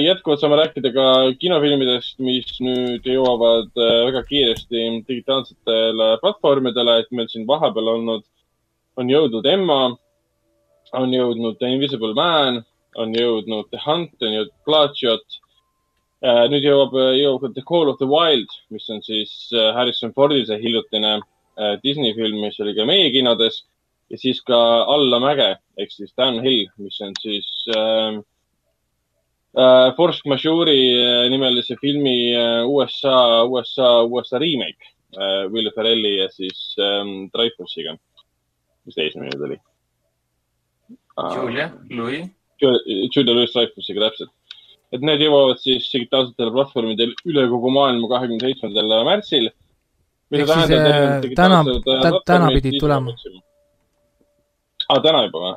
jätkuvalt 0.03 0.43
saame 0.43 0.59
rääkida 0.59 0.91
ka 0.95 1.07
kinofilmidest, 1.39 2.19
mis 2.23 2.59
nüüd 2.63 3.07
jõuavad 3.07 3.71
äh, 3.75 3.95
väga 4.09 4.23
kiiresti 4.27 4.83
digitaalsetele 5.07 6.09
platvormidele, 6.19 6.99
et 6.99 7.11
meil 7.11 7.31
siin 7.31 7.47
vahepeal 7.47 7.95
olnud, 7.95 8.27
on 8.99 9.09
jõudnud 9.15 9.47
Emma, 9.47 9.81
on 10.93 11.15
jõudnud 11.15 11.59
The 11.59 11.71
Invisible 11.75 12.13
Man, 12.15 12.63
on 12.99 13.13
jõudnud 13.15 13.69
The 13.71 13.81
Hunt, 13.85 14.15
on 14.21 14.35
jõudnud 14.37 14.55
Plagiot. 14.67 15.39
nüüd 16.23 16.63
jõuab, 16.63 16.93
jõuab 17.17 17.41
ka 17.41 17.49
The 17.51 17.65
Call 17.67 17.89
of 17.91 17.97
the 17.99 18.07
Wild, 18.07 18.51
mis 18.71 18.85
on 18.89 19.01
siis 19.03 19.31
äh, 19.51 19.73
Harrison 19.75 20.13
Fordi 20.15 20.45
see 20.47 20.55
hiljutine 20.61 21.17
äh, 21.19 21.73
Disney 21.83 22.13
film, 22.15 22.39
mis 22.39 22.59
oli 22.63 22.75
ka 22.77 22.85
meie 22.87 23.09
kinodes 23.11 23.65
ja 24.09 24.19
siis 24.21 24.39
ka 24.47 24.59
Alla 24.93 25.19
mäge 25.19 25.49
ehk 25.79 25.91
siis 25.91 26.13
Downhill, 26.17 26.69
mis 26.79 27.01
on 27.03 27.11
siis 27.19 27.49
äh, 27.75 28.21
äh, 29.57 29.89
Force 29.97 30.23
Majeure'i 30.29 30.85
äh, 31.01 31.29
nimelise 31.33 31.75
filmi 31.81 32.33
äh, 32.35 32.63
USA, 32.69 33.43
USA, 33.43 34.03
USA 34.03 34.39
remake 34.39 34.93
äh, 35.17 35.51
Will 35.51 35.71
Ferrelli 35.75 36.17
ja 36.21 36.29
siis 36.29 36.75
ähm, 36.79 37.29
Dreyfusiga. 37.33 37.97
mis 38.85 38.95
ta 38.95 39.03
eesnimi 39.03 39.29
nüüd 39.31 39.43
oli? 39.47 39.57
Julia, 41.15 41.69
Louis. 41.89 42.25
Dreyfusiga 42.63 44.07
täpselt. 44.07 44.31
et 44.93 45.01
need 45.01 45.23
jõuavad 45.25 45.57
siis 45.57 45.87
digitaalsetele 45.89 46.51
platvormidel 46.53 47.13
üle 47.25 47.47
kogu 47.49 47.71
maailma 47.73 48.09
kahekümne 48.11 48.45
seitsmendal 48.45 49.05
märtsil. 49.07 49.49
Ehk 50.33 50.47
siis, 50.49 50.71
äh, 50.71 51.21
täna- 51.37 51.63
tä- 51.85 52.19
täna 52.25 52.49
pidid 52.53 52.79
tulema. 52.79 53.13
aa, 54.89 54.99
täna 55.01 55.23
juba 55.25 55.39
või? 55.39 55.55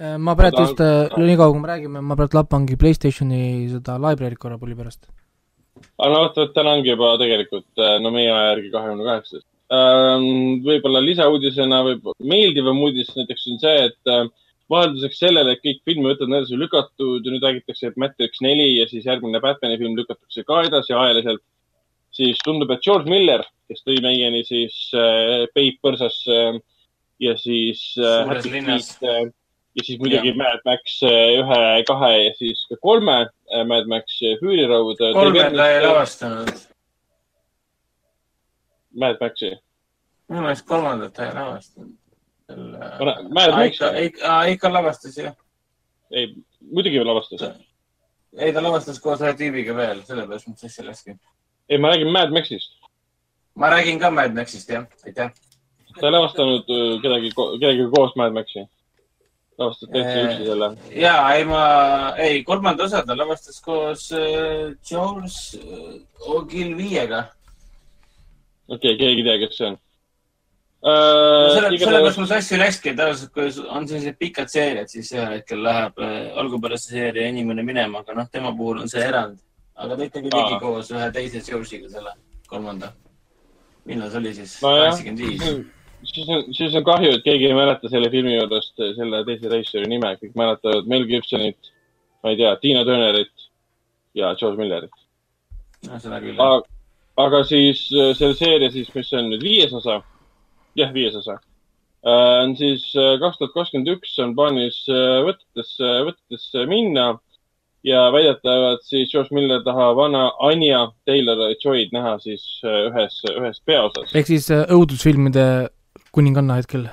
Äh, 0.00 0.16
ma 0.18 0.34
praegu 0.36 0.60
just, 0.62 0.80
nii 1.16 1.36
kaua 1.36 1.52
kui 1.52 1.60
me 1.60 1.68
räägime, 1.68 2.02
ma 2.02 2.16
praegu 2.16 2.38
lappangi 2.38 2.76
Playstationi 2.76 3.68
seda 3.72 3.96
library't 3.98 4.38
korra 4.38 4.58
pulli 4.58 4.76
pärast. 4.78 5.08
aga 5.98 6.10
no 6.12 6.20
vot, 6.24 6.52
täna 6.54 6.74
ongi 6.76 6.90
juba 6.90 7.16
tegelikult, 7.18 7.66
no 8.02 8.10
meie 8.10 8.30
aja 8.30 8.50
järgi 8.52 8.70
kahekümne 8.70 9.04
kaheksas. 9.04 9.42
ähm, 9.72 10.60
võib-olla 10.64 11.00
lisauudisena 11.04 11.82
või 11.84 12.12
meeldivam 12.20 12.78
uudis 12.82 13.10
näiteks 13.16 13.48
on 13.52 13.58
see, 13.64 13.76
et 13.86 14.12
äh, 14.12 14.28
vahelduseks 14.70 15.20
sellele, 15.22 15.54
et 15.54 15.62
kõik 15.64 15.82
filme 15.88 16.10
võtavad 16.10 16.40
edasi 16.40 16.58
lükatud 16.60 17.24
ja 17.24 17.34
nüüd 17.34 17.44
räägitakse, 17.46 17.90
et 17.90 18.00
Matrix 18.00 18.42
neli 18.44 18.74
ja 18.76 18.88
siis 18.90 19.06
järgmine 19.08 19.40
Batman'i 19.44 19.78
film 19.80 19.96
lükatakse 19.98 20.44
ka 20.48 20.62
edasi 20.68 20.92
ajaliselt, 20.96 21.42
siis 22.14 22.40
tundub, 22.44 22.70
et 22.74 22.84
George 22.84 23.10
Miller, 23.10 23.44
kes 23.68 23.84
tõi 23.86 24.00
meieni 24.04 24.44
siis 24.48 24.76
äh, 24.96 25.46
Peip 25.54 25.80
põrsasse 25.84 26.38
äh, 26.50 26.60
ja 27.20 27.36
siis 27.40 27.82
äh, 27.98 28.26
Happy. 28.28 28.50
Feet, 28.50 29.02
äh, 29.02 29.30
ja 29.78 29.84
siis 29.84 30.00
muidugi 30.00 30.32
Mad 30.38 30.64
Max 30.66 30.98
äh, 31.02 31.38
ühe, 31.38 31.60
kahe 31.88 32.12
ja 32.24 32.34
siis 32.38 32.64
ka 32.70 32.78
kolme 32.82 33.20
äh, 33.26 33.64
Mad 33.66 33.88
Max 33.90 34.20
äh, 34.22 34.36
Fury 34.40 34.66
Road. 34.66 35.00
kolmed 35.14 35.56
ta 35.56 35.70
ei 35.70 35.80
lavastanud. 35.84 36.52
Mad 38.98 39.20
Maxi. 39.20 39.54
minu 40.28 40.44
meelest 40.44 40.66
kolmandat 40.66 41.14
ta 41.14 41.28
ei 41.28 41.34
lavastanud. 41.34 41.96
Max, 42.48 43.80
ikka, 44.00 44.46
ikka, 44.48 44.68
lavastas 44.72 45.16
jah. 45.16 45.34
ei, 46.10 46.34
muidugi 46.60 47.02
lavastas. 47.04 47.42
ei, 48.38 48.52
ta 48.52 48.62
lavastas 48.64 49.00
koos 49.04 49.20
ühe 49.20 49.34
tüübiga 49.36 49.74
veel, 49.76 50.00
sellepärast 50.08 50.48
ma 50.48 50.56
sassi 50.56 50.84
lasin. 50.86 51.18
ei, 51.68 51.78
ma 51.78 51.92
räägin 51.92 52.12
Mad 52.12 52.32
Maxist. 52.32 52.72
ma 53.54 53.68
räägin 53.70 54.00
ka 54.00 54.10
Mad 54.10 54.32
Maxist 54.34 54.70
jah, 54.72 54.86
aitäh. 55.04 55.28
ta 56.00 56.06
ei 56.06 56.12
lavastanud 56.12 56.64
äh, 56.72 56.96
kedagi, 57.02 57.32
kellegagi 57.36 57.88
koos 57.96 58.16
Mad 58.16 58.32
Maxi. 58.32 58.64
lavastas 59.58 59.90
täitsa 59.92 60.14
Äh. 60.14 60.24
üksi 60.24 60.46
selle. 60.46 60.70
ja 61.04 61.16
ei, 61.34 61.44
ma, 61.44 61.64
ei, 62.16 62.44
kolmanda 62.44 62.84
osa 62.88 63.02
ta 63.04 63.16
lavastas 63.18 63.60
koos 63.60 64.08
äh, 64.12 64.72
George 64.88 65.60
äh, 65.60 66.32
Ogilviega. 66.32 67.26
okei 68.68 68.94
okay,, 68.94 68.96
keegi 68.96 69.20
ei 69.20 69.28
tea, 69.28 69.36
kes 69.44 69.60
see 69.60 69.68
on 69.68 69.78
uh,. 70.82 71.78
sellepärast 71.78 72.20
mul 72.20 72.28
sassi 72.30 72.58
läkski, 72.58 72.92
et 72.92 73.00
tavaliselt 73.00 73.32
kui 73.34 73.48
on 73.66 73.88
sellised 73.88 74.18
pikad 74.20 74.50
seeriad, 74.52 74.90
siis 74.90 75.10
ühel 75.16 75.34
hetkel 75.38 75.62
läheb 75.64 75.98
äh, 76.04 76.18
algupärase 76.38 76.94
seeria 76.94 77.28
inimene 77.32 77.64
minema, 77.66 78.04
aga 78.04 78.14
noh, 78.20 78.28
tema 78.32 78.52
puhul 78.56 78.84
on 78.84 78.90
see 78.90 79.02
erand. 79.04 79.40
aga 79.78 79.96
ta 79.96 80.06
ikkagi 80.06 80.30
tegi 80.34 80.60
koos 80.62 80.92
ühe 80.94 81.10
teise 81.14 81.42
George'iga 81.46 81.90
selle 81.90 82.14
kolmanda. 82.50 82.92
millal 83.86 84.12
see 84.12 84.22
oli 84.22 84.34
siis? 84.34 84.54
kaheksakümmend 84.62 85.24
viis. 85.24 85.66
siis 86.12 86.28
on, 86.28 86.46
siis 86.54 86.78
on 86.78 86.86
kahju, 86.86 87.16
et 87.18 87.26
keegi 87.26 87.50
ei 87.50 87.58
mäleta 87.58 87.90
selle 87.90 88.10
filmi 88.14 88.36
juurest 88.36 88.78
äh, 88.78 88.94
selle 89.00 89.24
teise 89.26 89.50
režissööri 89.50 89.90
nime, 89.90 90.14
kõik 90.22 90.38
mäletavad 90.38 90.90
Mel 90.90 91.06
Gibsonit, 91.10 91.72
ma 92.22 92.34
ei 92.34 92.40
tea, 92.40 92.54
Tiina 92.62 92.84
Turnerit 92.86 93.48
ja 94.14 94.34
George 94.38 94.62
Millerit. 94.62 94.94
no 95.86 95.98
aga, 95.98 96.62
aga 97.26 97.42
siis 97.50 97.88
äh, 97.90 98.14
selle 98.18 98.38
seeria 98.38 98.70
siis, 98.70 98.94
mis 98.94 99.12
on 99.18 99.32
nüüd 99.32 99.42
viies 99.42 99.74
osa, 99.74 100.00
jah, 100.78 100.92
viies 100.94 101.16
osa, 101.18 101.38
on 102.08 102.56
siis 102.58 102.90
äh, 102.96 103.16
kaks 103.22 103.40
tuhat 103.40 103.54
kakskümmend 103.56 103.90
üks 103.96 104.18
on 104.22 104.34
plaanis 104.38 104.84
äh, 104.92 105.18
võtetesse, 105.26 105.94
võtetesse 106.08 106.66
minna 106.70 107.12
ja 107.86 108.12
väidetavalt 108.12 108.82
siis 108.86 109.10
George 109.12 109.34
Miller 109.34 109.62
tahab 109.64 109.96
vana 109.96 110.28
Anja 110.44 110.88
Taylor-Joy'd 111.08 111.92
näha 111.94 112.16
siis 112.22 112.44
äh, 112.64 112.86
ühes, 112.90 113.18
ühes 113.32 113.60
peaosas. 113.66 114.14
ehk 114.14 114.30
siis 114.30 114.48
äh, 114.54 114.64
õudusfilmide 114.74 115.46
kuninganna 116.14 116.58
hetkel. 116.58 116.88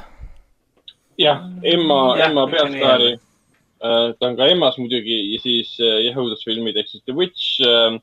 jah, 1.22 1.45
Emma, 1.64 2.17
Emma 2.22 2.47
peastaari. 2.51 3.15
ta 3.80 4.27
on 4.27 4.38
ka 4.38 4.47
Emmas 4.49 4.77
muidugi 4.81 5.17
ja 5.33 5.39
siis 5.43 5.75
äh, 5.81 6.01
jah, 6.07 6.19
õudusfilmid 6.22 6.77
ehk 6.77 6.91
siis 6.91 7.03
The 7.05 7.17
Witch 7.17 7.61
äh,, 7.65 7.97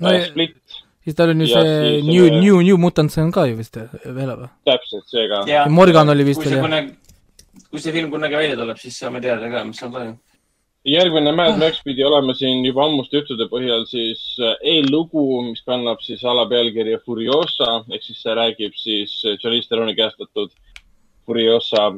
no 0.00 0.14
ja, 0.14 0.26
Split, 0.26 0.83
siis 1.04 1.16
tal 1.16 1.32
on 1.34 1.40
ju 1.44 1.48
ja 1.48 1.62
see 1.62 2.02
New, 2.02 2.26
selle- 2.26 2.40
New, 2.40 2.60
New 2.64 2.78
Mutants 2.80 3.18
on 3.20 3.32
ka 3.32 3.46
ju 3.50 3.56
vist 3.60 3.76
äh, 3.76 3.88
veel 4.04 4.30
või? 4.32 4.50
täpselt 4.68 5.08
see 5.10 5.26
ka. 5.30 5.44
ja 5.48 5.64
Morgan 5.70 6.12
oli 6.12 6.26
vist 6.30 6.40
kui 6.40 6.50
see 6.50 6.60
veel 6.60 6.76
jah. 6.78 6.92
kui 7.70 7.82
see 7.82 7.92
film 7.96 8.12
kunagi 8.12 8.38
välja 8.40 8.60
tuleb, 8.60 8.78
siis 8.80 8.96
saame 8.98 9.20
teada 9.24 9.50
ka, 9.52 9.64
mis 9.68 9.80
seal 9.80 9.92
toimub. 9.92 10.18
järgmine 10.88 11.32
Mad 11.36 11.60
Max 11.60 11.82
pidi 11.84 12.04
olema 12.04 12.34
siin 12.36 12.64
juba 12.64 12.86
ammuste 12.88 13.20
juttude 13.20 13.48
põhjal 13.52 13.84
siis 13.90 14.22
äh, 14.40 14.56
eellugu, 14.74 15.26
mis 15.50 15.64
kannab 15.68 16.00
siis 16.04 16.24
alapealkirja 16.24 17.02
Furiosa 17.04 17.82
ehk 17.90 18.06
siis 18.08 18.22
see 18.24 18.38
räägib 18.40 18.80
siis 18.80 19.18
Charlize 19.42 19.68
Theroni 19.68 19.96
käestatud 19.98 20.56
Furiosa 21.26 21.90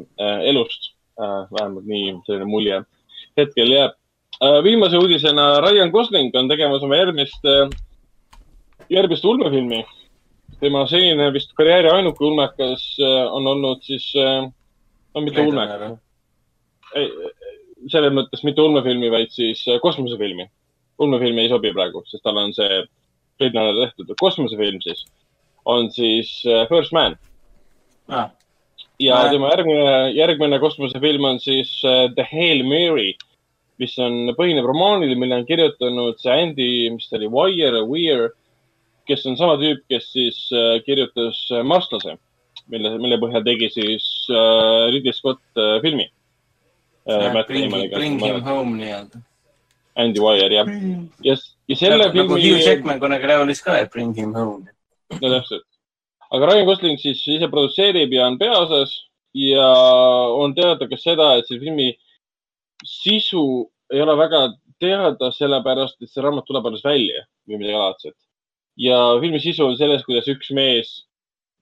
elust 0.46 0.92
äh,. 1.18 1.46
vähemalt 1.54 1.86
nii 1.86 2.18
selline 2.26 2.50
mulje 2.50 2.82
hetkel 3.38 3.70
jääb 3.70 3.94
viimase 4.62 4.98
uudisena 4.98 5.60
Ryan 5.64 5.90
Gosling 5.90 6.34
on 6.36 6.48
tegemas 6.48 6.82
oma 6.84 6.98
järgmist 6.98 7.46
äh,, 8.86 8.96
järgmist 8.98 9.24
ulmefilmi. 9.24 9.84
tema 10.60 10.86
senine 10.86 11.32
vist 11.32 11.52
karjääri 11.56 11.90
ainuke 11.90 12.24
ulmekas 12.24 12.84
äh, 13.02 13.32
on 13.32 13.46
olnud 13.46 13.82
siis 13.82 14.12
äh,, 14.16 14.46
no 15.14 15.20
mitte 15.20 15.42
ulmekas, 15.42 15.98
ei, 16.94 17.10
selles 17.92 18.14
mõttes 18.14 18.44
mitte 18.46 18.62
ulmefilmi, 18.62 19.10
vaid 19.10 19.34
siis 19.34 19.66
äh, 19.68 19.80
kosmosefilmi. 19.82 20.48
ulmefilm 20.98 21.38
ei 21.38 21.48
sobi 21.48 21.72
praegu, 21.76 22.02
sest 22.06 22.24
tal 22.24 22.38
on 22.40 22.54
see 22.56 22.84
Runner 23.40 23.74
tehtud, 23.82 24.14
kosmosefilm 24.20 24.80
siis 24.80 25.04
on 25.64 25.90
siis 25.92 26.42
äh, 26.46 26.68
First 26.68 26.92
Man 26.92 27.18
Ah, 28.08 28.30
ja 29.02 29.16
Näe. 29.22 29.30
tema 29.34 29.50
järgmine, 29.50 30.10
järgmine 30.14 30.58
kosmosefilm 30.62 31.24
on 31.24 31.40
siis 31.40 31.82
äh, 31.84 32.06
The 32.14 32.26
Hail 32.30 32.62
Mary, 32.64 33.12
mis 33.82 33.96
on, 33.98 34.30
põhineb 34.38 34.64
romaanil, 34.64 35.16
mille 35.18 35.40
on 35.40 35.46
kirjutanud 35.48 36.20
see 36.22 36.32
Andy, 36.32 36.68
mis 36.94 37.10
ta 37.10 37.18
oli, 37.18 37.28
Wire, 37.28 37.82
Weir, 37.90 38.30
kes 39.08 39.26
on 39.30 39.38
sama 39.38 39.56
tüüp, 39.60 39.84
kes 39.90 40.10
siis 40.12 40.38
äh, 40.54 40.80
kirjutas 40.86 41.38
äh, 41.54 41.62
Marslase, 41.66 42.16
mille, 42.72 42.96
mille 43.02 43.18
põhjal 43.22 43.44
tegi 43.46 43.70
siis 43.74 44.06
äh, 44.30 44.90
Ridley 44.94 45.14
Scott 45.16 45.42
äh, 45.56 45.78
filmi 45.84 46.08
äh,. 47.06 47.30
Bring, 47.46 47.70
Damoniga. 47.70 47.96
bring 47.96 48.18
him 48.22 48.42
home 48.42 48.76
nii-öelda. 48.80 49.22
Andy 49.96 50.20
Wire, 50.20 50.52
jah. 50.52 50.68
ja, 51.24 51.36
ja 51.70 51.76
selle 51.78 52.00
nagu, 52.02 52.18
nagu 52.18 52.34
filmi 52.34 52.50
Hugh, 52.50 52.64
Jackman 52.66 53.00
kunagi 53.00 53.30
laulis 53.30 53.62
ka, 53.64 53.78
et 53.80 53.92
bring 53.92 54.12
him 54.16 54.34
home. 54.36 54.66
no 55.14 55.30
täpselt. 55.30 55.64
aga 56.30 56.50
Ryan 56.50 56.66
Gosling 56.66 56.98
siis 57.00 57.22
ise 57.30 57.48
produtseerib 57.48 58.12
ja 58.12 58.26
on 58.26 58.38
peaosas 58.38 58.92
ja 59.36 59.68
on 60.34 60.54
teada 60.56 60.88
ka 60.90 60.98
seda, 60.98 61.36
et 61.38 61.48
selle 61.48 61.62
filmi 61.62 61.92
sisu 62.84 63.44
ei 63.92 64.02
ole 64.02 64.16
väga 64.18 64.42
teada, 64.82 65.30
sellepärast 65.32 66.02
et 66.02 66.10
see 66.10 66.24
raamat 66.24 66.46
tuleb 66.48 66.66
alles 66.68 66.84
välja 66.84 67.24
või 67.46 67.60
midagi 67.60 67.78
laadset. 67.78 68.16
Ja 68.76 68.96
filmi 69.20 69.40
sisu 69.40 69.66
on 69.66 69.76
selles, 69.78 70.04
kuidas 70.06 70.28
üks 70.28 70.50
mees, 70.54 70.90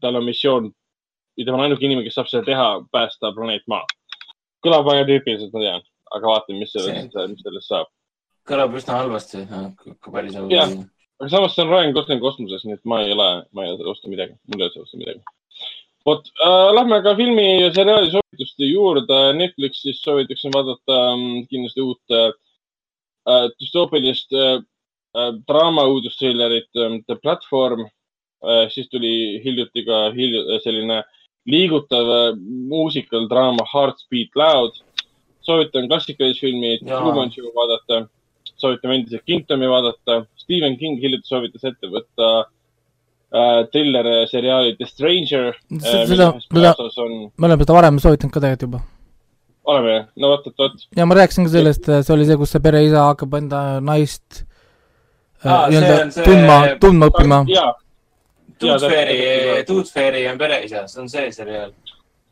tal 0.02 0.18
on 0.18 0.26
missioon 0.26 0.72
ja 1.36 1.44
tema 1.44 1.58
on 1.58 1.66
ainuke 1.66 1.86
inimene, 1.86 2.06
kes 2.06 2.16
saab 2.18 2.30
seda 2.30 2.46
teha, 2.46 2.68
päästa 2.94 3.32
planeet 3.36 3.66
Maa. 3.70 3.84
kõlab 4.64 4.86
väga 4.88 5.04
tüüpiliselt, 5.10 5.52
ma 5.52 5.62
tean, 5.62 5.86
aga 6.16 6.30
vaatame, 6.30 6.62
mis 6.62 6.72
sellest, 6.72 7.16
mis 7.30 7.44
sellest 7.44 7.70
saab. 7.70 7.90
kõlab 8.48 8.76
üsna 8.78 8.98
halvasti, 9.02 9.44
kui 9.84 10.12
päris 10.12 10.36
aus 10.40 10.52
Jah. 10.52 10.74
aga 11.20 11.30
samas 11.32 11.56
see 11.56 11.64
on 11.64 11.72
Ryan 11.72 11.94
Gosling 11.96 12.22
kosmoses, 12.22 12.66
nii 12.66 12.78
et 12.78 12.84
ma 12.88 13.00
ei 13.04 13.14
ole, 13.16 13.30
ma 13.56 13.66
ei 13.66 13.78
vastu 13.80 14.12
midagi, 14.12 14.36
mul 14.48 14.60
ei 14.60 14.68
ole 14.68 14.74
selle 14.74 14.86
vastu 14.86 15.02
midagi. 15.02 15.24
vot 16.06 16.30
äh,, 16.46 16.70
lähme 16.78 17.00
ka 17.02 17.16
filmi 17.16 17.48
ja 17.62 17.72
seriaali 17.72 18.10
soovituste 18.12 18.66
juurde. 18.68 19.20
Netflixis 19.38 20.02
soovitaksin 20.04 20.52
vaadata 20.52 20.98
ähm, 21.14 21.46
kindlasti 21.48 21.80
uut 21.80 22.12
äh, 22.12 22.30
äh, 23.30 23.46
düstoopilist 23.60 24.32
äh, 24.36 24.58
draama 25.48 25.86
uudustrillerit 25.90 26.70
äh, 26.76 26.96
The 27.06 27.16
Platform 27.22 27.84
äh,. 27.84 28.68
siis 28.70 28.88
tuli 28.90 29.40
hiljuti 29.44 29.84
ka 29.86 30.10
hilju, 30.16 30.58
selline 30.64 31.02
liigutav 31.46 32.10
äh, 32.10 32.26
muusikal 32.68 33.28
draama 33.30 33.66
Hearts 33.72 34.08
Beat 34.10 34.34
Loud. 34.36 34.82
soovitan 35.44 35.88
klassikalist 35.88 36.40
filmi. 36.40 36.78
Truman 36.80 37.30
Show 37.30 37.50
vaadata 37.56 38.06
soovitame 38.56 38.94
endiselt 39.00 39.24
Kingdomi 39.28 39.68
vaadata. 39.68 40.24
Stephen 40.40 40.78
King 40.80 41.00
hiljuti 41.02 41.28
soovitas 41.28 41.66
ette 41.68 41.90
võtta 41.92 42.30
äh, 42.40 43.60
triller 43.72 44.08
seriaali 44.30 44.74
The 44.78 44.88
Stranger 44.88 45.52
äh,. 45.52 46.06
seda, 46.08 46.32
seda, 46.48 46.72
on, 47.04 47.28
me 47.36 47.50
oleme 47.50 47.66
seda 47.66 47.76
varem 47.76 48.00
soovitanud 48.02 48.34
ka 48.34 48.40
tegelikult 48.40 48.70
juba. 48.70 48.82
oleme, 49.64 50.00
no 50.20 50.32
vot, 50.32 50.48
vot, 50.48 50.58
vot. 50.64 50.88
ja 50.96 51.06
ma 51.08 51.16
rääkisin 51.16 51.46
ka 51.46 51.54
sellest, 51.54 51.86
see 51.88 52.12
oli 52.16 52.26
see, 52.28 52.40
kus 52.40 52.50
see 52.52 52.64
pereisa 52.64 53.06
hakkab 53.10 53.38
enda 53.38 53.62
naist 53.84 54.42
äh, 54.42 54.42
see 54.42 54.53
nii-öelda 55.44 56.02
on 56.02 56.12
see- 56.12 56.24
tundma, 56.24 56.58
tundma 56.80 57.08
õppima. 57.10 57.44
ja, 57.48 57.64
Jaa, 57.64 57.74
Toothfairy 58.58 59.16
täpselt., 59.18 59.66
Toothfairy 59.66 60.26
on 60.30 60.38
pereisa, 60.38 60.86
see 60.88 61.00
on 61.02 61.08
see 61.08 61.32
seriaal. 61.32 61.72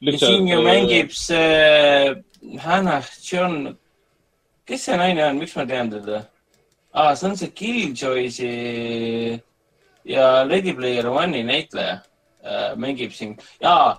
ja 0.01 0.19
siin 0.19 0.49
ju 0.49 0.61
mängib 0.63 1.11
see 1.15 2.15
Hannah 2.59 3.05
John, 3.33 3.77
kes 4.67 4.85
see 4.89 4.97
naine 4.97 5.25
on, 5.27 5.39
miks 5.39 5.57
ma 5.57 5.67
tean 5.67 5.91
teda 5.91 6.23
ah,? 6.95 7.15
see 7.15 7.29
on 7.29 7.37
see 7.37 7.51
Killjoy'si 7.51 8.53
ja 10.05 10.45
Lady 10.49 10.73
Player 10.75 11.07
One'i 11.07 11.45
näitleja 11.47 12.01
äh, 12.45 12.73
mängib 12.77 13.13
siin 13.13 13.37
ja 13.61 13.99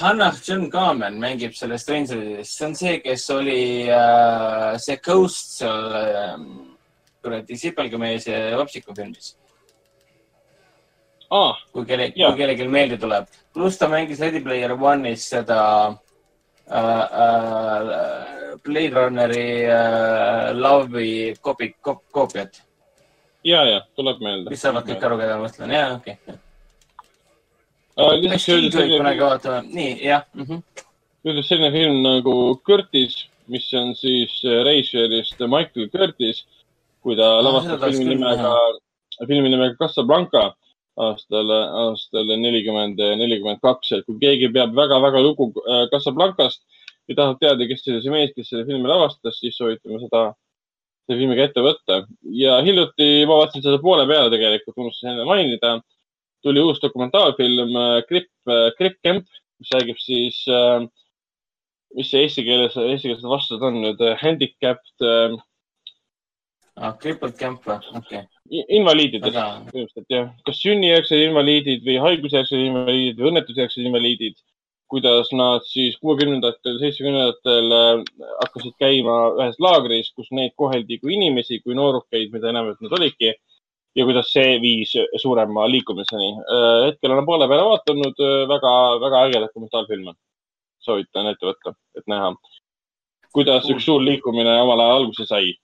Hannah 0.00 0.34
John 0.48 0.70
Kamen 0.70 1.20
mängib 1.20 1.54
selles 1.54 1.82
Strangeris, 1.82 2.56
see 2.56 2.66
on 2.66 2.74
see, 2.74 3.00
kes 3.00 3.28
oli 3.30 3.88
äh, 3.88 4.76
see 4.78 4.96
Ghost 4.96 5.58
seal 5.58 5.92
äh, 5.94 6.38
kuradi 7.24 7.56
sipelgamees 7.58 8.28
ja 8.28 8.58
Vapsiku 8.60 8.94
filmis. 8.96 9.34
aa, 11.30 11.56
kui 11.72 11.86
kelle, 11.88 12.10
kui 12.12 12.36
kellelgi 12.38 12.68
meelde 12.68 13.00
tuleb. 13.00 13.26
pluss 13.54 13.78
ta 13.80 13.88
mängis 13.88 14.20
Ready 14.20 14.42
Player 14.44 14.76
One'is 14.76 15.26
seda 15.32 15.60
äh, 16.70 17.04
äh, 17.24 18.54
Blade 18.64 18.94
Runneri 18.94 19.66
äh, 19.66 20.52
Love'i 20.54 21.34
koopi-, 21.40 21.74
koopiat. 22.12 22.62
ja, 23.44 23.64
ja 23.64 23.80
tuleb 23.96 24.22
meelde. 24.24 24.50
mis 24.50 24.62
saavad 24.64 24.88
kõik 24.88 25.04
aru, 25.04 25.20
keda 25.20 25.36
ma 25.38 25.48
mõtlen, 25.48 25.74
jaa, 25.74 25.92
okei 25.98 26.16
okay.. 27.96 28.20
lisaks 28.22 28.42
Steve 28.42 28.56
öeldi 28.56 28.76
võib 28.76 28.96
kunagi 28.96 29.20
selline, 29.20 29.28
vaatama, 29.28 29.62
nii, 29.68 29.92
jah 30.04 30.26
mm. 30.32 30.48
-hmm. 30.48 30.88
öeldi 31.28 31.46
selline 31.48 31.70
film 31.74 32.02
nagu 32.06 32.34
Curtis, 32.66 33.22
mis 33.46 33.68
on 33.74 33.94
siis 33.98 34.40
reisijärjest 34.68 35.40
Michael 35.40 35.90
Curtis, 35.92 36.44
kui 37.04 37.16
ta 37.18 37.30
Ah, 37.38 37.42
lavastab 37.44 37.80
tahaks 37.82 37.98
filmi 38.00 38.16
nimega, 38.16 38.52
filmi 39.28 39.50
nimega 39.52 39.76
Casablanca 39.80 40.44
aastal, 41.04 41.50
aastal 41.84 42.30
nelikümmend, 42.40 43.00
nelikümmend 43.20 43.60
kaks, 43.64 43.92
et 43.96 44.06
kui 44.06 44.16
keegi 44.22 44.50
peab 44.54 44.74
väga-väga 44.78 45.22
lugu 45.24 45.50
äh, 45.64 45.84
Casablancast 45.92 46.62
ja 47.10 47.18
tahab 47.18 47.40
teada, 47.42 47.68
kes 47.68 47.84
oli 47.90 48.00
see 48.02 48.14
mees, 48.14 48.32
kes 48.36 48.50
selle 48.52 48.66
filmi 48.68 48.90
lavastas, 48.90 49.38
siis 49.42 49.58
soovitame 49.58 50.00
seda, 50.06 50.24
selle 51.04 51.20
filmiga 51.20 51.48
ette 51.48 51.64
võtta. 51.64 52.02
ja 52.42 52.60
hiljuti 52.64 53.10
ma 53.28 53.42
vaatasin 53.42 53.66
seda 53.66 53.82
poole 53.82 54.06
peale 54.10 54.32
tegelikult, 54.32 54.78
unustasin 54.80 55.14
enne 55.14 55.28
mainida, 55.28 55.76
tuli 56.44 56.62
uus 56.64 56.80
dokumentaalfilm 56.82 57.80
äh, 57.80 57.96
Grip, 58.08 58.30
Grip 58.78 59.00
Camp, 59.04 59.26
mis 59.60 59.74
räägib 59.74 60.00
siis 60.02 60.44
äh, 60.48 60.84
mis 61.94 62.10
see 62.10 62.24
eesti 62.26 62.44
keeles, 62.46 62.76
eesti 62.76 63.10
keeles 63.10 63.26
vastused 63.26 63.64
on 63.66 63.80
nüüd 63.82 64.00
äh, 64.02 64.16
handicapped 64.20 65.04
äh, 65.04 65.34
ah,. 65.34 65.42
Crippled 66.74 67.36
Camp 67.38 67.62
või, 67.68 67.78
okei 67.94 68.18
okay., 68.18 68.64
invaliididest 68.74 69.30
väga, 69.30 69.60
põhimõtteliselt 69.68 70.10
jah, 70.10 70.32
kas 70.46 70.58
sünnijärgsed 70.58 71.22
invaliidid 71.22 71.84
või 71.86 72.00
haigusjärgsed 72.02 72.58
invaliidid 72.58 73.20
või 73.20 73.30
õnnetusjärgsed 73.30 73.86
invaliidid, 73.86 74.34
kuidas 74.90 75.30
nad 75.38 75.62
siis 75.68 75.94
kuuekümnendatel, 76.02 76.80
seitsmekümnendatel 76.82 77.76
äh, 77.78 78.02
hakkasid 78.42 78.74
käima 78.82 79.16
ühes 79.38 79.60
laagris, 79.62 80.10
kus 80.18 80.28
neid 80.34 80.56
koheldi 80.58 80.98
kui 80.98 81.14
inimesi, 81.14 81.60
kui 81.62 81.78
noorukeid, 81.78 82.34
mida 82.34 82.50
enam 82.50 82.74
nad 82.74 82.98
olidki 82.98 83.30
ja 83.94 84.10
kuidas 84.10 84.34
see 84.34 84.58
viis 84.58 84.96
suurema 85.22 85.68
liikumiseni. 85.70 86.30
hetkel 86.88 87.14
olen 87.14 87.26
poole 87.26 87.46
peale 87.48 87.70
vaadanud 87.70 88.22
väga, 88.50 88.72
väga 89.06 89.26
äge 89.28 89.42
dokumentaalfilm. 89.46 90.14
soovitan 90.84 91.30
ette 91.30 91.46
võtta, 91.46 91.72
et 91.96 92.04
näha, 92.10 92.34
kuidas 93.32 93.70
üks 93.70 93.86
suur 93.86 94.02
liikumine 94.02 94.58
omal 94.60 94.82
ajal 94.82 94.98
alguse 94.98 95.24
sai 95.26 95.54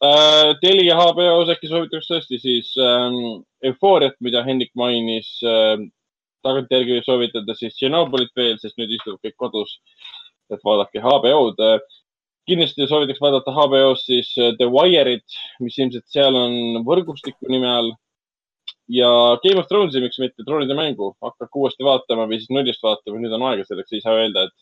Äh, 0.00 0.54
Telia 0.62 0.94
HBO-s 0.96 1.50
äkki 1.52 1.68
soovitaks 1.68 2.06
tõesti 2.08 2.38
siis 2.40 2.70
ähm, 2.80 3.42
Eufooriat, 3.68 4.14
mida 4.24 4.40
Hendrik 4.46 4.70
mainis 4.78 5.34
äh,. 5.44 5.82
tagantjärgi 6.40 6.94
võib 6.94 7.04
soovitada 7.04 7.52
siis 7.52 7.74
Tšernobõlit 7.76 8.30
veel, 8.32 8.54
sest 8.62 8.78
nüüd 8.80 8.94
istuvad 8.96 9.20
kõik 9.20 9.34
kodus. 9.36 9.74
et 10.48 10.62
vaadake 10.64 11.02
HBO-d 11.04 11.60
äh,. 11.66 11.98
kindlasti 12.48 12.86
soovitaks 12.88 13.20
vaadata 13.20 13.52
HBO-s 13.52 14.06
siis 14.08 14.30
äh, 14.40 14.54
The 14.56 14.70
Wire'it, 14.72 15.36
mis 15.60 15.76
ilmselt 15.76 16.08
seal 16.08 16.32
on 16.46 16.80
võrgustiku 16.88 17.52
nime 17.52 17.68
all. 17.68 17.92
ja 18.88 19.12
Game 19.44 19.60
of 19.60 19.68
Thronesi, 19.68 20.00
miks 20.00 20.16
mitte, 20.16 20.48
troonide 20.48 20.80
mängu 20.80 21.12
hakake 21.20 21.52
uuesti 21.52 21.84
vaatama 21.84 22.24
või 22.24 22.40
siis 22.40 22.48
nullist 22.48 22.80
vaatama, 22.88 23.20
nüüd 23.20 23.36
on 23.36 23.44
aega 23.52 23.68
selleks, 23.68 23.92
ei 23.92 24.00
saa 24.00 24.16
öelda, 24.16 24.48
et 24.48 24.56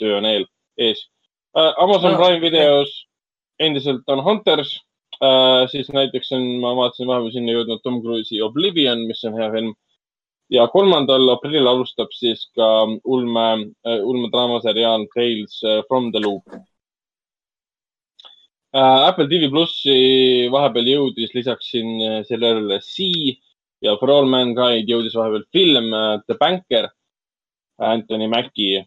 töö 0.00 0.16
on 0.22 0.32
eel, 0.32 0.48
ees 0.80 1.04
äh,. 1.52 1.74
Amazon 1.76 2.16
no, 2.16 2.24
Prime 2.24 2.40
videos 2.48 2.96
endiselt 3.60 4.08
on 4.08 4.22
Hunters 4.24 4.72
äh,, 5.20 5.68
siis 5.72 5.90
näiteks 5.92 6.32
on, 6.36 6.46
ma 6.62 6.72
vaatasin 6.78 7.08
vahepeal 7.10 7.34
sinna 7.34 7.54
jõudnud 7.56 7.82
Tom 7.84 8.00
Cruise'i 8.04 8.40
Oblivion, 8.44 9.04
mis 9.08 9.22
on 9.28 9.38
hea 9.38 9.50
film. 9.54 9.74
ja 10.50 10.64
kolmandal 10.66 11.28
aprillil 11.30 11.68
alustab 11.70 12.10
siis 12.16 12.48
ka 12.58 12.68
ulme 13.04 13.46
äh,, 13.86 14.00
ulmedraamaseriaal 14.02 15.06
Tales 15.14 15.60
äh, 15.64 15.82
from 15.88 16.10
the 16.12 16.22
Loop 16.24 16.42
äh,. 18.74 19.00
Apple 19.10 19.28
TV 19.28 19.50
plussi 19.52 20.48
vahepeal 20.52 20.88
jõudis 20.94 21.34
lisaks 21.36 21.70
siin 21.74 22.00
äh, 22.02 22.20
sellele 22.26 22.80
Sea 22.82 23.36
ja 23.84 23.96
For 24.00 24.10
All 24.10 24.26
Mankind 24.28 24.90
jõudis 24.90 25.14
vahepeal 25.18 25.46
film 25.52 25.94
äh, 25.94 26.16
The 26.26 26.38
Banker 26.40 26.90
Anthony 27.80 28.26
Mackie 28.28 28.84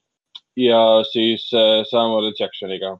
ja 0.59 0.81
siis 1.09 1.47
Samuel 1.89 2.27
Jacksoniga 2.37 2.91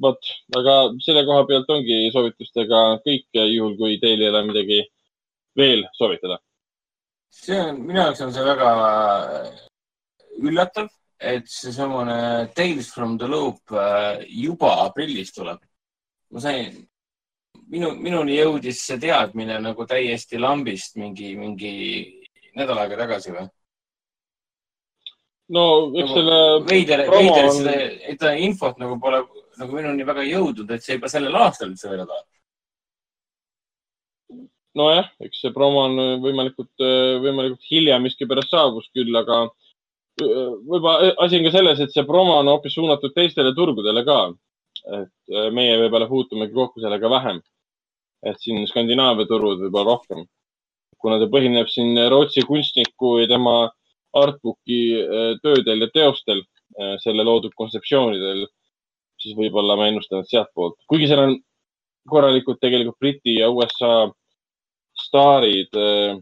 vot, 0.00 0.30
aga 0.56 0.76
selle 1.04 1.24
koha 1.28 1.46
pealt 1.48 1.70
ongi 1.72 1.98
soovitustega 2.14 2.84
kõik, 3.04 3.26
juhul 3.34 3.76
kui 3.78 3.98
teil 4.02 4.22
ei 4.22 4.30
ole 4.32 4.44
midagi 4.48 4.80
veel 5.58 5.84
soovitada. 5.98 6.38
see 7.30 7.58
on, 7.60 7.82
minu 7.86 8.00
jaoks 8.00 8.22
on 8.24 8.32
see 8.34 8.44
väga 8.44 8.70
üllatav, 10.40 10.88
et 11.20 11.46
seesamune 11.48 12.48
Tales 12.56 12.88
from 12.94 13.18
the 13.18 13.28
Loop 13.28 13.72
äh, 13.72 14.24
juba 14.26 14.72
aprillis 14.86 15.32
tuleb. 15.36 15.60
ma 16.30 16.40
sain, 16.40 16.86
minu, 17.68 17.92
minuni 17.98 18.38
jõudis 18.38 18.82
see 18.86 18.98
teadmine 19.02 19.58
nagu 19.62 19.86
täiesti 19.86 20.38
lambist 20.38 20.96
mingi, 20.96 21.34
mingi 21.36 21.72
nädal 22.56 22.78
aega 22.82 22.98
tagasi 23.04 23.34
või? 23.34 23.46
no 25.50 25.64
eks 25.98 26.12
selle 26.14 26.40
veider, 26.70 27.04
veider 27.10 27.50
on- 27.50 27.62
seda 27.64 28.34
infot 28.38 28.78
nagu 28.78 28.98
pole 29.02 29.22
nagu 29.60 29.76
minuni 29.76 30.06
väga 30.08 30.24
jõudnud, 30.26 30.70
et 30.72 30.84
see 30.84 30.96
juba 30.96 31.10
sellel 31.12 31.36
aastal 31.36 31.70
üldse 31.70 31.88
välja 31.90 32.06
tuleb. 32.08 32.26
nojah, 34.80 35.08
eks 35.26 35.40
see 35.42 35.50
promo 35.50 35.82
on 35.88 35.96
võimalikult, 36.22 36.70
võimalikult 37.24 37.64
hilja 37.66 37.98
miskipärast 37.98 38.52
saabus 38.54 38.86
küll, 38.94 39.10
aga 39.18 39.48
võib-olla 40.20 41.10
asi 41.24 41.40
on 41.40 41.48
ka 41.48 41.52
selles, 41.54 41.80
et 41.80 41.92
see 41.94 42.06
promo 42.06 42.36
on 42.38 42.50
hoopis 42.52 42.76
suunatud 42.78 43.14
teistele 43.16 43.54
turgudele 43.56 44.04
ka. 44.06 44.20
et 44.96 45.52
meie 45.52 45.74
võib-olla 45.76 46.06
puutumegi 46.08 46.54
kokku 46.54 46.80
sellega 46.80 47.10
vähem. 47.10 47.40
et 48.22 48.38
siin 48.38 48.66
Skandinaavia 48.66 49.26
turud 49.26 49.58
võib-olla 49.64 49.96
rohkem. 49.96 50.24
kuna 50.98 51.18
ta 51.18 51.26
põhineb 51.26 51.68
siin 51.68 51.98
Rootsi 52.10 52.42
kunstniku 52.46 53.18
ja 53.18 53.26
tema 53.28 53.70
artbooki 54.12 54.80
öö, 55.00 55.34
töödel 55.42 55.80
ja 55.80 55.88
teostel, 55.94 56.42
selle 57.02 57.24
loodud 57.24 57.52
kontseptsioonidel, 57.54 58.46
siis 59.20 59.36
võib-olla 59.38 59.76
ma 59.78 59.90
ennustan, 59.90 60.24
sealtpoolt, 60.28 60.78
kuigi 60.90 61.08
seal 61.10 61.24
on 61.26 61.36
korralikult 62.10 62.60
tegelikult 62.62 62.98
Briti 63.00 63.36
ja 63.38 63.50
USA 63.52 64.08
staarid 65.00 65.76
äh, 65.76 66.16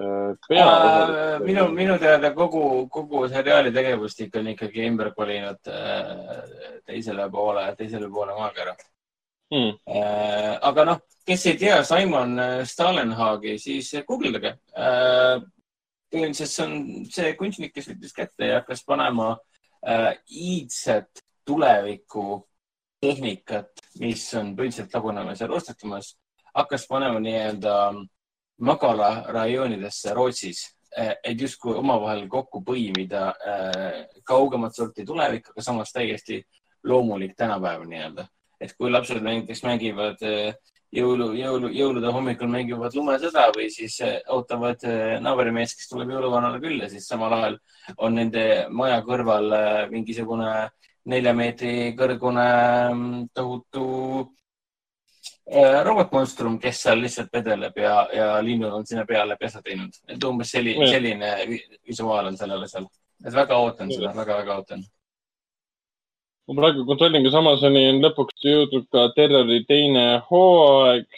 äh, 0.00 0.30
peal. 0.48 1.44
minu, 1.46 1.68
minu 1.74 1.98
teada 2.00 2.32
kogu, 2.36 2.88
kogu 2.92 3.26
seriaali 3.28 3.72
tegevustik 3.74 4.34
on 4.40 4.52
ikkagi 4.54 4.86
ümber 4.88 5.12
kolinud 5.16 5.70
äh, 5.70 6.80
teisele 6.86 7.28
poole, 7.30 7.68
teisele 7.78 8.10
poole 8.10 8.38
maakera. 8.38 8.76
Hmm. 9.52 9.74
aga 10.64 10.84
noh, 10.88 11.00
kes 11.28 11.42
ei 11.50 11.58
tea 11.60 11.82
Simon 11.84 12.38
äh, 12.40 12.62
Stalenhagi, 12.64 13.58
siis 13.60 13.90
guugeldage. 14.08 14.56
põhimõtteliselt 16.12 16.52
see 16.52 16.64
on 16.64 16.72
see 17.12 17.34
kunstnik, 17.36 17.74
kes 17.74 17.90
võttis 17.90 18.16
kätte 18.16 18.48
ja 18.48 18.60
hakkas 18.60 18.82
panema 18.88 19.34
äh, 19.84 20.14
iidset 20.28 21.21
tuleviku 21.44 22.42
tehnikat, 23.02 23.70
mis 24.00 24.24
on 24.38 24.52
põhimõtteliselt 24.56 24.94
lagunemas 24.94 25.40
ja 25.42 25.48
roostetamas, 25.50 26.12
hakkas 26.54 26.86
panema 26.88 27.20
nii-öelda 27.20 27.74
magalarajoonidesse 28.62 30.14
Rootsis, 30.14 30.62
et 31.24 31.40
justkui 31.40 31.74
omavahel 31.74 32.26
kokku 32.28 32.60
põimida 32.66 33.30
äh, 33.32 34.02
kaugemat 34.28 34.76
sorti 34.76 35.06
tulevik, 35.08 35.48
aga 35.50 35.64
samas 35.64 35.92
täiesti 35.92 36.42
loomulik 36.84 37.32
tänapäev 37.36 37.86
nii-öelda. 37.88 38.26
et 38.60 38.76
kui 38.78 38.90
lapsed 38.90 39.18
näiteks 39.24 39.64
mängivad 39.64 40.20
äh, 40.22 40.54
jõulu, 40.92 41.32
jõulu, 41.36 41.70
jõulude 41.72 42.12
hommikul 42.12 42.50
mängivad 42.52 42.94
lumesõda 42.96 43.48
või 43.56 43.68
siis 43.72 43.96
äh, 44.04 44.18
ootavad 44.34 44.84
äh, 44.84 45.16
naabrimeest, 45.24 45.78
kes 45.78 45.88
tuleb 45.90 46.12
jõuluvanale 46.12 46.60
külla, 46.62 46.88
siis 46.92 47.08
samal 47.08 47.32
ajal 47.38 47.58
on 47.96 48.18
nende 48.20 48.44
maja 48.70 49.00
kõrval 49.06 49.56
äh, 49.56 49.70
mingisugune 49.92 50.52
nelja 51.10 51.32
meetri 51.34 51.74
kõrgune 51.98 52.46
mm, 52.92 53.22
tohutu 53.34 53.84
äh, 55.50 55.82
robotmonstrum, 55.86 56.58
kes 56.62 56.82
seal 56.86 57.02
lihtsalt 57.02 57.32
vedeleb 57.34 57.78
ja, 57.82 57.94
ja 58.14 58.28
linnud 58.44 58.72
on 58.72 58.86
sinna 58.86 59.04
peale 59.08 59.36
pesa 59.40 59.62
teinud. 59.64 59.96
et 60.08 60.24
umbes 60.24 60.52
selline, 60.54 60.88
selline 60.90 61.32
vi- 61.48 61.64
visuaal 61.88 62.30
on 62.30 62.38
sellele 62.38 62.68
seal. 62.70 62.86
et 63.24 63.34
väga 63.34 63.58
ootan 63.58 63.90
seda, 63.90 64.14
väga-väga 64.14 64.58
ootan. 64.60 64.84
ma 66.48 66.60
praegu 66.60 66.86
kontrollin, 66.86 67.26
kas 67.26 67.40
Amazoni 67.40 67.88
on 67.90 68.02
lõpuks 68.06 68.46
jõudnud 68.46 68.88
ka 68.92 69.08
Terrori 69.16 69.64
teine 69.66 70.06
hooaeg. 70.30 71.08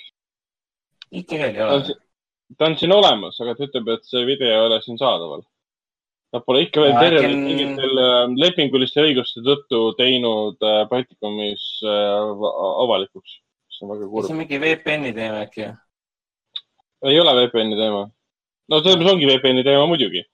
ikka 1.13 1.43
veel 1.43 1.57
ei 1.61 1.67
ole. 1.69 1.99
ta 2.59 2.71
on 2.71 2.79
siin 2.81 2.93
olemas, 2.93 3.41
aga 3.41 3.55
ta 3.55 3.69
ütleb, 3.69 3.93
et 3.99 4.09
see 4.09 4.25
video 4.25 4.49
ei 4.49 4.65
ole 4.71 4.81
siin 4.83 4.97
saadaval. 4.99 5.45
Nad 6.35 6.43
pole 6.43 6.65
ikka 6.65 6.83
veel 6.83 6.91
Ja 6.97 7.01
Terrorit 7.05 7.29
äkki 7.29 7.37
on- 7.37 7.47
mingitel 7.47 8.01
äh, 8.03 8.33
lepinguliste 8.43 9.03
õiguste 9.05 9.43
tõttu 9.47 9.81
teinud 10.01 10.67
äh, 10.67 10.83
Baltikumis 10.91 11.65
äh, 11.87 12.45
avalikuks. 12.83 13.39
see 13.75 13.87
on 13.87 13.93
väga 13.93 14.05
see 14.07 14.11
kurb 14.11 14.31
on. 14.31 14.39
mingi 14.41 14.59
VPN-i 14.65 15.13
teema 15.15 15.45
äkki. 15.47 15.69
ei 17.11 17.21
ole 17.21 17.37
VPN-i 17.39 17.79
teema. 17.79 18.03
no 18.69 18.81
selles 18.83 18.99
mõttes 18.99 19.13
ongi 19.15 19.31
VPN-i 19.31 19.67
teema 19.67 19.87
muidugi. 19.87 20.25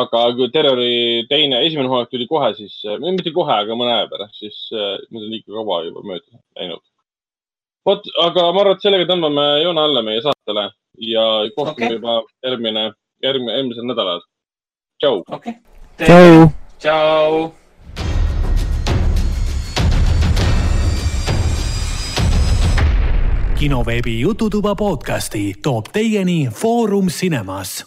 aga 0.00 0.24
kui 0.38 0.48
Terrori 0.56 1.26
teine, 1.28 1.60
esimene 1.66 1.92
hooaeg 1.92 2.08
tuli 2.10 2.26
kohe, 2.26 2.54
siis, 2.56 2.80
mitte 3.04 3.30
kohe, 3.36 3.52
aga 3.52 3.76
mõne 3.76 3.92
aja 3.98 4.08
pärast, 4.08 4.40
siis 4.40 4.56
äh, 4.72 4.96
nüüd 5.12 5.28
on 5.28 5.32
liiga 5.36 5.58
kaua 5.60 5.82
juba 5.84 6.08
mööda 6.08 6.40
läinud. 6.56 6.84
vot, 7.84 8.08
aga 8.24 8.48
ma 8.48 8.64
arvan, 8.64 8.78
et 8.78 8.86
sellega 8.88 9.12
tõmbame 9.12 9.48
joone 9.60 9.88
alla 9.88 10.02
meie 10.08 10.24
saatele 10.24 10.70
ja 11.12 11.26
kohtume 11.52 11.90
okay. 11.90 11.98
juba 11.98 12.22
järgmine, 12.46 12.92
järgmine, 13.22 13.58
eelmisel 13.60 13.92
nädalal. 13.92 14.24
tšau. 15.00 15.22
okei. 15.26 15.54
tšau. 15.98 16.52
tšau. 16.78 17.52
kinoveebi 23.54 24.20
Jututuba 24.20 24.74
podcasti 24.74 25.54
toob 25.62 25.88
teieni 25.88 26.50
Foorum 26.52 27.08
Cinemas. 27.08 27.86